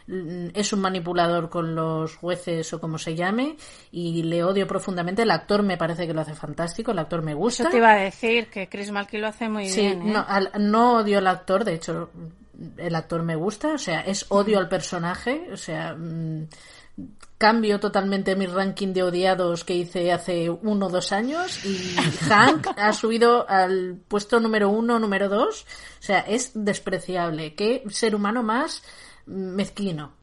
es 0.08 0.72
un 0.74 0.82
manipulador 0.82 1.50
con 1.50 1.74
los 1.74 2.16
jueces 2.16 2.72
o 2.74 2.80
como 2.80 2.98
se 2.98 3.16
llame 3.16 3.58
y 3.92 4.22
le 4.24 4.44
odio 4.44 4.68
profundamente. 4.68 5.24
El 5.24 5.32
actor 5.32 5.64
me 5.64 5.78
parece 5.78 6.06
que 6.06 6.14
lo 6.14 6.22
hace 6.22 6.36
fantástico, 6.36 6.92
el 6.92 7.00
actor 7.00 7.22
me 7.24 7.34
gusta. 7.34 7.64
Eso 7.64 7.72
te 7.72 7.78
iba 7.78 7.92
a 7.92 7.96
decir, 7.98 8.48
que 8.48 8.70
Chris 8.70 8.92
Malky 8.92 9.18
lo 9.18 9.28
hace 9.28 9.50
muy 9.50 9.68
Sí, 9.70 9.82
bien. 9.82 10.02
¿eh? 10.04 10.12
no, 10.14 10.26
al- 10.28 10.52
no 10.60 10.98
odio 10.98 11.18
al 11.18 11.28
actor, 11.28 11.64
de 11.66 11.74
hecho, 11.74 12.12
el 12.78 12.96
actor 12.96 13.24
me 13.24 13.36
gusta, 13.36 13.74
o 13.74 13.78
sea, 13.78 14.02
es 14.02 14.26
odio 14.30 14.60
al 14.60 14.70
personaje, 14.70 15.50
o 15.52 15.58
sea, 15.58 15.94
mm, 15.96 16.48
cambio 17.38 17.80
totalmente 17.82 18.36
mi 18.38 18.46
ranking 18.46 18.94
de 18.94 19.04
odiados 19.04 19.66
que 19.66 19.74
hice 19.76 20.14
hace 20.14 20.50
uno 20.50 20.86
o 20.86 20.90
dos 20.90 21.12
años 21.12 21.66
y 21.66 21.76
Hank 22.30 22.68
ha 22.78 22.94
subido 22.94 23.50
al 23.50 23.98
puesto 24.08 24.40
número 24.40 24.70
uno, 24.70 25.00
número 25.00 25.28
dos, 25.28 25.64
o 26.00 26.04
sea, 26.04 26.20
es 26.20 26.52
despreciable. 26.54 27.54
Qué 27.56 27.84
ser 27.90 28.16
humano 28.16 28.42
más 28.44 28.84
mezquino. 29.26 30.14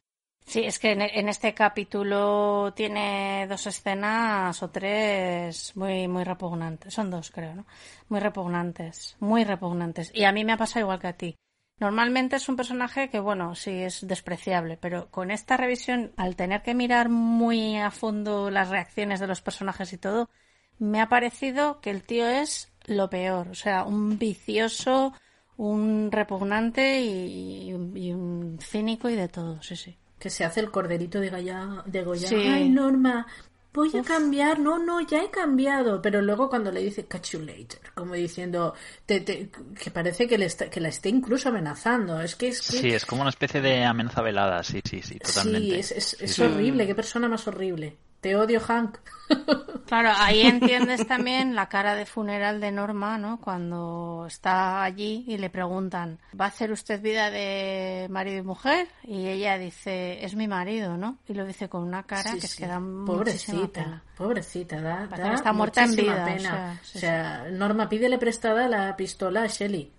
Sí, 0.45 0.63
es 0.65 0.77
que 0.77 0.91
en, 0.91 1.01
en 1.01 1.29
este 1.29 1.53
capítulo 1.53 2.73
tiene 2.75 3.47
dos 3.47 3.65
escenas 3.65 4.61
o 4.61 4.69
tres 4.69 5.75
muy, 5.75 6.07
muy 6.07 6.23
repugnantes. 6.23 6.93
Son 6.93 7.09
dos, 7.09 7.31
creo, 7.31 7.55
¿no? 7.55 7.65
Muy 8.09 8.19
repugnantes, 8.19 9.15
muy 9.19 9.45
repugnantes. 9.45 10.11
Y 10.13 10.25
a 10.25 10.31
mí 10.31 10.43
me 10.43 10.53
ha 10.53 10.57
pasado 10.57 10.81
igual 10.81 10.99
que 10.99 11.07
a 11.07 11.17
ti. 11.17 11.35
Normalmente 11.79 12.35
es 12.35 12.47
un 12.49 12.55
personaje 12.55 13.09
que, 13.09 13.19
bueno, 13.19 13.55
sí 13.55 13.71
es 13.71 14.07
despreciable, 14.07 14.77
pero 14.77 15.09
con 15.09 15.31
esta 15.31 15.57
revisión, 15.57 16.13
al 16.17 16.35
tener 16.35 16.61
que 16.61 16.75
mirar 16.75 17.09
muy 17.09 17.77
a 17.77 17.89
fondo 17.89 18.51
las 18.51 18.69
reacciones 18.69 19.19
de 19.19 19.27
los 19.27 19.41
personajes 19.41 19.91
y 19.93 19.97
todo, 19.97 20.29
me 20.77 21.01
ha 21.01 21.09
parecido 21.09 21.81
que 21.81 21.89
el 21.89 22.03
tío 22.03 22.27
es 22.27 22.71
lo 22.85 23.09
peor. 23.09 23.47
O 23.47 23.55
sea, 23.55 23.83
un 23.85 24.19
vicioso, 24.19 25.13
un 25.57 26.09
repugnante 26.11 27.01
y, 27.01 27.69
y 27.69 28.11
un- 28.13 28.57
cínico 28.61 29.09
y 29.09 29.15
de 29.15 29.27
todo, 29.27 29.61
sí, 29.61 29.75
sí. 29.75 29.95
Que 30.19 30.29
se 30.29 30.45
hace 30.45 30.59
el 30.61 30.71
corderito 30.71 31.19
de 31.19 31.29
Goya. 31.29 31.83
De 31.85 32.03
Goya. 32.03 32.27
Sí. 32.27 32.35
Ay, 32.35 32.69
Norma, 32.69 33.27
voy 33.73 33.91
a 33.97 34.01
cambiar. 34.03 34.57
No, 34.59 34.79
no, 34.79 35.01
ya 35.01 35.21
he 35.23 35.29
cambiado. 35.29 36.01
Pero 36.01 36.21
luego 36.21 36.47
cuando 36.49 36.71
le 36.71 36.81
dice 36.81 37.05
catch 37.05 37.31
you 37.31 37.41
later, 37.41 37.79
como 37.93 38.13
diciendo 38.13 38.73
te- 39.05 39.19
te- 39.19 39.49
que 39.77 39.91
parece 39.91 40.25
que, 40.27 40.37
le 40.37 40.45
está- 40.45 40.69
que 40.69 40.79
la 40.79 40.87
esté 40.89 41.09
incluso 41.09 41.49
amenazando. 41.49 42.21
Es 42.21 42.35
que 42.35 42.47
es 42.49 42.61
que. 42.71 42.77
Sí, 42.77 42.89
es 42.91 43.05
como 43.05 43.21
una 43.21 43.31
especie 43.31 43.59
de 43.59 43.83
amenaza 43.83 44.21
velada, 44.21 44.63
sí, 44.63 44.79
sí, 44.89 45.01
sí, 45.01 45.19
totalmente. 45.19 45.67
Sí, 45.67 45.75
es, 45.79 45.91
es- 45.91 46.13
es 46.21 46.31
Sí, 46.31 46.35
sí. 46.35 46.41
horrible. 46.43 46.87
Qué 46.87 46.95
persona 46.95 47.27
más 47.27 47.45
horrible. 47.47 47.97
Te 48.23 48.35
odio, 48.35 48.59
Hank. 48.59 48.97
Claro, 49.85 50.11
ahí 50.17 50.41
entiendes 50.41 51.05
también 51.05 51.53
la 51.55 51.67
cara 51.69 51.93
de 51.93 52.05
funeral 52.05 52.59
de 52.61 52.71
Norma, 52.71 53.17
¿no? 53.19 53.39
Cuando 53.39 54.25
está 54.27 54.81
allí 54.83 55.23
y 55.27 55.37
le 55.37 55.49
preguntan, 55.51 56.17
¿va 56.39 56.45
a 56.45 56.47
hacer 56.47 56.71
usted 56.71 56.99
vida 57.01 57.29
de 57.29 58.07
marido 58.09 58.39
y 58.39 58.41
mujer? 58.43 58.87
Y 59.03 59.27
ella 59.27 59.57
dice, 59.59 60.23
es 60.25 60.35
mi 60.35 60.47
marido, 60.47 60.97
¿no? 60.97 61.17
Y 61.27 61.33
lo 61.35 61.45
dice 61.45 61.69
con 61.69 61.83
una 61.83 62.03
cara 62.03 62.31
Sí, 62.31 62.39
que 62.39 62.47
sí. 62.47 62.57
que 62.63 62.67
da 62.67 62.79
muchísima 62.79 63.13
Pobrecita, 63.59 63.83
pena. 63.83 64.03
pobrecita, 64.17 64.81
da, 64.81 65.07
da 65.07 65.33
está 65.33 65.53
muerta 65.53 65.83
en 65.83 65.95
vida, 65.95 66.23
o 66.23 66.25
pena. 66.25 66.39
sea, 66.49 66.79
sí, 66.83 66.97
O 66.97 67.01
sea, 67.01 67.45
Norma, 67.51 67.89
pídele 67.89 68.17
prestada 68.17 68.67
la 68.67 68.95
pistola 68.95 69.43
a 69.43 69.47
Shelly. 69.47 69.91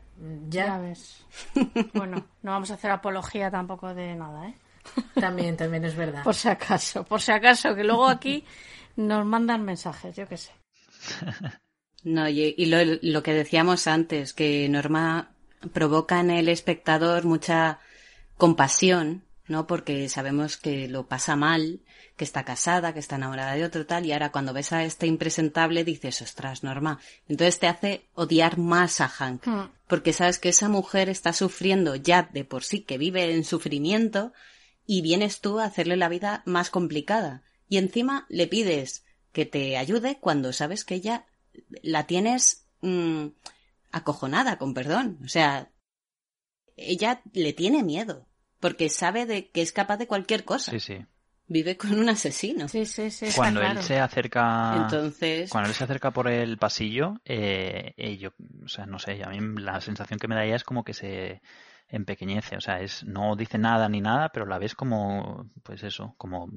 Ya. 0.48 0.66
Ya 0.66 0.78
ves. 0.78 1.24
Bueno, 1.94 2.24
no 2.42 2.50
vamos 2.52 2.70
a 2.70 2.74
hacer 2.74 2.90
apología 2.90 3.50
tampoco 3.50 3.94
de 3.94 4.14
nada, 4.16 4.48
¿eh? 4.48 4.54
También, 5.14 5.56
también 5.56 5.84
es 5.84 5.96
verdad. 5.96 6.22
Por 6.22 6.34
si 6.34 6.48
acaso, 6.48 7.04
por 7.04 7.20
si 7.20 7.32
acaso, 7.32 7.74
que 7.74 7.84
luego 7.84 8.06
aquí 8.06 8.44
nos 8.96 9.24
mandan 9.24 9.64
mensajes, 9.64 10.14
yo 10.16 10.28
qué 10.28 10.36
sé. 10.36 10.52
No, 12.04 12.28
y, 12.28 12.54
y 12.56 12.66
lo, 12.66 12.78
lo 13.02 13.22
que 13.22 13.32
decíamos 13.32 13.86
antes, 13.86 14.34
que 14.34 14.68
Norma 14.68 15.30
provoca 15.72 16.20
en 16.20 16.30
el 16.30 16.48
espectador 16.48 17.24
mucha 17.24 17.78
compasión, 18.36 19.24
¿no? 19.48 19.66
Porque 19.66 20.08
sabemos 20.08 20.56
que 20.58 20.86
lo 20.88 21.06
pasa 21.06 21.34
mal, 21.36 21.80
que 22.16 22.24
está 22.24 22.44
casada, 22.44 22.92
que 22.92 22.98
está 23.00 23.16
enamorada 23.16 23.54
de 23.54 23.64
otro 23.64 23.86
tal, 23.86 24.04
y 24.04 24.12
ahora 24.12 24.30
cuando 24.32 24.52
ves 24.52 24.72
a 24.72 24.84
este 24.84 25.06
impresentable 25.06 25.82
dices, 25.84 26.20
ostras, 26.20 26.62
Norma. 26.62 27.00
Entonces 27.28 27.58
te 27.58 27.68
hace 27.68 28.06
odiar 28.14 28.58
más 28.58 29.00
a 29.00 29.08
Hank, 29.08 29.46
Hmm. 29.46 29.70
porque 29.86 30.12
sabes 30.12 30.38
que 30.38 30.50
esa 30.50 30.68
mujer 30.68 31.08
está 31.08 31.32
sufriendo 31.32 31.96
ya 31.96 32.28
de 32.32 32.44
por 32.44 32.64
sí, 32.64 32.80
que 32.82 32.98
vive 32.98 33.34
en 33.34 33.44
sufrimiento, 33.44 34.32
y 34.86 35.02
vienes 35.02 35.40
tú 35.40 35.58
a 35.58 35.64
hacerle 35.64 35.96
la 35.96 36.08
vida 36.08 36.42
más 36.46 36.70
complicada. 36.70 37.42
Y 37.68 37.78
encima 37.78 38.26
le 38.28 38.46
pides 38.46 39.04
que 39.32 39.46
te 39.46 39.76
ayude 39.76 40.18
cuando 40.20 40.52
sabes 40.52 40.84
que 40.84 40.94
ella 40.94 41.26
la 41.82 42.06
tienes 42.06 42.66
mm, 42.82 43.26
acojonada, 43.92 44.58
con 44.58 44.74
perdón. 44.74 45.18
O 45.24 45.28
sea, 45.28 45.70
ella 46.76 47.22
le 47.32 47.52
tiene 47.52 47.82
miedo, 47.82 48.28
porque 48.60 48.88
sabe 48.88 49.26
de 49.26 49.50
que 49.50 49.62
es 49.62 49.72
capaz 49.72 49.96
de 49.96 50.06
cualquier 50.06 50.44
cosa. 50.44 50.72
Sí, 50.72 50.80
sí. 50.80 50.98
Vive 51.46 51.76
con 51.76 51.98
un 51.98 52.08
asesino. 52.08 52.68
Sí, 52.68 52.86
sí, 52.86 53.10
sí. 53.10 53.26
Cuando 53.36 53.60
claro. 53.60 53.80
él 53.80 53.84
se 53.84 53.98
acerca 53.98 54.76
Entonces- 54.76 55.50
cuando 55.50 55.68
él 55.68 55.74
se 55.74 55.84
acerca 55.84 56.10
por 56.10 56.28
el 56.28 56.56
pasillo 56.56 57.20
eh, 57.26 57.92
eh, 57.98 58.16
yo 58.16 58.30
o 58.64 58.68
sea 58.68 58.86
no 58.86 58.98
sé 58.98 59.22
a 59.22 59.28
mí 59.28 59.60
la 59.60 59.78
sensación 59.82 60.18
que 60.18 60.26
me 60.26 60.36
da 60.36 60.46
ella 60.46 60.56
es 60.56 60.64
como 60.64 60.84
que 60.84 60.94
se 60.94 61.42
empequeñece 61.88 62.56
o 62.56 62.60
sea 62.60 62.80
es 62.80 63.04
no 63.04 63.36
dice 63.36 63.58
nada 63.58 63.88
ni 63.88 64.00
nada 64.00 64.30
pero 64.30 64.46
la 64.46 64.58
ves 64.58 64.74
como 64.74 65.50
pues 65.62 65.82
eso 65.82 66.14
como 66.18 66.48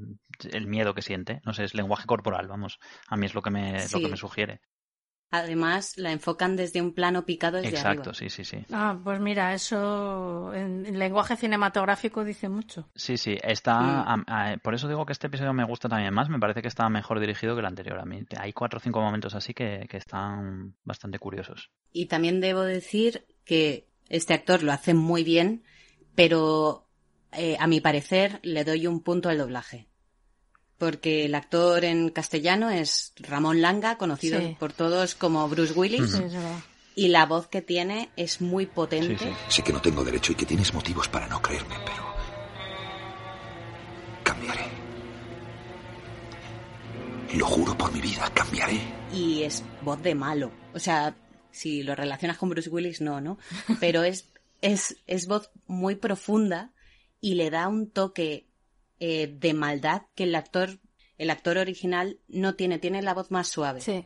el 0.51 0.67
miedo 0.67 0.93
que 0.95 1.01
siente 1.01 1.41
no 1.45 1.53
sé 1.53 1.63
es 1.65 1.73
lenguaje 1.75 2.05
corporal 2.07 2.47
vamos 2.47 2.79
a 3.07 3.17
mí 3.17 3.25
es 3.25 3.35
lo 3.35 3.41
que 3.41 3.51
me 3.51 3.87
lo 3.89 4.01
que 4.01 4.07
me 4.09 4.17
sugiere 4.17 4.61
Además, 5.29 5.97
la 5.97 6.11
enfocan 6.11 6.55
desde 6.57 6.81
un 6.81 6.93
plano 6.93 7.25
picado 7.25 7.57
desde 7.57 7.77
exacto 7.77 8.09
arriba. 8.09 8.13
sí 8.13 8.29
sí 8.29 8.43
sí 8.45 8.65
Ah, 8.71 8.97
pues 9.03 9.19
mira, 9.19 9.53
eso 9.53 10.53
en 10.53 10.85
en 10.85 10.99
lenguaje 10.99 11.35
cinematográfico 11.37 12.23
dice 12.23 12.49
mucho. 12.49 12.89
Sí, 12.95 13.17
sí, 13.17 13.37
está. 13.43 13.75
Mm. 13.75 14.25
a- 14.27 14.51
a- 14.51 14.57
por 14.57 14.73
eso 14.73 14.87
digo 14.89 15.05
que 15.05 15.13
este 15.13 15.27
episodio 15.27 15.53
me 15.53 15.63
gusta 15.63 15.87
también 15.87 16.13
más. 16.13 16.29
Me 16.29 16.39
parece 16.39 16.61
que 16.61 16.67
está 16.67 16.89
mejor 16.89 17.19
dirigido 17.19 17.53
que 17.55 17.59
el 17.61 17.65
anterior. 17.67 17.99
A 17.99 18.05
mí 18.05 18.25
hay 18.37 18.53
cuatro 18.53 18.77
o 18.77 18.81
cinco 18.81 19.01
momentos 19.01 19.35
así 19.35 19.53
que, 19.53 19.87
que 19.89 19.97
están 19.97 20.75
bastante 20.83 21.19
curiosos. 21.19 21.71
Y 21.91 22.05
también 22.07 22.39
debo 22.41 22.61
decir 22.61 23.25
que 23.43 23.87
este 24.09 24.34
actor 24.34 24.63
lo 24.63 24.71
hace 24.71 24.93
muy 24.93 25.23
bien, 25.23 25.63
pero 26.15 26.88
eh, 27.31 27.57
a 27.59 27.67
mi 27.67 27.81
parecer 27.81 28.39
le 28.43 28.63
doy 28.63 28.88
un 28.88 29.01
punto 29.01 29.29
al 29.29 29.38
doblaje. 29.38 29.88
Porque 30.77 31.25
el 31.25 31.34
actor 31.35 31.84
en 31.85 32.09
castellano 32.09 32.69
es 32.69 33.13
Ramón 33.17 33.61
Langa, 33.61 33.97
conocido 33.97 34.39
Sí. 34.39 34.55
por 34.59 34.73
todos 34.73 35.15
como 35.15 35.47
Bruce 35.49 35.73
Willis, 35.73 36.11
Sí, 36.11 36.21
y 36.95 37.07
la 37.09 37.25
voz 37.25 37.47
que 37.47 37.61
tiene 37.61 38.09
es 38.15 38.41
muy 38.41 38.65
potente. 38.67 39.31
Sé 39.49 39.63
que 39.63 39.73
no 39.73 39.81
tengo 39.81 40.03
derecho 40.03 40.31
y 40.31 40.35
que 40.35 40.45
tienes 40.45 40.73
motivos 40.73 41.07
para 41.07 41.27
no 41.27 41.41
creerme, 41.41 41.75
pero 41.85 42.03
cambiaré. 44.23 44.65
Lo 47.34 47.45
juro 47.45 47.77
por 47.77 47.91
mi 47.91 48.01
vida, 48.01 48.29
cambiaré. 48.34 48.79
y 49.13 49.43
es 49.43 49.63
voz 49.81 50.01
de 50.03 50.13
malo. 50.15 50.51
O 50.73 50.79
sea, 50.79 51.15
si 51.57 51.84
lo 51.84 51.95
relacionas 51.95 52.38
con 52.38 52.49
Bruce 52.49 52.69
Willis, 52.69 53.01
no, 53.01 53.19
¿no? 53.19 53.38
Pero 53.79 54.03
es, 54.03 54.29
es, 54.61 54.97
es 55.07 55.27
voz 55.27 55.51
muy 55.65 55.95
profunda 55.95 56.71
y 57.19 57.35
le 57.35 57.49
da 57.49 57.67
un 57.67 57.89
toque 57.89 58.47
eh, 58.99 59.27
de 59.27 59.53
maldad 59.53 60.03
que 60.15 60.23
el 60.23 60.35
actor, 60.35 60.79
el 61.17 61.29
actor 61.29 61.57
original 61.57 62.19
no 62.27 62.55
tiene, 62.55 62.79
tiene 62.79 63.01
la 63.01 63.13
voz 63.13 63.31
más 63.31 63.47
suave. 63.47 63.81
Sí. 63.81 64.05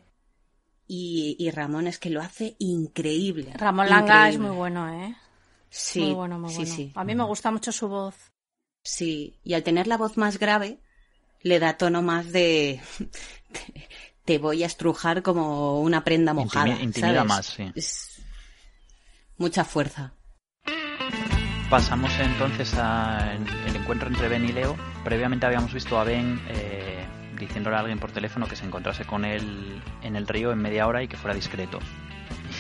Y, 0.88 1.36
y 1.40 1.52
Ramón 1.52 1.88
es 1.88 2.00
que 2.00 2.10
lo 2.10 2.22
hace 2.22 2.56
increíble. 2.60 3.54
Ramón 3.56 3.90
Langa 3.90 4.30
es 4.30 4.40
muy 4.40 4.56
bueno, 4.56 4.90
¿eh? 4.94 5.16
Sí, 5.70 6.02
muy 6.02 6.14
bueno, 6.14 6.40
muy 6.40 6.50
sí, 6.50 6.58
bueno. 6.58 6.76
sí. 6.76 6.92
A 6.96 7.04
mí 7.04 7.16
me 7.16 7.24
gusta 7.24 7.52
mucho 7.52 7.72
su 7.72 7.88
voz. 7.88 8.16
Sí, 8.84 9.40
y 9.44 9.54
al 9.54 9.64
tener 9.64 9.88
la 9.88 9.98
voz 9.98 10.18
más 10.18 10.38
grave, 10.38 10.80
le 11.42 11.60
da 11.60 11.78
tono 11.78 12.02
más 12.02 12.32
de... 12.32 12.82
Te 14.32 14.38
voy 14.38 14.64
a 14.64 14.66
estrujar 14.66 15.22
como 15.24 15.82
una 15.82 16.06
prenda 16.06 16.34
mojada. 16.34 16.68
Intimi- 16.68 16.84
intimida 16.84 17.16
¿sabes? 17.16 17.28
más, 17.28 17.46
sí. 17.48 17.72
Es 17.76 18.22
mucha 19.38 19.66
fuerza. 19.66 20.14
Pasamos 21.70 22.10
entonces 22.18 22.74
al 22.76 23.46
encuentro 23.76 24.08
entre 24.08 24.30
Ben 24.30 24.46
y 24.46 24.54
Leo. 24.54 24.78
Previamente 25.04 25.46
habíamos 25.46 25.74
visto 25.74 26.00
a 26.00 26.06
Ben 26.06 26.42
eh, 26.48 27.06
diciéndole 27.38 27.76
a 27.76 27.80
alguien 27.80 28.00
por 28.00 28.14
teléfono 28.14 28.48
que 28.48 28.56
se 28.56 28.64
encontrase 28.64 29.04
con 29.04 29.26
él 29.26 29.82
en 30.02 30.16
el 30.16 30.26
río 30.26 30.54
en 30.54 30.60
media 30.60 30.88
hora 30.88 31.04
y 31.04 31.10
que 31.10 31.18
fuera 31.18 31.36
discreto. 31.36 31.80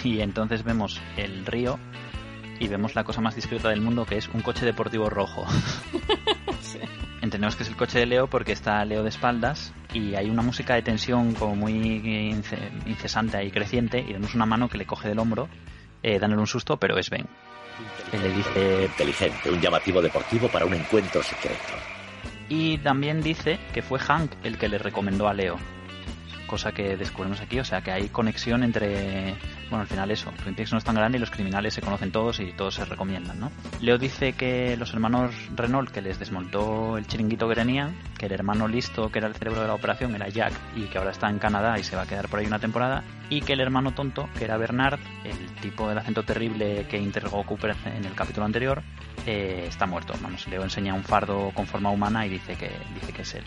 Y 0.03 0.19
entonces 0.19 0.63
vemos 0.65 0.99
el 1.15 1.45
río 1.45 1.79
y 2.61 2.67
vemos 2.67 2.93
la 2.95 3.03
cosa 3.03 3.21
más 3.21 3.35
discreta 3.35 3.69
del 3.69 3.81
mundo 3.81 4.05
que 4.05 4.17
es 4.17 4.27
un 4.29 4.41
coche 4.41 4.65
deportivo 4.65 5.09
rojo. 5.09 5.45
Entendemos 7.21 7.55
que 7.55 7.63
es 7.63 7.69
el 7.69 7.75
coche 7.75 7.99
de 7.99 8.05
Leo 8.05 8.27
porque 8.27 8.51
está 8.51 8.83
Leo 8.85 9.03
de 9.03 9.09
espaldas 9.09 9.73
y 9.93 10.15
hay 10.15 10.29
una 10.29 10.41
música 10.41 10.75
de 10.75 10.81
tensión 10.81 11.33
como 11.33 11.55
muy 11.55 11.73
ince- 11.73 12.69
incesante 12.85 13.43
y 13.43 13.51
creciente 13.51 13.99
y 13.99 14.13
vemos 14.13 14.33
una 14.35 14.45
mano 14.45 14.69
que 14.69 14.77
le 14.77 14.85
coge 14.85 15.07
del 15.09 15.19
hombro 15.19 15.49
eh, 16.03 16.19
dándole 16.19 16.41
un 16.41 16.47
susto, 16.47 16.77
pero 16.77 16.97
es 16.97 17.09
Ben. 17.09 17.27
Él 18.11 18.21
le 18.21 18.31
dice... 18.31 18.83
Inteligente, 18.85 19.49
un 19.51 19.59
llamativo 19.61 20.01
deportivo 20.01 20.47
para 20.47 20.65
un 20.65 20.73
encuentro 20.73 21.21
secreto. 21.23 21.57
Y 22.49 22.77
también 22.79 23.21
dice 23.21 23.59
que 23.73 23.81
fue 23.81 23.97
Hank 23.99 24.31
el 24.43 24.57
que 24.57 24.67
le 24.67 24.77
recomendó 24.77 25.27
a 25.27 25.33
Leo. 25.33 25.57
Cosa 26.47 26.71
que 26.73 26.97
descubrimos 26.97 27.39
aquí, 27.39 27.59
o 27.59 27.63
sea 27.65 27.81
que 27.81 27.91
hay 27.91 28.09
conexión 28.09 28.63
entre 28.63 29.35
bueno, 29.71 29.83
al 29.83 29.87
final 29.87 30.11
eso, 30.11 30.31
Twin 30.43 30.53
Peaks 30.53 30.73
no 30.73 30.77
es 30.77 30.83
tan 30.83 30.95
grande 30.95 31.17
y 31.17 31.21
los 31.21 31.31
criminales 31.31 31.73
se 31.73 31.81
conocen 31.81 32.11
todos 32.11 32.41
y 32.41 32.51
todos 32.51 32.75
se 32.75 32.83
recomiendan, 32.83 33.39
¿no? 33.39 33.51
Leo 33.79 33.97
dice 33.97 34.33
que 34.33 34.75
los 34.75 34.93
hermanos 34.93 35.33
Renault, 35.55 35.89
que 35.89 36.01
les 36.01 36.19
desmontó 36.19 36.97
el 36.97 37.07
chiringuito 37.07 37.47
que 37.47 37.55
tenían, 37.55 37.95
que 38.17 38.25
el 38.25 38.33
hermano 38.33 38.67
listo, 38.67 39.09
que 39.09 39.19
era 39.19 39.29
el 39.29 39.33
cerebro 39.33 39.61
de 39.61 39.67
la 39.67 39.73
operación, 39.73 40.13
era 40.13 40.27
Jack 40.27 40.53
y 40.75 40.83
que 40.83 40.97
ahora 40.97 41.11
está 41.11 41.29
en 41.29 41.39
Canadá 41.39 41.79
y 41.79 41.83
se 41.83 41.95
va 41.95 42.01
a 42.01 42.05
quedar 42.05 42.27
por 42.27 42.39
ahí 42.39 42.45
una 42.45 42.59
temporada, 42.59 43.03
y 43.29 43.39
que 43.41 43.53
el 43.53 43.61
hermano 43.61 43.93
tonto, 43.93 44.29
que 44.37 44.43
era 44.43 44.57
Bernard, 44.57 44.99
el 45.23 45.55
tipo 45.61 45.87
del 45.87 45.97
acento 45.97 46.23
terrible 46.23 46.85
que 46.89 46.97
interrogó 46.97 47.45
Cooper 47.45 47.73
en 47.85 48.03
el 48.03 48.13
capítulo 48.13 48.45
anterior, 48.45 48.83
eh, 49.25 49.65
está 49.67 49.85
muerto. 49.85 50.13
Vamos, 50.21 50.47
Leo 50.47 50.63
enseña 50.63 50.93
un 50.93 51.03
fardo 51.03 51.51
con 51.53 51.65
forma 51.65 51.91
humana 51.91 52.25
y 52.25 52.29
dice 52.29 52.55
que, 52.55 52.69
dice 52.93 53.13
que 53.13 53.21
es 53.21 53.35
él. 53.35 53.43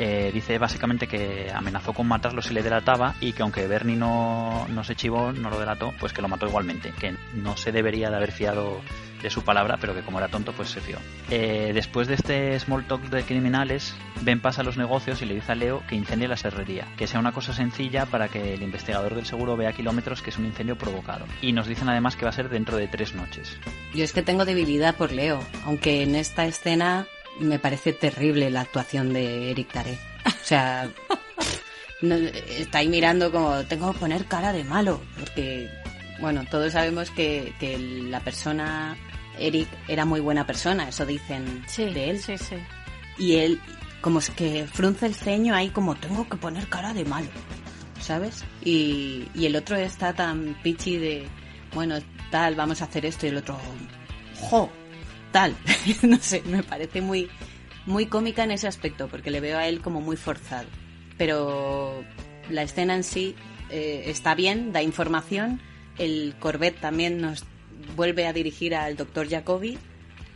Eh, 0.00 0.30
dice 0.32 0.58
básicamente 0.58 1.08
que 1.08 1.50
amenazó 1.52 1.92
con 1.92 2.06
matarlo 2.06 2.40
si 2.40 2.54
le 2.54 2.62
delataba 2.62 3.16
y 3.20 3.32
que 3.32 3.42
aunque 3.42 3.66
Bernie 3.66 3.96
no, 3.96 4.68
no 4.68 4.84
se 4.84 4.94
chivó, 4.94 5.32
no 5.38 5.50
lo 5.50 5.58
delató, 5.58 5.94
pues 5.98 6.12
que 6.12 6.22
lo 6.22 6.28
mató 6.28 6.46
igualmente, 6.46 6.92
que 6.98 7.14
no 7.34 7.56
se 7.56 7.72
debería 7.72 8.10
de 8.10 8.16
haber 8.16 8.32
fiado 8.32 8.80
de 9.22 9.30
su 9.30 9.42
palabra, 9.42 9.78
pero 9.80 9.94
que 9.94 10.02
como 10.02 10.18
era 10.18 10.28
tonto, 10.28 10.52
pues 10.52 10.70
se 10.70 10.80
fió. 10.80 10.98
Eh, 11.30 11.72
después 11.74 12.06
de 12.08 12.14
este 12.14 12.58
small 12.60 12.86
talk 12.86 13.02
de 13.02 13.24
criminales, 13.24 13.94
Ben 14.20 14.40
pasa 14.40 14.60
a 14.60 14.64
los 14.64 14.76
negocios 14.76 15.22
y 15.22 15.26
le 15.26 15.34
dice 15.34 15.52
a 15.52 15.54
Leo 15.54 15.82
que 15.88 15.96
incendie 15.96 16.28
la 16.28 16.36
serrería, 16.36 16.86
que 16.96 17.06
sea 17.06 17.20
una 17.20 17.32
cosa 17.32 17.52
sencilla 17.52 18.06
para 18.06 18.28
que 18.28 18.54
el 18.54 18.62
investigador 18.62 19.14
del 19.14 19.26
seguro 19.26 19.56
vea 19.56 19.72
kilómetros 19.72 20.22
que 20.22 20.30
es 20.30 20.38
un 20.38 20.46
incendio 20.46 20.76
provocado. 20.76 21.26
Y 21.42 21.52
nos 21.52 21.66
dicen 21.66 21.88
además 21.88 22.16
que 22.16 22.24
va 22.24 22.30
a 22.30 22.34
ser 22.34 22.48
dentro 22.48 22.76
de 22.76 22.88
tres 22.88 23.14
noches. 23.14 23.58
Yo 23.94 24.04
es 24.04 24.12
que 24.12 24.22
tengo 24.22 24.44
debilidad 24.44 24.94
por 24.94 25.12
Leo, 25.12 25.40
aunque 25.64 26.02
en 26.02 26.14
esta 26.14 26.46
escena 26.46 27.06
me 27.40 27.58
parece 27.58 27.92
terrible 27.92 28.50
la 28.50 28.62
actuación 28.62 29.12
de 29.12 29.50
Eric 29.50 29.72
Taré. 29.72 29.98
O 30.26 30.44
sea, 30.48 30.88
está 32.00 32.78
ahí 32.78 32.88
mirando 32.88 33.32
como 33.32 33.64
tengo 33.64 33.92
que 33.92 33.98
poner 33.98 34.26
cara 34.26 34.52
de 34.52 34.64
malo, 34.64 35.00
porque, 35.18 35.68
bueno, 36.20 36.44
todos 36.50 36.72
sabemos 36.72 37.10
que, 37.10 37.52
que 37.58 37.78
la 37.78 38.20
persona, 38.20 38.96
Eric, 39.38 39.68
era 39.88 40.04
muy 40.04 40.20
buena 40.20 40.46
persona, 40.46 40.88
eso 40.88 41.04
dicen 41.04 41.64
de 41.76 42.10
él. 42.10 42.20
Sí, 42.20 42.38
sí. 42.38 42.56
Y 43.18 43.36
él, 43.36 43.60
como 44.00 44.20
es 44.20 44.30
que 44.30 44.66
frunce 44.66 45.06
el 45.06 45.14
ceño 45.14 45.54
ahí 45.54 45.70
como 45.70 45.96
tengo 45.96 46.28
que 46.28 46.36
poner 46.36 46.68
cara 46.68 46.94
de 46.94 47.04
malo, 47.04 47.28
¿sabes? 48.00 48.44
Y, 48.62 49.28
y 49.34 49.46
el 49.46 49.56
otro 49.56 49.76
está 49.76 50.12
tan 50.12 50.56
pichi 50.62 50.96
de, 50.96 51.26
bueno, 51.74 51.96
tal, 52.30 52.54
vamos 52.54 52.80
a 52.80 52.84
hacer 52.84 53.06
esto, 53.06 53.26
y 53.26 53.30
el 53.30 53.38
otro, 53.38 53.58
jo, 54.40 54.70
tal. 55.32 55.56
no 56.02 56.18
sé, 56.18 56.42
me 56.46 56.62
parece 56.62 57.00
muy, 57.00 57.28
muy 57.86 58.06
cómica 58.06 58.44
en 58.44 58.52
ese 58.52 58.68
aspecto, 58.68 59.08
porque 59.08 59.32
le 59.32 59.40
veo 59.40 59.58
a 59.58 59.66
él 59.66 59.80
como 59.80 60.00
muy 60.00 60.16
forzado. 60.16 60.68
Pero 61.18 62.04
la 62.48 62.62
escena 62.62 62.94
en 62.94 63.04
sí 63.04 63.34
eh, 63.70 64.04
está 64.06 64.34
bien, 64.34 64.72
da 64.72 64.82
información. 64.82 65.60
El 65.98 66.34
Corvette 66.38 66.80
también 66.80 67.20
nos 67.20 67.44
vuelve 67.96 68.26
a 68.26 68.32
dirigir 68.32 68.74
al 68.74 68.96
doctor 68.96 69.28
Jacobi, 69.28 69.78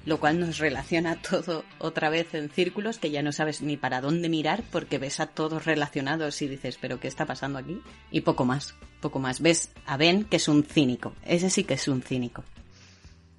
lo 0.04 0.18
cual 0.18 0.40
nos 0.40 0.58
relaciona 0.58 1.20
todo 1.30 1.64
otra 1.78 2.10
vez 2.10 2.34
en 2.34 2.50
círculos 2.50 2.98
que 2.98 3.10
ya 3.10 3.22
no 3.22 3.32
sabes 3.32 3.62
ni 3.62 3.76
para 3.76 4.00
dónde 4.00 4.28
mirar 4.28 4.62
porque 4.70 4.98
ves 4.98 5.20
a 5.20 5.26
todos 5.26 5.64
relacionados 5.64 6.42
y 6.42 6.48
dices, 6.48 6.78
pero 6.80 7.00
¿qué 7.00 7.08
está 7.08 7.26
pasando 7.26 7.58
aquí? 7.58 7.80
Y 8.10 8.22
poco 8.22 8.44
más, 8.44 8.74
poco 9.00 9.18
más. 9.18 9.40
Ves 9.40 9.70
a 9.86 9.96
Ben 9.96 10.24
que 10.24 10.36
es 10.36 10.48
un 10.48 10.64
cínico, 10.64 11.14
ese 11.24 11.50
sí 11.50 11.64
que 11.64 11.74
es 11.74 11.88
un 11.88 12.02
cínico. 12.02 12.44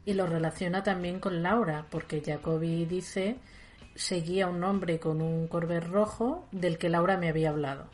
Y 0.06 0.14
lo 0.14 0.28
relaciona 0.28 0.84
también 0.84 1.20
con 1.20 1.44
Laura, 1.44 1.86
porque 1.90 2.22
Jacobi 2.26 2.86
dice 2.86 3.38
seguía 3.96 4.48
un 4.48 4.64
hombre 4.64 5.00
con 5.00 5.22
un 5.22 5.48
Corvette 5.48 5.88
rojo 5.88 6.48
del 6.52 6.78
que 6.78 6.90
Laura 6.90 7.18
me 7.18 7.30
había 7.30 7.50
hablado. 7.50 7.86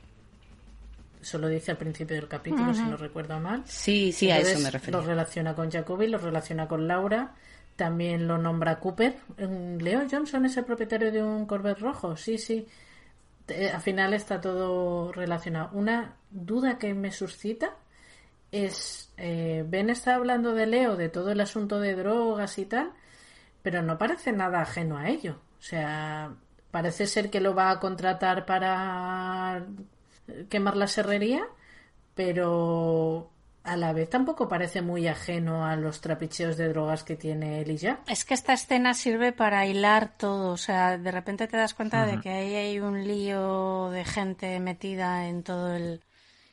Eso 1.22 1.38
lo 1.38 1.50
dice 1.50 1.72
al 1.72 1.78
principio 1.78 2.16
del 2.16 2.30
capítulo, 2.30 2.74
si 2.74 2.82
no 2.82 2.96
recuerdo 2.96 3.40
mal. 3.40 3.64
Sí, 3.66 4.14
sí, 4.14 4.32
a 4.32 4.38
eso 4.38 4.60
me 4.60 4.72
refiero. 4.72 5.02
Lo 5.02 5.06
relaciona 5.06 5.54
con 5.54 5.70
Jacobi, 5.70 6.08
lo 6.08 6.18
relaciona 6.18 6.68
con 6.68 6.88
Laura. 6.88 7.36
También 7.76 8.28
lo 8.28 8.38
nombra 8.38 8.80
Cooper. 8.80 9.18
Leo 9.38 10.08
Johnson 10.10 10.46
es 10.46 10.56
el 10.56 10.64
propietario 10.64 11.12
de 11.12 11.22
un 11.22 11.46
Corvette 11.46 11.80
rojo. 11.80 12.16
Sí, 12.16 12.38
sí. 12.38 12.66
Al 13.74 13.82
final 13.82 14.14
está 14.14 14.40
todo 14.40 15.12
relacionado. 15.12 15.72
Una 15.74 16.16
duda 16.30 16.78
que 16.78 16.94
me 16.94 17.12
suscita 17.12 17.76
es, 18.52 19.12
eh, 19.18 19.66
Ben 19.68 19.90
está 19.90 20.16
hablando 20.16 20.54
de 20.54 20.68
Leo, 20.68 20.96
de 20.96 21.10
todo 21.10 21.32
el 21.32 21.42
asunto 21.42 21.80
de 21.80 21.96
drogas 21.96 22.58
y 22.60 22.66
tal, 22.66 22.92
pero 23.62 23.82
no 23.82 23.98
parece 23.98 24.32
nada 24.32 24.62
ajeno 24.62 24.98
a 24.98 25.10
ello. 25.10 25.38
O 25.60 25.62
sea, 25.62 26.34
parece 26.72 27.08
ser 27.08 27.30
que 27.30 27.42
lo 27.42 27.54
va 27.54 27.72
a 27.72 27.80
contratar 27.80 28.46
para 28.46 29.66
quemar 30.50 30.78
la 30.78 30.88
serrería, 30.88 31.46
pero 32.16 33.32
a 33.64 33.76
la 33.76 33.94
vez 33.94 34.10
tampoco 34.10 34.48
parece 34.48 34.82
muy 34.82 35.08
ajeno 35.08 35.66
a 35.66 35.76
los 35.76 36.02
trapicheos 36.02 36.58
de 36.58 36.70
drogas 36.70 37.04
que 37.04 37.16
tiene 37.16 37.64
ya. 37.78 38.02
Es 38.08 38.26
que 38.26 38.34
esta 38.34 38.54
escena 38.54 38.94
sirve 38.94 39.32
para 39.32 39.66
hilar 39.66 40.18
todo, 40.18 40.54
o 40.54 40.58
sea, 40.58 40.98
de 40.98 41.12
repente 41.12 41.48
te 41.48 41.58
das 41.58 41.74
cuenta 41.74 42.06
de 42.06 42.20
que 42.20 42.30
ahí 42.30 42.56
hay 42.56 42.80
un 42.80 43.06
lío 43.08 43.90
de 43.92 44.06
gente 44.06 44.60
metida 44.60 45.28
en 45.28 45.44
todo 45.44 45.76
el, 45.76 46.04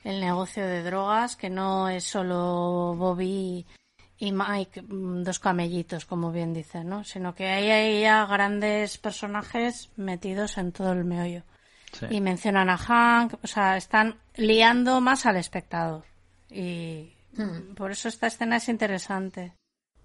el 0.04 0.20
negocio 0.20 0.66
de 0.66 0.82
drogas, 0.82 1.36
que 1.36 1.48
no 1.48 1.88
es 1.88 2.04
solo 2.04 2.94
Bobby 2.96 3.66
y 4.18 4.32
Mike, 4.32 4.82
mm, 4.82 5.22
dos 5.22 5.38
camellitos, 5.38 6.06
como 6.06 6.32
bien 6.32 6.54
dicen, 6.54 6.88
¿no? 6.88 7.04
Sino 7.04 7.34
que 7.34 7.48
hay 7.48 8.00
ya 8.00 8.24
grandes 8.26 8.98
personajes 8.98 9.90
metidos 9.96 10.56
en 10.58 10.72
todo 10.72 10.92
el 10.92 11.04
meollo. 11.04 11.42
Y 12.10 12.20
mencionan 12.20 12.68
a 12.68 12.76
Hank, 12.76 13.34
o 13.42 13.46
sea, 13.46 13.76
están 13.76 14.16
liando 14.34 15.00
más 15.00 15.24
al 15.24 15.36
espectador. 15.36 16.04
Y 16.50 17.14
hmm. 17.36 17.74
por 17.74 17.90
eso 17.90 18.08
esta 18.08 18.26
escena 18.26 18.56
es 18.56 18.68
interesante. 18.68 19.54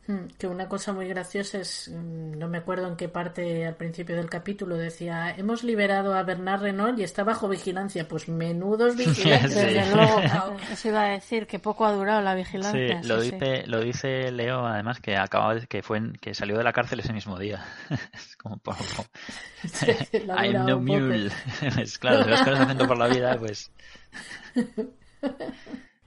Hmm, 0.08 0.26
que 0.40 0.48
una 0.48 0.68
cosa 0.68 0.94
muy 0.94 1.08
graciosa 1.08 1.60
es, 1.60 1.88
mm, 1.94 2.40
no 2.40 2.48
me 2.48 2.58
acuerdo 2.58 2.88
en 2.88 2.96
qué 2.96 3.08
parte 3.08 3.68
al 3.68 3.76
principio 3.76 4.16
del 4.16 4.30
capítulo 4.30 4.76
decía, 4.76 5.30
hemos 5.38 5.64
liberado 5.64 6.16
a 6.16 6.24
Bernard 6.24 6.64
Renault 6.64 6.98
y 6.98 7.04
está 7.04 7.24
bajo 7.24 7.48
vigilancia. 7.48 8.08
Pues 8.08 8.28
menudos 8.28 8.96
vigilantes, 8.98 9.54
desde 9.54 9.96
luego. 9.96 10.22
Eso 10.72 10.88
iba 10.88 11.04
a 11.04 11.10
decir 11.10 11.46
que 11.46 11.60
poco 11.60 11.86
ha 11.86 11.92
durado 11.92 12.22
la 12.22 12.34
vigilancia. 12.34 13.02
Sí, 13.02 13.08
lo, 13.08 13.22
dice, 13.22 13.64
lo 13.68 13.80
dice 13.80 14.32
Leo, 14.32 14.66
además, 14.66 15.00
que 15.00 15.16
acaba 15.16 15.54
de, 15.54 15.68
que 15.68 15.84
fue 15.84 16.02
que 16.20 16.34
salió 16.34 16.58
de 16.58 16.64
la 16.64 16.74
cárcel 16.74 17.00
ese 17.00 17.14
mismo 17.14 17.38
día. 17.38 17.64
es 18.14 18.36
como, 18.38 18.58
por, 18.58 18.76
I'm 20.36 20.66
no 20.66 20.80
mule. 20.80 21.30
claro, 22.00 22.24
si 22.24 22.30
vas 22.32 22.42
con 22.42 22.54
ese 22.54 22.64
acento 22.64 22.88
por 22.88 22.98
la 22.98 23.08
vida, 23.08 23.38
pues... 23.38 23.72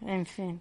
en 0.01 0.27
fin. 0.27 0.61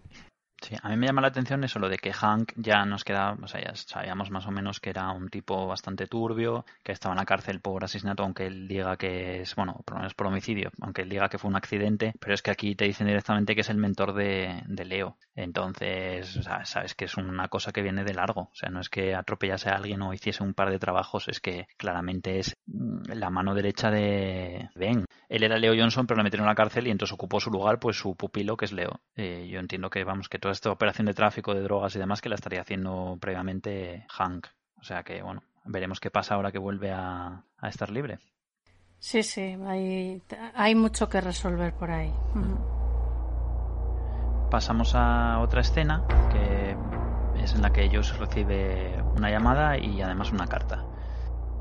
Sí, 0.64 0.78
a 0.82 0.88
mí 0.88 0.96
me 0.96 1.08
llama 1.08 1.20
la 1.22 1.28
atención 1.28 1.62
eso, 1.66 1.78
lo 1.78 1.90
de 1.90 1.98
que 1.98 2.14
Hank 2.14 2.54
ya 2.56 2.86
nos 2.86 3.04
queda, 3.04 3.34
o 3.34 3.48
sea, 3.50 3.62
ya 3.62 3.76
sabíamos 3.76 4.32
más 4.32 4.48
o 4.48 4.52
menos 4.52 4.80
que 4.80 4.92
era 4.92 5.12
un 5.12 5.28
tipo 5.28 5.68
bastante 5.68 6.08
turbio, 6.08 6.64
que 6.82 6.94
estaba 6.94 7.14
en 7.14 7.20
la 7.20 7.26
cárcel 7.26 7.60
por 7.60 7.84
asesinato, 7.84 8.24
aunque 8.24 8.48
él 8.48 8.70
diga 8.70 8.96
que 8.96 9.42
es, 9.42 9.54
bueno, 9.56 9.82
por 9.84 9.96
lo 9.96 10.00
menos 10.00 10.14
por 10.14 10.28
homicidio, 10.28 10.72
aunque 10.80 11.02
él 11.02 11.10
diga 11.10 11.28
que 11.28 11.38
fue 11.38 11.50
un 11.50 11.58
accidente, 11.58 12.14
pero 12.18 12.34
es 12.34 12.42
que 12.42 12.52
aquí 12.52 12.76
te 12.76 12.86
dicen 12.86 13.08
directamente 13.08 13.56
que 13.56 13.62
es 13.62 13.70
el 13.70 13.76
mentor 13.76 14.14
de, 14.14 14.64
de 14.66 14.86
Leo. 14.86 15.18
Entonces, 15.36 16.38
o 16.38 16.44
sea, 16.44 16.64
sabes 16.64 16.96
que 16.96 17.06
es 17.06 17.18
una 17.18 17.50
cosa 17.50 17.74
que 17.74 17.82
viene 17.82 18.06
de 18.06 18.14
largo, 18.14 18.44
o 18.44 18.56
sea, 18.56 18.70
no 18.70 18.80
es 18.80 18.88
que 18.88 19.16
atropellase 19.16 19.70
a 19.70 19.76
alguien 19.76 20.02
o 20.02 20.14
hiciese 20.14 20.44
un 20.44 20.54
par 20.54 20.72
de 20.72 20.80
trabajos, 20.80 21.28
es 21.28 21.42
que 21.42 21.68
claramente 21.76 22.40
es 22.40 22.56
mm, 22.68 23.12
la 23.16 23.30
mano 23.30 23.54
derecha 23.54 23.92
de 23.92 24.70
Ben. 24.76 25.04
Él 25.28 25.44
era 25.44 25.58
Leo 25.58 25.74
Johnson, 25.76 26.08
pero 26.08 26.20
le 26.20 26.24
metieron 26.24 26.46
en 26.46 26.52
la 26.52 26.56
cárcel 26.56 26.88
y 26.88 26.92
entonces 26.92 27.14
ocupó 27.14 27.42
su 27.42 27.50
lugar, 27.50 27.80
pues 27.80 27.98
su 27.98 28.16
pupilo, 28.16 28.56
que 28.56 28.66
es 28.66 28.72
Leo. 28.72 29.02
Eh, 29.16 29.48
yo 29.50 29.60
entiendo 29.60 29.90
que, 29.90 30.04
vamos, 30.06 30.30
que 30.30 30.40
todo 30.40 30.53
esta 30.54 30.72
operación 30.72 31.06
de 31.08 31.14
tráfico 31.14 31.54
de 31.54 31.62
drogas 31.62 31.96
y 31.96 32.00
demás 32.00 32.22
que 32.22 32.30
la 32.30 32.36
estaría 32.36 32.62
haciendo 32.62 33.18
previamente 33.20 34.06
Hank. 34.10 34.48
O 34.80 34.84
sea 34.84 35.04
que, 35.04 35.22
bueno, 35.22 35.44
veremos 35.66 36.00
qué 36.00 36.12
pasa 36.12 36.36
ahora 36.36 36.52
que 36.52 36.60
vuelve 36.60 36.92
a, 36.92 37.44
estar 37.64 37.90
libre. 37.90 38.20
Sí, 39.00 39.24
sí, 39.24 39.58
hay, 39.66 40.22
hay 40.56 40.76
mucho 40.76 41.10
que 41.10 41.22
resolver 41.22 41.74
por 41.74 41.92
ahí. 41.92 42.14
Pasamos 44.50 44.94
a 44.96 45.40
otra 45.40 45.62
escena 45.62 46.06
que 46.32 46.76
es 47.42 47.54
en 47.54 47.62
la 47.62 47.72
que 47.72 47.84
ellos 47.84 48.18
recibe 48.18 49.02
una 49.16 49.30
llamada 49.30 49.78
y 49.78 50.02
además 50.02 50.32
una 50.32 50.48
carta. 50.48 50.86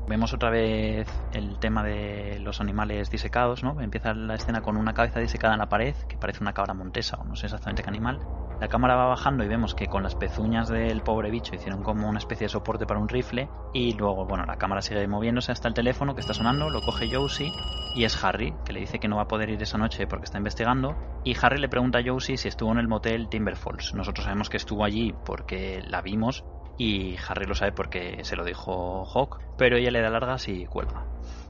Vemos 0.05 0.33
otra 0.33 0.49
vez 0.49 1.07
el 1.31 1.59
tema 1.59 1.81
de 1.81 2.37
los 2.39 2.59
animales 2.59 3.09
disecados, 3.09 3.63
¿no? 3.63 3.79
Empieza 3.79 4.13
la 4.13 4.35
escena 4.35 4.61
con 4.61 4.75
una 4.75 4.93
cabeza 4.93 5.21
disecada 5.21 5.53
en 5.53 5.61
la 5.61 5.69
pared, 5.69 5.95
que 6.09 6.17
parece 6.17 6.41
una 6.41 6.53
cabra 6.53 6.73
montesa 6.73 7.17
o 7.21 7.23
no 7.23 7.37
sé 7.37 7.45
exactamente 7.45 7.83
qué 7.83 7.89
animal. 7.89 8.19
La 8.59 8.67
cámara 8.67 8.95
va 8.95 9.07
bajando 9.07 9.43
y 9.43 9.47
vemos 9.47 9.75
que 9.75 9.87
con 9.87 10.03
las 10.03 10.15
pezuñas 10.15 10.67
del 10.67 11.01
pobre 11.01 11.31
bicho 11.31 11.55
hicieron 11.55 11.83
como 11.83 12.09
una 12.09 12.19
especie 12.19 12.45
de 12.45 12.49
soporte 12.49 12.85
para 12.85 12.99
un 12.99 13.07
rifle 13.07 13.49
y 13.73 13.93
luego, 13.93 14.25
bueno, 14.25 14.45
la 14.45 14.57
cámara 14.57 14.81
sigue 14.81 15.07
moviéndose 15.07 15.53
hasta 15.53 15.69
el 15.69 15.73
teléfono 15.73 16.15
que 16.15 16.21
está 16.21 16.33
sonando, 16.33 16.69
lo 16.69 16.81
coge 16.81 17.09
Josie 17.09 17.51
y 17.95 18.03
es 18.03 18.21
Harry, 18.23 18.53
que 18.65 18.73
le 18.73 18.81
dice 18.81 18.99
que 18.99 19.07
no 19.07 19.15
va 19.17 19.23
a 19.23 19.27
poder 19.27 19.49
ir 19.49 19.61
esa 19.61 19.77
noche 19.77 20.05
porque 20.07 20.25
está 20.25 20.37
investigando. 20.37 20.95
Y 21.23 21.35
Harry 21.41 21.59
le 21.59 21.69
pregunta 21.69 21.99
a 21.99 22.03
Josie 22.05 22.37
si 22.37 22.49
estuvo 22.49 22.71
en 22.73 22.79
el 22.79 22.87
motel 22.87 23.29
Timber 23.29 23.55
Falls. 23.55 23.93
Nosotros 23.93 24.25
sabemos 24.25 24.49
que 24.49 24.57
estuvo 24.57 24.83
allí 24.83 25.13
porque 25.25 25.81
la 25.87 26.01
vimos 26.01 26.43
y 26.77 27.15
Harry 27.27 27.45
lo 27.45 27.55
sabe 27.55 27.71
porque 27.71 28.23
se 28.23 28.35
lo 28.35 28.43
dijo 28.43 29.05
Hawk, 29.05 29.39
pero 29.57 29.77
ella 29.77 29.91
le 29.91 30.01
da 30.01 30.09
largas 30.09 30.47
y 30.47 30.65
cuelga. 30.65 31.05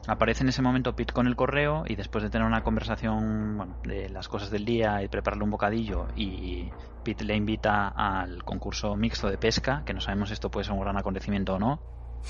Aparece 0.07 0.43
en 0.43 0.49
ese 0.49 0.61
momento 0.61 0.95
Pete 0.95 1.13
con 1.13 1.27
el 1.27 1.35
correo 1.35 1.85
y 1.87 1.95
después 1.95 2.23
de 2.23 2.29
tener 2.29 2.45
una 2.45 2.63
conversación 2.63 3.75
de 3.83 4.09
las 4.09 4.27
cosas 4.27 4.51
del 4.51 4.65
día 4.65 5.01
y 5.01 5.07
prepararle 5.07 5.45
un 5.45 5.51
bocadillo 5.51 6.07
y 6.15 6.69
Pete 7.03 7.23
le 7.23 7.35
invita 7.35 7.87
al 7.87 8.43
concurso 8.43 8.95
mixto 8.95 9.29
de 9.29 9.37
pesca, 9.37 9.83
que 9.85 9.93
no 9.93 10.01
sabemos 10.01 10.29
si 10.29 10.33
esto 10.33 10.51
puede 10.51 10.65
ser 10.65 10.73
un 10.73 10.81
gran 10.81 10.97
acontecimiento 10.97 11.55
o 11.55 11.59
no, 11.59 11.79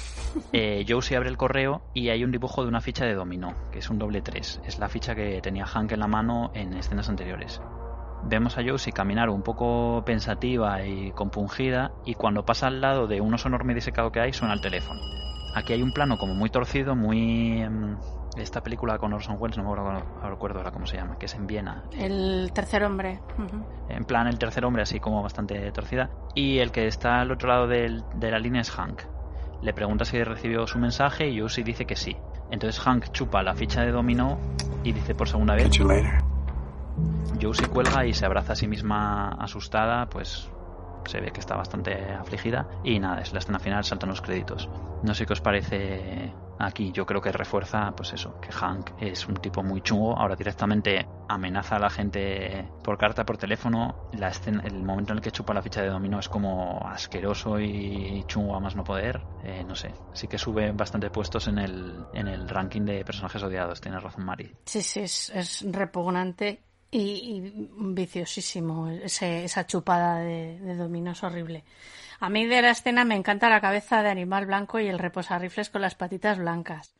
eh, 0.54 0.86
Josie 0.88 1.18
abre 1.18 1.30
el 1.30 1.38
correo 1.38 1.82
y 1.94 2.10
hay 2.10 2.24
un 2.24 2.32
dibujo 2.32 2.62
de 2.62 2.68
una 2.68 2.82
ficha 2.82 3.06
de 3.06 3.16
dominó, 3.16 3.56
que 3.72 3.80
es 3.80 3.90
un 3.90 3.98
doble 3.98 4.22
3. 4.22 4.62
Es 4.66 4.80
la 4.80 4.90
ficha 4.90 5.16
que 5.16 5.42
tenía 5.42 5.66
Hank 5.66 5.92
en 5.92 6.00
la 6.00 6.08
mano 6.08 6.52
en 6.54 6.74
escenas 6.74 7.10
anteriores. 7.10 7.62
Vemos 8.26 8.58
a 8.58 8.62
Josie 8.66 8.94
caminar 8.94 9.30
un 9.30 9.42
poco 9.42 10.04
pensativa 10.06 10.86
y 10.86 11.12
compungida 11.12 11.92
y 12.06 12.16
cuando 12.16 12.46
pasa 12.46 12.68
al 12.68 12.82
lado 12.82 13.08
de 13.08 13.22
un 13.22 13.34
oso 13.34 13.48
enorme 13.48 13.74
disecado 13.74 14.12
que 14.12 14.20
hay 14.20 14.34
suena 14.34 14.54
el 14.54 14.62
teléfono. 14.62 15.02
Aquí 15.56 15.74
hay 15.74 15.82
un 15.82 15.92
plano 15.92 16.18
como 16.18 16.34
muy 16.34 16.50
torcido, 16.50 16.96
muy... 16.96 17.62
Em, 17.62 17.98
esta 18.38 18.62
película 18.62 18.98
con 18.98 19.14
Orson 19.14 19.38
Welles, 19.40 19.58
no 19.58 19.64
me 19.64 20.32
acuerdo 20.32 20.58
ahora 20.58 20.72
cómo 20.72 20.88
se 20.88 20.98
llama, 20.98 21.20
que 21.20 21.28
es 21.28 21.36
en 21.36 21.46
Viena. 21.46 21.84
El 21.96 22.52
tercer 22.52 22.84
hombre. 22.84 23.20
En 23.90 24.06
plan, 24.06 24.26
el 24.26 24.40
tercer 24.40 24.66
hombre, 24.66 24.82
así 24.82 25.00
como 25.00 25.22
bastante 25.22 25.72
torcida. 25.72 26.10
Y 26.34 26.58
el 26.58 26.72
que 26.72 26.88
está 26.88 27.20
al 27.20 27.32
otro 27.32 27.50
lado 27.50 27.68
de 27.68 28.32
la 28.32 28.40
línea 28.40 28.62
es 28.62 28.72
Hank. 28.72 29.04
Le 29.62 29.74
pregunta 29.74 30.04
si 30.04 30.22
recibió 30.24 30.66
su 30.68 30.80
mensaje 30.80 31.30
y 31.30 31.40
Josie 31.40 31.64
dice 31.64 31.86
que 31.86 31.96
sí. 31.96 32.18
Entonces 32.52 32.82
Hank 32.82 33.12
chupa 33.12 33.44
la 33.44 33.54
ficha 33.54 33.82
de 33.82 33.92
dominó 33.92 34.38
y 34.84 34.92
dice 34.92 35.16
por 35.16 35.30
segunda 35.30 35.56
vez. 35.56 35.70
Josie 37.42 37.68
cuelga 37.68 38.06
y 38.06 38.14
se 38.14 38.26
abraza 38.26 38.54
a 38.54 38.56
sí 38.56 38.68
misma 38.68 39.30
asustada, 39.30 40.08
pues 40.10 40.50
se 41.06 41.20
ve 41.20 41.32
que 41.32 41.40
está 41.40 41.56
bastante 41.56 41.94
afligida. 42.14 42.68
Y 42.84 43.00
nada, 43.00 43.22
es 43.22 43.34
la 43.34 43.40
escena 43.40 43.60
final, 43.60 43.84
saltan 43.84 44.10
los 44.10 44.22
créditos. 44.22 44.70
No 45.04 45.14
sé 45.14 45.26
qué 45.26 45.34
os 45.34 45.42
parece 45.42 46.34
aquí. 46.60 46.92
Yo 46.92 47.06
creo 47.06 47.22
que 47.22 47.32
refuerza, 47.32 47.92
pues 47.96 48.14
eso, 48.14 48.40
que 48.40 48.52
Hank 48.52 48.92
es 49.00 49.28
un 49.28 49.36
tipo 49.36 49.64
muy 49.64 49.82
chungo. 49.82 50.18
Ahora 50.18 50.36
directamente 50.36 51.06
amenaza 51.28 51.76
a 51.76 51.80
la 51.80 51.90
gente 51.90 52.70
por 52.84 52.98
carta, 52.98 53.26
por 53.26 53.38
teléfono. 53.38 54.10
La 54.14 54.30
escena, 54.30 54.64
el 54.66 54.82
momento 54.84 55.14
en 55.14 55.18
el 55.18 55.24
que 55.24 55.32
chupa 55.32 55.54
la 55.54 55.62
ficha 55.62 55.82
de 55.82 55.90
dominó 55.90 56.20
es 56.20 56.30
como 56.30 56.80
asqueroso 56.88 57.60
y 57.60 58.24
chungo 58.28 58.56
a 58.56 58.60
más 58.60 58.76
no 58.76 58.84
poder. 58.84 59.22
Eh, 59.44 59.64
no 59.68 59.76
sé, 59.76 59.94
sí 60.14 60.28
que 60.28 60.38
sube 60.38 60.72
bastante 60.72 61.10
puestos 61.10 61.48
en 61.48 61.58
el, 61.58 62.06
en 62.14 62.28
el 62.28 62.48
ranking 62.48 62.84
de 62.84 63.04
personajes 63.04 63.44
odiados. 63.44 63.82
Tienes 63.82 64.02
razón, 64.02 64.24
Mari. 64.26 64.56
Sí, 64.66 64.82
sí, 64.82 65.02
es 65.02 65.66
repugnante 65.70 66.62
y, 66.94 67.68
viciosísimo 67.78 68.90
esa 68.90 69.66
chupada 69.66 70.20
de, 70.20 71.12
es 71.12 71.24
horrible. 71.24 71.64
A 72.20 72.30
mí 72.30 72.46
de 72.46 72.62
la 72.62 72.72
escena 72.72 73.04
me 73.04 73.16
encanta 73.16 73.50
la 73.50 73.62
cabeza 73.62 74.04
de 74.04 74.10
animal 74.10 74.46
blanco 74.46 74.80
y 74.80 74.88
el 74.88 75.00
reposarrifles 75.00 75.70
con 75.70 75.82
las 75.82 75.96
patitas 75.96 76.38
blancas. 76.38 76.94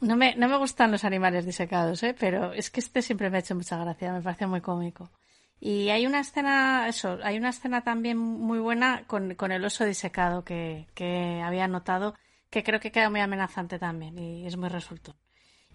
No 0.00 0.16
me, 0.16 0.36
no 0.36 0.48
me 0.48 0.58
gustan 0.58 0.92
los 0.92 1.04
animales 1.04 1.46
disecados, 1.46 2.02
¿eh? 2.02 2.14
pero 2.18 2.52
es 2.52 2.70
que 2.70 2.80
este 2.80 3.00
siempre 3.00 3.30
me 3.30 3.38
ha 3.38 3.40
hecho 3.40 3.54
mucha 3.54 3.78
gracia, 3.78 4.12
me 4.12 4.20
parece 4.20 4.46
muy 4.46 4.60
cómico. 4.60 5.10
Y 5.58 5.88
hay 5.88 6.06
una 6.06 6.20
escena, 6.20 6.86
eso, 6.86 7.18
hay 7.22 7.38
una 7.38 7.48
escena 7.48 7.82
también 7.82 8.18
muy 8.18 8.58
buena 8.58 9.04
con, 9.06 9.34
con 9.34 9.52
el 9.52 9.64
oso 9.64 9.86
disecado 9.86 10.44
que, 10.44 10.86
que 10.94 11.40
había 11.42 11.66
notado, 11.66 12.14
que 12.50 12.62
creo 12.62 12.78
que 12.78 12.92
queda 12.92 13.08
muy 13.08 13.20
amenazante 13.20 13.78
también 13.78 14.18
y 14.18 14.46
es 14.46 14.58
muy 14.58 14.68
resultón. 14.68 15.16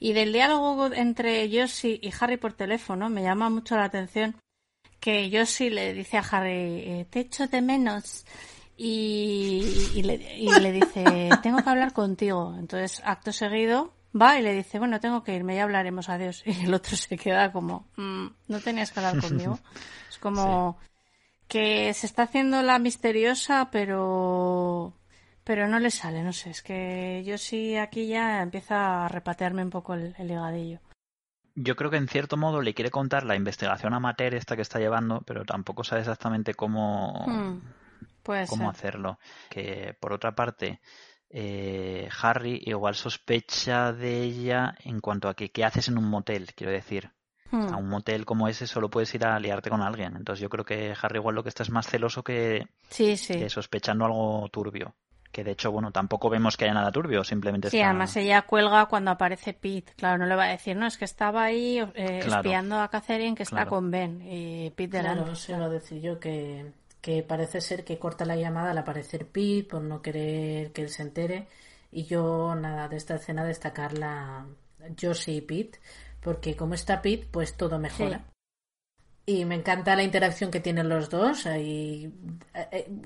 Y 0.04 0.14
del 0.14 0.34
diálogo 0.34 0.92
entre 0.92 1.48
Josie 1.48 2.00
y 2.02 2.12
Harry 2.20 2.38
por 2.38 2.54
teléfono 2.54 3.08
me 3.08 3.22
llama 3.22 3.52
mucho 3.52 3.76
la 3.76 3.84
atención 3.84 4.36
que 5.00 5.30
Josie 5.32 5.70
le 5.70 5.94
dice 5.94 6.18
a 6.18 6.22
Harry, 6.22 6.50
eh, 6.50 7.08
te 7.08 7.20
echo 7.20 7.46
de 7.46 7.62
menos. 7.62 8.26
Y, 8.76 10.02
le, 10.02 10.18
dice, 10.72 11.30
tengo 11.44 11.64
que 11.64 11.70
hablar 11.70 11.94
contigo. 11.94 12.56
Entonces, 12.58 13.00
acto 13.06 13.32
seguido, 13.32 13.94
va 14.20 14.40
y 14.40 14.42
le 14.42 14.56
dice, 14.56 14.80
bueno, 14.80 15.00
tengo 15.00 15.24
que 15.24 15.36
irme, 15.36 15.56
ya 15.56 15.64
hablaremos, 15.64 16.10
adiós. 16.10 16.42
Y 16.48 16.66
el 16.66 16.74
otro 16.74 16.98
se 16.98 17.16
queda 17.16 17.52
como, 17.52 17.88
mm, 17.98 18.26
no 18.48 18.60
tenías 18.60 18.92
que 18.92 19.02
hablar 19.02 19.22
conmigo. 19.22 19.60
Es 20.10 20.18
como 20.18 20.80
que 21.48 21.94
se 21.94 22.08
está 22.08 22.24
haciendo 22.24 22.64
la 22.64 22.80
misteriosa, 22.80 23.70
pero 23.72 24.96
pero 25.52 25.68
no 25.68 25.80
le 25.80 25.92
sale, 25.92 26.24
no 26.24 26.32
sé, 26.32 26.52
es 26.52 26.62
que 26.62 27.24
yo 27.26 27.38
sí 27.38 27.76
aquí 27.76 28.08
ya 28.08 28.42
empieza 28.42 29.04
a 29.04 29.10
repatearme 29.10 29.62
un 29.62 29.70
poco 29.70 29.96
el, 29.96 30.16
el 30.18 30.80
Yo 31.56 31.76
creo 31.76 31.92
que 31.92 31.98
en 31.98 32.08
cierto 32.08 32.38
modo 32.38 32.62
le 32.62 32.74
quiere 32.74 32.90
contar 32.90 33.26
la 33.26 33.36
investigación 33.36 33.94
amateur 33.94 34.34
esta 34.34 34.56
que 34.56 34.62
está 34.62 34.80
llevando, 34.80 35.24
pero 35.28 35.44
tampoco 35.44 35.84
sabe 35.84 36.04
exactamente 36.04 36.54
cómo, 36.54 37.26
hmm, 37.28 38.46
cómo 38.48 38.70
hacerlo. 38.70 39.20
Que 39.50 39.94
por 40.00 40.14
otra 40.14 40.34
parte, 40.34 40.80
eh, 41.30 42.08
Harry 42.22 42.62
igual 42.66 42.96
sospecha 42.96 43.92
de 43.92 44.22
ella 44.22 44.74
en 44.86 45.02
cuanto 45.02 45.28
a 45.28 45.34
que 45.34 45.52
qué 45.52 45.66
haces 45.66 45.90
en 45.90 45.98
un 45.98 46.06
motel, 46.06 46.54
quiero 46.56 46.72
decir. 46.72 47.12
Hmm. 47.52 47.74
A 47.74 47.76
un 47.76 47.90
motel 47.90 48.24
como 48.24 48.48
ese 48.48 48.68
solo 48.68 48.90
puedes 48.90 49.14
ir 49.16 49.26
a 49.26 49.38
liarte 49.38 49.70
con 49.70 49.82
alguien. 49.82 50.16
Entonces 50.16 50.42
yo 50.42 50.48
creo 50.48 50.64
que 50.64 50.96
Harry 51.02 51.18
igual 51.18 51.36
lo 51.36 51.44
que 51.44 51.50
está 51.50 51.64
es 51.64 51.72
más 51.72 51.88
celoso 51.88 52.24
que, 52.24 52.70
sí, 52.90 53.18
sí. 53.18 53.34
que 53.34 53.50
sospechando 53.50 54.06
algo 54.06 54.48
turbio 54.48 54.96
que 55.32 55.44
de 55.44 55.52
hecho, 55.52 55.72
bueno, 55.72 55.92
tampoco 55.92 56.30
vemos 56.30 56.58
que 56.58 56.66
haya 56.66 56.74
nada 56.74 56.92
turbio, 56.92 57.24
simplemente 57.24 57.70
Sí, 57.70 57.82
además 57.82 58.16
ella 58.18 58.42
cuelga 58.44 58.86
cuando 58.88 59.12
aparece 59.12 59.54
Pete. 59.54 59.94
Claro, 59.96 60.18
no 60.18 60.26
le 60.26 60.36
va 60.36 60.46
a 60.46 60.50
decir, 60.50 60.76
no, 60.76 60.86
es 60.86 60.98
que 60.98 61.06
estaba 61.06 61.44
ahí 61.44 61.80
eh, 61.96 62.20
espiando 62.26 62.80
a 62.80 62.90
Catherine 62.90 63.36
que 63.36 63.44
está 63.44 63.66
con 63.66 63.92
Ben 63.92 64.22
y 64.24 64.70
Pete 64.72 64.98
delante. 64.98 65.20
Claro, 65.20 65.34
eso 65.34 65.52
iba 65.54 65.66
a 65.66 65.70
decir 65.70 66.02
yo 66.02 66.20
que, 66.20 66.72
que 67.00 67.24
parece 67.24 67.62
ser 67.62 67.84
que 67.84 67.98
corta 67.98 68.26
la 68.26 68.36
llamada 68.36 68.72
al 68.72 68.78
aparecer 68.78 69.28
Pete 69.28 69.68
por 69.70 69.82
no 69.82 70.02
querer 70.02 70.72
que 70.72 70.82
él 70.82 70.90
se 70.90 71.04
entere. 71.04 71.48
Y 71.92 72.06
yo, 72.06 72.56
nada, 72.56 72.88
de 72.88 72.98
esta 72.98 73.16
escena 73.16 73.44
destacar 73.44 73.98
la 73.98 74.46
Josie 75.00 75.36
y 75.36 75.42
Pete, 75.42 75.80
porque 76.22 76.56
como 76.56 76.74
está 76.74 77.02
Pete, 77.02 77.28
pues 77.30 77.56
todo 77.56 77.80
mejora. 77.80 78.26
Y 79.26 79.46
me 79.46 79.56
encanta 79.56 79.96
la 79.96 80.04
interacción 80.04 80.50
que 80.50 80.60
tienen 80.60 80.90
los 80.90 81.10
dos. 81.10 81.46
Y, 81.46 82.12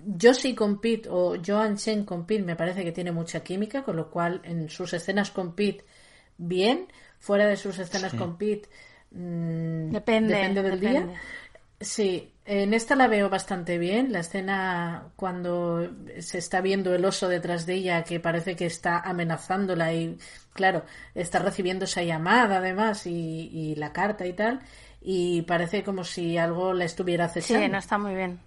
yo 0.06 0.34
sí 0.34 0.56
con 0.56 0.80
Pete 0.80 1.10
o 1.12 1.36
Joan 1.46 1.76
Chen 1.76 2.06
con 2.06 2.26
Pete 2.26 2.44
me 2.44 2.56
parece 2.56 2.84
que 2.84 2.94
tiene 2.94 3.12
mucha 3.12 3.42
química, 3.42 3.84
con 3.84 3.98
lo 3.98 4.10
cual 4.10 4.42
en 4.44 4.70
sus 4.70 4.94
escenas 4.94 5.32
con 5.32 5.56
Pete, 5.56 5.84
bien. 6.38 6.88
Fuera 7.20 7.48
de 7.48 7.58
sus 7.58 7.80
escenas 7.80 8.14
con 8.14 8.38
Pete, 8.38 8.70
mm, 9.12 9.90
depende, 9.92 10.36
depende 10.36 10.62
del 10.62 10.80
día. 10.80 11.22
Sí, 11.82 12.32
en 12.46 12.74
esta 12.74 12.96
la 12.96 13.08
veo 13.08 13.30
bastante 13.30 13.78
bien. 13.78 14.14
La 14.14 14.20
escena 14.20 15.10
cuando 15.18 15.92
se 16.20 16.38
está 16.38 16.62
viendo 16.62 16.96
el 16.96 17.04
oso 17.04 17.28
detrás 17.28 17.66
de 17.66 17.74
ella, 17.74 18.04
que 18.04 18.22
parece 18.22 18.56
que 18.56 18.68
está 18.68 19.00
amenazándola 19.00 19.94
y, 19.94 20.18
claro, 20.54 20.86
está 21.14 21.40
recibiendo 21.40 21.84
esa 21.86 22.04
llamada 22.04 22.58
además 22.58 23.06
y, 23.06 23.50
y 23.52 23.76
la 23.76 23.92
carta 23.92 24.26
y 24.26 24.34
tal 24.34 24.62
y 25.08 25.44
parece 25.44 25.84
como 25.84 26.04
si 26.04 26.36
algo 26.36 26.74
la 26.74 26.84
estuviera 26.84 27.26
acechando. 27.26 27.64
Sí, 27.64 27.72
no 27.72 27.78
está 27.78 28.00
muy 28.00 28.16
bien. 28.16 28.40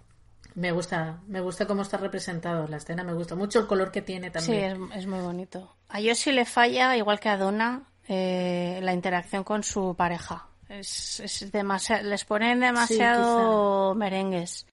Me 0.57 0.73
gusta, 0.73 1.21
me 1.29 1.41
gusta 1.41 1.69
cómo 1.69 1.83
está 1.83 1.99
representado 1.99 2.67
la 2.67 2.79
escena, 2.79 3.05
me 3.05 3.13
gusta 3.13 3.37
mucho 3.37 3.61
el 3.61 3.69
color 3.69 3.93
que 3.93 4.03
tiene 4.03 4.33
también. 4.33 4.89
Sí, 4.89 4.99
es, 4.99 5.07
muy 5.07 5.21
bonito. 5.21 5.77
A 5.89 6.01
Yoshi 6.01 6.33
le 6.33 6.45
falla, 6.45 6.97
igual 6.97 7.21
que 7.21 7.29
a 7.29 7.37
Donna, 7.37 7.85
eh, 8.09 8.81
la 8.83 8.93
interacción 8.93 9.45
con 9.45 9.63
su 9.63 9.95
pareja. 9.97 10.49
Es, 10.69 11.21
es 11.21 11.53
demasiado, 11.53 12.03
les 12.03 12.25
ponen 12.25 12.59
demasiado 12.59 13.95
merengues. 13.95 14.67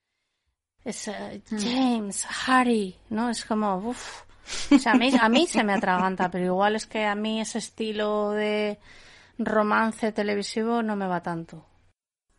Es 0.84 1.07
eh, 1.07 1.44
hmm. 1.52 1.57
James, 1.60 2.28
Harry, 2.48 2.95
¿no? 3.12 3.30
Es 3.30 3.45
como, 3.45 3.78
uff. 3.78 4.24
O 4.72 4.80
sea, 4.80 4.94
a 4.94 4.95
mí, 4.95 5.12
a 5.20 5.30
mí 5.30 5.45
se 5.45 5.64
me 5.64 5.74
atraganta, 5.74 6.32
pero 6.32 6.45
igual 6.45 6.76
es 6.76 6.88
que 6.88 7.06
a 7.06 7.14
mí 7.14 7.41
ese 7.41 7.60
estilo 7.60 8.32
de 8.32 8.80
romance 9.38 10.12
televisivo 10.12 10.82
no 10.82 10.95
me 10.95 11.06
va 11.06 11.22
tanto. 11.22 11.64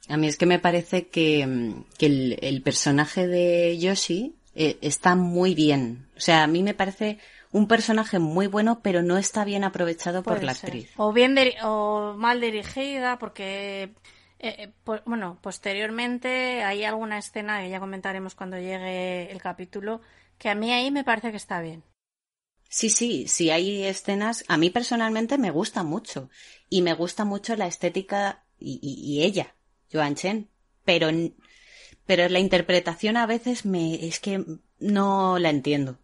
A 0.09 0.17
mí 0.17 0.27
es 0.29 0.37
que 0.37 0.47
me 0.47 0.59
parece 0.59 1.09
que, 1.09 1.47
mm, 1.47 1.85
el, 1.99 2.63
personaje 2.63 3.27
de 3.27 3.79
Yoshi 3.79 4.37
eh, 4.55 4.79
está 4.81 5.17
muy 5.17 5.55
bien. 5.55 6.07
O 6.17 6.21
sea, 6.21 6.45
a 6.45 6.47
mí 6.47 6.63
me 6.63 6.75
parece 6.75 7.19
un 7.53 7.69
personaje 7.69 8.19
muy 8.19 8.47
bueno, 8.47 8.81
pero 8.83 9.03
no 9.03 9.19
está 9.19 9.45
bien 9.45 9.65
aprovechado 9.65 10.23
por 10.23 10.43
la 10.43 10.53
actriz. 10.53 10.91
O 10.97 11.13
bien 11.13 11.37
o 11.63 12.15
mal 12.17 12.41
dirigida, 12.41 13.19
porque 13.19 13.95
eh, 14.39 14.73
eh, 14.87 15.01
bueno, 15.07 15.39
posteriormente 15.41 16.63
hay 16.63 16.85
alguna 16.85 17.19
escena 17.19 17.63
que 17.63 17.71
ya 17.71 17.81
comentaremos 17.81 18.35
cuando 18.35 18.59
llegue 18.59 19.31
el 19.31 19.41
capítulo 19.41 20.03
que 20.39 20.51
a 20.51 20.55
mí 20.55 20.73
ahí 20.73 20.91
me 20.91 21.05
parece 21.05 21.31
que 21.31 21.39
está 21.39 21.61
bien. 21.61 21.83
Sí, 22.69 22.91
sí, 22.91 23.27
sí 23.29 23.51
hay 23.51 23.85
escenas. 23.85 24.45
A 24.49 24.57
mí 24.57 24.71
personalmente 24.71 25.39
me 25.39 25.51
gusta 25.51 25.83
mucho 25.83 26.29
y 26.69 26.83
me 26.83 26.95
gusta 26.95 27.25
mucho 27.25 27.57
la 27.57 27.67
estética 27.67 28.45
y, 28.59 28.79
y 28.83 29.25
ella. 29.25 29.56
Joan 29.93 30.15
Chen, 30.15 30.49
pero, 30.85 31.09
pero 32.07 32.29
la 32.29 32.39
interpretación 32.39 33.17
a 33.17 33.27
veces 33.27 33.65
me, 33.65 34.07
es 34.07 34.21
que 34.21 34.45
no 34.79 35.39
la 35.39 35.51
entiendo. 35.51 35.99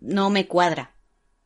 No 0.00 0.30
me 0.30 0.46
cuadra. 0.46 0.94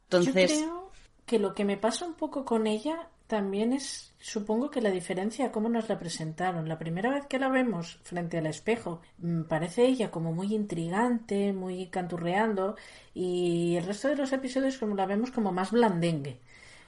Entonces. 0.04 0.52
Yo 0.52 0.56
creo 0.58 0.92
que 1.26 1.38
lo 1.38 1.54
que 1.54 1.64
me 1.64 1.76
pasa 1.76 2.06
un 2.06 2.14
poco 2.14 2.44
con 2.44 2.66
ella, 2.66 3.08
también 3.26 3.74
es, 3.74 4.14
supongo 4.18 4.70
que 4.70 4.80
la 4.80 4.90
diferencia 4.90 5.52
cómo 5.52 5.68
nos 5.68 5.88
la 5.88 5.98
presentaron. 5.98 6.68
La 6.68 6.78
primera 6.78 7.10
vez 7.10 7.26
que 7.26 7.38
la 7.38 7.48
vemos 7.48 8.00
frente 8.02 8.38
al 8.38 8.46
espejo, 8.46 9.02
mm, 9.18 9.42
parece 9.42 9.84
ella 9.86 10.10
como 10.10 10.32
muy 10.32 10.54
intrigante, 10.54 11.52
muy 11.52 11.88
canturreando, 11.88 12.76
y 13.12 13.76
el 13.76 13.84
resto 13.84 14.08
de 14.08 14.16
los 14.16 14.32
episodios 14.32 14.78
como 14.78 14.94
la 14.94 15.06
vemos 15.06 15.30
como 15.30 15.52
más 15.52 15.70
blandengue. 15.70 16.40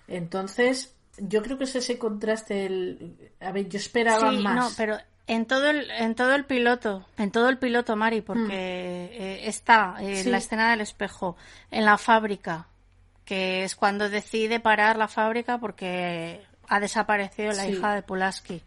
Entonces, 0.08 0.96
yo 1.18 1.42
creo 1.42 1.58
que 1.58 1.64
es 1.64 1.74
ese 1.76 1.98
contraste. 1.98 2.66
El... 2.66 3.16
A 3.40 3.52
ver, 3.52 3.68
yo 3.68 3.78
esperaba 3.78 4.30
sí, 4.30 4.38
más. 4.38 4.54
No, 4.56 4.70
pero 4.76 4.96
en 5.26 5.46
todo 5.46 5.70
el, 5.70 5.90
en 5.90 6.14
todo 6.14 6.34
el 6.34 6.44
piloto, 6.44 7.06
en 7.16 7.30
todo 7.30 7.48
el 7.48 7.58
piloto, 7.58 7.94
Mari, 7.96 8.20
porque 8.20 8.42
Mm. 8.42 8.50
eh, 9.22 9.40
está 9.48 9.96
en 10.00 10.16
Sí. 10.16 10.30
la 10.30 10.38
escena 10.38 10.70
del 10.70 10.80
espejo, 10.80 11.36
en 11.70 11.84
la 11.84 11.98
fábrica, 11.98 12.66
que 13.24 13.62
es 13.64 13.76
cuando 13.76 14.08
decide 14.10 14.58
parar 14.60 14.96
la 14.96 15.06
fábrica 15.08 15.58
porque 15.58 16.42
ha 16.68 16.80
desaparecido 16.80 17.52
la 17.52 17.64
Sí. 17.64 17.72
hija 17.72 17.94
de 17.94 18.02
Pulaski. 18.02 18.62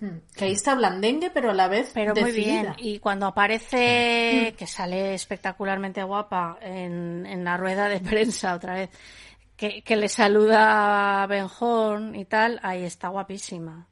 Mm, 0.00 0.06
Que 0.36 0.44
ahí 0.46 0.52
está 0.52 0.74
blandengue, 0.74 1.30
pero 1.30 1.50
a 1.50 1.54
la 1.54 1.68
vez 1.68 1.90
Pero 1.94 2.14
muy 2.16 2.32
bien. 2.32 2.74
Y 2.78 2.98
cuando 2.98 3.26
aparece, 3.26 4.50
Mm. 4.52 4.56
que 4.56 4.66
sale 4.66 5.14
espectacularmente 5.14 6.02
guapa 6.02 6.58
en, 6.60 7.24
en 7.26 7.44
la 7.44 7.56
rueda 7.56 7.88
de 7.88 8.00
prensa 8.00 8.54
otra 8.54 8.74
vez, 8.74 8.90
que, 9.70 9.82
que 9.82 9.96
le 9.96 10.08
saluda 10.08 11.22
a 11.22 11.26
Ben 11.26 11.48
Horn 11.58 12.14
y 12.14 12.24
tal, 12.24 12.60
ahí 12.62 12.84
está 12.84 13.08
guapísima. 13.08 13.86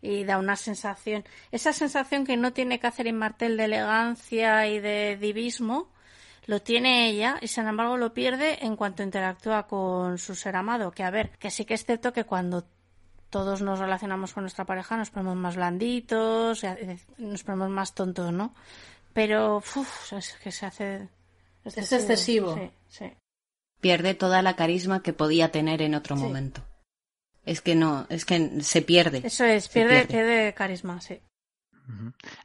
Y 0.00 0.24
da 0.24 0.38
una 0.38 0.56
sensación, 0.56 1.24
esa 1.50 1.72
sensación 1.72 2.24
que 2.24 2.36
no 2.36 2.52
tiene 2.52 2.78
Catherine 2.78 3.18
Martel 3.18 3.56
de 3.56 3.64
elegancia 3.64 4.68
y 4.68 4.78
de 4.78 5.16
divismo, 5.16 5.88
lo 6.46 6.62
tiene 6.62 7.08
ella 7.08 7.38
y 7.40 7.48
sin 7.48 7.66
embargo 7.66 7.96
lo 7.96 8.14
pierde 8.14 8.64
en 8.64 8.76
cuanto 8.76 9.02
interactúa 9.02 9.66
con 9.66 10.18
su 10.18 10.36
ser 10.36 10.54
amado. 10.54 10.92
Que 10.92 11.02
a 11.02 11.10
ver, 11.10 11.30
que 11.38 11.50
sí 11.50 11.64
que 11.64 11.74
es 11.74 11.84
cierto 11.84 12.12
que 12.12 12.24
cuando 12.24 12.64
todos 13.30 13.62
nos 13.62 13.80
relacionamos 13.80 14.32
con 14.32 14.44
nuestra 14.44 14.64
pareja 14.64 14.96
nos 14.96 15.10
ponemos 15.10 15.34
más 15.34 15.56
blanditos, 15.56 16.62
eh, 16.62 16.98
nos 17.18 17.42
ponemos 17.42 17.70
más 17.70 17.94
tontos, 17.94 18.32
¿no? 18.32 18.54
Pero 19.12 19.56
uf, 19.56 20.12
es 20.12 20.34
que 20.34 20.52
se 20.52 20.66
hace 20.66 21.08
Es 21.64 21.76
excesivo. 21.78 22.54
Sí, 22.54 22.70
sí. 22.88 23.12
Pierde 23.86 24.14
toda 24.14 24.42
la 24.42 24.56
carisma 24.56 25.00
que 25.02 25.12
podía 25.12 25.52
tener 25.52 25.80
en 25.80 25.94
otro 25.94 26.16
Sí. 26.16 26.22
momento. 26.22 26.60
Es 27.44 27.60
que 27.60 27.76
no, 27.76 28.06
es 28.08 28.24
que 28.24 28.60
se 28.62 28.82
pierde. 28.82 29.22
Eso 29.24 29.44
es, 29.44 29.68
pierde, 29.68 30.06
pierde 30.06 30.52
carisma, 30.54 31.00
sí. 31.00 31.20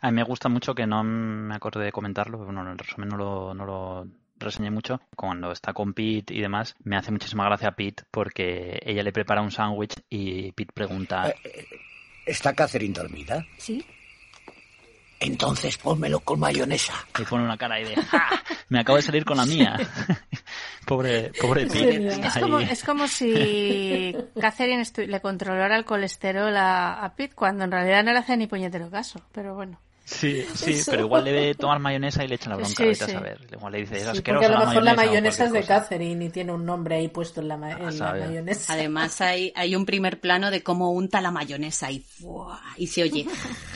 A 0.01 0.11
mí 0.11 0.15
me 0.15 0.23
gusta 0.23 0.49
mucho 0.49 0.76
que 0.76 0.85
no 0.85 1.03
me 1.03 1.55
acordé 1.55 1.85
de 1.85 1.91
comentarlo, 1.91 2.38
pero 2.38 2.45
bueno, 2.45 2.61
en 2.61 2.68
el 2.73 2.77
resumen 2.77 3.09
no 3.09 3.18
lo, 3.18 3.53
no 3.55 3.65
lo 3.65 4.07
reseñé 4.38 4.69
mucho. 4.69 5.01
Cuando 5.15 5.51
está 5.51 5.73
con 5.73 5.93
Pete 5.95 6.35
y 6.35 6.41
demás, 6.41 6.76
me 6.84 6.95
hace 6.95 7.11
muchísima 7.11 7.45
gracia 7.45 7.72
Pete 7.72 8.03
porque 8.11 8.80
ella 8.85 9.01
le 9.01 9.11
prepara 9.11 9.41
un 9.41 9.49
sándwich 9.51 9.95
y 10.09 10.51
Pete 10.51 10.72
pregunta... 10.73 11.34
¿Está 12.27 12.53
Catherine 12.53 12.93
dormida? 12.93 13.43
Sí. 13.57 13.84
Entonces 15.22 15.77
pónmelo 15.77 16.19
con 16.22 16.39
mayonesa. 16.39 16.93
Y 17.19 17.23
pone 17.23 17.43
una 17.43 17.56
cara 17.56 17.76
ahí 17.76 17.84
de 17.84 17.95
¡Ja! 17.95 18.27
Me 18.69 18.80
acabo 18.80 18.98
de 18.98 19.03
salir 19.03 19.23
con 19.23 19.38
la 19.38 19.45
mía. 19.45 19.77
pobre, 20.88 21.31
pobre 21.39 21.68
Pete. 21.68 22.07
Es 22.07 22.38
como, 22.39 22.60
es 22.60 22.84
como 22.84 23.07
si 23.07 24.15
Catherine 24.39 24.84
le 24.95 25.22
controlara 25.22 25.77
el 25.77 25.85
colesterol 25.85 26.57
a, 26.57 27.06
a 27.06 27.15
Pete 27.15 27.35
cuando 27.35 27.64
en 27.65 27.72
realidad 27.72 28.03
no 28.03 28.14
le 28.14 28.18
hace 28.19 28.35
ni 28.35 28.48
puñetero 28.48 28.89
caso. 28.89 29.22
Pero 29.31 29.53
bueno. 29.53 29.80
Sí, 30.03 30.45
sí, 30.56 30.72
Eso. 30.73 30.91
pero 30.91 31.03
igual 31.06 31.23
debe 31.23 31.56
tomar 31.56 31.80
mayonesa 31.80 32.23
y 32.23 32.28
le 32.28 32.36
echa 32.36 32.49
la 32.49 32.57
bronca, 32.57 32.73
Sí, 32.76 32.90
a 32.90 33.07
saber. 33.07 33.40
Igual 33.52 33.72
le 33.72 33.80
dice, 33.82 33.98
es 33.98 34.03
Sí, 34.18 34.22
porque 34.22 34.45
a 34.45 34.49
lo 34.49 34.60
mejor 34.60 34.84
la 34.84 34.94
mayonesa 34.95 35.45
es 35.45 35.52
de 35.52 35.60
cualquier 35.60 35.64
cosa". 35.78 35.82
Catherine 35.90 36.26
y 36.26 36.30
tiene 36.30 36.52
un 36.52 36.65
nombre 36.65 36.95
ahí 36.95 37.07
puesto 37.07 37.40
en 37.40 37.48
la, 37.48 37.56
ma- 37.57 37.72
en 37.72 37.86
la 37.86 37.91
saber. 37.91 38.28
mayonesa. 38.28 38.73
Además 38.73 39.22
hay, 39.22 39.53
hay 39.56 39.76
un 39.76 39.86
primer 39.86 40.19
plano 40.19 40.52
de 40.52 40.64
cómo 40.64 40.91
unta 40.91 41.22
la 41.22 41.32
mayonesa 41.32 41.91
y, 41.91 42.06
y 42.78 42.88
se 42.88 43.03
oye, 43.03 43.26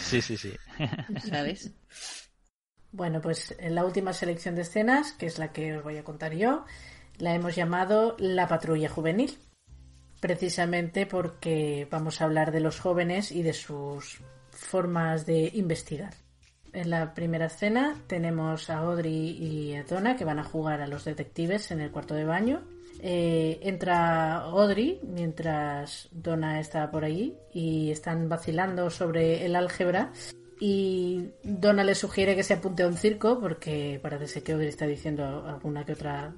Sí, 0.02 0.22
sí, 0.22 0.36
sí. 0.36 0.52
¿sabes? 1.30 1.72
Bueno, 2.92 3.22
pues 3.22 3.56
en 3.60 3.76
la 3.76 3.86
última 3.86 4.12
selección 4.14 4.56
de 4.56 4.64
escenas, 4.64 5.14
que 5.14 5.26
es 5.28 5.38
la 5.38 5.52
que 5.54 5.78
os 5.78 5.84
voy 5.84 5.98
a 5.98 6.04
contar 6.04 6.34
yo, 6.34 6.66
la 7.18 7.34
hemos 7.36 7.56
llamado 7.56 8.16
La 8.20 8.48
Patrulla 8.48 8.90
Juvenil. 8.90 9.38
Precisamente 10.20 11.06
porque 11.06 11.88
vamos 11.92 12.20
a 12.20 12.24
hablar 12.24 12.52
de 12.52 12.62
los 12.62 12.80
jóvenes 12.80 13.32
y 13.32 13.44
de 13.44 13.54
sus 13.54 14.22
formas 14.56 15.26
de 15.26 15.52
investigar. 15.53 16.14
En 16.73 16.90
la 16.90 17.14
primera 17.14 17.45
escena 17.45 17.95
tenemos 18.07 18.69
a 18.69 18.80
Audrey 18.80 19.30
y 19.32 19.76
a 19.76 19.84
Donna 19.84 20.15
que 20.15 20.26
van 20.26 20.40
a 20.40 20.44
jugar 20.44 20.82
a 20.82 20.88
los 20.88 21.06
detectives 21.06 21.72
en 21.72 21.80
el 21.80 21.91
cuarto 21.91 22.15
de 22.15 22.26
baño. 22.26 22.64
Eh, 23.02 23.60
entra 23.61 24.38
Audrey 24.38 24.99
mientras 25.03 26.10
Donna 26.11 26.60
está 26.60 26.90
por 26.91 27.06
allí 27.06 27.36
y 27.53 27.91
están 27.91 28.27
vacilando 28.30 28.90
sobre 28.90 29.45
el 29.45 29.56
álgebra 29.56 30.11
y 30.60 31.32
Donna 31.44 31.84
le 31.84 31.95
sugiere 31.95 32.36
que 32.36 32.44
se 32.44 32.53
apunte 32.53 32.84
a 32.84 32.88
un 32.88 32.98
circo 32.98 33.40
porque 33.40 33.99
parece 34.02 34.41
que 34.44 34.53
Audrey 34.53 34.69
está 34.69 34.88
diciendo 34.88 35.45
alguna 35.45 35.86
que 35.86 35.94
otra 35.94 36.34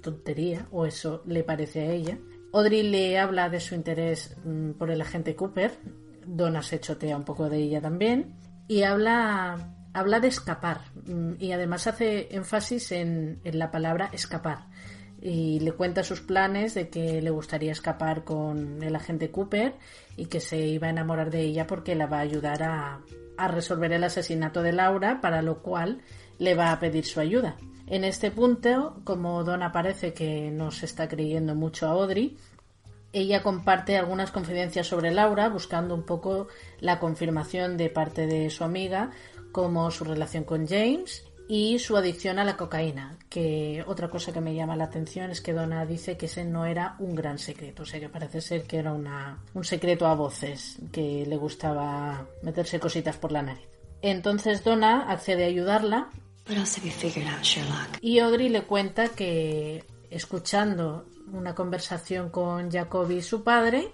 tontería 0.00 0.66
o 0.70 0.86
eso 0.86 1.22
le 1.26 1.42
parece 1.42 1.80
a 1.80 1.92
ella. 1.92 2.18
Audrey 2.52 2.82
le 2.82 3.18
habla 3.18 3.50
de 3.50 3.60
su 3.60 3.74
interés 3.74 4.36
mm, 4.44 4.72
por 4.72 4.90
el 4.90 5.00
agente 5.00 5.34
Cooper. 5.34 5.72
Donna 6.26 6.62
se 6.62 6.80
chotea 6.80 7.16
un 7.16 7.24
poco 7.24 7.48
de 7.48 7.58
ella 7.58 7.80
también 7.80 8.34
y 8.68 8.82
habla 8.82 9.72
habla 9.92 10.20
de 10.20 10.28
escapar 10.28 10.80
mm, 11.06 11.34
y 11.38 11.52
además 11.52 11.86
hace 11.86 12.34
énfasis 12.34 12.92
en, 12.92 13.40
en 13.44 13.58
la 13.58 13.70
palabra 13.70 14.10
escapar 14.12 14.66
y 15.20 15.60
le 15.60 15.72
cuenta 15.72 16.04
sus 16.04 16.20
planes 16.20 16.74
de 16.74 16.88
que 16.88 17.22
le 17.22 17.30
gustaría 17.30 17.72
escapar 17.72 18.24
con 18.24 18.82
el 18.82 18.94
agente 18.94 19.30
Cooper 19.30 19.74
y 20.16 20.26
que 20.26 20.40
se 20.40 20.58
iba 20.58 20.88
a 20.88 20.90
enamorar 20.90 21.30
de 21.30 21.40
ella 21.40 21.66
porque 21.66 21.94
la 21.94 22.06
va 22.06 22.18
a 22.18 22.20
ayudar 22.20 22.62
a, 22.62 23.00
a 23.36 23.48
resolver 23.48 23.92
el 23.92 24.04
asesinato 24.04 24.62
de 24.62 24.72
Laura, 24.72 25.20
para 25.20 25.42
lo 25.42 25.62
cual 25.62 26.02
le 26.38 26.54
va 26.54 26.72
a 26.72 26.80
pedir 26.80 27.04
su 27.04 27.20
ayuda. 27.20 27.56
En 27.86 28.04
este 28.04 28.30
punto, 28.30 29.00
como 29.04 29.44
Donna 29.44 29.72
parece 29.72 30.12
que 30.12 30.50
no 30.50 30.70
se 30.70 30.86
está 30.86 31.08
creyendo 31.08 31.54
mucho 31.54 31.86
a 31.86 31.90
Audrey, 31.90 32.36
ella 33.20 33.42
comparte 33.42 33.96
algunas 33.96 34.30
confidencias 34.30 34.86
sobre 34.86 35.10
Laura, 35.10 35.48
buscando 35.48 35.94
un 35.94 36.04
poco 36.04 36.48
la 36.80 36.98
confirmación 36.98 37.76
de 37.76 37.88
parte 37.88 38.26
de 38.26 38.50
su 38.50 38.62
amiga, 38.62 39.10
como 39.52 39.90
su 39.90 40.04
relación 40.04 40.44
con 40.44 40.66
James 40.66 41.24
y 41.48 41.78
su 41.78 41.96
adicción 41.96 42.38
a 42.38 42.44
la 42.44 42.58
cocaína. 42.58 43.18
Que 43.30 43.82
otra 43.86 44.10
cosa 44.10 44.34
que 44.34 44.42
me 44.42 44.54
llama 44.54 44.76
la 44.76 44.84
atención 44.84 45.30
es 45.30 45.40
que 45.40 45.54
Donna 45.54 45.86
dice 45.86 46.18
que 46.18 46.26
ese 46.26 46.44
no 46.44 46.66
era 46.66 46.96
un 46.98 47.14
gran 47.14 47.38
secreto, 47.38 47.84
o 47.84 47.86
sea 47.86 48.00
que 48.00 48.10
parece 48.10 48.42
ser 48.42 48.64
que 48.64 48.76
era 48.76 48.92
una, 48.92 49.42
un 49.54 49.64
secreto 49.64 50.06
a 50.06 50.14
voces, 50.14 50.78
que 50.92 51.24
le 51.26 51.36
gustaba 51.36 52.26
meterse 52.42 52.78
cositas 52.78 53.16
por 53.16 53.32
la 53.32 53.40
nariz. 53.40 53.66
Entonces 54.02 54.62
Donna 54.62 55.10
accede 55.10 55.44
a 55.44 55.48
ayudarla 55.48 56.10
out, 56.48 57.96
y 58.02 58.18
Audrey 58.18 58.50
le 58.50 58.62
cuenta 58.62 59.08
que 59.08 59.84
escuchando 60.10 61.06
una 61.32 61.54
conversación 61.54 62.30
con 62.30 62.70
Jacoby, 62.70 63.22
su 63.22 63.42
padre, 63.42 63.90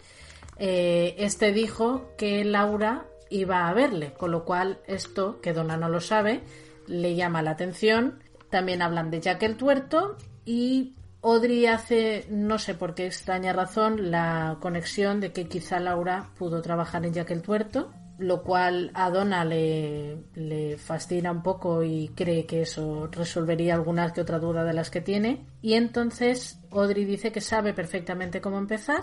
eh, 0.59 1.15
este 1.19 1.53
dijo 1.53 2.13
que 2.17 2.45
Laura 2.45 3.07
iba 3.31 3.69
a 3.69 3.75
verle, 3.75 4.13
con 4.13 4.31
lo 4.31 4.45
cual 4.45 4.81
esto, 4.87 5.41
que 5.41 5.53
Donna 5.53 5.77
no 5.77 5.89
lo 5.89 6.01
sabe, 6.01 6.43
le 6.87 7.15
llama 7.15 7.43
la 7.43 7.53
atención. 7.53 8.23
También 8.51 8.83
hablan 8.83 9.11
de 9.11 9.21
Jack 9.21 9.43
el 9.45 9.57
tuerto 9.57 10.17
y 10.45 10.95
Audrey 11.23 11.67
hace, 11.67 12.27
no 12.29 12.59
sé 12.59 12.75
por 12.75 12.95
qué 12.95 13.07
extraña 13.07 13.53
razón, 13.53 14.11
la 14.11 14.59
conexión 14.61 15.21
de 15.21 15.33
que 15.33 15.49
quizá 15.49 15.81
Laura 15.81 16.31
pudo 16.39 16.61
trabajar 16.61 17.07
en 17.07 17.15
Jack 17.15 17.31
el 17.31 17.43
tuerto, 17.43 17.93
lo 18.23 18.45
cual 18.45 18.93
a 18.95 19.11
Donna 19.11 19.45
le, 19.45 20.77
fascina 20.79 21.33
un 21.33 21.43
poco 21.43 21.83
y 21.83 22.13
cree 22.15 22.47
que 22.47 22.63
eso 22.63 23.09
resolvería 23.11 23.75
alguna 23.75 24.13
que 24.13 24.21
otra 24.21 24.39
duda 24.39 24.65
de 24.65 24.73
las 24.73 24.91
que 24.91 25.01
tiene. 25.01 25.45
Y 25.61 25.75
entonces 25.75 26.61
Audrey 26.71 27.05
dice 27.05 27.33
que 27.33 27.41
sabe 27.41 27.75
perfectamente 27.75 28.41
cómo 28.41 28.59
empezar 28.59 29.03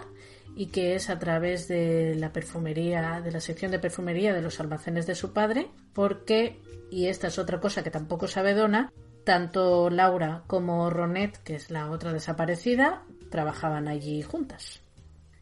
y 0.56 0.68
que 0.68 0.96
es 0.96 1.10
a 1.10 1.20
través 1.20 1.68
de 1.68 2.16
la 2.16 2.32
perfumería, 2.32 3.22
de 3.22 3.32
la 3.32 3.42
sección 3.42 3.72
de 3.72 3.80
perfumería 3.80 4.34
de 4.34 4.42
los 4.42 4.60
almacenes 4.62 5.06
de 5.06 5.16
su 5.16 5.34
padre, 5.34 5.68
porque, 5.94 6.62
y 6.90 7.08
esta 7.08 7.28
es 7.28 7.38
otra 7.38 7.60
cosa 7.60 7.84
que 7.84 7.92
tampoco 7.92 8.28
sabe 8.28 8.54
Donna, 8.54 8.92
tanto 9.26 9.90
Laura 9.90 10.44
como 10.48 10.90
Ronette, 10.90 11.40
que 11.44 11.56
es 11.56 11.72
la 11.72 11.92
otra 11.92 12.14
desaparecida, 12.14 13.04
trabajaban 13.30 13.90
allí 13.90 14.22
juntas. 14.22 14.80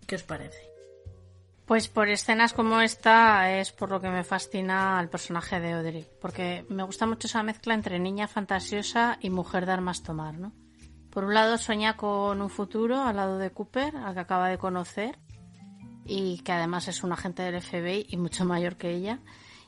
¿Qué 0.07 0.15
os 0.15 0.23
parece? 0.23 0.66
Pues 1.67 1.89
por 1.89 2.07
escenas 2.07 2.53
como 2.53 2.79
esta 2.79 3.59
es 3.59 3.73
por 3.73 3.91
lo 3.91 3.99
que 3.99 4.07
me 4.07 4.23
fascina 4.23 4.97
al 4.97 5.09
personaje 5.09 5.59
de 5.59 5.73
Audrey, 5.73 6.07
porque 6.21 6.65
me 6.69 6.83
gusta 6.83 7.05
mucho 7.05 7.27
esa 7.27 7.43
mezcla 7.43 7.73
entre 7.73 7.99
niña 7.99 8.29
fantasiosa 8.29 9.17
y 9.19 9.29
mujer 9.29 9.65
de 9.65 9.73
armas 9.73 10.01
tomar, 10.01 10.39
¿no? 10.39 10.53
Por 11.09 11.25
un 11.25 11.33
lado 11.33 11.57
sueña 11.57 11.97
con 11.97 12.41
un 12.41 12.49
futuro 12.49 13.01
al 13.01 13.17
lado 13.17 13.37
de 13.37 13.51
Cooper, 13.51 13.97
al 13.97 14.13
que 14.13 14.19
acaba 14.21 14.47
de 14.47 14.57
conocer, 14.57 15.19
y 16.05 16.39
que 16.39 16.53
además 16.53 16.87
es 16.87 17.03
un 17.03 17.11
agente 17.11 17.43
del 17.43 17.61
FBI 17.61 18.05
y 18.07 18.15
mucho 18.15 18.45
mayor 18.45 18.77
que 18.77 18.91
ella. 18.91 19.19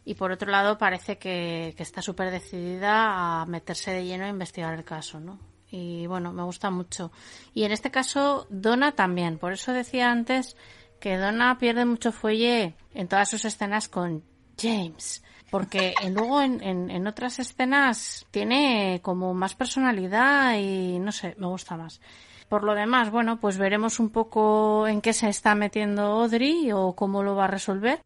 Y 0.05 0.15
por 0.15 0.31
otro 0.31 0.49
lado 0.49 0.77
parece 0.77 1.17
que, 1.17 1.73
que 1.75 1.83
está 1.83 2.01
súper 2.01 2.31
decidida 2.31 3.41
a 3.41 3.45
meterse 3.45 3.91
de 3.91 4.05
lleno 4.05 4.23
a 4.23 4.29
investigar 4.29 4.73
el 4.73 4.85
caso, 4.85 5.19
¿no? 5.19 5.37
Y 5.69 6.07
bueno, 6.07 6.31
me 6.31 6.43
gusta 6.43 6.69
mucho. 6.69 7.11
Y 7.53 7.63
en 7.63 7.73
este 7.73 7.91
caso, 7.91 8.47
Donna 8.49 8.93
también. 8.93 9.37
Por 9.37 9.51
eso 9.51 9.73
decía 9.73 10.09
antes 10.09 10.55
que 10.99 11.17
Donna 11.17 11.57
pierde 11.57 11.85
mucho 11.85 12.11
fuelle 12.11 12.75
en 12.93 13.07
todas 13.07 13.29
sus 13.29 13.45
escenas 13.45 13.87
con 13.89 14.23
James. 14.57 15.23
Porque 15.49 15.93
luego 16.11 16.41
en, 16.41 16.61
en, 16.63 16.91
en 16.91 17.07
otras 17.07 17.39
escenas 17.39 18.25
tiene 18.31 18.99
como 19.01 19.33
más 19.33 19.55
personalidad 19.55 20.57
y 20.57 20.99
no 20.99 21.11
sé, 21.11 21.35
me 21.37 21.47
gusta 21.47 21.77
más. 21.77 22.01
Por 22.49 22.63
lo 22.63 22.73
demás, 22.73 23.11
bueno, 23.11 23.39
pues 23.39 23.57
veremos 23.59 23.99
un 23.99 24.09
poco 24.09 24.87
en 24.87 25.01
qué 25.01 25.13
se 25.13 25.29
está 25.29 25.53
metiendo 25.53 26.01
Audrey 26.01 26.71
o 26.71 26.93
cómo 26.93 27.21
lo 27.21 27.35
va 27.35 27.45
a 27.45 27.47
resolver. 27.47 28.01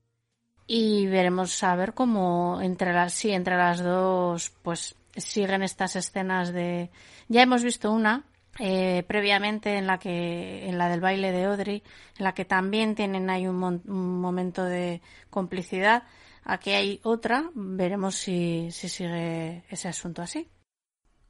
Y 0.67 1.07
veremos 1.07 1.63
a 1.63 1.75
ver 1.75 1.93
cómo 1.93 2.61
entre 2.61 2.93
las, 2.93 3.13
sí, 3.13 3.31
entre 3.31 3.57
las 3.57 3.81
dos, 3.81 4.51
pues 4.61 4.95
siguen 5.15 5.63
estas 5.63 5.95
escenas 5.95 6.51
de, 6.51 6.89
ya 7.27 7.41
hemos 7.41 7.63
visto 7.63 7.91
una, 7.91 8.23
eh, 8.59 9.03
previamente 9.07 9.77
en 9.77 9.87
la 9.87 9.97
que, 9.97 10.67
en 10.67 10.77
la 10.77 10.89
del 10.89 11.01
baile 11.01 11.31
de 11.31 11.45
Audrey, 11.45 11.83
en 12.17 12.23
la 12.23 12.33
que 12.33 12.45
también 12.45 12.95
tienen 12.95 13.29
ahí 13.29 13.47
un, 13.47 13.63
un 13.63 14.21
momento 14.21 14.63
de 14.63 15.01
complicidad. 15.29 16.03
Aquí 16.43 16.71
hay 16.71 16.99
otra, 17.03 17.49
veremos 17.55 18.15
si, 18.15 18.69
si 18.71 18.89
sigue 18.89 19.63
ese 19.69 19.87
asunto 19.87 20.21
así. 20.21 20.47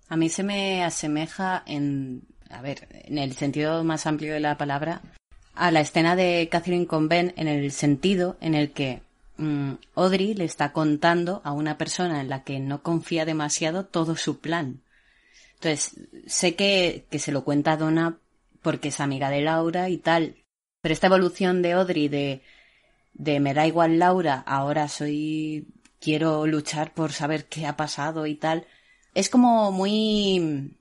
A 0.10 0.18
mí 0.18 0.30
se 0.30 0.44
me 0.44 0.84
asemeja 0.84 1.64
en, 1.66 2.24
a 2.50 2.62
ver, 2.62 2.88
en 2.92 3.18
el 3.18 3.34
sentido 3.34 3.84
más 3.84 4.06
amplio 4.06 4.34
de 4.34 4.40
la 4.40 4.58
palabra, 4.58 5.02
a 5.56 5.72
la 5.72 5.82
escena 5.82 6.16
de 6.16 6.50
Catherine 6.52 6.88
con 6.88 7.08
Ben 7.08 7.34
en 7.38 7.48
el 7.48 7.72
sentido 7.72 8.38
en 8.42 8.56
el 8.56 8.72
que 8.72 9.02
mm, 9.38 9.74
Audrey 9.96 10.34
le 10.34 10.46
está 10.46 10.74
contando 10.74 11.42
a 11.44 11.52
una 11.52 11.78
persona 11.78 12.22
en 12.22 12.30
la 12.30 12.44
que 12.44 12.60
no 12.60 12.82
confía 12.82 13.26
demasiado 13.26 13.86
todo 13.86 14.16
su 14.16 14.40
plan. 14.40 14.82
Entonces, 15.64 15.96
sé 16.28 16.56
que, 16.56 17.06
que 17.10 17.20
se 17.20 17.32
lo 17.32 17.46
cuenta 17.46 17.74
a 17.74 17.78
Donna 17.78 18.20
porque 18.62 18.90
es 18.90 19.00
amiga 19.00 19.30
de 19.30 19.42
Laura 19.42 19.90
y 19.90 19.98
tal, 19.98 20.36
pero 20.82 20.94
esta 20.94 21.08
evolución 21.08 21.62
de 21.62 21.72
Audrey 21.72 22.10
de, 22.10 22.42
me 23.40 23.54
da 23.54 23.66
igual 23.66 23.98
Laura, 23.98 24.44
ahora 24.46 24.90
soy 24.90 25.68
quiero 26.02 26.46
luchar 26.48 26.94
por 26.94 27.14
saber 27.14 27.46
qué 27.46 27.66
ha 27.66 27.78
pasado 27.78 28.26
y 28.26 28.36
tal, 28.36 28.68
es 29.14 29.30
como 29.30 29.72
muy 29.72 30.76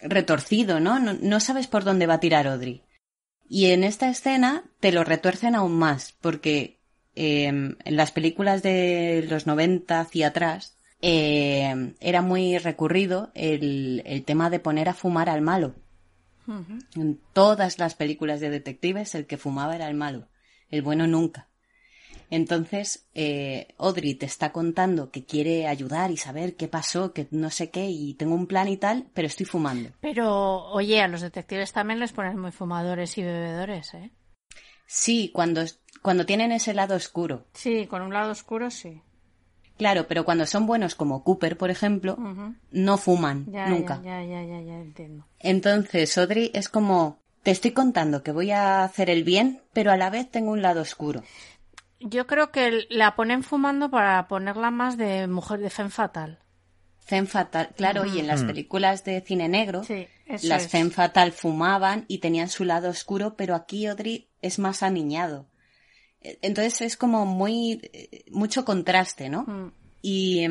retorcido, 0.00 0.80
¿no? 0.80 0.98
¿no? 0.98 1.40
Sabes 1.40 1.66
por 1.66 1.84
dónde 1.84 2.06
va 2.06 2.14
a 2.14 2.20
tirar 2.20 2.46
Audrey. 2.46 2.82
Y 3.46 3.66
en 3.72 3.84
esta 3.84 4.08
escena 4.08 4.64
te 4.80 4.92
lo 4.92 5.04
retuercen 5.04 5.54
aún 5.54 5.78
más, 5.78 6.12
porque 6.22 6.80
eh, 7.14 7.46
en 7.46 7.96
las 7.96 8.12
películas 8.12 8.62
de 8.62 9.26
los 9.28 9.46
90 9.46 10.00
hacia 10.00 10.28
atrás 10.28 10.78
eh, 11.02 11.94
era 12.00 12.22
muy 12.22 12.58
recurrido 12.58 13.30
el, 13.34 14.02
el, 14.06 14.24
tema 14.24 14.48
de 14.50 14.60
poner 14.60 14.88
a 14.88 14.94
fumar 14.94 15.28
al 15.28 15.42
malo. 15.42 15.74
Uh 16.46 16.52
-huh. 16.52 16.86
En 16.96 17.20
todas 17.32 17.78
las 17.78 17.94
películas 17.94 18.40
de 18.40 18.50
detectives 18.50 19.14
el 19.14 19.26
que 19.26 19.36
fumaba 19.36 19.74
era 19.74 19.88
el 19.88 19.94
malo, 19.94 20.28
el 20.70 20.82
bueno 20.82 21.06
nunca. 21.06 21.48
Entonces, 22.30 23.06
eh, 23.14 23.74
Audrey 23.76 24.14
te 24.14 24.24
está 24.24 24.52
contando 24.52 25.10
que 25.10 25.26
quiere 25.26 25.66
ayudar 25.66 26.10
y 26.10 26.16
saber 26.16 26.56
qué 26.56 26.66
pasó, 26.66 27.12
que 27.12 27.28
no 27.30 27.50
sé 27.50 27.70
qué, 27.70 27.90
y 27.90 28.14
tengo 28.14 28.34
un 28.34 28.46
plan 28.46 28.68
y 28.68 28.78
tal, 28.78 29.06
pero 29.12 29.26
estoy 29.26 29.44
fumando. 29.44 29.90
Pero, 30.00 30.64
oye, 30.70 31.02
a 31.02 31.08
los 31.08 31.20
detectives 31.20 31.74
también 31.74 32.00
les 32.00 32.12
ponen 32.12 32.38
muy 32.38 32.50
fumadores 32.50 33.18
y 33.18 33.22
bebedores, 33.22 33.92
¿eh? 33.92 34.12
Sí, 34.86 35.30
cuando, 35.34 35.62
cuando 36.00 36.24
tienen 36.24 36.52
ese 36.52 36.72
lado 36.72 36.96
oscuro. 36.96 37.44
Sí, 37.52 37.86
con 37.86 38.00
un 38.00 38.14
lado 38.14 38.30
oscuro 38.30 38.70
sí. 38.70 39.02
Claro, 39.82 40.06
pero 40.06 40.24
cuando 40.24 40.46
son 40.46 40.64
buenos 40.66 40.94
como 40.94 41.24
Cooper, 41.24 41.56
por 41.56 41.70
ejemplo, 41.70 42.14
uh 42.16 42.22
-huh. 42.22 42.56
no 42.70 42.98
fuman 42.98 43.46
ya, 43.50 43.66
nunca. 43.66 44.00
Ya, 44.04 44.22
ya, 44.22 44.42
ya, 44.44 44.60
ya, 44.60 44.80
entiendo. 44.80 45.26
Entonces, 45.40 46.16
Audrey 46.18 46.52
es 46.54 46.68
como, 46.68 47.18
te 47.42 47.50
estoy 47.50 47.72
contando 47.72 48.22
que 48.22 48.30
voy 48.30 48.52
a 48.52 48.84
hacer 48.84 49.10
el 49.10 49.24
bien, 49.24 49.60
pero 49.72 49.90
a 49.90 49.96
la 49.96 50.08
vez 50.08 50.30
tengo 50.30 50.52
un 50.52 50.62
lado 50.62 50.80
oscuro. 50.82 51.24
Yo 51.98 52.26
creo 52.28 52.52
que 52.52 52.86
la 52.90 53.16
ponen 53.16 53.42
fumando 53.42 53.90
para 53.90 54.28
ponerla 54.28 54.70
más 54.70 54.96
de 54.96 55.26
mujer 55.26 55.58
de 55.58 55.70
femme 55.70 55.90
fatal. 55.90 56.38
Femme 57.00 57.26
fatal, 57.26 57.70
claro, 57.76 58.02
uh 58.02 58.04
-huh. 58.04 58.14
y 58.16 58.20
en 58.20 58.28
las 58.28 58.44
películas 58.44 59.04
de 59.04 59.20
cine 59.22 59.48
negro, 59.48 59.82
sí, 59.82 60.06
las 60.44 60.66
es. 60.66 60.68
femme 60.70 60.90
fatal 60.90 61.32
fumaban 61.32 62.04
y 62.06 62.18
tenían 62.18 62.48
su 62.48 62.64
lado 62.64 62.88
oscuro, 62.88 63.34
pero 63.36 63.56
aquí 63.56 63.86
Audrey 63.86 64.28
es 64.40 64.60
más 64.60 64.84
aniñado. 64.84 65.46
Entonces 66.42 66.80
es 66.80 66.96
como 66.96 67.26
muy, 67.26 67.90
mucho 68.30 68.64
contraste, 68.64 69.28
¿no? 69.28 69.42
Mm. 69.42 69.72
Y, 70.02 70.46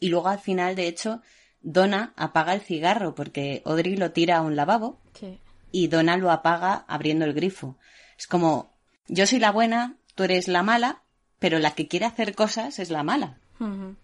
y 0.00 0.08
luego 0.08 0.28
al 0.28 0.40
final, 0.40 0.74
de 0.74 0.88
hecho, 0.88 1.22
Donna 1.66 2.12
apaga 2.16 2.54
el 2.54 2.60
cigarro 2.60 3.14
porque 3.14 3.62
Audrey 3.64 3.96
lo 3.96 4.12
tira 4.12 4.36
a 4.38 4.42
un 4.42 4.54
lavabo 4.54 5.00
sí. 5.18 5.40
y 5.72 5.88
Donna 5.88 6.16
lo 6.16 6.30
apaga 6.30 6.84
abriendo 6.86 7.24
el 7.24 7.34
grifo. 7.34 7.76
Es 8.16 8.26
como, 8.28 8.72
yo 9.08 9.26
soy 9.26 9.40
la 9.40 9.50
buena, 9.50 9.96
tú 10.14 10.22
eres 10.22 10.46
la 10.46 10.62
mala, 10.62 11.02
pero 11.38 11.58
la 11.58 11.72
que 11.72 11.88
quiere 11.88 12.06
hacer 12.06 12.34
cosas 12.34 12.78
es 12.78 12.90
la 12.90 13.02
mala. 13.02 13.38
Uh 13.58 13.64
-huh. 13.64 13.96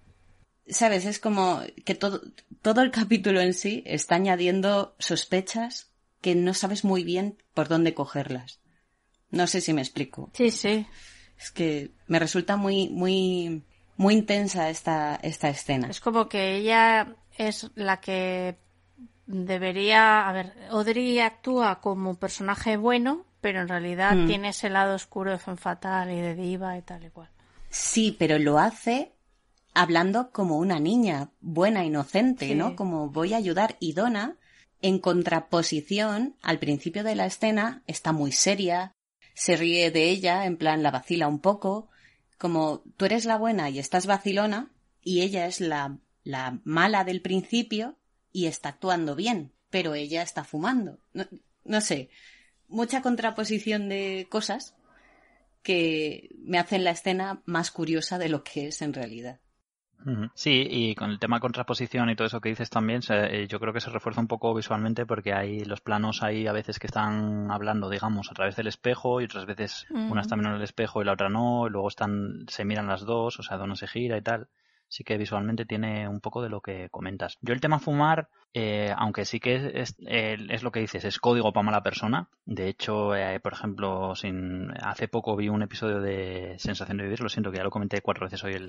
¿Sabes? 0.67 1.05
Es 1.05 1.19
como 1.19 1.61
que 1.85 1.95
todo, 1.95 2.21
todo 2.63 2.83
el 2.83 2.91
capítulo 2.91 3.41
en 3.41 3.55
sí 3.55 3.83
está 3.87 4.17
añadiendo 4.17 4.95
sospechas 4.99 5.93
que 6.21 6.35
no 6.35 6.55
sabes 6.55 6.85
muy 6.85 7.05
bien 7.05 7.39
por 7.55 7.69
dónde 7.69 7.95
cogerlas. 7.95 8.61
No 9.31 9.47
sé 9.47 9.61
si 9.61 9.73
me 9.73 9.83
explico. 9.83 10.31
Sí, 10.35 10.51
sí. 10.51 10.87
Es 11.43 11.51
que 11.51 11.91
me 12.07 12.19
resulta 12.19 12.57
muy, 12.57 12.89
muy, 12.89 13.63
muy 13.97 14.15
intensa 14.15 14.71
esta, 14.71 15.17
esta 15.17 15.49
escena. 15.49 15.89
Es 15.89 16.01
como 16.01 16.29
que 16.29 16.57
ella 16.57 17.17
es 17.37 17.71
la 17.75 18.01
que 18.01 18.57
debería, 19.27 20.29
a 20.29 20.33
ver, 20.33 20.53
Audrey 20.71 21.19
actúa 21.19 21.81
como 21.81 22.15
personaje 22.15 22.77
bueno, 22.77 23.25
pero 23.41 23.61
en 23.61 23.69
realidad 23.69 24.15
mm. 24.15 24.27
tiene 24.27 24.49
ese 24.51 24.71
lado 24.71 24.95
oscuro 24.95 25.33
de 25.33 25.39
fan 25.39 25.59
fatal 25.59 26.11
y 26.11 26.21
de 26.21 26.35
diva 26.35 26.77
y 26.79 26.83
tal 26.83 27.05
y 27.05 27.11
cual. 27.11 27.31
Sí, 27.71 28.15
pero 28.19 28.39
lo 28.39 28.59
hace 28.59 29.13
hablando 29.75 30.31
como 30.31 30.59
una 30.59 30.79
niña 30.79 31.31
buena, 31.41 31.85
inocente, 31.85 32.49
sí. 32.49 32.55
¿no? 32.55 32.77
Como 32.77 33.09
voy 33.09 33.35
a 33.35 33.39
ayudar. 33.39 33.77
Y 33.81 33.95
Donna, 33.95 34.37
en 34.81 34.99
contraposición, 34.99 36.37
al 36.43 36.59
principio 36.59 37.03
de 37.03 37.17
la 37.17 37.27
escena, 37.27 37.83
está 37.87 38.13
muy 38.13 38.33
seria, 38.33 38.95
se 39.35 39.57
ríe 39.57 39.91
de 39.91 40.11
ella, 40.11 40.47
en 40.47 40.57
plan 40.57 40.83
la 40.83 40.91
vacila 40.91 41.29
un 41.29 41.41
poco, 41.41 41.89
como 42.39 42.83
tú 42.97 43.05
eres 43.05 43.25
la 43.25 43.39
buena 43.39 43.71
y 43.71 43.79
estás 43.79 44.07
vacilona, 44.07 44.71
y 45.03 45.23
ella 45.23 45.47
es 45.47 45.61
la, 45.61 45.99
la 46.25 46.61
mala 46.65 47.05
del 47.05 47.23
principio 47.23 47.97
y 48.33 48.47
está 48.47 48.71
actuando 48.71 49.15
bien, 49.15 49.53
pero 49.71 49.95
ella 49.95 50.23
está 50.23 50.45
fumando. 50.45 50.99
No, 51.13 51.27
no 51.65 51.81
sé, 51.81 52.11
mucha 52.69 53.03
contraposición 53.03 53.89
de 53.89 54.27
cosas 54.31 54.75
que 55.63 56.31
me 56.39 56.59
hacen 56.59 56.85
la 56.85 56.91
escena 56.91 57.43
más 57.45 57.71
curiosa 57.71 58.19
de 58.19 58.29
lo 58.29 58.43
que 58.43 58.69
es 58.69 58.83
en 58.83 58.93
realidad. 58.93 59.41
Sí, 60.35 60.67
y 60.69 60.95
con 60.95 61.11
el 61.11 61.19
tema 61.19 61.37
de 61.37 61.41
contraposición 61.41 62.11
y 62.11 62.17
todo 62.17 62.27
eso 62.27 62.41
que 62.41 62.49
dices 62.49 62.71
también, 62.71 63.03
se, 63.03 63.47
yo 63.47 63.61
creo 63.61 63.73
que 63.73 63.81
se 63.81 63.91
refuerza 63.91 64.21
un 64.21 64.29
poco 64.29 64.55
visualmente 64.55 65.07
porque 65.07 65.33
hay 65.33 65.65
los 65.65 65.81
planos 65.81 66.23
ahí 66.23 66.47
a 66.47 66.53
veces 66.53 66.79
que 66.79 66.87
están 66.87 67.51
hablando, 67.51 67.89
digamos, 67.89 68.31
a 68.31 68.35
través 68.35 68.57
del 68.57 68.67
espejo 68.67 69.21
y 69.21 69.25
otras 69.25 69.47
veces 69.47 69.87
uh 69.91 69.95
-huh. 69.95 70.11
una 70.11 70.21
está 70.23 70.37
mirando 70.37 70.57
el 70.59 70.65
espejo 70.65 71.03
y 71.03 71.05
la 71.05 71.13
otra 71.13 71.29
no, 71.29 71.67
y 71.67 71.71
luego 71.71 71.89
están 71.89 72.45
se 72.49 72.65
miran 72.65 72.87
las 72.87 73.03
dos, 73.03 73.39
o 73.39 73.43
sea, 73.43 73.59
uno 73.59 73.77
se 73.77 73.87
gira 73.87 74.17
y 74.17 74.23
tal 74.23 74.49
sí 74.93 75.05
que 75.05 75.17
visualmente 75.17 75.65
tiene 75.65 76.07
un 76.07 76.21
poco 76.21 76.43
de 76.43 76.51
lo 76.51 76.61
que 76.61 76.91
comentas. 76.91 77.39
Yo 77.41 77.55
el 77.55 77.63
tema 77.63 77.79
fumar, 77.79 78.29
eh, 78.53 78.93
aunque 78.95 79.25
sí 79.25 79.41
que 79.41 79.55
es, 79.55 79.65
es, 79.75 79.97
es, 80.51 80.63
lo 80.63 80.71
que 80.71 80.81
dices, 80.81 81.07
es 81.07 81.19
código 81.19 81.51
para 81.51 81.65
mala 81.65 81.83
persona. 81.83 82.29
De 82.45 82.69
hecho, 82.69 83.17
eh, 83.17 83.41
por 83.41 83.55
ejemplo, 83.55 84.15
sin, 84.15 84.71
hace 84.83 85.09
poco 85.09 85.35
vi 85.35 85.49
un 85.49 85.63
episodio 85.63 86.03
de 86.03 86.57
Sensación 86.59 86.99
de 86.99 87.05
Vivir, 87.05 87.23
lo 87.23 87.31
siento 87.31 87.51
que 87.51 87.57
ya 87.57 87.65
lo 87.65 87.71
comenté 87.71 88.03
cuatro 88.03 88.27
veces 88.27 88.45
hoy 88.45 88.69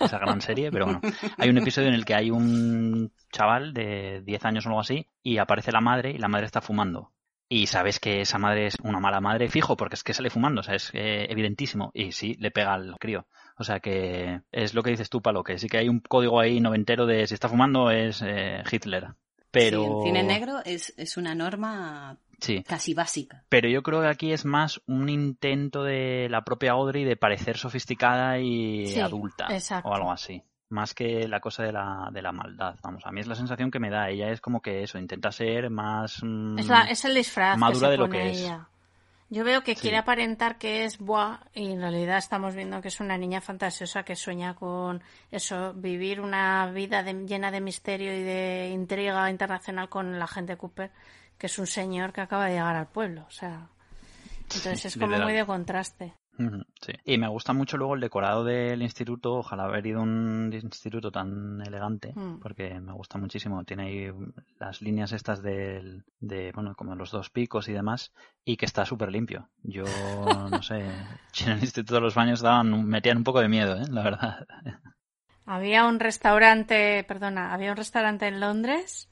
esa 0.00 0.18
gran 0.20 0.40
serie, 0.40 0.70
pero 0.70 0.84
bueno, 0.84 1.00
hay 1.38 1.50
un 1.50 1.58
episodio 1.58 1.88
en 1.88 1.94
el 1.94 2.04
que 2.04 2.14
hay 2.14 2.30
un 2.30 3.12
chaval 3.32 3.74
de 3.74 4.22
10 4.24 4.44
años 4.44 4.66
o 4.66 4.68
algo 4.68 4.80
así 4.80 5.08
y 5.24 5.38
aparece 5.38 5.72
la 5.72 5.80
madre 5.80 6.12
y 6.12 6.18
la 6.18 6.28
madre 6.28 6.46
está 6.46 6.60
fumando 6.60 7.13
y 7.54 7.68
sabes 7.68 8.00
que 8.00 8.20
esa 8.20 8.36
madre 8.36 8.66
es 8.66 8.76
una 8.82 8.98
mala 8.98 9.20
madre 9.20 9.48
fijo 9.48 9.76
porque 9.76 9.94
es 9.94 10.02
que 10.02 10.12
sale 10.12 10.28
fumando, 10.28 10.60
o 10.60 10.64
sea, 10.64 10.74
es 10.74 10.90
eh, 10.92 11.28
evidentísimo 11.30 11.92
y 11.94 12.10
sí, 12.10 12.34
le 12.40 12.50
pega 12.50 12.74
al 12.74 12.96
crío. 12.98 13.28
O 13.56 13.62
sea 13.62 13.78
que 13.78 14.40
es 14.50 14.74
lo 14.74 14.82
que 14.82 14.90
dices 14.90 15.08
tú, 15.08 15.22
Palo, 15.22 15.44
que 15.44 15.56
sí 15.58 15.68
que 15.68 15.78
hay 15.78 15.88
un 15.88 16.00
código 16.00 16.40
ahí 16.40 16.58
noventero 16.58 17.06
de 17.06 17.28
si 17.28 17.34
está 17.34 17.48
fumando 17.48 17.92
es 17.92 18.22
eh, 18.26 18.60
Hitler. 18.68 19.14
Pero... 19.52 19.84
Sí, 19.84 19.86
el 19.86 20.02
cine 20.02 20.22
negro 20.24 20.62
es, 20.64 20.94
es 20.96 21.16
una 21.16 21.36
norma 21.36 22.18
sí. 22.40 22.64
casi 22.64 22.92
básica. 22.92 23.44
Pero 23.48 23.68
yo 23.68 23.84
creo 23.84 24.00
que 24.00 24.08
aquí 24.08 24.32
es 24.32 24.44
más 24.44 24.82
un 24.88 25.08
intento 25.08 25.84
de 25.84 26.26
la 26.28 26.42
propia 26.42 26.72
Audrey 26.72 27.04
de 27.04 27.16
parecer 27.16 27.56
sofisticada 27.56 28.40
y 28.40 28.88
sí, 28.88 28.98
adulta 28.98 29.46
exacto. 29.50 29.90
o 29.90 29.94
algo 29.94 30.10
así. 30.10 30.42
Más 30.74 30.92
que 30.92 31.28
la 31.28 31.38
cosa 31.38 31.62
de 31.62 31.70
la, 31.70 32.08
de 32.12 32.20
la 32.20 32.32
maldad, 32.32 32.74
vamos. 32.82 33.06
A 33.06 33.12
mí 33.12 33.20
es 33.20 33.28
la 33.28 33.36
sensación 33.36 33.70
que 33.70 33.78
me 33.78 33.90
da. 33.90 34.10
Ella 34.10 34.30
es 34.30 34.40
como 34.40 34.60
que 34.60 34.82
eso, 34.82 34.98
intenta 34.98 35.30
ser 35.30 35.70
más. 35.70 36.18
Mmm, 36.20 36.58
es, 36.58 36.66
la, 36.66 36.80
es, 36.90 37.04
el 37.04 37.14
disfraz 37.14 37.56
madura 37.56 37.78
que 37.78 37.84
se 37.86 37.90
de 37.92 37.96
lo 37.96 38.08
que 38.08 38.28
ella. 38.30 38.54
es. 38.68 38.74
Yo 39.36 39.44
veo 39.44 39.62
que 39.62 39.74
Sí. 39.76 39.82
quiere 39.82 39.96
aparentar 39.98 40.58
que 40.58 40.84
es 40.84 40.98
buah 40.98 41.38
y 41.54 41.70
en 41.72 41.80
realidad 41.80 42.18
estamos 42.18 42.54
viendo 42.56 42.80
que 42.82 42.88
es 42.88 42.98
una 42.98 43.16
niña 43.16 43.40
fantasiosa 43.40 44.02
que 44.02 44.16
sueña 44.16 44.54
con 44.54 45.00
eso, 45.30 45.72
vivir 45.74 46.20
una 46.20 46.66
vida 46.72 47.02
de- 47.04 47.24
llena 47.24 47.50
de 47.52 47.60
misterio 47.60 48.12
y 48.12 48.22
de 48.22 48.70
intriga 48.72 49.30
internacional 49.30 49.88
con 49.88 50.18
la 50.18 50.26
gente 50.26 50.56
Cooper, 50.56 50.90
que 51.38 51.46
es 51.46 51.58
un 51.58 51.66
señor 51.68 52.12
que 52.12 52.20
acaba 52.20 52.46
de 52.46 52.54
llegar 52.54 52.74
al 52.76 52.88
pueblo. 52.88 53.24
O 53.28 53.30
sea, 53.30 53.68
Entonces 54.42 54.84
es 54.86 54.96
como 54.98 55.16
muy 55.18 55.32
de 55.32 55.46
contraste. 55.46 56.14
Sí. 56.80 56.92
Y 57.04 57.18
me 57.18 57.28
gusta 57.28 57.52
mucho 57.52 57.76
luego 57.76 57.94
el 57.94 58.00
decorado 58.00 58.44
del 58.44 58.82
instituto. 58.82 59.34
Ojalá 59.34 59.64
haber 59.64 59.86
ido 59.86 60.00
a 60.00 60.02
un 60.02 60.50
instituto 60.52 61.10
tan 61.12 61.60
elegante, 61.66 62.12
Mm. 62.14 62.40
porque 62.40 62.80
me 62.80 62.92
gusta 62.92 63.18
muchísimo. 63.18 63.64
Tiene 63.64 63.82
ahí 63.84 64.12
las 64.58 64.82
líneas 64.82 65.12
estas 65.12 65.42
del, 65.42 66.04
de, 66.20 66.50
bueno, 66.52 66.74
como 66.74 66.94
los 66.94 67.10
dos 67.10 67.30
picos 67.30 67.68
y 67.68 67.72
demás, 67.72 68.12
y 68.44 68.56
que 68.56 68.66
está 68.66 68.84
súper 68.84 69.10
limpio. 69.12 69.48
Yo, 69.62 69.84
no 70.50 70.62
sé, 70.62 70.80
en 71.44 71.52
el 71.52 71.60
instituto 71.60 72.00
los 72.00 72.14
baños 72.14 72.40
daban, 72.40 72.86
metían 72.86 73.18
un 73.18 73.24
poco 73.24 73.40
de 73.40 73.48
miedo, 73.48 73.76
¿eh? 73.76 73.84
la 73.90 74.02
verdad. 74.02 74.46
Había 75.46 75.86
un 75.86 76.00
restaurante, 76.00 77.04
perdona, 77.06 77.52
había 77.52 77.70
un 77.70 77.76
restaurante 77.76 78.26
en 78.26 78.40
Londres 78.40 79.10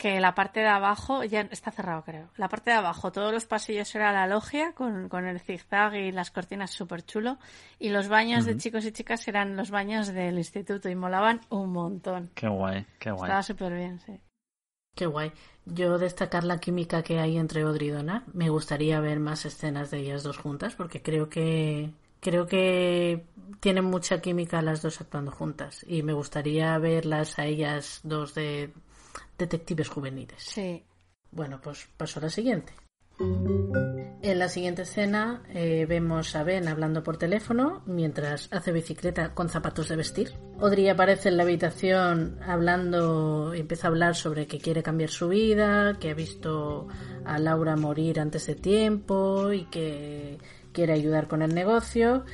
que 0.00 0.18
la 0.18 0.34
parte 0.34 0.60
de 0.60 0.68
abajo, 0.68 1.24
ya 1.24 1.42
está 1.42 1.70
cerrado 1.70 2.02
creo, 2.02 2.30
la 2.38 2.48
parte 2.48 2.70
de 2.70 2.76
abajo, 2.78 3.12
todos 3.12 3.34
los 3.34 3.44
pasillos 3.44 3.94
era 3.94 4.10
la 4.12 4.26
logia 4.26 4.72
con, 4.72 5.10
con 5.10 5.26
el 5.26 5.40
zigzag 5.40 5.94
y 5.94 6.10
las 6.10 6.30
cortinas 6.30 6.70
súper 6.70 7.04
chulo 7.04 7.36
y 7.78 7.90
los 7.90 8.08
baños 8.08 8.46
de 8.46 8.56
chicos 8.56 8.86
y 8.86 8.92
chicas 8.92 9.28
eran 9.28 9.56
los 9.56 9.70
baños 9.70 10.08
del 10.08 10.38
instituto 10.38 10.88
y 10.88 10.94
molaban 10.94 11.42
un 11.50 11.70
montón. 11.72 12.30
Qué 12.34 12.48
guay, 12.48 12.86
qué 12.98 13.10
guay. 13.10 13.24
Estaba 13.24 13.42
súper 13.42 13.74
bien, 13.74 14.00
sí. 14.00 14.18
Qué 14.96 15.04
guay. 15.04 15.32
Yo 15.66 15.98
destacar 15.98 16.44
la 16.44 16.56
química 16.56 17.02
que 17.02 17.20
hay 17.20 17.36
entre 17.36 17.60
Audrey 17.60 17.88
y 17.88 17.90
Donna. 17.90 18.24
Me 18.32 18.48
gustaría 18.48 19.00
ver 19.00 19.20
más 19.20 19.44
escenas 19.44 19.90
de 19.90 19.98
ellas 19.98 20.22
dos 20.22 20.38
juntas 20.38 20.76
porque 20.76 21.02
creo 21.02 21.28
que 21.28 21.92
creo 22.20 22.46
que 22.46 23.26
tienen 23.60 23.84
mucha 23.84 24.22
química 24.22 24.62
las 24.62 24.80
dos 24.80 25.02
actuando 25.02 25.30
juntas 25.30 25.84
y 25.86 26.02
me 26.02 26.14
gustaría 26.14 26.78
verlas 26.78 27.38
a 27.38 27.44
ellas 27.44 28.00
dos 28.02 28.34
de 28.34 28.72
detectives 29.40 29.88
juveniles. 29.88 30.42
Sí. 30.42 30.84
Bueno, 31.32 31.60
pues 31.60 31.88
paso 31.96 32.20
a 32.20 32.22
la 32.22 32.30
siguiente. 32.30 32.72
En 34.22 34.38
la 34.38 34.48
siguiente 34.48 34.82
escena 34.82 35.42
eh, 35.52 35.86
vemos 35.86 36.34
a 36.36 36.42
Ben 36.42 36.68
hablando 36.68 37.02
por 37.02 37.16
teléfono 37.16 37.82
mientras 37.86 38.48
hace 38.50 38.72
bicicleta 38.72 39.34
con 39.34 39.48
zapatos 39.48 39.88
de 39.88 39.96
vestir. 39.96 40.32
Audrey 40.58 40.88
aparece 40.88 41.28
en 41.28 41.36
la 41.36 41.42
habitación 41.42 42.38
hablando, 42.42 43.52
empieza 43.52 43.86
a 43.86 43.90
hablar 43.90 44.14
sobre 44.14 44.46
que 44.46 44.58
quiere 44.58 44.82
cambiar 44.82 45.10
su 45.10 45.28
vida, 45.28 45.98
que 45.98 46.10
ha 46.10 46.14
visto 46.14 46.88
a 47.24 47.38
Laura 47.38 47.76
morir 47.76 48.20
antes 48.20 48.46
de 48.46 48.54
tiempo 48.54 49.52
y 49.52 49.64
que 49.64 50.38
quiere 50.72 50.92
ayudar 50.92 51.28
con 51.28 51.42
el 51.42 51.54
negocio. 51.54 52.24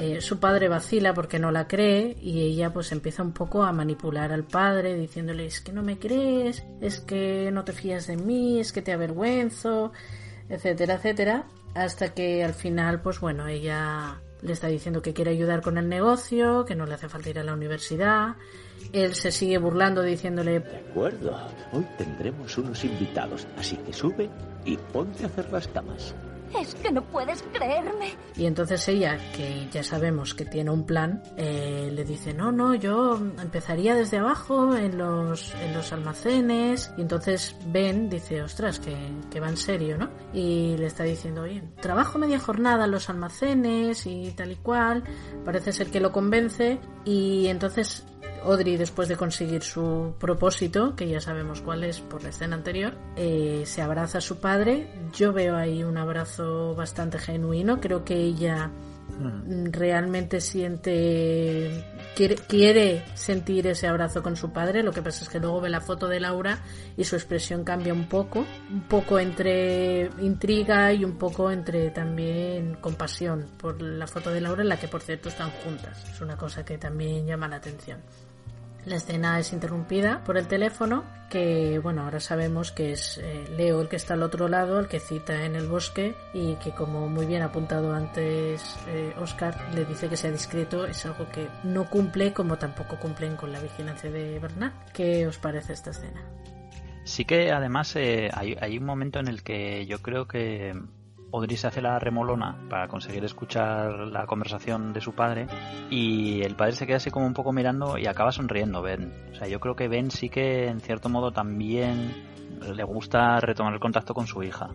Eh, 0.00 0.20
su 0.20 0.38
padre 0.38 0.68
vacila 0.68 1.12
porque 1.12 1.40
no 1.40 1.50
la 1.50 1.66
cree 1.66 2.16
y 2.22 2.42
ella 2.42 2.72
pues 2.72 2.92
empieza 2.92 3.24
un 3.24 3.32
poco 3.32 3.64
a 3.64 3.72
manipular 3.72 4.32
al 4.32 4.44
padre 4.44 4.94
diciéndole 4.94 5.46
es 5.46 5.60
que 5.60 5.72
no 5.72 5.82
me 5.82 5.98
crees, 5.98 6.64
es 6.80 7.00
que 7.00 7.50
no 7.50 7.64
te 7.64 7.72
fías 7.72 8.06
de 8.06 8.16
mí, 8.16 8.60
es 8.60 8.72
que 8.72 8.80
te 8.80 8.92
avergüenzo, 8.92 9.90
etcétera, 10.48 10.94
etcétera, 10.94 11.46
hasta 11.74 12.14
que 12.14 12.44
al 12.44 12.54
final 12.54 13.00
pues 13.02 13.18
bueno, 13.18 13.48
ella 13.48 14.20
le 14.40 14.52
está 14.52 14.68
diciendo 14.68 15.02
que 15.02 15.12
quiere 15.12 15.32
ayudar 15.32 15.62
con 15.62 15.78
el 15.78 15.88
negocio, 15.88 16.64
que 16.64 16.76
no 16.76 16.86
le 16.86 16.94
hace 16.94 17.08
falta 17.08 17.30
ir 17.30 17.40
a 17.40 17.44
la 17.44 17.54
universidad, 17.54 18.36
él 18.92 19.16
se 19.16 19.32
sigue 19.32 19.58
burlando 19.58 20.02
diciéndole 20.02 20.60
De 20.60 20.76
acuerdo, 20.76 21.36
hoy 21.72 21.84
tendremos 21.96 22.56
unos 22.56 22.84
invitados, 22.84 23.48
así 23.56 23.76
que 23.78 23.92
sube 23.92 24.30
y 24.64 24.76
ponte 24.76 25.24
a 25.24 25.26
hacer 25.26 25.50
las 25.50 25.66
camas. 25.66 26.14
Es 26.58 26.74
que 26.74 26.90
no 26.90 27.02
puedes 27.02 27.42
creerme. 27.52 28.14
Y 28.36 28.46
entonces 28.46 28.86
ella, 28.88 29.18
que 29.34 29.68
ya 29.70 29.82
sabemos 29.82 30.34
que 30.34 30.44
tiene 30.44 30.70
un 30.70 30.86
plan, 30.86 31.22
eh, 31.36 31.90
le 31.92 32.04
dice, 32.04 32.34
no, 32.34 32.52
no, 32.52 32.74
yo 32.74 33.16
empezaría 33.16 33.94
desde 33.94 34.18
abajo 34.18 34.76
en 34.76 34.98
los, 34.98 35.54
en 35.54 35.74
los 35.74 35.92
almacenes. 35.92 36.92
Y 36.96 37.02
entonces 37.02 37.56
Ben 37.66 38.08
dice, 38.08 38.42
ostras, 38.42 38.80
que, 38.80 38.96
que 39.30 39.40
va 39.40 39.48
en 39.48 39.56
serio, 39.56 39.98
¿no? 39.98 40.10
Y 40.32 40.76
le 40.76 40.86
está 40.86 41.04
diciendo, 41.04 41.42
oye, 41.42 41.62
trabajo 41.80 42.18
media 42.18 42.38
jornada 42.38 42.84
en 42.84 42.90
los 42.90 43.10
almacenes 43.10 44.06
y 44.06 44.32
tal 44.32 44.52
y 44.52 44.56
cual. 44.56 45.04
Parece 45.44 45.72
ser 45.72 45.90
que 45.90 46.00
lo 46.00 46.12
convence. 46.12 46.80
Y 47.04 47.46
entonces 47.48 48.04
Audrey, 48.44 48.76
después 48.76 49.08
de 49.08 49.16
conseguir 49.16 49.62
su 49.62 50.14
propósito, 50.18 50.94
que 50.94 51.08
ya 51.08 51.20
sabemos 51.20 51.60
cuál 51.60 51.84
es 51.84 52.00
por 52.00 52.22
la 52.22 52.30
escena 52.30 52.56
anterior, 52.56 52.94
eh, 53.16 53.62
se 53.66 53.82
abraza 53.82 54.18
a 54.18 54.20
su 54.20 54.38
padre. 54.38 54.88
Yo 55.12 55.32
veo 55.32 55.56
ahí 55.56 55.82
un 55.82 55.98
abrazo 55.98 56.74
bastante 56.74 57.18
genuino. 57.18 57.80
Creo 57.80 58.04
que 58.04 58.14
ella 58.14 58.68
mm, 58.68 59.72
realmente 59.72 60.40
siente 60.40 61.84
quiere, 62.18 62.34
quiere 62.34 63.04
sentir 63.14 63.68
ese 63.68 63.86
abrazo 63.86 64.24
con 64.24 64.34
su 64.36 64.50
padre 64.52 64.82
lo 64.82 64.90
que 64.90 65.02
pasa 65.02 65.22
es 65.22 65.28
que 65.30 65.38
luego 65.38 65.60
ve 65.60 65.70
la 65.70 65.80
foto 65.80 66.08
de 66.08 66.18
Laura 66.18 66.58
y 66.96 67.04
su 67.04 67.14
expresión 67.14 67.62
cambia 67.62 67.92
un 67.92 68.08
poco 68.08 68.44
un 68.70 68.82
poco 68.88 69.20
entre 69.20 70.10
intriga 70.18 70.92
y 70.92 71.04
un 71.04 71.16
poco 71.16 71.48
entre 71.52 71.90
también 71.90 72.74
compasión 72.80 73.46
por 73.56 73.80
la 73.80 74.08
foto 74.08 74.30
de 74.30 74.40
Laura 74.40 74.62
en 74.62 74.68
la 74.68 74.80
que 74.80 74.88
por 74.88 75.00
cierto 75.00 75.28
están 75.28 75.50
juntas 75.50 76.04
es 76.10 76.20
una 76.20 76.36
cosa 76.36 76.64
que 76.64 76.76
también 76.76 77.24
llama 77.24 77.46
la 77.46 77.56
atención 77.56 78.00
la 78.88 78.96
escena 78.96 79.38
es 79.38 79.52
interrumpida 79.52 80.22
por 80.24 80.36
el 80.36 80.46
teléfono, 80.46 81.04
que 81.30 81.78
bueno, 81.78 82.02
ahora 82.02 82.20
sabemos 82.20 82.72
que 82.72 82.92
es 82.92 83.18
eh, 83.18 83.44
Leo 83.56 83.80
el 83.80 83.88
que 83.88 83.96
está 83.96 84.14
al 84.14 84.22
otro 84.22 84.48
lado, 84.48 84.78
el 84.80 84.88
que 84.88 85.00
cita 85.00 85.44
en 85.44 85.54
el 85.54 85.68
bosque 85.68 86.14
y 86.32 86.54
que 86.56 86.72
como 86.72 87.08
muy 87.08 87.26
bien 87.26 87.42
apuntado 87.42 87.92
antes 87.92 88.76
eh, 88.88 89.14
Oscar 89.18 89.56
le 89.74 89.84
dice 89.84 90.08
que 90.08 90.16
sea 90.16 90.30
discreto, 90.30 90.86
es 90.86 91.04
algo 91.06 91.28
que 91.30 91.48
no 91.64 91.88
cumple 91.88 92.32
como 92.32 92.56
tampoco 92.56 92.98
cumplen 92.98 93.36
con 93.36 93.52
la 93.52 93.60
vigilancia 93.60 94.10
de 94.10 94.38
Bernard. 94.38 94.72
¿Qué 94.92 95.26
os 95.26 95.38
parece 95.38 95.72
esta 95.74 95.90
escena? 95.90 96.22
Sí 97.04 97.24
que 97.24 97.52
además 97.52 97.94
eh, 97.96 98.30
hay 98.34 98.78
un 98.78 98.84
momento 98.84 99.18
en 99.18 99.28
el 99.28 99.42
que 99.42 99.86
yo 99.86 100.02
creo 100.02 100.26
que 100.26 100.74
Audrey 101.32 101.56
se 101.56 101.66
hace 101.66 101.82
la 101.82 101.98
remolona 101.98 102.56
para 102.70 102.88
conseguir 102.88 103.24
escuchar 103.24 103.90
la 104.08 104.26
conversación 104.26 104.92
de 104.92 105.00
su 105.00 105.12
padre 105.14 105.46
y 105.90 106.42
el 106.42 106.56
padre 106.56 106.72
se 106.72 106.86
queda 106.86 106.96
así 106.96 107.10
como 107.10 107.26
un 107.26 107.34
poco 107.34 107.52
mirando 107.52 107.98
y 107.98 108.06
acaba 108.06 108.32
sonriendo 108.32 108.80
Ben. 108.82 109.12
O 109.32 109.34
sea, 109.34 109.46
yo 109.48 109.60
creo 109.60 109.76
que 109.76 109.88
Ben 109.88 110.10
sí 110.10 110.28
que 110.30 110.68
en 110.68 110.80
cierto 110.80 111.08
modo 111.08 111.30
también 111.32 112.14
le 112.74 112.84
gusta 112.84 113.38
retomar 113.40 113.74
el 113.74 113.80
contacto 113.80 114.14
con 114.14 114.26
su 114.26 114.42
hija. 114.42 114.70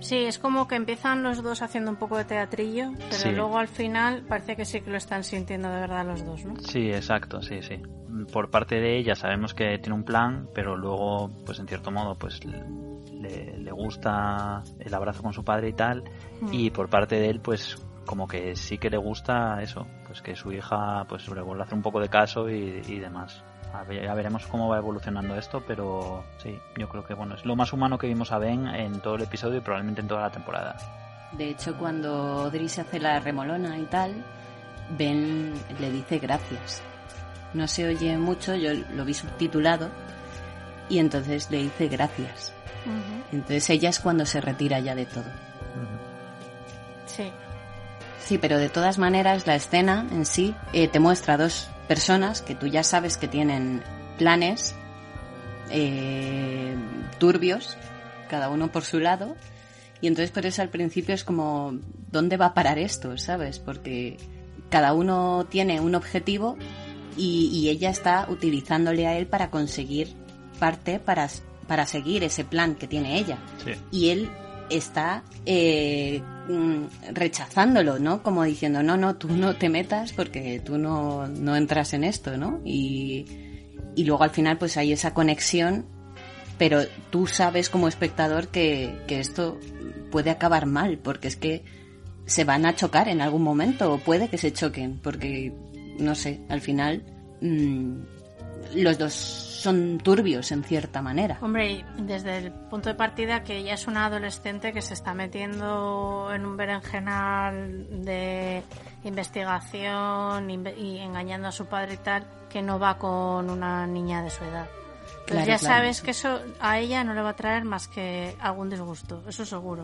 Sí, 0.00 0.16
es 0.18 0.38
como 0.38 0.68
que 0.68 0.74
empiezan 0.74 1.22
los 1.22 1.42
dos 1.42 1.62
haciendo 1.62 1.90
un 1.90 1.96
poco 1.96 2.18
de 2.18 2.26
teatrillo, 2.26 2.90
pero 2.98 3.12
Sí. 3.12 3.30
luego 3.32 3.56
al 3.58 3.68
final 3.68 4.24
parece 4.28 4.54
que 4.56 4.66
sí 4.66 4.82
que 4.82 4.90
lo 4.90 4.98
están 4.98 5.24
sintiendo 5.24 5.70
de 5.70 5.80
verdad 5.80 6.04
los 6.04 6.24
dos, 6.26 6.44
¿no? 6.44 6.56
Sí, 6.60 6.90
exacto, 6.90 7.40
sí, 7.40 7.62
sí. 7.62 7.80
Por 8.30 8.50
parte 8.50 8.74
de 8.80 8.98
ella 8.98 9.14
sabemos 9.14 9.54
que 9.54 9.78
tiene 9.78 9.94
un 9.94 10.04
plan, 10.04 10.48
pero 10.54 10.76
luego, 10.76 11.30
pues 11.46 11.58
en 11.58 11.66
cierto 11.66 11.90
modo, 11.90 12.14
pues 12.16 12.38
le, 13.24 13.58
le 13.58 13.72
gusta 13.72 14.62
el 14.78 14.94
abrazo 14.94 15.22
con 15.22 15.32
su 15.32 15.44
padre 15.44 15.68
y 15.70 15.72
tal, 15.72 16.04
Mm. 16.40 16.48
y 16.52 16.70
por 16.70 16.88
parte 16.88 17.16
de 17.16 17.30
él, 17.30 17.40
pues 17.40 17.76
como 18.06 18.28
que 18.28 18.54
sí 18.54 18.76
que 18.78 18.90
le 18.90 18.98
gusta 18.98 19.62
eso, 19.62 19.86
pues 20.06 20.20
que 20.20 20.36
su 20.36 20.52
hija 20.52 21.04
pues 21.08 21.26
le 21.28 21.40
vuelva 21.40 21.62
a 21.62 21.66
hacer 21.66 21.74
un 21.76 21.82
poco 21.82 22.00
de 22.00 22.08
caso 22.08 22.48
y, 22.50 22.82
y 22.86 22.98
demás. 22.98 23.42
A 23.72 23.82
ver, 23.82 24.04
ya 24.04 24.14
veremos 24.14 24.46
cómo 24.46 24.68
va 24.68 24.76
evolucionando 24.78 25.34
esto, 25.36 25.62
pero 25.66 26.22
sí, 26.38 26.56
yo 26.78 26.88
creo 26.88 27.04
que 27.04 27.14
bueno, 27.14 27.34
es 27.34 27.44
lo 27.44 27.56
más 27.56 27.72
humano 27.72 27.98
que 27.98 28.06
vimos 28.06 28.30
a 28.30 28.38
Ben 28.38 28.68
en 28.68 29.00
todo 29.00 29.16
el 29.16 29.22
episodio 29.22 29.58
y 29.58 29.60
probablemente 29.62 30.00
en 30.02 30.06
toda 30.08 30.20
la 30.22 30.30
temporada. 30.30 30.76
De 31.32 31.48
hecho, 31.50 31.74
cuando 31.76 32.50
se 32.68 32.80
hace 32.82 33.00
la 33.00 33.18
remolona 33.18 33.76
y 33.78 33.84
tal, 33.86 34.14
Ben 34.96 35.52
le 35.80 35.90
dice 35.90 36.18
gracias. 36.18 36.82
No 37.54 37.66
se 37.66 37.86
oye 37.88 38.16
mucho, 38.18 38.54
yo 38.54 38.70
lo 38.94 39.04
vi 39.04 39.14
subtitulado, 39.14 39.88
y 40.88 40.98
entonces 40.98 41.50
le 41.50 41.58
dice 41.64 41.88
gracias. 41.88 42.52
Entonces 43.32 43.68
ella 43.70 43.88
es 43.88 43.98
cuando 43.98 44.26
se 44.26 44.40
retira 44.40 44.78
ya 44.80 44.94
de 44.94 45.06
todo. 45.06 45.24
Sí. 47.06 47.30
Sí, 48.18 48.38
pero 48.38 48.58
de 48.58 48.68
todas 48.68 48.98
maneras 48.98 49.46
la 49.46 49.54
escena 49.54 50.06
en 50.10 50.24
sí 50.24 50.54
eh, 50.72 50.88
te 50.88 50.98
muestra 50.98 51.36
dos 51.36 51.68
personas 51.88 52.40
que 52.40 52.54
tú 52.54 52.66
ya 52.66 52.82
sabes 52.82 53.16
que 53.18 53.28
tienen 53.28 53.82
planes 54.18 54.74
eh, 55.70 56.74
turbios, 57.18 57.76
cada 58.28 58.48
uno 58.48 58.72
por 58.72 58.84
su 58.84 58.98
lado, 58.98 59.36
y 60.00 60.06
entonces 60.06 60.30
por 60.30 60.46
eso 60.46 60.62
al 60.62 60.70
principio 60.70 61.14
es 61.14 61.24
como, 61.24 61.78
¿dónde 62.10 62.36
va 62.36 62.46
a 62.46 62.54
parar 62.54 62.78
esto? 62.78 63.16
¿Sabes? 63.18 63.58
Porque 63.58 64.16
cada 64.70 64.94
uno 64.94 65.46
tiene 65.48 65.80
un 65.80 65.94
objetivo 65.94 66.56
y, 67.16 67.50
y 67.52 67.68
ella 67.68 67.90
está 67.90 68.26
utilizándole 68.28 69.06
a 69.06 69.16
él 69.16 69.26
para 69.26 69.50
conseguir 69.50 70.14
parte 70.58 70.98
para, 70.98 71.28
para 71.64 71.86
seguir 71.86 72.24
ese 72.24 72.44
plan 72.44 72.74
que 72.74 72.86
tiene 72.86 73.18
ella 73.18 73.38
Sí. 73.64 73.72
y 73.90 74.08
él 74.10 74.30
está 74.70 75.22
eh, 75.46 76.22
mm, 76.48 77.12
rechazándolo, 77.12 77.98
¿no? 77.98 78.22
Como 78.22 78.44
diciendo, 78.44 78.82
no, 78.82 78.96
no, 78.96 79.16
tú 79.16 79.28
no 79.28 79.56
te 79.56 79.68
metas 79.68 80.12
porque 80.12 80.60
tú 80.64 80.78
no, 80.78 81.26
no 81.28 81.54
entras 81.56 81.92
en 81.94 82.04
esto, 82.04 82.36
¿no? 82.38 82.60
Y, 82.64 83.26
y 83.94 84.04
luego 84.04 84.24
al 84.24 84.30
final 84.30 84.56
pues 84.58 84.76
hay 84.76 84.92
esa 84.92 85.12
conexión, 85.12 85.86
pero 86.56 86.80
tú 87.10 87.26
sabes 87.26 87.68
como 87.68 87.88
espectador 87.88 88.48
que, 88.48 88.96
que 89.06 89.20
esto 89.20 89.58
puede 90.10 90.30
acabar 90.30 90.66
mal, 90.66 90.98
porque 90.98 91.28
es 91.28 91.36
que 91.36 91.64
se 92.26 92.44
van 92.44 92.64
a 92.64 92.74
chocar 92.74 93.08
en 93.08 93.20
algún 93.20 93.42
momento, 93.42 93.92
o 93.92 93.98
puede 93.98 94.28
que 94.28 94.38
se 94.38 94.52
choquen, 94.52 94.98
porque, 95.02 95.52
no 95.98 96.14
sé, 96.14 96.40
al 96.48 96.62
final 96.62 97.04
mm, 97.42 97.96
los 98.74 98.98
dos 98.98 99.12
son 99.12 99.98
turbios 99.98 100.52
en 100.52 100.62
cierta 100.62 101.00
manera. 101.00 101.38
Hombre, 101.40 101.84
desde 101.96 102.36
el 102.36 102.52
punto 102.52 102.90
de 102.90 102.94
partida 102.94 103.42
que 103.44 103.56
ella 103.56 103.74
es 103.74 103.86
una 103.86 104.06
adolescente 104.06 104.72
que 104.74 104.82
se 104.82 104.92
está 104.92 105.14
metiendo 105.14 106.30
en 106.34 106.44
un 106.44 106.56
berenjenal 106.56 108.04
de 108.04 108.62
investigación 109.04 110.50
y 110.50 110.98
engañando 110.98 111.48
a 111.48 111.52
su 111.52 111.64
padre 111.64 111.94
y 111.94 111.96
tal, 111.98 112.26
que 112.50 112.60
no 112.60 112.78
va 112.78 112.98
con 112.98 113.48
una 113.48 113.86
niña 113.86 114.22
de 114.22 114.28
su 114.28 114.44
edad. 114.44 114.68
Pues 115.26 115.46
ya 115.46 115.58
sabes 115.58 116.02
que 116.02 116.10
eso 116.10 116.40
a 116.60 116.78
ella 116.78 117.02
no 117.02 117.14
le 117.14 117.22
va 117.22 117.30
a 117.30 117.36
traer 117.36 117.64
más 117.64 117.88
que 117.88 118.36
algún 118.40 118.68
disgusto, 118.68 119.22
eso 119.26 119.44
seguro. 119.46 119.82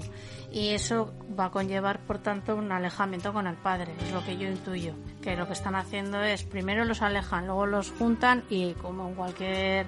Y 0.53 0.69
eso 0.71 1.15
va 1.39 1.47
a 1.47 1.51
conllevar, 1.51 2.01
por 2.01 2.19
tanto, 2.19 2.55
un 2.57 2.71
alejamiento 2.73 3.33
con 3.33 3.47
el 3.47 3.57
padre, 3.57 3.95
es 4.03 4.13
lo 4.13 4.23
que 4.25 4.37
yo 4.37 4.49
intuyo. 4.49 4.95
Que 5.23 5.37
lo 5.37 5.47
que 5.47 5.55
están 5.55 5.75
haciendo 5.77 6.23
es, 6.23 6.45
primero 6.45 6.85
los 6.85 7.01
alejan, 7.03 7.47
luego 7.47 7.67
los 7.67 7.91
juntan 7.93 8.45
y 8.51 8.75
como 8.75 9.09
en 9.09 9.15
cualquier 9.15 9.87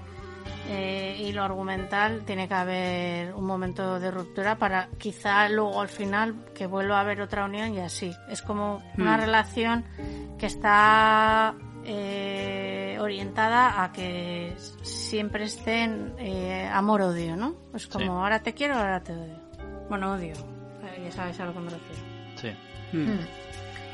eh, 0.68 1.16
hilo 1.20 1.42
argumental, 1.44 2.22
tiene 2.24 2.48
que 2.48 2.54
haber 2.54 3.34
un 3.34 3.44
momento 3.44 4.00
de 4.00 4.10
ruptura 4.10 4.56
para 4.56 4.88
quizá 4.98 5.48
luego 5.48 5.80
al 5.80 5.88
final 5.88 6.34
que 6.54 6.66
vuelva 6.66 6.98
a 6.98 7.00
haber 7.00 7.20
otra 7.20 7.44
unión 7.44 7.74
y 7.74 7.80
así. 7.80 8.12
Es 8.28 8.42
como 8.42 8.82
una 8.96 9.16
Hmm. 9.16 9.20
relación 9.20 9.84
que 10.38 10.46
está 10.46 11.54
eh, 11.84 12.81
orientada 13.02 13.82
a 13.82 13.92
que 13.92 14.54
siempre 14.82 15.44
estén 15.44 16.14
eh, 16.18 16.68
amor-odio, 16.72 17.36
¿no? 17.36 17.54
Es 17.74 17.86
como 17.86 18.04
Sí. 18.04 18.10
ahora 18.10 18.42
te 18.42 18.54
quiero, 18.54 18.76
ahora 18.76 19.00
te 19.02 19.12
odio. 19.12 19.38
Bueno, 19.88 20.12
odio. 20.12 20.32
Eh, 20.84 21.02
ya 21.04 21.10
sabes 21.12 21.38
a 21.40 21.44
lo 21.46 21.52
que 21.52 21.60
me 21.60 21.70
refiero. 21.70 22.02
Sí. 22.36 22.96
Mm. 22.96 23.18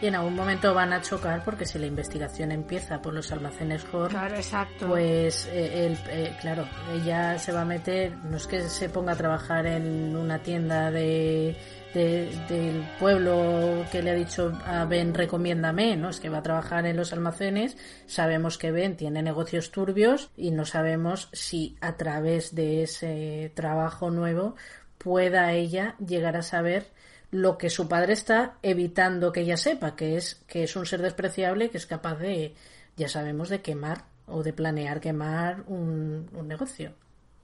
Y 0.01 0.07
en 0.07 0.15
algún 0.15 0.37
momento 0.37 0.73
van 0.75 0.93
a 0.93 1.01
chocar 1.03 1.43
porque 1.45 1.67
si 1.67 1.77
la 1.79 1.87
investigación 1.87 2.53
empieza 2.53 3.03
por 3.03 3.13
los 3.15 3.33
almacenes 3.33 3.85
Horn, 3.93 4.11
Claro, 4.11 4.37
exacto. 4.37 4.87
pues 4.87 5.47
eh, 5.51 5.87
el- 5.87 5.99
eh, 6.09 6.37
claro, 6.41 6.65
ella 6.95 7.37
se 7.39 7.51
va 7.51 7.63
a 7.63 7.65
meter, 7.65 8.17
no 8.19 8.37
es 8.37 8.47
que 8.47 8.61
se 8.69 8.89
ponga 8.91 9.15
a 9.15 9.17
trabajar 9.17 9.67
en 9.67 10.15
una 10.17 10.39
tienda 10.39 10.93
de, 10.93 11.57
de- 11.95 12.29
del 12.49 12.83
pueblo 12.99 13.85
que 13.91 14.03
le 14.03 14.11
ha 14.11 14.15
dicho 14.15 14.53
a 14.67 14.85
Ben 14.85 15.15
recomiéndame, 15.15 15.97
¿no? 15.97 16.11
Es 16.11 16.21
que 16.21 16.29
va 16.29 16.39
a 16.39 16.43
trabajar 16.43 16.87
en 16.87 16.97
los 16.97 17.13
almacenes, 17.13 17.77
sabemos 18.07 18.59
que 18.59 18.71
Ben 18.71 18.97
tiene 18.97 19.23
negocios 19.23 19.71
turbios 19.71 20.31
y 20.37 20.51
no 20.51 20.65
sabemos 20.65 21.29
si 21.33 21.77
a 21.81 21.97
través 21.97 22.55
de 22.55 22.83
ese 22.83 23.53
trabajo 23.55 24.11
nuevo 24.11 24.55
pueda 24.99 25.53
ella 25.53 25.95
llegar 26.05 26.37
a 26.37 26.43
saber 26.43 26.87
lo 27.31 27.59
que 27.59 27.69
su 27.71 27.89
padre 27.89 28.15
está 28.15 28.55
evitando 28.63 29.33
que 29.33 29.41
ella 29.41 29.57
sepa, 29.57 29.95
que 29.97 30.17
es 30.17 30.37
que 30.47 30.65
es 30.65 30.75
un 30.77 30.87
ser 30.87 31.03
despreciable 31.03 31.69
que 31.71 31.77
es 31.77 31.87
capaz 31.87 32.17
de, 32.17 32.55
ya 32.97 33.09
sabemos, 33.09 33.49
de 33.51 33.61
quemar 33.61 34.05
o 34.27 34.43
de 34.43 34.53
planear 34.53 35.01
quemar 35.01 35.63
un, 35.67 36.29
un 36.35 36.49
negocio. 36.49 36.93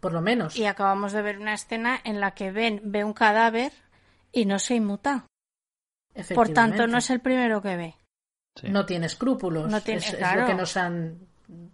Por 0.01 0.13
lo 0.13 0.21
menos. 0.21 0.55
Y 0.57 0.67
acabamos 0.67 1.13
de 1.13 1.23
ver 1.23 1.39
una 1.39 1.55
escena 1.55 1.99
en 2.05 2.21
la 2.21 2.33
que 2.33 2.51
Ben 2.51 2.81
ve 2.85 3.05
un 3.05 3.15
cadáver 3.15 3.73
y 4.35 4.45
no 4.45 4.59
se 4.59 4.75
inmuta. 4.75 5.27
Por 6.35 6.51
tanto, 6.51 6.87
no 6.87 6.99
es 6.99 7.11
el 7.11 7.21
primero 7.21 7.63
que 7.63 7.77
ve. 7.77 7.95
No 8.65 8.87
tiene 8.87 9.07
escrúpulos. 9.07 9.71
No 9.71 9.81
tiene- 9.81 9.99
es, 10.01 10.11
es 10.13 10.17
claro. 10.17 10.43
lo 10.43 10.47
que 10.47 10.55
nos 10.55 10.77
han 10.77 11.19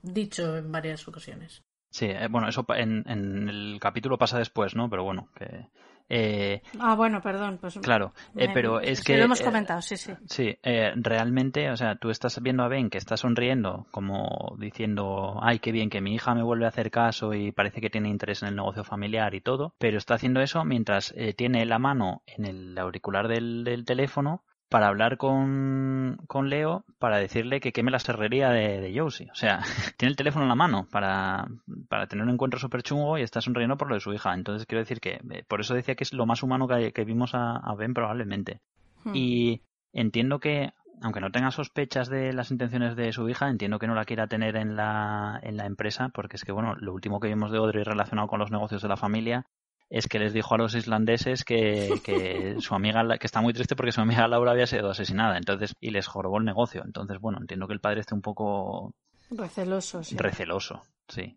dicho 0.03 0.57
en 0.57 0.71
varias 0.73 1.07
ocasiones. 1.07 1.63
Sí, 1.91 2.07
eh, 2.07 2.29
bueno, 2.31 2.49
eso 2.49 2.65
en, 2.77 3.05
en 3.09 3.49
el 3.49 3.79
capítulo 3.81 4.17
pasa 4.17 4.39
después, 4.39 4.75
¿no? 4.77 4.89
Pero 4.89 5.05
bueno, 5.05 5.29
que... 5.37 5.69
eh, 6.11 6.63
Ah, 6.79 6.95
bueno, 6.95 7.23
perdón. 7.23 7.59
Pues 7.61 7.79
Claro, 7.79 8.13
eh, 8.37 8.49
me- 8.49 8.55
pero 8.55 8.81
es 8.81 9.03
que... 9.03 9.17
Lo 9.17 9.25
hemos 9.25 9.41
eh, 9.41 9.45
comentado, 9.45 9.81
sí, 9.81 9.97
sí. 9.97 10.13
Sí, 10.27 10.59
eh, 10.63 10.93
realmente, 10.97 11.71
o 11.71 11.77
sea, 11.77 11.97
tú 11.97 12.11
estás 12.11 12.43
viendo 12.43 12.63
a 12.63 12.69
Ben 12.69 12.91
que 12.91 12.99
está 12.99 13.17
sonriendo, 13.17 13.87
como 13.91 14.55
diciendo, 14.59 15.39
ay, 15.43 15.59
qué 15.61 15.73
bien 15.73 15.89
que 15.89 16.01
mi 16.01 16.15
hija 16.15 16.35
me 16.35 16.43
vuelve 16.43 16.65
a 16.67 16.69
hacer 16.69 16.91
caso 16.91 17.33
y 17.33 17.53
parece 17.53 17.81
que 17.81 17.91
tiene 17.91 18.09
interés 18.09 18.43
en 18.43 18.49
el 18.49 18.57
negocio 18.57 18.85
familiar 18.85 19.35
y 19.35 19.41
todo, 19.41 19.75
pero 19.79 19.97
está 19.99 20.15
haciendo 20.15 20.41
eso 20.41 20.65
mientras 20.65 21.15
eh, 21.17 21.33
tiene 21.33 21.65
la 21.65 21.79
mano 21.79 22.23
en 22.27 22.45
el 22.45 22.77
auricular 22.79 23.29
del, 23.29 23.65
del 23.65 23.85
teléfono 23.85 24.43
para 24.71 24.87
hablar 24.87 25.19
con, 25.19 26.17
con 26.29 26.49
Leo 26.49 26.85
para 27.01 27.19
decirle 27.19 27.61
que 27.61 27.73
queme 27.73 27.91
la 27.91 27.99
serrería 27.99 28.51
de, 28.51 28.81
de 28.81 28.99
Josie. 28.99 29.29
O 29.33 29.35
sea, 29.35 29.61
tiene 29.99 30.11
el 30.11 30.17
teléfono 30.17 30.45
en 30.45 30.49
la 30.49 30.55
mano 30.55 30.87
para, 30.91 31.49
para 31.89 32.07
tener 32.07 32.25
un 32.25 32.31
encuentro 32.31 32.61
súper 32.61 32.83
chungo 32.83 33.19
y 33.19 33.23
está 33.23 33.41
sonriendo 33.41 33.77
por 33.77 33.89
lo 33.89 33.95
de 33.95 34.01
su 34.01 34.13
hija. 34.15 34.33
Entonces 34.33 34.67
quiero 34.67 34.81
decir 34.81 35.01
que, 35.01 35.21
eh, 35.31 35.45
por 35.47 35.61
eso 35.61 35.75
decía 35.75 35.97
que 35.97 36.05
es 36.05 36.13
lo 36.13 36.25
más 36.25 36.45
humano 36.45 36.69
que, 36.69 36.93
que 36.93 37.05
vimos 37.05 37.35
a, 37.35 37.57
a 37.57 37.75
Ben 37.75 37.95
probablemente. 37.95 38.61
Hmm. 39.03 39.11
Y 39.13 39.63
entiendo 39.93 40.39
que, 40.39 40.73
aunque 41.03 41.21
no 41.21 41.33
tenga 41.33 41.51
sospechas 41.51 42.09
de 42.09 42.33
las 42.33 42.53
intenciones 42.53 42.95
de 42.95 43.13
su 43.13 43.29
hija, 43.29 43.51
entiendo 43.51 43.81
que 43.81 43.89
no 43.89 43.97
la 43.97 44.05
quiera 44.05 44.29
tener 44.29 44.55
en 44.55 44.77
la, 44.77 45.41
en 45.43 45.57
la 45.57 45.67
empresa, 45.67 46.11
porque 46.11 46.37
es 46.37 46.45
que, 46.45 46.53
bueno, 46.53 46.77
lo 46.77 46.95
último 46.95 47.19
que 47.19 47.27
vimos 47.27 47.51
de 47.51 47.59
Audrey 47.59 47.83
relacionado 47.83 48.29
con 48.29 48.39
los 48.39 48.53
negocios 48.53 48.83
de 48.83 48.89
la 48.89 48.97
familia 48.97 49.47
es 49.91 50.07
que 50.07 50.21
les 50.21 50.33
dijo 50.33 50.55
a 50.55 50.59
los 50.59 50.75
islandeses 50.75 51.45
que, 51.45 52.01
que 52.05 52.57
su 52.61 52.75
amiga, 52.75 53.19
que 53.19 53.27
está 53.27 53.41
muy 53.41 53.53
triste 53.53 53.77
porque 53.77 53.93
su 53.93 54.01
amiga 54.01 54.29
Laura 54.29 54.53
había 54.53 54.67
sido 54.67 54.91
asesinada, 54.91 55.37
entonces, 55.37 55.75
y 55.81 55.91
les 55.91 56.07
jorobó 56.07 56.39
el 56.39 56.45
negocio. 56.45 56.83
Entonces, 56.85 57.19
bueno, 57.21 57.39
entiendo 57.41 57.67
que 57.67 57.75
el 57.75 57.81
padre 57.81 58.01
esté 58.01 58.15
un 58.15 58.23
poco 58.23 58.95
Receloso, 59.31 60.03
sí. 60.03 60.17
receloso, 60.17 60.83
sí. 61.09 61.37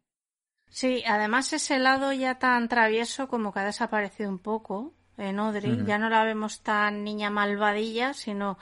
Sí, 0.70 1.04
además 1.06 1.54
ese 1.54 1.78
lado 1.78 2.14
ya 2.14 2.40
tan 2.40 2.68
travieso 2.68 3.28
como 3.28 3.54
que 3.54 3.60
ha 3.60 3.66
desaparecido 3.66 4.30
un 4.30 4.40
poco 4.40 4.94
en 5.18 5.40
Audrey. 5.40 5.84
Ya 5.86 6.00
no 6.00 6.10
la 6.10 6.24
vemos 6.24 6.62
tan 6.62 7.04
niña 7.04 7.30
malvadilla, 7.30 8.14
sino 8.14 8.58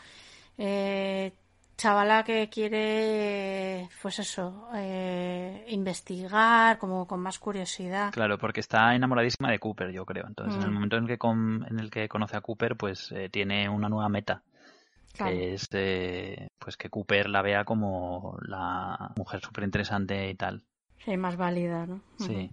eh, 0.57 1.31
chavala 1.81 2.23
que 2.23 2.47
quiere, 2.49 3.89
pues 4.01 4.19
eso, 4.19 4.67
eh, 4.75 5.65
investigar, 5.69 6.77
como 6.77 7.07
con 7.07 7.19
más 7.19 7.39
curiosidad. 7.39 8.11
Claro, 8.11 8.37
porque 8.37 8.59
está 8.59 8.93
enamoradísima 8.95 9.49
de 9.49 9.59
Cooper, 9.59 9.91
yo 9.91 10.05
creo. 10.05 10.25
Entonces, 10.27 10.55
en 10.57 10.63
el 10.63 10.69
Mm. 10.71 10.73
momento 10.73 10.97
en 10.97 11.03
el 11.03 11.09
que, 11.09 11.17
con- 11.17 11.65
en 11.69 11.79
el 11.79 11.89
que 11.89 12.07
conoce 12.07 12.37
a 12.37 12.41
Cooper, 12.41 12.75
pues 12.75 13.11
eh, 13.11 13.29
tiene 13.29 13.67
una 13.69 13.89
nueva 13.89 14.09
meta. 14.09 14.43
Claro. 15.13 15.31
Que 15.31 15.53
es 15.55 15.67
eh, 15.71 16.47
pues 16.59 16.77
que 16.77 16.89
Cooper 16.89 17.29
la 17.29 17.41
vea 17.41 17.65
como 17.65 18.37
la 18.43 19.11
mujer 19.17 19.41
súper 19.41 19.63
interesante 19.63 20.29
y 20.29 20.35
tal. 20.35 20.63
Sí, 21.03 21.17
más 21.17 21.35
válida, 21.35 21.85
¿no? 21.87 22.01
Sí. 22.17 22.51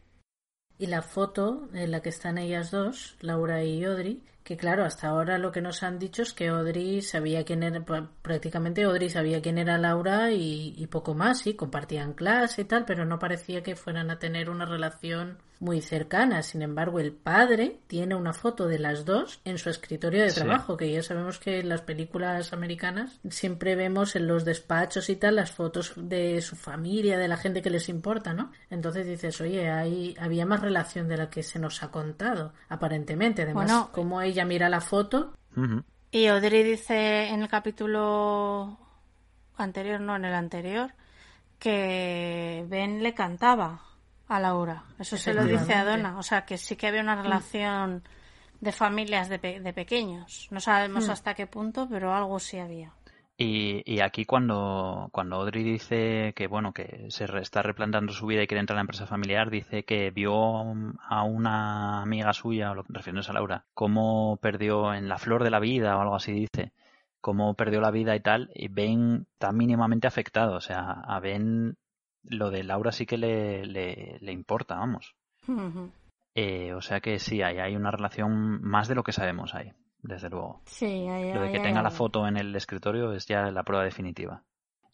Y 0.79 0.87
la 0.87 1.03
foto 1.03 1.69
en 1.75 1.91
la 1.91 2.01
que 2.01 2.09
están 2.09 2.39
ellas 2.39 2.71
dos, 2.71 3.17
Laura 3.21 3.63
y 3.63 3.85
Audrey, 3.85 4.23
que 4.45 4.57
claro, 4.57 4.85
hasta 4.85 5.09
ahora 5.09 5.37
lo 5.37 5.53
que 5.53 5.61
nos 5.61 5.83
han 5.83 5.99
dicho 5.99 6.23
es 6.23 6.33
que 6.33 6.49
Audrey 6.49 7.03
sabía 7.03 7.45
quién 7.45 7.63
era, 7.63 7.81
pr- 7.85 8.09
prácticamente 8.23 8.85
Audrey 8.85 9.11
sabía 9.11 9.43
quién 9.43 9.59
era 9.59 9.77
Laura 9.77 10.31
y, 10.33 10.75
y 10.77 10.87
poco 10.87 11.15
más, 11.15 11.41
sí, 11.41 11.55
compartían 11.55 12.15
clase 12.15 12.63
y 12.63 12.65
tal, 12.65 12.85
pero 12.87 13.05
no 13.05 13.19
parecía 13.19 13.63
que 13.63 13.77
fueran 13.77 14.11
a 14.11 14.19
tener 14.19 14.49
una 14.49 14.65
relación 14.65 15.37
muy 15.61 15.81
cercana. 15.83 16.43
Sin 16.45 16.63
embargo, 16.63 17.01
el 17.01 17.11
padre 17.13 17.81
tiene 17.89 18.15
una 18.15 18.33
foto 18.33 18.69
de 18.69 18.79
las 18.79 19.05
dos 19.05 19.41
en 19.45 19.59
su 19.59 19.69
escritorio 19.71 20.23
de 20.23 20.31
Sí. 20.31 20.37
trabajo, 20.41 20.77
que 20.77 20.91
ya 20.93 21.03
sabemos 21.03 21.41
que 21.41 21.59
en 21.59 21.69
las 21.69 21.83
películas 21.83 22.53
americanas 22.53 23.19
siempre 23.29 23.75
vemos 23.75 24.15
en 24.15 24.29
los 24.29 24.45
despachos 24.45 25.11
y 25.11 25.17
tal 25.17 25.35
las 25.35 25.51
fotos 25.51 25.95
de 25.97 26.41
su 26.43 26.55
familia, 26.55 27.19
de 27.19 27.27
la 27.27 27.37
gente 27.37 27.61
que 27.61 27.71
les 27.71 27.89
importa, 27.89 28.33
¿no? 28.35 28.53
Entonces 28.71 29.05
dices, 29.05 29.41
oye, 29.41 29.69
ahí 29.69 30.15
había 30.21 30.47
más 30.47 30.61
relación 30.61 31.09
de 31.09 31.17
la 31.17 31.29
que 31.29 31.43
se 31.43 31.59
nos 31.59 31.83
ha 31.83 31.91
contado, 31.91 32.53
aparentemente. 32.69 33.43
Además, 33.43 33.67
Bueno. 33.67 33.91
como 33.93 34.23
ella 34.23 34.38
mira 34.45 34.69
la 34.69 34.81
foto. 34.81 35.35
Y 36.11 36.27
Audrey 36.27 36.63
dice 36.63 37.29
en 37.29 37.43
el 37.43 37.49
capítulo 37.49 38.79
anterior, 39.57 40.01
no, 40.01 40.17
en 40.17 40.25
el 40.25 40.35
anterior, 40.35 40.93
que 41.59 42.65
Ben 42.69 43.03
le 43.03 43.15
cantaba 43.15 43.83
a 44.29 44.41
Laura. 44.41 44.85
Eso 44.99 45.17
se 45.17 45.35
lo 45.35 45.45
dice 45.45 45.75
a. 45.75 45.85
Donna. 45.85 46.19
O 46.19 46.23
sea, 46.23 46.45
que 46.45 46.59
sí 46.59 46.77
que 46.77 46.87
había 46.87 47.01
una 47.01 47.21
relación 47.21 48.03
de 48.61 48.73
familias 48.73 49.29
de, 49.29 49.39
pe- 49.39 49.61
de 49.61 49.73
pequeños. 49.73 50.49
No 50.51 50.61
sabemos 50.61 51.09
Hmm. 51.09 51.11
hasta 51.13 51.35
qué 51.35 51.47
punto, 51.47 51.89
pero 51.89 52.15
algo 52.15 52.39
sí 52.39 52.59
había. 52.59 52.93
Y, 53.41 53.83
y 53.87 54.01
aquí 54.01 54.25
cuando, 54.25 55.11
cuando 55.13 55.37
Audrey 55.37 55.63
dice 55.63 56.33
que 56.35 56.49
bueno 56.49 56.73
que 56.73 57.07
se 57.11 57.29
re- 57.29 57.41
está 57.41 57.63
replantando 57.63 58.13
su 58.13 58.27
vida 58.27 58.43
y 58.43 58.49
quiere 58.49 58.59
entrar 58.59 58.75
a 58.75 58.79
la 58.79 58.83
empresa 58.83 59.07
familiar, 59.07 59.49
dice 59.49 59.85
que 59.85 60.11
vio 60.11 60.35
a 60.35 61.23
una 61.23 62.03
amiga 62.03 62.33
suya, 62.33 62.75
refiriéndose 62.89 63.31
a 63.31 63.35
Laura, 63.35 63.65
cómo 63.75 64.39
perdió 64.43 64.93
en 64.93 65.09
la 65.09 65.19
flor 65.19 65.45
de 65.45 65.51
la 65.51 65.61
vida 65.61 65.97
o 65.97 66.01
algo 66.01 66.17
así 66.17 66.33
dice, 66.33 66.73
cómo 67.21 67.55
perdió 67.55 67.81
la 67.81 67.93
vida 67.93 68.17
y 68.17 68.21
tal, 68.21 68.51
y 68.57 68.67
Ben 68.67 69.27
está 69.35 69.53
mínimamente 69.53 70.09
afectado. 70.09 70.57
O 70.57 70.61
sea, 70.61 70.91
a 70.91 71.21
Ben 71.21 71.77
lo 72.25 72.51
de 72.51 72.65
Laura 72.65 72.91
sí 72.91 73.07
que 73.07 73.19
le, 73.19 73.65
le, 73.67 74.19
le 74.21 74.33
importa, 74.33 74.75
vamos. 74.75 75.15
Eh, 76.35 76.75
o 76.75 76.81
sea 76.81 76.99
que 77.01 77.21
sí, 77.21 77.41
hay, 77.43 77.59
hay 77.59 77.77
una 77.77 77.93
relación 77.93 78.61
más 78.63 78.89
de 78.89 78.97
lo 78.97 79.05
que 79.05 79.13
sabemos 79.13 79.55
ahí, 79.55 79.73
desde 80.03 80.29
luego. 80.31 80.61
Sí, 80.67 80.87
ahí- 80.87 81.33
Lo 81.33 81.43
de 81.43 81.53
que 81.53 81.61
tenga 81.61 81.83
la 81.83 81.91
foto 81.91 82.27
en 82.27 82.37
el 82.37 82.55
escritorio 82.57 83.13
es 83.13 83.27
ya 83.27 83.51
la 83.51 83.63
prueba 83.63 83.85
definitiva. 83.85 84.43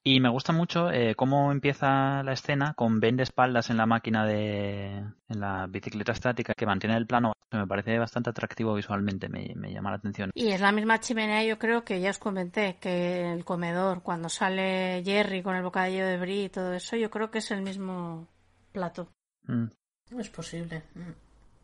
Y 0.06 0.20
me 0.20 0.28
gusta 0.28 0.52
mucho 0.52 0.90
eh, 0.90 1.14
cómo 1.14 1.50
empieza 1.50 2.22
la 2.22 2.32
escena 2.34 2.74
con 2.74 3.00
Ben 3.00 3.16
de 3.16 3.22
espaldas 3.22 3.70
en 3.70 3.78
la 3.78 3.86
máquina 3.86 4.26
de. 4.26 4.96
en 4.98 5.40
la 5.40 5.66
bicicleta 5.66 6.12
estática 6.12 6.52
que 6.52 6.66
mantiene 6.66 6.94
el 6.98 7.06
plano. 7.06 7.32
Me 7.50 7.66
parece 7.66 7.98
bastante 7.98 8.28
atractivo 8.28 8.74
visualmente, 8.74 9.30
me, 9.30 9.54
me 9.54 9.72
llama 9.72 9.90
la 9.92 9.96
atención. 9.96 10.30
Y 10.34 10.48
es 10.48 10.60
la 10.60 10.72
misma 10.72 11.00
chimenea, 11.00 11.42
yo 11.44 11.58
creo 11.58 11.84
que 11.84 12.00
ya 12.02 12.10
os 12.10 12.18
comenté, 12.18 12.76
que 12.80 13.32
el 13.32 13.46
comedor, 13.46 14.02
cuando 14.02 14.28
sale 14.28 15.02
Jerry 15.04 15.42
con 15.42 15.56
el 15.56 15.62
bocadillo 15.62 16.04
de 16.06 16.18
brie 16.18 16.44
y 16.44 16.48
todo 16.50 16.74
eso, 16.74 16.96
yo 16.96 17.10
creo 17.10 17.30
que 17.30 17.38
es 17.38 17.50
el 17.50 17.62
mismo 17.62 18.28
plato. 18.72 19.08
Mm. 19.46 19.66
Es 20.18 20.28
posible. 20.28 20.82
Mm. 20.94 21.12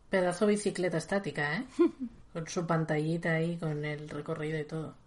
Pedazo 0.09 0.47
bicicleta 0.47 0.97
estática, 0.97 1.57
¿eh? 1.57 1.65
con 2.33 2.47
su 2.47 2.65
pantallita 2.67 3.33
ahí, 3.33 3.57
con 3.57 3.85
el 3.85 4.09
recorrido 4.09 4.59
y 4.59 4.65
todo. 4.65 5.00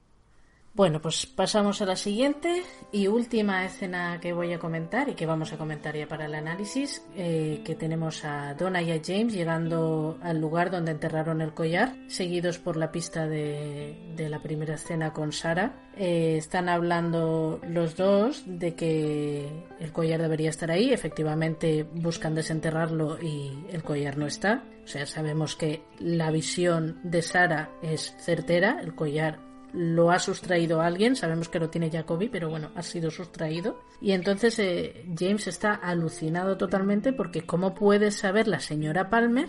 Bueno, 0.77 1.01
pues 1.01 1.25
pasamos 1.27 1.81
a 1.83 1.87
la 1.87 1.95
siguiente 1.95 2.65
y 2.91 3.07
última 3.07 3.65
escena 3.65 4.19
que 4.21 4.33
voy 4.33 4.53
a 4.53 4.59
comentar 4.59 5.09
y 5.09 5.15
que 5.15 5.25
vamos 5.25 5.53
a 5.53 5.57
comentar 5.57 5.97
ya 5.97 6.09
para 6.09 6.27
el 6.27 6.35
análisis, 6.35 7.01
eh, 7.15 7.63
que 7.65 7.77
tenemos 7.77 8.25
a 8.25 8.55
Donna 8.55 8.83
y 8.83 8.91
a 8.91 9.01
James 9.01 9.33
llegando 9.33 10.19
al 10.21 10.41
lugar 10.41 10.73
donde 10.73 10.91
enterraron 10.91 11.41
el 11.43 11.55
collar, 11.55 11.95
seguidos 12.09 12.59
por 12.59 12.77
la 12.77 12.91
pista 12.91 13.29
de, 13.29 13.95
la 14.17 14.43
primera 14.43 14.75
escena 14.75 15.13
con 15.13 15.31
Sara. 15.31 15.91
Eh, 15.97 16.39
están 16.39 16.69
hablando 16.69 17.61
los 17.69 17.95
dos 17.95 18.43
de 18.45 18.75
que 18.75 19.49
el 19.79 19.93
collar 19.93 20.23
debería 20.23 20.51
estar 20.51 20.73
ahí, 20.73 20.93
efectivamente 20.93 21.85
buscan 21.85 22.35
desenterrarlo 22.35 23.23
y 23.23 23.65
el 23.71 23.85
collar 23.85 24.19
no 24.19 24.27
está. 24.27 24.65
O 24.83 24.89
sea, 24.89 25.07
sabemos 25.07 25.55
que 25.55 25.85
la 26.01 26.33
visión 26.33 26.99
de 27.05 27.23
Sara 27.23 27.71
es 27.81 28.17
certera, 28.19 28.81
el 28.83 28.97
collar 28.97 29.54
lo 29.75 30.11
ha 30.11 30.19
sustraído 30.21 30.81
alguien, 30.81 31.17
sabemos 31.17 31.49
que 31.49 31.59
lo 31.59 31.69
tiene 31.69 31.91
Jacoby, 31.91 32.29
pero 32.29 32.49
bueno, 32.49 32.71
ha 32.77 32.83
sido 32.83 33.11
sustraído. 33.11 33.81
Y 34.01 34.13
entonces 34.13 34.59
eh, 34.61 35.05
James 35.19 35.49
está 35.49 35.75
alucinado 35.75 36.57
totalmente 36.57 37.13
porque 37.13 37.43
¿cómo 37.43 37.75
puede 37.75 38.11
saber 38.13 38.47
la 38.47 38.61
señora 38.61 39.11
Palmer 39.11 39.49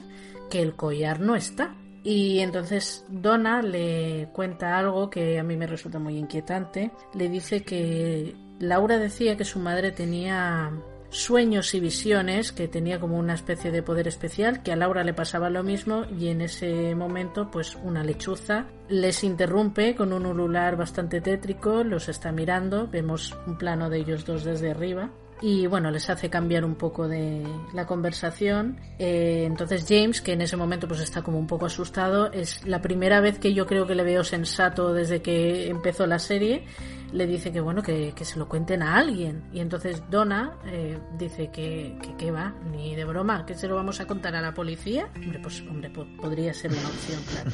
que 0.49 0.61
el 0.61 0.75
collar 0.75 1.19
no 1.19 1.35
está? 1.35 1.75
Y 2.03 2.39
entonces 2.39 3.05
Donna 3.09 3.61
le 3.61 4.29
cuenta 4.33 4.77
algo 4.77 5.09
que 5.09 5.39
a 5.39 5.43
mí 5.43 5.57
me 5.57 5.67
resulta 5.67 5.99
muy 5.99 6.17
inquietante. 6.17 6.91
Le 7.13 7.29
dice 7.29 7.63
que 7.63 8.35
Laura 8.59 8.97
decía 8.97 9.37
que 9.37 9.45
su 9.45 9.59
madre 9.59 9.91
tenía 9.91 10.71
sueños 11.15 11.73
y 11.73 11.79
visiones, 11.79 12.51
que 12.51 12.67
tenía 12.67 12.99
como 12.99 13.17
una 13.17 13.33
especie 13.33 13.71
de 13.71 13.81
poder 13.81 14.07
especial, 14.07 14.61
que 14.63 14.71
a 14.71 14.75
Laura 14.75 15.03
le 15.03 15.13
pasaba 15.13 15.49
lo 15.49 15.63
mismo 15.63 16.05
y 16.19 16.27
en 16.27 16.41
ese 16.41 16.93
momento 16.95 17.49
pues 17.49 17.77
una 17.83 18.03
lechuza 18.03 18.67
les 18.89 19.23
interrumpe 19.23 19.95
con 19.95 20.13
un 20.13 20.25
ulular 20.25 20.75
bastante 20.75 21.21
tétrico, 21.21 21.83
los 21.83 22.09
está 22.09 22.31
mirando, 22.31 22.87
vemos 22.87 23.35
un 23.47 23.57
plano 23.57 23.89
de 23.89 23.99
ellos 23.99 24.25
dos 24.25 24.43
desde 24.43 24.71
arriba 24.71 25.09
y 25.41 25.67
bueno, 25.67 25.91
les 25.91 26.09
hace 26.09 26.29
cambiar 26.29 26.63
un 26.65 26.75
poco 26.75 27.07
de 27.07 27.43
la 27.73 27.85
conversación. 27.85 28.77
Eh, 28.99 29.43
entonces 29.45 29.85
James, 29.87 30.21
que 30.21 30.33
en 30.33 30.41
ese 30.41 30.55
momento 30.57 30.87
pues 30.87 31.01
está 31.01 31.21
como 31.21 31.37
un 31.37 31.47
poco 31.47 31.65
asustado, 31.65 32.31
es 32.31 32.65
la 32.65 32.81
primera 32.81 33.19
vez 33.19 33.37
que 33.39 33.53
yo 33.53 33.65
creo 33.65 33.85
que 33.85 33.95
le 33.95 34.03
veo 34.03 34.23
sensato 34.23 34.93
desde 34.93 35.21
que 35.21 35.67
empezó 35.69 36.07
la 36.07 36.19
serie, 36.19 36.63
le 37.11 37.27
dice 37.27 37.51
que 37.51 37.61
bueno, 37.61 37.81
que, 37.81 38.13
que 38.15 38.25
se 38.25 38.39
lo 38.39 38.47
cuenten 38.49 38.81
a 38.81 38.95
alguien. 38.97 39.43
Y 39.53 39.59
entonces 39.59 40.01
Donna 40.09 40.57
eh, 40.65 40.97
dice 41.17 41.49
que, 41.51 41.97
que, 42.01 42.15
que 42.17 42.31
va, 42.31 42.53
ni 42.71 42.95
de 42.95 43.05
broma, 43.05 43.45
que 43.45 43.55
se 43.55 43.67
lo 43.67 43.75
vamos 43.75 43.99
a 43.99 44.07
contar 44.07 44.35
a 44.35 44.41
la 44.41 44.53
policía. 44.53 45.09
Hombre, 45.15 45.39
pues 45.39 45.61
hombre, 45.69 45.89
po- 45.89 46.07
podría 46.21 46.53
ser 46.53 46.71
una 46.71 46.87
opción, 46.87 47.21
claro. 47.31 47.51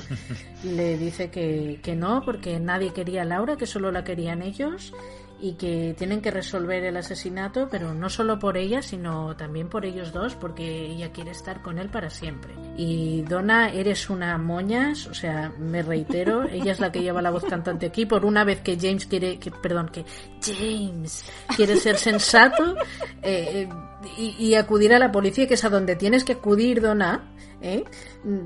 Le 0.76 0.98
dice 0.98 1.30
que, 1.32 1.80
que 1.82 1.96
no, 1.96 2.22
porque 2.24 2.60
nadie 2.60 2.94
quería 2.94 3.24
a 3.24 3.26
Laura, 3.26 3.56
que 3.58 3.66
solo 3.66 3.92
la 3.92 4.04
querían 4.04 4.42
ellos 4.42 4.94
y 5.42 5.54
que 5.54 5.96
tienen 5.98 6.22
que 6.22 6.30
resolver 6.30 6.84
el 6.84 6.96
asesinato, 6.98 7.68
pero 7.70 7.94
no 7.94 8.10
solo 8.10 8.38
por 8.38 8.58
ella, 8.58 8.82
sino 8.82 9.36
también 9.36 9.70
por 9.70 9.86
ellos 9.86 10.14
dos, 10.14 10.36
porque 10.36 10.86
ella 10.86 11.12
quiere 11.12 11.32
estar 11.32 11.62
con 11.62 11.80
él 11.80 11.90
para 11.90 12.10
siempre. 12.10 12.54
Y 12.78 13.24
Donna, 13.24 13.70
eres 13.70 14.10
una 14.10 14.38
moñas, 14.38 15.08
o 15.08 15.14
sea, 15.14 15.52
me 15.58 15.82
reitero, 15.82 16.44
ella 16.52 16.72
es 16.72 16.80
la 16.80 16.92
que 16.92 17.02
lleva 17.02 17.22
la 17.22 17.32
voz 17.32 17.44
cantante 17.46 17.88
aquí, 17.88 18.06
por 18.06 18.24
una 18.24 18.44
vez 18.44 18.62
que 18.62 18.78
James 18.80 19.06
quiere, 19.08 19.40
que, 19.40 19.52
perdón, 19.52 19.90
que 19.90 20.06
James 20.42 21.26
quiere 21.56 21.76
ser 21.78 21.98
sensato 21.98 22.76
eh, 23.24 23.68
eh, 23.68 23.70
y, 24.18 24.56
acudir 24.56 24.94
a 24.94 25.00
la 25.00 25.12
policía, 25.12 25.48
que 25.48 25.54
es 25.56 25.64
a 25.64 25.70
donde 25.70 25.96
tienes 25.96 26.24
que 26.24 26.34
acudir, 26.34 26.82
Donna, 26.82 27.34
¿eh? 27.62 27.84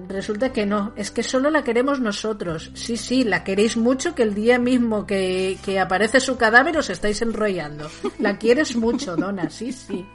Resulta 0.07 0.51
que 0.51 0.65
no, 0.65 0.93
es 0.95 1.11
que 1.11 1.23
solo 1.23 1.49
la 1.49 1.63
queremos 1.63 1.99
nosotros. 1.99 2.71
Sí, 2.73 2.97
sí, 2.97 3.23
la 3.23 3.43
queréis 3.43 3.77
mucho 3.77 4.15
que 4.15 4.23
el 4.23 4.33
día 4.33 4.59
mismo 4.59 5.05
que, 5.05 5.57
que 5.63 5.79
aparece 5.79 6.19
su 6.19 6.37
cadáver 6.37 6.77
os 6.77 6.89
estáis 6.89 7.21
enrollando. 7.21 7.89
La 8.19 8.37
quieres 8.37 8.75
mucho, 8.75 9.15
Donna, 9.15 9.49
sí, 9.49 9.71
sí. 9.71 10.05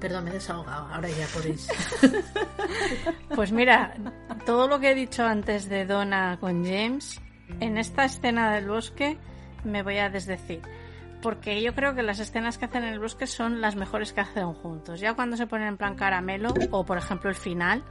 Perdón, 0.00 0.24
me 0.24 0.30
he 0.30 0.34
desahogado, 0.34 0.86
ahora 0.94 1.08
ya 1.08 1.26
podéis. 1.34 1.68
Pues 3.34 3.52
mira, 3.52 3.94
todo 4.46 4.68
lo 4.68 4.80
que 4.80 4.90
he 4.90 4.94
dicho 4.94 5.24
antes 5.24 5.68
de 5.68 5.84
Donna 5.86 6.38
con 6.40 6.64
James, 6.64 7.20
en 7.60 7.78
esta 7.78 8.04
escena 8.04 8.52
del 8.54 8.68
bosque 8.68 9.18
me 9.64 9.82
voy 9.82 9.98
a 9.98 10.08
desdecir. 10.08 10.62
Porque 11.22 11.60
yo 11.62 11.74
creo 11.74 11.94
que 11.94 12.02
las 12.02 12.20
escenas 12.20 12.58
que 12.58 12.66
hacen 12.66 12.84
en 12.84 12.92
el 12.92 13.00
bosque 13.00 13.26
son 13.26 13.60
las 13.60 13.74
mejores 13.74 14.12
que 14.12 14.20
hacen 14.20 14.52
juntos. 14.52 15.00
Ya 15.00 15.14
cuando 15.14 15.36
se 15.36 15.46
ponen 15.46 15.68
en 15.68 15.76
plan 15.76 15.96
caramelo, 15.96 16.54
o 16.70 16.84
por 16.84 16.98
ejemplo 16.98 17.28
el 17.28 17.36
final, 17.36 17.82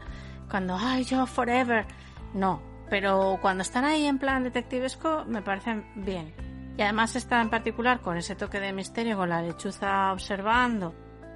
cuando, 0.49 0.77
ay, 0.79 1.03
yo 1.03 1.25
forever. 1.25 1.85
No, 2.33 2.61
pero 2.89 3.37
cuando 3.41 3.63
están 3.63 3.83
ahí 3.83 4.05
en 4.05 4.17
plan 4.17 4.43
detectivesco, 4.43 5.25
me 5.25 5.41
parecen 5.41 5.85
bien. 5.95 6.33
Y 6.77 6.81
además 6.81 7.15
está 7.15 7.41
en 7.41 7.49
particular 7.49 7.99
con 8.01 8.17
ese 8.17 8.35
toque 8.35 8.59
de 8.59 8.71
misterio, 8.71 9.17
con 9.17 9.29
la 9.29 9.41
lechuza 9.41 10.13
observando, 10.13 10.93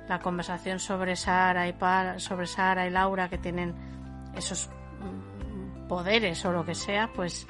la 0.07 0.19
conversación 0.19 0.79
sobre 0.79 1.15
Sara 1.15 1.67
y, 1.67 1.75
sobre 2.19 2.47
Sara 2.47 2.87
y 2.87 2.89
Laura 2.89 3.27
que 3.27 3.37
tienen 3.37 3.73
esos 4.35 4.69
mm, 4.69 5.87
poderes 5.87 6.45
o 6.45 6.51
lo 6.51 6.63
que 6.63 6.75
sea, 6.75 7.11
pues 7.11 7.47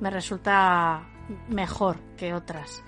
me 0.00 0.10
resulta 0.10 1.06
mejor 1.48 1.98
que 2.16 2.32
otras. 2.34 2.82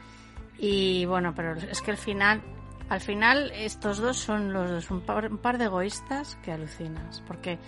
Y 0.58 1.04
bueno, 1.06 1.34
pero 1.34 1.54
es 1.54 1.80
que 1.82 1.92
al 1.92 1.96
final, 1.96 2.42
al 2.88 3.00
final 3.00 3.52
estos 3.52 3.98
dos 3.98 4.16
son 4.16 4.52
los 4.52 4.70
dos 4.70 4.90
un 4.90 5.00
par, 5.02 5.30
un 5.30 5.38
par 5.38 5.58
de 5.58 5.66
egoístas 5.66 6.36
que 6.42 6.52
alucinas, 6.52 7.22
porque 7.26 7.58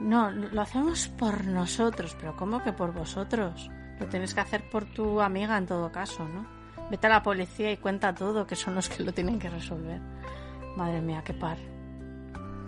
no, 0.00 0.30
lo 0.30 0.62
hacemos 0.62 1.08
por 1.08 1.44
nosotros, 1.44 2.16
pero 2.18 2.34
¿cómo 2.36 2.62
que 2.62 2.72
por 2.72 2.92
vosotros? 2.92 3.70
Lo 3.98 4.06
tienes 4.06 4.32
que 4.32 4.40
hacer 4.40 4.68
por 4.70 4.86
tu 4.86 5.20
amiga 5.20 5.58
en 5.58 5.66
todo 5.66 5.92
caso, 5.92 6.26
¿no? 6.26 6.46
Vete 6.90 7.06
a 7.06 7.10
la 7.10 7.22
policía 7.22 7.70
y 7.70 7.76
cuenta 7.76 8.14
todo, 8.14 8.46
que 8.46 8.56
son 8.56 8.74
los 8.74 8.88
que 8.88 9.04
lo 9.04 9.12
tienen 9.12 9.38
que 9.38 9.50
resolver. 9.50 10.00
Madre 10.76 11.02
mía, 11.02 11.22
qué 11.22 11.34
par. 11.34 11.58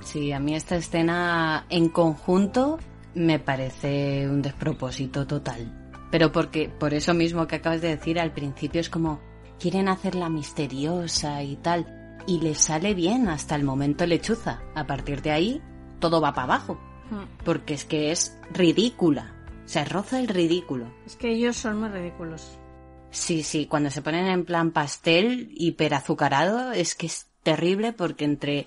Sí, 0.01 0.33
a 0.33 0.39
mí 0.39 0.55
esta 0.55 0.77
escena 0.77 1.65
en 1.71 1.89
conjunto 1.89 2.79
me 3.15 3.39
parece 3.39 4.29
un 4.29 4.43
despropósito 4.43 5.27
total. 5.27 5.91
Pero 6.11 6.31
porque, 6.31 6.69
por 6.69 6.93
eso 6.93 7.15
mismo 7.15 7.47
que 7.47 7.57
acabas 7.57 7.81
de 7.81 7.89
decir 7.89 8.21
al 8.21 8.33
principio, 8.33 8.81
es 8.81 8.91
como 8.91 9.21
quieren 9.63 9.89
hacerla 9.89 10.29
misteriosa 10.29 11.41
y 11.45 11.55
tal. 11.55 12.19
Y 12.27 12.41
les 12.41 12.59
sale 12.59 12.95
bien 12.95 13.29
hasta 13.29 13.55
el 13.55 13.63
momento 13.63 14.07
lechuza. 14.07 14.61
A 14.75 14.87
partir 14.89 15.23
de 15.23 15.31
ahí, 15.31 15.63
todo 16.01 16.21
va 16.21 16.35
para 16.35 16.55
abajo. 16.55 16.81
Porque 17.45 17.75
es 17.75 17.85
que 17.85 18.11
es 18.11 18.37
ridícula. 18.53 19.37
Se 19.65 19.85
roza 19.85 20.19
el 20.19 20.27
ridículo. 20.27 20.93
Es 21.07 21.15
que 21.15 21.31
ellos 21.31 21.57
son 21.57 21.79
muy 21.79 21.91
ridículos. 21.91 22.59
Sí, 23.11 23.43
sí, 23.43 23.67
cuando 23.67 23.91
se 23.91 24.03
ponen 24.03 24.27
en 24.27 24.45
plan 24.45 24.73
pastel 24.73 25.51
hiperazucarado 25.53 26.73
es 26.73 26.95
que 26.95 27.07
es 27.07 27.29
terrible 27.43 27.93
porque 27.93 28.25
entre 28.25 28.67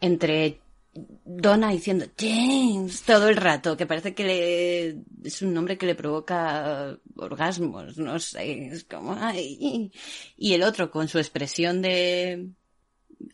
entre 0.00 0.60
Donna 0.92 1.70
diciendo 1.70 2.06
James 2.18 3.02
todo 3.02 3.28
el 3.28 3.36
rato, 3.36 3.76
que 3.76 3.86
parece 3.86 4.14
que 4.14 4.24
le 4.24 4.88
es 5.24 5.42
un 5.42 5.54
nombre 5.54 5.78
que 5.78 5.86
le 5.86 5.94
provoca 5.94 6.98
orgasmos, 7.16 7.96
no 7.98 8.18
sé, 8.18 8.66
es 8.66 8.84
como 8.84 9.14
ay, 9.14 9.92
y 10.36 10.54
el 10.54 10.62
otro 10.62 10.90
con 10.90 11.08
su 11.08 11.18
expresión 11.18 11.80
de 11.82 12.50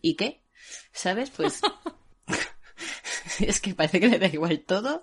¿y 0.02 0.14
qué? 0.14 0.42
¿Sabes? 0.92 1.30
Pues 1.30 1.60
es 3.40 3.60
que 3.60 3.74
parece 3.74 4.00
que 4.00 4.08
le 4.08 4.18
da 4.18 4.26
igual 4.26 4.60
todo. 4.60 5.02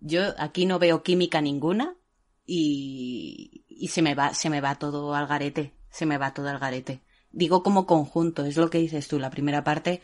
Yo 0.00 0.22
aquí 0.38 0.66
no 0.66 0.78
veo 0.78 1.02
química 1.02 1.40
ninguna 1.40 1.96
y, 2.44 3.64
y 3.68 3.88
se 3.88 4.02
me 4.02 4.14
va, 4.14 4.34
se 4.34 4.50
me 4.50 4.60
va 4.60 4.78
todo 4.78 5.14
al 5.14 5.26
garete, 5.26 5.74
se 5.90 6.06
me 6.06 6.18
va 6.18 6.34
todo 6.34 6.48
al 6.48 6.58
garete. 6.58 7.02
Digo 7.30 7.62
como 7.62 7.86
conjunto, 7.86 8.44
es 8.44 8.56
lo 8.56 8.68
que 8.68 8.78
dices 8.78 9.08
tú, 9.08 9.18
la 9.18 9.30
primera 9.30 9.64
parte, 9.64 10.02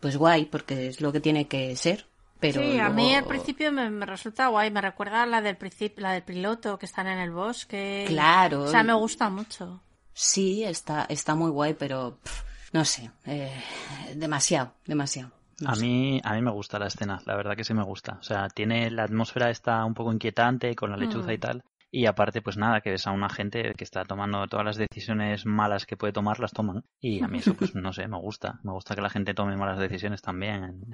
pues 0.00 0.16
guay, 0.16 0.46
porque 0.46 0.88
es 0.88 1.00
lo 1.00 1.12
que 1.12 1.20
tiene 1.20 1.46
que 1.46 1.76
ser. 1.76 2.06
Pero 2.40 2.62
sí, 2.62 2.78
a 2.80 2.88
mí 2.88 3.14
al 3.14 3.24
principio 3.26 3.70
me, 3.70 3.90
me 3.90 4.06
resulta 4.06 4.46
guay, 4.48 4.70
me 4.70 4.80
recuerda 4.80 5.22
a 5.22 5.26
la 5.26 5.42
del 5.42 5.56
principio, 5.58 6.02
la 6.02 6.12
del 6.12 6.22
piloto 6.22 6.78
que 6.78 6.86
están 6.86 7.06
en 7.06 7.18
el 7.18 7.30
bosque. 7.30 8.06
Claro. 8.08 8.62
O 8.62 8.68
sea, 8.68 8.82
me 8.82 8.94
gusta 8.94 9.28
mucho. 9.28 9.82
Sí, 10.14 10.64
está, 10.64 11.04
está 11.10 11.34
muy 11.34 11.50
guay, 11.50 11.74
pero 11.74 12.18
pff, 12.22 12.42
no 12.72 12.84
sé, 12.86 13.10
eh, 13.26 13.52
demasiado, 14.14 14.72
demasiado. 14.86 15.32
A 15.66 15.74
mí, 15.76 16.18
a 16.24 16.32
mí 16.32 16.40
me 16.40 16.50
gusta 16.50 16.78
la 16.78 16.86
escena, 16.86 17.20
la 17.26 17.36
verdad 17.36 17.54
que 17.54 17.64
sí 17.64 17.74
me 17.74 17.82
gusta. 17.84 18.16
O 18.18 18.22
sea, 18.22 18.48
tiene 18.48 18.90
la 18.90 19.02
atmósfera 19.04 19.50
está 19.50 19.84
un 19.84 19.92
poco 19.92 20.10
inquietante 20.10 20.74
con 20.74 20.90
la 20.90 20.96
lechuza 20.96 21.28
Mm. 21.28 21.32
y 21.32 21.38
tal. 21.38 21.62
Y 21.92 22.06
aparte, 22.06 22.40
pues 22.40 22.56
nada, 22.56 22.80
que 22.80 22.90
ves 22.90 23.06
a 23.06 23.10
una 23.10 23.28
gente 23.28 23.74
que 23.76 23.84
está 23.84 24.04
tomando 24.04 24.46
todas 24.46 24.64
las 24.64 24.76
decisiones 24.76 25.44
malas 25.44 25.86
que 25.86 25.96
puede 25.96 26.12
tomar, 26.12 26.38
las 26.38 26.52
toman. 26.52 26.84
Y 27.00 27.22
a 27.22 27.26
mí 27.28 27.38
eso, 27.38 27.54
pues 27.54 27.74
no 27.74 27.92
sé, 27.92 28.06
me 28.06 28.18
gusta. 28.18 28.60
Me 28.62 28.72
gusta 28.72 28.94
que 28.94 29.02
la 29.02 29.10
gente 29.10 29.34
tome 29.34 29.56
malas 29.56 29.78
decisiones 29.78 30.22
también 30.22 30.84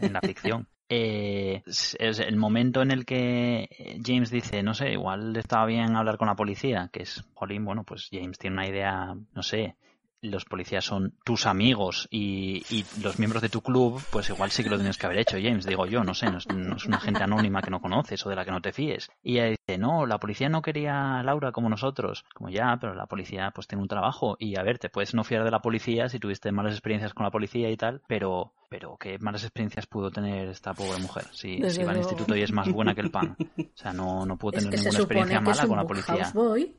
en, 0.00 0.12
la 0.12 0.20
ficción. 0.20 0.68
Eh, 0.88 1.62
es 1.66 1.96
es 1.98 2.20
el 2.20 2.36
momento 2.36 2.82
en 2.82 2.90
el 2.90 3.04
que 3.04 4.00
James 4.04 4.30
dice, 4.30 4.62
no 4.62 4.74
sé, 4.74 4.92
igual 4.92 5.36
estaba 5.36 5.66
bien 5.66 5.96
hablar 5.96 6.16
con 6.16 6.28
la 6.28 6.36
policía, 6.36 6.90
que 6.92 7.02
es, 7.02 7.24
jolín, 7.34 7.64
bueno, 7.64 7.84
pues 7.84 8.08
James 8.10 8.38
tiene 8.38 8.54
una 8.54 8.68
idea, 8.68 9.14
no 9.34 9.42
sé, 9.42 9.76
los 10.22 10.44
policías 10.44 10.84
son 10.84 11.14
tus 11.24 11.46
amigos 11.46 12.08
y, 12.10 12.62
y 12.70 12.84
los 13.02 13.18
miembros 13.18 13.42
de 13.42 13.48
tu 13.48 13.62
club, 13.62 14.02
pues 14.10 14.28
igual 14.30 14.50
sí 14.50 14.62
que 14.62 14.70
lo 14.70 14.76
tienes 14.76 14.98
que 14.98 15.06
haber 15.06 15.18
hecho, 15.18 15.38
James, 15.40 15.66
digo 15.66 15.86
yo, 15.86 16.04
no 16.04 16.14
sé, 16.14 16.30
no 16.30 16.38
es, 16.38 16.46
no 16.48 16.76
es 16.76 16.86
una 16.86 17.00
gente 17.00 17.22
anónima 17.22 17.62
que 17.62 17.70
no 17.70 17.80
conoces 17.80 18.24
o 18.26 18.30
de 18.30 18.36
la 18.36 18.44
que 18.44 18.50
no 18.50 18.60
te 18.60 18.72
fíes. 18.72 19.10
Y 19.22 19.38
ella 19.38 19.46
dice, 19.46 19.78
no, 19.78 20.06
la 20.06 20.18
policía 20.18 20.48
no 20.48 20.62
quería 20.62 21.18
a 21.18 21.22
Laura 21.22 21.52
como 21.52 21.68
nosotros. 21.68 22.24
Como 22.34 22.50
ya, 22.50 22.76
pero 22.80 22.94
la 22.94 23.06
policía 23.06 23.50
pues 23.54 23.66
tiene 23.66 23.82
un 23.82 23.88
trabajo 23.88 24.36
y 24.38 24.58
a 24.58 24.62
ver, 24.62 24.78
te 24.78 24.90
puedes 24.90 25.14
no 25.14 25.24
fiar 25.24 25.44
de 25.44 25.50
la 25.50 25.60
policía 25.60 26.08
si 26.08 26.18
tuviste 26.18 26.52
malas 26.52 26.74
experiencias 26.74 27.14
con 27.14 27.24
la 27.24 27.30
policía 27.30 27.70
y 27.70 27.76
tal, 27.76 28.02
pero 28.06 28.52
pero 28.68 28.96
qué 28.98 29.18
malas 29.18 29.42
experiencias 29.42 29.86
pudo 29.86 30.12
tener 30.12 30.48
esta 30.48 30.72
pobre 30.74 31.00
mujer 31.00 31.24
si, 31.32 31.60
va 31.60 31.90
al 31.90 31.96
instituto 31.96 32.36
y 32.36 32.42
es 32.42 32.52
más 32.52 32.70
buena 32.70 32.94
que 32.94 33.00
el 33.00 33.10
pan. 33.10 33.36
O 33.58 33.64
sea, 33.74 33.92
no, 33.92 34.24
no 34.24 34.36
pudo 34.36 34.58
Es 34.58 34.64
tener 34.64 34.78
que 34.78 34.84
ninguna 34.84 34.98
experiencia 34.98 35.40
mala 35.40 35.66
con 35.66 35.76
la 35.76 35.84
policía. 35.84 36.24
houseboy 36.24 36.76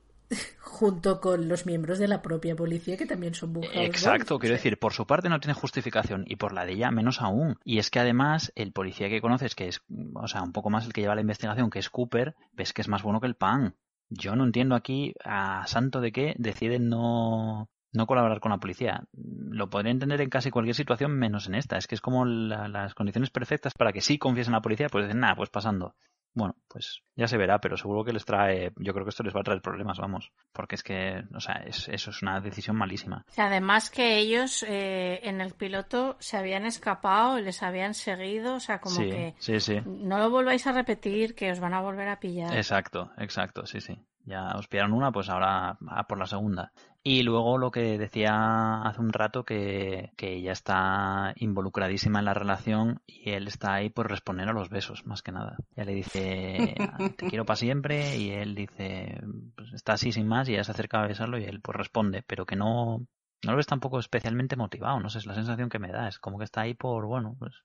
junto 0.60 1.20
con 1.22 1.48
los 1.48 1.66
miembros 1.66 2.00
de 2.00 2.08
la 2.08 2.22
propia 2.22 2.56
policía 2.56 2.98
que 2.98 3.06
también 3.06 3.34
son 3.34 3.54
houseboy. 3.54 3.86
Exacto, 3.86 4.40
quiero 4.40 4.56
decir, 4.56 4.80
por 4.80 4.94
su 4.94 5.06
parte 5.06 5.30
no 5.30 5.40
tiene 5.40 5.54
justificación 5.54 6.24
y 6.28 6.36
por 6.38 6.54
la 6.54 6.66
de 6.66 6.74
ella 6.74 6.92
menos 6.92 7.22
aún. 7.22 7.58
Y 7.64 7.80
es 7.80 7.90
que 7.90 8.00
además 8.00 8.52
el 8.56 8.72
policía 8.72 9.10
que 9.10 9.22
conoces, 9.22 9.56
que 9.56 9.68
es, 9.68 9.82
o 10.16 10.28
sea, 10.28 10.42
un 10.42 10.54
poco 10.54 10.70
más 10.70 10.86
el 10.86 10.94
que 10.94 11.02
lleva 11.02 11.16
la 11.16 11.22
investigación, 11.22 11.70
que 11.70 11.80
es 11.80 11.90
Cooper, 11.90 12.36
ves 12.54 12.74
que 12.74 12.82
es 12.82 12.88
más 12.88 13.04
bueno 13.04 13.20
que 13.22 13.28
el 13.28 13.36
pan. 13.36 13.76
Yo 14.10 14.36
no 14.36 14.44
entiendo 14.44 14.76
aquí 14.76 15.14
a 15.24 15.66
santo 15.68 16.02
de 16.02 16.12
qué 16.12 16.36
deciden 16.38 16.90
no, 16.90 17.70
no 17.94 18.08
colaborar 18.08 18.40
con 18.40 18.52
la 18.52 18.58
policía. 18.58 19.04
Lo 19.14 19.70
podría 19.70 19.92
entender 19.92 20.20
en 20.22 20.30
casi 20.30 20.52
cualquier 20.52 20.76
situación 20.76 21.12
menos 21.18 21.48
en 21.48 21.56
esta. 21.56 21.78
Es 21.78 21.88
que 21.88 21.96
es 21.96 22.02
como 22.02 22.26
la- 22.26 22.68
las 22.68 22.94
condiciones 22.94 23.30
perfectas 23.30 23.74
para 23.74 23.94
que 23.94 24.02
sí 24.02 24.18
confíes 24.18 24.48
en 24.48 24.54
la 24.54 24.62
policía, 24.62 24.90
pues 24.90 25.06
dicen, 25.06 25.22
nada, 25.22 25.36
pues 25.36 25.50
pasando. 25.50 25.96
Bueno, 26.34 26.56
pues 26.68 27.02
ya 27.16 27.28
se 27.28 27.38
verá, 27.38 27.60
pero 27.60 27.76
seguro 27.76 28.04
que 28.06 28.14
les 28.14 28.24
trae, 28.24 28.72
yo 28.78 28.94
creo 28.94 29.06
que 29.06 29.10
esto 29.10 29.24
les 29.24 29.36
va 29.36 29.42
a 29.42 29.44
traer 29.44 29.62
problemas, 29.62 29.98
vamos, 30.00 30.32
porque 30.54 30.76
es 30.76 30.84
que, 30.84 31.24
o 31.36 31.40
sea, 31.42 31.56
es- 31.66 31.90
eso 31.90 32.12
es 32.12 32.22
una 32.22 32.40
decisión 32.40 32.78
malísima. 32.78 33.26
Además 33.38 33.90
que 33.90 34.18
ellos 34.18 34.64
eh, 34.68 35.20
en 35.24 35.42
el 35.42 35.54
piloto 35.54 36.16
se 36.20 36.38
habían 36.38 36.66
escapado 36.66 37.38
les 37.40 37.62
habían 37.64 37.94
seguido, 37.94 38.56
o 38.56 38.60
sea, 38.60 38.80
como 38.80 38.96
sí, 38.96 39.10
que 39.10 39.36
sí, 39.40 39.60
sí. 39.60 39.82
no 39.86 40.20
lo 40.20 40.30
volváis 40.30 40.66
a 40.68 40.72
repetir, 40.72 41.36
que 41.36 41.52
os 41.52 41.60
van 41.60 41.74
a 41.74 41.82
volver 41.82 42.08
a 42.08 42.20
pillar. 42.20 42.56
Exacto, 42.58 43.12
exacto, 43.18 43.66
sí, 43.66 43.82
sí. 43.82 44.00
Ya 44.24 44.54
os 44.56 44.68
pillaron 44.68 44.94
una, 44.94 45.12
pues 45.12 45.30
ahora 45.30 45.78
a 45.90 46.08
por 46.08 46.20
la 46.20 46.28
segunda. 46.28 46.72
Y 47.04 47.24
luego 47.24 47.58
lo 47.58 47.72
que 47.72 47.98
decía 47.98 48.84
hace 48.84 49.02
un 49.02 49.12
rato 49.12 49.44
que, 49.44 50.12
que 50.18 50.34
ella 50.36 50.52
está 50.52 51.34
involucradísima 51.38 52.20
en 52.20 52.26
la 52.26 52.36
relación 52.36 53.02
y 53.08 53.32
él 53.32 53.48
está 53.48 53.74
ahí 53.74 53.90
por 53.90 54.08
responder 54.10 54.48
a 54.48 54.54
los 54.54 54.70
besos, 54.70 55.06
más 55.08 55.24
que 55.24 55.32
nada. 55.32 55.58
Ella 55.76 55.86
le 55.86 55.94
dice, 55.96 56.76
te 57.16 57.26
quiero 57.28 57.44
para 57.46 57.56
siempre, 57.58 58.18
y 58.18 58.30
él 58.32 58.54
dice, 58.54 59.20
pues 59.56 59.74
está 59.74 59.94
así 59.94 60.12
sin 60.12 60.28
más, 60.28 60.48
y 60.48 60.54
ella 60.54 60.64
se 60.64 60.72
acerca 60.74 61.02
a 61.02 61.08
besarlo 61.08 61.40
y 61.40 61.46
él 61.46 61.60
pues 61.62 61.76
responde, 61.76 62.22
pero 62.22 62.46
que 62.46 62.56
no, 62.56 63.00
no 63.44 63.52
lo 63.52 63.58
ves 63.58 63.66
tampoco 63.68 63.98
especialmente 63.98 64.56
motivado, 64.56 65.00
no 65.00 65.10
sé, 65.10 65.18
es 65.20 65.26
la 65.26 65.34
sensación 65.36 65.70
que 65.70 65.80
me 65.80 65.92
da, 65.92 66.08
es 66.08 66.20
como 66.20 66.38
que 66.38 66.46
está 66.46 66.62
ahí 66.62 66.76
por, 66.76 67.08
bueno, 67.08 67.36
pues 67.40 67.64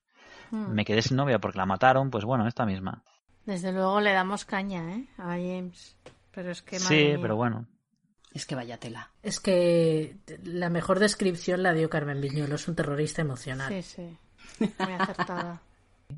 Hmm. 0.50 0.74
me 0.74 0.84
quedé 0.86 1.02
sin 1.02 1.16
novia 1.18 1.38
porque 1.40 1.58
la 1.58 1.66
mataron, 1.66 2.10
pues 2.10 2.24
bueno, 2.24 2.46
esta 2.48 2.66
misma. 2.66 3.02
Desde 3.46 3.72
luego 3.72 4.00
le 4.00 4.12
damos 4.12 4.44
caña, 4.44 4.92
¿eh? 4.94 5.06
A 5.16 5.30
James. 5.30 5.96
Pero 6.34 6.50
es 6.50 6.60
que 6.62 6.78
Sí, 6.78 7.16
pero 7.20 7.36
bueno. 7.36 7.66
Es 8.32 8.44
que 8.46 8.54
vaya 8.54 8.78
tela. 8.78 9.10
Es 9.22 9.40
que 9.40 10.16
la 10.44 10.68
mejor 10.68 10.98
descripción 10.98 11.62
la 11.62 11.72
dio 11.72 11.88
Carmen 11.88 12.20
Viñuelo, 12.20 12.56
es 12.56 12.68
un 12.68 12.74
terrorista 12.74 13.22
emocional. 13.22 13.72
Sí, 13.72 13.82
sí. 13.82 14.18
Muy 14.78 14.92
acertada. 14.92 15.60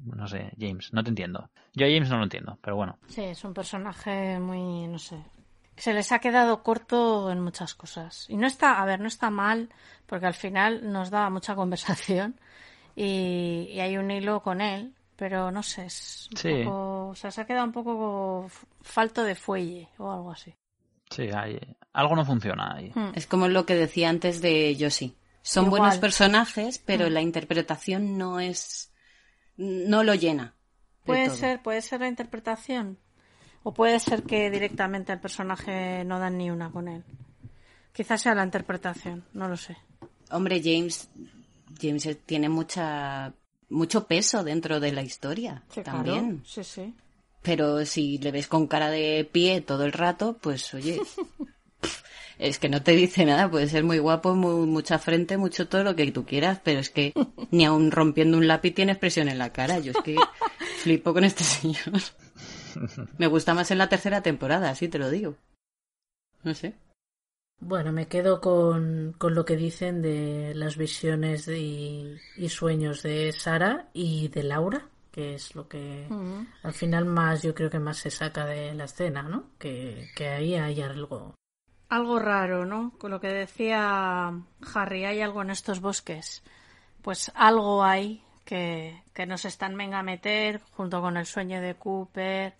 No 0.04 0.28
sé, 0.28 0.52
James, 0.60 0.92
no 0.92 1.02
te 1.02 1.08
entiendo. 1.08 1.48
Yo 1.72 1.86
a 1.86 1.88
James 1.88 2.10
no 2.10 2.18
lo 2.18 2.24
entiendo, 2.24 2.58
pero 2.60 2.76
bueno. 2.76 2.98
Sí, 3.08 3.22
es 3.22 3.42
un 3.42 3.54
personaje 3.54 4.38
muy, 4.38 4.86
no 4.86 4.98
sé. 4.98 5.16
Se 5.78 5.94
les 5.94 6.12
ha 6.12 6.18
quedado 6.18 6.62
corto 6.62 7.30
en 7.30 7.40
muchas 7.40 7.74
cosas. 7.74 8.26
Y 8.28 8.36
no 8.36 8.46
está, 8.46 8.82
a 8.82 8.84
ver, 8.84 9.00
no 9.00 9.06
está 9.08 9.30
mal, 9.30 9.70
porque 10.04 10.26
al 10.26 10.34
final 10.34 10.92
nos 10.92 11.08
da 11.08 11.30
mucha 11.30 11.54
conversación 11.54 12.38
y, 12.96 13.70
y 13.72 13.80
hay 13.80 13.96
un 13.96 14.10
hilo 14.10 14.42
con 14.42 14.60
él, 14.60 14.92
pero 15.16 15.50
no 15.50 15.62
sé, 15.62 15.86
es 15.86 16.28
un 16.32 16.36
Sí. 16.36 16.64
poco, 16.64 17.08
o 17.08 17.14
sea, 17.14 17.30
se 17.30 17.40
ha 17.40 17.46
quedado 17.46 17.64
un 17.64 17.72
poco 17.72 18.46
falto 18.82 19.24
de 19.24 19.34
fuelle 19.36 19.88
o 19.96 20.12
algo 20.12 20.32
así. 20.32 20.54
Sí, 21.10 21.30
hay, 21.34 21.58
algo 21.92 22.16
no 22.16 22.24
funciona 22.24 22.74
ahí. 22.76 22.90
Hmm. 22.94 23.12
Es 23.14 23.26
como 23.26 23.48
lo 23.48 23.64
que 23.66 23.74
decía 23.74 24.08
antes 24.08 24.40
de 24.40 24.74
Yoshi. 24.76 25.16
Son 25.42 25.66
Igual. 25.66 25.80
buenos 25.80 25.98
personajes, 25.98 26.78
pero 26.78 27.08
Mm. 27.08 27.12
la 27.12 27.20
interpretación 27.22 28.18
no 28.18 28.40
es. 28.40 28.92
no 29.56 30.04
lo 30.04 30.14
llena. 30.14 30.54
de 31.00 31.04
Puede 31.14 31.26
todo. 31.26 31.36
ser, 31.36 31.62
puede 31.62 31.82
ser 31.82 32.00
la 32.00 32.08
interpretación. 32.08 32.98
O 33.62 33.72
puede 33.74 33.98
ser 33.98 34.22
que 34.22 34.50
directamente 34.50 35.10
al 35.10 35.20
personaje 35.20 36.04
no 36.04 36.18
dan 36.18 36.36
ni 36.38 36.50
una 36.50 36.70
con 36.70 36.86
él. 36.88 37.02
Quizás 37.92 38.20
sea 38.22 38.34
la 38.34 38.44
interpretación, 38.44 39.24
no 39.32 39.48
lo 39.48 39.56
sé. 39.56 39.76
Hombre, 40.30 40.60
James. 40.62 41.08
James 41.80 42.08
tiene 42.26 42.48
mucha. 42.48 43.32
mucho 43.70 44.06
peso 44.06 44.44
dentro 44.44 44.78
de 44.80 44.92
la 44.92 45.02
historia. 45.02 45.62
Sí, 45.70 45.82
también. 45.82 46.26
claro. 46.38 46.44
Sí, 46.44 46.62
sí. 46.64 46.94
Pero 47.42 47.84
si 47.86 48.18
le 48.18 48.32
ves 48.32 48.46
con 48.46 48.66
cara 48.66 48.90
de 48.90 49.28
pie 49.30 49.60
todo 49.60 49.84
el 49.84 49.92
rato, 49.92 50.38
pues 50.40 50.72
oye. 50.74 51.00
Es 52.38 52.60
que 52.60 52.68
no 52.68 52.82
te 52.82 52.92
dice 52.92 53.24
nada, 53.24 53.50
puede 53.50 53.66
ser 53.66 53.82
muy 53.82 53.98
guapo, 53.98 54.34
muy, 54.34 54.64
mucha 54.66 55.00
frente, 55.00 55.36
mucho 55.36 55.66
todo 55.66 55.82
lo 55.82 55.96
que 55.96 56.10
tú 56.12 56.24
quieras, 56.24 56.60
pero 56.62 56.78
es 56.78 56.88
que 56.88 57.12
ni 57.50 57.64
aun 57.64 57.90
rompiendo 57.90 58.38
un 58.38 58.46
lápiz 58.46 58.74
tiene 58.74 58.92
expresión 58.92 59.28
en 59.28 59.38
la 59.38 59.52
cara. 59.52 59.80
Yo 59.80 59.90
es 59.90 59.98
que 60.04 60.14
flipo 60.78 61.12
con 61.12 61.24
este 61.24 61.42
señor. 61.42 62.00
Me 63.18 63.26
gusta 63.26 63.54
más 63.54 63.72
en 63.72 63.78
la 63.78 63.88
tercera 63.88 64.22
temporada, 64.22 64.70
así 64.70 64.86
te 64.86 64.98
lo 64.98 65.10
digo. 65.10 65.34
No 66.44 66.54
sé. 66.54 66.74
Bueno, 67.60 67.90
me 67.90 68.06
quedo 68.06 68.40
con, 68.40 69.16
con 69.18 69.34
lo 69.34 69.44
que 69.44 69.56
dicen 69.56 70.00
de 70.00 70.54
las 70.54 70.76
visiones 70.76 71.48
y, 71.48 72.14
y 72.36 72.48
sueños 72.50 73.02
de 73.02 73.32
Sara 73.32 73.88
y 73.92 74.28
de 74.28 74.44
Laura, 74.44 74.86
que 75.18 75.34
es 75.34 75.56
lo 75.56 75.66
que 75.66 76.06
al 76.62 76.72
final 76.72 77.04
más 77.04 77.42
yo 77.42 77.52
creo 77.52 77.68
que 77.68 77.80
más 77.80 77.96
se 77.96 78.08
saca 78.08 78.46
de 78.46 78.72
la 78.72 78.84
escena, 78.84 79.22
¿no? 79.22 79.46
Que, 79.58 80.08
que 80.14 80.28
ahí 80.28 80.54
hay 80.54 80.80
algo. 80.80 81.34
Algo 81.88 82.20
raro, 82.20 82.64
¿no? 82.64 82.92
Con 82.98 83.10
lo 83.10 83.20
que 83.20 83.26
decía 83.26 84.32
Harry, 84.72 85.06
hay 85.06 85.20
algo 85.20 85.42
en 85.42 85.50
estos 85.50 85.80
bosques. 85.80 86.44
Pues 87.02 87.32
algo 87.34 87.82
hay 87.82 88.22
que, 88.44 89.02
que 89.12 89.26
nos 89.26 89.44
están 89.44 89.76
venga 89.76 89.98
a 89.98 90.04
meter 90.04 90.60
junto 90.76 91.00
con 91.00 91.16
el 91.16 91.26
sueño 91.26 91.60
de 91.60 91.74
Cooper, 91.74 92.54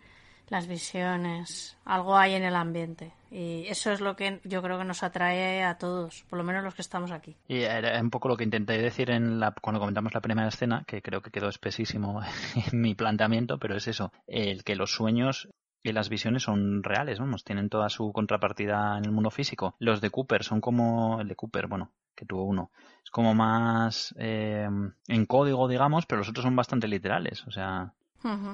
las 0.48 0.66
visiones. 0.66 1.76
Algo 1.84 2.16
hay 2.16 2.34
en 2.34 2.42
el 2.42 2.56
ambiente. 2.56 3.12
Y 3.30 3.66
eso 3.68 3.92
es 3.92 4.00
lo 4.00 4.16
que 4.16 4.40
yo 4.44 4.62
creo 4.62 4.78
que 4.78 4.84
nos 4.84 5.02
atrae 5.02 5.62
a 5.62 5.76
todos, 5.76 6.24
por 6.28 6.38
lo 6.38 6.44
menos 6.44 6.64
los 6.64 6.74
que 6.74 6.82
estamos 6.82 7.10
aquí. 7.10 7.36
Y 7.46 7.58
era 7.58 8.00
un 8.00 8.10
poco 8.10 8.28
lo 8.28 8.36
que 8.36 8.44
intenté 8.44 8.78
decir 8.78 9.10
en 9.10 9.38
la, 9.40 9.52
cuando 9.60 9.80
comentamos 9.80 10.14
la 10.14 10.20
primera 10.20 10.48
escena, 10.48 10.84
que 10.86 11.02
creo 11.02 11.20
que 11.20 11.30
quedó 11.30 11.48
espesísimo 11.48 12.22
en 12.72 12.80
mi 12.80 12.94
planteamiento, 12.94 13.58
pero 13.58 13.76
es 13.76 13.88
eso, 13.88 14.12
el 14.26 14.64
que 14.64 14.76
los 14.76 14.92
sueños 14.92 15.48
y 15.82 15.92
las 15.92 16.08
visiones 16.08 16.42
son 16.42 16.82
reales, 16.82 17.18
vamos, 17.18 17.44
tienen 17.44 17.68
toda 17.68 17.88
su 17.88 18.12
contrapartida 18.12 18.98
en 18.98 19.04
el 19.04 19.12
mundo 19.12 19.30
físico. 19.30 19.76
Los 19.78 20.00
de 20.00 20.10
Cooper 20.10 20.42
son 20.42 20.60
como 20.60 21.20
el 21.20 21.28
de 21.28 21.36
Cooper, 21.36 21.66
bueno, 21.66 21.92
que 22.14 22.26
tuvo 22.26 22.44
uno, 22.44 22.70
es 23.04 23.10
como 23.10 23.34
más 23.34 24.14
eh, 24.18 24.68
en 25.06 25.26
código, 25.26 25.68
digamos, 25.68 26.06
pero 26.06 26.18
los 26.18 26.28
otros 26.28 26.44
son 26.44 26.56
bastante 26.56 26.88
literales, 26.88 27.46
o 27.46 27.50
sea, 27.50 27.92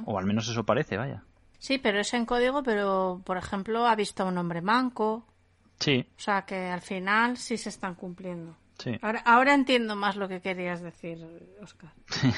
o 0.04 0.18
al 0.18 0.26
menos 0.26 0.48
eso 0.48 0.64
parece, 0.64 0.96
vaya. 0.96 1.24
Sí, 1.64 1.78
pero 1.78 1.98
es 1.98 2.12
en 2.12 2.26
código, 2.26 2.62
pero 2.62 3.22
por 3.24 3.38
ejemplo 3.38 3.86
ha 3.86 3.96
visto 3.96 4.22
a 4.22 4.26
un 4.26 4.36
hombre 4.36 4.60
manco, 4.60 5.24
Sí, 5.80 6.06
o 6.14 6.20
sea 6.20 6.42
que 6.42 6.66
al 6.68 6.82
final 6.82 7.38
sí 7.38 7.56
se 7.56 7.70
están 7.70 7.94
cumpliendo. 7.94 8.54
sí. 8.78 8.98
Ahora, 9.00 9.20
ahora 9.24 9.54
entiendo 9.54 9.96
más 9.96 10.16
lo 10.16 10.28
que 10.28 10.42
querías 10.42 10.82
decir, 10.82 11.26
Oscar. 11.62 11.90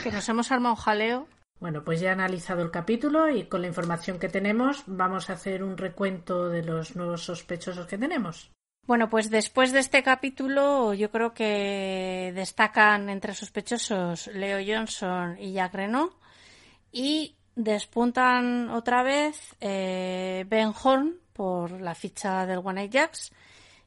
Que 0.05 0.13
nos 0.13 0.29
hemos 0.29 0.53
armado 0.53 0.77
un 0.77 0.81
jaleo. 0.81 1.27
Bueno, 1.59 1.83
pues 1.83 1.99
ya 1.99 2.11
he 2.11 2.13
analizado 2.13 2.63
el 2.63 2.71
capítulo 2.71 3.29
y 3.29 3.47
con 3.47 3.63
la 3.63 3.67
información 3.67 4.21
que 4.21 4.29
tenemos 4.29 4.85
vamos 4.87 5.29
a 5.29 5.33
hacer 5.33 5.65
un 5.65 5.77
recuento 5.77 6.49
de 6.49 6.63
los 6.63 6.95
nuevos 6.95 7.25
sospechosos 7.25 7.89
que 7.89 7.99
tenemos. 7.99 8.53
Bueno, 8.87 9.11
pues 9.11 9.29
después 9.29 9.73
de 9.73 9.81
este 9.81 10.05
capítulo, 10.05 10.95
yo 10.95 11.11
creo 11.11 11.35
que 11.35 12.31
destacan 12.33 13.09
entre 13.09 13.35
sospechosos 13.35 14.29
Leo 14.29 14.61
Johnson 14.65 15.37
y 15.41 15.53
Jack 15.53 15.75
Renault. 15.75 16.13
Y 16.93 17.35
despuntan 17.57 18.71
otra 18.71 19.03
vez 19.03 19.57
eh, 19.61 20.45
Ben 20.49 20.73
Horn 20.81 21.19
por 21.33 21.81
la 21.81 21.95
ficha 21.95 22.47
del 22.47 22.59
One 22.59 22.75
Night 22.75 22.93
Jacks 22.93 23.33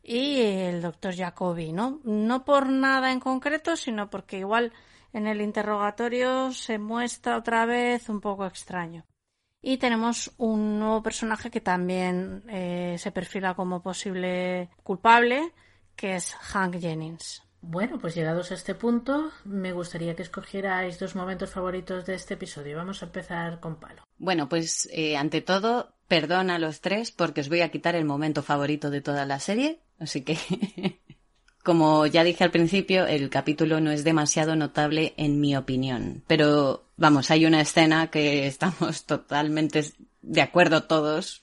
y 0.03 0.41
el 0.41 0.81
doctor 0.81 1.15
Jacoby, 1.15 1.71
¿no? 1.71 2.01
No 2.03 2.43
por 2.43 2.67
nada 2.67 3.11
en 3.11 3.19
concreto, 3.19 3.75
sino 3.75 4.09
porque 4.09 4.39
igual 4.39 4.73
en 5.13 5.27
el 5.27 5.41
interrogatorio 5.41 6.51
se 6.51 6.77
muestra 6.77 7.37
otra 7.37 7.65
vez 7.65 8.09
un 8.09 8.19
poco 8.19 8.45
extraño. 8.45 9.05
Y 9.61 9.77
tenemos 9.77 10.31
un 10.37 10.79
nuevo 10.79 11.03
personaje 11.03 11.51
que 11.51 11.61
también 11.61 12.43
eh, 12.47 12.95
se 12.97 13.11
perfila 13.11 13.55
como 13.55 13.81
posible 13.81 14.69
culpable, 14.83 15.53
que 15.95 16.15
es 16.15 16.33
Hank 16.33 16.79
Jennings. 16.79 17.43
Bueno, 17.61 17.99
pues 17.99 18.15
llegados 18.15 18.51
a 18.51 18.53
este 18.53 18.73
punto, 18.73 19.31
me 19.43 19.73
gustaría 19.73 20.15
que 20.15 20.23
escogierais 20.23 20.97
dos 20.97 21.15
momentos 21.15 21.49
favoritos 21.49 22.05
de 22.05 22.15
este 22.15 22.35
episodio. 22.35 22.77
Vamos 22.77 23.01
a 23.03 23.07
empezar 23.07 23.59
con 23.59 23.79
Palo. 23.79 24.03
Bueno, 24.17 24.47
pues 24.47 24.87
eh, 24.91 25.17
ante 25.17 25.41
todo, 25.41 25.93
perdón 26.07 26.49
a 26.49 26.59
los 26.59 26.81
tres 26.81 27.11
porque 27.11 27.41
os 27.41 27.49
voy 27.49 27.61
a 27.61 27.69
quitar 27.69 27.95
el 27.95 28.05
momento 28.05 28.43
favorito 28.43 28.89
de 28.89 29.01
toda 29.01 29.25
la 29.25 29.39
serie. 29.39 29.81
Así 29.99 30.21
que, 30.21 30.37
como 31.63 32.05
ya 32.05 32.23
dije 32.23 32.45
al 32.45 32.51
principio, 32.51 33.05
el 33.05 33.29
capítulo 33.29 33.81
no 33.81 33.91
es 33.91 34.05
demasiado 34.05 34.55
notable 34.55 35.13
en 35.17 35.41
mi 35.41 35.57
opinión. 35.57 36.23
Pero, 36.27 36.85
vamos, 36.95 37.29
hay 37.29 37.45
una 37.45 37.59
escena 37.59 38.09
que 38.09 38.47
estamos 38.47 39.05
totalmente 39.05 39.83
de 40.21 40.41
acuerdo 40.41 40.83
todos, 40.83 41.41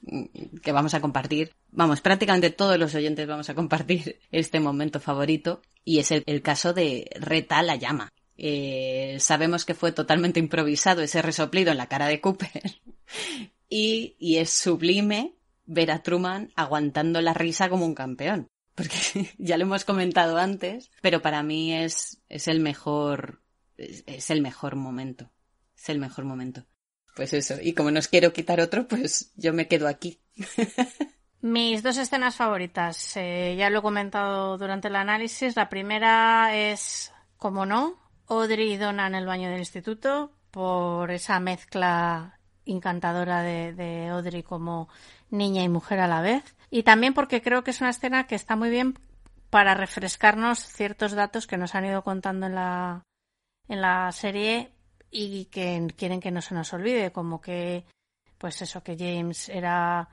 que 0.63 0.73
vamos 0.73 0.95
a 0.95 1.01
compartir. 1.01 1.53
Vamos, 1.71 2.01
prácticamente 2.01 2.51
todos 2.51 2.79
los 2.79 2.95
oyentes 2.95 3.27
vamos 3.27 3.51
a 3.51 3.55
compartir 3.55 4.19
este 4.31 4.61
momento 4.61 4.99
favorito 4.99 5.61
y 5.87 6.01
es 6.01 6.11
el, 6.11 6.43
caso 6.43 6.75
de 6.75 7.09
Reta 7.15 7.63
la 7.63 7.77
llama. 7.77 8.13
Eh, 8.37 9.17
sabemos 9.21 9.65
que 9.65 9.75
fue 9.75 9.93
totalmente 9.93 10.41
improvisado 10.41 11.01
ese 11.01 11.23
resoplido 11.23 11.71
en 11.71 11.79
la 11.79 11.89
cara 11.89 12.09
de 12.09 12.21
Cooper 12.21 12.81
y, 13.71 14.17
y 14.19 14.39
es 14.39 14.51
sublime 14.51 15.37
ver 15.65 15.93
a 15.93 16.03
Truman 16.03 16.53
aguantando 16.57 17.23
la 17.23 17.35
risa 17.35 17.71
como 17.71 17.87
un 17.87 17.95
campeón. 17.95 18.49
Porque 18.75 18.97
ya 19.39 19.57
lo 19.57 19.63
hemos 19.63 19.85
comentado 19.85 20.39
antes, 20.39 20.91
pero 21.01 21.23
para 21.23 21.45
mí 21.45 21.73
es, 21.73 22.21
es 22.29 22.49
el 22.49 22.59
mejor, 22.59 23.41
es 23.77 24.31
el 24.31 24.43
mejor 24.43 24.75
momento. 24.75 25.31
Es 25.77 25.89
el 25.89 26.01
mejor 26.01 26.25
momento. 26.25 26.67
Pues 27.15 27.33
eso, 27.33 27.55
y 27.63 27.75
como 27.75 27.93
no 27.93 28.01
os 28.01 28.09
quiero 28.09 28.33
quitar 28.33 28.61
otro, 28.61 28.89
pues 28.89 29.33
yo 29.37 29.53
me 29.53 29.69
quedo 29.69 29.87
aquí. 29.87 30.21
Mis 31.47 31.85
dos 31.85 31.97
escenas 31.97 32.35
favoritas, 32.35 33.17
eh, 33.17 33.55
ya 33.57 33.71
lo 33.71 33.79
he 33.79 33.83
comentado 33.83 34.59
durante 34.59 34.89
el 34.89 34.97
análisis. 34.97 35.55
La 35.55 35.69
primera 35.69 36.53
es, 36.57 37.15
como 37.37 37.65
no, 37.65 37.95
Audrey 38.27 38.73
y 38.73 38.77
Donna 38.77 39.07
en 39.07 39.15
el 39.15 39.27
baño 39.27 39.49
del 39.49 39.61
instituto, 39.61 40.33
por 40.51 41.13
esa 41.13 41.39
mezcla 41.39 42.41
encantadora 42.65 43.43
de, 43.43 43.73
de 43.75 44.09
Audrey 44.09 44.43
como 44.43 44.89
niña 45.31 45.63
y 45.63 45.69
mujer 45.69 46.01
a 46.01 46.09
la 46.09 46.21
vez. 46.21 46.57
Y 46.69 46.83
también 46.83 47.15
porque 47.15 47.41
creo 47.41 47.63
que 47.63 47.71
es 47.71 47.81
una 47.81 47.91
escena 47.91 48.27
que 48.27 48.35
está 48.35 48.57
muy 48.57 48.69
bien 48.69 48.99
para 49.49 49.75
refrescarnos 49.75 50.59
ciertos 50.59 51.13
datos 51.13 51.47
que 51.47 51.59
nos 51.59 51.77
han 51.77 51.85
ido 51.85 52.03
contando 52.03 52.47
en 52.47 52.57
la, 52.57 53.05
en 53.69 53.83
la 53.83 54.11
serie 54.11 54.73
y 55.13 55.45
que 55.45 55.95
quieren 55.97 56.19
que 56.19 56.33
no 56.33 56.43
se 56.43 56.57
nos 56.57 56.73
olvide, 56.73 57.13
como 57.13 57.41
que, 57.41 57.85
pues 58.37 58.63
eso, 58.63 58.83
que 58.83 58.97
James 58.99 59.49
era 59.49 60.09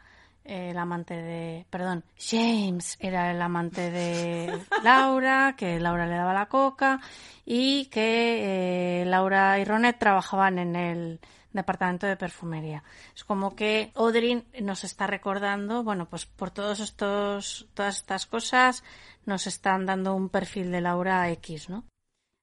el 0.46 0.78
amante 0.78 1.16
de, 1.16 1.66
perdón, 1.70 2.04
James 2.18 2.98
era 3.00 3.32
el 3.32 3.42
amante 3.42 3.92
de 3.92 4.62
Laura, 4.84 5.56
que 5.58 5.80
Laura 5.80 6.06
le 6.06 6.16
daba 6.16 6.34
la 6.34 6.48
coca 6.48 7.00
y 7.46 7.86
que 7.86 9.02
eh, 9.02 9.06
Laura 9.06 9.60
y 9.60 9.64
Ronet 9.64 9.98
trabajaban 9.98 10.60
en 10.60 10.76
el 10.76 11.20
departamento 11.54 12.08
de 12.08 12.18
perfumería. 12.18 12.84
Es 13.16 13.24
como 13.24 13.56
que 13.56 13.92
Audrey 13.96 14.46
nos 14.62 14.84
está 14.84 15.08
recordando, 15.08 15.84
bueno, 15.84 16.08
pues 16.10 16.26
por 16.26 16.52
todos 16.52 16.80
estos, 16.80 17.68
todas 17.74 17.98
estas 17.98 18.26
cosas 18.26 18.84
nos 19.26 19.48
están 19.48 19.86
dando 19.86 20.16
un 20.16 20.30
perfil 20.30 20.72
de 20.72 20.82
Laura 20.82 21.30
X, 21.32 21.70
¿no? 21.70 21.86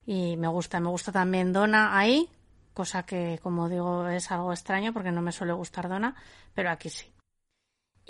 Y 0.06 0.36
me 0.36 0.48
gusta, 0.48 0.80
me 0.80 0.88
gusta 0.88 1.12
también 1.12 1.52
Donna 1.52 1.98
ahí, 1.98 2.28
cosa 2.72 3.02
que, 3.04 3.38
como 3.42 3.68
digo, 3.68 4.08
es 4.08 4.30
algo 4.30 4.52
extraño 4.52 4.92
porque 4.92 5.12
no 5.12 5.20
me 5.20 5.32
suele 5.32 5.52
gustar 5.52 5.88
Donna, 5.88 6.14
pero 6.54 6.70
aquí 6.70 6.88
sí. 6.88 7.12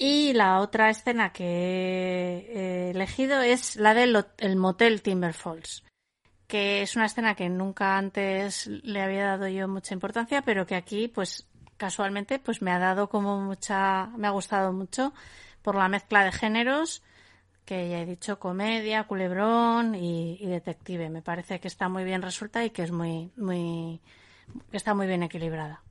Y 0.02 0.32
la 0.32 0.60
otra 0.60 0.88
escena 0.88 1.30
que 1.30 1.44
he 1.44 2.90
elegido 2.92 3.42
es 3.42 3.76
la 3.76 3.92
del 3.92 4.24
el 4.38 4.56
motel 4.56 5.02
Timber 5.02 5.34
Falls, 5.34 5.84
que 6.46 6.80
es 6.80 6.96
una 6.96 7.04
escena 7.04 7.34
que 7.34 7.50
nunca 7.50 7.98
antes 7.98 8.66
le 8.66 9.02
había 9.02 9.26
dado 9.26 9.46
yo 9.48 9.68
mucha 9.68 9.92
importancia, 9.92 10.40
pero 10.40 10.64
que 10.64 10.74
aquí, 10.74 11.08
pues 11.08 11.46
casualmente, 11.76 12.38
pues 12.38 12.62
me 12.62 12.70
ha 12.72 12.78
dado 12.78 13.10
como 13.10 13.42
mucha, 13.42 14.06
me 14.16 14.26
ha 14.26 14.30
gustado 14.30 14.72
mucho 14.72 15.12
por 15.60 15.74
la 15.74 15.90
mezcla 15.90 16.24
de 16.24 16.32
géneros, 16.32 17.02
que 17.66 17.90
ya 17.90 18.00
he 18.00 18.06
dicho 18.06 18.38
comedia, 18.38 19.04
culebrón 19.04 19.94
y, 19.94 20.38
y 20.40 20.46
detective. 20.46 21.10
Me 21.10 21.20
parece 21.20 21.60
que 21.60 21.68
está 21.68 21.90
muy 21.90 22.04
bien 22.04 22.22
resuelta 22.22 22.64
y 22.64 22.70
que 22.70 22.84
es 22.84 22.90
muy, 22.90 23.32
muy, 23.36 24.00
está 24.72 24.94
muy 24.94 25.06
bien 25.06 25.24
equilibrada. 25.24 25.82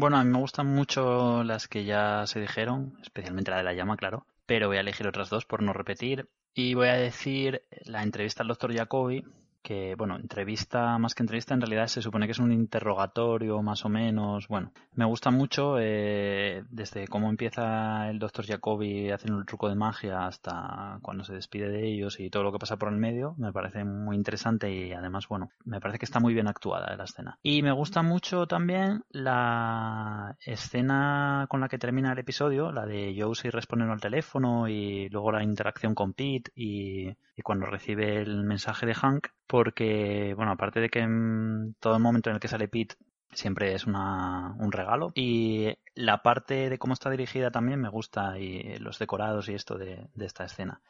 Bueno, 0.00 0.16
a 0.16 0.22
mí 0.22 0.30
me 0.30 0.38
gustan 0.38 0.68
mucho 0.68 1.42
las 1.42 1.66
que 1.66 1.84
ya 1.84 2.24
se 2.28 2.38
dijeron, 2.38 2.96
especialmente 3.02 3.50
la 3.50 3.56
de 3.56 3.64
la 3.64 3.72
llama, 3.72 3.96
claro, 3.96 4.28
pero 4.46 4.68
voy 4.68 4.76
a 4.76 4.80
elegir 4.80 5.08
otras 5.08 5.28
dos 5.28 5.44
por 5.44 5.60
no 5.60 5.72
repetir. 5.72 6.28
Y 6.54 6.74
voy 6.74 6.86
a 6.86 6.92
decir 6.92 7.64
la 7.84 8.04
entrevista 8.04 8.44
al 8.44 8.48
doctor 8.48 8.72
Jacobi, 8.72 9.24
que, 9.62 9.94
bueno, 9.96 10.16
entrevista, 10.16 10.98
más 10.98 11.14
que 11.14 11.22
entrevista, 11.22 11.54
en 11.54 11.60
realidad 11.60 11.86
se 11.86 12.02
supone 12.02 12.26
que 12.26 12.32
es 12.32 12.38
un 12.38 12.52
interrogatorio 12.52 13.62
más 13.62 13.84
o 13.84 13.88
menos. 13.88 14.48
Bueno, 14.48 14.72
me 14.94 15.04
gusta 15.04 15.30
mucho 15.30 15.76
eh, 15.78 16.64
desde 16.70 17.06
cómo 17.08 17.28
empieza 17.28 18.08
el 18.08 18.18
doctor 18.18 18.46
Jacobi 18.46 19.10
haciendo 19.10 19.38
el 19.38 19.46
truco 19.46 19.68
de 19.68 19.74
magia 19.74 20.26
hasta 20.26 20.98
cuando 21.02 21.24
se 21.24 21.34
despide 21.34 21.68
de 21.68 21.86
ellos 21.86 22.20
y 22.20 22.30
todo 22.30 22.42
lo 22.42 22.52
que 22.52 22.58
pasa 22.58 22.76
por 22.76 22.92
el 22.92 22.98
medio. 22.98 23.34
Me 23.38 23.52
parece 23.52 23.84
muy 23.84 24.16
interesante 24.16 24.70
y 24.72 24.92
además, 24.92 25.28
bueno, 25.28 25.50
me 25.64 25.80
parece 25.80 25.98
que 25.98 26.06
está 26.06 26.20
muy 26.20 26.34
bien 26.34 26.48
actuada 26.48 26.96
la 26.96 27.04
escena. 27.04 27.38
Y 27.42 27.62
me 27.62 27.72
gusta 27.72 28.02
mucho 28.02 28.46
también 28.46 29.04
la 29.10 30.36
escena 30.40 31.46
con 31.48 31.60
la 31.60 31.68
que 31.68 31.78
termina 31.78 32.12
el 32.12 32.18
episodio, 32.18 32.72
la 32.72 32.86
de 32.86 33.16
Josie 33.18 33.50
respondiendo 33.50 33.92
al 33.92 34.00
teléfono 34.00 34.68
y 34.68 35.08
luego 35.08 35.32
la 35.32 35.42
interacción 35.42 35.94
con 35.94 36.12
Pete 36.12 36.50
y, 36.54 37.08
y 37.08 37.42
cuando 37.42 37.66
recibe 37.66 38.20
el 38.20 38.44
mensaje 38.44 38.86
de 38.86 38.94
Hank 38.94 39.28
porque, 39.48 40.34
bueno, 40.36 40.52
aparte 40.52 40.78
de 40.80 40.88
que 40.88 41.00
en 41.00 41.74
todo 41.80 41.96
el 41.96 42.02
momento 42.02 42.30
en 42.30 42.36
el 42.36 42.40
que 42.40 42.48
sale 42.48 42.68
Pete 42.68 42.94
siempre 43.32 43.74
es 43.74 43.86
una, 43.86 44.54
un 44.58 44.70
regalo 44.72 45.12
y 45.14 45.74
la 45.94 46.22
parte 46.22 46.70
de 46.70 46.78
cómo 46.78 46.94
está 46.94 47.10
dirigida 47.10 47.50
también 47.50 47.80
me 47.80 47.88
gusta 47.88 48.38
y 48.38 48.76
los 48.76 48.98
decorados 48.98 49.48
y 49.48 49.54
esto 49.54 49.76
de, 49.76 50.08
esta 50.18 50.44
escena. 50.44 50.80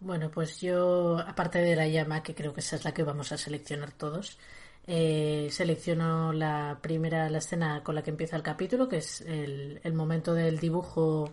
Bueno, 0.00 0.30
pues 0.30 0.60
yo, 0.60 1.18
aparte 1.18 1.58
de 1.58 1.76
la 1.76 1.88
llama, 1.88 2.22
que 2.22 2.34
creo 2.34 2.52
que 2.52 2.60
esa 2.60 2.76
es 2.76 2.84
la 2.84 2.94
que 2.94 3.02
vamos 3.02 3.32
a 3.32 3.38
seleccionar 3.38 3.92
todos, 3.92 4.38
eh, 4.86 5.48
selecciono 5.50 6.32
la 6.32 6.78
primera, 6.80 7.28
la 7.28 7.38
escena 7.38 7.82
con 7.82 7.94
la 7.94 8.02
que 8.02 8.10
empieza 8.10 8.36
el 8.36 8.42
capítulo, 8.42 8.88
que 8.88 8.98
es 8.98 9.20
el, 9.22 9.80
el 9.82 9.92
momento 9.94 10.34
del 10.34 10.58
dibujo 10.58 11.32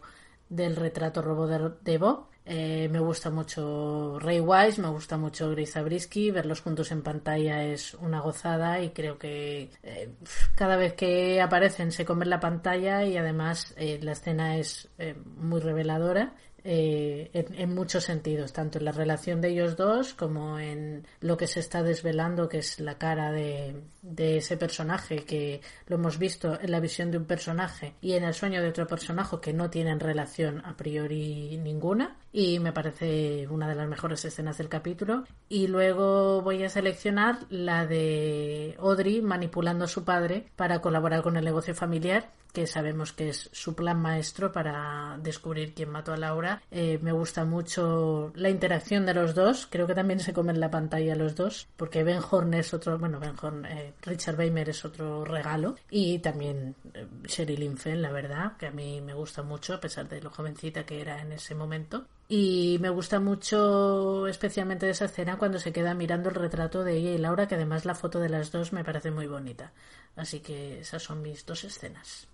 del 0.49 0.75
retrato 0.75 1.21
robo 1.21 1.47
de, 1.47 1.97
Bob. 1.97 2.27
Eh, 2.47 2.87
me 2.91 2.99
gusta 2.99 3.31
mucho 3.31 4.19
Ray 4.19 4.39
Wise, 4.39 4.79
me 4.79 4.89
gusta 4.89 5.17
mucho 5.17 5.49
Grace 5.49 5.71
Zabriskie, 5.71 6.29
verlos 6.29 6.61
juntos 6.61 6.91
en 6.91 7.01
pantalla 7.01 7.63
es 7.63 7.95
una 7.95 8.21
gozada 8.21 8.79
y 8.81 8.91
creo 8.91 9.17
que 9.17 9.71
eh, 9.81 10.09
cada 10.55 10.75
vez 10.75 10.93
que 10.93 11.41
aparecen 11.41 11.91
se 11.91 12.05
comen 12.05 12.29
la 12.29 12.39
pantalla 12.39 13.03
y 13.03 13.17
además 13.17 13.73
eh, 13.77 13.99
la 14.03 14.11
escena 14.11 14.57
es 14.57 14.89
muy 15.37 15.59
reveladora 15.59 16.35
eh, 16.67 17.29
en, 17.33 17.75
muchos 17.75 18.05
sentidos, 18.05 18.51
tanto 18.51 18.79
en 18.79 18.85
la 18.85 18.91
relación 18.91 19.39
de 19.39 19.49
ellos 19.49 19.77
dos 19.77 20.15
como 20.15 20.57
en 20.57 21.05
lo 21.21 21.37
que 21.37 21.45
se 21.45 21.59
está 21.59 21.83
desvelando, 21.83 22.49
que 22.49 22.57
es 22.57 22.79
la 22.79 22.97
cara 22.97 23.31
de, 23.31 23.83
de 24.01 24.37
ese 24.37 24.57
personaje, 24.57 25.25
que 25.25 25.61
lo 25.85 25.97
hemos 25.97 26.17
visto 26.17 26.59
en 26.59 26.71
la 26.71 26.79
visión 26.79 27.11
de 27.11 27.19
un 27.19 27.25
personaje 27.25 27.93
y 28.01 28.13
en 28.13 28.23
el 28.23 28.33
sueño 28.33 28.63
de 28.63 28.69
otro 28.69 28.87
personaje 28.87 29.37
que 29.39 29.53
no 29.53 29.69
tienen 29.69 29.99
relación 29.99 30.63
a 30.65 30.75
priori 30.75 31.55
ninguna. 31.57 32.17
Y 32.31 32.59
me 32.59 32.73
parece 32.73 33.47
una 33.47 33.67
de 33.67 33.75
las 33.75 33.87
mejores 33.87 34.25
escenas 34.25 34.57
del 34.57 34.67
capítulo. 34.67 35.23
Y 35.47 35.67
luego 35.67 36.41
voy 36.41 36.63
a 36.63 36.69
seleccionar 36.69 37.45
la 37.49 37.85
de 37.85 38.75
Audrey 38.79 39.21
manipulando 39.21 39.85
a 39.85 39.87
su 39.87 40.03
padre 40.03 40.47
para 40.55 40.81
colaborar 40.81 41.21
con 41.21 41.37
el 41.37 41.45
negocio 41.45 41.75
familiar, 41.75 42.31
que 42.53 42.67
sabemos 42.67 43.11
que 43.11 43.29
es 43.29 43.49
su 43.51 43.75
plan 43.75 44.01
maestro 44.01 44.51
para 44.51 45.19
descubrir 45.21 45.73
quién 45.73 45.89
mató 45.89 46.13
a 46.13 46.17
Laura. 46.17 46.54
Eh, 46.71 46.99
me 47.01 47.11
gusta 47.11 47.45
mucho 47.45 48.31
la 48.35 48.49
interacción 48.49 49.05
de 49.05 49.13
los 49.13 49.35
dos. 49.35 49.67
Creo 49.69 49.87
que 49.87 49.95
también 49.95 50.19
se 50.19 50.33
comen 50.33 50.59
la 50.59 50.71
pantalla 50.71 51.15
los 51.15 51.35
dos, 51.35 51.67
porque 51.77 52.03
Ben 52.03 52.21
Horn 52.29 52.53
es 52.53 52.73
otro, 52.73 52.97
bueno, 52.97 53.19
Ben 53.19 53.35
eh, 53.65 53.93
Richard 54.01 54.37
Weimer 54.37 54.69
es 54.69 54.85
otro 54.85 55.25
regalo. 55.25 55.75
Y 55.89 56.19
también 56.19 56.75
eh, 56.93 57.07
Sherry 57.25 57.57
Linfen, 57.57 58.01
la 58.01 58.11
verdad, 58.11 58.57
que 58.57 58.67
a 58.67 58.71
mí 58.71 59.01
me 59.01 59.13
gusta 59.13 59.43
mucho, 59.43 59.73
a 59.75 59.79
pesar 59.79 60.07
de 60.07 60.21
lo 60.21 60.29
jovencita 60.29 60.85
que 60.85 61.01
era 61.01 61.21
en 61.21 61.31
ese 61.31 61.55
momento. 61.55 62.05
Y 62.27 62.77
me 62.81 62.89
gusta 62.89 63.19
mucho 63.19 64.25
especialmente 64.27 64.89
esa 64.89 65.05
escena 65.05 65.37
cuando 65.37 65.59
se 65.59 65.71
queda 65.71 65.93
mirando 65.93 66.29
el 66.29 66.35
retrato 66.35 66.83
de 66.83 66.97
ella 66.97 67.11
y 67.11 67.17
Laura, 67.19 67.47
que 67.47 67.55
además 67.55 67.85
la 67.85 67.93
foto 67.93 68.19
de 68.19 68.29
las 68.29 68.51
dos 68.51 68.73
me 68.73 68.83
parece 68.83 69.11
muy 69.11 69.27
bonita. 69.27 69.71
Así 70.15 70.39
que 70.39 70.79
esas 70.79 71.03
son 71.03 71.21
mis 71.21 71.45
dos 71.45 71.63
escenas. 71.63 72.27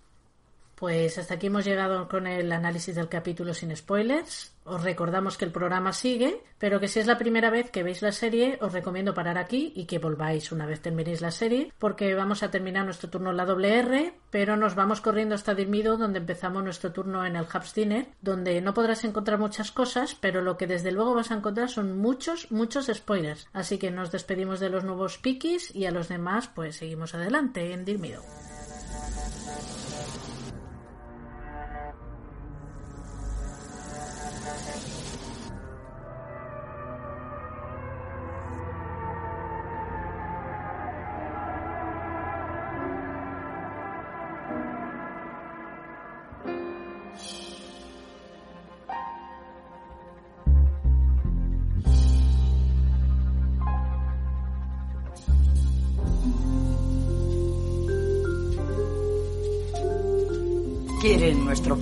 Pues 0.82 1.16
hasta 1.16 1.34
aquí 1.34 1.46
hemos 1.46 1.64
llegado 1.64 2.08
con 2.08 2.26
el 2.26 2.50
análisis 2.50 2.96
del 2.96 3.08
capítulo 3.08 3.54
sin 3.54 3.76
spoilers. 3.76 4.52
Os 4.64 4.82
recordamos 4.82 5.38
que 5.38 5.44
el 5.44 5.52
programa 5.52 5.92
sigue, 5.92 6.42
pero 6.58 6.80
que 6.80 6.88
si 6.88 6.98
es 6.98 7.06
la 7.06 7.18
primera 7.18 7.50
vez 7.50 7.70
que 7.70 7.84
veis 7.84 8.02
la 8.02 8.10
serie, 8.10 8.58
os 8.60 8.72
recomiendo 8.72 9.14
parar 9.14 9.38
aquí 9.38 9.72
y 9.76 9.84
que 9.84 10.00
volváis 10.00 10.50
una 10.50 10.66
vez 10.66 10.80
terminéis 10.80 11.20
la 11.20 11.30
serie, 11.30 11.72
porque 11.78 12.16
vamos 12.16 12.42
a 12.42 12.50
terminar 12.50 12.84
nuestro 12.84 13.10
turno 13.10 13.30
en 13.30 13.36
la 13.36 13.44
doble 13.44 13.78
R, 13.78 14.14
pero 14.32 14.56
nos 14.56 14.74
vamos 14.74 15.00
corriendo 15.00 15.36
hasta 15.36 15.54
Dirmido, 15.54 15.96
donde 15.96 16.18
empezamos 16.18 16.64
nuestro 16.64 16.90
turno 16.90 17.24
en 17.24 17.36
el 17.36 17.44
Hubs 17.44 17.74
Dinner, 17.74 18.08
donde 18.20 18.60
no 18.60 18.74
podrás 18.74 19.04
encontrar 19.04 19.38
muchas 19.38 19.70
cosas, 19.70 20.16
pero 20.20 20.42
lo 20.42 20.56
que 20.56 20.66
desde 20.66 20.90
luego 20.90 21.14
vas 21.14 21.30
a 21.30 21.36
encontrar 21.36 21.68
son 21.68 21.96
muchos, 21.96 22.50
muchos 22.50 22.90
spoilers. 22.92 23.46
Así 23.52 23.78
que 23.78 23.92
nos 23.92 24.10
despedimos 24.10 24.58
de 24.58 24.70
los 24.70 24.82
nuevos 24.82 25.18
piquis 25.18 25.72
y 25.76 25.86
a 25.86 25.92
los 25.92 26.08
demás, 26.08 26.50
pues 26.52 26.74
seguimos 26.74 27.14
adelante 27.14 27.72
en 27.72 27.84
Dirmido. 27.84 28.24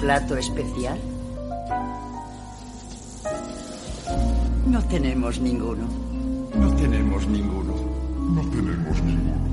Plato 0.01 0.35
especial? 0.37 0.99
No 4.67 4.83
tenemos 4.89 5.39
ninguno. 5.41 5.87
No 6.55 6.75
tenemos 6.77 7.27
ninguno. 7.27 7.75
No 8.35 8.41
tenemos 8.51 9.03
ninguno. 9.03 9.51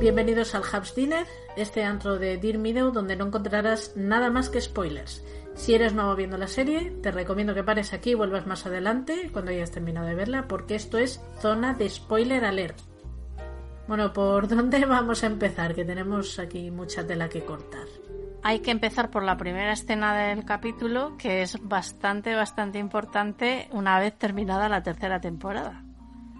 Bienvenidos 0.00 0.54
al 0.54 0.62
Hubs 0.62 0.94
Dinner, 0.94 1.26
este 1.56 1.84
antro 1.84 2.18
de 2.18 2.36
Dear 2.38 2.58
Meadow 2.58 2.92
donde 2.92 3.16
no 3.16 3.26
encontrarás 3.26 3.92
nada 3.96 4.30
más 4.30 4.48
que 4.48 4.60
spoilers. 4.60 5.22
Si 5.60 5.74
eres 5.74 5.92
nuevo 5.92 6.16
viendo 6.16 6.38
la 6.38 6.46
serie, 6.46 6.90
te 7.02 7.10
recomiendo 7.10 7.54
que 7.54 7.62
pares 7.62 7.92
aquí 7.92 8.12
y 8.12 8.14
vuelvas 8.14 8.46
más 8.46 8.64
adelante 8.64 9.28
cuando 9.30 9.50
hayas 9.50 9.70
terminado 9.70 10.06
de 10.06 10.14
verla, 10.14 10.48
porque 10.48 10.74
esto 10.74 10.96
es 10.96 11.22
zona 11.38 11.74
de 11.74 11.86
spoiler 11.90 12.46
alert. 12.46 12.78
Bueno, 13.86 14.10
¿por 14.14 14.48
dónde 14.56 14.86
vamos 14.86 15.22
a 15.22 15.26
empezar? 15.26 15.74
Que 15.74 15.84
tenemos 15.84 16.38
aquí 16.38 16.70
mucha 16.70 17.06
tela 17.06 17.28
que 17.28 17.44
cortar. 17.44 17.86
Hay 18.42 18.60
que 18.60 18.70
empezar 18.70 19.10
por 19.10 19.22
la 19.22 19.36
primera 19.36 19.74
escena 19.74 20.16
del 20.16 20.46
capítulo, 20.46 21.18
que 21.18 21.42
es 21.42 21.58
bastante, 21.60 22.34
bastante 22.34 22.78
importante 22.78 23.68
una 23.72 24.00
vez 24.00 24.16
terminada 24.16 24.66
la 24.70 24.82
tercera 24.82 25.20
temporada. 25.20 25.84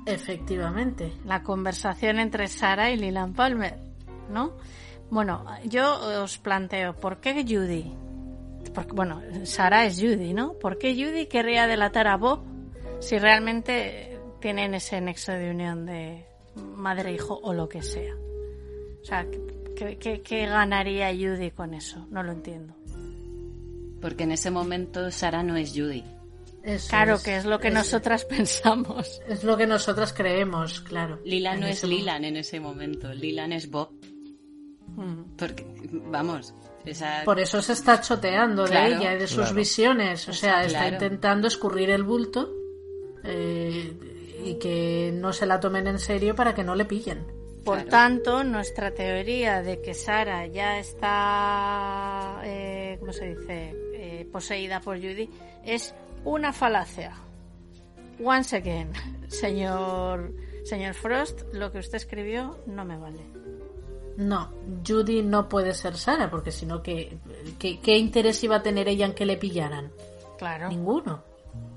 Efectivamente. 0.06 1.12
La 1.26 1.42
conversación 1.42 2.20
entre 2.20 2.48
Sara 2.48 2.90
y 2.90 2.96
Lilan 2.96 3.34
Palmer, 3.34 3.76
¿no? 4.30 4.54
Bueno, 5.10 5.44
yo 5.66 6.22
os 6.22 6.38
planteo, 6.38 6.94
¿por 6.94 7.18
qué 7.20 7.44
Judy? 7.46 8.09
Porque, 8.74 8.92
bueno, 8.92 9.20
Sara 9.44 9.84
es 9.86 9.96
Judy, 10.00 10.32
¿no? 10.32 10.54
¿Por 10.54 10.78
qué 10.78 10.94
Judy 10.94 11.26
querría 11.26 11.66
delatar 11.66 12.06
a 12.06 12.16
Bob 12.16 12.40
si 13.00 13.18
realmente 13.18 14.18
tienen 14.40 14.74
ese 14.74 15.00
nexo 15.00 15.32
de 15.32 15.50
unión 15.50 15.86
de 15.86 16.24
madre-hijo 16.76 17.38
o 17.42 17.52
lo 17.52 17.68
que 17.68 17.82
sea? 17.82 18.14
O 18.14 19.04
sea, 19.04 19.26
¿qué, 19.76 19.96
qué, 19.98 20.20
qué 20.22 20.46
ganaría 20.46 21.10
Judy 21.12 21.50
con 21.50 21.74
eso? 21.74 22.06
No 22.10 22.22
lo 22.22 22.32
entiendo. 22.32 22.74
Porque 24.00 24.24
en 24.24 24.32
ese 24.32 24.50
momento 24.50 25.10
Sara 25.10 25.42
no 25.42 25.56
es 25.56 25.72
Judy. 25.74 26.04
Eso 26.62 26.88
claro, 26.90 27.14
es, 27.14 27.22
que 27.22 27.36
es 27.36 27.44
lo 27.46 27.58
que 27.58 27.68
es- 27.68 27.74
nosotras 27.74 28.24
pensamos. 28.26 29.20
Es 29.26 29.42
lo 29.44 29.56
que 29.56 29.66
nosotras 29.66 30.12
creemos, 30.12 30.80
claro. 30.82 31.18
Lila 31.24 31.54
En 31.54 31.60
no 31.60 31.66
es 31.66 31.82
Lilan 31.84 32.24
en 32.24 32.36
ese 32.36 32.60
momento. 32.60 33.12
Lilan 33.14 33.52
es 33.52 33.70
Bob. 33.70 33.90
Porque, 35.38 35.66
vamos, 36.10 36.52
esa... 36.84 37.22
Por 37.24 37.38
eso 37.40 37.60
se 37.62 37.72
está 37.74 38.00
choteando 38.00 38.66
de 38.66 38.86
ella 38.86 39.14
y 39.14 39.18
de 39.18 39.26
sus 39.26 39.38
Claro. 39.38 39.54
visiones. 39.54 40.28
O 40.28 40.32
sea, 40.32 40.64
Está 40.64 40.66
está 40.66 40.78
claro. 40.80 40.94
intentando 40.94 41.46
escurrir 41.48 41.90
el 41.90 42.02
bulto 42.04 42.52
eh, 43.24 43.92
y 44.44 44.54
que 44.58 45.12
no 45.14 45.32
se 45.32 45.46
la 45.46 45.60
tomen 45.60 45.86
en 45.86 45.98
serio 45.98 46.34
para 46.34 46.54
que 46.54 46.64
no 46.64 46.74
le 46.74 46.84
pillen. 46.86 47.26
Por 47.64 47.82
tanto, 47.82 48.42
nuestra 48.42 48.90
teoría 48.92 49.62
de 49.62 49.82
que 49.82 49.92
Sara 49.92 50.46
ya 50.46 50.78
está, 50.78 52.40
eh, 52.44 52.96
¿cómo 53.00 53.12
se 53.12 53.34
dice?, 53.36 53.74
Eh, 54.02 54.26
poseída 54.32 54.80
por 54.80 54.96
Judy, 54.96 55.28
es 55.64 55.94
una 56.24 56.52
falacia. 56.54 57.12
Once 58.24 58.56
again, 58.56 58.90
señor, 59.28 60.32
señor 60.64 60.94
Frost, 60.94 61.42
lo 61.52 61.70
que 61.70 61.78
usted 61.80 61.96
escribió 61.96 62.58
no 62.66 62.84
me 62.86 62.96
vale. 62.96 63.20
No, 64.20 64.52
Judy 64.86 65.22
no 65.22 65.48
puede 65.48 65.72
ser 65.72 65.96
Sara, 65.96 66.30
porque 66.30 66.52
si 66.52 66.66
no, 66.66 66.82
¿qué, 66.82 67.18
qué, 67.58 67.80
qué 67.80 67.96
interés 67.96 68.44
iba 68.44 68.56
a 68.56 68.62
tener 68.62 68.86
ella 68.86 69.06
en 69.06 69.14
que 69.14 69.24
le 69.24 69.38
pillaran? 69.38 69.90
Claro. 70.38 70.68
Ninguno. 70.68 71.24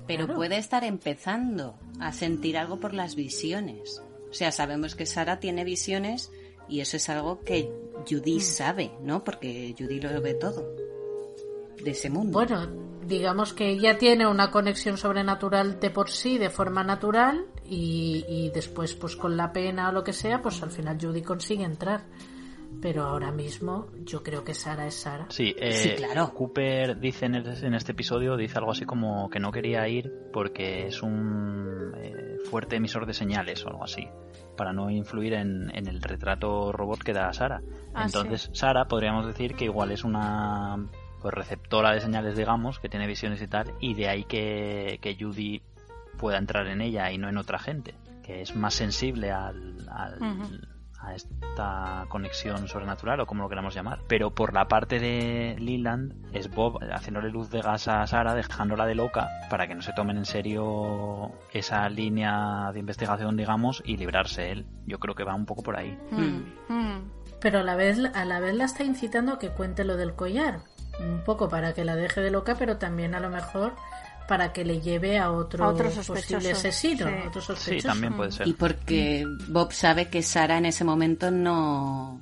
Pero 0.06 0.26
Claro. 0.26 0.36
puede 0.38 0.58
estar 0.58 0.84
empezando 0.84 1.76
a 2.00 2.12
sentir 2.12 2.58
algo 2.58 2.78
por 2.78 2.92
las 2.92 3.14
visiones. 3.14 4.02
O 4.30 4.34
sea, 4.34 4.52
sabemos 4.52 4.94
que 4.94 5.06
Sara 5.06 5.40
tiene 5.40 5.64
visiones 5.64 6.30
y 6.68 6.80
eso 6.80 6.98
es 6.98 7.08
algo 7.08 7.40
que 7.40 7.72
Judy 8.08 8.40
sabe, 8.40 8.92
¿no? 9.02 9.24
Porque 9.24 9.74
Judy 9.78 10.00
lo 10.00 10.20
ve 10.20 10.34
todo 10.34 10.74
de 11.82 11.90
ese 11.92 12.10
mundo. 12.10 12.32
Bueno, 12.32 12.66
digamos 13.06 13.54
que 13.54 13.70
ella 13.70 13.96
tiene 13.96 14.26
una 14.26 14.50
conexión 14.50 14.98
sobrenatural 14.98 15.80
de 15.80 15.88
por 15.90 16.10
sí, 16.10 16.36
de 16.36 16.50
forma 16.50 16.84
natural, 16.84 17.46
y, 17.64 18.24
y 18.28 18.50
después, 18.50 18.94
pues 18.94 19.16
con 19.16 19.36
la 19.38 19.52
pena 19.52 19.88
o 19.88 19.92
lo 19.92 20.04
que 20.04 20.12
sea, 20.12 20.42
pues 20.42 20.62
al 20.62 20.70
final 20.70 20.98
Judy 21.00 21.22
consigue 21.22 21.64
entrar. 21.64 22.04
Pero 22.80 23.04
ahora 23.04 23.30
mismo 23.32 23.88
yo 24.04 24.22
creo 24.22 24.44
que 24.44 24.52
Sara 24.54 24.86
es 24.86 24.94
Sara. 24.94 25.26
Sí, 25.30 25.54
eh, 25.58 25.70
Cooper 26.34 26.98
dice 26.98 27.26
en, 27.26 27.34
el- 27.36 27.64
en 27.64 27.74
este 27.74 27.92
episodio, 27.92 28.36
dice 28.36 28.58
algo 28.58 28.72
así 28.72 28.84
como 28.84 29.30
que 29.30 29.40
no 29.40 29.50
quería 29.52 29.88
ir 29.88 30.12
porque 30.32 30.86
es 30.88 31.02
un 31.02 31.92
eh, 31.96 32.36
fuerte 32.50 32.76
emisor 32.76 33.06
de 33.06 33.14
señales 33.14 33.64
o 33.64 33.68
algo 33.68 33.84
así, 33.84 34.06
para 34.56 34.72
no 34.72 34.90
influir 34.90 35.32
en, 35.34 35.70
en 35.74 35.86
el 35.86 36.02
retrato 36.02 36.72
robot 36.72 37.02
que 37.02 37.12
da 37.12 37.32
Sara. 37.32 37.62
Ah, 37.94 38.04
Entonces, 38.04 38.50
Sara 38.52 38.86
podríamos 38.86 39.26
decir 39.26 39.54
que 39.54 39.64
igual 39.64 39.90
es 39.90 40.04
una 40.04 40.76
pues, 41.22 41.32
receptora 41.32 41.92
de 41.92 42.00
señales, 42.00 42.36
digamos, 42.36 42.78
que 42.80 42.88
tiene 42.90 43.06
visiones 43.06 43.40
y 43.40 43.46
tal, 43.48 43.72
y 43.80 43.94
de 43.94 44.08
ahí 44.08 44.24
que, 44.24 44.98
que 45.00 45.16
Judy 45.18 45.62
pueda 46.18 46.36
entrar 46.38 46.66
en 46.66 46.80
ella 46.82 47.10
y 47.10 47.18
no 47.18 47.28
en 47.28 47.38
otra 47.38 47.58
gente, 47.58 47.94
que 48.22 48.42
es 48.42 48.54
más 48.54 48.74
sensible 48.74 49.30
al, 49.32 49.88
al- 49.88 50.18
Ujú. 50.22 50.44
A 51.06 51.14
esta 51.14 52.06
conexión 52.08 52.68
sobrenatural 52.68 53.20
o 53.20 53.26
como 53.26 53.42
lo 53.42 53.48
queramos 53.48 53.74
llamar. 53.74 54.00
Pero 54.08 54.34
por 54.34 54.54
la 54.54 54.66
parte 54.66 54.98
de 54.98 55.56
Leland 55.58 56.14
es 56.34 56.50
Bob 56.50 56.78
haciéndole 56.92 57.30
luz 57.30 57.50
de 57.50 57.60
gas 57.60 57.88
a 57.88 58.06
Sara, 58.06 58.34
dejándola 58.34 58.86
de 58.86 58.94
loca 58.94 59.28
para 59.50 59.66
que 59.66 59.74
no 59.74 59.82
se 59.82 59.92
tomen 59.92 60.16
en 60.16 60.24
serio 60.24 61.32
esa 61.52 61.88
línea 61.88 62.70
de 62.72 62.80
investigación, 62.80 63.36
digamos, 63.36 63.82
y 63.84 63.96
librarse 63.96 64.50
él. 64.50 64.66
Yo 64.86 64.98
creo 64.98 65.14
que 65.14 65.24
va 65.24 65.34
un 65.34 65.46
poco 65.46 65.62
por 65.62 65.76
ahí. 65.76 65.98
Mm. 66.10 67.24
Pero 67.40 67.58
a 67.58 67.62
la 67.62 67.76
vez, 67.76 67.98
a 68.14 68.24
la 68.24 68.40
vez 68.40 68.54
la 68.54 68.64
está 68.64 68.84
incitando 68.84 69.32
a 69.32 69.38
que 69.38 69.50
cuente 69.50 69.84
lo 69.84 69.96
del 69.96 70.14
collar. 70.14 70.60
Un 71.00 71.24
poco 71.24 71.48
para 71.48 71.74
que 71.74 71.84
la 71.84 71.96
deje 71.96 72.20
de 72.20 72.30
loca, 72.30 72.54
pero 72.58 72.78
también 72.78 73.14
a 73.14 73.20
lo 73.20 73.28
mejor 73.28 73.74
para 74.28 74.52
que 74.52 74.64
le 74.64 74.80
lleve 74.80 75.18
a 75.18 75.30
otro, 75.32 75.64
A 75.64 75.68
otro 75.68 75.90
sospechoso, 75.90 76.14
posible 76.14 76.50
asesino. 76.52 77.06
sí. 77.06 77.14
a 77.24 77.28
otro 77.28 77.40
Sí, 77.40 77.46
sospechoso. 77.46 77.88
también 77.88 78.14
puede 78.16 78.32
ser. 78.32 78.48
Y 78.48 78.52
porque 78.54 79.26
Bob 79.48 79.72
sabe 79.72 80.08
que 80.08 80.22
Sara 80.22 80.58
en 80.58 80.66
ese 80.66 80.84
momento 80.84 81.30
no, 81.30 82.20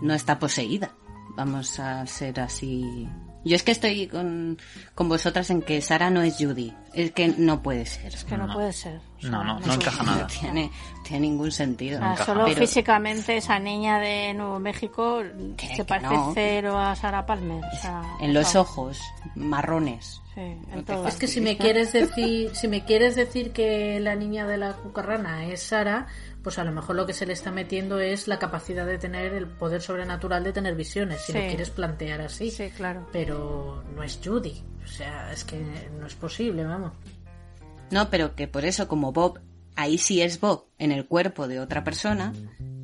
no 0.00 0.14
está 0.14 0.38
poseída. 0.38 0.92
Vamos 1.36 1.78
a 1.80 2.06
ser 2.06 2.40
así. 2.40 3.08
Yo 3.44 3.56
es 3.56 3.62
que 3.62 3.72
estoy 3.72 4.06
con, 4.06 4.58
con 4.94 5.08
vosotras 5.08 5.50
en 5.50 5.62
que 5.62 5.80
Sara 5.80 6.10
no 6.10 6.22
es 6.22 6.36
Judy. 6.38 6.72
Es 6.94 7.10
que 7.12 7.28
no 7.28 7.62
puede 7.62 7.86
ser. 7.86 8.12
Es 8.14 8.24
que 8.24 8.36
no 8.36 8.46
No. 8.46 8.54
puede 8.54 8.72
ser. 8.72 9.00
O 9.18 9.20
sea, 9.22 9.30
No, 9.30 9.44
no, 9.44 9.60
no 9.60 9.72
encaja 9.72 10.02
nada. 10.02 10.26
Tiene, 10.26 10.70
tiene 11.04 11.20
ningún 11.20 11.50
sentido. 11.52 11.98
Sea, 11.98 12.16
solo 12.24 12.44
Pero- 12.44 12.58
físicamente 12.58 13.36
esa 13.36 13.58
niña 13.58 13.98
de 13.98 14.34
Nuevo 14.34 14.58
México 14.58 15.22
se 15.58 15.76
que 15.76 15.84
parece 15.84 16.12
no. 16.14 16.32
cero 16.34 16.78
a 16.78 16.94
Sarah 16.96 17.24
Palmer. 17.24 17.62
o 17.64 17.76
sea, 17.80 18.02
En 18.20 18.34
los 18.34 18.54
ojos, 18.56 19.00
marrones. 19.34 20.20
Sí, 20.34 20.40
en 20.40 20.62
No 20.70 20.76
te 20.84 20.92
todo. 20.94 21.06
Es 21.08 21.16
que 21.16 21.28
si 21.28 21.40
me 21.40 21.56
quieres 21.58 21.92
decir, 21.92 22.50
si 22.54 22.66
me 22.68 22.84
quieres 22.84 23.14
decir 23.16 23.52
que 23.52 24.00
la 24.00 24.14
niña 24.14 24.46
de 24.46 24.56
la 24.56 24.72
cucarrana 24.74 25.44
es 25.46 25.62
Sara, 25.62 26.06
pues 26.42 26.58
a 26.58 26.64
lo 26.64 26.72
mejor 26.72 26.96
lo 26.96 27.06
que 27.06 27.12
se 27.12 27.26
le 27.26 27.34
está 27.34 27.50
metiendo 27.52 28.00
es 28.00 28.26
la 28.28 28.38
capacidad 28.38 28.86
de 28.86 28.98
tener 28.98 29.34
el 29.34 29.46
poder 29.46 29.82
sobrenatural 29.82 30.42
de 30.42 30.52
tener 30.52 30.74
visiones, 30.74 31.20
si 31.20 31.32
Sí. 31.32 31.38
lo 31.38 31.44
quieres 31.46 31.70
plantear 31.70 32.22
así. 32.22 32.50
Sí, 32.50 32.70
claro. 32.70 33.06
Pero 33.12 33.84
no 33.94 34.02
es 34.02 34.18
Judy, 34.24 34.62
o 34.82 34.88
sea, 34.88 35.30
es 35.32 35.44
que 35.44 35.62
no 36.00 36.06
es 36.06 36.14
posible, 36.14 36.64
vamos. 36.64 36.81
No, 37.90 38.08
pero 38.10 38.34
que 38.34 38.48
por 38.48 38.64
eso 38.64 38.88
como 38.88 39.12
Bob, 39.12 39.40
ahí 39.76 39.98
sí 39.98 40.22
es 40.22 40.40
Bob 40.40 40.66
en 40.78 40.92
el 40.92 41.06
cuerpo 41.06 41.46
de 41.48 41.60
otra 41.60 41.84
persona, 41.84 42.32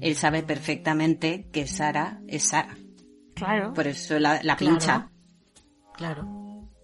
él 0.01 0.15
sabe 0.15 0.43
perfectamente 0.43 1.49
que 1.51 1.67
Sara 1.67 2.21
es 2.29 2.49
Sara. 2.49 2.77
Claro. 3.35 3.73
Por 3.73 3.87
eso 3.87 4.19
la, 4.19 4.41
la 4.43 4.57
pincha. 4.57 5.11
Claro. 5.95 6.39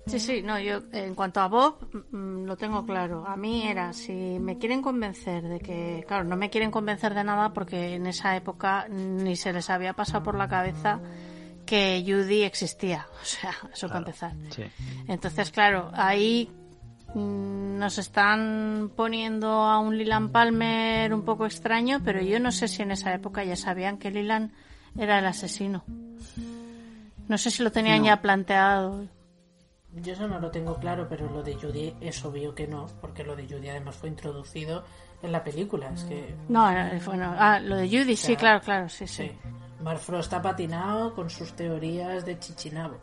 Sí, 0.06 0.20
sí, 0.20 0.42
no, 0.42 0.58
yo 0.60 0.82
en 0.92 1.14
cuanto 1.14 1.40
a 1.40 1.48
Bob 1.48 1.88
mm, 2.10 2.44
lo 2.44 2.56
tengo 2.56 2.84
claro. 2.84 3.24
A 3.26 3.36
mí 3.36 3.66
era, 3.66 3.92
si 3.92 4.12
me 4.12 4.58
quieren 4.58 4.82
convencer 4.82 5.42
de 5.42 5.60
que, 5.60 6.04
claro, 6.06 6.24
no 6.24 6.36
me 6.36 6.50
quieren 6.50 6.70
convencer 6.70 7.14
de 7.14 7.24
nada 7.24 7.52
porque 7.52 7.94
en 7.94 8.06
esa 8.06 8.36
época 8.36 8.86
ni 8.88 9.34
se 9.36 9.52
les 9.52 9.70
había 9.70 9.94
pasado 9.94 10.22
por 10.22 10.36
la 10.36 10.48
cabeza 10.48 11.00
que 11.64 12.04
Judy 12.06 12.42
existía. 12.42 13.06
O 13.22 13.24
sea, 13.24 13.54
eso 13.72 13.88
para 13.88 14.00
empezar. 14.00 14.32
Sí. 14.50 14.64
Entonces, 15.08 15.50
claro, 15.50 15.90
ahí 15.94 16.50
nos 17.14 17.98
están 17.98 18.90
poniendo 18.96 19.48
a 19.64 19.78
un 19.78 19.96
Lilan 19.98 20.30
Palmer 20.30 21.12
un 21.14 21.22
poco 21.24 21.46
extraño, 21.46 22.00
pero 22.04 22.20
yo 22.20 22.40
no 22.40 22.50
sé 22.52 22.68
si 22.68 22.82
en 22.82 22.90
esa 22.90 23.14
época 23.14 23.44
ya 23.44 23.56
sabían 23.56 23.98
que 23.98 24.10
Lilan 24.10 24.52
era 24.98 25.18
el 25.18 25.26
asesino. 25.26 25.84
No 27.28 27.38
sé 27.38 27.50
si 27.50 27.62
lo 27.62 27.72
tenían 27.72 28.00
No. 28.00 28.06
ya 28.06 28.20
planteado. 28.20 29.06
Yo 29.96 30.12
eso 30.12 30.26
no 30.26 30.40
lo 30.40 30.50
tengo 30.50 30.76
claro, 30.76 31.06
pero 31.08 31.30
lo 31.30 31.42
de 31.42 31.54
Judy 31.54 31.94
es 32.00 32.24
obvio 32.24 32.54
que 32.54 32.66
no, 32.66 32.86
porque 33.00 33.22
lo 33.22 33.36
de 33.36 33.46
Judy 33.46 33.68
además 33.68 33.94
fue 33.96 34.08
introducido 34.08 34.84
en 35.22 35.30
la 35.30 35.44
película. 35.44 35.90
Es 35.94 36.02
que. 36.04 36.34
No, 36.48 36.70
eh, 36.70 37.00
bueno, 37.06 37.32
ah, 37.38 37.60
lo 37.60 37.76
de 37.76 37.88
Judy, 37.88 38.14
O 38.14 38.16
sí, 38.16 38.34
claro, 38.36 38.60
claro, 38.60 38.88
sí, 38.88 39.06
sí. 39.06 39.30
Frost 39.98 40.32
ha 40.32 40.40
patinado 40.42 41.14
con 41.14 41.28
sus 41.30 41.52
teorías 41.52 42.24
de 42.24 42.38
Chichinabo. 42.38 42.98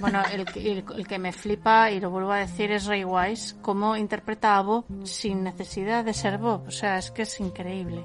Bueno, 0.00 0.22
el, 0.32 0.44
que- 0.44 0.72
el- 0.72 0.84
el 0.96 1.06
que 1.06 1.18
me 1.18 1.32
flipa, 1.32 1.90
y 1.90 2.00
lo 2.00 2.10
vuelvo 2.10 2.32
a 2.32 2.38
decir, 2.38 2.70
es 2.72 2.86
Ray 2.86 3.04
Wise, 3.04 3.56
cómo 3.62 3.96
interpreta 3.96 4.56
a 4.56 4.62
Bob 4.62 4.84
sin 5.04 5.44
necesidad 5.44 6.04
de 6.04 6.12
ser 6.14 6.38
Bob. 6.38 6.66
O 6.66 6.70
sea, 6.70 6.98
es 6.98 7.10
que 7.10 7.22
es 7.22 7.38
increíble. 7.40 8.04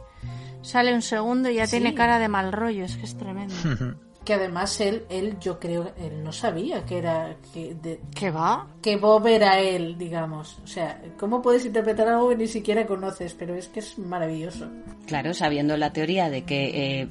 Sale 0.62 0.94
un 0.94 1.02
segundo 1.02 1.50
y 1.50 1.56
ya 1.56 1.66
Sí. 1.66 1.78
tiene 1.80 1.96
cara 1.96 2.20
de 2.20 2.28
mal 2.28 2.52
rollo, 2.52 2.86
es 2.86 2.96
que 2.98 3.04
es 3.06 3.18
tremendo. 3.18 3.54
Que 4.24 4.36
además 4.36 4.80
él, 4.82 5.04
él 5.10 5.38
yo 5.40 5.60
creo, 5.60 5.94
él 5.98 6.24
no 6.24 6.32
sabía 6.32 6.86
que 6.86 7.00
era 7.00 7.36
que, 7.54 7.74
de- 7.74 8.00
¿Qué 8.14 8.30
va? 8.30 8.68
que 8.82 8.96
Bob 8.98 9.26
era 9.26 9.60
él, 9.60 9.98
digamos. 9.98 10.60
O 10.64 10.68
sea, 10.68 11.02
¿cómo 11.18 11.42
puedes 11.42 11.66
interpretar 11.66 12.08
algo 12.08 12.30
que 12.30 12.36
ni 12.36 12.48
siquiera 12.48 12.86
conoces? 12.86 13.34
Pero 13.34 13.56
es 13.56 13.68
que 13.68 13.80
es 13.80 13.98
maravilloso. 13.98 14.70
Claro, 15.08 15.34
sabiendo 15.34 15.76
la 15.76 15.92
teoría 15.92 16.30
de 16.30 16.44
que 16.44 17.02
eh, 17.02 17.08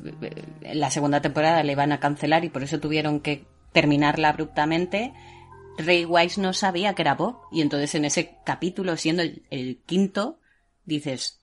la 0.73 0.91
segunda 0.91 1.21
temporada 1.21 1.65
le 1.65 1.73
iban 1.73 1.91
a 1.91 1.99
cancelar 1.99 2.45
y 2.45 2.49
por 2.49 2.63
eso 2.63 2.79
tuvieron 2.79 3.19
que 3.19 3.45
terminarla 3.73 4.29
abruptamente, 4.29 5.13
Ray 5.79 6.05
Wise 6.05 6.41
no 6.41 6.53
sabía 6.53 6.95
que 6.95 7.03
era 7.03 7.17
Bob. 7.17 7.41
Y 7.51 7.61
entonces 7.63 7.93
en 7.97 8.05
ese 8.05 8.37
capítulo, 8.45 8.97
siendo 8.97 9.23
el, 9.23 9.43
el 9.51 9.81
quinto, 9.85 10.39
dices... 10.85 11.41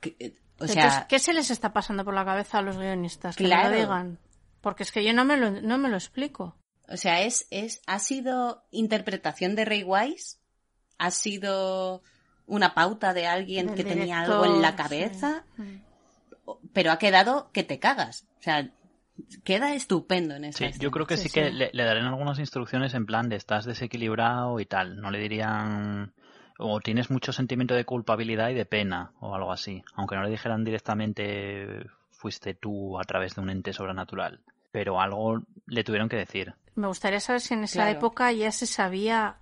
que- 0.00 0.16
eh, 0.18 0.34
o 0.60 0.66
sea, 0.66 0.82
Entonces, 0.82 1.04
¿qué 1.08 1.18
se 1.18 1.32
les 1.34 1.50
está 1.50 1.72
pasando 1.74 2.04
por 2.04 2.14
la 2.14 2.24
cabeza 2.24 2.58
a 2.58 2.62
los 2.62 2.78
guionistas? 2.78 3.36
Que 3.36 3.44
lo 3.46 3.70
digan. 3.70 4.18
Porque 4.60 4.82
es 4.82 4.92
que 4.92 5.04
yo 5.04 5.12
no 5.12 5.24
me 5.24 5.36
lo, 5.36 5.50
no 5.50 5.78
me 5.78 5.88
lo 5.88 5.96
explico. 5.96 6.56
O 6.88 6.96
sea, 6.96 7.22
es, 7.22 7.46
es, 7.50 7.82
ha 7.86 7.98
sido 7.98 8.64
interpretación 8.70 9.54
de 9.54 9.64
Ray 9.64 9.84
Wise, 9.84 10.38
ha 10.98 11.10
sido 11.10 12.02
una 12.46 12.74
pauta 12.74 13.12
de 13.14 13.26
alguien 13.26 13.74
que 13.74 13.84
tenía 13.84 14.20
algo 14.20 14.44
en 14.46 14.62
la 14.62 14.70
sí. 14.70 14.76
cabeza, 14.76 15.44
Mm. 15.58 15.76
pero 16.72 16.90
ha 16.92 16.98
quedado 16.98 17.50
que 17.52 17.62
te 17.62 17.78
cagas. 17.78 18.26
O 18.38 18.42
sea, 18.42 18.70
queda 19.44 19.74
estupendo 19.74 20.34
en 20.34 20.44
esa 20.46 20.58
Sí, 20.58 20.64
escena. 20.64 20.82
yo 20.82 20.90
creo 20.90 21.06
que 21.06 21.16
sí, 21.18 21.28
que 21.28 21.50
le, 21.50 21.70
le 21.72 21.84
darán 21.84 22.06
algunas 22.06 22.38
instrucciones 22.38 22.94
en 22.94 23.04
plan 23.04 23.28
de 23.28 23.36
estás 23.36 23.64
desequilibrado 23.66 24.58
y 24.60 24.64
tal. 24.64 24.96
No 25.00 25.10
le 25.10 25.18
dirían 25.18 26.14
o 26.58 26.80
tienes 26.80 27.10
mucho 27.10 27.32
sentimiento 27.32 27.74
de 27.74 27.84
culpabilidad 27.84 28.48
y 28.48 28.54
de 28.54 28.64
pena 28.64 29.12
o 29.20 29.34
algo 29.34 29.52
así. 29.52 29.84
Aunque 29.94 30.16
no 30.16 30.22
le 30.22 30.30
dijeran 30.30 30.64
directamente 30.64 31.84
fuiste 32.18 32.52
tú 32.54 32.98
a 32.98 33.04
través 33.04 33.34
de 33.34 33.40
un 33.40 33.48
ente 33.50 33.72
sobrenatural. 33.72 34.42
Pero 34.70 35.00
algo 35.00 35.42
le 35.66 35.84
tuvieron 35.84 36.08
que 36.10 36.16
decir. 36.16 36.54
Me 36.74 36.86
gustaría 36.88 37.20
saber 37.20 37.40
si 37.40 37.54
en 37.54 37.64
esa 37.64 37.84
Claro. 37.84 37.98
época 37.98 38.30
ya 38.32 38.52
se 38.52 38.66
sabía 38.66 39.38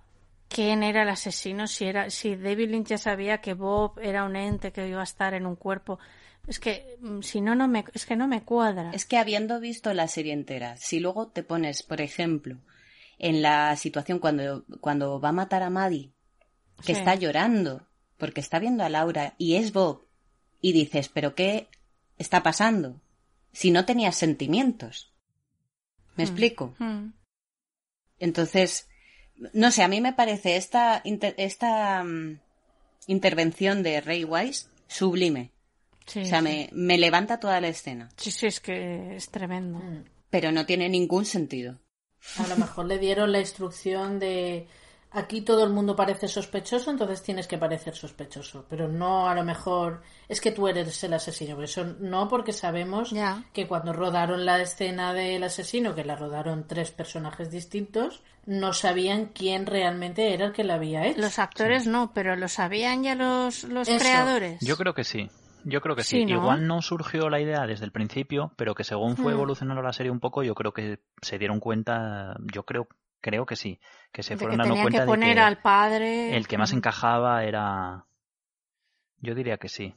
quién 0.47 0.83
era 0.83 1.03
el 1.03 1.09
asesino, 1.09 1.67
si 1.67 1.85
era, 1.85 2.09
si 2.09 2.35
David 2.37 2.69
Lynch 2.69 2.87
ya 2.87 2.97
sabía 2.97 3.41
que 3.41 3.53
Bob 3.53 3.99
era 3.99 4.23
un 4.23 4.35
ente 4.37 4.71
que 4.71 4.87
iba 4.87 5.01
a 5.01 5.03
estar 5.03 5.33
en 5.33 5.45
un 5.45 5.55
cuerpo. 5.57 5.99
Es 6.47 6.59
que 6.59 6.97
mm, 7.01 7.21
si 7.21 7.41
no, 7.41 7.55
no 7.55 7.67
me, 7.67 7.83
es 7.93 8.05
que 8.05 8.15
no 8.15 8.27
me 8.27 8.43
cuadra. 8.43 8.91
Es 8.93 9.05
que 9.05 9.17
habiendo 9.17 9.59
visto 9.59 9.93
la 9.93 10.07
serie 10.07 10.31
entera, 10.31 10.77
si 10.77 10.99
luego 11.01 11.27
te 11.27 11.43
pones, 11.43 11.83
por 11.83 11.99
ejemplo, 11.99 12.57
en 13.19 13.41
la 13.41 13.75
situación 13.75 14.19
cuando, 14.19 14.63
cuando 14.79 15.19
va 15.19 15.29
a 15.29 15.33
matar 15.33 15.63
a 15.63 15.69
Maddie, 15.69 16.13
que 16.85 16.93
Sí. 16.93 16.99
está 16.99 17.15
llorando 17.15 17.87
porque 18.17 18.39
está 18.39 18.59
viendo 18.59 18.83
a 18.85 18.89
Laura 18.89 19.33
y 19.37 19.55
es 19.55 19.73
Bob, 19.73 20.05
y 20.61 20.71
dices, 20.71 21.09
¿pero 21.09 21.35
qué 21.35 21.67
está 22.17 22.43
pasando? 22.43 22.99
Si 23.53 23.71
no 23.71 23.85
tenías 23.85 24.15
sentimientos. 24.15 25.13
¿Me 26.15 26.23
Mm. 26.23 26.27
explico? 26.27 26.75
Mm. 26.79 27.09
Entonces, 28.19 28.87
no 29.53 29.71
sé, 29.71 29.83
a 29.83 29.87
mí 29.87 30.01
me 30.01 30.13
parece 30.13 30.55
esta, 30.57 31.01
inter- 31.03 31.35
esta 31.37 32.03
mm, 32.03 32.39
intervención 33.07 33.83
de 33.83 34.01
Ray 34.01 34.23
Wise 34.23 34.67
sublime. 34.87 35.51
Sí, 36.05 36.21
o 36.21 36.25
sea, 36.25 36.39
sí. 36.39 36.43
me, 36.45 36.69
me 36.71 36.97
levanta 36.97 37.39
toda 37.39 37.59
la 37.61 37.67
escena. 37.67 38.09
Sí, 38.17 38.31
sí, 38.31 38.47
es 38.47 38.59
que 38.59 39.15
es 39.15 39.29
tremendo. 39.29 39.81
Pero 40.29 40.51
no 40.51 40.65
tiene 40.65 40.89
ningún 40.89 41.25
sentido. 41.25 41.79
A 42.37 42.47
lo 42.47 42.55
mejor 42.57 42.85
le 42.85 42.97
dieron 42.97 43.31
la 43.31 43.39
instrucción 43.39 44.17
de 44.19 44.67
aquí 45.11 45.41
todo 45.41 45.63
el 45.63 45.71
mundo 45.71 45.95
parece 45.95 46.27
sospechoso, 46.27 46.91
entonces 46.91 47.21
tienes 47.23 47.47
que 47.47 47.57
parecer 47.57 47.95
sospechoso. 47.95 48.65
Pero 48.69 48.87
no 48.87 49.27
a 49.29 49.35
lo 49.35 49.43
mejor 49.43 50.01
es 50.27 50.41
que 50.41 50.51
tú 50.51 50.67
eres 50.67 51.03
el 51.03 51.13
asesino. 51.13 51.55
Por 51.55 51.63
Eso 51.63 51.85
no, 51.99 52.27
porque 52.27 52.53
sabemos 52.53 53.11
Ya. 53.11 53.43
que 53.53 53.67
cuando 53.67 53.93
rodaron 53.93 54.45
la 54.45 54.61
escena 54.61 55.13
del 55.13 55.43
asesino, 55.43 55.95
que 55.95 56.03
la 56.05 56.15
rodaron 56.15 56.67
tres 56.67 56.91
personajes 56.91 57.49
distintos, 57.51 58.21
no 58.45 58.73
sabían 58.73 59.27
quién 59.27 59.65
realmente 59.65 60.33
era 60.33 60.45
el 60.47 60.53
que 60.53 60.63
la 60.63 60.75
había 60.75 61.05
hecho. 61.07 61.21
Los 61.21 61.39
actores 61.39 61.87
no, 61.87 62.11
pero 62.13 62.35
lo 62.35 62.47
sabían 62.47 63.03
ya 63.03 63.15
los, 63.15 63.63
los 63.65 63.87
Eso. 63.87 63.99
creadores. 63.99 64.59
Yo 64.61 64.77
creo 64.77 64.93
que 64.93 65.03
sí. 65.03 65.29
Yo 65.63 65.81
creo 65.81 65.95
que 65.97 66.03
sí. 66.03 66.19
Sí, 66.19 66.25
¿no? 66.25 66.35
Igual 66.39 66.65
no 66.65 66.81
surgió 66.81 67.29
la 67.29 67.41
idea 67.41 67.65
desde 67.65 67.83
el 67.83 67.91
principio, 67.91 68.53
pero 68.55 68.73
que 68.73 68.85
según 68.85 69.17
fue 69.17 69.33
Hmm. 69.33 69.35
evolucionando 69.35 69.81
la 69.81 69.91
serie 69.91 70.11
un 70.11 70.21
poco, 70.21 70.43
yo 70.43 70.55
creo 70.55 70.71
que 70.71 70.99
se 71.21 71.37
dieron 71.37 71.59
cuenta, 71.59 72.37
yo 72.53 72.63
creo, 72.63 72.87
creo 73.21 73.45
que 73.45 73.55
sí, 73.55 73.79
que 74.11 74.23
se 74.23 74.35
de 74.35 74.37
fueron 74.39 74.57
que 74.57 74.63
dando 74.63 74.81
cuenta 74.81 75.01
que 75.03 75.05
poner 75.07 75.29
de 75.29 75.35
que 75.35 75.41
al 75.41 75.57
padre. 75.61 76.35
el 76.37 76.47
que 76.47 76.57
más 76.57 76.73
Mm. 76.73 76.77
encajaba 76.77 77.43
era, 77.43 78.05
yo 79.19 79.35
diría 79.35 79.57
que 79.57 79.69
sí. 79.69 79.93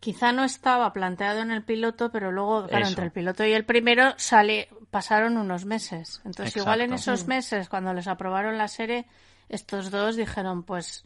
Quizá 0.00 0.32
no 0.32 0.44
estaba 0.44 0.92
planteado 0.94 1.40
en 1.40 1.50
el 1.50 1.62
piloto, 1.62 2.10
pero 2.10 2.32
luego, 2.32 2.66
claro, 2.66 2.84
Eso. 2.84 2.88
entre 2.88 3.04
el 3.04 3.12
piloto 3.12 3.44
y 3.44 3.52
el 3.52 3.66
primero 3.66 4.14
sale, 4.16 4.68
pasaron 4.90 5.36
unos 5.36 5.66
meses. 5.66 6.22
Entonces, 6.24 6.56
igual 6.56 6.80
en 6.80 6.94
esos 6.94 7.26
meses, 7.28 7.68
cuando 7.68 7.92
les 7.92 8.06
aprobaron 8.06 8.56
la 8.56 8.68
serie, 8.68 9.04
estos 9.50 9.90
dos 9.90 10.16
dijeron, 10.16 10.62
pues, 10.62 11.04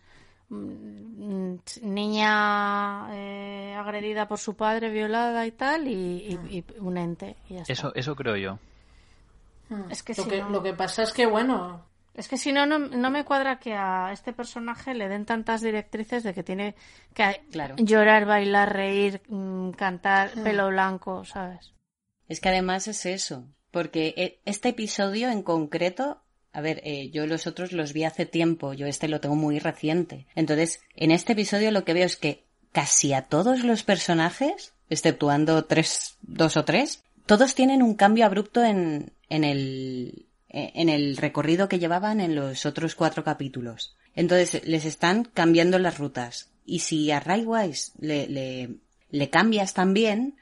mm, 0.48 1.56
niña 1.82 3.08
eh, 3.14 3.74
agredida 3.76 4.28
por 4.28 4.38
su 4.38 4.54
padre, 4.56 4.90
violada 4.90 5.44
y 5.46 5.50
tal, 5.52 5.88
y, 5.88 6.38
y- 6.48 6.58
y 6.58 6.64
un 6.78 6.96
ente. 6.96 7.34
Y 7.48 7.54
ya 7.54 7.60
está. 7.62 7.72
Eso, 7.72 7.92
eso 7.96 8.14
creo 8.14 8.36
yo. 8.36 8.58
Hmm. 9.74 9.90
Es 9.90 10.02
que 10.02 10.14
lo, 10.14 10.22
si 10.24 10.28
que, 10.30 10.38
no- 10.40 10.50
lo 10.50 10.62
que 10.62 10.72
pasa 10.74 11.02
es 11.02 11.12
que, 11.12 11.26
bueno, 11.26 11.86
Es 12.14 12.28
que 12.28 12.36
si 12.38 12.52
no, 12.52 12.64
no, 12.64 12.78
no 12.78 13.10
me 13.10 13.24
cuadra 13.24 13.58
que 13.58 13.74
a 13.74 14.10
este 14.12 14.32
personaje 14.32 14.94
le 14.94 15.08
den 15.08 15.24
tantas 15.26 15.62
directrices 15.62 16.22
de 16.22 16.32
que 16.32 16.44
tiene 16.44 16.76
que 17.12 17.42
Claro. 17.50 17.74
llorar, 17.76 18.24
bailar, 18.24 18.72
reír, 18.72 19.20
mm, 19.28 19.70
cantar, 19.72 20.30
Hmm. 20.36 20.44
pelo 20.44 20.68
blanco, 20.68 21.24
¿sabes? 21.24 21.72
Es 22.28 22.40
que 22.40 22.50
además 22.50 22.86
es 22.86 23.04
eso, 23.06 23.48
porque 23.72 24.14
e- 24.16 24.40
este 24.44 24.68
episodio 24.68 25.28
en 25.30 25.42
concreto, 25.42 26.22
a 26.52 26.60
ver, 26.60 26.80
eh, 26.84 27.10
yo 27.10 27.26
los 27.26 27.48
otros 27.48 27.72
los 27.72 27.92
vi 27.92 28.04
hace 28.04 28.26
tiempo, 28.26 28.74
yo 28.74 28.86
este 28.86 29.08
lo 29.08 29.18
tengo 29.20 29.34
muy 29.34 29.58
reciente. 29.58 30.28
Entonces, 30.36 30.82
en 30.94 31.10
este 31.10 31.32
episodio 31.32 31.72
lo 31.72 31.84
que 31.84 31.94
veo 31.94 32.06
es 32.06 32.16
que 32.16 32.44
casi 32.70 33.12
a 33.12 33.22
todos 33.22 33.64
los 33.64 33.82
personajes, 33.82 34.72
exceptuando 34.88 35.64
tres, 35.64 36.16
dos 36.22 36.56
o 36.56 36.64
tres, 36.64 37.02
todos 37.26 37.54
tienen 37.54 37.82
un 37.82 37.94
cambio 37.94 38.26
abrupto 38.26 38.62
en, 38.62 39.12
en 39.28 39.44
el, 39.44 40.26
en 40.48 40.88
el 40.88 41.16
recorrido 41.16 41.68
que 41.68 41.78
llevaban 41.78 42.20
en 42.20 42.34
los 42.34 42.66
otros 42.66 42.94
cuatro 42.94 43.24
capítulos. 43.24 43.96
Entonces, 44.14 44.64
les 44.66 44.84
están 44.84 45.24
cambiando 45.24 45.78
las 45.78 45.98
rutas. 45.98 46.52
Y 46.64 46.80
si 46.80 47.10
a 47.10 47.20
Ray 47.20 47.44
Wise 47.44 47.92
le, 47.98 48.26
le, 48.28 48.76
le 49.10 49.30
cambias 49.30 49.74
también, 49.74 50.36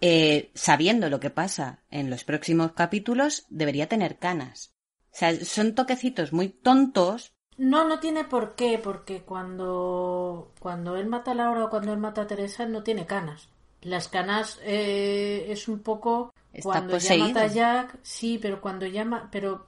eh, 0.00 0.50
sabiendo 0.54 1.10
lo 1.10 1.20
que 1.20 1.30
pasa 1.30 1.80
en 1.90 2.08
los 2.08 2.24
próximos 2.24 2.72
capítulos, 2.72 3.46
debería 3.50 3.88
tener 3.88 4.18
canas. 4.18 4.72
O 5.12 5.16
sea, 5.16 5.44
son 5.44 5.74
toquecitos 5.74 6.32
muy 6.32 6.48
tontos. 6.48 7.34
No, 7.58 7.86
no 7.86 8.00
tiene 8.00 8.24
por 8.24 8.54
qué, 8.54 8.78
porque 8.82 9.22
cuando, 9.22 10.54
cuando 10.60 10.96
él 10.96 11.06
mata 11.06 11.32
a 11.32 11.34
Laura 11.34 11.66
o 11.66 11.70
cuando 11.70 11.92
él 11.92 11.98
mata 11.98 12.22
a 12.22 12.26
Teresa, 12.26 12.64
no 12.64 12.82
tiene 12.82 13.06
canas. 13.06 13.50
Las 13.82 14.08
canas 14.08 14.58
eh, 14.62 15.46
es 15.48 15.68
un 15.68 15.80
poco 15.80 16.32
Está 16.52 16.62
cuando 16.68 16.94
poseído. 16.94 17.26
ya 17.28 17.32
mata 17.34 17.44
a 17.44 17.46
Jack, 17.48 17.98
sí, 18.02 18.38
pero 18.40 18.60
cuando 18.60 18.86
llama, 18.86 19.28
pero 19.32 19.66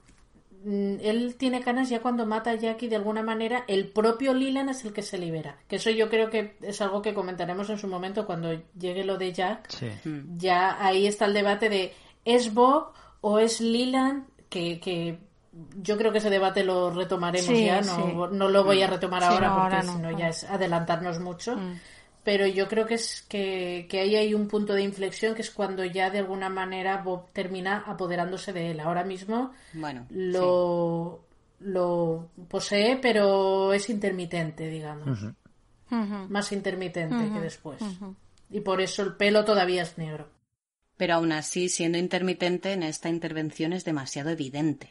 mm, 0.65 0.97
él 1.01 1.37
tiene 1.39 1.63
canas 1.63 1.89
ya 1.89 2.01
cuando 2.03 2.27
mata 2.27 2.51
a 2.51 2.55
Jackie 2.57 2.89
de 2.89 2.97
alguna 2.97 3.23
manera, 3.23 3.65
el 3.69 3.89
propio 3.89 4.35
Leland 4.35 4.71
es 4.71 4.85
el 4.85 4.93
que 4.93 5.03
se 5.03 5.17
libera. 5.19 5.57
Que 5.69 5.77
eso 5.77 5.91
yo 5.91 6.11
creo 6.11 6.29
que 6.29 6.57
es 6.61 6.81
algo 6.83 7.01
que 7.01 7.15
comentaremos 7.15 7.71
en 7.71 7.79
su 7.79 7.89
momento 7.89 8.27
cuando 8.27 8.53
llegue 8.79 9.05
lo 9.05 9.17
de 9.17 9.33
Jack. 9.33 9.71
Sí. 9.71 9.89
Ya 10.37 10.85
ahí 10.85 11.07
está 11.07 11.25
el 11.25 11.35
debate 11.35 11.69
de 11.69 11.95
¿es 12.25 12.53
Bob 12.53 12.93
o 13.21 13.39
es 13.39 13.61
Leland? 13.61 14.27
Que, 14.49 14.79
que 14.81 15.19
yo 15.81 15.97
creo 15.97 16.13
que 16.13 16.19
ese 16.19 16.29
debate 16.31 16.63
lo 16.65 16.91
retomaremos 16.91 17.47
Sí, 17.47 17.65
ya, 17.67 17.83
sí. 17.83 17.91
no, 18.15 18.29
no 18.29 18.49
lo 18.49 18.65
voy 18.65 18.83
a 18.83 18.87
retomar 18.87 19.23
Sí, 19.23 19.29
ahora 19.29 19.49
no, 19.49 19.61
porque 19.63 19.87
no, 19.87 19.93
si 19.95 19.99
no 19.99 20.19
ya 20.19 20.29
es 20.29 20.45
adelantarnos 20.45 21.19
mucho. 21.21 21.57
Mm. 21.57 21.81
Pero 22.25 22.47
yo 22.47 22.69
creo 22.69 22.87
que 22.87 22.95
es 22.95 23.23
que, 23.23 23.87
que 23.91 24.01
ahí 24.01 24.15
hay 24.15 24.33
un 24.35 24.47
punto 24.47 24.75
de 24.75 24.83
inflexión 24.83 25.35
que 25.35 25.43
es 25.43 25.51
cuando 25.51 25.85
ya 25.85 26.09
de 26.11 26.21
alguna 26.21 26.49
manera 26.49 27.03
Bob 27.03 27.33
termina 27.33 27.79
apoderándose 27.87 28.53
de 28.53 28.71
él. 28.71 28.81
Ahora 28.81 29.03
mismo 29.03 29.53
Bueno, 29.73 30.07
lo, 30.11 31.25
lo 31.59 32.31
posee, 32.49 32.97
pero 33.03 33.73
es 33.73 33.91
intermitente, 33.91 34.69
digamos. 34.69 35.19
Más 35.91 36.53
intermitente 36.53 37.31
que 37.33 37.41
después. 37.41 37.83
Y 38.51 38.61
por 38.61 38.81
eso 38.81 39.03
el 39.03 39.17
pelo 39.17 39.45
todavía 39.45 39.83
es 39.83 39.99
negro. 39.99 40.29
Pero 40.97 41.15
aún 41.15 41.33
así, 41.33 41.69
siendo 41.69 41.99
intermitente, 41.99 42.73
en 42.73 42.83
esta 42.85 43.09
intervención 43.09 43.73
es 43.73 43.85
demasiado 43.85 44.31
evidente. 44.31 44.91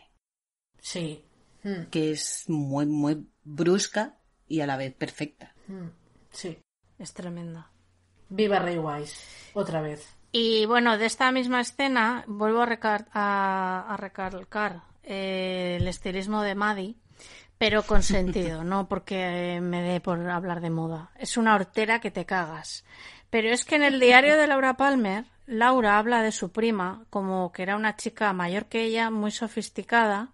Sí. 0.80 1.24
Mm, 1.64 1.84
Que 1.92 2.12
es 2.12 2.44
muy, 2.50 2.86
muy 2.88 3.26
brusca 3.44 4.18
y 4.48 4.60
a 4.62 4.68
la 4.68 4.78
vez 4.78 4.94
perfecta. 4.94 5.54
mm, 5.68 5.88
sí. 6.32 6.58
Es 7.02 7.14
tremenda. 7.14 7.68
Viva 8.30 8.60
Ray 8.60 8.78
Wise. 8.78 9.16
Otra 9.54 9.82
vez. 9.82 10.08
Y 10.32 10.66
bueno, 10.66 10.98
de 10.98 11.06
esta 11.08 11.32
misma 11.32 11.60
escena 11.62 12.24
vuelvo 12.28 12.62
a, 12.62 12.66
recar- 12.68 13.08
a- 13.14 13.86
a 13.90 13.98
recalcar 13.98 14.82
eh, 15.04 15.78
el 15.82 15.88
estilismo 15.88 16.42
de 16.42 16.56
Maddie, 16.56 16.96
pero 17.58 17.84
con 17.84 18.04
sentido, 18.04 18.64
no 18.64 18.88
porque 18.88 19.60
me 19.62 19.82
dé 19.82 20.00
por 20.00 20.30
hablar 20.30 20.62
de 20.62 20.70
moda. 20.70 21.10
Es 21.18 21.38
una 21.38 21.56
hortera 21.56 22.00
que 22.00 22.12
te 22.12 22.26
cagas. 22.26 22.86
Pero 23.30 23.50
es 23.50 23.66
que 23.66 23.76
en 23.76 23.84
el 23.84 24.00
diario 24.00 24.38
de 24.38 24.48
Laura 24.48 24.76
Palmer, 24.78 25.26
Laura 25.48 25.98
habla 25.98 26.22
de 26.22 26.32
su 26.32 26.52
prima 26.52 27.04
como 27.10 27.52
que 27.52 27.64
era 27.64 27.76
una 27.76 27.96
chica 27.98 28.32
mayor 28.34 28.66
que 28.68 28.84
ella, 28.84 29.10
muy 29.10 29.32
sofisticada, 29.32 30.30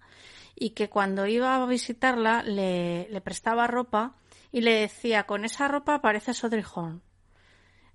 y 0.54 0.72
que 0.72 0.90
cuando 0.90 1.26
iba 1.28 1.56
a 1.56 1.66
visitarla 1.66 2.44
le, 2.44 3.08
le 3.10 3.22
prestaba 3.22 3.68
ropa 3.68 4.14
y 4.52 4.62
le 4.62 4.74
decía, 4.74 5.24
con 5.24 5.46
esa 5.46 5.68
ropa 5.68 6.02
pareces 6.02 6.44
Audrey. 6.44 6.64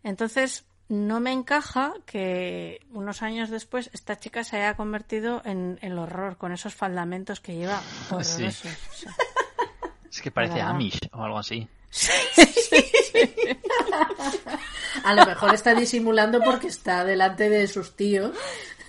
Entonces, 0.03 0.65
no 0.89 1.21
me 1.21 1.33
encaja 1.33 1.95
que 2.05 2.81
unos 2.93 3.23
años 3.23 3.51
después 3.51 3.91
esta 3.93 4.19
chica 4.19 4.45
se 4.45 4.57
haya 4.57 4.77
convertido 4.77 5.41
en 5.45 5.79
el 5.81 5.99
horror 5.99 6.37
con 6.37 6.53
esos 6.53 6.75
faldamentos 6.75 7.41
que 7.41 7.57
lleva. 7.57 7.81
Sí. 8.23 8.45
O 8.45 8.51
sea, 8.51 8.77
Es 10.11 10.21
que 10.21 10.31
parece 10.31 10.59
Nada. 10.59 10.71
Amish 10.71 11.01
o 11.13 11.23
algo 11.23 11.39
así. 11.39 11.67
A 15.05 15.15
lo 15.15 15.27
mejor 15.27 15.55
está 15.55 15.75
disimulando 15.75 16.41
porque 16.43 16.69
está 16.69 17.05
delante 17.05 17.49
de 17.49 17.67
sus 17.67 17.97
tíos. 17.97 18.37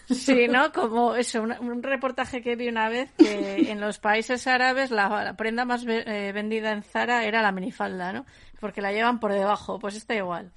Sí, 0.09 0.47
¿no? 0.49 0.71
Como 0.71 1.15
eso, 1.15 1.41
un, 1.41 1.51
un 1.59 1.81
reportaje 1.83 2.41
que 2.41 2.55
vi 2.55 2.67
una 2.67 2.89
vez 2.89 3.11
que 3.13 3.71
en 3.71 3.79
los 3.79 3.99
países 3.99 4.45
árabes 4.47 4.91
la, 4.91 5.07
la 5.23 5.35
prenda 5.35 5.65
más 5.65 5.85
ve- 5.85 6.03
eh, 6.05 6.31
vendida 6.33 6.71
en 6.71 6.83
Zara 6.83 7.23
era 7.25 7.41
la 7.41 7.51
minifalda, 7.51 8.11
¿no? 8.13 8.25
Porque 8.59 8.81
la 8.81 8.91
llevan 8.91 9.19
por 9.19 9.31
debajo, 9.33 9.79
pues 9.79 9.95
está 9.95 10.15
igual. 10.15 10.51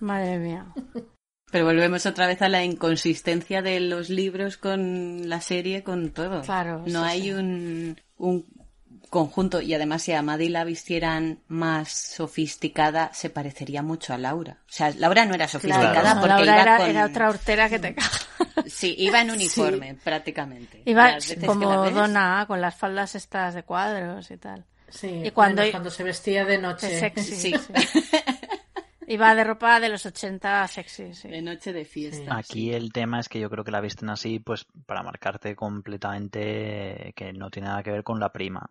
Madre 0.00 0.38
mía. 0.38 0.66
Pero 1.50 1.64
volvemos 1.64 2.04
otra 2.06 2.26
vez 2.26 2.42
a 2.42 2.48
la 2.48 2.64
inconsistencia 2.64 3.62
de 3.62 3.80
los 3.80 4.10
libros 4.10 4.56
con 4.56 5.28
la 5.28 5.40
serie, 5.40 5.82
con 5.82 6.10
todo. 6.10 6.42
Claro, 6.42 6.82
No 6.86 7.02
sí, 7.02 7.08
hay 7.10 7.22
sí. 7.22 7.32
Un, 7.32 8.00
un 8.18 8.44
conjunto. 9.10 9.60
Y 9.60 9.74
además, 9.74 10.02
si 10.02 10.12
a 10.12 10.22
Maddie 10.22 10.50
la 10.50 10.64
vistieran 10.64 11.40
más 11.48 11.90
sofisticada, 11.90 13.10
se 13.14 13.30
parecería 13.30 13.82
mucho 13.82 14.12
a 14.14 14.18
Laura. 14.18 14.58
O 14.62 14.72
sea, 14.72 14.90
Laura 14.96 15.24
no 15.26 15.34
era 15.34 15.48
sofisticada 15.48 15.92
Claro. 16.00 16.14
No, 16.16 16.20
porque 16.20 16.44
Laura 16.44 16.52
iba 16.52 16.62
era, 16.62 16.76
con... 16.78 16.90
era 16.90 17.04
otra 17.06 17.28
hortera 17.28 17.68
que 17.68 17.78
te. 17.78 17.96
Sí, 18.66 18.94
iba 18.98 19.20
en 19.20 19.30
uniforme, 19.32 19.94
prácticamente. 20.02 20.82
Iba 20.84 21.16
como 21.46 21.82
ves- 21.82 21.94
Donna, 21.94 22.44
con 22.46 22.60
las 22.60 22.74
faldas 22.76 23.14
estas 23.14 23.54
de 23.54 23.62
cuadros 23.62 24.30
y 24.30 24.36
tal. 24.36 24.64
Sí, 24.88 25.22
y 25.24 25.30
cuando, 25.32 25.62
bueno, 25.62 25.72
cuando 25.72 25.90
se 25.90 26.04
vestía 26.04 26.44
de 26.44 26.58
noche. 26.58 26.86
de 26.88 27.00
sexy, 27.00 27.34
Sí. 27.34 27.54
sí. 27.54 27.74
Iba 29.08 29.36
de 29.36 29.44
ropa 29.44 29.78
de 29.78 29.88
los 29.88 30.04
80 30.04 30.66
sexy, 30.66 31.14
sí. 31.14 31.28
De 31.28 31.40
noche 31.40 31.72
de 31.72 31.84
fiesta. 31.84 32.36
Aquí 32.36 32.72
el 32.72 32.92
tema 32.92 33.20
es 33.20 33.28
que 33.28 33.38
yo 33.38 33.48
creo 33.48 33.62
que 33.62 33.70
la 33.70 33.80
visten 33.80 34.10
así, 34.10 34.40
pues 34.40 34.66
para 34.84 35.04
marcarte 35.04 35.54
completamente 35.54 37.12
que 37.14 37.32
no 37.32 37.48
tiene 37.50 37.68
nada 37.68 37.82
que 37.84 37.92
ver 37.92 38.02
con 38.02 38.18
la 38.18 38.32
prima. 38.32 38.68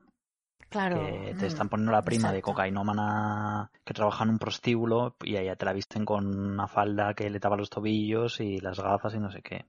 Claro. 0.69 0.95
Que 0.97 1.35
te 1.35 1.45
Mm, 1.45 1.47
están 1.47 1.69
poniendo 1.69 1.91
la 1.91 2.01
prima 2.03 2.31
de 2.31 2.41
cocainómana 2.41 3.71
que 3.85 3.93
trabaja 3.93 4.23
en 4.23 4.31
un 4.31 4.39
prostíbulo 4.39 5.15
y 5.23 5.37
allá 5.37 5.55
te 5.55 5.65
la 5.65 5.73
visten 5.73 6.05
con 6.05 6.27
una 6.27 6.67
falda 6.67 7.13
que 7.13 7.29
le 7.29 7.39
tapa 7.39 7.55
los 7.55 7.69
tobillos 7.69 8.39
y 8.39 8.59
las 8.59 8.79
gafas 8.79 9.13
y 9.15 9.19
no 9.19 9.31
sé 9.31 9.41
qué. 9.41 9.65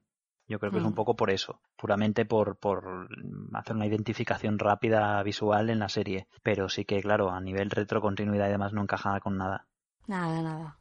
Yo 0.49 0.59
creo 0.61 0.71
que 0.71 0.79
es 0.79 0.85
Mm. 0.85 0.89
un 0.89 0.95
poco 0.95 1.17
por 1.17 1.31
eso, 1.31 1.61
puramente 1.77 2.25
por, 2.25 2.57
por 2.59 3.09
hacer 3.55 3.75
una 3.77 3.87
identificación 3.87 4.59
rápida 4.59 5.21
visual 5.23 5.71
en 5.71 5.81
la 5.81 5.89
serie. 5.89 6.29
Pero 6.43 6.69
sí 6.69 6.85
que, 6.85 7.01
claro, 7.01 7.31
a 7.31 7.41
nivel 7.41 7.71
retrocontinuidad 7.71 8.47
y 8.49 8.53
demás 8.53 8.73
no 8.73 8.83
encaja 8.83 9.19
con 9.21 9.37
nada. 9.37 9.67
Nada, 10.07 10.43
nada. 10.43 10.79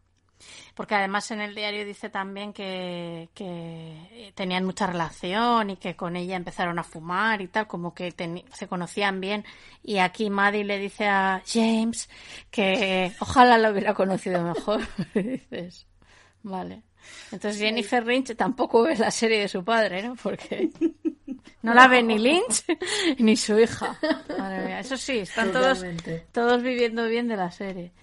Porque 0.74 0.96
además 0.96 1.32
en 1.32 1.42
el 1.42 1.56
diario 1.56 1.86
dice 1.86 2.10
también 2.10 2.54
que, 2.54 3.30
que 3.34 4.32
tenían 4.36 4.66
mucha 4.66 4.88
relación 4.88 5.70
y 5.70 5.78
que 5.78 5.96
con 5.96 6.16
ella 6.16 6.36
empezaron 6.36 6.78
a 6.80 6.84
fumar 6.84 7.42
y 7.42 7.48
tal, 7.48 7.68
como 7.68 7.94
que 7.94 8.14
se 8.54 8.68
conocían 8.68 9.22
bien. 9.22 9.46
Y 9.84 10.00
aquí 10.00 10.30
Maddie 10.30 10.66
le 10.66 10.78
dice 10.78 11.08
a 11.08 11.42
James 11.46 12.10
que 12.52 13.14
ojalá 13.20 13.58
lo 13.58 13.72
hubiera 13.72 13.94
conocido 13.94 14.42
mejor. 14.42 14.82
Y 15.16 15.22
dices, 15.22 15.88
vale. 16.44 16.84
Entonces 17.32 17.60
Jennifer 17.60 18.06
Lynch 18.06 18.36
tampoco 18.36 18.84
ve 18.84 18.98
la 18.98 19.12
serie 19.12 19.40
de 19.40 19.48
su 19.48 19.64
padre, 19.64 20.04
¿no? 20.04 20.16
Porque 20.16 20.70
no 21.62 21.74
la 21.74 21.88
ve 21.88 22.04
ni 22.04 22.18
Lynch 22.18 22.66
ni 23.20 23.36
su 23.38 23.58
hija. 23.60 23.98
Madre 24.38 24.66
mía, 24.66 24.80
Eso 24.80 24.98
sí, 24.98 25.20
están 25.20 25.52
todos, 25.52 25.84
todos 26.32 26.62
viviendo 26.62 27.08
bien 27.08 27.28
de 27.28 27.38
la 27.38 27.52
serie. 27.52 27.94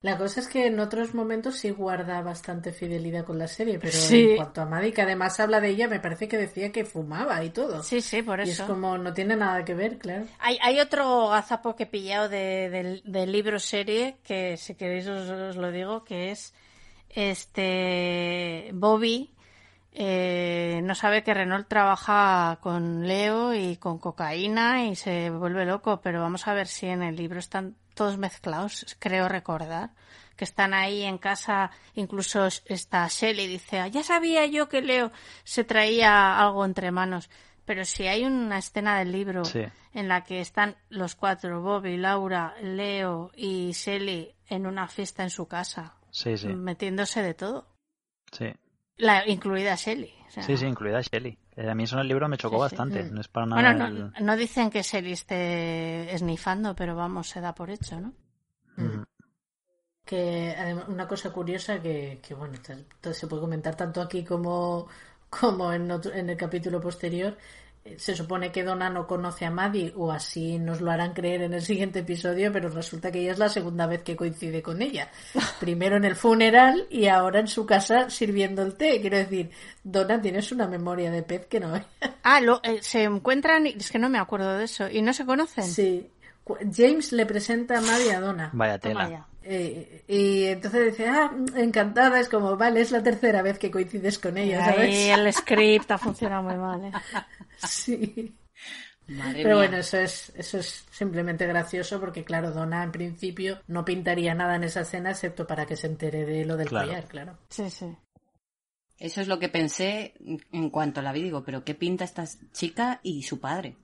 La 0.00 0.16
cosa 0.16 0.38
es 0.38 0.46
que 0.46 0.66
en 0.68 0.78
otros 0.78 1.12
momentos 1.12 1.56
sí 1.56 1.70
guarda 1.70 2.22
bastante 2.22 2.72
fidelidad 2.72 3.24
con 3.24 3.36
la 3.36 3.48
serie, 3.48 3.80
pero 3.80 3.92
Sí. 3.92 4.30
en 4.30 4.36
cuanto 4.36 4.60
a 4.60 4.64
Maddie, 4.66 4.92
que 4.92 5.02
además 5.02 5.40
habla 5.40 5.60
de 5.60 5.70
ella, 5.70 5.88
me 5.88 5.98
parece 5.98 6.28
que 6.28 6.36
decía 6.38 6.70
que 6.70 6.84
fumaba 6.84 7.42
y 7.42 7.50
todo. 7.50 7.82
Sí, 7.82 8.00
sí, 8.00 8.22
por 8.22 8.38
Y 8.38 8.44
es 8.44 8.50
eso. 8.50 8.66
como 8.68 8.96
no 8.96 9.12
tiene 9.12 9.34
nada 9.34 9.64
que 9.64 9.74
ver, 9.74 9.98
claro. 9.98 10.24
Hay, 10.38 10.56
hay 10.62 10.78
otro 10.78 11.30
gazapo 11.30 11.74
que 11.74 11.82
he 11.82 11.86
pillado 11.86 12.28
de, 12.28 12.70
del- 12.70 13.02
del 13.04 13.32
libro 13.32 13.58
serie 13.58 14.18
que 14.22 14.56
si 14.56 14.76
queréis 14.76 15.08
os, 15.08 15.28
os 15.28 15.56
lo 15.56 15.72
digo 15.72 16.04
que 16.04 16.30
es 16.30 16.54
este 17.08 18.70
Bobby 18.74 19.34
eh, 19.92 20.80
no 20.84 20.94
sabe 20.94 21.24
que 21.24 21.34
Renault 21.34 21.66
trabaja 21.66 22.58
con 22.60 23.06
Leo 23.08 23.52
y 23.54 23.76
con 23.78 23.98
cocaína 23.98 24.84
y 24.86 24.94
se 24.94 25.30
vuelve 25.30 25.64
loco 25.64 26.00
pero 26.02 26.20
vamos 26.20 26.46
a 26.46 26.54
ver 26.54 26.68
si 26.68 26.86
en 26.86 27.02
el 27.02 27.16
libro 27.16 27.38
están 27.40 27.74
todos 27.98 28.16
mezclados 28.18 28.96
creo 28.98 29.28
recordar 29.28 29.90
que 30.36 30.44
están 30.44 30.72
ahí 30.72 31.02
en 31.02 31.18
casa 31.18 31.70
incluso 31.94 32.46
está 32.66 33.06
Shelly 33.08 33.46
dice 33.46 33.80
"Ah, 33.80 33.88
ya 33.88 34.02
sabía 34.02 34.46
yo 34.46 34.68
que 34.68 34.80
Leo 34.82 35.10
se 35.44 35.64
traía 35.64 36.38
algo 36.40 36.64
entre 36.64 36.90
manos 36.92 37.28
pero 37.64 37.84
si 37.84 38.06
hay 38.06 38.24
una 38.24 38.56
escena 38.58 38.98
del 38.98 39.10
libro 39.12 39.44
Sí. 39.44 39.64
en 39.92 40.08
la 40.08 40.22
que 40.24 40.40
están 40.40 40.76
los 40.88 41.14
cuatro, 41.16 41.60
Bobby, 41.60 41.98
Laura, 41.98 42.54
Leo 42.62 43.30
y 43.36 43.72
Shelly, 43.72 44.34
en 44.48 44.66
una 44.66 44.88
fiesta 44.88 45.22
en 45.22 45.28
su 45.30 45.46
casa, 45.46 45.94
Sí, 46.10 46.38
sí, 46.38 46.48
metiéndose 46.48 47.20
de 47.22 47.34
todo, 47.34 47.66
sí. 48.32 48.46
la, 48.96 49.28
incluida 49.28 49.74
Shelly. 49.74 50.14
o 50.26 50.30
sea, 50.30 50.42
Sí, 50.44 50.56
sí, 50.56 50.64
incluida 50.66 51.00
Shelly. 51.02 51.36
Eh, 51.60 51.68
A 51.68 51.74
mí 51.74 51.82
eso 51.84 51.96
en 51.96 52.02
el 52.02 52.08
libro 52.08 52.28
me 52.28 52.36
chocó 52.38 52.56
Sí, 52.56 52.70
sí. 52.70 52.76
bastante. 52.76 53.02
Mm. 53.04 53.14
No 53.14 53.20
es 53.20 53.28
para 53.28 53.46
nada. 53.46 53.62
Bueno, 53.62 53.86
el- 53.86 53.98
no, 53.98 54.12
no 54.20 54.36
dicen 54.36 54.70
que 54.70 54.82
Shelly 54.82 55.12
esté 55.12 56.14
esnifando, 56.14 56.74
pero 56.76 56.94
vamos, 56.94 57.28
se 57.28 57.40
da 57.40 57.52
por 57.54 57.68
hecho, 57.70 58.00
¿no? 58.00 58.12
Ujú. 58.76 59.04
Que 60.04 60.54
además, 60.56 60.84
una 60.88 61.06
cosa 61.06 61.30
curiosa 61.32 61.82
que, 61.82 62.20
que 62.26 62.34
bueno, 62.34 62.54
se 63.12 63.26
puede 63.26 63.42
comentar 63.42 63.74
tanto 63.76 64.00
aquí 64.00 64.24
como, 64.24 64.86
como 65.28 65.72
en, 65.72 65.90
otro- 65.90 66.12
en 66.14 66.30
el 66.30 66.36
capítulo 66.36 66.80
posterior. 66.80 67.36
Se 67.96 68.14
supone 68.14 68.52
que 68.52 68.64
Donna 68.64 68.90
no 68.90 69.06
conoce 69.06 69.44
a 69.46 69.50
Maddie, 69.50 69.92
o 69.96 70.12
así 70.12 70.58
nos 70.58 70.80
lo 70.80 70.90
harán 70.90 71.14
creer 71.14 71.42
en 71.42 71.54
el 71.54 71.62
siguiente 71.62 72.00
episodio, 72.00 72.52
pero 72.52 72.68
resulta 72.68 73.10
que 73.10 73.20
ella 73.20 73.32
es 73.32 73.38
la 73.38 73.48
segunda 73.48 73.86
vez 73.86 74.02
que 74.02 74.16
coincide 74.16 74.62
con 74.62 74.82
ella. 74.82 75.10
Primero 75.60 75.96
en 75.96 76.04
el 76.04 76.16
funeral 76.16 76.86
y 76.90 77.06
ahora 77.06 77.40
en 77.40 77.48
su 77.48 77.64
casa 77.66 78.10
sirviendo 78.10 78.62
el 78.62 78.74
té. 78.74 79.00
Quiero 79.00 79.16
decir, 79.16 79.50
Donna 79.82 80.20
tienes 80.20 80.52
una 80.52 80.66
memoria 80.68 81.10
de 81.10 81.22
pez 81.22 81.46
que 81.46 81.60
no 81.60 81.74
hay. 81.74 81.82
Ah, 82.30 82.40
lo, 82.42 82.60
eh, 82.62 82.80
se 82.82 83.04
encuentran, 83.04 83.66
y- 83.66 83.70
es 83.78 83.90
que 83.90 83.98
no 83.98 84.10
me 84.10 84.18
acuerdo 84.18 84.58
de 84.58 84.64
eso, 84.64 84.86
y 84.90 85.00
no 85.00 85.14
se 85.14 85.24
conocen. 85.24 85.64
Sí. 85.64 86.10
James 86.74 87.12
le 87.12 87.24
presenta 87.26 87.78
a 87.78 87.80
Maddie 87.80 88.12
a 88.14 88.20
Donna. 88.20 88.50
Vaya 88.52 88.78
Toma 88.78 89.04
tela. 89.06 89.10
ya. 89.10 89.26
Eh, 89.50 90.04
y 90.06 90.44
entonces 90.44 90.86
dice, 90.92 91.08
ah, 91.08 91.32
encantada, 91.56 92.20
es 92.20 92.28
como, 92.28 92.54
vale, 92.58 92.82
es 92.82 92.90
la 92.92 93.02
tercera 93.02 93.40
vez 93.40 93.58
que 93.58 93.70
coincides 93.70 94.18
con 94.18 94.36
ella, 94.36 94.62
¿sabes? 94.62 94.80
Ahí 94.94 95.08
el 95.08 95.32
script 95.32 95.90
ha 95.90 95.96
funcionado 95.96 96.42
muy 96.42 96.56
mal. 96.56 96.84
¿eh? 96.84 96.92
Sí. 97.66 98.34
Madre 99.08 99.42
Pero 99.42 99.56
mía. 99.56 99.68
bueno, 99.68 99.76
eso 99.78 99.96
es, 99.96 100.30
eso 100.36 100.58
es 100.58 100.84
simplemente 100.90 101.46
gracioso 101.46 101.98
porque, 101.98 102.24
claro, 102.24 102.50
Donna 102.50 102.82
en 102.84 102.92
principio 102.92 103.58
no 103.66 103.82
pintaría 103.86 104.34
nada 104.34 104.56
en 104.56 104.64
esa 104.64 104.82
escena 104.82 105.12
excepto 105.12 105.46
para 105.46 105.64
que 105.64 105.76
se 105.76 105.86
entere 105.86 106.26
de 106.26 106.44
lo 106.44 106.58
del 106.58 106.68
Claro. 106.68 106.88
collar, 106.88 107.04
claro. 107.06 107.38
Sí, 107.48 107.70
sí. 107.70 107.86
Eso 108.98 109.22
es 109.22 109.28
lo 109.28 109.38
que 109.38 109.48
pensé 109.48 110.12
en 110.52 110.68
cuanto 110.68 111.00
la 111.00 111.12
vi. 111.12 111.22
Digo, 111.22 111.42
pero 111.42 111.64
¿qué 111.64 111.74
pinta 111.74 112.04
esta 112.04 112.24
chica 112.52 113.00
y 113.02 113.22
su 113.22 113.40
padre? 113.40 113.76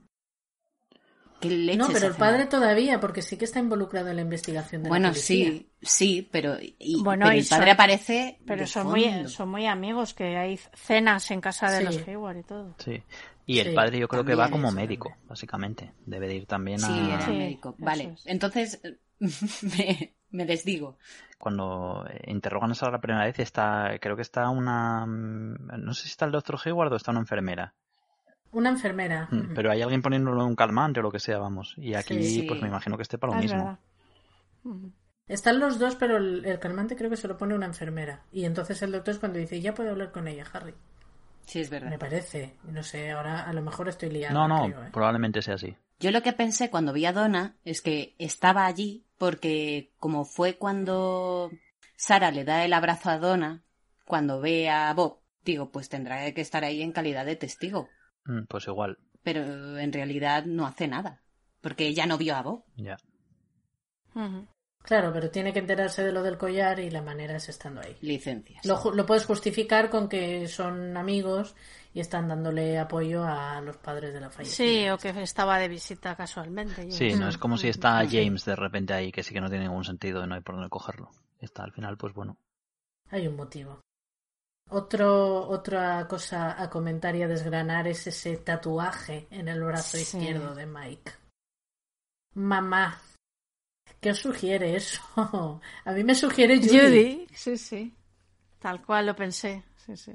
¿Qué 1.49 1.55
leches 1.57 1.77
No, 1.87 1.93
pero 1.93 2.07
el 2.07 2.13
padre 2.15 2.43
ahí? 2.43 2.49
todavía, 2.49 2.99
porque 2.99 3.21
sí 3.21 3.37
que 3.37 3.45
está 3.45 3.59
involucrado 3.59 4.09
en 4.09 4.15
la 4.17 4.21
investigación 4.21 4.83
de 4.83 4.87
la 4.87 4.89
Bueno, 4.89 5.09
policía. 5.09 5.47
sí, 5.51 5.69
sí, 5.81 6.29
pero, 6.31 6.57
y- 6.61 7.01
Bueno, 7.03 7.25
pero 7.25 7.35
y 7.37 7.39
el 7.39 7.47
padre 7.47 7.65
son- 7.65 7.73
aparece. 7.73 8.39
Pero 8.45 8.61
de 8.61 8.67
son 8.67 8.87
muy, 8.87 9.27
son 9.27 9.49
muy 9.49 9.65
amigos, 9.67 10.13
que 10.13 10.37
hay 10.37 10.59
cenas 10.73 11.29
en 11.31 11.41
casa 11.41 11.71
de 11.71 11.79
Sí. 11.79 11.83
los 11.85 12.07
Hayward 12.07 12.37
y 12.37 12.43
todo. 12.43 12.75
Sí. 12.79 13.03
Y 13.47 13.59
el 13.59 13.69
Sí, 13.69 13.75
padre 13.75 13.99
yo 13.99 14.07
creo 14.07 14.25
que 14.25 14.33
va 14.35 14.49
como 14.49 14.71
médico, 14.71 15.15
básicamente. 15.27 15.93
Debe 16.05 16.27
de 16.27 16.35
ir 16.35 16.45
también 16.47 16.79
Sí, 16.79 16.91
a... 16.91 17.15
era 17.15 17.27
médico. 17.27 17.75
Vale, 17.77 18.15
entonces 18.25 18.81
me, 19.77 20.15
me 20.31 20.45
desdigo. 20.45 20.97
Cuando 21.37 22.05
eh, 22.09 22.21
interrogan 22.31 22.71
a 22.71 22.75
Sara 22.75 22.93
la 22.93 23.01
primera 23.01 23.25
vez, 23.25 23.37
está, 23.39 23.91
creo 24.01 24.15
que 24.15 24.21
está 24.23 24.49
una... 24.49 25.05
mm, 25.05 25.67
No 25.83 25.93
sé 25.93 26.03
si 26.03 26.09
está 26.09 26.25
el 26.25 26.31
doctor 26.31 26.57
Hayward 26.63 26.91
o 26.93 26.95
está 26.95 27.11
una 27.11 27.19
enfermera. 27.19 27.75
Una 28.55 28.69
enfermera. 28.69 29.27
Mm, 29.31 29.53
Pero 29.53 29.69
hay 29.71 29.81
alguien 29.81 30.01
poniéndole 30.01 30.41
un 30.41 30.55
calmante 30.55 31.01
o 31.01 31.03
lo 31.03 31.11
que 31.11 31.19
sea, 31.19 31.37
vamos. 31.39 31.73
Y 31.77 31.93
aquí, 31.93 32.23
Sí. 32.23 32.41
pues 32.43 32.61
me 32.61 32.69
imagino 32.69 32.95
que 32.95 33.03
esté 33.03 33.17
para 33.17 33.33
lo 33.33 33.37
Ah, 33.37 33.41
es 33.43 33.51
mismo. 33.51 33.65
verdad. 34.63 34.91
Están 35.27 35.59
los 35.59 35.79
dos, 35.79 35.95
pero 35.95 36.17
el, 36.17 36.45
el 36.45 36.59
calmante 36.59 36.95
creo 36.95 37.09
que 37.09 37.17
se 37.17 37.27
lo 37.27 37.37
pone 37.37 37.55
una 37.55 37.65
enfermera. 37.65 38.23
Y 38.31 38.45
entonces 38.45 38.81
el 38.81 38.91
doctor 38.91 39.13
es 39.15 39.19
cuando 39.19 39.39
dice, 39.39 39.59
ya 39.59 39.73
puedo 39.73 39.89
hablar 39.89 40.11
con 40.11 40.27
ella, 40.27 40.45
Harry. 40.53 40.73
Sí, 41.45 41.59
es 41.61 41.69
verdad. 41.69 41.89
Me 41.89 41.97
parece. 41.99 42.55
No 42.63 42.81
sé, 42.83 43.11
ahora 43.11 43.41
a 43.43 43.53
lo 43.53 43.61
mejor 43.61 43.89
estoy 43.89 44.09
liada. 44.09 44.33
No, 44.33 44.47
no, 44.47 44.65
creo, 44.67 44.83
¿eh? 44.85 44.89
probablemente 44.93 45.41
sea 45.41 45.55
así. 45.55 45.75
Yo 45.99 46.11
lo 46.11 46.21
que 46.21 46.33
pensé 46.33 46.69
cuando 46.69 46.93
vi 46.93 47.05
a 47.05 47.13
Donna 47.13 47.55
es 47.65 47.81
que 47.81 48.15
estaba 48.19 48.65
allí 48.65 49.03
porque 49.17 49.91
como 49.99 50.25
fue 50.25 50.57
cuando 50.57 51.51
Sara 51.97 52.31
le 52.31 52.43
da 52.45 52.63
el 52.63 52.73
abrazo 52.73 53.09
a 53.09 53.17
Donna, 53.17 53.63
cuando 54.05 54.39
ve 54.41 54.69
a 54.69 54.93
Bob, 54.93 55.19
digo, 55.43 55.71
pues 55.71 55.89
tendrá 55.89 56.31
que 56.33 56.41
estar 56.41 56.63
ahí 56.63 56.81
en 56.81 56.91
calidad 56.91 57.25
de 57.25 57.35
testigo. 57.35 57.89
Mm, 58.25 58.43
Pues 58.47 58.67
igual, 58.67 58.97
Pero 59.23 59.77
en 59.77 59.93
realidad 59.93 60.45
no 60.45 60.65
hace 60.65 60.87
nada, 60.87 61.21
porque 61.61 61.87
ella 61.87 62.05
no 62.05 62.17
vio 62.17 62.35
a 62.35 62.41
Bob. 62.41 62.63
ya. 62.75 62.97
Claro, 64.85 65.11
pero 65.11 65.31
tiene 65.31 65.51
que 65.51 65.59
enterarse 65.59 66.03
de 66.03 66.11
lo 66.11 66.21
del 66.21 66.37
collar 66.37 66.79
y 66.79 66.91
la 66.91 67.01
manera 67.01 67.37
es 67.37 67.49
estando 67.49 67.81
ahí. 67.81 67.97
Licencias. 68.01 68.63
Lo, 68.65 69.05
puedes 69.05 69.25
justificar 69.25 69.89
con 69.89 70.07
que 70.07 70.47
son 70.47 70.95
amigos 70.95 71.55
y 71.91 71.99
están 72.01 72.27
dándole 72.27 72.77
apoyo 72.77 73.23
a 73.23 73.59
los 73.61 73.77
padres 73.77 74.13
de 74.13 74.19
la 74.19 74.29
fallecida. 74.29 74.55
Sí, 74.55 74.89
o 74.89 74.97
que 74.99 75.23
estaba 75.23 75.57
de 75.57 75.69
visita 75.69 76.15
casualmente. 76.15 76.87
yo 76.87 76.91
Sí, 76.91 77.13
no 77.15 77.27
es 77.27 77.37
como 77.39 77.57
si 77.57 77.67
está 77.67 78.07
James 78.07 78.45
de 78.45 78.55
repente 78.55 78.93
ahí, 78.93 79.11
que 79.11 79.23
sí 79.23 79.33
que 79.33 79.41
no 79.41 79.49
tiene 79.49 79.65
ningún 79.65 79.83
sentido 79.83 80.23
y 80.23 80.27
no 80.27 80.35
hay 80.35 80.41
por 80.41 80.53
dónde 80.55 80.69
cogerlo. 80.69 81.09
Está 81.39 81.63
al 81.63 81.71
final, 81.73 81.97
pues 81.97 82.13
bueno. 82.13 82.37
Hay 83.09 83.27
un 83.27 83.35
motivo. 83.35 83.81
Otro, 84.69 85.47
otra 85.47 86.07
cosa 86.07 86.61
a 86.61 86.69
comentar 86.69 87.15
y 87.15 87.21
a 87.23 87.27
desgranar 87.27 87.87
es 87.87 88.07
ese 88.07 88.37
tatuaje 88.37 89.27
en 89.29 89.47
el 89.47 89.63
brazo 89.63 89.97
Sí. 89.97 90.03
izquierdo 90.03 90.55
de 90.55 90.65
Mike. 90.65 91.11
Mamá, 92.33 92.99
¿qué 94.01 94.11
os 94.11 94.19
sugiere 94.19 94.75
eso? 94.75 95.01
A 95.85 95.91
mí 95.91 96.03
me 96.03 96.15
sugiere 96.15 96.57
Judy. 96.57 96.69
Judy, 96.79 97.27
sí, 97.33 97.57
sí. 97.57 97.93
Tal 98.59 98.81
cual 98.83 99.05
lo 99.05 99.15
pensé, 99.15 99.63
sí, 99.85 99.95
sí. 99.95 100.13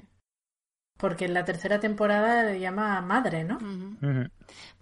Porque 0.99 1.25
en 1.27 1.35
la 1.35 1.45
tercera 1.45 1.79
temporada 1.81 2.43
le 2.43 2.59
llama 2.61 3.01
madre, 3.01 3.45
¿no? 3.45 3.59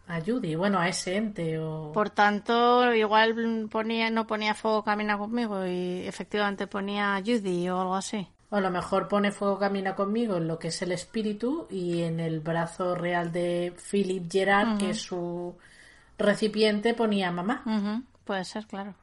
A 0.08 0.20
Judy, 0.22 0.54
bueno, 0.56 0.80
a 0.80 0.88
ese 0.88 1.16
ente 1.16 1.58
o... 1.58 1.92
Por 1.92 2.10
tanto, 2.10 2.92
igual 2.94 3.68
ponía, 3.70 4.10
no 4.10 4.26
ponía 4.26 4.54
fuego 4.54 4.82
camina 4.82 5.16
conmigo 5.18 5.64
y 5.66 6.06
efectivamente 6.08 6.66
ponía 6.66 7.22
Judy 7.24 7.68
o 7.68 7.80
algo 7.82 7.94
así. 7.94 8.26
O 8.50 8.56
a 8.56 8.60
lo 8.60 8.70
mejor 8.70 9.08
pone 9.08 9.30
fuego 9.30 9.58
camina 9.58 9.94
conmigo 9.94 10.36
en 10.36 10.48
lo 10.48 10.58
que 10.58 10.68
es 10.68 10.80
el 10.82 10.92
espíritu 10.92 11.66
y 11.70 12.02
en 12.02 12.18
el 12.18 12.40
brazo 12.40 12.94
real 12.94 13.30
de 13.30 13.74
Philip 13.90 14.30
Gerard, 14.30 14.78
que 14.78 14.90
es 14.90 15.02
su 15.02 15.56
recipiente, 16.16 16.94
ponía 16.94 17.30
mamá. 17.30 17.62
Puede 18.24 18.44
ser, 18.44 18.66
claro. 18.66 18.94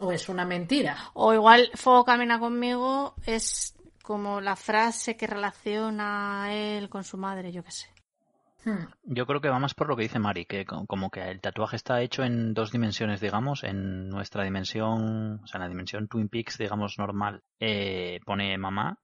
O 0.00 0.12
es 0.12 0.28
una 0.28 0.44
mentira. 0.44 0.96
O 1.14 1.34
igual 1.34 1.70
fuego 1.74 2.04
camina 2.04 2.38
conmigo 2.38 3.14
es 3.26 3.74
como 4.02 4.40
la 4.40 4.56
frase 4.56 5.16
que 5.16 5.26
relaciona 5.26 6.44
a 6.44 6.54
él 6.54 6.88
con 6.88 7.04
su 7.04 7.18
madre, 7.18 7.52
yo 7.52 7.62
qué 7.62 7.72
sé. 7.72 7.97
Yo 9.04 9.26
creo 9.26 9.40
que 9.40 9.48
va 9.48 9.58
más 9.58 9.74
por 9.74 9.88
lo 9.88 9.96
que 9.96 10.02
dice 10.02 10.18
Mari, 10.18 10.44
que 10.44 10.64
co- 10.66 10.86
como 10.86 11.10
que 11.10 11.22
el 11.30 11.40
tatuaje 11.40 11.76
está 11.76 12.00
hecho 12.02 12.24
en 12.24 12.52
dos 12.54 12.70
dimensiones, 12.72 13.20
digamos, 13.20 13.64
en 13.64 14.08
nuestra 14.08 14.44
dimensión, 14.44 15.40
o 15.42 15.46
sea, 15.46 15.58
en 15.58 15.62
la 15.62 15.68
dimensión 15.68 16.08
Twin 16.08 16.28
Peaks, 16.28 16.58
digamos, 16.58 16.98
normal, 16.98 17.42
eh, 17.60 18.20
pone 18.26 18.56
mamá, 18.58 18.98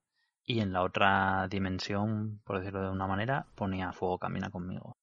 y 0.45 0.61
en 0.61 0.73
la 0.73 0.83
otra 0.83 1.49
dimensión, 1.49 2.41
por 2.45 2.59
decirlo 2.59 2.83
de 2.83 2.91
una 2.91 3.07
manera, 3.07 3.47
ponía 3.55 3.93
fuego 3.93 4.19
camina 4.19 4.51
conmigo. 4.51 4.97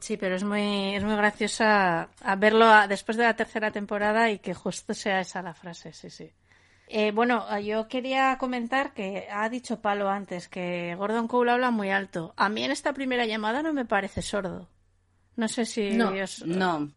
Sí, 0.00 0.16
pero 0.16 0.36
es 0.36 0.44
muy, 0.44 0.94
es 0.94 1.04
muy 1.04 1.16
graciosa 1.16 2.08
a 2.22 2.36
verlo 2.36 2.64
a- 2.64 2.86
después 2.88 3.18
de 3.18 3.24
la 3.24 3.36
tercera 3.36 3.70
temporada 3.70 4.30
y 4.30 4.38
que 4.38 4.54
justo 4.54 4.94
sea 4.94 5.20
esa 5.20 5.42
la 5.42 5.52
frase, 5.52 5.92
sí, 5.92 6.08
sí. 6.08 6.30
Eh, 6.94 7.10
bueno, 7.10 7.58
yo 7.60 7.88
quería 7.88 8.36
comentar 8.38 8.92
que 8.92 9.26
ha 9.32 9.48
dicho 9.48 9.80
Palo 9.80 10.10
antes 10.10 10.48
que 10.48 10.94
Gordon 10.96 11.26
Cole 11.26 11.50
habla 11.52 11.70
muy 11.70 11.90
alto. 11.90 12.34
A 12.36 12.48
mí 12.50 12.62
en 12.64 12.70
esta 12.70 12.92
primera 12.92 13.24
llamada 13.24 13.62
no 13.62 13.72
me 13.72 13.84
parece 13.86 14.20
sordo. 14.20 14.68
No 15.36 15.48
sé 15.48 15.64
si 15.64 15.90
No, 15.92 16.10
os- 16.22 16.44
no. 16.44 16.90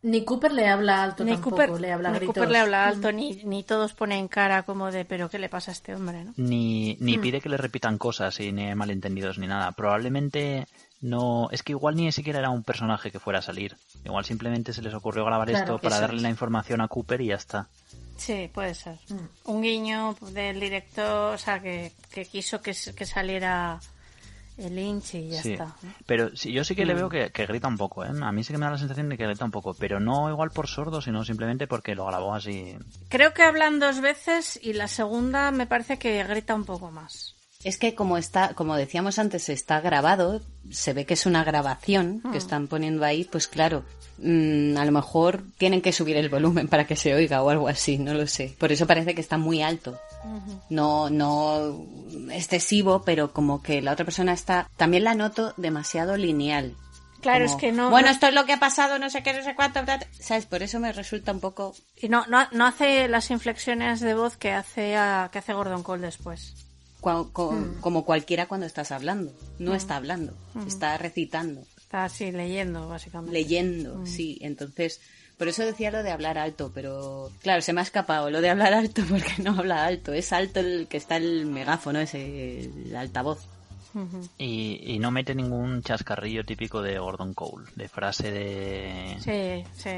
Ni 0.00 0.22
Cooper 0.24 0.52
le 0.52 0.68
habla 0.68 1.02
alto 1.02 1.24
Ni 1.24 1.32
tampoco, 1.32 1.56
Cooper, 1.56 1.80
le 1.80 1.92
habla 1.92 2.10
ni 2.10 2.16
gritos. 2.18 2.34
Cooper 2.34 2.50
le 2.50 2.58
habla 2.58 2.86
alto, 2.86 3.10
ni, 3.12 3.42
ni 3.44 3.62
todos 3.64 3.94
ponen 3.94 4.28
cara 4.28 4.62
como 4.62 4.90
de 4.90 5.04
pero 5.06 5.30
¿qué 5.30 5.38
le 5.38 5.48
pasa 5.48 5.70
a 5.70 5.72
este 5.74 5.94
hombre? 5.94 6.24
¿no? 6.24 6.34
Ni, 6.36 6.96
ni 7.00 7.16
Hmm. 7.16 7.20
pide 7.22 7.40
que 7.40 7.48
le 7.48 7.56
repitan 7.56 7.96
cosas 7.98 8.38
y 8.40 8.52
ni 8.52 8.64
hay 8.66 8.74
malentendidos 8.74 9.38
ni 9.38 9.46
nada. 9.46 9.72
Probablemente 9.72 10.66
no. 11.00 11.48
Es 11.52 11.62
que 11.62 11.72
igual 11.72 11.96
ni 11.96 12.12
siquiera 12.12 12.38
era 12.38 12.50
un 12.50 12.64
personaje 12.64 13.10
que 13.10 13.18
fuera 13.20 13.38
a 13.38 13.42
salir. 13.42 13.76
Igual 14.04 14.24
simplemente 14.26 14.72
se 14.74 14.82
les 14.82 14.92
ocurrió 14.92 15.24
grabar 15.24 15.48
Claro, 15.48 15.64
esto 15.76 15.78
para 15.78 16.00
darle 16.00 16.16
es. 16.16 16.22
la 16.22 16.30
información 16.30 16.80
a 16.82 16.88
Cooper 16.88 17.20
y 17.22 17.26
ya 17.28 17.36
está. 17.36 17.68
Sí, 18.16 18.50
puede 18.52 18.74
ser. 18.74 18.98
Un 19.44 19.62
guiño 19.62 20.16
del 20.32 20.60
director, 20.60 21.34
o 21.34 21.38
sea, 21.38 21.60
que, 21.60 21.92
que 22.12 22.24
quiso 22.24 22.62
que, 22.62 22.72
que 22.96 23.06
saliera 23.06 23.80
el 24.56 24.76
Lynch 24.76 25.14
y 25.16 25.30
ya 25.30 25.42
Sí. 25.42 25.52
está. 25.52 25.74
Pero 26.06 26.34
sí, 26.36 26.52
yo 26.52 26.62
sí 26.64 26.76
que 26.76 26.86
le 26.86 26.94
Mm. 26.94 26.96
veo 26.96 27.08
que, 27.08 27.30
que 27.32 27.44
grita 27.46 27.66
un 27.66 27.76
poco, 27.76 28.04
¿eh? 28.04 28.10
A 28.22 28.30
mí 28.30 28.44
sí 28.44 28.52
que 28.52 28.58
me 28.58 28.66
da 28.66 28.70
la 28.72 28.78
sensación 28.78 29.08
de 29.08 29.16
que 29.18 29.26
grita 29.26 29.44
un 29.44 29.50
poco, 29.50 29.74
pero 29.74 29.98
no 29.98 30.30
igual 30.30 30.50
por 30.52 30.68
sordo, 30.68 31.00
sino 31.00 31.24
simplemente 31.24 31.66
porque 31.66 31.94
lo 31.96 32.06
grabó 32.06 32.34
así. 32.34 32.76
Creo 33.08 33.34
que 33.34 33.42
hablan 33.42 33.80
dos 33.80 34.00
veces 34.00 34.60
y 34.62 34.74
la 34.74 34.86
segunda 34.86 35.50
me 35.50 35.66
parece 35.66 35.98
que 35.98 36.22
grita 36.24 36.54
un 36.54 36.64
poco 36.64 36.90
más. 36.92 37.33
Es 37.64 37.78
que 37.78 37.94
como 37.94 38.18
está, 38.18 38.54
como 38.54 38.76
decíamos 38.76 39.18
antes, 39.18 39.48
está 39.48 39.80
grabado, 39.80 40.40
se 40.70 40.92
ve 40.92 41.06
que 41.06 41.14
es 41.14 41.24
una 41.26 41.42
grabación 41.44 42.20
Hmm. 42.22 42.32
que 42.32 42.38
están 42.38 42.68
poniendo 42.68 43.04
ahí, 43.04 43.24
pues 43.24 43.48
claro, 43.48 43.84
mm, 44.18 44.76
a 44.76 44.84
lo 44.84 44.92
mejor 44.92 45.42
tienen 45.58 45.80
que 45.80 45.92
subir 45.92 46.16
el 46.16 46.28
volumen 46.28 46.68
para 46.68 46.86
que 46.86 46.94
se 46.94 47.14
oiga 47.14 47.42
o 47.42 47.48
algo 47.50 47.66
así, 47.68 47.96
no 47.98 48.12
lo 48.14 48.26
sé. 48.26 48.54
Por 48.58 48.70
eso 48.70 48.86
parece 48.86 49.14
que 49.14 49.20
está 49.22 49.38
muy 49.38 49.62
alto. 49.62 49.98
No, 50.70 51.10
no 51.10 51.84
excesivo, 52.30 53.02
pero 53.02 53.32
como 53.32 53.62
que 53.62 53.82
la 53.82 53.92
otra 53.92 54.04
persona 54.04 54.32
está, 54.32 54.68
también 54.76 55.04
la 55.04 55.14
noto 55.14 55.54
demasiado 55.56 56.16
lineal. 56.16 56.74
Claro, 57.20 57.46
Como, 57.46 57.56
es 57.56 57.60
que 57.60 57.72
no. 57.72 57.88
Bueno, 57.90 58.08
no- 58.08 58.12
esto 58.12 58.26
es 58.26 58.34
lo 58.34 58.44
que 58.44 58.52
ha 58.52 58.60
pasado, 58.60 58.98
no 58.98 59.08
sé 59.08 59.22
qué, 59.22 59.32
no 59.32 59.42
sé 59.42 59.54
cuánto, 59.54 59.82
bla, 59.82 59.96
bla". 59.96 60.06
¿sabes? 60.20 60.44
Por 60.44 60.62
eso 60.62 60.78
me 60.80 60.92
resulta 60.92 61.32
un 61.32 61.40
poco 61.40 61.74
Y 61.96 62.10
no, 62.10 62.26
no, 62.26 62.46
no 62.52 62.66
hace 62.66 63.08
las 63.08 63.30
inflexiones 63.30 64.00
de 64.00 64.12
voz 64.14 64.36
que 64.36 64.52
hace, 64.52 64.94
a- 64.96 65.30
que 65.32 65.38
hace 65.38 65.54
Gordon 65.54 65.82
Cole 65.82 66.02
después. 66.02 66.52
Cua- 67.04 67.30
co- 67.32 67.52
Hmm. 67.52 67.80
como 67.80 68.04
cualquiera 68.04 68.46
cuando 68.46 68.66
estás 68.66 68.90
hablando. 68.92 69.32
No 69.58 69.72
Hmm. 69.72 69.76
está 69.76 69.96
hablando, 69.96 70.32
Hmm. 70.54 70.66
está 70.66 70.96
recitando. 70.96 71.60
Está 71.76 72.04
así 72.04 72.32
leyendo, 72.32 72.88
básicamente. 72.88 73.32
leyendo, 73.32 73.98
Mm. 73.98 74.06
sí. 74.06 74.38
Entonces, 74.40 75.00
por 75.38 75.46
eso 75.48 75.64
decía 75.64 75.90
lo 75.92 76.02
de 76.02 76.10
hablar 76.10 76.38
alto, 76.38 76.72
pero 76.74 77.30
claro, 77.42 77.60
se 77.62 77.72
me 77.72 77.80
ha 77.80 77.84
escapado 77.84 78.30
lo 78.30 78.40
de 78.40 78.50
hablar 78.50 78.72
alto 78.74 79.02
porque 79.08 79.42
no 79.42 79.52
habla 79.58 79.84
alto. 79.84 80.12
Es 80.12 80.32
alto 80.32 80.58
el 80.60 80.88
que 80.88 80.96
está 80.96 81.16
el 81.18 81.46
megáfono, 81.46 82.00
ese, 82.00 82.62
el 82.64 82.96
altavoz. 82.96 83.46
Y, 84.38 84.80
y 84.92 84.98
no 84.98 85.12
mete 85.12 85.36
ningún 85.36 85.80
chascarrillo 85.84 86.44
típico 86.44 86.82
de 86.82 86.98
Gordon 86.98 87.32
Cole, 87.32 87.66
de 87.76 87.88
frase 87.88 88.32
de. 88.32 89.16
Sí, 89.20 89.64
sí. 89.80 89.90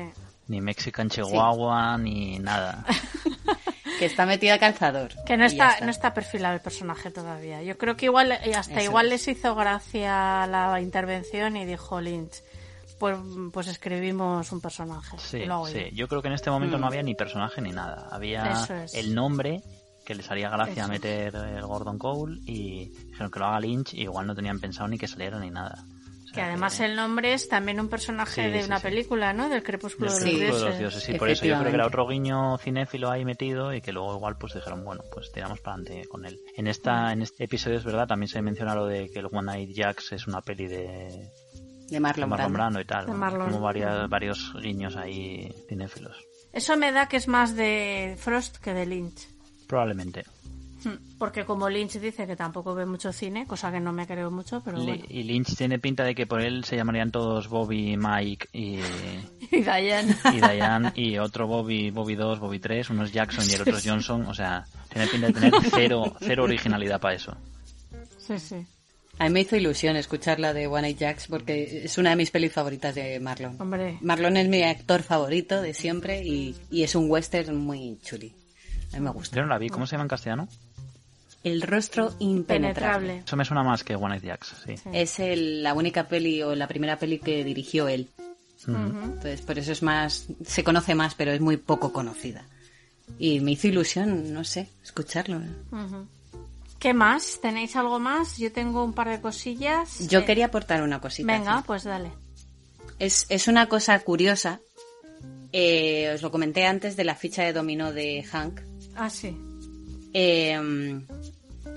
Ni 0.48 0.60
Mexican 0.60 1.08
Chihuahua, 1.08 1.96
ni 1.96 2.38
nada. 2.38 2.84
Que 3.98 4.04
está 4.06 4.26
metido 4.26 4.54
a 4.54 4.58
calzador. 4.58 5.12
Que 5.24 5.36
no 5.36 5.44
está, 5.44 5.80
no 5.80 5.90
está 5.90 6.12
perfilado 6.14 6.54
el 6.54 6.60
personaje 6.60 7.10
todavía. 7.10 7.62
Yo 7.62 7.78
creo 7.78 7.96
que 7.96 8.06
igual, 8.06 8.32
eh, 8.32 8.54
hasta 8.54 8.74
Eso 8.80 8.84
igual 8.90 9.06
es. 9.06 9.12
les 9.26 9.28
hizo 9.38 9.54
gracia 9.54 10.46
la 10.46 10.80
intervención 10.80 11.56
y 11.56 11.64
dijo 11.64 12.00
Lynch, 12.00 12.42
pues, 12.98 13.16
pues 13.52 13.66
escribimos 13.68 14.52
un 14.52 14.60
personaje. 14.60 15.16
Sí, 15.18 15.44
lo 15.44 15.66
sí. 15.66 15.90
yo. 15.94 16.08
Creo 16.08 16.22
que 16.22 16.28
en 16.28 16.34
este 16.34 16.50
momento 16.50 16.76
Mm. 16.78 16.80
no 16.80 16.86
había 16.86 17.02
ni 17.02 17.14
personaje 17.14 17.60
ni 17.62 17.70
nada. 17.72 18.08
Había 18.10 18.66
es. 18.84 18.94
el 18.94 19.14
nombre 19.14 19.62
que 20.04 20.14
les 20.14 20.30
haría 20.30 20.48
gracia 20.50 20.74
Eso 20.74 20.82
es. 20.84 20.88
meter 20.88 21.34
el 21.34 21.62
Gordon 21.66 21.98
Cole 21.98 22.38
y 22.46 22.88
dijeron 23.08 23.30
que 23.30 23.38
lo 23.38 23.46
haga 23.46 23.60
Lynch 23.60 23.92
y 23.94 24.02
igual 24.02 24.26
no 24.26 24.34
tenían 24.34 24.60
pensado 24.60 24.88
ni 24.88 24.98
que 24.98 25.08
saliera 25.08 25.38
ni 25.40 25.50
nada. 25.50 25.84
Que 26.36 26.42
además 26.42 26.78
el 26.80 26.94
nombre 26.94 27.32
es 27.32 27.48
también 27.48 27.80
un 27.80 27.88
personaje 27.88 28.44
Sí, 28.44 28.50
de 28.50 28.60
sí, 28.60 28.66
una 28.66 28.76
sí. 28.78 28.82
película, 28.84 29.32
¿no? 29.32 29.48
Del 29.48 29.62
Crepúsculo 29.64 30.10
de 30.12 30.14
los 30.14 30.22
Crepúsculo 30.22 30.38
de 30.38 30.46
Dioses. 30.52 30.62
los 30.70 30.78
dioses, 30.78 31.02
sí, 31.02 31.14
por 31.14 31.28
eso 31.30 31.44
yo 31.46 31.58
creo 31.58 31.70
que 31.70 31.74
era 31.76 31.86
otro 31.86 32.06
guiño 32.06 32.58
cinéfilo 32.58 33.10
ahí 33.10 33.24
metido 33.24 33.72
y 33.74 33.80
que 33.80 33.90
luego 33.92 34.14
igual 34.14 34.36
pues 34.38 34.54
dijeron, 34.54 34.84
bueno, 34.84 35.02
pues 35.12 35.32
tiramos 35.32 35.60
para 35.60 35.76
adelante 35.76 36.06
con 36.08 36.24
él. 36.26 36.38
En 36.54 36.66
esta 36.68 37.12
en 37.12 37.22
este 37.22 37.44
episodio 37.44 37.78
es 37.78 37.84
verdad, 37.84 38.06
también 38.06 38.28
se 38.28 38.40
menciona 38.42 38.74
lo 38.74 38.86
de 38.86 39.08
que 39.10 39.18
el 39.18 39.26
One 39.26 39.42
Night 39.46 39.70
Jacks 39.74 40.12
es 40.12 40.26
una 40.26 40.42
peli 40.42 40.66
de 40.68 41.30
De 41.88 42.00
Marlon 42.00 42.28
Brando. 42.30 42.52
Brando 42.52 42.80
y 42.80 42.84
tal, 42.84 43.06
De 43.06 43.12
¿no? 43.12 43.18
Marlon. 43.18 43.46
como 43.50 43.60
varias, 43.60 44.08
varios 44.08 44.52
guiños 44.62 44.94
ahí 44.96 45.50
cinéfilos. 45.68 46.16
Eso 46.52 46.76
me 46.76 46.92
da 46.92 47.08
que 47.08 47.16
es 47.16 47.28
más 47.28 47.56
de 47.56 48.14
Frost 48.18 48.58
que 48.58 48.74
de 48.74 48.84
Lynch. 48.86 49.26
Probablemente. 49.66 50.24
Hmm, 50.86 51.18
Porque 51.18 51.44
como 51.44 51.68
Lynch 51.68 51.94
dice 51.98 52.26
que 52.26 52.36
tampoco 52.36 52.74
ve 52.74 52.86
mucho 52.86 53.12
cine, 53.12 53.44
cosa 53.46 53.72
que 53.72 53.80
no 53.80 53.92
me 53.92 54.06
creo 54.06 54.30
mucho, 54.30 54.62
pero 54.64 54.82
bueno. 54.82 55.02
Y 55.08 55.24
Lynch 55.24 55.56
tiene 55.56 55.78
pinta 55.80 56.04
de 56.04 56.14
que 56.14 56.26
por 56.26 56.40
él 56.40 56.64
se 56.64 56.76
llamarían 56.76 57.10
todos 57.10 57.48
Bobby, 57.48 57.96
Mike 57.96 58.48
y, 58.52 58.78
Y 59.50 59.62
Diane. 59.62 60.14
y 60.32 60.36
Diane 60.36 60.92
y 60.94 61.18
otro 61.18 61.46
Bobby, 61.48 61.90
Bobby 61.90 62.14
2, 62.14 62.38
Bobby 62.38 62.60
3, 62.60 62.90
uno 62.90 63.04
es 63.04 63.12
Jackson 63.12 63.44
y 63.50 63.54
el 63.54 63.62
otro 63.62 63.76
es 63.78 63.84
Johnson, 63.84 64.26
o 64.26 64.34
sea, 64.34 64.64
tiene 64.92 65.08
pinta 65.08 65.26
de 65.26 65.32
tener 65.32 65.52
cero, 65.74 66.14
cero 66.20 66.44
originalidad 66.44 67.00
para 67.00 67.14
eso. 67.16 67.36
Sí, 68.18 68.38
sí. 68.38 68.66
A 69.18 69.24
mí 69.24 69.30
me 69.30 69.40
hizo 69.40 69.56
ilusión 69.56 69.96
escucharla 69.96 70.52
de 70.52 70.66
One 70.66 70.82
Night 70.82 70.98
Jacks 70.98 71.26
porque 71.28 71.84
es 71.84 71.96
una 71.96 72.10
de 72.10 72.16
mis 72.16 72.30
pelis 72.30 72.52
favoritas 72.52 72.94
de 72.94 73.18
Marlon. 73.18 73.56
Hombre. 73.60 73.98
Marlon 74.02 74.36
es 74.36 74.46
mi 74.46 74.62
actor 74.62 75.02
favorito 75.02 75.62
de 75.62 75.72
siempre 75.72 76.22
y, 76.22 76.54
y 76.70 76.82
es 76.82 76.94
un 76.94 77.10
western 77.10 77.56
muy 77.56 77.98
chuli. 78.02 78.34
A 78.92 78.96
mí 78.98 79.02
me 79.02 79.10
gusta. 79.10 79.34
Yo 79.36 79.42
no 79.42 79.48
la 79.48 79.58
vi, 79.58 79.68
¿cómo 79.70 79.86
se 79.86 79.92
llama 79.92 80.04
en 80.04 80.08
castellano? 80.08 80.48
El 81.46 81.62
rostro 81.62 82.12
impenetrable. 82.18 83.22
Eso 83.24 83.36
me 83.36 83.44
suena 83.44 83.62
más 83.62 83.84
que 83.84 83.94
One 83.94 84.08
Night 84.16 84.24
Jacks, 84.24 84.54
sí. 84.66 84.74
Es 84.92 85.20
el- 85.20 85.62
la 85.62 85.74
única 85.74 86.08
peli 86.08 86.42
o 86.42 86.54
la 86.56 86.66
primera 86.66 86.98
peli 86.98 87.18
que 87.20 87.44
dirigió 87.44 87.86
él. 87.88 88.08
Entonces, 88.66 89.42
por 89.42 89.56
eso 89.58 89.70
es 89.70 89.82
más, 89.82 90.26
se 90.44 90.64
conoce 90.64 90.94
más, 90.96 91.14
pero 91.14 91.30
es 91.32 91.40
muy 91.40 91.56
poco 91.56 91.92
conocida. 91.92 92.44
Y 93.18 93.38
me 93.38 93.52
hizo 93.52 93.68
ilusión, 93.68 94.32
no 94.32 94.42
sé, 94.42 94.68
escucharlo. 94.82 95.40
¿Qué 96.80 96.92
más? 96.92 97.38
¿Tenéis 97.40 97.76
algo 97.76 98.00
más? 98.00 98.38
Yo 98.38 98.50
tengo 98.52 98.82
un 98.84 98.92
par 98.92 99.08
de 99.08 99.20
cosillas. 99.20 100.08
Yo 100.08 100.20
Eh, 100.20 100.24
quería 100.24 100.46
aportar 100.46 100.82
una 100.82 101.00
cosita. 101.00 101.32
Venga, 101.32 101.62
pues 101.64 101.84
dale. 101.84 102.10
Es, 102.98 103.26
es 103.28 103.46
una 103.46 103.68
cosa 103.68 103.98
curiosa. 104.00 104.58
Eh, 105.52 106.10
os 106.14 106.22
lo 106.22 106.30
comenté 106.32 106.66
antes 106.66 106.96
de 106.96 107.04
la 107.04 107.14
ficha 107.14 107.44
de 107.44 107.52
dominó 107.52 107.92
de 107.92 108.24
Hank. 108.24 108.60
Ah, 108.96 109.08
sí. 109.10 109.36
Eh, 110.12 110.58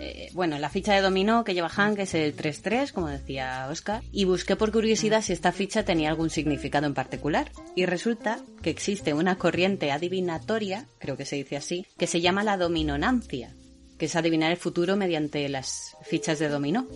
eh, 0.02 0.30
bueno, 0.34 0.58
la 0.60 0.70
ficha 0.70 0.94
de 0.94 1.02
dominó 1.02 1.44
que 1.44 1.54
lleva 1.54 1.68
Hank 1.68 2.00
es 2.00 2.14
el 2.14 2.34
3-3, 2.34 2.94
como 2.94 3.10
decía 3.10 3.68
Oscar, 3.70 4.02
y 4.14 4.24
busqué 4.24 4.56
por 4.56 4.72
curiosidad 4.72 5.22
si 5.22 5.34
esta 5.34 5.52
ficha 5.52 5.84
tenía 5.84 6.10
algún 6.10 6.30
significado 6.30 6.88
en 6.88 6.94
particular. 6.94 7.52
Y 7.76 7.86
resulta 7.86 8.40
que 8.62 8.70
existe 8.70 9.14
una 9.14 9.38
corriente 9.38 9.92
adivinatoria, 9.92 10.86
creo 11.00 11.18
que 11.18 11.26
se 11.26 11.36
dice 11.36 11.58
así, 11.58 11.86
que 11.98 12.08
se 12.08 12.22
llama 12.22 12.46
la 12.46 12.56
dominonancia, 12.56 13.54
que 13.98 14.06
es 14.06 14.16
adivinar 14.16 14.52
el 14.52 14.58
futuro 14.58 14.96
mediante 14.96 15.48
las 15.50 15.98
fichas 16.04 16.40
de 16.40 16.48
dominó. 16.48 16.88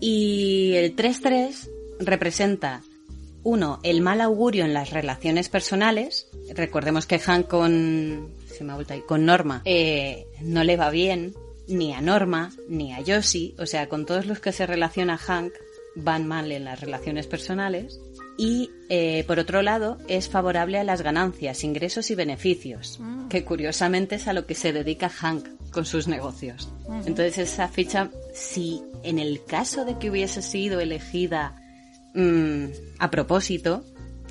Y 0.00 0.72
el 0.76 0.96
3-3 0.96 1.68
representa, 2.00 2.82
uno, 3.42 3.80
el 3.82 4.00
mal 4.00 4.22
augurio 4.22 4.64
en 4.64 4.72
las 4.72 4.90
relaciones 4.90 5.50
personales. 5.50 6.26
Recordemos 6.54 7.04
que 7.04 7.18
Hank 7.18 7.48
con, 7.48 8.32
se 8.54 8.64
me 8.64 8.72
ha 8.72 8.76
vuelto 8.76 8.94
ahí, 8.94 9.02
con 9.02 9.24
Norma 9.26 9.62
eh, 9.64 10.26
no 10.40 10.64
le 10.64 10.76
va 10.76 10.90
bien, 10.90 11.34
ni 11.68 11.92
a 11.92 12.00
Norma, 12.00 12.52
ni 12.68 12.92
a 12.92 13.02
Josie. 13.06 13.54
O 13.58 13.66
sea, 13.66 13.88
con 13.88 14.06
todos 14.06 14.26
los 14.26 14.40
que 14.40 14.52
se 14.52 14.66
relaciona 14.66 15.18
Hank 15.18 15.52
van 15.96 16.26
mal 16.26 16.50
en 16.52 16.64
las 16.64 16.80
relaciones 16.80 17.26
personales. 17.26 18.00
Y 18.36 18.70
eh, 18.88 19.22
por 19.28 19.38
otro 19.38 19.62
lado, 19.62 19.96
es 20.08 20.28
favorable 20.28 20.78
a 20.78 20.84
las 20.84 21.02
ganancias, 21.02 21.62
ingresos 21.62 22.10
y 22.10 22.16
beneficios, 22.16 22.98
Mm. 23.00 23.28
que 23.28 23.44
curiosamente 23.44 24.16
es 24.16 24.26
a 24.26 24.32
lo 24.32 24.44
que 24.44 24.56
se 24.56 24.72
dedica 24.72 25.08
Hank 25.08 25.46
con 25.70 25.84
sus 25.86 26.08
negocios. 26.08 26.68
Entonces 27.06 27.38
esa 27.38 27.68
ficha, 27.68 28.10
si 28.32 28.82
en 29.04 29.18
el 29.20 29.44
caso 29.44 29.84
de 29.84 29.98
que 29.98 30.10
hubiese 30.10 30.42
sido 30.42 30.80
elegida 30.80 31.54
mm, 32.14 32.66
a 32.98 33.10
propósito, 33.10 33.84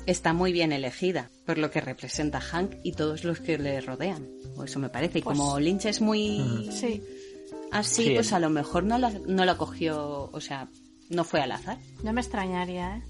está 0.06 0.32
muy 0.34 0.52
bien 0.52 0.72
elegida, 0.72 1.30
por 1.46 1.58
lo 1.58 1.70
que 1.70 1.80
representa 1.80 2.40
Hank 2.40 2.76
y 2.82 2.92
todos 2.92 3.24
los 3.24 3.40
que 3.40 3.58
le 3.58 3.80
rodean. 3.80 4.26
O 4.56 4.64
eso 4.64 4.78
me 4.78 4.88
parece. 4.88 5.18
Y 5.18 5.22
Pues- 5.22 5.36
como 5.38 5.58
Lynch 5.60 5.86
es 5.86 6.00
muy 6.00 6.70
Sí. 6.72 7.02
así, 7.72 8.04
Sí. 8.04 8.14
pues 8.14 8.32
a 8.32 8.38
lo 8.38 8.50
mejor 8.50 8.84
no 8.84 8.98
la, 8.98 9.10
no 9.26 9.44
la 9.44 9.56
cogió, 9.56 10.30
o 10.32 10.40
sea, 10.40 10.68
no 11.10 11.24
fue 11.24 11.40
al 11.40 11.52
azar. 11.52 11.78
No 12.02 12.12
me 12.12 12.20
extrañaría, 12.20 12.96
¿eh? 12.96 13.02